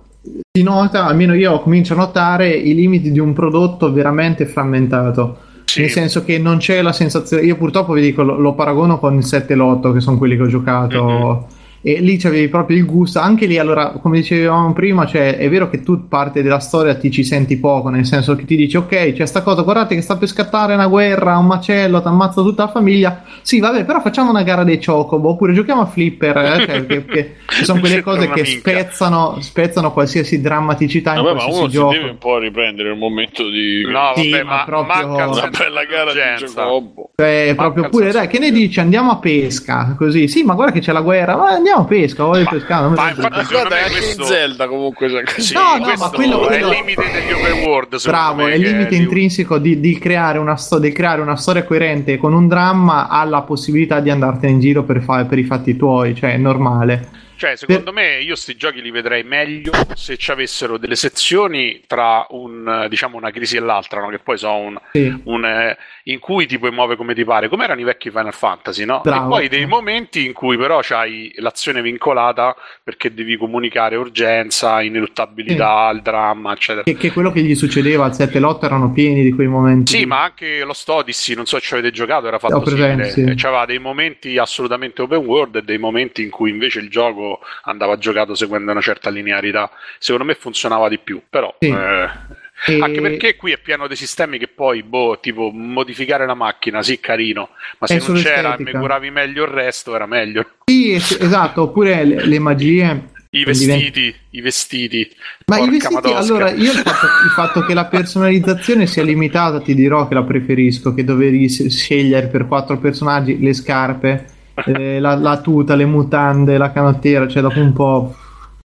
si 0.50 0.62
nota, 0.62 1.06
almeno 1.06 1.34
io 1.34 1.60
comincio 1.60 1.94
a 1.94 1.96
notare 1.96 2.50
i 2.50 2.74
limiti 2.74 3.12
di 3.12 3.18
un 3.18 3.32
prodotto 3.32 3.92
veramente 3.92 4.46
frammentato. 4.46 5.38
Sì. 5.64 5.80
Nel 5.80 5.90
senso 5.90 6.24
che 6.24 6.38
non 6.38 6.58
c'è 6.58 6.82
la 6.82 6.92
sensazione. 6.92 7.42
Io 7.44 7.56
purtroppo 7.56 7.92
vi 7.92 8.00
dico, 8.00 8.22
lo, 8.22 8.38
lo 8.38 8.54
paragono 8.54 8.98
con 8.98 9.16
il 9.16 9.24
7 9.24 9.52
e 9.52 9.56
l'8, 9.56 9.92
che 9.92 10.00
sono 10.00 10.18
quelli 10.18 10.36
che 10.36 10.42
ho 10.42 10.48
giocato. 10.48 11.04
Mhm. 11.04 11.62
E 11.86 12.00
lì 12.00 12.16
c'avevi 12.16 12.48
proprio 12.48 12.78
il 12.78 12.86
gusto. 12.86 13.18
Anche 13.18 13.44
lì, 13.44 13.58
allora, 13.58 13.90
come 14.00 14.16
dicevamo 14.20 14.72
prima, 14.72 15.04
cioè, 15.04 15.36
è 15.36 15.50
vero 15.50 15.68
che 15.68 15.82
tu 15.82 16.08
parte 16.08 16.42
della 16.42 16.58
storia 16.58 16.94
ti 16.94 17.10
ci 17.10 17.22
senti 17.24 17.58
poco, 17.58 17.90
nel 17.90 18.06
senso 18.06 18.34
che 18.36 18.46
ti 18.46 18.56
dici, 18.56 18.78
ok, 18.78 19.12
c'è 19.12 19.26
sta 19.26 19.42
cosa, 19.42 19.60
guardate 19.60 19.94
che 19.94 20.00
sta 20.00 20.16
per 20.16 20.28
scattare 20.28 20.72
una 20.72 20.86
guerra, 20.86 21.36
un 21.36 21.44
macello, 21.44 22.00
ti 22.00 22.08
ammazza 22.08 22.40
tutta 22.40 22.64
la 22.64 22.70
famiglia. 22.70 23.22
Sì, 23.42 23.60
vabbè, 23.60 23.84
però 23.84 24.00
facciamo 24.00 24.30
una 24.30 24.42
gara 24.42 24.64
dei 24.64 24.82
chocobo, 24.82 25.28
oppure 25.28 25.52
giochiamo 25.52 25.82
a 25.82 25.86
flipper, 25.86 26.36
eh, 26.38 26.64
cioè, 26.66 26.86
che, 26.86 27.04
che- 27.04 27.34
sono 27.64 27.80
quelle 27.80 28.00
cose 28.00 28.30
che 28.30 28.46
spezzano, 28.46 29.36
spezzano 29.40 29.92
qualsiasi 29.92 30.40
drammaticità 30.40 31.14
in 31.14 31.22
Vabbè, 31.22 31.34
ma 31.34 31.42
qualsiasi 31.42 31.60
uno 31.60 31.68
si 31.68 31.74
gioco. 31.76 31.92
deve 31.92 32.10
un 32.10 32.18
po' 32.18 32.38
riprendere 32.38 32.90
il 32.92 32.96
momento 32.98 33.46
di 33.50 33.82
No, 33.86 34.12
Sì, 34.16 34.30
vabbè, 34.30 34.42
ma 34.42 34.56
ma, 34.56 34.64
proprio- 34.64 35.06
una 35.12 35.50
bella 35.50 35.84
gara 35.84 36.12
di 36.14 36.46
gioco. 36.46 37.10
Cioè, 37.16 37.52
proprio 37.54 37.88
pure, 37.90 38.10
dai, 38.10 38.26
che 38.26 38.38
ne 38.38 38.50
di- 38.50 38.60
dici? 38.60 38.80
Andiamo 38.80 39.10
a 39.10 39.16
pesca, 39.18 39.94
così. 39.98 40.28
Sì, 40.28 40.42
ma 40.44 40.54
guarda 40.54 40.72
che 40.72 40.80
c'è 40.80 40.92
la 40.92 41.02
guerra, 41.02 41.36
ma 41.36 41.50
andiamo 41.50 41.72
a 41.80 41.84
pesca, 41.84 42.24
voglio 42.24 42.46
pescare. 42.48 42.88
ma 42.88 42.94
fa 42.94 43.08
infatti 43.10 43.44
secondo 43.44 43.68
Guarda, 43.68 43.74
me 43.74 43.80
anche 43.82 43.92
in 43.94 44.02
questo- 44.02 44.24
Zelda 44.24 44.66
comunque 44.68 45.08
c'è 45.08 45.22
così. 45.24 45.40
Sì, 45.42 45.54
No, 45.54 45.76
no, 45.78 45.92
ma 45.98 46.10
quello- 46.10 46.38
quello- 46.38 46.50
è 46.50 46.58
il 46.58 46.66
limite 46.84 47.02
degli 47.12 47.32
open 47.32 47.62
world. 47.66 48.02
Bravo, 48.02 48.42
me, 48.44 48.50
è 48.52 48.54
il 48.54 48.60
limite 48.62 48.88
di- 48.88 48.96
intrinseco 48.96 49.58
di, 49.58 49.80
di 49.80 49.98
creare 49.98 50.38
una 50.38 50.56
sto- 50.56 50.78
di 50.78 50.92
creare 50.92 51.20
una 51.20 51.36
storia 51.36 51.64
coerente 51.64 52.16
con 52.16 52.32
un 52.32 52.48
dramma 52.48 53.08
ha 53.08 53.24
la 53.24 53.42
possibilità 53.42 54.00
di 54.00 54.10
andartene 54.10 54.52
in 54.52 54.60
giro 54.60 54.82
per, 54.84 55.02
fa- 55.02 55.24
per 55.24 55.38
i 55.38 55.44
fatti 55.44 55.76
tuoi, 55.76 56.14
cioè 56.14 56.32
è 56.34 56.36
normale. 56.38 57.22
Cioè, 57.36 57.56
secondo 57.56 57.92
me, 57.92 58.20
io 58.20 58.34
sti 58.36 58.56
giochi 58.56 58.80
li 58.80 58.90
vedrei 58.90 59.22
meglio 59.24 59.72
se 59.94 60.16
ci 60.16 60.30
avessero 60.30 60.78
delle 60.78 60.96
sezioni 60.96 61.82
tra 61.86 62.26
un, 62.30 62.86
diciamo, 62.88 63.16
una 63.16 63.30
crisi 63.30 63.56
e 63.56 63.60
l'altra, 63.60 64.00
no? 64.00 64.08
che 64.08 64.18
poi 64.18 64.38
sono 64.38 64.58
un, 64.58 64.80
Sì. 64.92 65.20
un, 65.24 65.44
eh, 65.44 65.76
in 66.04 66.18
cui 66.18 66.46
ti 66.46 66.58
puoi 66.58 66.70
muovere 66.70 66.96
come 66.96 67.14
ti 67.14 67.24
pare, 67.24 67.48
come 67.48 67.64
erano 67.64 67.80
i 67.80 67.84
vecchi 67.84 68.10
Final 68.10 68.34
Fantasy, 68.34 68.84
no? 68.84 69.00
Bravo. 69.02 69.26
E 69.26 69.28
poi 69.28 69.48
dei 69.48 69.66
momenti 69.66 70.24
in 70.24 70.32
cui 70.32 70.56
però 70.56 70.80
c'hai 70.82 71.32
l'azione 71.36 71.82
vincolata 71.82 72.54
perché 72.82 73.12
devi 73.12 73.36
comunicare 73.36 73.96
urgenza, 73.96 74.80
ineluttabilità, 74.82 75.90
il 75.92 76.02
dramma, 76.02 76.52
eccetera. 76.52 76.84
Che, 76.84 76.96
che 76.96 77.12
quello 77.12 77.32
che 77.32 77.40
gli 77.42 77.54
succedeva 77.54 78.04
al 78.04 78.14
7 78.14 78.36
e 78.36 78.40
l'8 78.40 78.64
erano 78.64 78.92
pieni 78.92 79.22
di 79.22 79.32
quei 79.32 79.48
momenti. 79.48 79.96
Sì, 79.96 80.04
ma 80.04 80.22
anche 80.22 80.62
lo 80.64 80.74
Odyssey, 80.86 81.34
non 81.34 81.46
so 81.46 81.58
se 81.58 81.62
ci 81.62 81.74
avete 81.74 81.90
giocato, 81.90 82.26
era 82.26 82.38
fatto 82.38 82.60
presente, 82.60 83.10
simile. 83.10 83.32
sì. 83.32 83.36
C'aveva 83.42 83.64
dei 83.64 83.78
momenti 83.78 84.38
assolutamente 84.38 85.02
open 85.02 85.24
world 85.24 85.56
e 85.56 85.62
dei 85.62 85.78
momenti 85.78 86.22
in 86.22 86.30
cui 86.30 86.50
invece 86.50 86.80
il 86.80 86.90
gioco 86.90 87.33
andava 87.64 87.96
giocato 87.98 88.34
seguendo 88.34 88.70
una 88.70 88.80
certa 88.80 89.10
linearità. 89.10 89.70
Secondo 89.98 90.26
me 90.26 90.34
funzionava 90.34 90.88
di 90.88 90.98
più, 90.98 91.22
però... 91.28 91.54
Sì. 91.58 91.68
eh, 91.68 92.42
E- 92.66 92.78
Anche 92.80 93.00
perché 93.00 93.34
qui 93.34 93.50
è 93.50 93.58
pieno 93.58 93.88
di 93.88 93.96
sistemi 93.96 94.38
che 94.38 94.46
poi, 94.46 94.84
boh, 94.84 95.18
tipo 95.20 95.50
modificare 95.52 96.24
la 96.24 96.34
macchina, 96.34 96.82
sì, 96.84 97.00
carino, 97.00 97.48
ma 97.78 97.86
se 97.88 98.00
non 98.06 98.16
c'era 98.16 98.54
e 98.56 98.62
mi 98.62 98.70
curavi 98.70 99.10
meglio 99.10 99.42
il 99.42 99.50
resto, 99.50 99.94
era 99.94 100.06
meglio. 100.06 100.46
Sì, 100.64 100.92
es- 100.92 101.18
esatto, 101.20 101.62
oppure 101.62 102.04
le, 102.04 102.24
le 102.24 102.38
magie. 102.38 103.10
I 103.30 103.38
divent- 103.44 103.66
vestiti, 103.66 104.14
i 104.30 104.40
vestiti. 104.40 105.10
Ma 105.46 105.58
i 105.58 105.68
vestiti, 105.68 105.94
madosca. 105.94 106.18
allora, 106.18 106.50
io 106.52 106.70
il 106.70 106.78
fatto, 106.78 107.06
il 107.06 107.30
fatto 107.34 107.64
che 107.66 107.74
la 107.74 107.86
personalizzazione 107.86 108.86
sia 108.86 109.02
limitata, 109.02 109.60
ti 109.60 109.74
dirò 109.74 110.06
che 110.06 110.14
la 110.14 110.22
preferisco, 110.22 110.94
che 110.94 111.02
dovevi 111.02 111.48
scegliere 111.48 112.28
per 112.28 112.46
quattro 112.46 112.78
personaggi 112.78 113.40
le 113.40 113.52
scarpe, 113.52 114.26
eh, 114.66 114.98
la, 115.00 115.14
la 115.14 115.40
tuta, 115.40 115.74
le 115.74 115.84
mutande, 115.86 116.56
la 116.58 116.72
canottiera, 116.72 117.26
cioè 117.28 117.42
dopo 117.42 117.60
un 117.60 117.72
po'... 117.72 118.14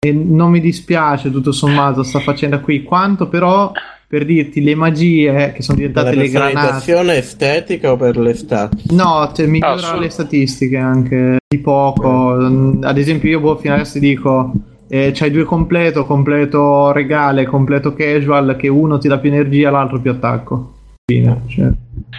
E 0.05 0.11
non 0.11 0.51
mi 0.51 0.59
dispiace 0.59 1.31
tutto 1.31 1.53
sommato 1.53 2.03
sta 2.03 2.19
faccenda 2.19 2.59
qui, 2.59 2.83
quanto 2.83 3.29
però 3.29 3.71
per 4.05 4.25
dirti 4.25 4.61
le 4.61 4.75
magie 4.75 5.53
che 5.53 5.61
sono 5.61 5.77
Per 5.77 5.91
la 5.93 5.93
diventate 6.03 6.15
le 6.15 6.29
granate... 6.29 6.53
personalizzazione 6.53 7.17
estetica 7.17 7.91
o 7.93 7.95
per 7.95 8.17
le 8.17 8.33
stats? 8.33 8.89
No, 8.91 9.31
cioè, 9.33 9.47
migliora 9.47 9.73
Ah, 9.73 9.77
solo- 9.77 10.01
le 10.01 10.09
statistiche 10.09 10.77
anche 10.77 11.37
di 11.47 11.57
poco. 11.59 12.35
Mm, 12.37 12.83
Ad 12.83 12.97
esempio, 12.97 13.29
io 13.29 13.39
boh, 13.39 13.55
fino 13.55 13.75
adesso 13.75 13.93
ti 13.93 13.99
dico: 14.01 14.51
eh, 14.89 15.11
c'hai 15.13 15.31
due 15.31 15.45
completo, 15.45 16.05
completo 16.05 16.91
regale, 16.91 17.45
completo 17.45 17.93
casual, 17.93 18.55
che 18.57 18.67
uno 18.67 18.97
ti 18.97 19.07
dà 19.07 19.17
più 19.17 19.29
energia, 19.31 19.71
l'altro 19.71 19.99
più 20.01 20.11
attacco. 20.11 20.73
Fine. 21.05 21.41
Cioè, 21.47 21.71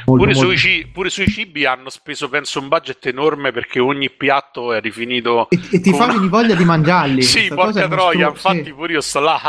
molto, 0.07 0.25
Pure, 0.25 0.35
molto- 0.35 0.57
Sui, 0.57 0.87
pure 0.93 1.11
sui 1.11 1.29
cibi 1.29 1.65
hanno 1.65 1.91
speso, 1.91 2.29
penso, 2.29 2.61
un 2.61 2.69
budget 2.69 3.07
enorme 3.07 3.53
perché 3.53 3.81
ogni 3.81 4.11
piatto 4.11 4.73
è 4.73 4.81
rifinito. 4.81 5.49
E, 5.51 5.59
e 5.73 5.81
ti 5.81 5.91
con 5.91 6.01
fa 6.01 6.07
venire 6.07 6.29
voglia 6.29 6.55
di 6.55 6.65
mangiarli. 6.65 7.23
Sì, 7.35 7.51
porca 7.53 7.89
troia, 7.89 8.29
infatti 8.29 8.65
sì. 8.65 8.73
pure 8.73 8.93
io 8.93 9.01
sto 9.01 9.21
là. 9.21 9.41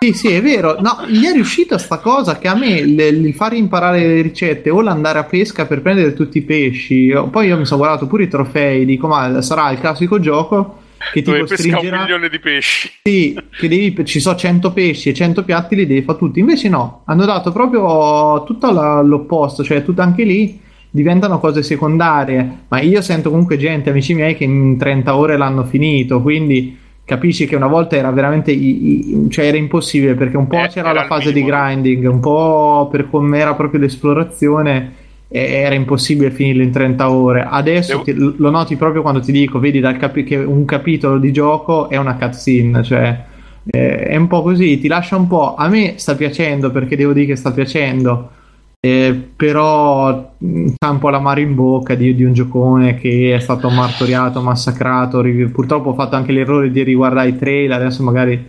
Sì, 0.00 0.12
sì, 0.12 0.28
è 0.28 0.42
vero. 0.42 0.76
No, 0.80 1.04
gli 1.06 1.24
è 1.24 1.32
riuscita 1.32 1.78
sta 1.78 1.98
cosa 1.98 2.38
che 2.38 2.48
a 2.48 2.54
me 2.54 2.68
il, 2.78 3.34
fare 3.34 3.56
imparare 3.56 3.98
le 4.06 4.20
ricette 4.20 4.70
o 4.70 4.80
l'andare 4.80 5.18
a 5.20 5.24
pesca 5.24 5.66
per 5.66 5.80
prendere 5.80 6.12
tutti 6.12 6.38
i 6.38 6.42
pesci. 6.42 7.12
Poi 7.30 7.46
io 7.46 7.56
mi 7.56 7.64
sono 7.64 7.80
guardato 7.80 8.06
pure 8.06 8.24
i 8.24 8.28
trofei, 8.28 8.84
dico, 8.84 9.06
ma 9.06 9.40
sarà 9.42 9.70
il 9.70 9.80
classico 9.80 10.18
gioco 10.18 10.84
che 11.12 11.22
ti 11.22 11.30
Dove 11.30 11.44
pesca 11.44 11.62
un 11.62 11.70
costringerà. 11.72 12.00
milione 12.02 12.28
di 12.28 12.38
pesci. 12.38 12.90
Sì, 13.02 13.38
che 13.58 13.68
devi, 13.68 14.04
ci 14.04 14.20
sono 14.20 14.36
100 14.36 14.72
pesci 14.72 15.08
e 15.10 15.14
100 15.14 15.44
piatti 15.44 15.76
li 15.76 15.86
devi 15.86 16.02
fare 16.02 16.18
tutti. 16.18 16.40
Invece 16.40 16.68
no, 16.68 17.02
hanno 17.06 17.24
dato 17.24 17.52
proprio 17.52 18.42
tutto 18.44 18.70
la- 18.72 19.02
l'opposto, 19.02 19.62
cioè 19.62 19.82
tutto 19.84 20.02
anche 20.02 20.24
lì 20.24 20.60
diventano 20.90 21.38
cose 21.38 21.62
secondarie. 21.62 22.64
Ma 22.68 22.80
io 22.80 23.00
sento 23.02 23.30
comunque 23.30 23.56
gente, 23.58 23.90
amici 23.90 24.14
miei, 24.14 24.34
che 24.34 24.44
in 24.44 24.76
30 24.78 25.16
ore 25.16 25.36
l'hanno 25.36 25.64
finito, 25.64 26.22
quindi 26.22 26.76
capisci 27.04 27.46
che 27.46 27.54
una 27.54 27.68
volta 27.68 27.94
era 27.96 28.10
veramente 28.10 28.50
i- 28.50 29.26
cioè 29.30 29.46
era 29.46 29.56
impossibile 29.56 30.14
perché 30.14 30.36
un 30.36 30.48
po' 30.48 30.56
Eh, 30.58 30.68
c'era 30.68 30.90
era 30.90 31.00
la 31.02 31.06
fase 31.06 31.32
di 31.32 31.44
grinding, 31.44 32.04
un 32.10 32.18
po' 32.18 32.88
per 32.90 33.08
come 33.10 33.38
era 33.38 33.54
proprio 33.54 33.78
l'esplorazione 33.80 34.92
era 35.28 35.74
impossibile 35.74 36.30
finirlo 36.30 36.62
in 36.62 36.70
30 36.70 37.10
ore. 37.10 37.46
Adesso 37.48 38.02
ti- 38.02 38.14
lo 38.14 38.50
noti 38.50 38.76
proprio 38.76 39.02
quando 39.02 39.20
ti 39.20 39.32
dico, 39.32 39.58
vedi 39.58 39.80
dal 39.80 39.96
capi- 39.96 40.24
che 40.24 40.36
un 40.36 40.64
capitolo 40.64 41.18
di 41.18 41.32
gioco 41.32 41.88
è 41.88 41.96
una 41.96 42.14
cutscene, 42.16 42.82
cioè 42.82 43.24
eh, 43.68 43.98
è 44.04 44.16
un 44.16 44.28
po' 44.28 44.42
così, 44.42 44.78
ti 44.78 44.86
lascia 44.88 45.16
un 45.16 45.26
po'. 45.26 45.54
A 45.56 45.68
me 45.68 45.94
sta 45.96 46.14
piacendo 46.14 46.70
perché 46.70 46.96
devo 46.96 47.12
dire 47.12 47.26
che 47.26 47.36
sta 47.36 47.50
piacendo. 47.52 48.30
eh, 48.80 49.12
però 49.34 50.32
sta 50.74 50.90
un 50.90 50.98
po' 51.00 51.08
l'amaro 51.08 51.40
in 51.40 51.54
bocca 51.56 51.96
di, 51.96 52.14
di 52.14 52.22
un 52.22 52.32
giocone 52.34 52.94
che 52.94 53.34
è 53.34 53.38
stato 53.40 53.68
martoriato, 53.68 54.40
massacrato. 54.42 55.20
ri- 55.20 55.48
Purtroppo 55.48 55.88
ho 55.90 55.94
fatto 55.94 56.14
anche 56.14 56.30
l'errore 56.30 56.70
di 56.70 56.82
riguardare 56.84 57.30
i 57.30 57.36
trailer. 57.36 57.80
Adesso 57.80 58.02
magari 58.04 58.48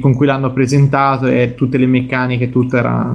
con 0.00 0.14
cui 0.14 0.26
l'hanno 0.26 0.52
presentato 0.52 1.26
e 1.26 1.54
tutte 1.54 1.78
le 1.78 1.86
meccaniche, 1.86 2.50
tutto 2.50 2.76
era. 2.76 3.10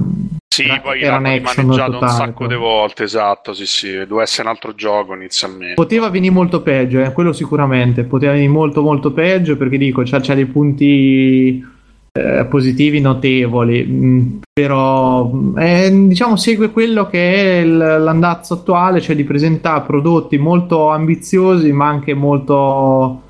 Sì, 0.52 0.64
era- 0.64 0.80
poi 0.80 1.00
era 1.00 1.20
l'hanno 1.20 1.32
rimaneggiato 1.34 1.98
un 2.00 2.08
sacco 2.08 2.46
di 2.48 2.56
volte, 2.56 3.04
esatto, 3.04 3.52
sì, 3.52 3.66
sì. 3.66 3.92
Doveva 3.98 4.22
essere 4.22 4.42
un 4.48 4.54
altro 4.54 4.74
gioco 4.74 5.14
inizialmente. 5.14 5.74
Poteva 5.74 6.08
venire 6.10 6.32
molto 6.34 6.60
peggio, 6.60 7.00
eh, 7.00 7.12
quello 7.12 7.32
sicuramente. 7.32 8.02
Poteva 8.02 8.32
venire 8.32 8.50
molto, 8.50 8.82
molto 8.82 9.12
peggio 9.12 9.56
perché 9.56 9.78
dico, 9.78 10.02
c'ha, 10.04 10.18
c'ha 10.20 10.34
dei 10.34 10.46
punti 10.46 11.64
eh, 12.12 12.44
positivi 12.50 12.98
notevoli. 13.00 13.84
mm, 13.84 14.36
però, 14.52 15.30
mm, 15.32 15.56
eh, 15.58 16.06
diciamo, 16.08 16.34
segue 16.34 16.70
quello 16.72 17.06
che 17.06 17.32
è 17.32 17.60
il- 17.60 17.76
l'andazzo 17.76 18.54
attuale, 18.54 19.00
cioè 19.00 19.14
di 19.14 19.22
presentare 19.22 19.84
prodotti 19.86 20.36
molto 20.36 20.90
ambiziosi, 20.90 21.70
ma 21.70 21.86
anche 21.86 22.12
molto, 22.14 23.22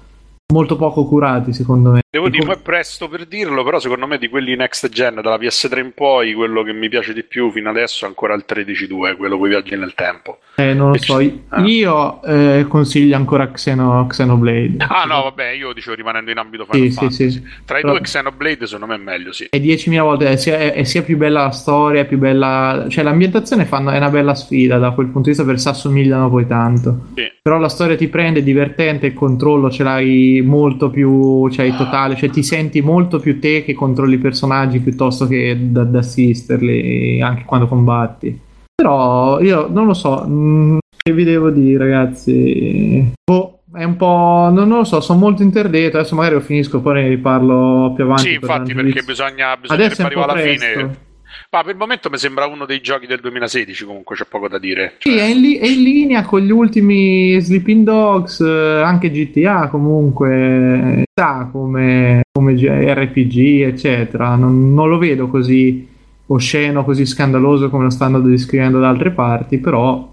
molto 0.55 0.77
poco 0.77 1.05
curati, 1.05 1.53
secondo 1.53 1.91
me. 1.91 2.01
Devo 2.13 2.29
dire, 2.29 2.45
mo 2.45 2.55
è 2.55 2.59
presto 2.61 3.09
per 3.09 3.25
dirlo, 3.25 3.63
però 3.63 3.79
secondo 3.79 4.05
me 4.05 4.19
di 4.19 4.29
quelli 4.29 4.57
next 4.57 4.89
gen, 4.89 5.21
dalla 5.23 5.37
PS3 5.37 5.79
in 5.79 5.93
poi, 5.95 6.35
quello 6.35 6.65
che 6.65 6.73
mi 6.73 6.89
piace 6.89 7.13
di 7.13 7.23
più 7.23 7.53
fino 7.53 7.71
adesso 7.71 8.05
è 8.05 8.09
ancora 8.09 8.35
il 8.35 8.45
13.2, 8.49 9.17
quello 9.17 9.39
con 9.39 9.47
i 9.47 9.51
viaggi 9.51 9.77
nel 9.77 9.95
tempo. 9.95 10.41
Eh, 10.57 10.75
non 10.75 10.91
lo 10.91 10.99
so, 10.99 11.19
ah. 11.51 11.61
io 11.61 12.21
eh, 12.25 12.67
consiglio 12.69 13.15
ancora 13.15 13.49
Xeno, 13.53 14.09
Xenoblade. 14.09 14.85
Ah 14.89 15.05
no, 15.05 15.23
vabbè, 15.23 15.51
io 15.51 15.73
dicevo 15.73 15.95
rimanendo 15.95 16.33
in 16.33 16.39
ambito 16.39 16.67
Sì, 16.69 16.71
Final 16.71 16.91
sì, 16.91 16.97
Fantasy. 16.97 17.31
sì. 17.31 17.43
Tra 17.65 17.79
i 17.79 17.83
Però- 17.83 17.93
due 17.93 18.03
Xenoblade 18.03 18.67
secondo 18.67 18.87
me 18.87 18.95
è 18.97 19.03
meglio, 19.05 19.33
sì. 19.33 19.47
È 19.49 19.59
10.000 19.59 20.01
volte, 20.01 20.29
è 20.31 20.37
sia, 20.37 20.59
è 20.59 20.83
sia 20.83 21.03
più 21.03 21.17
bella 21.17 21.45
la 21.45 21.51
storia, 21.51 22.01
è 22.01 22.07
più 22.07 22.19
bella... 22.19 22.87
Cioè 22.89 23.05
l'ambientazione 23.05 23.67
fanno, 23.67 23.93
è 23.93 23.99
una 23.99 24.11
bella 24.11 24.35
sfida 24.35 24.79
da 24.79 24.91
quel 24.91 25.07
punto 25.07 25.31
di 25.31 25.37
vista 25.37 25.45
perché 25.45 25.61
si 25.61 25.69
assomigliano 25.69 26.29
poi 26.29 26.45
tanto. 26.49 27.07
Sì. 27.15 27.31
Però 27.41 27.59
la 27.59 27.69
storia 27.69 27.97
ti 27.97 28.09
prende, 28.09 28.41
è 28.41 28.43
divertente, 28.43 29.07
il 29.07 29.15
controllo 29.15 29.71
ce 29.71 29.85
l'hai 29.85 30.43
molto 30.45 30.91
più, 30.91 31.49
cioè 31.51 31.65
il 31.65 31.77
totale, 32.01 32.17
cioè 32.17 32.31
ti 32.31 32.43
senti 32.43 32.81
molto 32.81 33.19
più 33.19 33.39
te 33.39 33.63
che 33.65 33.75
controlli 33.75 34.15
i 34.15 34.19
personaggi 34.19 34.81
piuttosto 34.81 35.27
che 35.27 35.57
da, 35.61 35.85
da 35.85 35.99
assisterli 35.99 37.21
anche 37.21 37.45
quando 37.45 37.67
combatti. 37.67 38.39
Però 38.75 39.41
io 39.41 39.69
non 39.71 39.87
lo 39.87 39.95
so, 39.95 40.27
mh, 40.27 40.79
che 40.97 41.13
vi 41.13 41.25
devo 41.25 41.51
dire 41.51 41.79
ragazzi? 41.79 43.13
Boh, 43.31 43.61
è 43.75 43.85
un 43.85 43.97
po'... 43.97 44.51
non, 44.53 44.69
non 44.69 44.79
lo 44.79 44.85
so, 44.85 45.01
sono 45.01 45.19
molto 45.19 45.43
interdetto, 45.43 45.99
adesso 45.99 46.15
magari 46.15 46.35
lo 46.35 46.41
finisco, 46.41 46.81
poi 46.81 46.95
ne 46.95 47.09
riparlo 47.09 47.93
più 47.95 48.05
avanti. 48.05 48.23
Sì, 48.23 48.39
per 48.39 48.49
infatti, 48.49 48.75
perché 48.75 49.03
bisogna, 49.03 49.57
bisogna 49.57 49.85
Adesso 49.85 50.03
arrivare 50.03 50.33
alla 50.33 50.41
presto. 50.41 50.67
fine. 50.67 51.09
Ma 51.53 51.63
per 51.63 51.73
il 51.73 51.79
momento 51.79 52.09
mi 52.11 52.17
sembra 52.17 52.47
uno 52.47 52.65
dei 52.65 52.81
giochi 52.81 53.09
del 53.09 53.19
2016, 53.19 53.85
comunque 53.85 54.15
c'è 54.15 54.25
poco 54.25 54.47
da 54.47 54.61
dire. 54.61 54.95
Sì, 54.99 55.17
è 55.17 55.25
in, 55.25 55.41
li- 55.41 55.59
è 55.59 55.67
in 55.67 55.83
linea 55.83 56.23
con 56.23 56.43
gli 56.43 56.53
ultimi 56.53 57.41
Sleeping 57.41 57.83
Dogs, 57.83 58.39
eh, 58.39 58.83
anche 58.85 59.11
GTA 59.11 59.67
comunque 59.67 61.03
sta 61.11 61.49
come, 61.51 62.23
come 62.31 62.55
G- 62.55 62.69
RPG, 62.69 63.63
eccetera. 63.63 64.37
Non, 64.37 64.73
non 64.73 64.89
lo 64.89 64.99
vedo 64.99 65.27
così 65.27 65.89
osceno, 66.27 66.85
così 66.85 67.05
scandaloso 67.05 67.69
come 67.69 67.83
lo 67.83 67.91
stanno 67.91 68.21
descrivendo 68.21 68.79
da 68.79 68.89
altre 68.89 69.11
parti, 69.11 69.59
però 69.59 70.09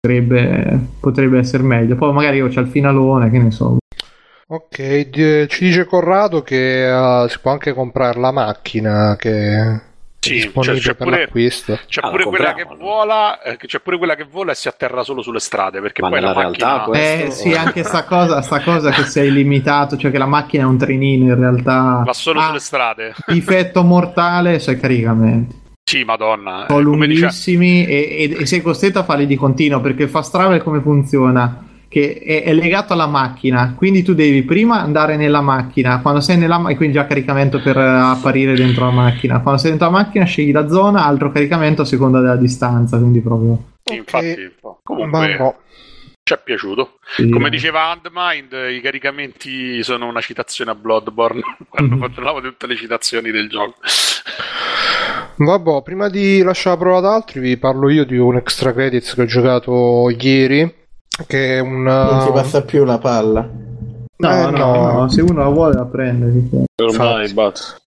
potrebbe, 0.00 0.78
potrebbe 1.00 1.38
essere 1.38 1.64
meglio. 1.64 1.96
Poi 1.96 2.14
magari 2.14 2.38
io 2.38 2.48
c'ho 2.48 2.60
il 2.60 2.68
finalone, 2.68 3.28
che 3.28 3.38
ne 3.38 3.50
so. 3.50 3.76
Ok, 4.46 5.46
ci 5.48 5.64
dice 5.64 5.84
Corrado 5.84 6.40
che 6.40 6.86
eh, 6.88 7.28
si 7.28 7.38
può 7.42 7.50
anche 7.50 7.74
comprare 7.74 8.18
la 8.18 8.32
macchina 8.32 9.14
che 9.18 9.86
Sì, 10.28 10.34
disponibile 10.34 10.78
c'è- 10.78 10.88
c'è 10.88 10.94
per 10.94 11.06
pure- 11.06 11.20
l'acquisto. 11.20 11.78
C'è 11.88 12.00
Ah, 12.02 12.10
pure 12.10 12.22
la 12.24 12.28
quella 12.28 12.54
che 12.54 12.66
vola, 12.78 13.42
eh, 13.42 13.56
che 13.56 13.66
c'è 13.66 13.80
pure 13.80 13.98
quella 13.98 14.14
che 14.14 14.26
vola 14.30 14.52
e 14.52 14.54
si 14.54 14.68
atterra 14.68 15.02
solo 15.02 15.22
sulle 15.22 15.40
strade, 15.40 15.80
perché 15.80 16.02
Ma 16.02 16.08
poi 16.10 16.20
la 16.20 16.26
macchina... 16.34 16.48
realtà 16.68 16.84
poi- 16.84 16.98
Eh 16.98 17.16
Questo- 17.24 17.42
sì, 17.48 17.54
anche 17.54 17.82
sta 17.84 18.04
cosa, 18.06 18.40
sta 18.42 18.60
cosa 18.62 18.90
che 18.90 19.02
sei 19.04 19.32
limitato, 19.32 19.96
cioè 19.96 20.10
che 20.10 20.18
la 20.18 20.26
macchina 20.26 20.62
è 20.62 20.66
un 20.66 20.78
trenino 20.78 21.32
in 21.32 21.38
realtà. 21.38 22.02
va 22.04 22.12
solo 22.12 22.40
Ah, 22.40 22.46
sulle 22.46 22.60
strade. 22.60 23.14
difetto 23.26 23.82
mortale, 23.82 24.58
sei 24.58 24.78
caricamenti. 24.78 25.56
Sì, 25.88 26.04
madonna. 26.04 26.64
eh, 26.64 26.66
sono 26.68 26.80
dice- 26.80 27.06
lunghissimi 27.20 27.86
e, 27.86 28.28
e- 28.36 28.42
e 28.42 28.46
sei 28.46 28.60
costretto 28.60 28.98
a 28.98 29.04
farli 29.04 29.26
di 29.26 29.36
continuo 29.36 29.80
perché 29.80 30.02
il 30.02 30.08
fast 30.10 30.32
travel 30.32 30.62
come 30.62 30.80
funziona? 30.80 31.64
Che 31.88 32.18
è, 32.22 32.42
è 32.42 32.52
legato 32.52 32.92
alla 32.92 33.06
macchina, 33.06 33.72
quindi 33.74 34.02
tu 34.02 34.12
devi 34.14 34.42
prima 34.42 34.80
andare 34.82 35.16
nella 35.16 35.40
macchina, 35.40 36.00
quando 36.02 36.20
sei 36.20 36.36
nella 36.36 36.58
macchina, 36.58 36.76
quindi 36.76 36.94
già 36.96 37.06
caricamento 37.06 37.60
per 37.62 37.78
eh, 37.78 37.80
apparire 37.82 38.54
dentro 38.54 38.84
la 38.84 38.90
macchina, 38.90 39.40
quando 39.40 39.58
sei 39.58 39.70
dentro 39.70 39.90
la 39.90 39.96
macchina 39.96 40.24
scegli 40.26 40.52
la 40.52 40.68
zona, 40.68 41.06
altro 41.06 41.32
caricamento 41.32 41.82
a 41.82 41.84
seconda 41.86 42.20
della 42.20 42.36
distanza, 42.36 42.98
quindi 42.98 43.20
proprio... 43.20 43.62
Infatti, 43.90 44.52
Ma 44.62 44.76
comunque 44.82 45.36
no. 45.38 45.56
ci 46.22 46.34
è 46.34 46.40
piaciuto. 46.44 46.98
sì. 47.16 47.30
Come 47.30 47.48
diceva 47.48 47.84
Handmind, 47.88 48.52
i 48.70 48.82
caricamenti 48.82 49.82
sono 49.82 50.06
una 50.08 50.20
citazione 50.20 50.72
a 50.72 50.74
Bloodborne, 50.74 51.40
quando 51.70 51.94
Mhm. 51.94 52.00
parlavo 52.12 52.40
di 52.42 52.48
tutte 52.48 52.66
le 52.66 52.76
citazioni 52.76 53.30
del 53.30 53.48
gioco. 53.48 53.76
Vabbè, 55.36 55.82
prima 55.82 56.08
di 56.10 56.42
lasciare 56.42 56.76
la 56.76 56.82
prova 56.82 56.98
ad 56.98 57.04
altri, 57.06 57.40
vi 57.40 57.56
parlo 57.56 57.88
io 57.88 58.04
di 58.04 58.16
un 58.18 58.36
extra 58.36 58.72
credits 58.74 59.14
che 59.14 59.22
ho 59.22 59.26
giocato 59.26 60.10
ieri. 60.10 60.77
Che 61.26 61.56
è 61.56 61.60
un. 61.60 61.82
Non 61.82 62.20
si 62.22 62.30
passa 62.32 62.62
più 62.62 62.84
la 62.84 62.98
palla. 62.98 63.48
No, 64.20 64.30
Eh, 64.30 64.50
no, 64.50 64.50
no. 64.50 64.92
no, 64.92 65.08
se 65.08 65.20
uno 65.22 65.42
la 65.42 65.48
vuole 65.48 65.74
la 65.74 65.84
prende. 65.84 66.66
Ormai, 66.82 67.32
bat. 67.32 67.80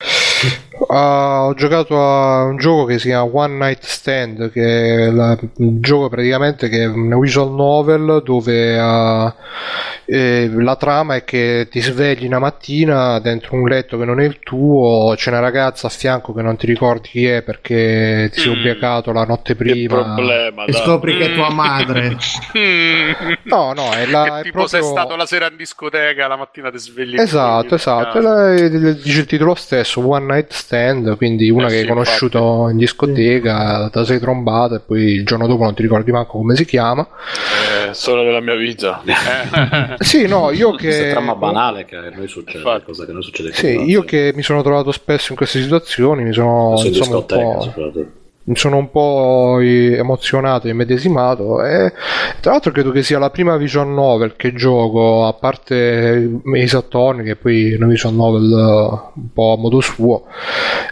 Ah, 0.90 1.44
ho 1.44 1.52
giocato 1.54 2.00
a 2.02 2.44
un 2.44 2.56
gioco 2.56 2.86
che 2.86 2.98
si 2.98 3.08
chiama 3.08 3.28
One 3.30 3.54
Night 3.58 3.82
Stand, 3.82 4.50
che 4.50 5.06
è 5.06 5.10
la- 5.10 5.36
un 5.58 5.82
gioco 5.82 6.08
praticamente 6.08 6.70
che 6.70 6.82
è 6.82 6.86
una 6.86 7.18
visual 7.18 7.50
novel 7.52 8.22
dove 8.24 8.78
ah, 8.78 9.34
eh, 10.06 10.48
la 10.50 10.76
trama 10.76 11.16
è 11.16 11.24
che 11.24 11.68
ti 11.70 11.80
svegli 11.80 12.24
una 12.24 12.38
mattina 12.38 13.18
dentro 13.18 13.56
un 13.56 13.68
letto 13.68 13.98
che 13.98 14.06
non 14.06 14.18
è 14.18 14.24
il 14.24 14.38
tuo, 14.38 15.12
c'è 15.14 15.28
una 15.28 15.40
ragazza 15.40 15.88
a 15.88 15.90
fianco 15.90 16.32
che 16.32 16.40
non 16.40 16.56
ti 16.56 16.64
ricordi 16.64 17.08
chi 17.10 17.26
è 17.26 17.42
perché 17.42 18.30
ti 18.32 18.40
sei 18.40 18.54
Mm. 18.54 18.58
ubriacato 18.58 19.12
la 19.12 19.24
notte 19.24 19.54
prima. 19.56 20.02
problema, 20.04 20.64
E 20.64 20.72
dai. 20.72 20.80
scopri 20.82 21.18
che 21.18 21.32
è 21.32 21.34
tua 21.34 21.50
madre. 21.50 22.16
Mm. 22.56 23.10
No, 23.44 23.72
no, 23.74 23.92
è 23.92 24.06
la- 24.06 24.24
che 24.24 24.38
è 24.40 24.42
tipo 24.44 24.66
sei 24.66 24.80
proprio- 24.80 25.00
stato 25.02 25.16
la 25.16 25.26
sera 25.26 25.48
in 25.50 25.56
discoteca, 25.56 26.26
la 26.28 26.36
mattina 26.36 26.70
ti 26.70 26.78
svegli. 26.78 27.18
Esatto, 27.20 27.74
esatto, 27.74 28.20
la- 28.20 28.54
dice 28.54 29.20
il 29.20 29.26
titolo 29.26 29.54
stesso, 29.54 30.06
One 30.06 30.24
Night 30.26 30.52
Stand, 30.52 30.76
quindi 31.16 31.50
una 31.50 31.66
Eh 31.66 31.70
che 31.70 31.74
sì, 31.76 31.80
hai 31.82 31.86
conosciuto 31.86 32.68
in 32.70 32.76
discoteca, 32.76 33.88
te 33.90 33.98
la 33.98 34.04
sei 34.04 34.18
trombata 34.18 34.76
e 34.76 34.80
poi 34.80 35.02
il 35.12 35.24
giorno 35.24 35.46
dopo 35.46 35.64
non 35.64 35.74
ti 35.74 35.82
ricordi 35.82 36.10
manco 36.10 36.38
come 36.38 36.56
si 36.56 36.64
chiama. 36.64 37.06
Eh, 37.88 37.94
storia 37.94 38.24
della 38.24 38.40
mia 38.40 38.54
vita. 38.54 39.02
Eh. 39.04 39.96
Sì, 40.04 40.26
no, 40.26 40.50
io 40.52 40.70
Questa 40.70 40.88
è 40.88 41.02
che... 41.04 41.10
trama 41.10 41.34
banale 41.34 41.84
che 41.84 41.96
a 41.96 42.10
noi 42.10 42.28
succede, 42.28 42.58
Infatti. 42.58 42.84
cosa 42.84 43.04
che 43.04 43.12
non 43.12 43.22
succede 43.22 43.52
Sì, 43.52 43.66
io 43.84 44.02
che 44.04 44.32
mi 44.34 44.42
sono 44.42 44.62
trovato 44.62 44.92
spesso 44.92 45.32
in 45.32 45.36
queste 45.36 45.60
situazioni, 45.60 46.24
mi 46.24 46.32
sono, 46.32 46.76
Sono 46.76 46.88
in 46.88 46.94
insomma, 46.94 47.16
un 47.18 47.26
po', 47.26 47.60
soprattutto. 47.62 48.17
Sono 48.54 48.76
un 48.78 48.90
po' 48.90 49.58
emozionato 49.60 50.66
e 50.66 50.70
immedesimato 50.70 51.62
e 51.64 51.92
tra 52.40 52.52
l'altro 52.52 52.72
credo 52.72 52.90
che 52.90 53.02
sia 53.02 53.18
la 53.18 53.30
prima 53.30 53.56
visual 53.56 53.88
novel 53.88 54.36
che 54.36 54.54
gioco, 54.54 55.26
a 55.26 55.32
parte 55.34 56.40
Attorney 56.72 57.24
che 57.24 57.36
poi 57.36 57.72
è 57.72 57.76
una 57.76 57.86
visual 57.86 58.14
novel 58.14 59.10
un 59.14 59.32
po' 59.32 59.52
a 59.52 59.56
modo 59.56 59.80
suo. 59.80 60.24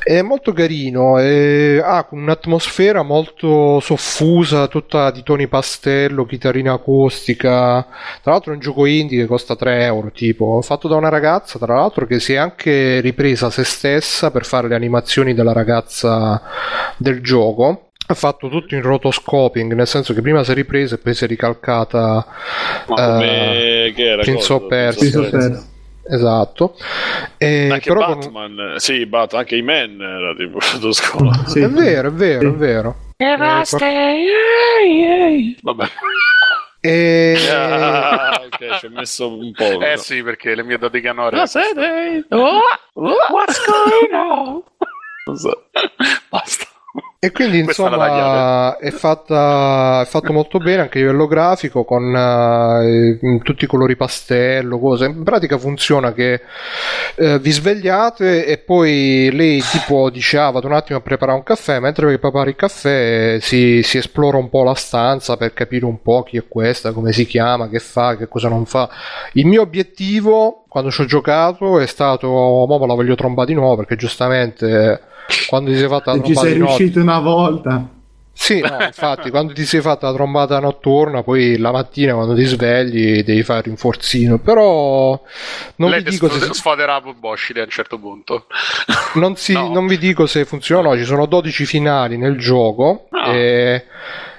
È 0.03 0.23
molto 0.23 0.53
carino 0.53 1.19
e 1.19 1.81
ha 1.83 2.07
un'atmosfera 2.11 3.03
molto 3.03 3.81
soffusa 3.81 4.67
tutta 4.69 5.11
di 5.11 5.23
toni 5.23 5.49
pastello 5.49 6.27
chitarrina 6.27 6.75
acustica. 6.75 7.87
Tra 8.23 8.33
l'altro 8.33 8.53
è 8.53 8.55
un 8.55 8.61
gioco 8.61 8.87
indie 8.87 9.21
che 9.21 9.27
costa 9.27 9.57
3 9.57 9.85
euro 9.85 10.11
tipo 10.11 10.61
fatto 10.63 10.89
da 10.89 10.97
una 10.97 11.09
ragazza 11.09 11.59
tra 11.59 11.75
l'altro 11.75 12.07
che 12.07 12.21
si 12.21 12.35
è 12.35 12.37
anche 12.37 13.01
ripresa 13.01 13.51
se 13.51 13.65
stessa 13.65 14.31
per 14.31 14.45
fare 14.45 14.69
le 14.69 14.75
animazioni 14.75 15.35
della 15.35 15.53
ragazza 15.53 16.43
del 16.97 17.21
gioco 17.23 17.46
ha 18.09 18.15
fatto 18.15 18.49
tutto 18.49 18.75
in 18.75 18.83
rotoscoping 18.83 19.73
nel 19.75 19.87
senso 19.89 20.15
che 20.15 20.21
prima 20.23 20.45
si 20.45 20.53
è 20.53 20.55
ripresa 20.55 20.95
e 20.95 20.99
poi 20.99 21.13
si 21.15 21.25
è 21.25 21.27
ricalcata 21.27 22.27
Ma 22.87 22.95
eh, 22.95 22.97
come 22.97 23.93
che 23.97 24.05
era? 24.11 24.23
Prince 24.23 24.53
of 24.53 24.67
Persia. 24.69 25.65
Esatto 26.09 26.77
E 27.37 27.69
Anche 27.69 27.93
però 27.93 28.05
con- 28.07 28.19
Batman, 28.21 28.75
sì, 28.77 29.07
Bat, 29.07 29.35
anche 29.35 29.57
i 29.57 29.63
Men 29.63 30.01
era 30.01 30.35
tipo 30.37 30.61
scuola. 30.93 31.33
Sì. 31.47 31.59
è 31.61 31.69
vero 31.69 32.09
è 32.09 32.13
vero 32.13 32.41
Sì. 32.41 32.47
è 32.47 32.53
vero 32.57 32.97
Eh, 33.17 33.37
Vabbè. 35.63 35.87
e... 36.81 37.37
Ah, 37.51 38.41
ok, 38.45 38.79
ci 38.79 38.87
ho 38.87 38.91
messo 38.91 39.37
un 39.37 39.51
po'. 39.53 39.81
Eh 39.81 39.97
sì, 39.97 40.23
perché 40.23 40.55
le 40.55 40.63
mie 40.63 40.79
doti 40.79 41.01
canore. 41.01 41.41
Ah, 41.41 41.47
siete? 41.47 42.25
What's 42.29 43.65
going 43.67 44.13
on? 44.13 44.63
Non 45.27 45.37
so. 45.37 45.65
Basta. 46.29 46.67
E 47.19 47.33
quindi 47.33 47.61
insomma 47.61 48.77
è, 48.77 48.91
fatta, 48.91 50.03
è 50.03 50.05
fatto 50.05 50.33
molto 50.35 50.59
bene 50.59 50.83
anche 50.83 50.99
a 50.99 51.01
livello 51.01 51.27
grafico 51.27 51.83
con 51.85 52.15
eh, 52.15 53.41
tutti 53.43 53.65
i 53.65 53.67
colori 53.67 53.97
pastello, 53.97 54.79
cose. 54.79 55.07
In 55.07 55.23
pratica 55.23 55.57
funziona 55.57 56.13
che 56.13 56.43
eh, 57.15 57.39
vi 57.39 57.51
svegliate 57.51 58.45
e 58.45 58.59
poi 58.59 59.31
lei 59.33 59.63
tipo 59.63 60.11
dice 60.11 60.39
ah 60.39 60.51
vado 60.51 60.67
un 60.67 60.75
attimo 60.75 60.99
a 60.99 61.03
preparare 61.03 61.39
un 61.39 61.43
caffè, 61.45 61.81
mentre 61.81 62.07
vi 62.07 62.19
prepari 62.19 62.51
il 62.51 62.57
caffè 62.57 63.39
si, 63.41 63.83
si 63.83 63.97
esplora 63.97 64.37
un 64.37 64.51
po' 64.51 64.63
la 64.63 64.75
stanza 64.75 65.39
per 65.39 65.55
capire 65.55 65.87
un 65.87 66.03
po' 66.03 66.23
chi 66.23 66.37
è 66.37 66.45
questa, 66.47 66.93
come 66.93 67.13
si 67.13 67.25
chiama, 67.25 67.71
che 67.71 67.79
fa, 67.79 68.17
che 68.17 68.29
cosa 68.29 68.51
non 68.51 68.67
fa. 68.67 68.91
Il 69.33 69.47
mio 69.47 69.63
obiettivo 69.63 70.65
quando 70.69 70.91
ci 70.91 71.01
ho 71.01 71.07
giocato 71.07 71.81
è 71.81 71.87
stato, 71.87 72.67
me 72.69 72.87
la 72.87 72.93
voglio 72.93 73.15
trombare 73.15 73.49
di 73.49 73.55
nuovo 73.55 73.77
perché 73.77 73.97
giustamente 73.97 75.01
quando 75.49 75.71
ti 75.71 75.77
sei 75.79 75.89
fatta 75.89 76.13
la 76.13 76.19
Se 76.19 76.25
ci 76.25 76.33
trombata 76.33 76.47
sei 76.49 76.55
riuscito 76.55 77.01
una 77.01 77.19
volta. 77.19 77.89
sì, 78.33 78.61
no, 78.61 78.77
infatti, 78.85 79.31
quando 79.31 79.53
ti 79.55 79.65
sei 79.65 79.81
fatta 79.81 80.09
la 80.09 80.13
trombata 80.15 80.59
notturna, 80.61 81.23
poi 81.23 81.57
la 81.59 81.73
mattina 81.73 82.15
quando 82.15 82.35
ti 82.35 82.45
svegli 82.45 83.23
devi 83.23 83.43
fare 83.43 83.61
il 83.61 83.65
rinforzino. 83.67 84.39
Però 84.39 85.21
non 85.77 85.91
Lei 85.91 86.03
vi, 86.03 86.11
dico 86.11 86.29
se, 86.29 86.53
sfoderà 86.53 87.01
Boschile 87.01 87.61
a 87.61 87.65
un 87.65 87.71
certo 87.71 87.99
punto. 87.99 88.47
non, 89.15 89.37
si- 89.37 89.53
no. 89.55 89.73
non 89.73 89.87
vi 89.87 89.99
dico 89.99 90.27
se 90.27 90.45
funziona 90.45 90.89
o 90.89 90.93
no, 90.93 90.99
ci 90.99 91.05
sono 91.05 91.27
12 91.27 91.65
finali 91.67 92.17
nel 92.19 92.37
gioco 92.39 93.09
Ah. 93.11 93.33
e, 93.35 93.85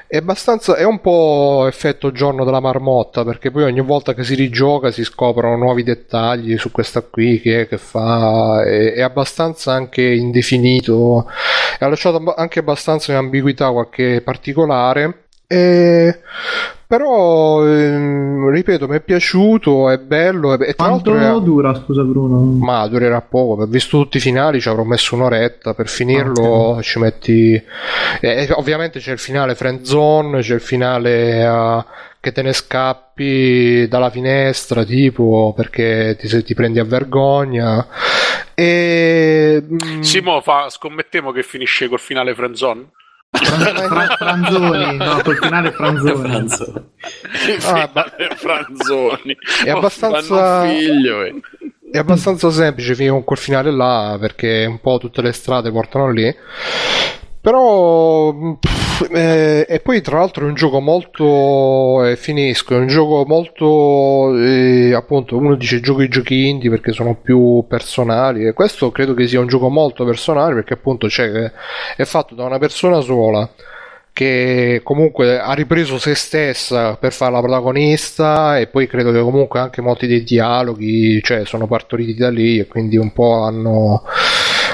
è 0.08 0.18
abbastanza 0.18 0.76
è 0.76 0.86
un 0.86 1.02
po' 1.02 1.66
effetto 1.68 2.12
giorno 2.12 2.46
della 2.46 2.62
marmotta 2.62 3.26
perché 3.26 3.52
poi 3.52 3.64
ogni 3.64 3.82
volta 3.82 4.14
che 4.14 4.24
si 4.24 4.36
rigioca 4.36 4.90
si 4.90 5.04
scoprono 5.04 5.58
nuovi 5.58 5.84
dettagli 5.84 6.58
su 6.58 6.72
questa 6.72 7.02
qui 7.02 7.42
che, 7.42 7.68
che 7.68 7.78
fa 7.78 8.64
è, 8.64 8.94
è 8.94 9.02
abbastanza 9.02 9.74
anche 9.74 10.02
indefinito 10.02 11.28
ha 11.80 11.88
lasciato 11.88 12.34
anche 12.36 12.60
abbastanza 12.60 13.12
in 13.12 13.18
ambiguità 13.18 13.70
qualche 13.70 14.22
particolare 14.22 15.27
e- 15.48 16.20
però 16.88 17.66
ehm, 17.68 18.50
ripeto 18.50 18.88
mi 18.88 18.96
è 18.96 19.02
piaciuto 19.02 19.90
è 19.90 19.98
bello 19.98 20.54
e, 20.54 20.58
tra 20.58 20.88
Quanto 20.88 21.12
l'altro 21.14 21.38
è- 21.38 21.44
dura, 21.44 21.74
scusa 21.76 22.02
Bruno? 22.04 22.38
ma 22.64 22.88
durerà 22.88 23.20
poco, 23.22 23.58
per 23.58 23.68
visto 23.68 23.98
tutti 23.98 24.18
i 24.18 24.22
finali 24.22 24.62
ci 24.62 24.70
avrò 24.70 24.84
messo 24.84 25.16
un'oretta, 25.16 25.74
per 25.74 25.90
finirlo 25.90 26.80
ci 26.82 27.00
metti... 27.00 27.62
eh, 28.22 28.48
ovviamente 28.54 29.00
c'è 29.00 29.12
il 29.12 29.20
finale 29.20 29.56
friend 29.56 29.82
zone, 29.82 30.40
c'è 30.40 30.54
il 30.54 30.62
finale 30.62 31.42
eh, 31.44 31.86
che 32.22 32.32
te 32.32 32.42
ne 32.42 32.54
scappi 32.54 33.88
dalla 33.90 34.10
finestra, 34.10 34.86
tipo 34.86 35.54
perché 35.56 36.16
ti, 36.18 36.28
se 36.30 36.42
ti 36.44 36.54
prendi 36.54 36.80
a 36.80 36.86
vergogna. 36.86 37.86
E... 38.54 39.62
mm, 39.62 40.02
Simo 40.02 40.40
fa, 40.42 40.70
scommettiamo 40.70 41.32
che 41.32 41.44
finisce 41.44 41.88
col 41.90 42.00
finale 42.00 42.34
friendzone? 42.34 42.92
Fra- 43.44 44.16
Franzoni, 44.18 44.98
no, 44.98 45.22
col 45.24 45.38
finale 45.38 45.72
Franzoni. 45.72 46.22
Pranzo. 46.22 46.90
Ah, 47.66 47.90
ma- 47.94 48.06
Franzoni 48.36 49.38
È 49.64 49.72
Oh, 49.74 49.78
abbastanza- 49.78 50.66
figlio 50.68 51.22
eh. 51.24 51.34
È 51.90 51.98
abbastanza 52.00 52.50
semplice 52.52 52.96
finire 52.96 53.14
con 53.14 53.24
quel 53.24 53.38
finale 53.40 53.72
là 53.72 54.18
perché 54.20 54.66
un 54.68 54.80
po' 54.82 54.98
tutte 54.98 55.22
le 55.22 55.32
strade 55.32 55.72
portano 55.72 56.12
lì. 56.12 56.36
Però 57.48 58.34
pff, 58.60 59.08
eh, 59.10 59.66
e 59.70 59.80
poi 59.80 60.02
tra 60.02 60.18
l'altro 60.18 60.44
è 60.44 60.50
un 60.50 60.54
gioco 60.54 60.82
molto 60.82 62.04
eh, 62.04 62.18
finisco, 62.18 62.76
è 62.76 62.78
un 62.78 62.88
gioco 62.88 63.24
molto 63.26 64.38
eh, 64.38 64.94
appunto 64.94 65.38
uno 65.38 65.56
dice 65.56 65.80
gioco 65.80 66.02
i 66.02 66.10
giochi 66.10 66.50
indie 66.50 66.70
perché 66.70 66.92
sono 66.92 67.16
più 67.16 67.64
personali 67.66 68.46
e 68.46 68.52
questo 68.52 68.92
credo 68.92 69.14
che 69.14 69.30
sia 69.30 69.40
un 69.40 69.48
gioco 69.48 69.70
molto 69.70 70.04
personale 70.04 70.56
perché 70.56 70.74
appunto 70.74 71.08
c'è, 71.08 71.50
è 71.96 72.04
fatto 72.04 72.36
da 72.36 72.44
una 72.44 72.60
persona 72.60 73.00
sola 73.00 73.50
che 74.12 74.82
comunque 74.84 75.40
ha 75.40 75.54
ripreso 75.54 76.00
se 76.00 76.16
stessa 76.16 76.96
per 76.96 77.14
fare 77.14 77.34
la 77.34 77.40
protagonista 77.40 78.58
e 78.58 78.66
poi 78.66 78.88
credo 78.88 79.12
che 79.12 79.22
comunque 79.22 79.60
anche 79.60 79.80
molti 79.82 80.08
dei 80.08 80.24
dialoghi 80.24 81.22
cioè, 81.22 81.46
sono 81.46 81.68
partoriti 81.68 82.16
da 82.16 82.32
lì 82.32 82.58
e 82.58 82.66
quindi 82.66 82.98
un 82.98 83.14
po' 83.14 83.44
hanno, 83.44 84.04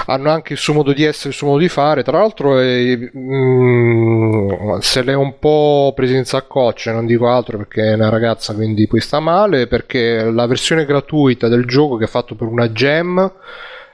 hanno 0.08 0.30
anche 0.30 0.54
il 0.54 0.60
suo 0.60 0.74
modo 0.74 0.94
di 0.94 1.04
essere, 1.04 1.30
il 1.30 1.36
suo 1.36 1.48
modo 1.48 1.60
di 1.60 1.70
fare. 1.70 2.04
Tra 2.04 2.18
l'altro 2.18 2.60
è, 2.60 2.98
mm, 3.18 4.78
se 4.80 5.04
l'è 5.04 5.14
un 5.14 5.38
po' 5.40 5.94
presa 5.96 6.16
in 6.16 6.26
saccoccia, 6.26 6.92
non 6.92 7.06
dico 7.06 7.30
altro 7.30 7.58
perché 7.58 7.92
è 7.92 7.94
una 7.94 8.10
ragazza 8.10 8.54
quindi 8.54 8.88
poi 8.88 9.02
sta 9.02 9.20
male, 9.20 9.68
perché 9.68 10.24
la 10.30 10.46
versione 10.46 10.86
gratuita 10.86 11.48
del 11.48 11.66
gioco 11.66 11.98
che 11.98 12.06
è 12.06 12.08
fatto 12.08 12.36
per 12.36 12.48
una 12.48 12.72
gem 12.72 13.32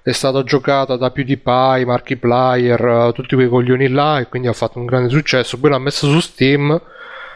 è 0.02 0.12
stata 0.12 0.44
giocata 0.44 0.96
da 0.96 1.12
PewDiePie, 1.12 1.86
Markiplier, 1.86 2.82
eh, 2.82 3.12
tutti 3.14 3.36
quei 3.36 3.48
coglioni 3.48 3.90
là 3.90 4.20
e 4.20 4.28
quindi 4.28 4.48
ha 4.48 4.54
fatto 4.54 4.80
un 4.80 4.86
grande 4.86 5.10
successo. 5.10 5.60
Poi 5.60 5.70
l'ha 5.70 5.80
messa 5.80 6.08
su 6.08 6.20
Steam 6.20 6.82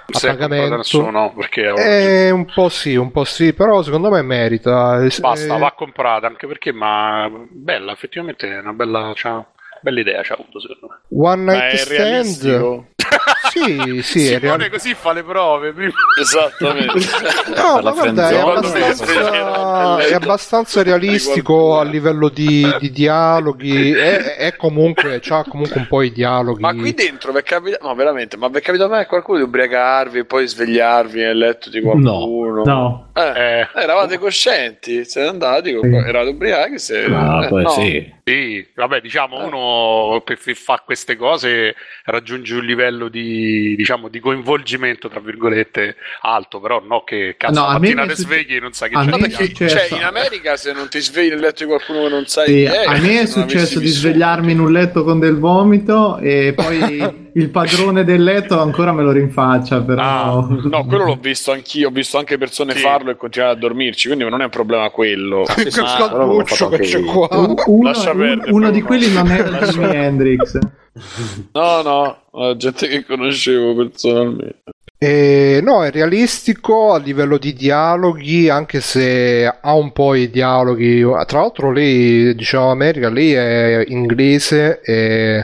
Se 0.10 0.28
è 0.28 0.32
pagamento. 0.32 0.76
nessuno, 0.78 1.34
perché 1.34 1.74
Eh, 1.78 2.30
un 2.32 2.46
po' 2.46 2.70
sì, 2.70 2.96
un 2.96 3.12
po' 3.12 3.24
sì, 3.24 3.54
però 3.54 3.82
secondo 3.82 4.10
me 4.10 4.22
merita. 4.22 5.04
Eh, 5.04 5.10
basta, 5.20 5.56
eh, 5.56 5.60
va 5.60 5.72
comprata 5.74 6.28
anche 6.28 6.48
perché, 6.48 6.72
ma 6.72 7.30
bella, 7.50 7.92
effettivamente 7.92 8.48
è 8.50 8.60
una 8.60 8.74
bella, 8.74 9.12
c'ha- 9.16 9.46
bella 9.82 10.00
idea 10.00 10.22
c'ha 10.24 10.34
avuto 10.34 10.60
secondo 10.60 10.88
me. 10.90 11.00
One 11.10 11.44
ma 11.44 11.52
Night 11.54 11.74
è 11.74 12.24
Stand. 12.24 12.86
Sì, 13.52 14.02
sì, 14.04 14.20
Simone 14.28 14.40
real- 14.58 14.70
così 14.70 14.94
fa 14.94 15.12
le 15.14 15.24
prove 15.24 15.72
prima. 15.74 15.92
esattamente 16.20 17.00
No, 17.56 17.82
ma 17.82 17.92
guarda, 17.92 18.30
è 18.30 18.40
abbastanza, 18.40 19.98
è 20.08 20.14
abbastanza 20.14 20.84
realistico 20.84 21.78
a 21.80 21.84
livello 21.84 22.30
di, 22.30 22.66
di 22.80 22.92
dialoghi. 22.92 23.92
È, 24.04 24.36
è 24.38 24.56
comunque, 24.56 25.20
c'ha 25.22 25.44
comunque 25.48 25.80
un 25.82 25.88
po' 25.88 26.02
i 26.02 26.12
dialoghi. 26.12 26.62
ma 26.62 26.74
qui 26.74 26.94
dentro 26.94 27.32
vi 27.32 27.40
è 27.40 27.44
capitato 27.44 27.86
no 27.88 27.94
veramente 27.96 28.38
ma 28.38 28.48
vi 28.48 28.58
è 28.58 28.62
capitato 28.62 28.90
mai 28.90 29.02
a 29.02 29.06
qualcuno 29.06 29.38
di 29.38 29.44
ubriacarvi 29.44 30.20
e 30.20 30.26
poi 30.26 30.48
svegliarvi 30.48 31.20
nel 31.20 31.38
letto 31.38 31.70
di 31.70 31.82
qualcuno 31.82 32.64
No, 32.64 33.10
Eh, 33.14 33.22
Eh, 33.22 33.68
eravate 33.76 34.18
coscienti 34.18 35.04
siete 35.06 35.28
andati 35.28 35.70
Sì. 35.70 35.88
eravate 35.88 36.30
ubriachi 36.30 36.80
se... 36.80 37.06
Ah, 37.06 37.46
eh, 37.46 37.48
poi 37.48 37.64
no. 37.64 37.70
sì. 37.70 38.14
sì, 38.24 38.68
vabbè, 38.76 39.02
diciamo, 39.02 39.40
Eh. 39.42 39.44
uno 39.46 40.22
per 40.24 40.38
f- 40.38 40.54
fa 40.56 40.82
queste 40.84 41.16
cose 41.16 41.76
raggiunge 42.06 42.56
un 42.56 42.64
livello 42.66 43.08
di, 43.10 43.33
diciamo, 43.76 44.08
di 44.08 44.20
coinvolgimento, 44.20 45.10
tra 45.10 45.20
virgolette, 45.20 45.96
alto, 46.22 46.60
però 46.60 46.82
no 46.88 47.04
che 47.04 47.36
cazzo, 47.38 47.60
No, 47.60 47.68
la 47.68 47.80
mattina 47.80 48.04
ti 48.04 48.10
succe- 48.10 48.22
svegli 48.24 48.56
e 48.56 48.60
non 48.60 48.74
sai 48.74 48.90
che 48.90 48.96
a 48.96 49.06
c'è. 49.06 49.18
perché 49.20 49.70
cioè, 49.70 49.88
in 49.92 50.04
America 50.04 50.56
se 50.58 50.74
non 50.74 50.90
ti 50.90 51.00
svegli 51.00 51.30
nel 51.30 51.40
letto 51.40 51.64
di 51.64 51.70
qualcuno 51.70 52.04
che 52.04 52.10
non 52.10 52.26
sai 52.28 52.46
Sì, 52.48 52.54
chi 52.54 52.64
è, 52.64 52.84
a 52.86 53.00
me 53.00 53.22
è 53.22 53.26
successo 53.26 53.80
di 53.80 53.88
svegliarmi 53.88 54.52
in 54.52 54.60
un 54.60 54.72
letto 54.72 55.04
con 55.04 55.20
del 55.20 55.38
vomito 55.38 56.18
e 56.20 56.54
poi 56.56 57.22
il 57.36 57.50
padrone 57.50 58.04
del 58.04 58.24
letto 58.24 58.60
ancora 58.60 58.92
me 58.94 59.02
lo 59.04 59.12
rinfaccia, 59.12 59.82
però... 59.82 60.02
Ah, 60.02 60.48
No, 60.64 60.86
quello 60.86 61.06
l'ho 61.06 61.18
visto 61.20 61.52
anch'io, 61.52 61.88
ho 61.88 61.92
visto 61.92 62.18
anche 62.18 62.38
persone 62.38 62.74
Sì. 62.76 62.80
farlo 62.82 63.12
e 63.12 63.16
continuare 63.16 63.54
a 63.54 63.56
dormirci, 63.56 64.08
quindi 64.08 64.28
non 64.30 64.42
è 64.42 64.44
un 64.46 64.50
problema 64.50 64.90
quello. 64.90 65.44
Che 65.44 65.64
Ma- 65.82 65.88
scalduccio 65.88 66.70
che 66.70 66.78
c'è 66.80 67.04
qua. 67.04 67.28
Uno, 67.66 67.88
Lascia 67.90 68.12
un- 68.12 68.18
perdere, 68.18 68.52
uno 68.52 68.70
di 68.72 68.82
quelli 68.82 69.12
non 69.12 69.28
era 69.32 69.50
Lascia 69.50 69.72
Jimi 69.72 69.96
Hendrix. 69.96 70.58
No, 71.54 71.82
no, 71.82 72.18
la 72.34 72.56
gente 72.56 72.88
che 72.88 73.04
conoscevo 73.04 73.74
personalmente. 73.76 74.62
Eh, 75.06 75.60
no, 75.62 75.84
è 75.84 75.92
realistico 75.92 76.94
a 76.94 76.98
livello 76.98 77.38
di 77.38 77.52
dialoghi, 77.52 78.48
anche 78.48 78.80
se 78.80 79.46
ha 79.46 79.74
un 79.74 79.92
po' 79.92 80.16
i 80.16 80.30
dialoghi. 80.30 81.02
Tra 81.26 81.42
l'altro, 81.42 81.74
lei, 81.74 82.34
diciamo, 82.34 82.72
America, 82.72 83.10
lei 83.10 83.34
è 83.34 83.84
inglese 83.90 84.80
e 84.80 85.44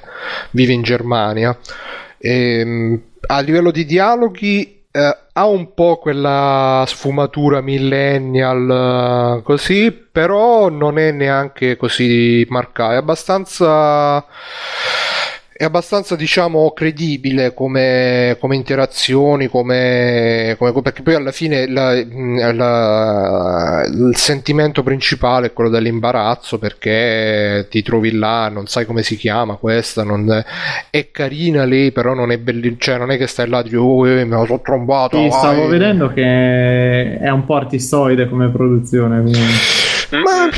vive 0.51 0.71
in 0.71 0.81
Germania. 0.81 1.57
Ehm, 2.19 3.01
a 3.27 3.41
livello 3.41 3.71
di 3.71 3.83
dialoghi, 3.83 4.85
eh, 4.91 5.17
ha 5.33 5.45
un 5.45 5.73
po' 5.73 5.97
quella 5.97 6.85
sfumatura 6.87 7.59
millennial, 7.59 9.39
eh, 9.39 9.43
così, 9.43 9.91
però 9.91 10.69
non 10.69 10.97
è 10.97 11.11
neanche 11.11 11.75
così 11.75 12.45
marcata. 12.47 12.93
È 12.93 12.97
abbastanza 12.97 14.25
è 15.59 15.65
abbastanza 15.65 16.15
diciamo 16.15 16.71
credibile 16.71 17.53
come, 17.53 18.37
come 18.39 18.55
interazioni 18.55 19.47
come, 19.47 20.55
come- 20.57 20.81
perché 20.81 21.01
poi 21.01 21.15
alla 21.15 21.33
fine 21.33 21.67
la- 21.67 22.01
la- 22.53 23.83
il 23.85 24.15
sentimento 24.15 24.83
principale 24.83 25.47
è 25.47 25.51
quello 25.53 25.69
dell'imbarazzo 25.69 26.59
perché 26.59 27.67
ti 27.69 27.81
trovi 27.83 28.13
là 28.13 28.47
non 28.47 28.67
sai 28.67 28.85
come 28.85 29.03
si 29.03 29.17
chiama 29.17 29.55
questa 29.55 30.05
non 30.05 30.31
è, 30.31 30.45
è 30.91 31.11
carina 31.11 31.65
lei 31.65 31.91
però 31.91 32.13
non 32.13 32.31
è 32.31 32.37
bellissima 32.37 32.77
cioè 32.79 32.97
non 32.97 33.11
è 33.11 33.17
che 33.17 33.27
stai 33.27 33.49
là 33.49 33.59
e 33.59 33.63
dici 33.63 33.75
oh 33.75 34.07
eh, 34.07 34.23
me 34.23 34.37
la 34.37 34.45
sono 34.45 34.61
trombato 34.61 35.17
Sì, 35.17 35.27
vai." 35.27 35.37
stavo 35.39 35.67
vedendo 35.67 36.07
che 36.13 37.17
è 37.19 37.29
un 37.29 37.43
po' 37.43 37.55
artistoide 37.55 38.29
come 38.29 38.49
produzione. 38.49 39.19
quindi. 39.21 39.39
Ma 40.11 40.49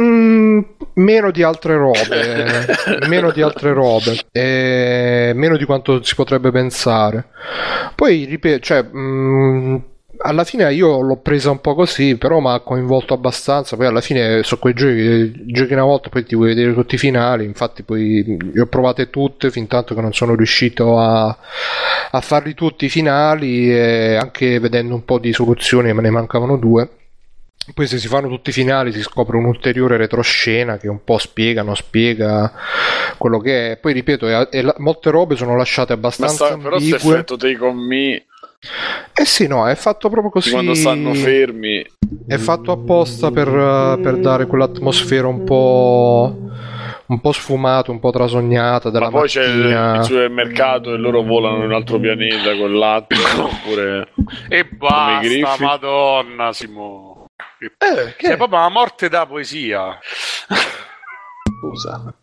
mm, 0.00 0.60
meno 0.94 1.30
di 1.30 1.42
altre 1.42 1.76
robe, 1.76 2.66
meno 3.08 3.30
di 3.30 3.42
altre 3.42 3.72
robe, 3.72 4.18
eh, 4.32 5.32
meno 5.34 5.56
di 5.56 5.64
quanto 5.64 6.02
si 6.02 6.14
potrebbe 6.14 6.50
pensare. 6.50 7.26
Poi 7.94 8.24
ripeto, 8.24 8.60
cioè, 8.60 8.84
mm, 8.84 9.76
alla 10.18 10.44
fine 10.44 10.72
io 10.72 11.00
l'ho 11.00 11.16
presa 11.16 11.50
un 11.50 11.60
po' 11.60 11.74
così, 11.74 12.16
però 12.16 12.40
mi 12.40 12.48
ha 12.48 12.60
coinvolto 12.60 13.14
abbastanza. 13.14 13.76
Poi 13.76 13.86
alla 13.86 14.00
fine 14.00 14.42
sono 14.42 14.60
quei 14.60 14.74
giochi 14.74 14.94
che 14.94 15.32
giochi 15.46 15.72
una 15.72 15.84
volta, 15.84 16.08
poi 16.08 16.24
ti 16.24 16.34
vuoi 16.34 16.48
vedere 16.48 16.74
tutti 16.74 16.94
i 16.94 16.98
finali. 16.98 17.44
Infatti, 17.44 17.82
poi 17.82 18.36
le 18.52 18.60
ho 18.60 18.66
provate 18.66 19.10
tutte 19.10 19.50
fin 19.50 19.66
tanto 19.66 19.94
che 19.94 20.00
non 20.00 20.12
sono 20.12 20.34
riuscito 20.34 20.98
a, 20.98 21.36
a 22.10 22.20
farli 22.20 22.54
tutti 22.54 22.86
i 22.86 22.88
finali. 22.88 23.70
E 23.72 24.14
anche 24.14 24.58
vedendo 24.60 24.94
un 24.94 25.04
po' 25.04 25.18
di 25.18 25.32
soluzioni, 25.32 25.92
me 25.92 26.02
ne 26.02 26.10
mancavano 26.10 26.56
due. 26.56 26.88
Poi 27.72 27.86
se 27.86 27.96
si 27.98 28.08
fanno 28.08 28.28
tutti 28.28 28.50
i 28.50 28.52
finali 28.52 28.92
si 28.92 29.00
scopre 29.00 29.38
un'ulteriore 29.38 29.96
retroscena 29.96 30.76
che 30.76 30.88
un 30.88 31.02
po' 31.02 31.16
spiega, 31.18 31.62
non 31.62 31.74
spiega 31.74 32.52
quello 33.16 33.38
che 33.38 33.72
è. 33.72 33.76
Poi 33.78 33.92
ripeto, 33.94 34.28
è- 34.28 34.48
è 34.48 34.74
molte 34.78 35.10
robe 35.10 35.34
sono 35.36 35.56
lasciate 35.56 35.92
Ma 35.92 35.98
abbastanza 35.98 36.34
sta, 36.46 36.56
però 36.58 36.78
se 36.78 36.94
ambigue. 36.94 37.14
effetto 37.14 37.38
on 37.66 37.86
me 37.86 38.24
Eh 39.14 39.24
sì, 39.24 39.46
no, 39.46 39.66
è 39.66 39.74
fatto 39.76 40.10
proprio 40.10 40.30
così. 40.30 40.50
quando 40.50 40.74
stanno 40.74 41.14
fermi 41.14 41.84
È 42.26 42.36
fatto 42.36 42.72
apposta 42.72 43.30
per, 43.30 43.48
eh, 43.48 43.98
per 44.02 44.18
dare 44.18 44.46
quell'atmosfera 44.46 45.26
un 45.26 45.44
po'. 45.44 46.36
un 47.06 47.20
po' 47.20 47.32
sfumata, 47.32 47.90
un 47.90 48.00
po' 48.00 48.10
trasognata 48.10 48.88
della 48.88 49.10
ma 49.10 49.18
poi 49.18 49.28
c'è 49.28 49.44
il, 49.44 49.58
mattina. 49.58 49.96
il 49.98 50.04
supermercato 50.04 50.94
e 50.94 50.96
loro 50.96 51.22
volano 51.22 51.58
in 51.58 51.64
un 51.64 51.72
altro 51.74 51.98
pianeta 51.98 52.56
con 52.56 52.74
latte 52.78 53.14
oppure 53.36 54.08
E 54.48 54.64
basta, 54.64 55.56
madonna, 55.60 56.52
Simo. 56.54 57.13
Eh, 57.78 58.16
È 58.16 58.36
proprio 58.36 58.58
la 58.60 58.68
morte 58.68 59.08
da 59.08 59.26
poesia. 59.26 59.98
scusa 61.60 62.14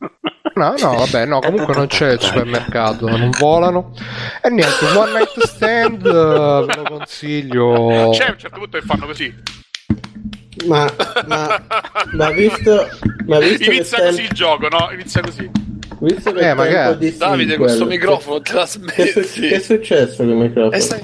No, 0.53 0.73
No, 0.77 0.95
vabbè, 0.95 1.25
no, 1.25 1.39
comunque 1.39 1.73
non 1.73 1.87
c'è 1.87 2.11
il 2.13 2.19
supermercato, 2.19 3.07
non 3.07 3.29
volano. 3.39 3.93
E 4.41 4.49
niente, 4.49 4.85
One 4.95 5.11
Night 5.13 5.39
Stand, 5.45 6.05
eh, 6.05 6.65
ve 6.65 6.75
lo 6.75 6.83
consiglio. 6.89 8.09
C'è 8.11 8.25
a 8.27 8.31
un 8.31 8.37
certo 8.37 8.59
punto 8.59 8.77
che 8.77 8.85
fanno 8.85 9.05
così. 9.05 9.33
Ma, 10.65 10.85
ma, 11.25 11.63
ma 12.11 12.29
visto, 12.31 12.87
ma 13.27 13.39
visto 13.39 13.63
che 13.69 13.75
Inizia 13.75 13.97
tem- 13.99 14.09
così 14.09 14.21
il 14.23 14.29
gioco, 14.31 14.67
no? 14.67 14.89
Inizia 14.91 15.21
così. 15.21 15.49
visto 16.01 16.33
che 16.33 16.49
Eh, 16.49 16.53
magari. 16.53 16.97
di 16.97 17.15
Davide, 17.17 17.51
sequel, 17.51 17.57
questo 17.67 17.85
che- 17.87 17.93
microfono 17.95 18.41
te 18.41 18.53
la 18.53 18.67
Che, 18.67 19.13
che 19.13 19.49
è 19.55 19.59
successo 19.59 20.15
con 20.17 20.29
il 20.29 20.35
microfono? 20.35 20.75
E 20.75 20.79
stai... 20.81 21.01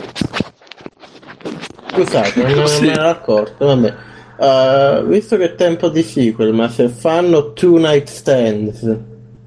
Scusate, 1.92 2.44
non, 2.44 2.52
non 2.52 2.68
Sì. 2.68 2.82
me 2.82 2.88
ne 2.88 2.94
ero 2.94 3.10
accorto. 3.10 3.66
Vabbè. 3.66 3.94
Uh, 4.38 5.04
visto 5.08 5.36
che 5.38 5.46
è 5.46 5.56
tempo 5.56 5.90
di 5.90 6.04
sequel, 6.04 6.54
ma 6.54 6.70
se 6.70 6.90
fanno 6.90 7.54
Two 7.54 7.78
Night 7.78 8.08
Stands 8.08 8.98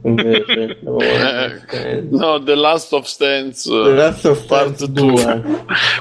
invece, 0.03 0.79
Night 0.83 1.65
Stands. 1.69 2.11
No, 2.19 2.43
The 2.43 2.55
Last 2.55 2.93
of 2.93 3.05
Stands. 3.07 3.65
The 3.65 3.93
Last 3.95 4.25
of 4.25 4.45
Part 4.47 4.81
Us 4.81 4.89
2. 4.89 5.13
2. 5.13 5.43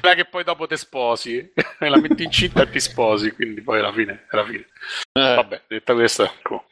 Ma 0.02 0.14
che 0.16 0.26
poi 0.30 0.44
dopo 0.44 0.66
te 0.68 0.76
sposi, 0.78 1.38
e 1.38 1.54
la 1.90 1.98
metti 2.00 2.24
incinta 2.24 2.64
e 2.64 2.70
ti 2.70 2.80
sposi, 2.80 3.32
quindi 3.32 3.62
poi 3.62 3.80
alla 3.80 3.94
fine, 3.94 4.26
alla 4.30 4.44
fine. 4.46 4.66
Eh, 5.14 5.36
Vabbè, 5.36 5.62
detta 5.68 5.94
questa, 5.94 6.24
ecco. 6.24 6.64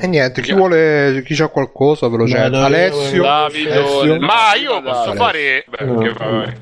E 0.00 0.06
niente, 0.06 0.40
chi 0.40 0.52
vuole, 0.52 1.22
chi 1.24 1.34
c'ha 1.34 1.48
qualcosa 1.48 2.08
ve 2.08 2.16
lo 2.16 2.24
c'è. 2.24 2.38
Alessio, 2.38 3.22
Davide, 3.22 3.72
Alessio. 3.72 4.20
Ma 4.20 4.54
io 4.54 4.80
posso 4.82 5.12
fare... 5.14 5.64
Beh, 5.68 5.84
No. 5.84 5.98
che 6.00 6.12
vai. 6.12 6.52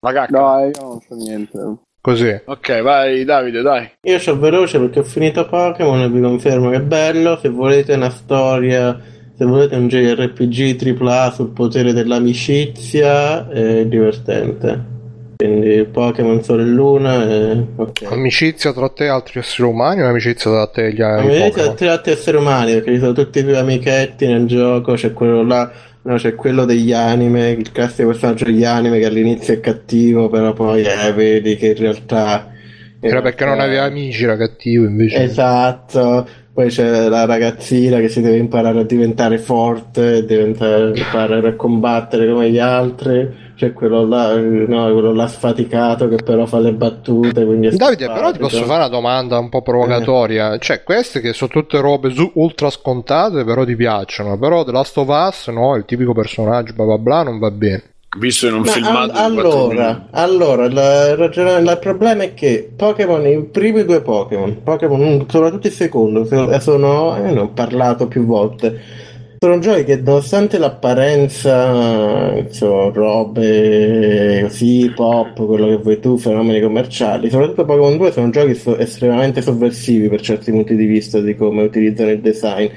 La 0.00 0.12
cacca. 0.12 0.38
No, 0.38 0.58
io 0.64 0.70
non 0.80 1.00
so 1.00 1.14
niente. 1.14 1.58
Così. 2.00 2.40
Ok, 2.44 2.80
vai 2.82 3.24
Davide, 3.24 3.60
dai. 3.60 3.90
Io 4.02 4.18
c'ho 4.18 4.38
veloce 4.38 4.78
perché 4.78 5.00
ho 5.00 5.04
finito 5.04 5.46
Pokémon 5.46 6.00
e 6.00 6.08
vi 6.08 6.20
confermo 6.20 6.70
che 6.70 6.76
è 6.76 6.80
bello. 6.80 7.38
Se 7.40 7.48
volete 7.48 7.94
una 7.94 8.10
storia, 8.10 8.98
se 9.36 9.44
volete 9.44 9.76
un 9.76 9.88
JRPG 9.88 10.98
AAA 11.00 11.30
sul 11.32 11.50
potere 11.50 11.92
dell'amicizia, 11.92 13.48
è 13.48 13.84
divertente. 13.86 14.96
Quindi 15.38 15.84
Pokémon 15.84 16.42
Sole 16.42 16.62
e 16.62 16.66
Luna 16.66 17.22
è 17.22 17.64
ok. 17.76 18.02
Amicizia 18.10 18.72
tra 18.72 18.88
te 18.88 19.04
e 19.04 19.08
altri 19.08 19.38
esseri 19.38 19.68
umani 19.68 20.02
o 20.02 20.08
amicizia 20.08 20.50
tra 20.50 20.66
te 20.66 20.86
e 20.86 20.92
gli 20.92 21.00
altri? 21.00 21.26
mi 21.28 21.32
vedete 21.32 21.60
altri, 21.60 21.86
altri 21.86 22.10
esseri 22.10 22.36
umani 22.38 22.72
perché 22.72 22.94
ci 22.94 22.98
sono 22.98 23.12
tutti 23.12 23.38
i 23.38 23.42
tuoi 23.42 23.56
amichetti 23.56 24.26
nel 24.26 24.46
gioco, 24.46 24.94
c'è 24.94 25.12
quello 25.12 25.44
là, 25.44 25.70
no, 26.08 26.16
c'è 26.16 26.34
quello 26.34 26.64
degli 26.64 26.92
anime, 26.92 27.50
il 27.50 27.70
classico 27.70 28.08
personaggio 28.08 28.46
degli 28.46 28.64
anime 28.64 28.98
che 28.98 29.04
all'inizio 29.04 29.52
è 29.52 29.60
cattivo, 29.60 30.30
però 30.30 30.54
poi 30.54 30.82
eh, 30.82 31.12
vedi 31.12 31.56
che 31.56 31.68
in 31.68 31.76
realtà... 31.76 32.50
Era 32.98 33.20
perché 33.20 33.44
non 33.44 33.60
aveva 33.60 33.84
amici, 33.84 34.24
era 34.24 34.36
cattivo 34.36 34.86
invece. 34.86 35.22
Esatto, 35.22 36.26
poi 36.52 36.68
c'è 36.68 37.08
la 37.08 37.26
ragazzina 37.26 38.00
che 38.00 38.08
si 38.08 38.22
deve 38.22 38.38
imparare 38.38 38.80
a 38.80 38.84
diventare 38.84 39.36
forte, 39.36 40.24
diventare, 40.24 40.98
imparare 40.98 41.48
a 41.48 41.54
combattere 41.54 42.26
come 42.32 42.50
gli 42.50 42.58
altri, 42.58 43.28
c'è 43.58 43.72
quello 43.72 44.06
là, 44.06 44.36
no, 44.36 44.92
quello 44.92 45.12
là 45.12 45.26
sfaticato 45.26 46.08
che 46.08 46.14
però 46.22 46.46
fa 46.46 46.60
le 46.60 46.72
battute, 46.72 47.44
Davide, 47.74 48.06
però 48.06 48.30
ti 48.30 48.38
posso 48.38 48.62
fare 48.62 48.78
una 48.78 48.88
domanda 48.88 49.36
un 49.38 49.48
po' 49.48 49.62
provocatoria. 49.62 50.56
Cioè, 50.58 50.84
queste 50.84 51.18
che 51.20 51.32
sono 51.32 51.50
tutte 51.50 51.80
robe 51.80 52.10
su- 52.10 52.30
ultra 52.34 52.70
scontate, 52.70 53.42
però 53.42 53.64
ti 53.64 53.74
piacciono. 53.74 54.38
Però 54.38 54.62
The 54.62 54.70
Last 54.70 54.96
of 54.98 55.08
Us, 55.08 55.48
no, 55.48 55.74
il 55.74 55.84
tipico 55.84 56.12
personaggio, 56.12 56.72
bla 56.72 56.84
bla 56.84 56.98
bla, 56.98 57.22
non 57.24 57.40
va 57.40 57.50
bene. 57.50 57.82
Visto 58.16 58.46
in 58.46 58.54
un 58.54 58.60
Ma 58.60 58.70
filmato 58.70 59.12
al- 59.12 59.16
allora, 59.18 60.06
allora 60.12 60.64
il, 60.64 61.16
ragion- 61.16 61.60
il 61.62 61.78
problema 61.80 62.22
è 62.22 62.34
che 62.34 62.70
Pokémon, 62.74 63.26
i 63.26 63.44
primi 63.50 63.84
due 63.84 64.00
Pokémon, 64.00 64.62
Pokémon 64.62 65.26
soprattutto 65.28 65.66
il 65.66 65.72
secondo, 65.72 66.24
sono, 66.24 66.58
sono- 66.60 67.16
eh, 67.16 67.32
ne 67.32 67.40
ho 67.40 67.48
parlato 67.48 68.06
più 68.06 68.24
volte, 68.24 68.80
sono 69.40 69.58
giochi 69.60 69.84
che 69.84 69.96
nonostante 69.96 70.58
l'apparenza, 70.58 72.32
insomma, 72.36 72.90
robe 72.92 74.40
così, 74.42 74.92
pop, 74.94 75.46
quello 75.46 75.68
che 75.68 75.76
vuoi 75.76 76.00
tu, 76.00 76.18
fenomeni 76.18 76.60
commerciali, 76.60 77.30
soprattutto 77.30 77.64
Pokémon 77.64 77.96
2 77.96 78.12
sono 78.12 78.30
giochi 78.30 78.54
so- 78.54 78.76
estremamente 78.76 79.40
sovversivi 79.40 80.08
per 80.08 80.20
certi 80.20 80.50
punti 80.50 80.74
di 80.74 80.86
vista 80.86 81.20
di 81.20 81.36
come 81.36 81.62
utilizzano 81.62 82.10
il 82.10 82.20
design. 82.20 82.68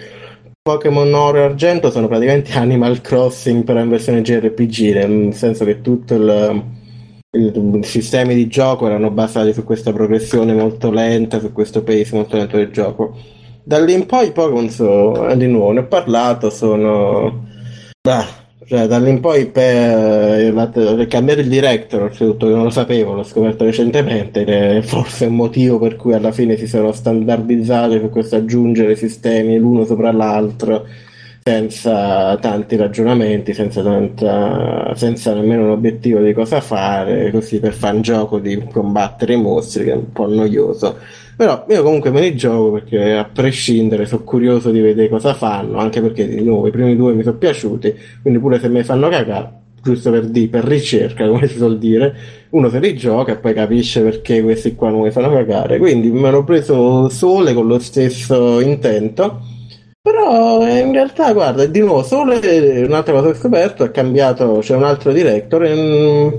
Pokémon 0.61 1.11
Oro 1.15 1.40
e 1.40 1.41
Argento 1.41 1.90
sono 1.90 2.07
praticamente 2.07 2.51
Animal 2.57 3.01
Crossing 3.01 3.64
però 3.64 3.80
in 3.80 3.90
versione 3.90 4.22
JRPG, 4.22 5.06
nel 5.06 5.33
senso 5.33 5.65
che 5.65 5.81
tutto 5.81 6.14
il, 6.14 6.64
i 7.31 7.83
sistemi 7.83 8.35
di 8.35 8.48
gioco 8.48 8.85
erano 8.85 9.09
basati 9.09 9.53
su 9.53 9.64
questa 9.64 9.91
progressione 9.91 10.53
molto 10.53 10.91
lenta, 10.91 11.40
su 11.40 11.51
questo 11.51 11.81
pace 11.81 12.14
molto 12.14 12.38
lento 12.38 12.57
del 12.57 12.69
gioco. 12.69 13.40
Da 13.64 13.80
lì 13.80 13.93
in 13.93 14.06
poi 14.06 14.27
i 14.27 14.31
Pokémon 14.31 14.69
sono, 14.69 15.27
eh, 15.30 15.38
di 15.38 15.48
nuovo, 15.48 15.72
ne 15.72 15.80
ho 15.80 15.88
parlato, 15.88 16.49
sono... 16.49 17.48
Ah, 18.03 18.25
cioè, 18.65 18.88
da 18.88 18.99
lì 18.99 19.09
in 19.09 19.19
poi 19.19 19.48
per, 19.48 20.69
per 20.72 21.07
cambiare 21.07 21.41
il 21.41 21.49
director, 21.49 22.03
oltretutto 22.03 22.48
che 22.48 22.53
non 22.53 22.64
lo 22.64 22.69
sapevo, 22.69 23.14
l'ho 23.14 23.23
scoperto 23.23 23.65
recentemente, 23.65 24.43
è 24.45 24.81
forse 24.81 25.25
un 25.25 25.35
motivo 25.35 25.77
per 25.77 25.95
cui 25.95 26.14
alla 26.14 26.31
fine 26.31 26.57
si 26.57 26.67
sono 26.67 26.91
standardizzati 26.91 27.99
su 27.99 28.09
questo 28.09 28.38
aggiungere 28.38 28.95
sistemi 28.95 29.57
l'uno 29.57 29.85
sopra 29.85 30.11
l'altro 30.11 30.85
senza 31.43 32.37
tanti 32.37 32.75
ragionamenti, 32.75 33.53
senza, 33.53 33.81
tanta, 33.81 34.93
senza 34.95 35.33
nemmeno 35.33 35.63
un 35.63 35.69
obiettivo 35.71 36.19
di 36.19 36.33
cosa 36.33 36.61
fare, 36.61 37.31
così 37.31 37.59
per 37.59 37.73
fare 37.73 37.95
un 37.95 38.01
gioco 38.03 38.37
di 38.37 38.63
combattere 38.71 39.33
i 39.33 39.41
mostri 39.41 39.85
che 39.85 39.91
è 39.91 39.95
un 39.95 40.11
po' 40.11 40.27
noioso. 40.27 40.97
Però 41.35 41.65
io 41.67 41.81
comunque 41.81 42.11
me 42.11 42.21
li 42.21 42.35
gioco 42.35 42.73
perché 42.73 43.13
a 43.13 43.25
prescindere 43.25 44.05
sono 44.05 44.21
curioso 44.23 44.69
di 44.69 44.79
vedere 44.81 45.09
cosa 45.09 45.33
fanno, 45.33 45.79
anche 45.79 45.99
perché 45.99 46.27
di 46.27 46.43
nuovo 46.43 46.67
i 46.67 46.71
primi 46.71 46.95
due 46.95 47.13
mi 47.13 47.23
sono 47.23 47.37
piaciuti, 47.37 47.95
quindi 48.21 48.39
pure 48.39 48.59
se 48.59 48.69
mi 48.69 48.83
fanno 48.83 49.09
cagare, 49.09 49.51
giusto 49.81 50.11
per, 50.11 50.27
di, 50.27 50.47
per 50.47 50.63
ricerca, 50.63 51.25
come 51.27 51.47
si 51.47 51.57
suol 51.57 51.79
dire, 51.79 52.15
uno 52.51 52.69
se 52.69 52.79
li 52.79 52.95
gioca 52.95 53.31
e 53.31 53.37
poi 53.37 53.55
capisce 53.55 54.01
perché 54.01 54.43
questi 54.43 54.75
qua 54.75 54.91
non 54.91 55.01
mi 55.01 55.09
fanno 55.09 55.31
cagare. 55.31 55.79
Quindi 55.79 56.11
me 56.11 56.29
l'ho 56.29 56.43
preso 56.43 57.09
sole 57.09 57.53
con 57.53 57.65
lo 57.65 57.79
stesso 57.79 58.59
intento. 58.59 59.59
Però 60.03 60.65
eh, 60.65 60.80
in 60.80 60.93
realtà, 60.93 61.31
guarda, 61.31 61.65
di 61.67 61.80
nuovo, 61.80 62.01
Sole, 62.01 62.39
eh, 62.41 62.83
un'altra 62.85 63.13
cosa 63.13 63.25
che 63.27 63.38
ho 63.38 63.39
scoperto, 63.39 63.83
è 63.83 63.91
cambiato, 63.91 64.57
c'è 64.59 64.75
un 64.75 64.83
altro 64.83 65.11
director 65.11 65.63
ehm, 65.63 66.33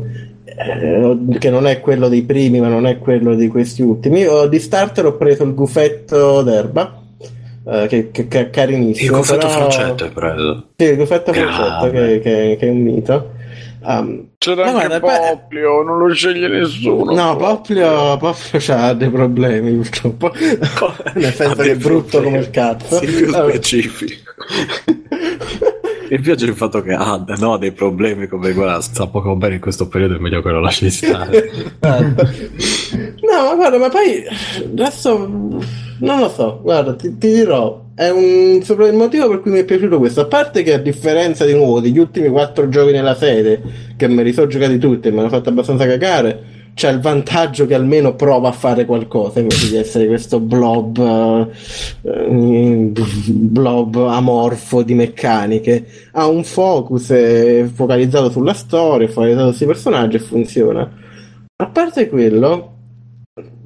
eh, 0.44 1.38
che 1.38 1.48
non 1.48 1.66
è 1.68 1.78
quello 1.80 2.08
dei 2.08 2.22
primi, 2.22 2.58
ma 2.60 2.66
non 2.66 2.86
è 2.88 2.98
quello 2.98 3.36
di 3.36 3.46
questi 3.46 3.82
ultimi. 3.82 4.18
Io 4.20 4.46
di 4.46 4.58
starter 4.58 5.06
ho 5.06 5.16
preso 5.16 5.44
il 5.44 5.54
gufetto 5.54 6.42
d'erba, 6.42 7.02
eh, 7.68 7.86
che, 7.86 8.10
che- 8.10 8.26
che 8.26 8.38
è 8.38 8.42
Il 8.42 8.50
carinissimo. 8.50 9.16
confetto 9.18 9.46
però... 9.46 9.50
francetto 9.60 10.04
hai 10.04 10.10
preso. 10.10 10.66
Sì, 10.76 10.84
il 10.84 10.96
gufetto 10.96 11.32
francetto, 11.32 11.90
che- 11.90 12.20
che 12.58 12.66
è 12.66 12.68
un 12.68 12.80
mito. 12.82 13.30
Um, 13.84 14.28
C'era 14.38 14.70
Ma 14.70 14.82
anche 14.82 15.00
guarda, 15.00 15.36
Poplio, 15.36 15.82
non 15.82 15.98
lo 15.98 16.14
sceglie 16.14 16.48
nessuno. 16.48 17.12
No, 17.12 17.36
Poplio, 17.36 18.16
Poplio 18.16 18.60
c'ha 18.60 18.92
dei 18.92 19.10
problemi 19.10 19.72
purtroppo. 19.74 20.32
Nel 21.14 21.32
senso 21.34 21.60
Ha 21.60 21.64
che 21.64 21.70
è 21.72 21.76
brutto 21.76 22.20
problemi. 22.20 22.24
come 22.24 22.38
il 22.38 22.50
cazzo. 22.50 22.98
Sì, 22.98 23.06
più 23.06 23.32
specifico. 23.32 24.32
Mi 26.10 26.18
piace 26.20 26.44
il 26.44 26.54
fatto 26.54 26.82
che 26.82 26.92
ha 26.92 27.24
no, 27.38 27.56
dei 27.56 27.72
problemi 27.72 28.26
come 28.28 28.52
guarda, 28.52 28.80
sta 28.82 29.06
poco 29.06 29.34
bene 29.34 29.54
in 29.54 29.60
questo 29.60 29.88
periodo, 29.88 30.16
è 30.16 30.18
meglio 30.18 30.42
che 30.42 30.50
lo 30.50 30.60
lasci 30.60 30.90
stare. 30.90 31.50
No, 33.22 33.44
ma 33.48 33.54
guarda, 33.54 33.78
ma 33.78 33.88
poi 33.88 34.22
adesso 34.62 35.58
non 36.02 36.20
lo 36.20 36.28
so, 36.28 36.60
guarda, 36.62 36.94
ti, 36.94 37.16
ti 37.16 37.32
dirò, 37.32 37.84
è 37.94 38.08
un 38.10 38.60
il 38.60 38.94
motivo 38.94 39.28
per 39.28 39.40
cui 39.40 39.52
mi 39.52 39.60
è 39.60 39.64
piaciuto 39.64 39.98
questo, 39.98 40.22
a 40.22 40.26
parte 40.26 40.62
che 40.62 40.74
a 40.74 40.78
differenza 40.78 41.44
di 41.44 41.54
nuovo 41.54 41.80
degli 41.80 41.98
ultimi 41.98 42.28
quattro 42.28 42.68
giochi 42.68 42.92
nella 42.92 43.14
serie, 43.14 43.60
che 43.96 44.08
me 44.08 44.22
li 44.22 44.32
sono 44.32 44.48
giocati 44.48 44.78
tutti 44.78 45.08
e 45.08 45.10
mi 45.12 45.20
hanno 45.20 45.28
fatto 45.28 45.48
abbastanza 45.48 45.86
cagare, 45.86 46.60
c'è 46.74 46.90
il 46.90 47.00
vantaggio 47.00 47.66
che 47.66 47.74
almeno 47.74 48.14
prova 48.14 48.48
a 48.48 48.52
fare 48.52 48.84
qualcosa 48.86 49.40
invece 49.40 49.68
di 49.68 49.76
essere 49.76 50.06
questo 50.06 50.40
blob 50.40 51.50
eh, 52.02 52.92
blob 53.26 53.96
amorfo 53.96 54.82
di 54.82 54.94
meccaniche. 54.94 55.86
Ha 56.12 56.26
un 56.26 56.42
focus 56.44 57.12
focalizzato 57.74 58.30
sulla 58.30 58.54
storia 58.54 59.06
focalizzato 59.08 59.52
sui 59.52 59.66
personaggi 59.66 60.16
e 60.16 60.20
funziona. 60.20 60.90
A 61.56 61.66
parte 61.66 62.08
quello 62.08 62.72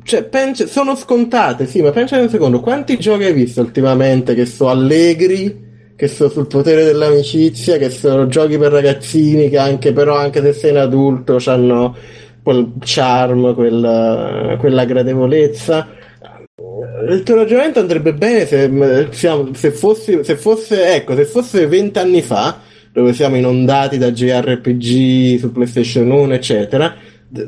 cioè, 0.06 0.22
penso- 0.24 0.66
sono 0.68 0.94
scontate, 0.94 1.66
sì, 1.66 1.82
ma 1.82 1.90
pensa 1.90 2.16
un 2.18 2.28
secondo, 2.28 2.60
quanti 2.60 2.96
giochi 2.96 3.24
hai 3.24 3.32
visto 3.32 3.60
ultimamente 3.60 4.34
che 4.34 4.46
sono 4.46 4.70
allegri, 4.70 5.64
che 5.96 6.06
sono 6.06 6.30
sul 6.30 6.46
potere 6.46 6.84
dell'amicizia, 6.84 7.76
che 7.76 7.90
sono 7.90 8.28
giochi 8.28 8.56
per 8.56 8.70
ragazzini, 8.70 9.48
che 9.48 9.58
anche 9.58 9.92
però, 9.92 10.16
anche 10.16 10.40
se 10.42 10.52
sei 10.52 10.70
un 10.70 10.76
adulto, 10.76 11.38
hanno 11.46 11.96
quel 12.42 12.74
charm, 12.78 13.52
quella, 13.54 14.56
quella 14.60 14.84
gradevolezza. 14.84 15.88
Il 17.08 17.22
tuo 17.24 17.34
ragionamento 17.34 17.80
andrebbe 17.80 18.14
bene 18.14 18.46
se, 18.46 18.68
m- 18.68 19.10
siamo- 19.10 19.52
se, 19.54 19.72
fossi, 19.72 20.20
se 20.22 20.36
fosse, 20.36 20.94
ecco, 20.94 21.16
se 21.16 21.24
fosse 21.24 21.66
vent'anni 21.66 22.22
fa, 22.22 22.60
dove 22.92 23.12
siamo 23.12 23.36
inondati 23.36 23.98
da 23.98 24.12
JRPG 24.12 25.38
su 25.38 25.50
PlayStation 25.52 26.10
1, 26.10 26.34
eccetera, 26.34 26.94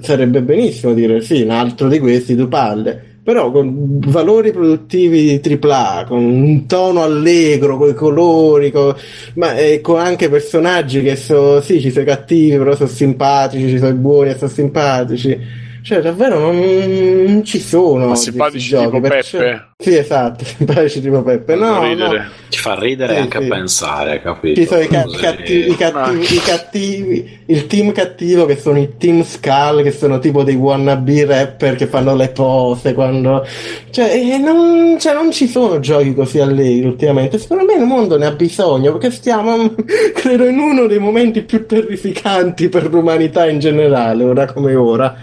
sarebbe 0.00 0.42
benissimo 0.42 0.92
dire 0.92 1.20
sì, 1.20 1.42
un 1.42 1.50
altro 1.50 1.88
di 1.88 1.98
questi 1.98 2.34
tu 2.36 2.48
palle. 2.48 3.02
però 3.22 3.50
con 3.50 3.98
valori 4.06 4.52
produttivi 4.52 5.38
AAA, 5.42 6.04
con 6.06 6.24
un 6.24 6.66
tono 6.66 7.02
allegro, 7.02 7.76
con 7.76 7.90
i 7.90 7.94
colori, 7.94 8.70
con- 8.70 8.94
ma 9.34 9.54
eh, 9.54 9.80
con 9.82 9.98
anche 10.00 10.30
personaggi 10.30 11.02
che 11.02 11.14
sono, 11.16 11.60
sì, 11.60 11.78
ci 11.80 11.90
sono 11.90 12.06
cattivi, 12.06 12.56
però 12.56 12.74
sono 12.74 12.88
simpatici, 12.88 13.68
ci 13.68 13.78
sono 13.78 13.92
buoni 13.94 14.30
e 14.30 14.36
sono 14.38 14.50
simpatici. 14.50 15.38
Cioè, 15.82 16.00
davvero 16.00 16.38
non, 16.38 16.56
non 17.26 17.44
ci 17.44 17.60
sono. 17.60 18.08
Ma 18.08 18.14
simpatici 18.16 18.76
tipo 18.76 19.00
Peppe? 19.00 19.66
Sì, 19.78 19.96
esatto, 19.96 20.44
simpatici 20.46 21.00
tipo 21.00 21.22
Peppe. 21.22 21.54
No, 21.54 21.94
no. 21.94 22.10
Ti 22.48 22.58
fa 22.58 22.78
ridere 22.78 23.14
Sì, 23.14 23.20
anche 23.20 23.36
a 23.38 23.40
sì. 23.42 23.46
pensare, 23.48 24.20
capito? 24.20 24.60
ci 24.60 24.66
sono 24.66 24.80
i, 24.80 24.88
ca- 24.88 25.04
cattivi, 25.04 25.70
i, 25.70 25.76
cattivi, 25.76 26.34
i 26.34 26.40
cattivi, 26.40 27.38
il 27.46 27.66
team 27.66 27.92
cattivo 27.92 28.44
che 28.46 28.56
sono 28.56 28.78
i 28.78 28.96
team 28.98 29.22
Skull, 29.22 29.82
che 29.82 29.92
sono 29.92 30.18
tipo 30.18 30.42
dei 30.42 30.56
wannabe 30.56 31.24
rapper 31.26 31.76
che 31.76 31.86
fanno 31.86 32.14
le 32.16 32.28
pose 32.30 32.92
quando. 32.94 33.46
Cioè, 33.90 34.38
non, 34.38 34.96
cioè, 34.98 35.14
non 35.14 35.30
ci 35.30 35.46
sono 35.46 35.78
giochi 35.78 36.12
così 36.14 36.40
allegri 36.40 36.86
ultimamente. 36.86 37.38
Secondo 37.38 37.64
me 37.64 37.74
il 37.74 37.84
mondo 37.84 38.18
ne 38.18 38.26
ha 38.26 38.32
bisogno 38.32 38.92
perché 38.92 39.10
stiamo, 39.14 39.74
credo, 40.14 40.44
in 40.46 40.58
uno 40.58 40.86
dei 40.86 40.98
momenti 40.98 41.42
più 41.42 41.66
terrificanti 41.66 42.68
per 42.68 42.90
l'umanità 42.90 43.48
in 43.48 43.58
generale, 43.58 44.24
ora 44.24 44.52
come 44.52 44.74
ora. 44.74 45.16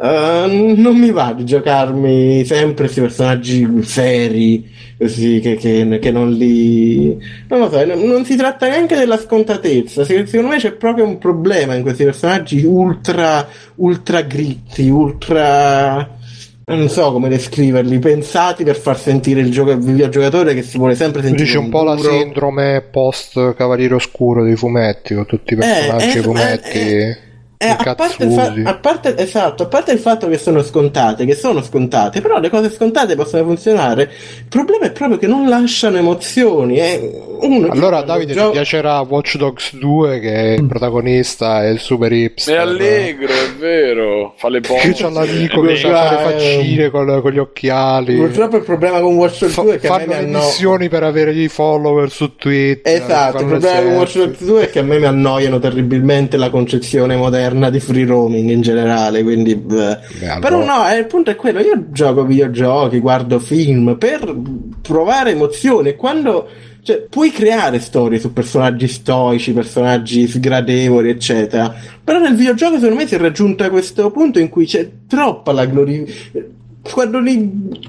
Eh, 0.00 0.74
non 0.76 0.96
mi 0.96 1.10
va 1.10 1.32
di 1.36 1.44
giocarmi 1.44 2.44
sempre 2.44 2.84
questi 2.84 3.00
personaggi 3.00 3.68
seri, 3.82 4.70
così 4.98 5.40
che, 5.40 5.56
che- 5.56 5.98
che 6.00 6.10
non 6.10 6.32
li. 6.32 7.16
Non 7.48 7.60
lo 7.60 7.70
so, 7.70 7.84
non, 7.84 8.00
non 8.02 8.24
si 8.24 8.36
tratta 8.36 8.68
neanche 8.68 8.96
della 8.96 9.18
scontatezza. 9.18 10.04
se- 10.04 10.26
Secondo 10.26 10.52
me 10.54 10.58
c'è 10.58 10.72
proprio 10.72 11.04
un 11.06 11.18
problema 11.18 11.74
in 11.74 11.82
questi 11.82 12.04
personaggi 12.04 12.64
ultra, 12.64 13.46
ultra 13.76 14.22
gritti, 14.22 14.88
ultra. 14.88 16.20
Non 16.64 16.88
so 16.88 17.12
come 17.12 17.28
descriverli, 17.28 17.98
pensati 17.98 18.62
per 18.64 18.76
far 18.76 18.96
sentire 18.98 19.40
il, 19.40 19.50
gioco- 19.50 19.72
il 19.72 19.80
videogiocatore 19.80 20.54
che 20.54 20.62
si 20.62 20.78
vuole 20.78 20.94
sempre 20.94 21.20
sentire. 21.20 21.42
dici 21.44 21.56
un 21.56 21.68
po' 21.68 21.82
la 21.82 21.96
sindrome 21.98 22.80
post 22.90 23.54
Cavaliere 23.56 23.94
Oscuro 23.96 24.44
dei 24.44 24.54
fumetti, 24.56 25.12
con 25.14 25.26
tutti 25.26 25.54
i 25.54 25.56
personaggi 25.56 26.18
eh, 26.18 26.22
fumetti 26.22 26.78
eh, 26.78 27.08
Eh, 27.08 27.18
a, 27.68 27.94
parte 27.94 28.24
il 28.24 28.30
fa- 28.32 28.70
a 28.70 28.74
parte- 28.74 29.16
esatto, 29.18 29.62
a 29.62 29.66
parte 29.66 29.92
il 29.92 29.98
fatto 29.98 30.28
che 30.28 30.38
sono 30.38 30.62
scontate, 30.62 31.24
che 31.24 31.34
sono 31.34 31.62
scontate, 31.62 32.20
però 32.20 32.38
le 32.38 32.50
cose 32.50 32.70
scontate 32.70 33.14
possono 33.14 33.44
funzionare. 33.44 34.02
Il 34.38 34.46
problema 34.48 34.86
è 34.86 34.92
proprio 34.92 35.18
che 35.18 35.26
non 35.26 35.48
lasciano 35.48 35.96
emozioni. 35.96 36.78
eh. 36.78 37.31
Uno 37.42 37.68
Allora 37.70 38.02
Davide 38.02 38.32
gio- 38.32 38.46
ti 38.46 38.52
piacerà 38.52 39.00
Watch 39.00 39.36
Dogs 39.36 39.76
2 39.76 40.20
che 40.20 40.56
il 40.58 40.66
protagonista 40.66 41.64
è 41.64 41.68
il 41.68 41.78
super 41.80 42.12
È 42.12 42.14
hipster. 42.14 42.58
allegro, 42.58 43.32
è 43.32 43.52
vero. 43.58 44.34
Fa 44.36 44.48
le 44.48 44.60
Che 44.60 44.68
pose. 44.68 44.92
c'ha 44.94 45.10
l'amico 45.10 45.64
È 45.64 45.66
che 45.68 45.76
sa 45.76 45.88
fare 46.06 46.32
faccine 46.32 46.90
con, 46.90 47.20
con 47.20 47.30
gli 47.32 47.38
occhiali. 47.38 48.16
Purtroppo 48.16 48.56
il 48.58 48.62
problema 48.62 49.00
con 49.00 49.14
Watch 49.16 49.40
Dogs 49.40 49.54
Fa- 49.54 49.62
2 49.62 49.74
è 49.74 49.78
che 49.80 49.86
a 49.88 49.96
me 49.98 50.04
fanno 50.04 50.20
le 50.20 50.26
missioni 50.26 50.88
per 50.88 51.02
avere 51.02 51.32
i 51.32 51.48
follower 51.48 52.10
su 52.10 52.36
Twitter. 52.36 52.94
Esatto, 53.02 53.40
il 53.40 53.46
problema 53.46 53.80
con 53.82 53.92
Watch. 53.94 54.16
Dogs 54.18 54.44
2 54.44 54.62
è 54.62 54.70
che 54.70 54.78
a 54.78 54.82
me 54.82 54.98
mi 54.98 55.06
annoiano 55.06 55.58
terribilmente 55.58 56.36
la 56.36 56.50
concezione 56.50 57.16
moderna 57.16 57.70
di 57.70 57.80
free 57.80 58.06
roaming 58.06 58.50
in 58.50 58.60
generale, 58.60 59.22
quindi... 59.22 59.54
beh. 59.56 59.98
Però 60.40 60.64
no, 60.64 60.88
eh, 60.88 60.98
il 60.98 61.06
punto 61.06 61.30
è 61.30 61.36
quello, 61.36 61.60
io 61.60 61.86
gioco 61.90 62.24
videogiochi, 62.24 62.98
guardo 63.00 63.38
film 63.40 63.96
per 63.98 64.32
provare 64.80 65.30
emozioni 65.30 65.88
e 65.90 65.96
quando... 65.96 66.48
Cioè, 66.82 67.02
puoi 67.08 67.30
creare 67.30 67.78
storie 67.78 68.18
su 68.18 68.32
personaggi 68.32 68.88
stoici, 68.88 69.52
personaggi 69.52 70.26
sgradevoli, 70.26 71.10
eccetera. 71.10 71.72
Però 72.02 72.18
nel 72.18 72.34
videogioco, 72.34 72.74
secondo 72.74 72.96
me, 72.96 73.06
si 73.06 73.14
è 73.14 73.18
raggiunto 73.18 73.62
questo 73.70 74.10
punto 74.10 74.40
in 74.40 74.48
cui 74.48 74.66
c'è 74.66 74.90
troppa 75.06 75.52
la 75.52 75.64
glorificazione. 75.66 76.60
Quando 76.82 77.22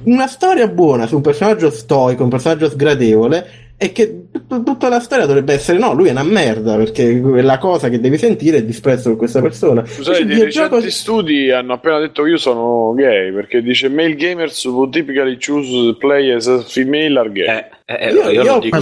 una 0.03 0.27
storia 0.27 0.67
buona 0.67 1.07
su 1.07 1.15
un 1.15 1.21
personaggio 1.21 1.71
stoico, 1.71 2.21
un 2.21 2.29
personaggio 2.29 2.69
sgradevole, 2.69 3.73
è 3.75 3.91
che 3.91 4.22
tut- 4.47 4.63
tutta 4.63 4.89
la 4.89 4.99
storia 4.99 5.25
dovrebbe 5.25 5.53
essere 5.53 5.77
no, 5.77 5.93
lui 5.93 6.07
è 6.07 6.11
una 6.11 6.23
merda, 6.23 6.75
perché 6.75 7.19
la 7.21 7.57
cosa 7.57 7.89
che 7.89 7.99
devi 7.99 8.17
sentire 8.17 8.57
è 8.57 8.63
disprezzo 8.63 9.09
per 9.09 9.17
questa 9.17 9.41
persona. 9.41 9.85
Scusate, 9.85 10.25
videogioco- 10.25 10.75
recenti 10.75 10.91
studi 10.91 11.51
hanno 11.51 11.73
appena 11.73 11.99
detto 11.99 12.23
che 12.23 12.29
io 12.29 12.37
sono 12.37 12.93
gay 12.95 13.31
perché 13.31 13.61
dice 13.61 13.89
male 13.89 14.15
gamers 14.15 14.63
who 14.65 14.89
typically 14.89 15.37
choose 15.37 15.95
play 15.97 16.31
as 16.31 16.47
a 16.47 16.59
female 16.61 17.19
are 17.19 17.31
gay. 17.31 17.45
Eh, 17.45 17.65
eh, 17.85 18.11
Io, 18.13 18.29
io, 18.29 18.59
dico 18.59 18.77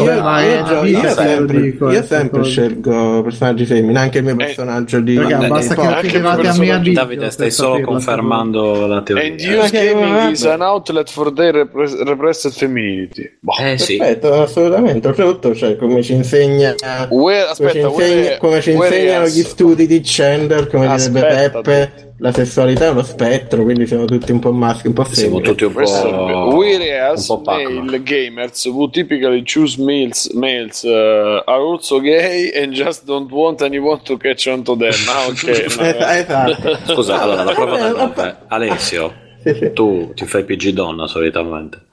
vita, 0.81 1.09
sempre, 1.09 1.57
io 1.59 1.89
eh, 1.89 2.03
sempre 2.03 2.43
scelgo 2.43 3.23
personaggi 3.23 3.65
femmini, 3.65 3.97
anche 3.97 4.19
il 4.19 4.23
mio 4.23 4.33
Eh, 4.33 4.37
personaggio 4.37 4.99
di 4.99 5.17
Raga, 5.17 5.37
Ma- 5.39 5.47
basta 5.47 5.73
che 5.73 5.81
arrivate 5.81 6.47
a 6.47 6.53
mia 6.57 6.77
video 6.77 6.93
Davide, 6.93 7.31
stai 7.31 7.49
solo 7.49 7.81
confermando 7.81 8.85
la 8.85 9.01
teoria. 9.01 9.25
And 9.31 9.39
Eh, 9.39 9.57
use 9.57 9.71
gaming 9.71 10.31
is 10.31 10.45
an 10.45 10.61
outlet 10.61 11.09
for 11.09 11.33
their 11.33 11.55
repres- 11.55 11.99
repressed 12.03 12.51
femininity. 12.53 13.37
Boh. 13.39 13.53
Eh 13.59 13.77
sì. 13.79 13.97
Perfetto, 13.97 14.41
assolutamente. 14.41 15.07
Oltretutto, 15.41 15.55
cioè, 15.55 15.75
come 15.75 16.03
ci 16.03 16.13
insegna. 16.13 16.75
Where- 17.09 17.09
come 17.09 17.71
ci, 17.71 17.79
aspetta, 17.79 17.87
insegna- 17.87 18.37
come 18.37 18.61
ci 18.61 18.71
insegnano 18.71 19.25
gli 19.25 19.41
studi 19.43 19.87
di 19.87 20.01
gender, 20.01 20.67
come 20.67 20.87
direbbe 20.95 21.19
Aspetta, 21.19 21.61
Peppe, 21.61 22.13
la 22.19 22.31
sessualità 22.31 22.85
è 22.85 22.89
uno 22.89 23.01
spettro, 23.03 23.63
quindi 23.63 23.87
siamo 23.87 24.05
tutti 24.05 24.31
un 24.31 24.39
po' 24.39 24.51
maschi, 24.51 24.87
un 24.87 24.93
po' 24.93 25.03
Siamo 25.05 25.37
femmine. 25.39 25.47
tutti 25.49 25.63
un 25.63 25.73
po'. 25.73 26.55
Whereas 26.55 27.27
un 27.27 27.35
po' 27.37 27.41
Pac-Man. 27.41 27.85
male 27.85 28.03
gamers 28.03 28.65
who 28.65 28.89
typically 28.91 29.43
choose 29.43 29.81
males, 29.81 30.29
males 30.33 30.83
uh, 30.83 31.41
are 31.45 31.61
also 31.61 31.99
gay 31.99 32.51
and 32.55 32.71
just 32.73 33.05
don't 33.05 33.31
want 33.31 33.61
anyone 33.63 33.99
to 34.03 34.17
catch 34.17 34.45
on 34.47 34.61
to 34.63 34.75
them. 34.77 34.93
Ah, 35.09 35.27
ok. 35.27 35.39
Eh, 35.81 36.19
esatto. 36.19 36.93
Scusa, 36.93 37.19
allora 37.21 37.43
la 37.43 37.53
prova 37.53 37.77
vabbè. 37.91 37.97
nove. 37.97 38.35
Alessio, 38.49 39.11
Sì, 39.43 39.55
sì. 39.55 39.71
tu 39.73 40.11
ti 40.13 40.25
fai 40.25 40.43
PG 40.43 40.69
donna 40.69 41.07
solitamente. 41.07 41.87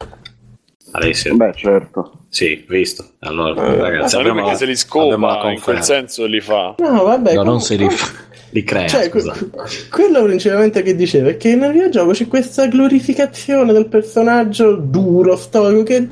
Alessio, 0.92 1.34
Beh, 1.36 1.52
certo. 1.54 2.12
Sì, 2.28 2.64
visto. 2.68 3.04
Allora, 3.20 3.60
Eh, 3.66 3.76
ragazzi, 3.76 3.76
Ma 3.76 3.82
perché 3.82 3.98
la, 3.98 4.08
se 4.08 4.16
li 4.16 4.20
abbiamo 4.28 4.40
la 4.48 4.74
scopa 4.76 5.50
in 5.50 5.60
quel 5.60 5.82
senso 5.82 6.26
li 6.26 6.40
fa. 6.40 6.74
No, 6.78 7.02
vabbè. 7.04 7.34
No, 7.34 7.42
non 7.42 7.60
si 7.60 7.76
com- 7.76 7.88
rif- 7.88 8.26
Li 8.50 8.64
crea, 8.64 8.86
Cioè, 8.86 9.10
que- 9.10 9.22
quello 9.90 10.22
principalmente 10.22 10.80
che 10.82 10.96
diceva 10.96 11.28
è 11.28 11.36
che 11.36 11.54
nel 11.54 11.70
videogioco 11.72 12.12
c'è 12.12 12.26
questa 12.28 12.66
glorificazione 12.66 13.74
del 13.74 13.88
personaggio 13.88 14.74
duro, 14.76 15.36
stoico, 15.36 15.82
che 15.82 16.08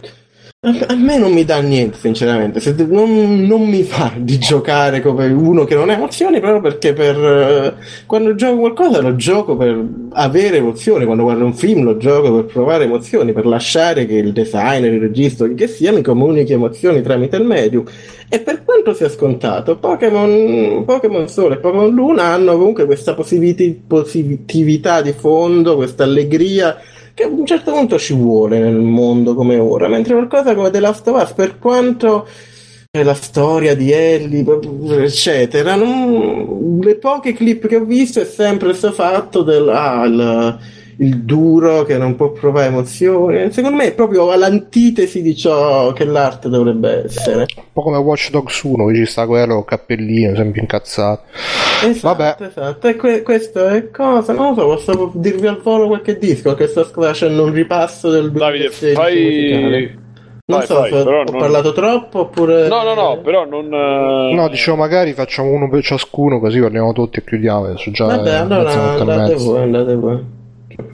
a, 0.89 0.97
me 0.97 1.17
non 1.17 1.33
mi 1.33 1.45
dà 1.45 1.61
niente, 1.61 1.97
sinceramente. 1.99 2.59
Se- 2.59 2.75
non, 2.89 3.43
non 3.43 3.62
mi 3.69 3.85
fa 3.85 4.12
di 4.19 4.36
giocare 4.39 5.01
come 5.01 5.28
uno 5.28 5.65
che 5.65 5.77
non 5.77 5.91
ha 5.91 5.93
emozioni, 5.93 6.41
proprio 6.41 6.61
perché 6.61 6.93
per 6.93 7.17
eh, 7.17 7.75
quando 8.05 8.35
gioco 8.35 8.59
qualcosa 8.59 9.01
lo 9.01 9.15
gioco 9.15 9.57
per 9.57 9.81
avere 10.12 10.57
emozioni, 10.57 11.05
quando 11.05 11.23
guardo 11.23 11.45
un 11.45 11.55
film 11.55 11.85
lo 11.85 11.97
gioco 11.99 12.35
per 12.35 12.45
provare 12.47 12.85
emozioni, 12.85 13.33
per 13.33 13.47
lasciare 13.47 14.07
che 14.07 14.15
il 14.15 14.33
designer, 14.33 14.93
il 14.93 15.01
regista, 15.01 15.47
che 15.55 15.69
sia, 15.69 15.93
mi 15.93 16.03
comunichi 16.03 16.53
emozioni 16.53 17.01
tramite 17.01 17.36
il 17.36 17.45
medium. 17.45 17.85
E 18.28 18.41
per 18.41 18.65
quanto 18.65 18.93
sia 18.93 19.09
scontato, 19.09 19.77
Pokémon, 19.77 21.28
Sole 21.28 21.55
e 21.55 21.59
Pokémon 21.59 21.95
Luna 21.95 22.25
hanno 22.25 22.57
comunque 22.57 22.86
questa 22.86 23.15
positività 23.15 25.01
di 25.01 25.12
fondo, 25.12 25.77
questa 25.77 26.03
allegria 26.03 26.77
che 27.17 27.23
a 27.23 27.28
un 27.28 27.47
certo 27.47 27.73
punto 27.73 27.99
ci 27.99 28.12
vuole 28.12 28.59
nel 28.59 28.75
mondo 28.75 29.35
come 29.35 29.57
ora, 29.57 29.89
mentre 29.89 30.12
qualcosa 30.12 30.55
come 30.55 30.69
The 30.69 30.81
Last 30.81 31.09
of 31.09 31.23
Us, 31.23 31.33
per 31.33 31.59
quanto 31.59 32.28
è 32.91 33.03
la 33.03 33.15
storia 33.15 33.75
di 33.75 33.91
Ellie, 33.91 34.45
eccetera, 35.03 35.77
non- 35.77 36.78
le 36.78 36.97
poche 36.99 37.33
clip 37.33 37.69
che 37.69 37.77
ho 37.77 37.85
visto 37.86 38.20
è 38.20 38.27
sempre 38.27 38.69
questo 38.69 38.93
fatto 38.93 39.41
del 39.43 39.67
ah, 39.67 40.05
il, 40.05 40.59
il 40.99 41.18
duro 41.25 41.83
che 41.84 41.99
non 41.99 42.16
può 42.16 42.31
provare 42.33 42.66
emozioni. 42.68 43.52
Secondo 43.52 43.76
me 43.76 43.84
è 43.89 43.94
proprio 43.94 44.31
all'antitesi 44.31 45.20
di 45.23 45.36
ciò 45.36 45.92
che 45.92 46.05
l'arte 46.05 46.49
dovrebbe 46.49 47.05
essere. 47.05 47.47
Un 47.57 47.65
po' 47.73 47.83
come 47.83 47.99
Watch 47.99 48.31
Dogs 48.31 48.62
1, 48.62 48.86
che 48.86 48.94
ci 48.94 49.07
sta 49.07 49.26
quello 49.26 49.62
cappellino, 49.65 50.34
sempre 50.34 50.60
incazzato. 50.60 51.23
Esatto, 51.84 52.16
Vabbè. 52.16 52.36
esatto. 52.47 52.89
E 52.89 52.97
que- 52.97 53.23
questo 53.23 53.66
è 53.66 53.91
cosa? 53.91 54.33
Non 54.33 54.55
lo 54.55 54.55
so, 54.55 54.66
posso 54.66 55.10
dirvi 55.15 55.47
al 55.47 55.60
volo 55.60 55.86
qualche 55.89 56.16
disco 56.18 56.55
che 56.55 56.66
sto 56.66 56.84
facendo 56.84 57.44
un 57.44 57.52
ripasso 57.52 58.08
del 58.10 58.31
Davide, 58.33 58.70
2016 58.81 59.23
musicale. 59.23 59.70
fai. 59.86 60.05
Non 60.49 60.58
Vai, 60.58 60.66
so 60.68 60.75
vai, 60.78 60.91
se 60.92 60.97
ho 60.99 61.10
non- 61.25 61.25
parlato 61.39 61.73
troppo 61.73 62.20
oppure... 62.20 62.68
No, 62.68 62.84
no, 62.84 62.94
no, 62.94 63.20
però 63.20 63.44
non. 63.44 63.65
eh, 63.65 64.33
No, 64.33 64.49
dicevo 64.49 64.76
magari 64.76 65.12
facciamo 65.12 65.50
uno 65.50 65.68
per 65.68 65.83
ciascuno 65.83 66.39
così 66.39 66.60
parliamo 66.60 66.92
tutti 66.92 67.18
e 67.18 67.25
chiudiamo. 67.25 67.65
Adesso 67.65 67.91
già 67.91 68.05
Vabbè, 68.07 68.31
allora 68.33 68.70
andate 68.94 69.34
voi, 69.34 69.62
andate 69.62 69.94
voi. 69.97 70.25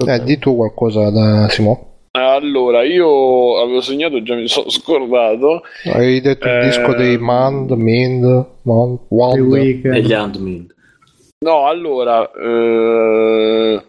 Eh, 0.07 0.23
di 0.23 0.39
tu 0.39 0.57
qualcosa 0.57 1.11
da 1.11 1.49
Simo. 1.49 1.89
Allora, 2.13 2.83
io 2.85 3.61
avevo 3.63 3.81
segnato, 3.81 4.23
già 4.23 4.35
mi 4.35 4.47
sono 4.49 4.69
scordato. 4.71 5.63
Hai 5.93 6.21
detto 6.21 6.47
il 6.47 6.53
Eh, 6.55 6.65
disco 6.65 6.95
dei 6.95 7.17
Mand, 7.19 7.71
Mind, 7.71 8.47
Mand, 8.63 8.99
The 8.99 9.05
Wand. 9.09 9.55
E 9.85 10.01
gli 10.03 10.13
Handmind. 10.13 10.75
No, 11.45 11.67
allora. 11.67 12.31
eh, 12.31 13.83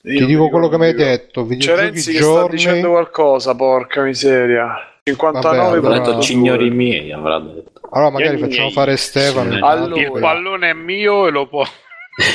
Ti 0.00 0.24
dico 0.26 0.48
quello 0.48 0.68
che 0.68 0.78
mi 0.78 0.86
hai 0.86 0.94
detto, 0.94 1.42
C'è 1.42 1.48
videogiochi 1.48 1.80
Renzi 1.82 2.12
che 2.12 2.18
sta 2.18 2.24
giorni. 2.26 2.56
dicendo 2.56 2.88
qualcosa, 2.90 3.54
porca 3.54 4.02
miseria. 4.02 4.74
59 5.02 5.80
Vabbè, 5.80 5.94
detto 5.96 6.20
signori 6.20 6.70
miei, 6.70 7.10
avrà 7.12 7.38
detto. 7.40 7.72
Allora 7.90 8.10
magari 8.10 8.36
facciamo 8.38 8.70
fare 8.70 8.96
Stefano. 8.96 9.66
Allora. 9.66 10.00
Il 10.00 10.12
pallone 10.20 10.70
è 10.70 10.74
mio 10.74 11.26
e 11.26 11.30
lo 11.30 11.46
può. 11.46 11.64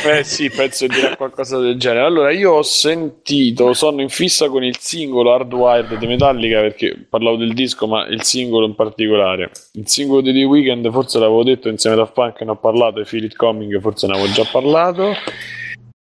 Eh 0.06 0.24
sì, 0.24 0.50
penso 0.50 0.88
dirà 0.88 1.16
qualcosa 1.18 1.60
del 1.60 1.78
genere. 1.78 2.06
Allora, 2.06 2.32
io 2.32 2.54
ho 2.54 2.62
sentito, 2.62 3.74
sono 3.74 4.02
in 4.02 4.08
fissa 4.08 4.48
con 4.48 4.64
il 4.64 4.78
singolo 4.80 5.34
Hardwired 5.34 5.98
di 5.98 6.08
Metallica 6.08 6.62
perché 6.62 6.96
parlavo 7.10 7.36
del 7.36 7.54
disco, 7.54 7.86
ma 7.86 8.08
il 8.08 8.24
singolo 8.24 8.66
in 8.66 8.76
particolare. 8.76 9.52
Il 9.74 9.88
singolo 9.88 10.22
di 10.22 10.32
The 10.32 10.44
Weeknd, 10.44 10.90
forse 10.90 11.20
l'avevo 11.20 11.44
detto 11.44 11.68
insieme 11.68 11.98
a 11.98 12.00
Daft 12.00 12.14
Punk, 12.14 12.42
ne 12.42 12.52
ho 12.52 12.56
parlato, 12.56 13.02
e 13.02 13.06
Feel 13.06 13.26
It 13.26 13.36
Coming, 13.36 13.82
forse 13.82 14.08
ne 14.08 14.14
avevo 14.14 14.32
già 14.32 14.46
parlato. 14.50 15.14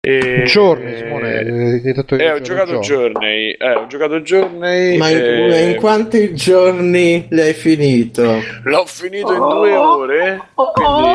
E, 0.05 0.43
Journey, 0.45 0.97
Simone, 0.97 1.37
hai 1.37 1.81
detto 1.81 2.17
che 2.17 2.23
Eh, 2.25 2.31
ho 2.31 2.41
giocato 2.41 2.79
Journey. 2.79 3.11
Journey, 3.13 3.51
eh, 3.51 3.73
ho 3.73 3.87
giocato 3.87 4.19
Journey. 4.19 4.97
Ma 4.97 5.09
in, 5.09 5.17
eh, 5.17 5.69
in 5.69 5.75
quanti 5.77 6.33
giorni 6.35 7.25
l'hai 7.29 7.53
finito? 7.53 8.41
L'ho 8.63 8.83
finito 8.85 9.31
in 9.31 9.39
due 9.39 9.75
ore, 9.75 10.41
quindi... 10.55 11.07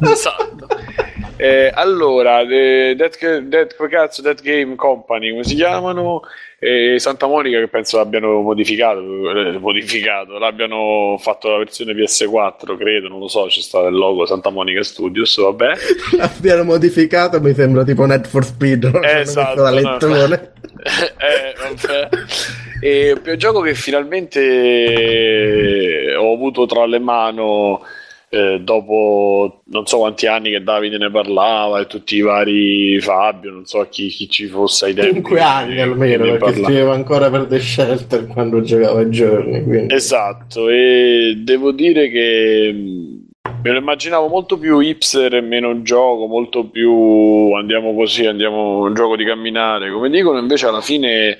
esatto. 0.00 0.66
Eh, 1.36 1.70
allora, 1.74 2.40
eh, 2.42 2.94
Dead, 2.96 3.76
cazzo, 3.90 4.22
Dead 4.22 4.40
Game 4.40 4.76
Company, 4.76 5.30
come 5.30 5.44
si 5.44 5.56
chiamano? 5.56 6.22
E 6.58 6.98
Santa 6.98 7.26
Monica 7.26 7.58
che 7.58 7.68
penso 7.68 7.98
l'abbiano 7.98 8.40
modificato, 8.40 9.00
eh, 9.00 9.58
modificato, 9.58 10.38
l'abbiano 10.38 11.16
fatto 11.18 11.50
la 11.50 11.58
versione 11.58 11.92
PS4, 11.92 12.76
credo, 12.78 13.08
non 13.08 13.18
lo 13.18 13.28
so, 13.28 13.46
c'è 13.46 13.60
stato 13.60 13.88
il 13.88 13.94
logo 13.94 14.24
Santa 14.24 14.50
Monica 14.50 14.82
Studios, 14.82 15.38
vabbè. 15.38 15.72
Abbiamo 16.20 16.64
modificato, 16.64 17.40
mi 17.40 17.52
sembra 17.52 17.84
tipo 17.84 18.06
Net 18.06 18.26
for 18.26 18.44
Speed. 18.44 18.84
non 18.84 19.04
Esatto, 19.04 19.62
la 19.62 19.70
lettone. 19.70 20.52
eh, 21.18 21.54
vabbè. 21.58 22.08
E 22.80 23.20
un 23.22 23.36
gioco 23.36 23.60
che 23.60 23.74
finalmente 23.74 24.40
eh, 24.40 26.14
ho 26.14 26.32
avuto 26.32 26.64
tra 26.64 26.86
le 26.86 26.98
mani 26.98 27.40
eh, 28.34 28.60
dopo 28.60 29.60
non 29.66 29.86
so 29.86 29.98
quanti 29.98 30.26
anni 30.26 30.50
che 30.50 30.62
Davide 30.62 30.98
ne 30.98 31.08
parlava 31.08 31.78
e 31.78 31.86
tutti 31.86 32.16
i 32.16 32.20
vari 32.20 33.00
Fabio, 33.00 33.52
non 33.52 33.64
so 33.64 33.86
chi, 33.88 34.08
chi 34.08 34.28
ci 34.28 34.46
fosse 34.46 34.86
ai 34.86 34.94
tempi. 34.94 35.14
5 35.14 35.40
anni 35.40 35.80
almeno, 35.80 36.24
perché 36.24 36.38
parlava. 36.38 36.64
scrivevo 36.64 36.92
ancora 36.92 37.30
per 37.30 37.44
The 37.46 37.60
Shelter 37.60 38.26
quando 38.26 38.60
giocavo 38.60 38.98
a 38.98 39.08
giorni. 39.08 39.62
Quindi. 39.62 39.94
Esatto, 39.94 40.68
e 40.68 41.34
devo 41.44 41.70
dire 41.70 42.08
che 42.08 42.72
mh, 42.72 43.50
me 43.62 43.70
lo 43.70 43.78
immaginavo 43.78 44.26
molto 44.26 44.58
più 44.58 44.80
hipster 44.80 45.34
e 45.36 45.40
meno 45.40 45.82
gioco, 45.82 46.26
molto 46.26 46.64
più 46.64 47.52
andiamo 47.52 47.94
così, 47.94 48.26
andiamo 48.26 48.80
un 48.80 48.94
gioco 48.94 49.14
di 49.14 49.24
camminare, 49.24 49.92
come 49.92 50.10
dicono, 50.10 50.40
invece 50.40 50.66
alla 50.66 50.80
fine 50.80 51.38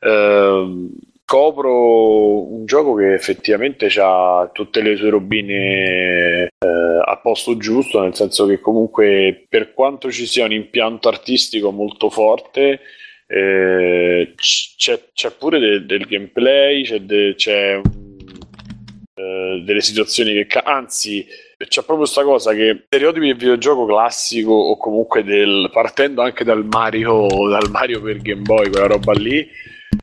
ehm, 0.00 0.88
scopro 1.30 2.52
un 2.52 2.64
gioco 2.64 2.94
che 2.94 3.14
effettivamente 3.14 3.86
ha 4.00 4.50
tutte 4.52 4.82
le 4.82 4.96
sue 4.96 5.10
robine 5.10 6.48
eh, 6.58 7.02
a 7.04 7.20
posto 7.22 7.56
giusto, 7.56 8.00
nel 8.00 8.16
senso 8.16 8.46
che 8.46 8.58
comunque 8.58 9.46
per 9.48 9.72
quanto 9.72 10.10
ci 10.10 10.26
sia 10.26 10.44
un 10.44 10.50
impianto 10.50 11.06
artistico 11.06 11.70
molto 11.70 12.10
forte, 12.10 12.80
eh, 13.28 14.34
c'è, 14.34 15.00
c'è 15.12 15.30
pure 15.30 15.60
de- 15.60 15.86
del 15.86 16.04
gameplay, 16.06 16.82
c'è, 16.82 16.98
de- 16.98 17.34
c'è 17.36 17.80
eh, 19.14 19.62
delle 19.64 19.80
situazioni 19.82 20.32
che 20.32 20.46
ca- 20.46 20.64
anzi 20.64 21.24
c'è 21.58 21.82
proprio 21.82 21.98
questa 21.98 22.24
cosa 22.24 22.54
che 22.54 22.82
stereotipi 22.86 23.26
del 23.26 23.36
videogioco 23.36 23.86
classico 23.86 24.50
o 24.50 24.76
comunque 24.76 25.22
del 25.22 25.68
partendo 25.72 26.22
anche 26.22 26.42
dal 26.42 26.64
Mario 26.64 27.26
dal 27.48 27.70
Mario 27.70 28.00
per 28.00 28.16
Game 28.16 28.40
Boy 28.40 28.70
quella 28.70 28.86
roba 28.86 29.12
lì 29.12 29.46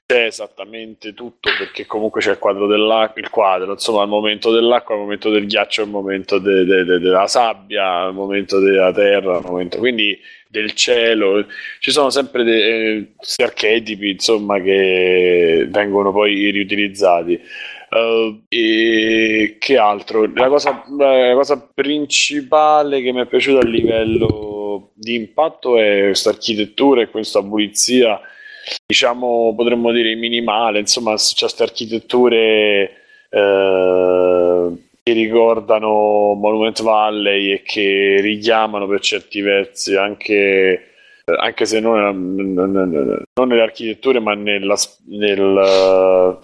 c'è 0.05 0.25
esattamente 0.25 1.13
tutto 1.13 1.49
perché 1.57 1.85
comunque 1.85 2.21
c'è 2.21 2.31
il 2.31 2.39
quadro 2.39 2.67
dell'acqua 2.67 3.21
il 3.21 3.29
quadro 3.29 3.71
insomma 3.73 4.01
al 4.01 4.07
momento 4.07 4.51
dell'acqua 4.51 4.95
al 4.95 5.01
momento 5.01 5.29
del 5.29 5.45
ghiaccio 5.47 5.81
al 5.83 5.89
momento 5.89 6.39
de- 6.39 6.65
de- 6.65 6.83
de- 6.83 6.99
della 6.99 7.27
sabbia 7.27 8.03
al 8.03 8.13
momento 8.13 8.59
della 8.59 8.91
terra 8.91 9.37
al 9.37 9.43
momento 9.45 9.77
quindi 9.77 10.17
del 10.49 10.73
cielo 10.73 11.45
ci 11.79 11.91
sono 11.91 12.09
sempre 12.09 12.43
de- 12.43 13.13
questi 13.15 13.43
archetipi 13.43 14.09
insomma 14.09 14.59
che 14.61 15.67
vengono 15.69 16.11
poi 16.11 16.49
riutilizzati 16.51 17.39
Uh, 17.89 18.43
e 18.49 19.55
che 19.59 19.77
altro? 19.77 20.29
La 20.33 20.49
cosa, 20.49 20.83
la 20.97 21.31
cosa 21.35 21.69
principale 21.73 23.01
che 23.01 23.13
mi 23.13 23.21
è 23.21 23.25
piaciuta 23.27 23.59
a 23.59 23.69
livello 23.69 24.91
di 24.93 25.15
impatto 25.15 25.77
è 25.77 26.01
questa 26.03 26.31
architettura 26.31 27.01
e 27.01 27.09
questa 27.09 27.41
pulizia, 27.41 28.19
diciamo, 28.85 29.53
potremmo 29.55 29.91
dire 29.91 30.15
minimale, 30.15 30.79
insomma, 30.79 31.15
c'è 31.15 31.35
queste 31.39 31.63
architetture 31.63 32.91
eh, 33.29 34.71
che 35.03 35.13
ricordano 35.13 36.33
Monument 36.33 36.81
Valley 36.81 37.51
e 37.53 37.61
che 37.63 38.17
richiamano 38.21 38.87
per 38.87 38.99
certi 38.99 39.41
versi 39.41 39.95
anche 39.95 40.81
anche 41.39 41.65
se 41.65 41.81
non, 41.81 42.35
non- 42.35 42.53
non- 42.71 43.21
non 43.33 43.47
nelle 43.49 43.61
architetture, 43.61 44.21
ma 44.21 44.33
nella, 44.33 44.75
nel, 45.07 46.39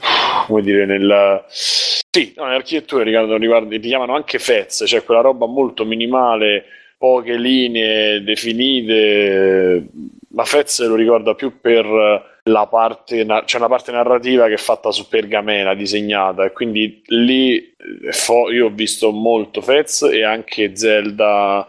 come 0.46 0.62
dire, 0.62 0.86
nel, 0.86 1.42
sì, 1.48 2.34
no, 2.36 2.44
nelle 2.44 2.56
architetture 2.58 3.06
ricordano, 3.06 3.38
riguardo- 3.38 3.70
richiamano 3.70 4.14
anche 4.14 4.40
Fez, 4.40 4.84
cioè 4.86 5.04
quella 5.06 5.22
roba 5.22 5.46
molto 5.46 5.86
minimale, 5.86 6.66
poche 6.98 7.38
linee 7.38 8.24
definite, 8.24 9.88
ma 10.34 10.44
Fez 10.46 10.86
lo 10.86 10.96
ricorda 10.96 11.36
più 11.36 11.60
per 11.60 12.32
la 12.44 12.68
parte, 12.68 13.26
c'è 13.46 13.58
una 13.58 13.68
parte 13.68 13.92
narrativa 13.92 14.48
che 14.48 14.54
è 14.54 14.58
fatta 14.58 14.92
su 14.92 15.08
pergamena 15.08 15.74
disegnata 15.74 16.44
e 16.44 16.52
quindi 16.52 17.02
lì 17.08 17.56
eh, 17.58 18.54
io 18.54 18.66
ho 18.66 18.70
visto 18.70 19.12
molto 19.12 19.62
Fez 19.62 20.04
e 20.04 20.24
anche 20.24 20.76
Zelda 20.76 21.68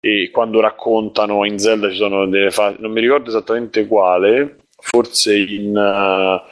e 0.00 0.30
quando 0.30 0.60
raccontano 0.60 1.44
in 1.44 1.58
Zelda 1.58 1.88
ci 1.88 1.96
sono 1.96 2.26
delle 2.26 2.50
fasi, 2.50 2.76
non 2.80 2.92
mi 2.92 3.00
ricordo 3.00 3.30
esattamente 3.30 3.86
quale, 3.86 4.58
forse 4.76 5.36
in 5.36 5.70
uh, 5.70 6.50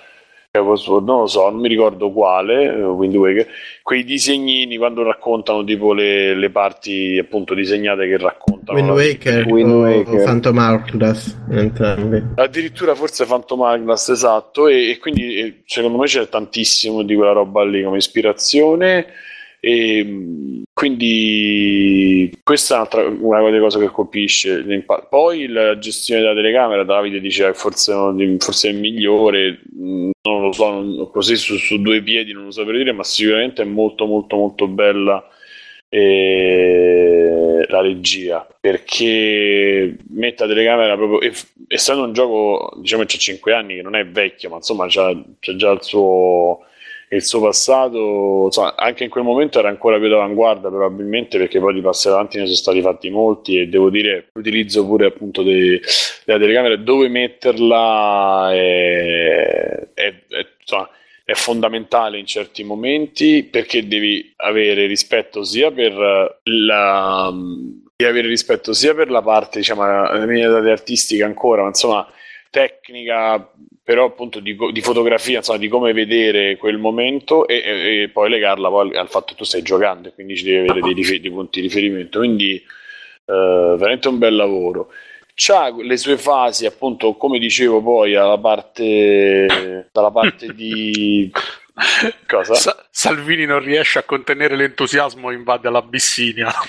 non 0.53 1.21
lo 1.21 1.27
so, 1.27 1.49
non 1.49 1.61
mi 1.61 1.69
ricordo 1.69 2.11
quale, 2.11 2.65
eh, 2.65 2.83
Wind 2.83 3.15
Waker, 3.15 3.47
quei 3.83 4.05
disegnini 4.05 4.77
quando 4.77 5.03
raccontano 5.03 5.63
tipo 5.65 5.93
le, 5.93 6.35
le 6.35 6.51
parti 6.51 7.19
appunto 7.21 7.55
disegnate 7.55 8.07
che 8.09 8.19
raccontano. 8.19 8.50
Wind 8.67 8.87
la- 8.89 8.93
Waker 8.95 9.47
Wind 9.47 9.73
Waker. 9.73 10.25
Phantom 10.25 10.59
Hourglass, 10.59 11.37
entrambi. 11.51 12.23
Addirittura 12.37 12.95
forse 12.95 13.25
Phantom 13.27 13.61
Hourglass, 13.61 14.09
esatto, 14.11 14.69
e, 14.69 14.91
e 14.91 14.99
quindi 14.99 15.35
eh, 15.37 15.63
secondo 15.67 15.99
me 15.99 16.07
c'è 16.07 16.29
tantissimo 16.29 17.03
di 17.03 17.15
quella 17.15 17.33
roba 17.33 17.65
lì 17.65 17.83
come 17.83 17.97
ispirazione. 17.99 19.07
E 19.63 20.63
quindi 20.73 22.33
questa 22.43 22.73
è 22.73 22.77
un'altra, 22.79 23.07
una 23.07 23.43
delle 23.43 23.61
cose 23.61 23.79
che 23.79 23.91
colpisce. 23.91 24.65
Poi 25.11 25.49
la 25.49 25.79
gestione 25.79 26.23
della 26.23 26.33
telecamera, 26.35 26.83
Davide 26.83 27.21
dice 27.21 27.45
che 27.45 27.53
forse, 27.53 27.93
forse 28.39 28.71
è 28.71 28.73
migliore, 28.73 29.61
non 29.77 30.43
lo 30.43 30.53
so, 30.53 30.71
non- 30.71 31.11
così 31.13 31.37
su, 31.37 31.59
su 31.59 31.79
due 31.83 32.01
piedi 32.03 32.33
non 32.33 32.45
lo 32.47 32.51
saprei 32.53 32.79
dire, 32.79 32.93
ma 32.93 33.05
sicuramente 33.05 33.61
è 33.61 33.67
molto 33.67 34.07
molto 34.07 34.37
molto 34.37 34.67
bella 34.67 35.23
la 37.69 37.81
regia 37.81 38.47
perché 38.61 39.97
mette 40.11 40.43
la 40.45 40.49
telecamera 40.49 40.97
proprio 40.97 41.21
e- 41.21 41.33
essendo 41.69 42.05
un 42.05 42.13
gioco 42.13 42.73
diciamo 42.81 43.03
che 43.03 43.09
c'ha 43.13 43.19
5 43.19 43.53
anni 43.55 43.77
che 43.77 43.83
non 43.83 43.95
è 43.97 44.07
vecchio 44.07 44.49
ma 44.51 44.57
insomma 44.57 44.87
c'ha, 44.89 45.13
c'ha 45.41 45.57
già 45.57 45.71
il 45.71 45.83
suo 45.83 46.65
il 47.13 47.25
suo 47.25 47.41
passato 47.41 48.45
insomma, 48.47 48.77
anche 48.77 49.03
in 49.05 49.11
quel 49.11 49.25
momento 49.25 49.59
era 49.59 49.69
ancora 49.69 49.99
più 49.99 50.09
d'avanguardia 50.09 50.69
probabilmente 50.69 51.39
perché 51.39 51.59
poi 51.59 51.75
di 51.75 51.81
passi 51.81 52.07
avanti 52.09 52.37
ne 52.39 52.45
sono 52.45 52.57
stati 52.57 52.81
fatti 52.83 53.11
molti 53.11 53.59
e 53.59 53.67
devo 53.67 53.91
dire 53.91 54.29
l'utilizzo 54.33 54.87
pure 54.87 55.07
appunto 55.07 55.43
dei- 55.43 55.81
della 56.25 56.39
telecamera 56.39 56.77
dove 56.77 57.09
metterla 57.09 58.51
è, 58.53 59.89
è- 59.95 60.15
è- 60.29 60.47
insomma, 60.61 60.89
è 61.31 61.35
fondamentale 61.35 62.19
in 62.19 62.27
certi 62.27 62.65
momenti 62.65 63.45
perché 63.45 63.87
devi 63.87 64.33
avere 64.37 64.87
rispetto 64.87 65.45
sia 65.45 65.71
per 65.71 66.41
la 66.43 67.33
devi 67.97 68.11
avere 68.11 68.27
rispetto 68.27 68.73
sia 68.73 68.95
per 68.95 69.11
la 69.11 69.23
parte 69.23 69.61
diciamo 69.61 69.83
la 69.83 70.27
mia 70.27 70.49
artistica 70.73 71.27
ancora 71.27 71.63
ma 71.63 71.69
insomma 71.69 72.05
tecnica 72.51 73.49
però 73.83 74.07
appunto 74.07 74.41
di, 74.41 74.57
di 74.73 74.81
fotografia 74.81 75.39
insomma 75.39 75.59
di 75.59 75.69
come 75.69 75.93
vedere 75.93 76.57
quel 76.57 76.79
momento 76.79 77.47
e, 77.47 77.63
e- 78.03 78.11
poi 78.13 78.29
legarla 78.29 78.69
poi 78.69 78.91
al, 78.91 78.97
al 78.97 79.09
fatto 79.09 79.27
che 79.27 79.35
tu 79.37 79.45
stai 79.45 79.63
giocando 79.63 80.09
e 80.09 80.15
quindi 80.15 80.37
ci 80.37 80.45
devi 80.45 80.69
avere 80.69 80.81
dei, 80.81 81.21
dei 81.21 81.31
punti 81.31 81.61
di 81.61 81.67
riferimento. 81.67 82.19
Quindi 82.19 82.55
eh, 82.57 82.63
veramente 83.25 84.09
un 84.09 84.19
bel 84.19 84.35
lavoro 84.35 84.93
c'ha 85.43 85.75
le 85.75 85.97
sue 85.97 86.19
fasi 86.19 86.67
appunto 86.67 87.15
come 87.15 87.39
dicevo 87.39 87.81
poi 87.83 88.15
alla 88.15 88.37
parte 88.37 89.89
dalla 89.91 90.11
parte 90.11 90.53
di 90.53 91.31
cosa? 92.29 92.55
Sa- 92.55 92.85
Salvini 92.91 93.47
non 93.47 93.61
riesce 93.61 93.99
a 93.99 94.03
contenere 94.03 94.55
l'entusiasmo 94.55 95.31
e 95.31 95.35
invade 95.35 95.71
l'Abissinia. 95.71 96.53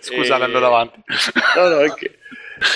Scusate, 0.00 0.42
E- 0.42 0.44
andate 0.44 0.64
avanti. 0.64 1.02
No, 1.56 1.68
no, 1.68 1.76
ok. 1.76 2.10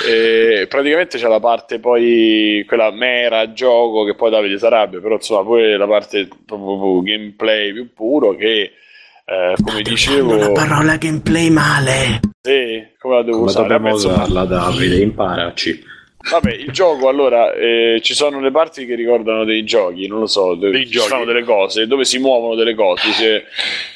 Eh, 0.06 0.66
praticamente 0.68 1.18
c'è 1.18 1.26
la 1.28 1.40
parte 1.40 1.80
poi 1.80 2.64
quella 2.68 2.92
mera 2.92 3.52
gioco 3.52 4.04
che 4.04 4.14
poi 4.14 4.30
Davide 4.30 4.56
sarebbe, 4.56 5.00
però 5.00 5.16
insomma 5.16 5.42
poi 5.42 5.76
la 5.76 5.88
parte 5.88 6.28
proprio 6.46 7.02
gameplay 7.02 7.72
più 7.72 7.92
puro 7.92 8.34
che 8.36 8.72
eh, 9.24 9.54
come 9.62 9.82
La 9.82 9.88
dicevo, 9.90 10.52
parola 10.52 10.96
gameplay 10.96 11.50
male. 11.50 12.20
sì, 12.40 12.82
come 12.98 13.16
la 13.16 13.22
devo 13.22 13.38
Come 13.38 13.50
usare? 13.50 13.68
dobbiamo 13.68 13.94
insomma, 13.94 14.14
usarla, 14.14 14.44
Davide? 14.44 14.96
Imparaci. 15.00 15.90
Vabbè, 16.30 16.52
il 16.52 16.70
gioco 16.70 17.08
allora 17.08 17.52
eh, 17.52 17.98
ci 18.00 18.14
sono 18.14 18.38
le 18.40 18.52
parti 18.52 18.86
che 18.86 18.94
ricordano 18.94 19.42
dei 19.44 19.64
giochi, 19.64 20.06
non 20.06 20.20
lo 20.20 20.28
so, 20.28 20.54
dove 20.54 20.70
Dei 20.70 20.84
ci 20.86 20.92
giochi. 20.92 21.08
fanno 21.08 21.24
delle 21.24 21.42
cose, 21.42 21.88
dove 21.88 22.04
si 22.04 22.18
muovono 22.18 22.54
delle 22.54 22.76
cose. 22.76 23.10
Se 23.10 23.44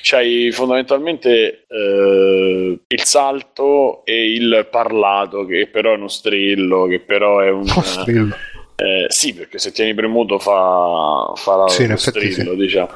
c'hai 0.02 0.50
fondamentalmente 0.50 1.66
eh, 1.68 2.78
il 2.84 3.04
salto 3.04 4.04
e 4.04 4.32
il 4.32 4.66
parlato, 4.68 5.46
che 5.46 5.68
però 5.70 5.92
è 5.92 5.96
uno 5.96 6.08
strillo, 6.08 6.86
che 6.86 6.98
però 6.98 7.38
è 7.38 7.50
un. 7.50 7.60
Oh, 7.60 7.82
strillo. 7.82 8.34
Eh, 8.76 9.06
sì, 9.08 9.34
perché 9.34 9.58
se 9.58 9.72
tieni 9.72 9.94
premuto 9.94 10.38
fa, 10.38 11.32
fa 11.34 11.56
la, 11.56 11.68
Sì, 11.68 11.86
lo 11.86 11.96
strillo, 11.96 12.54
diciamo. 12.54 12.88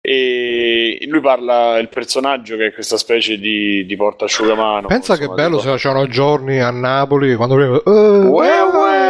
E 0.00 0.98
lui 1.08 1.20
parla, 1.20 1.78
il 1.78 1.88
personaggio 1.88 2.56
che 2.56 2.66
è 2.66 2.72
questa 2.72 2.96
specie 2.96 3.38
di, 3.38 3.84
di 3.86 3.96
portasciugamano. 3.96 4.86
Pensa 4.86 5.14
che 5.16 5.22
insomma, 5.22 5.42
bello 5.42 5.58
tipo- 5.58 5.70
se 5.76 5.76
c'erano 5.78 6.06
giorni 6.06 6.60
a 6.60 6.70
Napoli 6.70 7.34
quando 7.34 7.54
prima... 7.56 7.76
eh, 7.76 8.26
Uè, 8.26 8.48
uè, 8.72 9.05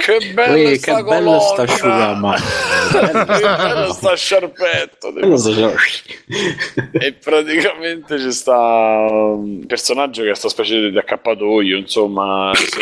che 0.00 0.32
bello 0.32 0.68
Ui, 0.68 0.76
sta 0.76 0.96
che 0.96 1.02
bello 1.02 1.40
sta 1.40 1.62
asciugamano. 1.62 2.36
che 2.90 3.40
bello 3.40 3.92
sta 3.92 4.16
sciarpetto 4.16 5.12
e 6.92 7.12
praticamente 7.12 8.16
c'è 8.16 8.32
sta 8.32 8.56
un 8.58 9.66
personaggio 9.66 10.22
che 10.22 10.30
è 10.30 10.34
sta 10.34 10.48
specie 10.48 10.90
di 10.90 10.98
accappatoio 10.98 11.76
insomma 11.76 12.50
sto, 12.54 12.80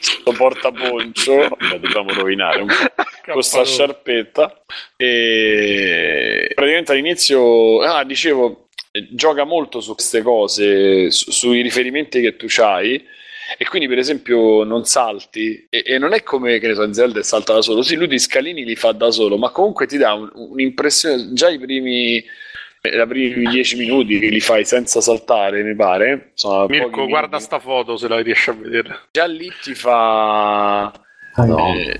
sto 0.00 0.32
portaponcio. 0.32 1.34
Lo 1.58 1.78
dobbiamo 1.78 2.12
rovinare 2.12 2.60
un 2.62 2.68
po' 2.68 3.02
con 3.32 3.42
sta 3.42 3.64
sciarpetta. 3.64 4.62
E 4.96 6.50
praticamente 6.54 6.92
all'inizio 6.92 7.80
ah 7.82 8.04
dicevo 8.04 8.68
gioca 9.10 9.44
molto 9.44 9.80
su 9.80 9.94
queste 9.94 10.20
cose 10.22 11.10
su- 11.10 11.30
sui 11.30 11.62
riferimenti 11.62 12.20
che 12.20 12.36
tu 12.36 12.46
hai 12.60 13.02
e 13.58 13.66
quindi 13.66 13.88
per 13.88 13.98
esempio 13.98 14.64
non 14.64 14.84
salti 14.84 15.66
e, 15.70 15.82
e 15.86 15.98
non 15.98 16.12
è 16.12 16.22
come 16.22 16.58
che 16.58 16.66
ne 16.68 16.74
so 16.74 16.82
in 16.82 16.94
Zelda 16.94 17.22
salta 17.22 17.54
da 17.54 17.62
solo 17.62 17.82
sì 17.82 17.96
lui 17.96 18.08
di 18.08 18.18
scalini 18.18 18.64
li 18.64 18.76
fa 18.76 18.92
da 18.92 19.10
solo 19.10 19.36
ma 19.38 19.50
comunque 19.50 19.86
ti 19.86 19.96
dà 19.98 20.14
un- 20.14 20.30
un'impressione 20.34 21.32
già 21.32 21.48
i 21.50 21.58
primi 21.58 22.16
eh, 22.84 23.00
i 23.02 23.06
primi 23.06 23.48
dieci 23.50 23.76
minuti 23.76 24.18
che 24.18 24.28
li 24.28 24.40
fai 24.40 24.64
senza 24.64 25.00
saltare 25.00 25.62
mi 25.62 25.74
pare 25.76 26.30
Insomma, 26.32 26.66
Mirko, 26.68 26.90
pochi 26.90 27.06
guarda 27.08 27.26
minuti. 27.28 27.44
sta 27.44 27.58
foto 27.60 27.96
se 27.96 28.08
la 28.08 28.20
riesci 28.20 28.50
a 28.50 28.54
vedere. 28.54 29.00
già 29.10 29.26
lì 29.26 29.50
ti 29.62 29.74
fa 29.74 30.92
No. 31.36 31.74
eh, 31.74 31.98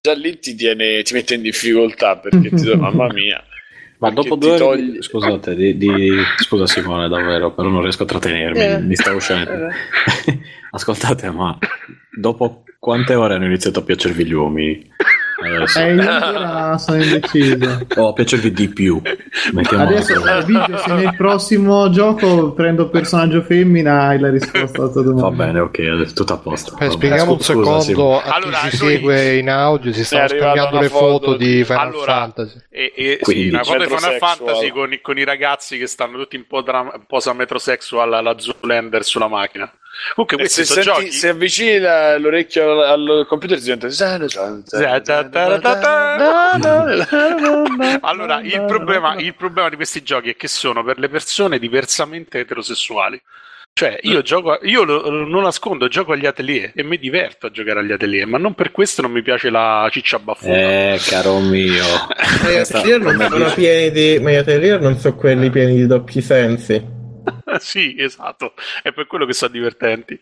già 0.00 0.14
lì 0.14 0.38
ti, 0.38 0.54
tiene, 0.54 1.02
ti 1.02 1.12
mette 1.14 1.34
in 1.34 1.42
difficoltà 1.42 2.16
perché 2.16 2.48
ti 2.48 2.54
dice 2.54 2.76
mamma 2.76 3.12
mia 3.12 3.42
Ma 4.02 4.10
dopo 4.10 4.34
due 4.36 4.48
ore 4.50 4.58
togli- 4.58 4.90
di- 4.92 5.02
scusate, 5.02 5.54
di, 5.54 5.76
di- 5.76 6.10
scusa 6.38 6.66
Simone, 6.66 7.08
davvero, 7.08 7.52
però 7.52 7.68
non 7.68 7.82
riesco 7.82 8.02
a 8.02 8.06
trattenermi, 8.06 8.58
Eh. 8.60 8.78
mi 8.80 8.96
sta 8.96 9.12
uscendo. 9.14 9.50
Ascoltate, 10.72 11.30
ma 11.30 11.56
dopo 12.18 12.64
quante 12.78 13.14
ore 13.14 13.34
hanno 13.34 13.44
iniziato 13.46 13.78
a 13.78 13.82
piacervi 13.82 14.24
gli 14.26 14.32
uomini? 14.32 14.90
Adesso. 15.42 15.78
Eh, 15.78 15.94
io 15.94 16.10
ancora 16.10 16.78
sono 16.78 17.02
indeciso. 17.02 17.86
O 17.96 18.08
a 18.08 18.12
piacervi 18.12 18.52
di 18.52 18.68
più? 18.68 19.00
Mettiamola 19.52 19.88
Adesso 19.88 20.26
eh, 20.38 20.44
Vige, 20.44 20.78
se 20.78 20.92
nel 20.94 21.14
prossimo 21.16 21.90
gioco 21.90 22.52
prendo 22.52 22.88
personaggio 22.88 23.42
femmina 23.42 24.06
hai 24.08 24.18
la 24.18 24.30
risposta 24.30 24.82
alla 24.82 24.90
tua 24.90 25.02
domanda. 25.02 25.28
Va 25.28 25.44
bene, 25.44 25.60
ok, 25.60 25.78
adesso 25.78 26.14
tutto 26.14 26.32
a 26.34 26.38
posto. 26.38 26.76
Va 26.78 26.90
spieghiamo 26.90 27.32
un. 27.32 27.40
Scusa, 27.40 27.52
secondo 27.52 27.80
Simone. 27.80 28.16
a 28.18 28.22
chi 28.22 28.30
Allora, 28.30 28.56
ci 28.58 28.78
noi- 28.82 28.92
segue 28.92 29.34
in 29.36 29.50
audio, 29.50 29.92
si 29.92 30.04
stanno 30.04 30.28
scambiando 30.28 30.78
le 30.80 30.88
foto 30.88 31.36
di 31.36 31.64
Final 31.64 31.86
Allora, 31.88 32.12
Fantasy. 32.12 32.58
E, 32.70 32.92
e 32.96 33.10
sì, 33.18 33.24
Quindi- 33.24 33.48
una 33.48 33.64
foto 33.64 33.78
di 33.78 33.84
Final. 33.86 34.16
Fantasy 34.18 34.70
con, 34.70 34.92
i- 34.92 35.00
con 35.00 35.18
i 35.18 35.24
ragazzi 35.24 35.78
che 35.78 35.86
stanno 35.86 36.18
tutti 36.18 36.36
in 36.36 36.46
posa, 36.46 36.92
posa 37.06 37.32
metrosexual 37.32 38.12
alla 38.14 38.34
Zoolander 38.38 39.04
sulla 39.04 39.28
macchina. 39.28 39.70
Comunque 40.14 40.36
E 40.36 40.40
questi 40.40 40.64
se, 40.64 40.72
sono 40.72 40.82
senti, 40.82 41.00
giochi. 41.04 41.12
se 41.12 41.28
avvicini 41.28 41.78
la- 41.78 42.18
l'orecchio 42.18 42.82
al, 42.82 43.08
al 43.08 43.26
computer 43.28 43.58
si 43.58 43.64
sente 43.64 43.90
Allora, 48.00 48.40
il 48.40 48.64
problema, 48.66 49.14
il 49.16 49.34
problema 49.34 49.68
di 49.68 49.76
questi 49.76 50.02
giochi 50.02 50.30
è 50.30 50.36
che 50.36 50.48
sono 50.48 50.82
per 50.84 50.98
le 50.98 51.08
persone 51.08 51.58
diversamente 51.58 52.38
eterosessuali. 52.40 53.20
Cioè, 53.74 53.98
io 54.02 54.20
gioco, 54.20 54.58
io 54.62 54.84
lo, 54.84 55.00
lo- 55.08 55.24
non 55.26 55.42
nascondo, 55.44 55.88
gioco 55.88 56.12
agli 56.12 56.26
atelier 56.26 56.72
e 56.74 56.82
mi 56.82 56.98
diverto 56.98 57.46
a 57.46 57.50
giocare 57.50 57.80
agli 57.80 57.92
atelier, 57.92 58.26
ma 58.26 58.36
non 58.36 58.54
per 58.54 58.70
questo 58.70 59.00
non 59.00 59.10
mi 59.10 59.22
piace 59.22 59.48
la 59.48 59.88
ciccia 59.90 60.18
baffuta. 60.18 60.52
Eh, 60.52 61.00
caro 61.06 61.38
mio. 61.38 61.82
Ma 62.42 62.50
gli 62.50 62.56
atelier 62.56 62.98
non 63.00 63.18
sono 63.30 63.50
pieni 63.54 63.90
di. 63.90 64.18
Ma 64.20 64.30
gli 64.30 64.34
atelier 64.34 64.78
non 64.80 64.98
sono 64.98 65.14
quelli 65.16 65.48
pieni 65.48 65.74
di 65.76 65.86
doppi 65.86 66.20
sensi. 66.20 67.00
sì, 67.58 67.94
esatto, 67.98 68.54
è 68.82 68.92
per 68.92 69.06
quello 69.06 69.26
che 69.26 69.32
sono 69.32 69.52
divertenti. 69.52 70.20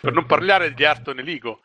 per 0.00 0.12
non 0.12 0.26
parlare 0.26 0.72
di 0.74 0.84
Arto 0.84 1.12
Nelico. 1.12 1.60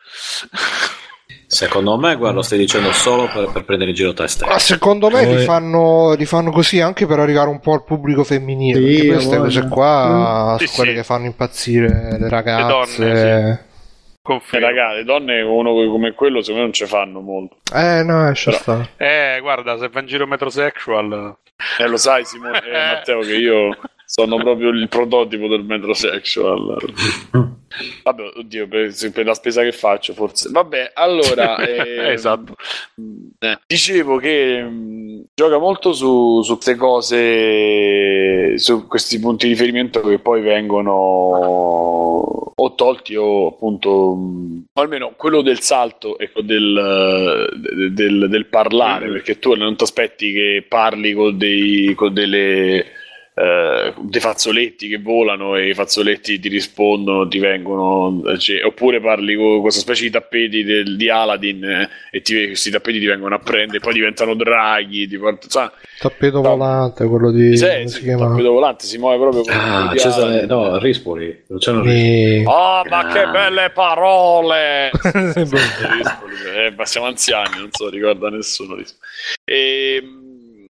Secondo 1.50 1.98
me, 1.98 2.16
guarda, 2.16 2.38
lo 2.38 2.42
stai 2.42 2.58
dicendo 2.58 2.92
solo 2.92 3.28
per, 3.28 3.50
per 3.52 3.64
prendere 3.66 3.92
in 3.92 3.96
giro 3.96 4.14
te 4.14 4.28
stesso. 4.28 4.50
Ma 4.52 4.60
secondo 4.60 5.10
me 5.10 5.26
li 5.26 5.44
fanno, 5.44 6.14
li 6.14 6.26
fanno 6.26 6.52
così 6.52 6.80
anche 6.82 7.06
per 7.06 7.20
arrivare 7.20 7.50
un 7.50 7.60
po' 7.60 7.74
al 7.74 7.84
pubblico 7.84 8.24
femminile. 8.24 8.80
Sì, 8.80 8.96
perché 8.96 9.08
queste 9.14 9.36
a 9.36 9.40
cose 9.40 9.68
qua 9.68 10.06
Mm. 10.08 10.58
sono 10.58 10.58
Sì, 10.60 10.76
quelle 10.76 10.92
sì. 10.92 10.96
che 10.98 11.04
fanno 11.04 11.26
impazzire 11.26 12.18
le 12.20 12.30
ragazze. 12.30 12.68
donne, 12.98 13.50
Eh, 13.52 13.66
Confermo. 14.22 14.66
raga, 14.68 14.94
le 14.94 15.04
donne 15.06 15.42
uno 15.42 15.72
come 15.90 16.14
quello 16.14 16.40
secondo 16.42 16.60
me 16.60 16.66
non 16.66 16.74
ci 16.74 16.86
fanno 16.86 17.22
molto. 17.22 17.58
Eh 17.74 18.04
no, 18.04 18.30
esce 18.30 18.52
Però-. 18.66 18.88
Eh, 18.98 19.38
guarda, 19.42 19.78
se 19.78 19.88
va 19.90 20.00
in 20.02 20.06
giro 20.08 20.28
metrosexual... 20.28 21.36
Eh, 21.80 21.88
lo 21.88 21.98
sai 21.98 22.24
Simone, 22.26 22.62
eh, 22.62 22.72
Matteo 22.94 23.20
che 23.22 23.36
io 23.36 23.70
sono 24.10 24.38
proprio 24.38 24.70
il 24.70 24.88
prototipo 24.88 25.48
del 25.50 25.64
metrosexual. 25.66 26.78
Vabbè, 28.04 28.24
oddio, 28.38 28.68
per, 28.70 28.94
per 29.14 29.26
la 29.26 29.34
spesa 29.34 29.62
che 29.64 29.74
faccio 29.74 30.14
forse. 30.14 30.50
Vabbè, 30.50 30.92
allora... 30.94 31.58
ehm, 31.68 32.06
Esatto. 32.12 32.56
eh, 33.40 33.60
dicevo 33.68 34.16
che 34.18 34.64
mh, 34.64 35.26
gioca 35.36 35.58
molto 35.58 35.92
su, 35.92 36.42
su 36.42 36.54
queste 36.54 36.76
cose, 36.76 38.58
su 38.58 38.88
questi 38.88 39.20
punti 39.20 39.48
di 39.48 39.54
riferimento 39.54 40.00
che 40.02 40.20
poi 40.20 40.42
vengono 40.42 40.94
o 42.60 42.74
tolti 42.76 43.16
o 43.16 43.48
appunto, 43.48 44.16
mh, 44.16 44.66
o 44.74 44.82
almeno 44.82 45.14
quello 45.18 45.42
del 45.42 45.60
salto 45.60 46.18
e 46.18 46.32
del, 46.42 47.50
del, 47.62 47.94
del- 47.94 48.28
del 48.30 48.46
parlare, 48.48 49.08
Mm. 49.08 49.12
perché 49.12 49.38
tu 49.40 49.54
non 49.56 49.76
ti 49.76 49.84
aspetti 49.84 50.32
che 50.32 50.66
parli 50.68 51.14
con, 51.14 51.38
dei, 51.38 51.94
con 51.94 52.14
delle 52.14 52.86
eh, 53.40 53.94
dei 54.02 54.20
fazzoletti 54.20 54.88
che 54.88 54.98
volano 54.98 55.56
e 55.56 55.70
i 55.70 55.74
fazzoletti 55.76 56.40
ti 56.40 56.50
rispondono, 56.50 57.28
ti 57.28 57.38
vengono, 57.38 58.36
cioè, 58.40 58.64
oppure 58.66 59.00
parli 59.00 59.36
con 59.36 59.62
questa 59.62 59.82
specie 59.82 60.04
di 60.06 60.10
tappeti 60.10 60.64
del- 60.64 60.96
di 60.98 61.08
Aladdin 61.10 61.64
eh, 61.64 61.90
e 62.10 62.22
ti- 62.22 62.48
questi 62.48 62.72
tappeti 62.72 62.98
ti 62.98 63.06
vengono 63.06 63.36
a 63.36 63.40
prendere, 63.40 63.80
poi 63.80 63.94
diventano 63.94 64.34
draghi, 64.34 65.08
ti 65.08 65.20
sa- 65.48 65.72
Tappeto 66.00 66.42
No. 66.42 66.50
volante, 66.56 67.06
quello 67.08 67.32
di... 67.32 67.58
sì, 67.58 67.84
si 67.88 68.02
chiama? 68.04 68.28
tappeto 68.30 68.52
volante 68.52 68.86
si 68.86 68.98
muove 68.98 69.18
proprio 69.18 69.44
Ah, 69.54 69.94
Cesare, 69.96 70.46
no, 70.46 70.78
Rispoli, 70.80 71.44
Luciano 71.48 71.82
Rispoli. 71.82 72.40
Mi- 72.40 72.44
Oh, 72.46 72.84
ma 72.90 73.00
Ah. 73.00 73.14
che 73.14 73.28
belle 73.30 73.70
parole! 73.72 74.90
Sembra- 75.34 75.60
Rispoli, 75.60 76.36
eh, 76.56 76.74
ma 76.76 76.86
siamo 76.86 77.06
anziani, 77.08 77.58
non 77.60 77.70
so, 77.72 77.90
ricorda 77.90 78.30
nessuno. 78.30 78.76
Rispoli. 78.76 79.00
E, 79.44 80.02
mh, 80.02 80.27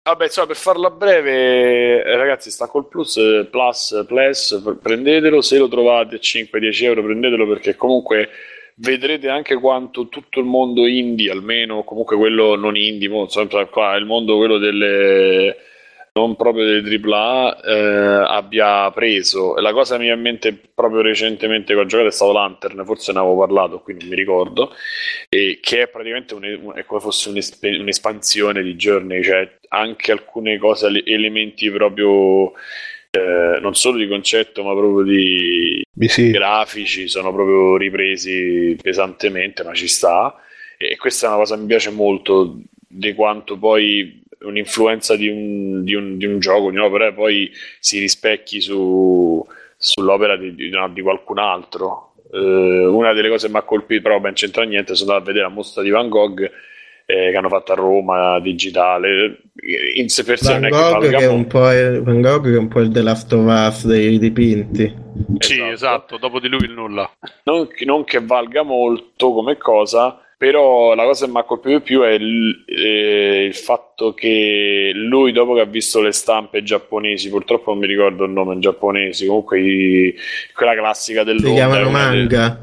vabbè, 0.05 0.25
insomma, 0.25 0.47
per 0.47 0.57
farla 0.57 0.91
breve, 0.91 2.05
eh, 2.05 2.17
ragazzi, 2.17 2.51
sta 2.51 2.67
col 2.67 2.87
plus, 2.87 3.17
eh, 3.17 3.49
plus, 3.51 4.05
plus, 4.07 4.61
pr- 4.63 4.77
prendetelo, 4.77 5.41
se 5.41 5.57
lo 5.59 5.69
trovate 5.69 6.17
a 6.17 6.19
5-10 6.19 6.85
euro, 6.85 7.03
prendetelo 7.03 7.47
perché 7.49 7.75
comunque 7.75 8.29
vedrete 8.77 9.29
anche 9.29 9.55
quanto 9.57 10.09
tutto 10.09 10.41
il 10.41 10.47
mondo 10.47 10.87
indie, 10.87 11.31
almeno 11.31 11.85
comunque 11.85 12.17
quello 12.17 12.55
non 12.55 12.77
indie, 12.77 13.09
mo, 13.09 13.23
insomma, 13.23 13.65
qua 13.67 13.97
il 13.97 14.05
mondo 14.05 14.37
quello 14.37 14.59
delle 14.59 15.57
non 16.17 16.37
proprio 16.37 16.65
delle 16.65 16.81
AAA 16.89 17.61
eh, 17.61 18.25
abbia 18.29 18.89
preso. 18.93 19.57
La 19.57 19.73
cosa 19.73 19.97
mi 19.97 20.03
viene 20.05 20.17
in 20.17 20.23
mente 20.23 20.57
proprio 20.73 21.01
recentemente 21.01 21.75
che 21.75 21.81
ho 21.81 21.87
giocato 21.87 22.09
è 22.09 22.13
stato 22.13 22.31
Lantern, 22.33 22.85
forse 22.85 23.13
ne 23.13 23.19
avevo 23.19 23.37
parlato, 23.39 23.81
qui 23.81 23.97
non 23.99 24.09
mi 24.09 24.15
ricordo, 24.15 24.73
e 25.29 25.59
che 25.61 25.83
è 25.83 25.89
praticamente 25.89 26.35
un- 26.35 26.59
un- 26.63 26.73
è 26.77 26.85
come 26.85 27.01
fosse 27.01 27.31
un'esp- 27.31 27.65
un'espansione 27.65 28.63
di 28.63 28.77
Journey, 28.77 29.25
cioè 29.25 29.59
anche 29.71 30.13
alcune 30.13 30.57
cose, 30.59 30.87
ele- 30.87 31.03
elementi 31.05 31.69
proprio 31.71 32.53
eh, 33.11 33.59
non 33.61 33.75
solo 33.77 33.97
di 33.99 34.09
concetto, 34.09 34.63
ma 34.65 34.73
proprio 34.73 35.05
di 35.05 35.85
sì. 36.09 36.31
grafici 36.31 37.07
sono 37.09 37.33
proprio 37.33 37.77
ripresi 37.77 38.77
pesantemente, 38.81 39.63
ma 39.65 39.73
ci 39.73 39.87
sta. 39.89 40.35
E 40.77 40.97
questa 40.97 41.27
è 41.27 41.29
una 41.29 41.39
cosa 41.39 41.55
che 41.55 41.61
mi 41.61 41.67
piace 41.69 41.91
molto 41.91 42.61
di 42.89 43.13
quanto 43.15 43.57
poi 43.59 44.21
un'influenza 44.45 45.17
di 45.17 45.29
un, 45.29 45.83
di 45.85 45.95
un- 45.95 46.17
di 46.17 46.27
un 46.27 46.39
gioco, 46.39 46.71
di 46.71 46.77
un'opera, 46.77 47.13
poi 47.13 47.51
si 47.81 47.99
rispecchi 47.99 48.61
su- 48.61 49.45
sull'opera 49.77 50.37
di, 50.37 50.55
di- 50.55 50.71
qualcun 51.03 51.39
altro. 51.39 52.15
Eh, 52.33 52.39
una 52.87 53.13
delle 53.13 53.29
cose 53.29 53.47
che 53.47 53.53
mi 53.53 53.59
ha 53.59 53.63
colpito, 53.63 54.03
però 54.03 54.19
ben 54.21 54.33
c'entra 54.35 54.65
niente, 54.65 54.95
sono 54.95 55.11
andato 55.13 55.31
a 55.31 55.33
vedere 55.33 55.49
la 55.49 55.55
mostra 55.55 55.83
di 55.83 55.91
Van 55.91 56.09
Gogh 56.09 56.41
eh, 57.07 57.31
che 57.31 57.37
hanno 57.37 57.49
fatto 57.51 57.73
a 57.73 57.77
Roma 57.77 58.41
digitale. 58.41 59.43
In 59.97 60.09
sé 60.09 60.25
per 60.25 60.39
sé 60.39 60.53
Van 60.59 60.63
non 60.63 60.65
è 60.69 60.71
che 60.73 60.77
Gogh, 60.77 60.91
valga 61.01 61.19
che 61.19 61.25
è 61.25 61.29
un 61.29 61.35
molto. 61.37 61.59
po' 61.59 61.71
è- 61.71 62.01
Van 62.01 62.21
Gogh 62.23 62.45
che 62.45 62.55
è 62.55 62.59
un 62.59 62.69
po' 62.69 62.81
il 62.81 62.91
The 62.91 63.03
Last 63.03 63.33
of 63.35 63.45
Us 63.47 63.87
dei 63.87 64.19
dipinti. 64.19 64.95
Sì, 65.39 65.61
esatto, 65.61 66.17
dopo 66.17 66.41
di 66.41 66.49
lui 66.49 66.65
il 66.65 66.73
nulla. 66.73 67.09
non, 67.45 67.69
non 67.85 68.05
che 68.05 68.21
valga 68.21 68.63
molto 68.63 69.33
come 69.33 69.57
cosa, 69.59 70.19
però 70.51 70.95
la 70.95 71.05
cosa 71.05 71.25
che 71.25 71.31
mi 71.33 71.39
ha 71.39 71.45
colpito 71.45 71.79
di 71.79 71.83
più 71.83 72.03
è 72.03 72.11
il, 72.11 72.65
eh, 72.67 73.45
il 73.47 73.55
fatto 73.55 74.13
che 74.13 74.91
lui, 74.95 75.33
dopo 75.33 75.55
che 75.55 75.61
ha 75.63 75.65
visto 75.65 76.03
le 76.03 76.13
stampe 76.13 76.63
giapponesi, 76.63 77.31
purtroppo 77.31 77.71
non 77.71 77.79
mi 77.81 77.87
ricordo 77.87 78.25
il 78.25 78.31
nome 78.31 78.53
in 78.53 78.61
giapponese, 78.61 79.25
comunque 79.27 79.59
i- 79.61 80.15
quella 80.55 80.75
classica 80.75 81.21
Si 81.21 81.27
dell'onda. 81.27 81.51
chiamano 81.55 81.89
una 81.89 82.11
de- 82.11 82.17
manga. 82.17 82.59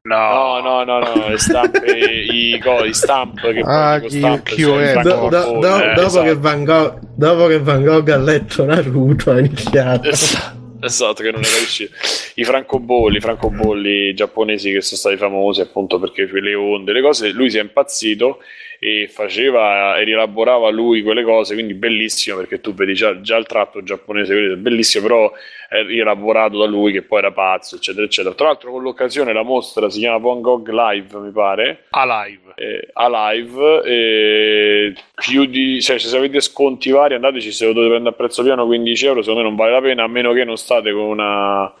No, 0.00 0.60
no, 0.62 0.84
no, 0.84 0.98
no, 1.00 1.28
le 1.28 1.36
stampe, 1.38 1.84
i, 2.32 2.58
co- 2.64 2.84
i 2.84 2.94
stamp 2.94 3.40
che 3.52 3.60
Ah, 3.62 3.98
poi 4.00 4.08
stamp, 4.10 4.48
cioè, 4.48 4.94
Do- 5.02 5.28
Do- 5.28 5.58
do- 5.60 5.82
eh, 5.82 5.92
dopo, 5.94 6.06
esatto. 6.06 6.24
che 6.24 6.34
Van 6.36 6.64
Gogh, 6.64 6.98
dopo 7.14 7.46
che 7.46 7.58
Van 7.60 7.84
Gogh 7.84 8.08
ha 8.08 8.16
letto 8.16 8.64
Naruto 8.64 9.32
ha 9.32 9.38
iniziato. 9.38 10.08
Esatto, 10.08 10.56
esatto, 10.80 11.22
che 11.22 11.30
non 11.30 11.42
era 11.42 11.56
uscito. 11.56 11.94
I 12.34 12.44
francobolli, 12.44 13.20
francobolli 13.20 14.14
giapponesi 14.14 14.72
che 14.72 14.80
sono 14.80 14.98
stati 14.98 15.16
famosi 15.16 15.60
appunto 15.60 15.98
perché 15.98 16.26
per 16.26 16.42
le 16.42 16.54
onde, 16.54 16.92
le 16.92 17.02
cose, 17.02 17.30
lui 17.30 17.50
si 17.50 17.58
è 17.58 17.62
impazzito 17.62 18.40
e 18.80 19.08
faceva 19.08 19.96
e 19.98 20.04
rielaborava 20.04 20.70
lui 20.70 21.02
quelle 21.02 21.24
cose, 21.24 21.54
quindi 21.54 21.74
bellissimo 21.74 22.36
perché 22.36 22.60
tu 22.60 22.74
vedi 22.74 22.94
già, 22.94 23.20
già 23.20 23.36
il 23.36 23.46
tratto 23.46 23.82
giapponese, 23.82 24.52
è 24.52 24.56
bellissimo, 24.56 25.06
però 25.06 25.32
è 25.68 25.82
rielaborato 25.82 26.58
da 26.58 26.66
lui 26.66 26.92
che 26.92 27.02
poi 27.02 27.18
era 27.18 27.32
pazzo, 27.32 27.76
eccetera, 27.76 28.04
eccetera. 28.04 28.34
Tra 28.34 28.46
l'altro 28.46 28.70
con 28.70 28.82
l'occasione 28.82 29.32
la 29.32 29.42
mostra 29.42 29.90
si 29.90 29.98
chiama 29.98 30.18
Van 30.18 30.40
Gogh 30.40 30.68
Live, 30.68 31.18
mi 31.18 31.30
pare, 31.30 31.84
Alive. 31.90 32.52
eh, 32.54 32.88
a 32.92 33.32
live 33.32 33.82
eh, 33.84 34.94
più 35.14 35.44
di 35.46 35.80
cioè 35.80 35.98
se 35.98 36.16
avete 36.16 36.40
sconti 36.40 36.90
vari 36.90 37.14
andateci 37.14 37.52
se 37.52 37.66
lo 37.66 37.72
dovete 37.72 37.90
prendere 37.92 38.14
a 38.14 38.18
prezzo 38.18 38.42
piano 38.42 38.66
15 38.66 39.06
euro 39.06 39.22
secondo 39.22 39.42
me 39.42 39.48
non 39.48 39.56
vale 39.56 39.72
la 39.72 39.80
pena 39.80 40.02
a 40.04 40.08
meno 40.08 40.32
che 40.32 40.44
non 40.44 40.56
state 40.56 40.92
con 40.92 41.02
una 41.02 41.72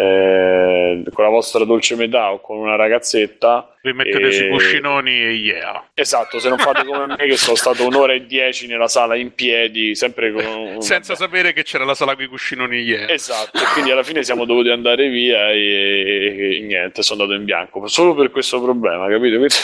eh, 0.00 1.02
con 1.12 1.24
la 1.24 1.30
vostra 1.30 1.64
dolce 1.64 1.96
metà 1.96 2.30
o 2.32 2.40
con 2.40 2.58
una 2.58 2.76
ragazzetta 2.76 3.74
Vi 3.82 3.92
mettete 3.92 4.28
E- 4.28 4.32
sui 4.32 4.48
cuscinoni 4.48 5.10
e 5.10 5.30
yeah. 5.32 5.88
esatto 5.92 6.38
se 6.38 6.48
non 6.48 6.56
fate 6.58 6.84
come 6.84 7.06
me 7.06 7.16
che 7.16 7.36
sono 7.36 7.56
stato 7.56 7.84
un'ora 7.84 8.12
e 8.12 8.24
dieci 8.24 8.68
nella 8.68 8.86
sala 8.86 9.16
in 9.16 9.34
piedi 9.34 9.96
sempre 9.96 10.30
con 10.30 10.80
Senza 10.88 11.16
sapere 11.16 11.52
che 11.52 11.64
c'era 11.64 11.84
la 11.84 11.94
sala 11.94 12.14
con 12.14 12.22
i 12.22 12.28
cuscinoni 12.28 12.76
yeah. 12.76 13.08
Esatto, 13.10 13.58
e 13.58 13.64
quindi 13.72 13.90
alla 13.90 14.04
fine 14.04 14.22
siamo 14.22 14.44
dovuti 14.44 14.68
andare 14.68 15.08
via 15.08 15.50
e, 15.50 16.58
e 16.58 16.60
niente, 16.60 17.02
sono 17.02 17.22
andato 17.22 17.36
in 17.38 17.44
bianco 17.44 17.84
solo 17.88 18.14
per 18.14 18.30
questo 18.30 18.62
problema, 18.62 19.08
capito? 19.08 19.36
Quindi- 19.36 19.54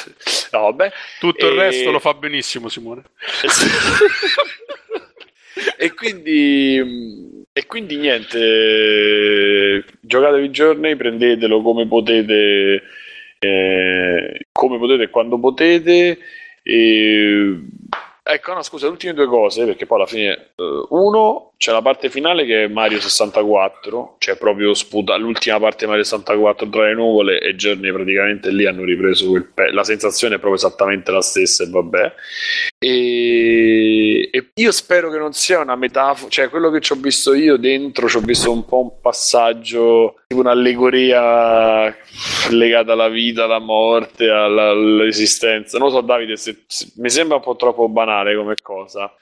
No, 0.50 0.60
vabbè. 0.62 0.90
Tutto 1.20 1.46
il 1.46 1.56
E- 1.58 1.62
resto 1.62 1.90
lo 1.92 2.00
fa 2.00 2.12
benissimo 2.14 2.68
Simone. 2.68 3.02
e 5.78 5.94
quindi 5.94 7.43
e 7.56 7.66
quindi 7.66 7.96
niente 7.96 8.36
eh, 8.36 9.84
giocatevi 10.00 10.46
il 10.46 10.50
Journey 10.50 10.96
prendetelo 10.96 11.62
come 11.62 11.86
potete 11.86 12.82
eh, 13.38 14.46
come 14.50 14.78
potete 14.78 15.04
e 15.04 15.10
quando 15.10 15.38
potete. 15.38 16.18
E 16.62 17.60
ecco 18.22 18.54
no 18.54 18.62
scusa 18.62 18.86
le 18.86 18.92
ultime 18.92 19.12
due 19.12 19.26
cose 19.26 19.66
perché 19.66 19.86
poi 19.86 19.98
alla 19.98 20.06
fine 20.06 20.32
eh, 20.56 20.86
uno 20.88 21.52
c'è 21.56 21.72
la 21.72 21.82
parte 21.82 22.10
finale 22.10 22.44
che 22.44 22.64
è 22.64 22.68
Mario 22.68 23.00
64 23.00 24.16
cioè 24.18 24.36
proprio 24.36 24.74
sputa 24.74 25.16
l'ultima 25.16 25.58
parte 25.60 25.86
Mario 25.86 26.02
64 26.02 26.68
tra 26.68 26.86
le 26.86 26.94
nuvole 26.94 27.38
e 27.40 27.54
Journey 27.54 27.92
praticamente 27.92 28.50
lì 28.50 28.66
hanno 28.66 28.84
ripreso 28.84 29.28
quel 29.28 29.44
pe- 29.52 29.70
la 29.72 29.84
sensazione 29.84 30.34
è 30.34 30.38
proprio 30.38 30.58
esattamente 30.60 31.10
la 31.10 31.22
stessa 31.22 31.64
e 31.64 31.68
vabbè 31.70 32.12
e, 32.78 34.28
e 34.30 34.50
io 34.54 34.72
spero 34.72 35.10
che 35.10 35.18
non 35.18 35.32
sia 35.32 35.60
una 35.60 35.76
metafora, 35.76 36.30
cioè 36.30 36.48
quello 36.48 36.70
che 36.70 36.80
ci 36.80 36.92
ho 36.92 36.96
visto 36.96 37.34
io 37.34 37.56
dentro, 37.56 38.08
ci 38.08 38.16
ho 38.16 38.20
visto 38.20 38.52
un 38.52 38.64
po' 38.64 38.80
un 38.80 39.00
passaggio, 39.00 40.16
tipo 40.26 40.40
un'allegoria 40.40 41.94
legata 42.50 42.92
alla 42.92 43.08
vita, 43.08 43.44
alla 43.44 43.58
morte, 43.58 44.28
alla- 44.28 44.70
all'esistenza. 44.70 45.78
Non 45.78 45.88
lo 45.88 45.94
so, 45.94 46.00
Davide, 46.02 46.36
se- 46.36 46.64
se- 46.66 46.92
mi 46.96 47.10
sembra 47.10 47.36
un 47.36 47.42
po' 47.42 47.56
troppo 47.56 47.88
banale 47.88 48.36
come 48.36 48.54
cosa. 48.62 49.12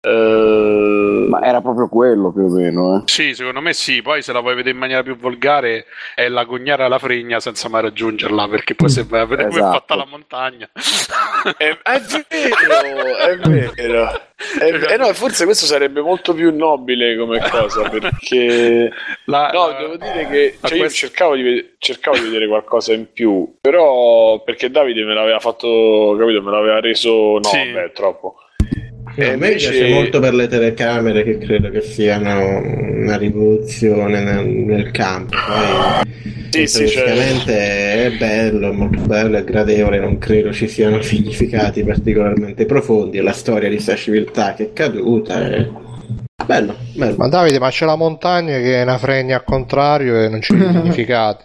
Eh, 0.00 1.26
Ma 1.28 1.42
era 1.42 1.60
proprio 1.60 1.88
quello 1.88 2.32
più 2.32 2.42
o 2.44 2.48
meno, 2.48 2.96
eh. 2.96 3.02
Sì, 3.06 3.34
secondo 3.34 3.60
me 3.60 3.72
sì. 3.72 4.02
Poi 4.02 4.22
se 4.22 4.32
la 4.32 4.40
vuoi 4.40 4.54
vedere 4.54 4.72
in 4.74 4.78
maniera 4.80 5.02
più 5.02 5.16
volgare 5.16 5.86
è 6.14 6.28
la 6.28 6.44
cognare 6.46 6.84
alla 6.84 6.98
fregna 6.98 7.38
senza 7.40 7.68
mai 7.68 7.82
raggiungerla 7.82 8.48
perché 8.48 8.74
poi 8.74 8.88
se 8.88 9.04
vai 9.08 9.20
a 9.20 9.26
vedere 9.26 9.48
come 9.48 9.60
è 9.60 9.62
Esatto. 9.62 9.78
fatta 9.78 9.94
la 9.94 10.06
montagna. 10.06 10.68
È, 11.56 11.78
è 11.82 12.00
vero, 12.28 13.16
è 13.16 13.36
vero. 13.38 14.20
È 14.58 14.72
ve- 14.72 14.86
eh 14.92 14.96
no, 14.96 15.12
forse 15.14 15.44
questo 15.44 15.66
sarebbe 15.66 16.00
molto 16.00 16.32
più 16.34 16.54
nobile 16.56 17.16
come 17.16 17.40
cosa 17.50 17.88
perché 17.88 18.90
La- 19.24 19.50
no, 19.52 19.68
la- 19.68 19.78
devo 19.78 19.96
dire 19.96 20.26
che 20.28 20.58
cioè, 20.62 20.74
io 20.76 20.82
quest- 20.84 20.96
cercavo 20.96 21.34
di, 21.34 21.74
cercavo 21.78 22.16
di 22.18 22.24
vedere 22.24 22.46
qualcosa 22.48 22.92
in 22.92 23.12
più, 23.12 23.56
però 23.60 24.42
perché 24.42 24.70
Davide 24.70 25.04
me 25.04 25.14
l'aveva 25.14 25.40
fatto, 25.40 26.16
capito, 26.18 26.42
me 26.42 26.50
l'aveva 26.50 26.80
reso 26.80 27.10
no, 27.38 27.42
Sì. 27.42 27.70
beh, 27.70 27.92
troppo. 27.92 28.36
No, 29.16 29.24
E 29.24 29.26
a 29.32 29.36
me 29.36 29.46
invece- 29.48 29.70
piace 29.70 29.92
molto 29.92 30.20
per 30.20 30.34
le 30.34 30.46
telecamere 30.46 31.22
che 31.24 31.38
credo 31.38 31.70
che 31.70 31.80
siano 31.80 32.58
una 32.58 33.16
rivoluzione 33.16 34.22
nel, 34.22 34.46
nel 34.46 34.90
campo. 34.90 35.34
Poi 35.46 36.12
Sì, 36.50 36.66
sì, 36.66 36.88
cioè- 36.88 37.44
è 37.44 38.10
bello, 38.18 38.70
è 38.70 38.72
molto 38.72 39.00
bello, 39.02 39.36
è 39.36 39.44
gradevole, 39.44 39.98
non 40.00 40.18
credo 40.18 40.52
ci 40.52 40.66
siano 40.68 41.00
significati 41.02 41.82
particolarmente 41.84 42.64
profondi. 42.64 43.18
È 43.18 43.22
la 43.22 43.32
storia 43.32 43.68
di 43.68 43.74
questa 43.74 43.96
civiltà 43.96 44.54
che 44.54 44.64
è 44.64 44.72
caduta. 44.72 45.46
È... 45.50 45.68
Bello, 46.46 46.74
bello. 46.94 47.16
Ma 47.16 47.28
Davide, 47.28 47.58
ma 47.58 47.68
c'è 47.68 47.84
la 47.84 47.96
montagna 47.96 48.56
che 48.58 48.76
è 48.76 48.82
una 48.82 48.96
fregna 48.96 49.36
al 49.36 49.44
contrario 49.44 50.22
e 50.22 50.28
non 50.28 50.38
c'è 50.40 50.54
significati. 50.72 51.44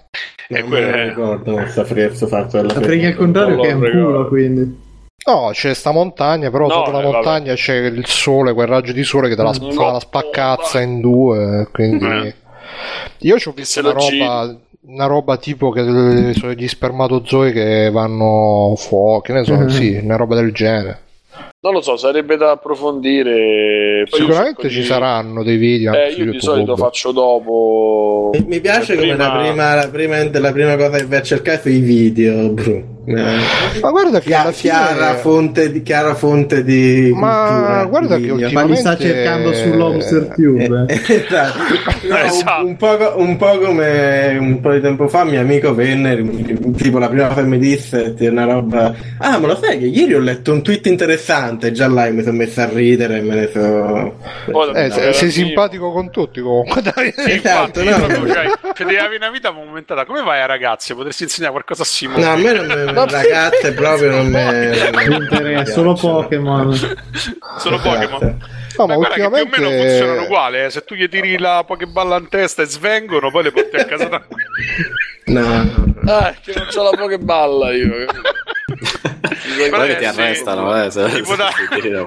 Non 0.50 0.60
e 0.60 0.62
me 0.64 0.68
quella 0.70 0.90
lo 0.90 0.96
è- 0.96 1.08
ricordo 1.08 1.54
questo 1.54 2.28
fatto 2.28 2.58
dalla 2.58 2.74
La 2.74 2.82
fregna 2.82 3.08
al 3.10 3.16
contrario 3.16 3.60
che 3.60 3.68
è 3.70 3.74
un 3.74 3.90
culo, 3.92 4.28
quindi. 4.28 4.83
No, 5.26 5.50
c'è 5.54 5.74
sta 5.74 5.92
montagna, 5.92 6.50
però 6.52 6.68
No, 6.68 6.74
sotto 6.74 6.92
la 6.92 7.00
eh, 7.00 7.04
vabbè. 7.04 7.14
montagna 7.16 7.54
c'è 7.54 7.76
il 7.76 8.06
sole, 8.06 8.54
quel 8.54 8.68
raggio 8.68 8.92
di 8.92 9.04
sole 9.04 9.30
che 9.30 9.36
te 9.36 9.44
la, 9.44 9.54
Mm. 9.60 9.72
fa 9.72 9.92
la 9.94 10.00
spaccazza 10.00 10.82
in 10.82 11.00
due. 11.00 11.68
Quindi 11.72 12.06
Eh. 12.06 12.36
io 13.20 13.40
ci 13.40 13.48
ho 13.48 13.52
visto 13.54 13.80
una 13.80 13.92
roba, 13.92 14.56
una 14.86 15.06
roba 15.06 15.38
tipo 15.38 15.70
che 15.72 15.82
sono 16.36 16.52
gli 16.52 16.68
spermatozoi 16.68 17.54
che 17.54 17.90
vanno 17.90 18.74
fuori, 18.76 19.22
che 19.22 19.34
ne 19.34 19.44
so, 19.46 19.54
Mhm. 19.56 19.68
sì, 19.68 20.00
una 20.04 20.18
roba 20.18 20.36
del 20.36 20.52
genere. 20.52 21.00
Non 21.64 21.72
lo 21.72 21.82
so, 21.82 21.96
sarebbe 21.96 22.36
da 22.36 22.52
approfondire. 22.52 24.04
Poi 24.10 24.20
Sicuramente 24.20 24.68
ci 24.70 24.80
di- 24.82 24.84
saranno 24.86 25.44
dei 25.44 25.56
video 25.56 25.92
anche 25.92 26.08
Eh, 26.08 26.24
io 26.26 26.32
di 26.32 26.40
solito 26.42 26.76
faccio 26.76 27.14
dopo. 27.14 28.32
Mi- 28.34 28.44
Mi 28.48 28.60
piace 28.60 28.96
come 28.98 29.16
la 29.16 29.32
prima, 29.32 29.74
la, 29.74 29.88
prima, 29.90 30.18
la 30.40 30.52
prima 30.52 30.76
cosa 30.76 30.98
che 30.98 31.06
vai 31.06 31.20
a 31.20 31.22
cercare 31.22 31.62
sono 31.62 31.74
i 31.74 31.80
video, 31.80 32.50
bro. 32.50 32.92
Eh, 33.06 33.22
Ma 33.82 33.90
guarda 33.92 34.20
che 34.20 34.28
Chia- 34.28 34.52
chiara, 34.52 35.16
fonte 35.16 35.70
di, 35.72 35.82
chiara 35.84 36.16
fonte 36.16 36.64
di 36.64 37.12
Ma 37.14 37.48
cultura, 37.48 37.86
guarda 37.86 38.16
di 38.18 38.26
che 38.28 38.32
video. 38.34 38.52
Ma 38.52 38.64
li 38.64 38.76
sta 38.78 38.90
Ultimamente- 38.92 39.24
cercando 39.24 39.54
su 39.54 39.74
Lobster 39.78 40.34
Tube. 40.36 40.86
Eh, 40.88 41.02
esatto. 41.16 41.60
No, 42.04 42.18
Esatto. 42.18 42.62
Un, 42.64 42.68
un 42.68 42.76
po', 42.78 43.14
un 43.16 43.38
po' 43.38 43.58
come 43.60 44.38
un 44.38 44.60
po' 44.60 44.72
di 44.74 44.82
tempo 44.82 45.08
fa 45.08 45.24
mio 45.24 45.40
amico 45.40 45.74
venne 45.74 46.22
tipo 46.76 47.00
la 47.00 47.08
prima 47.08 47.28
cosa 47.30 47.42
che 47.42 47.48
mi 47.48 47.58
disse 47.58 48.14
una 48.20 48.44
roba 48.44 48.94
ah 49.20 49.40
ma 49.40 49.48
lo 49.48 49.56
sai 49.56 49.80
che 49.80 49.86
ieri 49.86 50.14
ho 50.14 50.20
letto 50.20 50.52
un 50.52 50.62
tweet 50.62 50.86
interessante 50.88 51.53
già 51.72 51.88
là 51.88 52.10
mi 52.10 52.22
sono 52.24 52.38
messo 52.38 52.62
a 52.62 52.70
ridere 52.70 53.18
e 53.18 53.22
me 53.22 53.36
ne 53.36 53.50
so 53.54 54.18
Poi- 54.52 54.72
Eh, 54.76 54.90
sei, 54.92 55.14
sei 55.14 55.32
simpatico 55.32 55.92
con 55.92 56.10
tutti 56.12 56.42
comunque. 56.42 56.82
Davide. 56.84 57.14
Sì, 57.24 57.32
Esatto, 57.32 57.82
infatti, 57.82 58.02
no. 58.02 58.08
proprio, 58.08 58.34
cioè, 58.34 58.46
cioè, 58.74 58.86
devi 58.88 58.98
avere 58.98 59.16
una 59.18 59.30
vita 59.32 59.52
movimentata. 59.52 60.06
Come 60.06 60.22
vai 60.24 60.42
a 60.42 60.46
ragazzi? 60.46 60.94
Potresti 60.94 61.24
insegnare 61.24 61.52
qualcosa 61.54 61.84
a 61.84 61.86
Simone? 61.86 62.24
no 62.24 62.32
a 62.32 62.36
me 62.36 62.52
non 62.54 62.66
me, 62.66 62.86
ragazze 63.12 63.74
proprio 63.74 64.12
non 64.12 64.28
me 64.28 64.92
Mi 65.08 65.16
interessa, 65.16 65.72
solo 65.74 65.94
Pokémon. 65.94 66.74
Sono 67.58 67.80
Pokémon. 67.80 68.62
No, 68.76 68.88
ma 68.88 68.94
Ma 68.94 68.96
guarda 68.96 69.16
che 69.16 69.22
più 69.22 69.30
o 69.30 69.38
ultimamente... 69.40 69.60
meno 69.62 69.82
funzionano 69.88 70.22
uguali. 70.24 70.64
eh. 70.64 70.70
Se 70.72 70.84
tu 70.84 70.96
gli 70.96 71.08
tiri 71.08 71.38
la 71.38 71.64
Pokéballa 71.66 72.18
in 72.18 72.28
testa 72.28 72.64
e 72.64 72.66
svengono, 72.66 73.30
poi 73.30 73.44
le 73.44 73.52
porti 73.52 73.76
a 73.76 73.86
casa 73.86 74.06
da 74.06 74.22
no 75.26 75.92
Ah, 76.06 76.34
che 76.44 76.54
non 76.56 76.66
c'ho 76.74 76.84
la 76.84 76.90
pokeballa 76.98 77.72
io. 77.72 78.06
Guarda 79.70 79.86
che 79.88 79.98
ti 79.98 80.06
arrestano, 80.06 80.84
eh, 80.84 80.92
se- 80.92 81.10
tipo 81.10 81.36
da, 81.36 81.50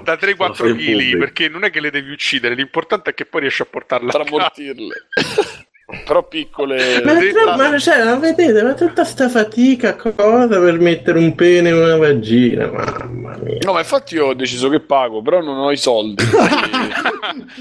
da 0.03 0.15
3-4 0.17 0.47
Lo 0.47 0.55
fai 0.55 0.71
in 0.71 0.77
kg 0.77 1.19
perché 1.19 1.49
non 1.49 1.65
è 1.65 1.71
che 1.71 1.81
le 1.81 1.91
devi 1.91 2.13
uccidere 2.13 2.55
l'importante 2.55 3.11
è 3.11 3.15
che 3.15 3.27
poi 3.27 3.43
riesci 3.43 3.63
a 3.63 3.67
portarle 3.67 4.09
a 4.09 4.13
casa. 4.13 4.25
Tramortirle. 4.25 4.95
Però 6.05 6.27
piccole. 6.27 7.01
ma, 7.05 7.13
tro- 7.15 7.57
ma- 7.57 7.79
cioè, 7.79 8.03
ma 8.05 8.17
vedete 8.17 8.61
ma 8.61 8.75
tutta 8.75 9.05
sta 9.05 9.29
fatica 9.29 9.95
cosa 9.95 10.49
per 10.49 10.81
mettere 10.81 11.17
un 11.17 11.33
pene 11.37 11.69
in 11.69 11.77
una 11.77 11.97
vagina 11.97 12.67
mamma 12.67 13.37
mia 13.41 13.59
No, 13.65 13.73
ma 13.73 13.79
infatti 13.79 14.17
io 14.17 14.27
ho 14.27 14.35
deciso 14.35 14.69
che 14.69 14.81
pago, 14.81 15.23
però 15.23 15.41
non 15.41 15.59
ho 15.59 15.71
i 15.71 15.77
soldi. 15.77 16.25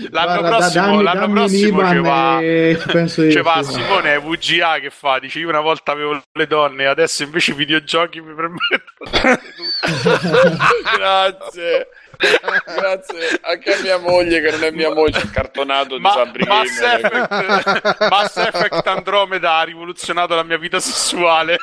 l'anno 0.10 0.40
Guarda, 0.40 0.42
da- 0.42 0.58
prossimo, 0.58 0.86
dammi- 0.86 1.04
l'anno 1.04 1.20
dammi 1.20 1.34
prossimo 1.34 1.88
ci 1.88 1.98
va, 2.00 2.40
e 2.42 2.78
ci 2.82 2.88
penso 2.90 3.22
io, 3.22 3.32
ci 3.32 3.42
va. 3.42 3.62
Simone 3.62 4.20
VGA 4.20 4.80
che 4.80 4.90
fa, 4.90 5.20
dice 5.20 5.38
io 5.40 5.48
una 5.50 5.62
volta 5.62 5.92
avevo 5.92 6.20
le 6.32 6.48
donne, 6.48 6.88
adesso 6.88 7.22
invece 7.22 7.52
i 7.52 7.56
videogiochi 7.56 8.22
mi 8.22 8.34
permettono 8.34 9.40
Grazie. 10.98 11.88
Grazie 12.18 13.40
anche 13.42 13.74
a 13.74 13.82
mia 13.82 13.98
moglie 13.98 14.42
che 14.42 14.52
non 14.52 14.64
è 14.64 14.72
mia 14.72 14.94
moglie, 14.94 15.19
il 15.19 15.32
cartonato 15.32 15.95
di 15.95 16.02
Ma, 16.02 16.11
Sabri 16.11 16.45
Mass. 16.45 16.80
Effect, 16.82 18.10
Mass 18.10 18.38
Effect 18.38 18.88
Andromeda 18.88 19.58
ha 19.58 19.64
rivoluzionato 19.64 20.35
la 20.35 20.44
mia 20.44 20.58
vita 20.58 20.80
sessuale. 20.80 21.58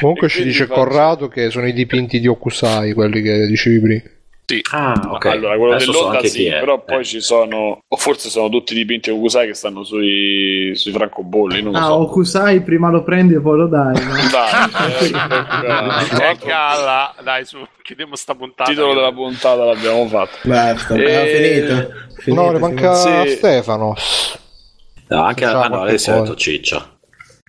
Comunque 0.00 0.26
E 0.26 0.30
ci 0.30 0.42
dice 0.42 0.66
faccio- 0.66 0.80
Corrado 0.80 1.28
che 1.28 1.50
sono 1.50 1.66
i 1.66 1.72
dipinti 1.72 2.20
di 2.20 2.26
Okusai, 2.26 2.92
quelli 2.92 3.22
che 3.22 3.46
dicevi 3.46 3.80
prima. 3.80 4.02
Ah, 4.70 5.08
ok. 5.10 5.24
Allora, 5.26 5.56
quello 5.56 5.72
Adesso 5.74 5.90
so 5.92 5.98
dell'Onda 5.98 6.16
anche 6.18 6.28
sì, 6.28 6.46
è. 6.46 6.58
però 6.60 6.84
poi 6.84 7.00
Eh. 7.00 7.04
ci 7.04 7.20
sono, 7.20 7.80
o 7.88 7.96
forse 7.96 8.28
sono 8.28 8.48
tutti 8.48 8.74
dipinti 8.74 9.10
Okusai 9.10 9.48
che 9.48 9.54
stanno 9.54 9.82
sui, 9.82 10.70
sui 10.76 10.92
francobolli, 10.92 11.62
non 11.62 11.72
lo 11.72 11.78
Ah, 11.78 11.84
so. 11.86 11.94
Okusai 12.02 12.62
prima 12.62 12.88
lo 12.90 13.02
prendi 13.02 13.34
e 13.34 13.40
poi 13.40 13.56
lo 13.58 13.66
dai. 13.66 13.94
no? 14.04 14.12
Dai, 14.30 15.08
eh, 15.08 16.08
tra 16.08 16.30
Eh, 16.30 16.36
calla, 16.38 17.14
dai, 17.24 17.44
su, 17.44 17.58
chiudiamo 17.82 18.14
sta 18.14 18.32
il 18.32 18.38
puntata. 18.38 18.70
titolo 18.70 18.94
della 18.94 19.12
puntata 19.12 19.64
l'abbiamo 19.64 20.06
fatto. 20.06 20.36
Basta, 20.44 20.94
Eh, 20.94 21.66
finito. 21.66 21.94
Finito, 22.20 22.42
no, 22.42 22.50
ne 22.52 22.58
manca 22.58 22.94
sì. 22.94 23.30
Stefano. 23.36 23.94
No, 25.08 25.22
anche 25.22 25.44
Facciamo 25.44 25.62
ah, 25.62 25.68
no, 25.68 25.82
ha 25.82 25.90
cosa. 25.90 26.20
detto 26.20 26.34
ciccia. 26.36 26.95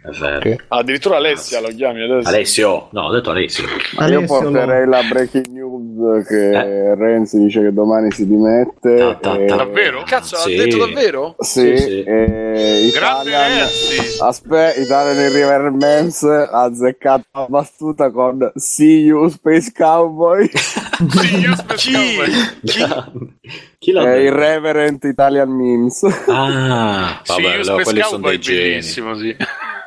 È 0.07 0.17
vero. 0.19 0.37
Ok. 0.37 0.63
Ah, 0.69 0.77
addirittura 0.77 1.17
Alessia 1.17 1.59
lo 1.61 1.67
chiami 1.69 2.01
adesso. 2.03 2.29
Alessio, 2.29 2.87
no, 2.91 3.01
ho 3.03 3.11
detto 3.11 3.31
Alessio. 3.31 3.63
Io 3.65 3.71
Alessio, 3.97 4.25
porterei 4.39 4.85
lo- 4.85 4.89
la 4.91 5.01
breaking 5.03 5.45
news 5.47 6.25
che 6.27 6.95
Renzi 6.95 7.39
dice 7.39 7.61
che 7.61 7.73
domani 7.73 8.11
si 8.11 8.25
dimette. 8.27 8.95
Ta, 8.97 9.13
ta, 9.15 9.31
ta. 9.35 9.37
e- 9.37 9.45
Davvero? 9.45 10.03
Cazzo, 10.05 10.35
Sì. 10.37 10.55
l'ha 10.55 10.63
detto 10.63 10.77
davvero? 10.77 11.35
Sì, 11.39 11.77
Sì, 11.77 11.83
sì. 11.83 12.03
e 12.03 12.89
Grande 12.93 13.31
Renzi. 13.31 14.17
aspetta, 14.21 14.79
Italian 14.79 15.25
in 15.25 15.33
River 15.33 15.71
Mems 15.71 16.23
ha 16.23 16.61
azzeccato 16.63 17.25
la 17.33 17.45
battuta 17.49 18.09
con 18.11 18.51
See 18.55 18.99
you 19.01 19.27
Space 19.29 19.71
Cowboy 19.75 20.49
Sì, 21.09 21.39
io 21.41 21.53
Chi? 21.75 21.93
aspettavo. 21.95 23.27
Chi 23.77 23.91
l'ha 23.91 24.01
e 24.01 24.05
detto? 24.05 24.21
Irreverent 24.33 25.03
Italian 25.03 25.49
Memes. 25.49 26.03
Ah, 26.27 27.19
Sì, 27.23 27.41
vabbè, 27.43 27.55
io 27.57 27.63
no, 27.63 27.75
quelli 27.83 28.01
sono 28.01 28.09
Cowboy 28.21 28.29
dei 28.31 28.37
è 28.37 28.39
geni. 28.39 28.69
bellissimo, 28.69 29.15
sì. 29.15 29.35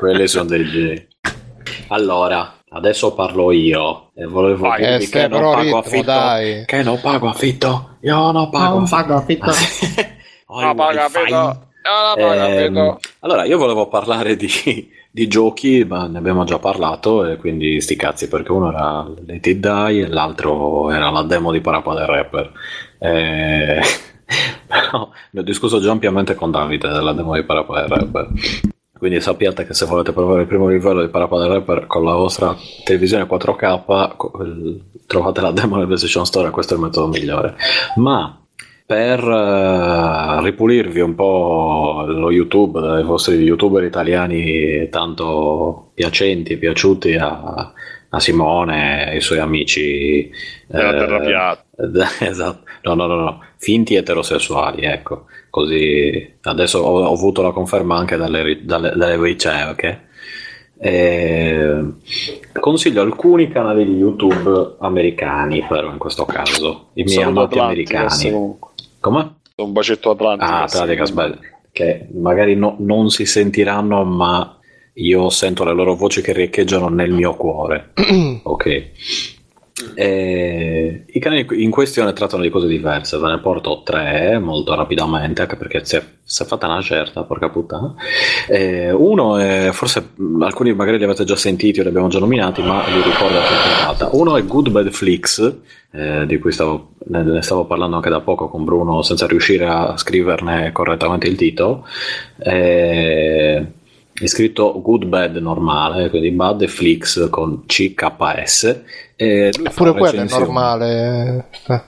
Quelli 0.00 0.26
sono 0.28 0.46
dei 0.46 0.64
geni. 0.64 1.06
Allora, 1.88 2.54
adesso 2.70 3.12
parlo 3.12 3.52
io 3.52 4.12
e 4.14 4.24
volevo 4.24 4.66
Vai. 4.68 4.80
dirvi 4.80 5.04
Eh, 5.04 5.08
che 5.10 5.28
non 5.28 5.40
pago 5.42 5.60
ritmo, 5.60 5.76
affitto. 5.78 6.02
dai. 6.04 6.64
Che 6.64 6.82
non 6.82 7.00
pago 7.02 7.28
affitto. 7.28 7.96
Io 8.00 8.30
non 8.32 8.48
pago 8.48 8.74
Non 8.78 8.82
affitto. 8.84 8.96
pago 8.96 9.14
affitto. 9.16 9.50
Vedo. 9.50 10.68
Ah, 11.82 12.14
paga, 12.16 12.48
Ehm, 12.48 12.54
vedo. 12.74 13.00
allora, 13.20 13.44
io 13.44 13.58
volevo 13.58 13.88
parlare 13.88 14.36
di, 14.36 14.48
di 15.10 15.28
giochi, 15.28 15.84
ma 15.84 16.06
ne 16.06 16.16
abbiamo 16.18 16.44
già 16.44 16.58
parlato, 16.58 17.26
e 17.26 17.36
quindi 17.36 17.78
sti 17.82 17.96
cazzi, 17.96 18.26
perché 18.28 18.52
uno 18.52 18.70
era 18.70 19.06
Let 19.26 19.46
It 19.46 19.58
Die 19.58 20.04
e 20.04 20.08
l'altro 20.08 20.90
era 20.90 21.10
la 21.10 21.22
demo 21.24 21.52
di 21.52 21.60
Parappa 21.60 21.92
del 21.94 22.06
Rapper. 22.06 22.52
Eh, 23.00 23.80
però 24.66 25.10
ne 25.32 25.40
ho 25.40 25.42
discusso 25.42 25.78
già 25.78 25.90
ampiamente 25.90 26.34
con 26.34 26.50
Davide 26.50 26.88
della 26.88 27.12
demo 27.12 27.34
di 27.34 27.42
Parappa 27.44 27.80
del 27.80 27.88
Rapper. 27.88 28.28
Quindi 29.00 29.22
sappiate 29.22 29.64
che 29.64 29.72
se 29.72 29.86
volete 29.86 30.12
provare 30.12 30.42
il 30.42 30.46
primo 30.46 30.68
livello 30.68 31.00
di 31.00 31.08
Parappa 31.08 31.38
del 31.38 31.48
Rapper 31.48 31.86
con 31.86 32.04
la 32.04 32.12
vostra 32.12 32.54
televisione 32.84 33.26
4K, 33.26 34.14
co- 34.14 34.30
il- 34.42 34.78
trovate 35.06 35.40
la 35.40 35.52
demo 35.52 35.76
nel 35.76 35.86
PlayStation 35.86 36.26
Store 36.26 36.48
e 36.48 36.50
questo 36.50 36.74
è 36.74 36.76
il 36.76 36.82
metodo 36.82 37.06
migliore. 37.08 37.56
Ma 37.96 38.38
per 38.84 39.20
eh, 39.20 40.42
ripulirvi 40.42 41.00
un 41.00 41.14
po' 41.14 42.04
lo 42.08 42.30
YouTube 42.30 42.78
dai 42.80 43.02
vostri 43.02 43.36
youtuber 43.36 43.84
italiani 43.84 44.86
tanto 44.90 45.92
piacenti 45.94 46.52
e 46.52 46.56
piaciuti 46.58 47.14
a, 47.14 47.72
a 48.10 48.20
Simone 48.20 49.06
e 49.06 49.10
ai 49.12 49.20
suoi 49.20 49.38
amici 49.38 50.30
Della 50.66 50.94
eh, 50.94 50.98
terra 50.98 51.20
piatta. 51.20 51.64
esatto. 52.26 52.64
No 52.82 52.94
no 52.94 53.06
no 53.06 53.14
no. 53.16 53.44
Finti 53.56 53.94
eterosessuali 53.94 54.84
ecco. 54.84 55.26
Così 55.48 56.34
adesso 56.42 56.78
ho, 56.80 57.04
ho 57.04 57.12
avuto 57.12 57.42
la 57.42 57.52
conferma 57.52 57.96
anche 57.96 58.16
dalle, 58.16 58.60
dalle, 58.64 58.92
dalle 58.94 59.20
ricerche. 59.20 60.08
Eh, 60.82 61.84
consiglio 62.58 63.02
alcuni 63.02 63.48
canali 63.48 63.84
di 63.84 63.96
YouTube 63.96 64.76
americani 64.80 65.64
però 65.68 65.90
in 65.90 65.98
questo 65.98 66.24
caso. 66.24 66.88
I 66.94 67.02
miei 67.02 67.18
Saluto 67.18 67.40
amati 67.40 67.58
americani. 67.58 68.56
come? 68.98 69.34
Un 69.56 69.72
bacetto 69.72 70.10
atlantico. 70.10 70.50
Ah, 70.50 70.62
Atlanticus, 70.62 71.10
beh, 71.10 71.38
che 71.70 72.08
magari 72.14 72.56
no- 72.56 72.76
non 72.78 73.10
si 73.10 73.26
sentiranno, 73.26 74.04
ma 74.04 74.58
io 75.00 75.30
sento 75.30 75.64
le 75.64 75.72
loro 75.72 75.94
voci 75.94 76.20
che 76.20 76.32
riecheggiano 76.32 76.88
nel 76.88 77.10
mio 77.10 77.34
cuore. 77.34 77.92
ok. 78.42 78.90
E 79.94 81.04
I 81.06 81.18
canali 81.20 81.46
in 81.62 81.70
questione 81.70 82.12
trattano 82.12 82.42
di 82.42 82.50
cose 82.50 82.66
diverse, 82.66 83.18
ve 83.18 83.28
ne 83.28 83.40
porto 83.40 83.82
tre 83.82 84.38
molto 84.38 84.74
rapidamente, 84.74 85.42
anche 85.42 85.56
perché 85.56 85.84
si 85.84 85.96
è, 85.96 86.04
si 86.22 86.42
è 86.42 86.46
fatta 86.46 86.66
una 86.66 86.82
certa, 86.82 87.24
porca 87.24 87.48
puttana. 87.48 87.94
Eh, 88.48 88.92
uno 88.92 89.38
è, 89.38 89.70
forse 89.72 90.10
alcuni 90.40 90.74
magari 90.74 90.98
li 90.98 91.04
avete 91.04 91.24
già 91.24 91.36
sentiti 91.36 91.80
o 91.80 91.82
li 91.82 91.88
abbiamo 91.88 92.08
già 92.08 92.18
nominati, 92.18 92.62
ma 92.62 92.84
li 92.86 93.02
ricordo 93.02 93.38
anche 93.38 93.54
puntata. 93.54 94.10
Uno 94.12 94.36
è 94.36 94.44
Good 94.44 94.70
Bad 94.70 94.90
Flix, 94.90 95.54
eh, 95.92 96.26
di 96.26 96.38
cui 96.38 96.52
stavo, 96.52 96.90
ne, 97.06 97.22
ne 97.22 97.42
stavo 97.42 97.64
parlando 97.64 97.96
anche 97.96 98.10
da 98.10 98.20
poco 98.20 98.48
con 98.48 98.64
Bruno 98.64 99.02
senza 99.02 99.26
riuscire 99.26 99.66
a 99.66 99.96
scriverne 99.96 100.72
correttamente 100.72 101.26
il 101.26 101.36
titolo. 101.36 101.86
Eh, 102.38 103.66
è 104.20 104.26
scritto 104.26 104.80
Good 104.82 105.06
Bad 105.06 105.36
normale, 105.36 106.10
quindi 106.10 106.30
Bad 106.30 106.62
e 106.62 106.68
Flix 106.68 107.28
con 107.30 107.64
CKS. 107.66 108.82
E 109.16 109.50
lui 109.56 109.64
fa 109.64 109.70
Pure 109.70 109.92
quello 109.92 110.20
è 110.20 110.28
normale. 110.28 111.48
Eh. 111.66 111.82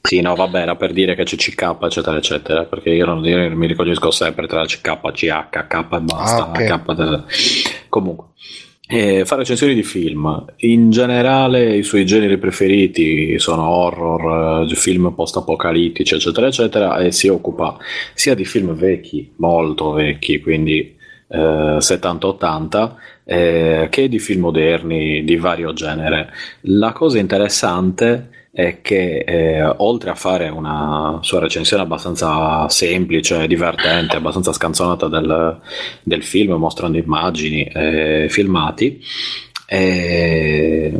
Sì, 0.00 0.20
no, 0.20 0.34
vabbè, 0.34 0.60
era 0.60 0.76
per 0.76 0.92
dire 0.92 1.14
che 1.14 1.24
c'è 1.24 1.36
CK, 1.36 1.76
eccetera, 1.82 2.16
eccetera, 2.16 2.64
perché 2.64 2.90
io 2.90 3.04
non 3.04 3.24
io 3.24 3.54
mi 3.56 3.66
riconosco 3.66 4.10
sempre 4.10 4.46
tra 4.46 4.64
CK, 4.64 5.12
CH, 5.12 5.66
K 5.66 5.86
e 5.90 6.00
basta. 6.00 6.50
Ah, 6.50 6.50
ok. 6.50 7.24
K 7.24 7.86
Comunque, 7.88 8.26
eh, 8.88 9.24
fa 9.24 9.34
recensioni 9.34 9.74
di 9.74 9.82
film. 9.82 10.44
In 10.58 10.90
generale, 10.90 11.76
i 11.76 11.82
suoi 11.82 12.06
generi 12.06 12.38
preferiti 12.38 13.36
sono 13.38 13.68
horror, 13.68 14.62
eh, 14.70 14.74
film 14.76 15.12
post-apocalittici, 15.12 16.14
eccetera, 16.14 16.46
eccetera, 16.46 16.98
e 16.98 17.10
si 17.10 17.26
occupa 17.26 17.76
sia 18.14 18.34
di 18.34 18.44
film 18.44 18.74
vecchi, 18.74 19.32
molto 19.38 19.90
vecchi, 19.90 20.40
quindi 20.40 20.95
eh, 21.28 21.76
70-80, 21.78 22.94
eh, 23.24 23.88
che 23.90 24.08
di 24.08 24.18
film 24.18 24.42
moderni 24.42 25.24
di 25.24 25.36
vario 25.36 25.72
genere. 25.72 26.30
La 26.62 26.92
cosa 26.92 27.18
interessante 27.18 28.30
è 28.56 28.80
che 28.80 29.18
eh, 29.18 29.62
oltre 29.62 30.08
a 30.08 30.14
fare 30.14 30.48
una 30.48 31.18
sua 31.20 31.40
recensione 31.40 31.82
abbastanza 31.82 32.66
semplice, 32.70 33.46
divertente, 33.46 34.16
abbastanza 34.16 34.52
scanzonata 34.54 35.08
del, 35.08 35.60
del 36.02 36.22
film, 36.22 36.52
mostrando 36.54 36.96
immagini 36.96 37.64
e 37.64 38.28
filmati, 38.30 38.98
eh, 39.66 40.98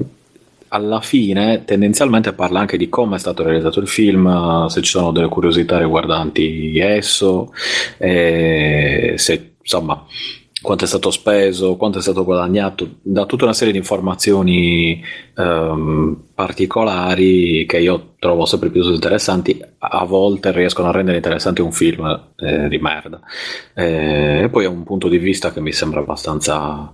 alla 0.69 1.01
fine 1.01 1.65
tendenzialmente 1.65 2.35
parla 2.35 2.61
anche 2.61 2.77
di 2.77 2.91
come 2.91 3.17
è 3.17 3.19
stato 3.19 3.43
realizzato 3.43 3.81
il 3.81 3.89
film, 3.89 4.67
se 4.67 4.83
ci 4.83 4.91
sono 4.91 5.13
delle 5.13 5.29
curiosità 5.29 5.79
riguardanti 5.79 6.79
esso, 6.79 7.55
eh, 7.97 9.15
se 9.17 9.56
insomma 9.67 10.07
quanto 10.62 10.85
è 10.85 10.86
stato 10.86 11.11
speso, 11.11 11.77
quanto 11.77 11.99
è 11.99 12.03
stato 12.03 12.25
guadagnato, 12.25 12.97
da 13.03 13.27
tutta 13.27 13.45
una 13.45 13.53
serie 13.53 13.73
di 13.73 13.78
informazioni 13.78 15.01
ehm, 15.36 16.23
particolari 16.35 17.67
che 17.67 17.78
io 17.78 18.15
trovo 18.19 18.47
sempre 18.47 18.70
più 18.70 18.83
interessanti, 18.91 19.62
a 19.78 20.05
volte 20.05 20.53
riescono 20.53 20.89
a 20.89 20.93
rendere 20.93 21.19
interessante 21.19 21.62
un 21.62 21.73
film 21.73 22.31
eh, 22.36 22.69
di 22.69 22.78
merda. 22.78 23.20
Eh, 23.75 24.43
e 24.45 24.49
poi 24.49 24.65
è 24.65 24.69
un 24.69 24.83
punto 24.83 25.09
di 25.09 25.19
vista 25.19 25.53
che 25.53 25.61
mi 25.61 25.73
sembra 25.73 26.01
abbastanza 26.01 26.93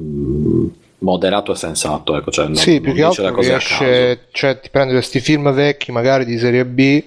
mm, 0.00 0.66
moderato 0.98 1.52
e 1.52 1.56
sensato, 1.56 2.16
ecco, 2.16 2.30
cioè 2.30 2.46
non, 2.46 2.56
Sì, 2.56 2.80
più 2.80 2.94
non 2.94 3.12
che 3.12 3.22
altro 3.22 3.40
riesce, 3.40 4.26
cioè 4.32 4.58
ti 4.58 4.70
prende 4.70 4.94
questi 4.94 5.20
film 5.20 5.52
vecchi, 5.52 5.92
magari 5.92 6.24
di 6.24 6.38
serie 6.38 6.64
B, 6.64 7.02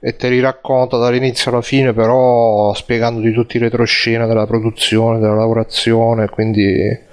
e 0.00 0.16
te 0.16 0.28
li 0.30 0.40
racconta 0.40 0.96
dall'inizio 0.96 1.50
alla 1.50 1.60
fine, 1.60 1.92
però 1.92 2.72
spiegandoti 2.74 3.32
tutti 3.32 3.56
i 3.56 3.60
retroscena 3.60 4.26
della 4.26 4.46
produzione, 4.46 5.18
della 5.18 5.34
lavorazione, 5.34 6.28
quindi 6.28 7.08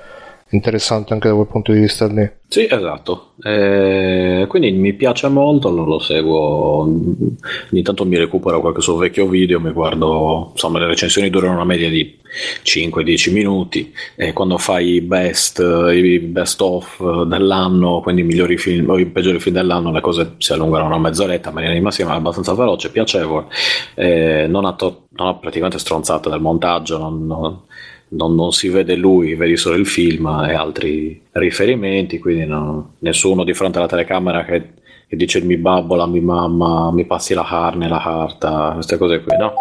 interessante 0.50 1.14
anche 1.14 1.28
da 1.28 1.36
quel 1.36 1.48
punto 1.48 1.72
di 1.72 1.80
vista 1.80 2.08
lì. 2.08 2.30
Sì, 2.50 2.66
esatto. 2.70 3.34
Eh, 3.44 4.46
quindi 4.48 4.72
mi 4.72 4.94
piace 4.94 5.28
molto, 5.28 5.70
lo, 5.70 5.84
lo 5.84 6.00
seguo. 6.00 6.84
Ogni 6.84 7.82
tanto 7.84 8.06
mi 8.06 8.18
recupero 8.18 8.62
qualche 8.62 8.82
suo 8.82 8.96
vecchio 8.96 9.28
video, 9.28 9.60
mi 9.60 9.72
guardo, 9.72 10.50
insomma, 10.54 10.80
le 10.80 10.88
recensioni 10.88 11.30
durano 11.30 11.56
una 11.56 11.66
media 11.66 11.90
di 11.90 12.18
5-10 12.64 13.32
minuti. 13.32 13.94
E 14.16 14.32
quando 14.34 14.58
fai 14.58 14.94
i 14.94 15.02
best, 15.02 15.60
i 15.94 16.20
best 16.20 16.62
of 16.62 17.24
dell'anno, 17.26 18.00
quindi 18.02 18.22
i 18.22 18.26
migliori 18.26 18.58
film 18.58 18.90
o 18.90 18.98
i 18.98 19.06
peggiori 19.08 19.40
film 19.40 19.56
dell'anno, 19.56 19.92
le 19.92 20.02
cose 20.02 20.36
si 20.38 20.54
allungano 20.54 20.86
una 20.86 20.98
mezz'oretta, 21.00 21.52
ma 21.52 21.70
in 21.74 21.84
massima 21.84 22.14
è 22.14 22.16
abbastanza 22.16 22.54
veloce, 22.54 22.92
piacevole. 22.92 23.48
Eh, 23.96 24.48
non, 24.48 24.66
ha 24.66 24.74
to- 24.74 25.08
non 25.12 25.28
ha 25.28 25.34
praticamente 25.36 25.80
stronzate 25.80 26.30
del 26.30 26.40
montaggio, 26.40 26.98
non- 26.98 27.26
non, 27.26 27.62
non, 28.10 28.36
non 28.36 28.52
si 28.52 28.70
vede 28.70 28.96
lui, 28.96 29.36
vedi 29.36 29.58
solo 29.58 29.76
il 29.76 29.86
film 29.88 30.26
e 30.48 30.54
altri 30.54 31.22
riferimenti, 31.32 32.20
quindi 32.20 32.46
no- 32.46 32.94
nessuno 33.00 33.44
di 33.44 33.54
fronte 33.54 33.78
alla 33.78 33.88
telecamera 33.88 34.44
che, 34.46 34.74
che 35.08 35.16
dice 35.16 35.42
mi 35.42 35.58
babbo, 35.58 35.96
la 35.96 36.08
mi 36.08 36.22
mamma, 36.22 36.92
mi 36.92 37.06
passi 37.06 37.34
la 37.34 37.46
carne, 37.48 37.88
la 37.88 38.00
carta, 38.02 38.72
queste 38.74 38.98
cose 38.98 39.22
qui, 39.22 39.36
no? 39.38 39.54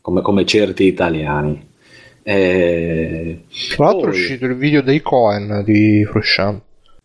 Come, 0.00 0.20
come 0.22 0.44
certi 0.44 0.84
italiani. 0.84 1.70
Eh, 2.24 3.44
Tra 3.74 3.84
l'altro 3.86 4.08
è 4.08 4.10
poi- 4.10 4.20
uscito 4.20 4.44
il 4.46 4.56
video 4.56 4.82
dei 4.82 5.00
Cohen 5.00 5.62
di 5.64 6.04
Frusciante, 6.04 6.64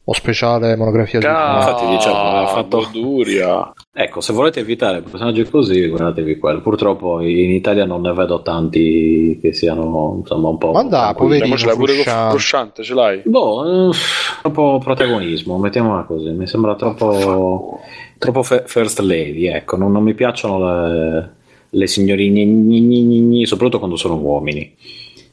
o 0.10 0.14
speciale 0.14 0.78
monografia 0.78 1.20
di 1.20 1.26
Cohen. 1.26 1.56
Infatti, 1.58 1.86
diciamo, 1.88 2.16
ha 2.18 2.48
fatto- 2.48 2.78
Borduria. 2.78 3.74
Ecco, 3.94 4.22
se 4.22 4.32
volete 4.32 4.62
evitare 4.62 5.02
personaggi 5.02 5.44
così, 5.44 5.86
guardatevi 5.88 6.38
quello. 6.38 6.62
Purtroppo 6.62 7.20
in 7.20 7.52
Italia 7.52 7.84
non 7.84 8.02
ne 8.02 8.14
vedo 8.14 8.42
tanti 8.42 9.38
che 9.42 9.52
siano 9.54 10.16
insomma 10.20 10.48
un 10.48 10.58
po'. 10.58 10.72
Ma 10.72 10.88
tranquilli. 10.88 11.40
poverino. 11.40 11.58
Ce 11.58 11.66
l'hai 11.66 11.76
pure 11.76 11.94
Frusciante. 11.94 12.30
Frusciante, 12.30 12.84
ce 12.84 12.94
l'hai? 12.94 13.22
Boh, 13.26 13.90
eh, 13.90 13.96
troppo 14.42 14.80
protagonismo, 14.82 15.58
mettiamola 15.58 16.04
così. 16.04 16.30
Mi 16.30 16.48
sembra 16.48 16.76
troppo, 16.76 17.80
troppo 18.18 18.44
fe- 18.44 18.64
first 18.66 19.00
lady. 19.00 19.48
Ecco, 19.48 19.76
non, 19.76 19.92
non 19.92 20.04
mi 20.04 20.14
piacciono 20.14 20.60
le, 20.60 21.32
le 21.70 21.88
signorine, 21.88 22.46
gni 22.46 22.80
gni 22.82 23.04
gni 23.04 23.20
gni, 23.24 23.46
soprattutto 23.46 23.80
quando 23.80 23.98
sono 23.98 24.16
uomini. 24.16 24.74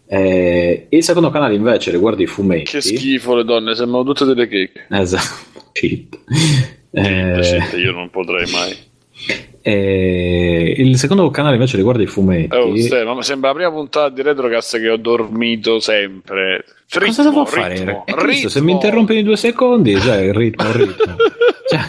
Eh, 0.07 0.87
il 0.91 1.03
secondo 1.03 1.31
canale 1.31 1.55
invece 1.55 1.91
riguarda 1.91 2.23
i 2.23 2.27
fumetti. 2.27 2.71
Che 2.73 2.81
schifo 2.81 3.35
le 3.35 3.45
donne, 3.45 3.75
sembrano 3.75 4.05
tutte 4.05 4.25
delle 4.25 4.47
checche. 4.49 4.87
Esatto. 4.91 5.53
Shit. 5.73 6.19
Eh, 6.91 7.31
Presente, 7.35 7.77
io 7.79 7.93
non 7.93 8.11
potrei 8.11 8.49
mai. 8.53 8.77
eh, 9.63 10.75
il 10.77 10.97
secondo 10.99 11.29
canale 11.31 11.55
invece 11.55 11.77
riguarda 11.77 12.03
i 12.03 12.07
fumetti. 12.07 12.55
Oh, 12.55 12.77
Ste, 12.77 13.05
ma 13.05 13.21
sembra 13.23 13.49
la 13.51 13.55
prima 13.55 13.71
puntata 13.73 14.09
di 14.11 14.23
Retrocast 14.23 14.79
che 14.79 14.89
ho 14.91 14.97
dormito 14.97 15.81
sempre. 15.81 16.65
Cosa 16.89 17.05
Ritmo, 17.07 17.25
devo 17.31 17.45
fare? 17.47 17.75
ritmo, 17.79 18.05
Eh, 18.07 18.15
Cristo, 18.15 18.49
se 18.49 18.59
ritmo. 18.61 18.65
mi 18.73 18.73
interrompi 18.81 19.19
in 19.19 19.25
due 19.25 19.37
secondi, 19.37 19.99
cioè 19.99 20.19
il 20.19 20.35
ritmo, 20.35 20.69
il 20.69 20.75
ritmo. 20.75 21.17
Cioè, 21.67 21.81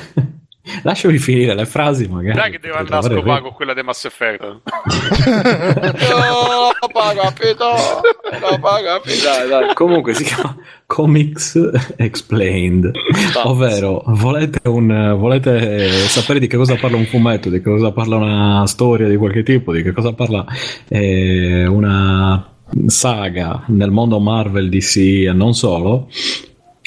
lasciami 0.84 1.18
finire 1.18 1.53
le 1.53 1.66
frasi, 1.66 2.08
magari. 2.08 2.38
Dai 2.38 2.52
che 2.52 2.60
devo 2.60 2.76
andare 2.77 3.08
a 3.08 3.18
scopare 3.18 3.42
con 3.42 3.53
quella 3.53 3.74
di 3.74 3.82
Mass 3.82 4.06
Effect. 4.06 4.44
No, 6.85 6.92
paga, 6.92 7.32
pedo. 7.32 7.66
No, 8.40 8.60
paga. 8.60 9.02
Dai, 9.03 9.48
dai. 9.48 9.74
Comunque 9.74 10.14
si 10.14 10.24
chiama 10.24 10.56
Comics 10.85 11.58
Explained, 11.98 12.92
ovvero 13.44 14.03
volete, 14.08 14.68
un, 14.69 15.16
volete 15.18 15.90
sapere 15.90 16.40
di 16.40 16.48
che 16.48 16.58
cosa 16.58 16.76
parla 16.76 16.98
un 16.98 17.06
fumetto, 17.06 17.50
di 17.50 17.58
che 17.61 17.69
cosa 17.69 17.92
parla 17.92 18.18
una 18.18 18.68
storia 18.68 19.08
di 19.08 19.18
qualche 19.18 19.44
tipo, 19.44 19.72
di 19.72 19.82
che 19.82 19.92
cosa 19.92 20.14
parla 20.14 20.45
eh, 20.88 21.66
una 21.66 22.53
saga 22.88 23.64
nel 23.68 23.92
mondo 23.92 24.19
Marvel, 24.19 24.69
DC 24.69 24.98
e 25.27 25.34
non 25.34 25.53
solo. 25.53 26.08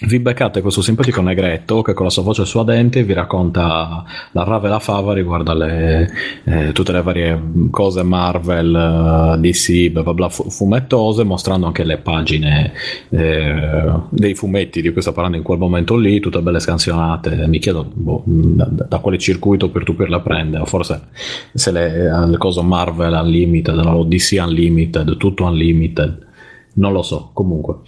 Vi 0.01 0.21
beccate 0.21 0.61
questo 0.61 0.81
simpatico 0.81 1.21
negretto 1.21 1.83
che 1.83 1.93
con 1.93 2.05
la 2.05 2.11
sua 2.13 2.23
voce 2.23 2.45
suadente 2.45 3.03
vi 3.03 3.15
racconta 3.15 4.05
la 4.31 4.45
rave 4.45 4.69
e 4.69 4.71
la 4.71 4.79
fava 4.79 5.13
riguardo 5.13 5.51
alle, 5.51 6.09
eh, 6.45 6.71
tutte 6.71 6.93
le 6.93 7.03
varie 7.03 7.43
cose 7.69 8.05
Marvel, 8.05 9.35
eh, 9.35 9.41
DC, 9.41 9.91
bla 9.91 10.05
bla 10.05 10.15
bla, 10.15 10.29
fu- 10.29 10.49
fumettose, 10.51 11.25
mostrando 11.25 11.67
anche 11.67 11.83
le 11.83 11.99
pagine 11.99 12.73
eh, 13.09 13.93
dei 14.11 14.35
fumetti 14.37 14.81
di 14.83 14.93
cui 14.93 15.03
sta 15.03 15.11
parlando 15.11 15.37
in 15.37 15.43
quel 15.43 15.59
momento 15.59 15.97
lì, 15.97 16.21
tutte 16.21 16.43
belle 16.43 16.61
scansionate. 16.61 17.49
Mi 17.49 17.59
chiedo 17.59 17.85
boh, 17.93 18.23
da, 18.25 18.69
da 18.71 18.99
quale 18.99 19.19
circuito 19.19 19.69
per 19.69 19.83
tu 19.83 19.97
per 19.97 20.11
la 20.11 20.21
prende, 20.21 20.59
o 20.59 20.65
forse 20.65 21.09
se 21.53 21.73
le, 21.73 22.25
le 22.25 22.37
cose 22.37 22.63
Marvel 22.63 23.19
Unlimited, 23.21 23.75
no, 23.75 24.05
DC 24.05 24.37
Unlimited, 24.41 25.17
tutto 25.17 25.45
Unlimited, 25.45 26.27
non 26.75 26.93
lo 26.93 27.03
so, 27.03 27.31
comunque. 27.33 27.79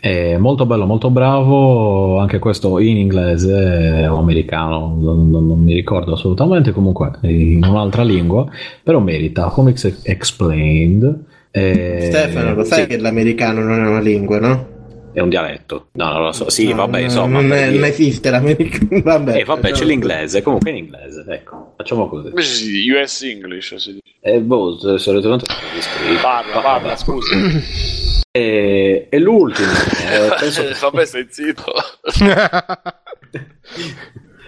È 0.00 0.36
molto 0.36 0.64
bello, 0.64 0.86
molto 0.86 1.10
bravo, 1.10 2.18
anche 2.18 2.38
questo 2.38 2.78
in 2.78 2.96
inglese 2.98 4.06
o 4.06 4.18
americano, 4.18 4.96
non, 4.98 5.28
non- 5.28 5.46
non 5.46 5.58
mi 5.60 5.74
ricordo 5.74 6.12
assolutamente, 6.14 6.70
comunque 6.72 7.18
in 7.22 7.64
un'altra 7.64 8.04
lingua, 8.04 8.46
però 8.82 9.00
merita. 9.00 9.46
Comics 9.48 10.00
Explained. 10.04 11.24
eh, 11.50 11.98
Stefano, 12.12 12.54
lo 12.54 12.62
sai 12.64 12.82
sì, 12.82 12.86
che 12.88 12.98
l'americano 12.98 13.60
non 13.62 13.84
è 13.84 13.88
una 13.88 14.00
lingua, 14.00 14.38
no? 14.38 14.76
è 15.12 15.20
un 15.20 15.30
dialetto. 15.30 15.86
No, 15.94 16.12
non 16.12 16.22
lo 16.22 16.32
so. 16.32 16.48
Sì, 16.48 16.68
No, 16.68 16.76
vabbè, 16.76 17.00
insomma. 17.00 17.40
Non, 17.40 17.52
è- 17.52 17.70
non 17.70 17.82
esiste 17.84 18.30
l'americano. 18.30 19.00
Vabbè, 19.02 19.38
Eh, 19.40 19.44
vabbè, 19.44 19.72
c'è 19.72 19.84
l'inglese, 19.84 20.42
comunque 20.42 20.70
in 20.70 20.76
inglese, 20.76 21.24
ecco, 21.28 21.72
facciamo 21.76 22.08
così. 22.08 22.30
Sì, 22.36 22.88
US 22.90 23.22
English 23.22 23.74
si 23.74 23.92
dice. 23.94 24.14
E 24.20 24.40
boh, 24.40 24.96
solitamente. 24.98 25.46
Parla, 26.22 26.60
parla, 26.60 26.96
scusa. 26.96 27.34
E, 28.38 29.08
e 29.10 29.18
l'ultimo, 29.18 29.68
eh, 29.70 30.34
penso 30.38 30.62
che- 30.62 30.74
Vabbè, 30.80 31.04
stai 31.04 31.26
zitto. 31.30 31.64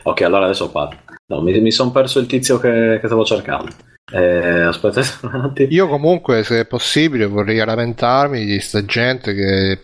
Ok, 0.02 0.22
allora 0.22 0.44
adesso 0.46 0.70
parlo. 0.70 0.98
No, 1.26 1.42
mi, 1.42 1.60
mi 1.60 1.70
sono 1.70 1.90
perso 1.90 2.18
il 2.20 2.26
tizio 2.26 2.58
che, 2.58 2.98
che 3.00 3.06
stavo 3.06 3.24
cercando. 3.24 3.70
Eh, 4.12 4.62
aspetta 4.62 5.00
un 5.28 5.40
attimo. 5.44 5.68
Io 5.70 5.86
comunque, 5.88 6.42
se 6.42 6.60
è 6.60 6.64
possibile, 6.66 7.26
vorrei 7.26 7.58
lamentarmi 7.64 8.44
di 8.44 8.58
sta 8.60 8.84
gente 8.84 9.34
che 9.34 9.78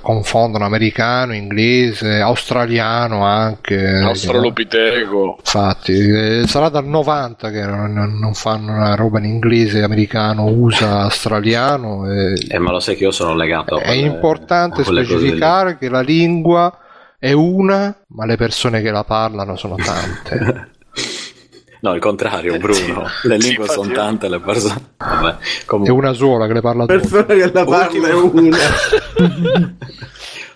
confondono 0.00 0.64
americano, 0.64 1.34
inglese, 1.34 2.20
australiano 2.20 3.24
anche. 3.24 3.98
Australopiteco. 3.98 5.36
Infatti, 5.38 5.92
eh, 5.92 6.42
sarà 6.46 6.68
dal 6.68 6.86
90 6.86 7.50
che 7.50 7.64
non, 7.64 7.92
non- 7.92 8.34
fanno 8.34 8.72
una 8.72 8.94
roba 8.94 9.18
in 9.18 9.26
inglese, 9.26 9.82
americano, 9.82 10.46
USA, 10.46 11.00
australiano. 11.02 12.10
e- 12.10 12.34
Eh, 12.48 12.58
ma 12.58 12.70
lo 12.70 12.80
sai 12.80 12.96
che 12.96 13.04
io 13.04 13.10
sono 13.10 13.34
legato 13.34 13.74
a 13.76 13.80
è 13.80 13.84
quelle- 13.86 14.00
importante 14.00 14.84
specificare 14.84 15.76
che 15.76 15.88
la 15.88 16.00
lingua 16.00 16.78
è 17.18 17.32
una, 17.32 17.94
ma 18.08 18.24
le 18.24 18.36
persone 18.36 18.80
che 18.80 18.90
la 18.90 19.04
parlano 19.04 19.56
sono 19.56 19.74
tante. 19.74 20.68
No, 21.80 21.94
il 21.94 22.00
contrario, 22.00 22.56
Bruno. 22.60 23.04
Le 23.22 23.36
lingue 23.38 23.66
sono 23.68 23.88
io- 23.88 23.94
tante, 23.94 24.28
le 24.28 24.40
persone. 24.40 24.92
Vabbè, 24.98 25.28
è 25.30 25.64
comunque. 25.64 25.94
una 25.94 26.12
sola 26.12 26.46
che 26.46 26.52
le 26.52 26.60
parla 26.60 26.86
tutte. 26.86 26.98
persona 26.98 27.24
che 27.24 27.50
la 27.52 27.64
parla 27.64 28.08
è 28.08 28.12
una. 28.14 28.58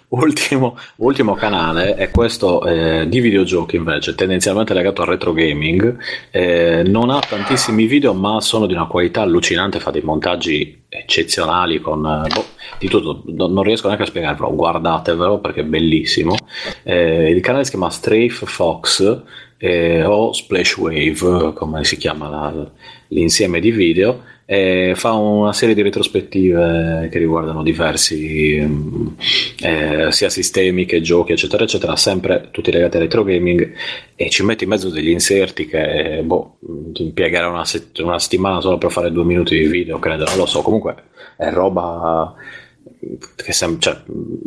Ultimo, 0.06 0.76
ultimo 0.98 1.34
canale 1.34 1.94
è 1.96 2.08
questo 2.12 2.64
eh, 2.64 3.08
di 3.08 3.18
videogiochi 3.18 3.74
invece, 3.74 4.14
tendenzialmente 4.14 4.72
legato 4.72 5.02
al 5.02 5.08
retro 5.08 5.32
gaming. 5.32 5.96
Eh, 6.30 6.84
non 6.86 7.10
ha 7.10 7.18
tantissimi 7.18 7.86
video, 7.86 8.14
ma 8.14 8.40
sono 8.40 8.66
di 8.66 8.74
una 8.74 8.86
qualità 8.86 9.22
allucinante, 9.22 9.80
fa 9.80 9.90
dei 9.90 10.02
montaggi 10.02 10.82
eccezionali 10.88 11.80
con 11.80 12.04
eh, 12.06 12.28
boh, 12.32 12.44
di 12.78 12.86
tutto. 12.88 13.24
No- 13.26 13.48
Non 13.48 13.64
riesco 13.64 13.86
neanche 13.88 14.04
a 14.04 14.06
spiegarvelo, 14.06 14.54
guardatevelo 14.54 15.40
perché 15.40 15.62
è 15.62 15.64
bellissimo. 15.64 16.36
Eh, 16.84 17.30
il 17.30 17.40
canale 17.40 17.64
si 17.64 17.70
chiama 17.70 17.90
Strafe 17.90 18.46
Fox 18.46 19.20
eh, 19.58 20.04
o 20.04 20.32
Splash 20.32 20.76
Wave, 20.76 21.52
come 21.54 21.84
si 21.84 21.96
chiama 21.96 22.28
la- 22.28 22.70
l'insieme 23.08 23.60
di 23.60 23.70
video. 23.70 24.22
E 24.46 24.92
fa 24.94 25.12
una 25.12 25.54
serie 25.54 25.74
di 25.74 25.80
retrospettive 25.80 27.08
che 27.10 27.18
riguardano 27.18 27.62
diversi 27.62 28.60
mm, 28.60 29.06
eh, 29.62 30.12
sia 30.12 30.28
sistemi 30.28 30.84
che 30.84 31.00
giochi 31.00 31.32
eccetera 31.32 31.64
eccetera 31.64 31.96
sempre 31.96 32.48
tutti 32.50 32.70
legati 32.70 32.96
al 32.96 33.04
retro 33.04 33.24
gaming 33.24 33.72
e 34.14 34.28
ci 34.28 34.42
mette 34.44 34.64
in 34.64 34.70
mezzo 34.70 34.90
degli 34.90 35.08
inserti 35.08 35.66
che 35.66 36.20
boh, 36.22 36.58
ti 36.92 37.04
impiegherà 37.04 37.48
una, 37.48 37.64
sett- 37.64 37.98
una 38.00 38.18
settimana 38.18 38.60
solo 38.60 38.76
per 38.76 38.90
fare 38.90 39.10
due 39.10 39.24
minuti 39.24 39.56
di 39.56 39.66
video 39.66 39.98
credo 39.98 40.24
non 40.26 40.36
lo 40.36 40.46
so 40.46 40.60
comunque 40.60 40.94
è 41.38 41.50
roba 41.50 42.34
sem- 43.50 43.78
cioè, 43.78 43.96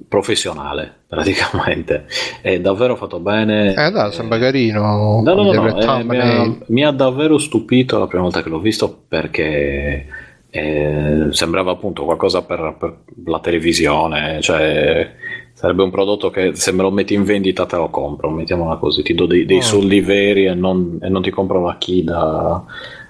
professionale 0.08 0.94
praticamente 1.08 2.06
è 2.42 2.60
davvero 2.60 2.96
fatto 2.96 3.20
bene 3.20 3.74
Eh 3.74 3.92
dai, 3.92 4.12
sembra 4.12 4.40
carino. 4.40 5.22
No, 5.22 5.34
no, 5.34 5.44
no, 5.44 5.54
no, 5.54 5.98
eh, 6.00 6.04
mi, 6.04 6.18
ha, 6.20 6.58
mi 6.68 6.84
ha 6.86 6.92
davvero 6.92 7.38
stupito 7.38 7.98
la 8.00 8.08
prima 8.08 8.24
volta 8.24 8.44
che 8.44 8.50
l'ho 8.50 8.60
visto 8.60 9.04
perché 9.08 10.06
eh, 10.50 11.28
sembrava 11.30 11.72
appunto 11.72 12.04
qualcosa 12.06 12.42
per, 12.44 12.76
per 12.80 12.98
la 13.26 13.40
televisione, 13.40 14.42
cioè 14.42 15.14
sarebbe 15.54 15.84
un 15.84 15.90
prodotto 15.90 16.30
che 16.30 16.56
se 16.56 16.72
me 16.72 16.84
lo 16.84 16.92
metti 16.92 17.14
in 17.14 17.24
vendita 17.24 17.66
te 17.66 17.76
lo 17.76 17.90
compro, 17.90 18.30
mettiamola 18.30 18.78
così, 18.78 19.02
ti 19.02 19.14
do 19.14 19.26
dei, 19.26 19.46
dei 19.46 19.58
Oh. 19.58 19.62
soldi 19.62 20.02
veri 20.02 20.46
e 20.46 20.54
non, 20.54 21.00
e 21.02 21.10
non 21.10 21.22
ti 21.22 21.32
compro 21.32 21.64
la 21.64 21.78
da, 22.04 22.64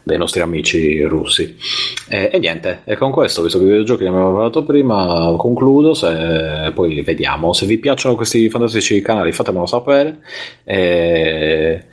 dei 0.08 0.18
nostri 0.18 0.42
amici 0.42 1.03
russi. 1.03 1.56
E, 2.10 2.32
e 2.34 2.40
niente, 2.40 2.82
e 2.86 2.95
con 2.95 3.11
questo, 3.11 3.44
visto 3.44 3.60
che 3.60 3.66
i 3.66 3.68
videogiochi 3.68 4.03
ne 4.03 4.10
abbiamo 4.10 4.32
parlato 4.32 4.64
prima, 4.64 5.36
concludo, 5.38 5.94
se, 5.94 6.72
poi 6.74 7.02
vediamo. 7.02 7.53
Se 7.53 7.68
vi 7.68 7.77
piacciono 7.77 8.16
questi 8.16 8.50
fantastici 8.50 9.02
canali 9.02 9.32
fatemelo 9.32 9.68
sapere. 9.68 10.19
E, 10.64 11.84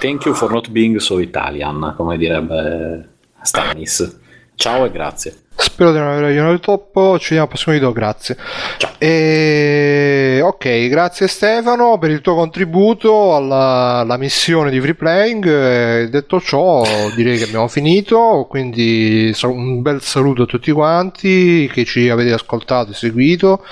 thank 0.00 0.24
you 0.24 0.34
for 0.34 0.50
not 0.50 0.70
being 0.70 0.96
so 0.96 1.18
Italian, 1.18 1.94
come 1.96 2.16
direbbe 2.16 3.08
Stanis. 3.42 4.18
Ciao 4.54 4.84
e 4.84 4.90
grazie. 4.90 5.34
Spero 5.60 5.92
di 5.92 5.98
non 5.98 6.08
aver 6.08 6.22
ragionato 6.22 6.58
troppo. 6.58 7.18
Ci 7.18 7.34
vediamo 7.34 7.42
al 7.42 7.48
prossimo 7.48 7.74
video. 7.74 7.92
Grazie. 7.92 8.36
E... 8.98 10.40
Ok, 10.42 10.88
grazie 10.88 11.28
Stefano 11.28 11.98
per 11.98 12.10
il 12.10 12.22
tuo 12.22 12.34
contributo 12.34 13.36
alla, 13.36 13.98
alla 13.98 14.16
missione 14.16 14.70
di 14.70 14.80
free 14.80 14.94
playing. 14.94 15.46
E 15.46 16.08
detto 16.08 16.40
ciò, 16.40 16.82
direi 17.14 17.36
che 17.36 17.44
abbiamo 17.44 17.68
finito. 17.68 18.46
Quindi 18.48 19.34
un 19.42 19.82
bel 19.82 20.00
saluto 20.00 20.42
a 20.42 20.46
tutti 20.46 20.72
quanti 20.72 21.68
che 21.72 21.84
ci 21.84 22.08
avete 22.08 22.32
ascoltato 22.32 22.92
e 22.92 22.94
seguito, 22.94 23.64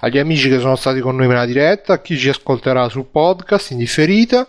agli 0.00 0.18
amici 0.18 0.48
che 0.48 0.58
sono 0.58 0.76
stati 0.76 1.00
con 1.00 1.16
noi 1.16 1.28
nella 1.28 1.46
diretta, 1.46 1.94
a 1.94 2.00
chi 2.00 2.16
ci 2.16 2.28
ascolterà 2.28 2.88
sul 2.88 3.06
podcast 3.10 3.70
in 3.70 3.78
differita. 3.78 4.48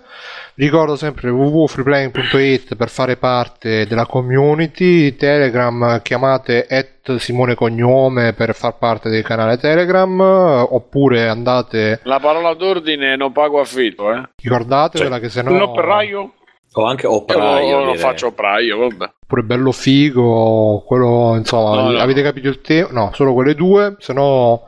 Ricordo 0.56 0.96
sempre 0.96 1.30
www.freeplaying.it 1.30 2.76
per 2.76 2.90
fare 2.90 3.16
parte 3.16 3.86
della 3.86 4.08
community, 4.08 5.16
Telegram 5.16 6.02
chiamate 6.02 6.66
at 6.68 6.87
Simone 7.18 7.56
Cognome 7.56 8.34
per 8.34 8.54
far 8.54 8.78
parte 8.78 9.10
del 9.10 9.24
canale 9.24 9.58
Telegram 9.58 10.20
oppure 10.20 11.28
andate, 11.28 12.02
La 12.04 12.20
parola 12.20 12.54
d'ordine 12.54 13.16
non 13.16 13.32
pago 13.32 13.60
affitto, 13.60 14.12
eh. 14.12 14.22
ricordatevela 14.36 15.20
che 15.20 15.30
se 15.30 15.42
no 15.42 15.54
Un 15.54 15.62
operaio? 15.62 16.34
O 16.74 16.86
anche 16.86 17.06
Io 17.06 17.14
operaio. 17.14 17.80
lo, 17.80 17.86
lo 17.86 17.94
faccio 17.96 18.28
operaio, 18.28 18.78
vabbè. 18.78 19.12
pure 19.26 19.42
bello 19.44 19.72
figo, 19.72 20.84
quello 20.86 21.36
insomma, 21.38 21.82
No, 21.82 21.92
no. 21.92 22.00
avete 22.00 22.22
capito 22.22 22.50
il 22.50 22.62
tema? 22.62 22.90
No, 22.92 23.12
solo 23.14 23.34
quelle 23.34 23.56
due, 23.56 23.96
se 24.00 24.12
no 24.14 24.64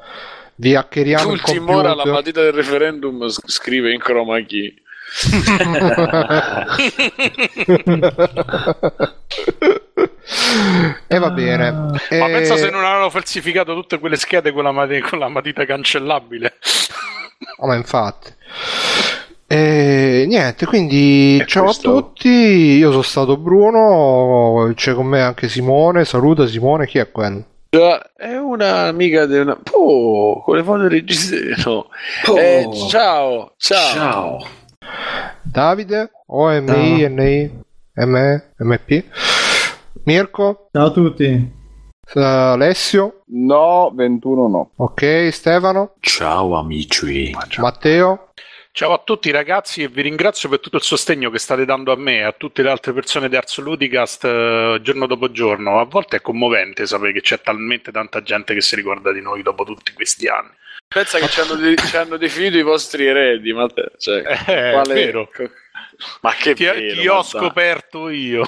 vi 0.56 0.76
hackeriamo 0.76 1.34
il 1.34 1.42
Ultima 1.46 1.76
ora 1.76 1.94
la 1.94 2.06
matita 2.06 2.42
del 2.42 2.54
referendum 2.54 3.28
s- 3.28 3.42
scrive 3.46 3.92
in 3.94 4.00
chroma 4.00 4.40
key. 4.42 4.74
e 11.08 11.18
va 11.20 11.30
bene. 11.32 11.72
Ma 11.72 11.92
E- 12.10 12.18
pensa 12.32 12.56
se 12.58 12.70
non 12.70 12.84
avevano 12.84 13.10
falsificato 13.10 13.74
tutte 13.74 14.00
quelle 14.00 14.16
schede 14.18 14.52
con 14.52 14.64
la, 14.64 14.72
mat- 14.72 15.00
con 15.10 15.20
la 15.20 15.28
matita 15.30 15.66
cancellabile. 15.66 16.54
Oh, 17.58 17.68
ma 17.68 17.76
infatti. 17.76 18.34
E 19.52 20.26
niente, 20.28 20.66
quindi 20.68 21.40
E 21.42 21.46
ciao 21.48 21.64
questo- 21.66 21.90
a 21.90 21.94
tutti. 22.02 22.28
Io 22.30 22.92
sono 22.92 23.02
stato 23.02 23.38
Bruno, 23.38 24.72
c'è 24.76 24.94
con 24.94 25.08
me 25.08 25.22
anche 25.22 25.50
Simone. 25.50 26.06
Saluta 26.06 26.46
Simone, 26.48 26.86
chi 26.86 27.00
è 27.00 27.10
quello? 27.12 27.44
È 27.70 28.36
un'amica 28.36 29.26
di 29.28 29.38
una... 29.38 29.56
Oh, 29.74 30.42
con 30.44 30.56
le 30.56 30.64
foto 30.64 30.88
registrate. 30.88 31.56
No. 31.66 31.88
Eh, 32.38 32.68
ciao, 32.90 33.54
ciao. 33.58 33.94
Ciao. 33.94 34.48
Davide? 35.44 36.12
OMI, 36.28 37.08
NI, 37.10 37.64
M, 37.96 38.42
MP? 38.58 39.04
Mirko? 40.14 40.70
Ciao 40.72 40.88
a 40.88 40.92
tutti. 40.92 41.24
Eh, 41.26 42.20
Alessio? 42.20 43.22
No, 43.28 43.92
21 43.94 44.48
no. 44.48 44.72
Ok, 44.78 45.30
Stefano? 45.32 45.94
Ciao 46.00 46.56
amici. 46.56 47.32
Matteo? 47.60 48.32
Ciao 48.72 48.94
a 48.94 49.02
tutti 49.06 49.30
ragazzi 49.30 49.84
e 49.84 49.88
vi 49.88 50.02
ringrazio 50.02 50.50
per 50.50 50.62
tutto 50.62 50.78
il 50.78 50.82
sostegno 50.82 51.30
che 51.30 51.38
state 51.38 51.64
dando 51.64 51.92
a 51.92 51.96
me 51.96 52.18
e 52.18 52.24
a 52.24 52.32
tutte 52.32 52.64
le 52.64 52.72
altre 52.72 52.92
persone 52.92 53.30
di 53.30 53.36
Arts 53.36 53.60
Ludicast 53.60 54.24
eh, 54.26 54.80
giorno 54.82 55.06
dopo 55.06 55.30
giorno. 55.30 55.80
A 55.80 55.86
volte 55.86 56.16
è 56.18 56.22
commovente 56.22 56.88
sapere 56.88 57.12
che 57.12 57.22
c'è 57.22 57.40
talmente 57.42 57.92
tanta 57.92 58.24
gente 58.24 58.56
che 58.56 58.62
si 58.62 58.76
ricorda 58.76 59.12
di 59.14 59.22
noi 59.22 59.44
dopo 59.44 59.64
tutti 59.64 59.94
questi 59.94 60.26
anni. 60.28 60.50
Pensa 60.88 61.20
che 61.20 61.28
ci 61.28 61.40
hanno, 61.40 61.54
de- 61.54 61.76
ci 61.76 61.96
hanno 61.98 62.18
definito 62.18 62.58
i 62.58 62.64
vostri 62.64 63.06
eredi, 63.06 63.54
ma 63.54 63.68
te- 63.68 63.92
cioè, 64.00 64.24
Eh, 64.48 64.72
quale- 64.72 64.92
è 64.92 65.06
vero. 65.06 65.30
Ma 66.22 66.34
che 66.34 66.56
Ti, 66.56 66.64
vero, 66.64 67.00
ti 67.00 67.08
ho 67.08 67.22
scoperto 67.22 68.10
io. 68.10 68.44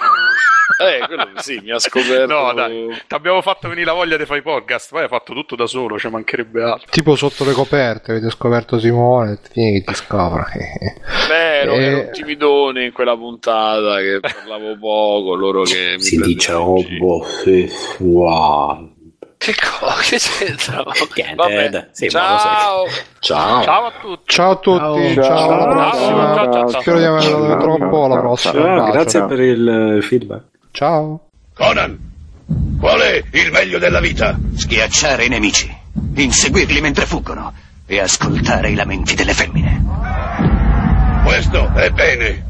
Eh, 0.81 1.05
quello 1.05 1.27
sì, 1.35 1.59
mi 1.61 1.69
ha 1.71 1.79
scoperto. 1.79 2.25
No, 2.33 2.53
dai. 2.53 2.87
Ti 3.07 3.13
abbiamo 3.13 3.41
fatto 3.41 3.67
venire 3.67 3.85
la 3.87 3.93
voglia 3.93 4.17
di 4.17 4.25
fare 4.25 4.39
i 4.39 4.41
podcast, 4.41 4.89
poi 4.91 5.01
hai 5.03 5.07
fatto 5.09 5.33
tutto 5.33 5.55
da 5.55 5.67
solo, 5.67 5.99
ci 5.99 6.07
mancherebbe 6.09 6.63
altro. 6.63 6.87
Tipo 6.89 7.15
sotto 7.15 7.43
le 7.43 7.51
coperte, 7.51 8.11
avete 8.11 8.29
scoperto 8.31 8.79
Simone, 8.79 9.39
tieni 9.51 9.79
che 9.79 9.83
ti 9.85 9.93
scopra. 9.93 10.45
Vero, 11.27 11.73
Eh. 11.73 11.83
ero 11.83 11.97
un 11.99 12.09
timidone 12.11 12.85
in 12.85 12.91
quella 12.93 13.15
puntata 13.15 13.97
che 13.97 14.19
parlavo 14.21 14.77
poco, 14.79 15.35
loro 15.35 15.63
che 15.63 15.95
mi 15.97 16.01
Si 16.01 16.17
dice 16.19 16.51
prendevano 16.51 16.77
in 16.79 16.85
giro. 16.85 17.05
omosessuale. 17.05 18.89
Che 19.41 19.55
cosa? 19.55 19.95
Che 20.01 20.19
c'entra? 20.19 20.83
Niente, 21.47 21.89
sì, 21.93 22.09
Ciao. 22.09 22.85
Ciao. 23.17 23.63
Ciao 23.63 23.85
a 23.87 23.91
tutti. 23.99 24.23
Ciao 24.27 24.51
a 24.51 24.55
tutti, 24.57 25.13
ciao, 25.15 25.23
Ciao. 25.23 25.51
alla 25.51 25.65
prossima. 25.73 26.35
Ciao, 26.35 26.51
ciao, 26.53 26.69
ciao. 26.69 26.81
Spero 26.81 26.97
di 26.99 27.03
aver 27.05 27.23
dato 27.23 27.47
Ciao, 27.47 27.57
troppo. 27.57 28.05
Alla 28.05 28.19
prossima. 28.19 28.91
grazie 28.91 29.25
per 29.25 29.39
il 29.39 29.67
eh, 29.97 30.01
feedback. 30.03 30.43
Ciao. 30.69 31.29
Conan, 31.55 31.97
qual 32.79 32.99
è 32.99 33.23
il 33.31 33.51
meglio 33.51 33.79
della 33.79 33.99
vita? 33.99 34.37
Schiacciare 34.55 35.25
i 35.25 35.29
nemici, 35.29 35.75
inseguirli 36.17 36.79
mentre 36.79 37.07
fuggono 37.07 37.51
e 37.87 37.99
ascoltare 37.99 38.69
i 38.69 38.75
lamenti 38.75 39.15
delle 39.15 39.33
femmine. 39.33 39.83
Questo 41.23 41.71
è 41.73 41.89
bene. 41.89 42.49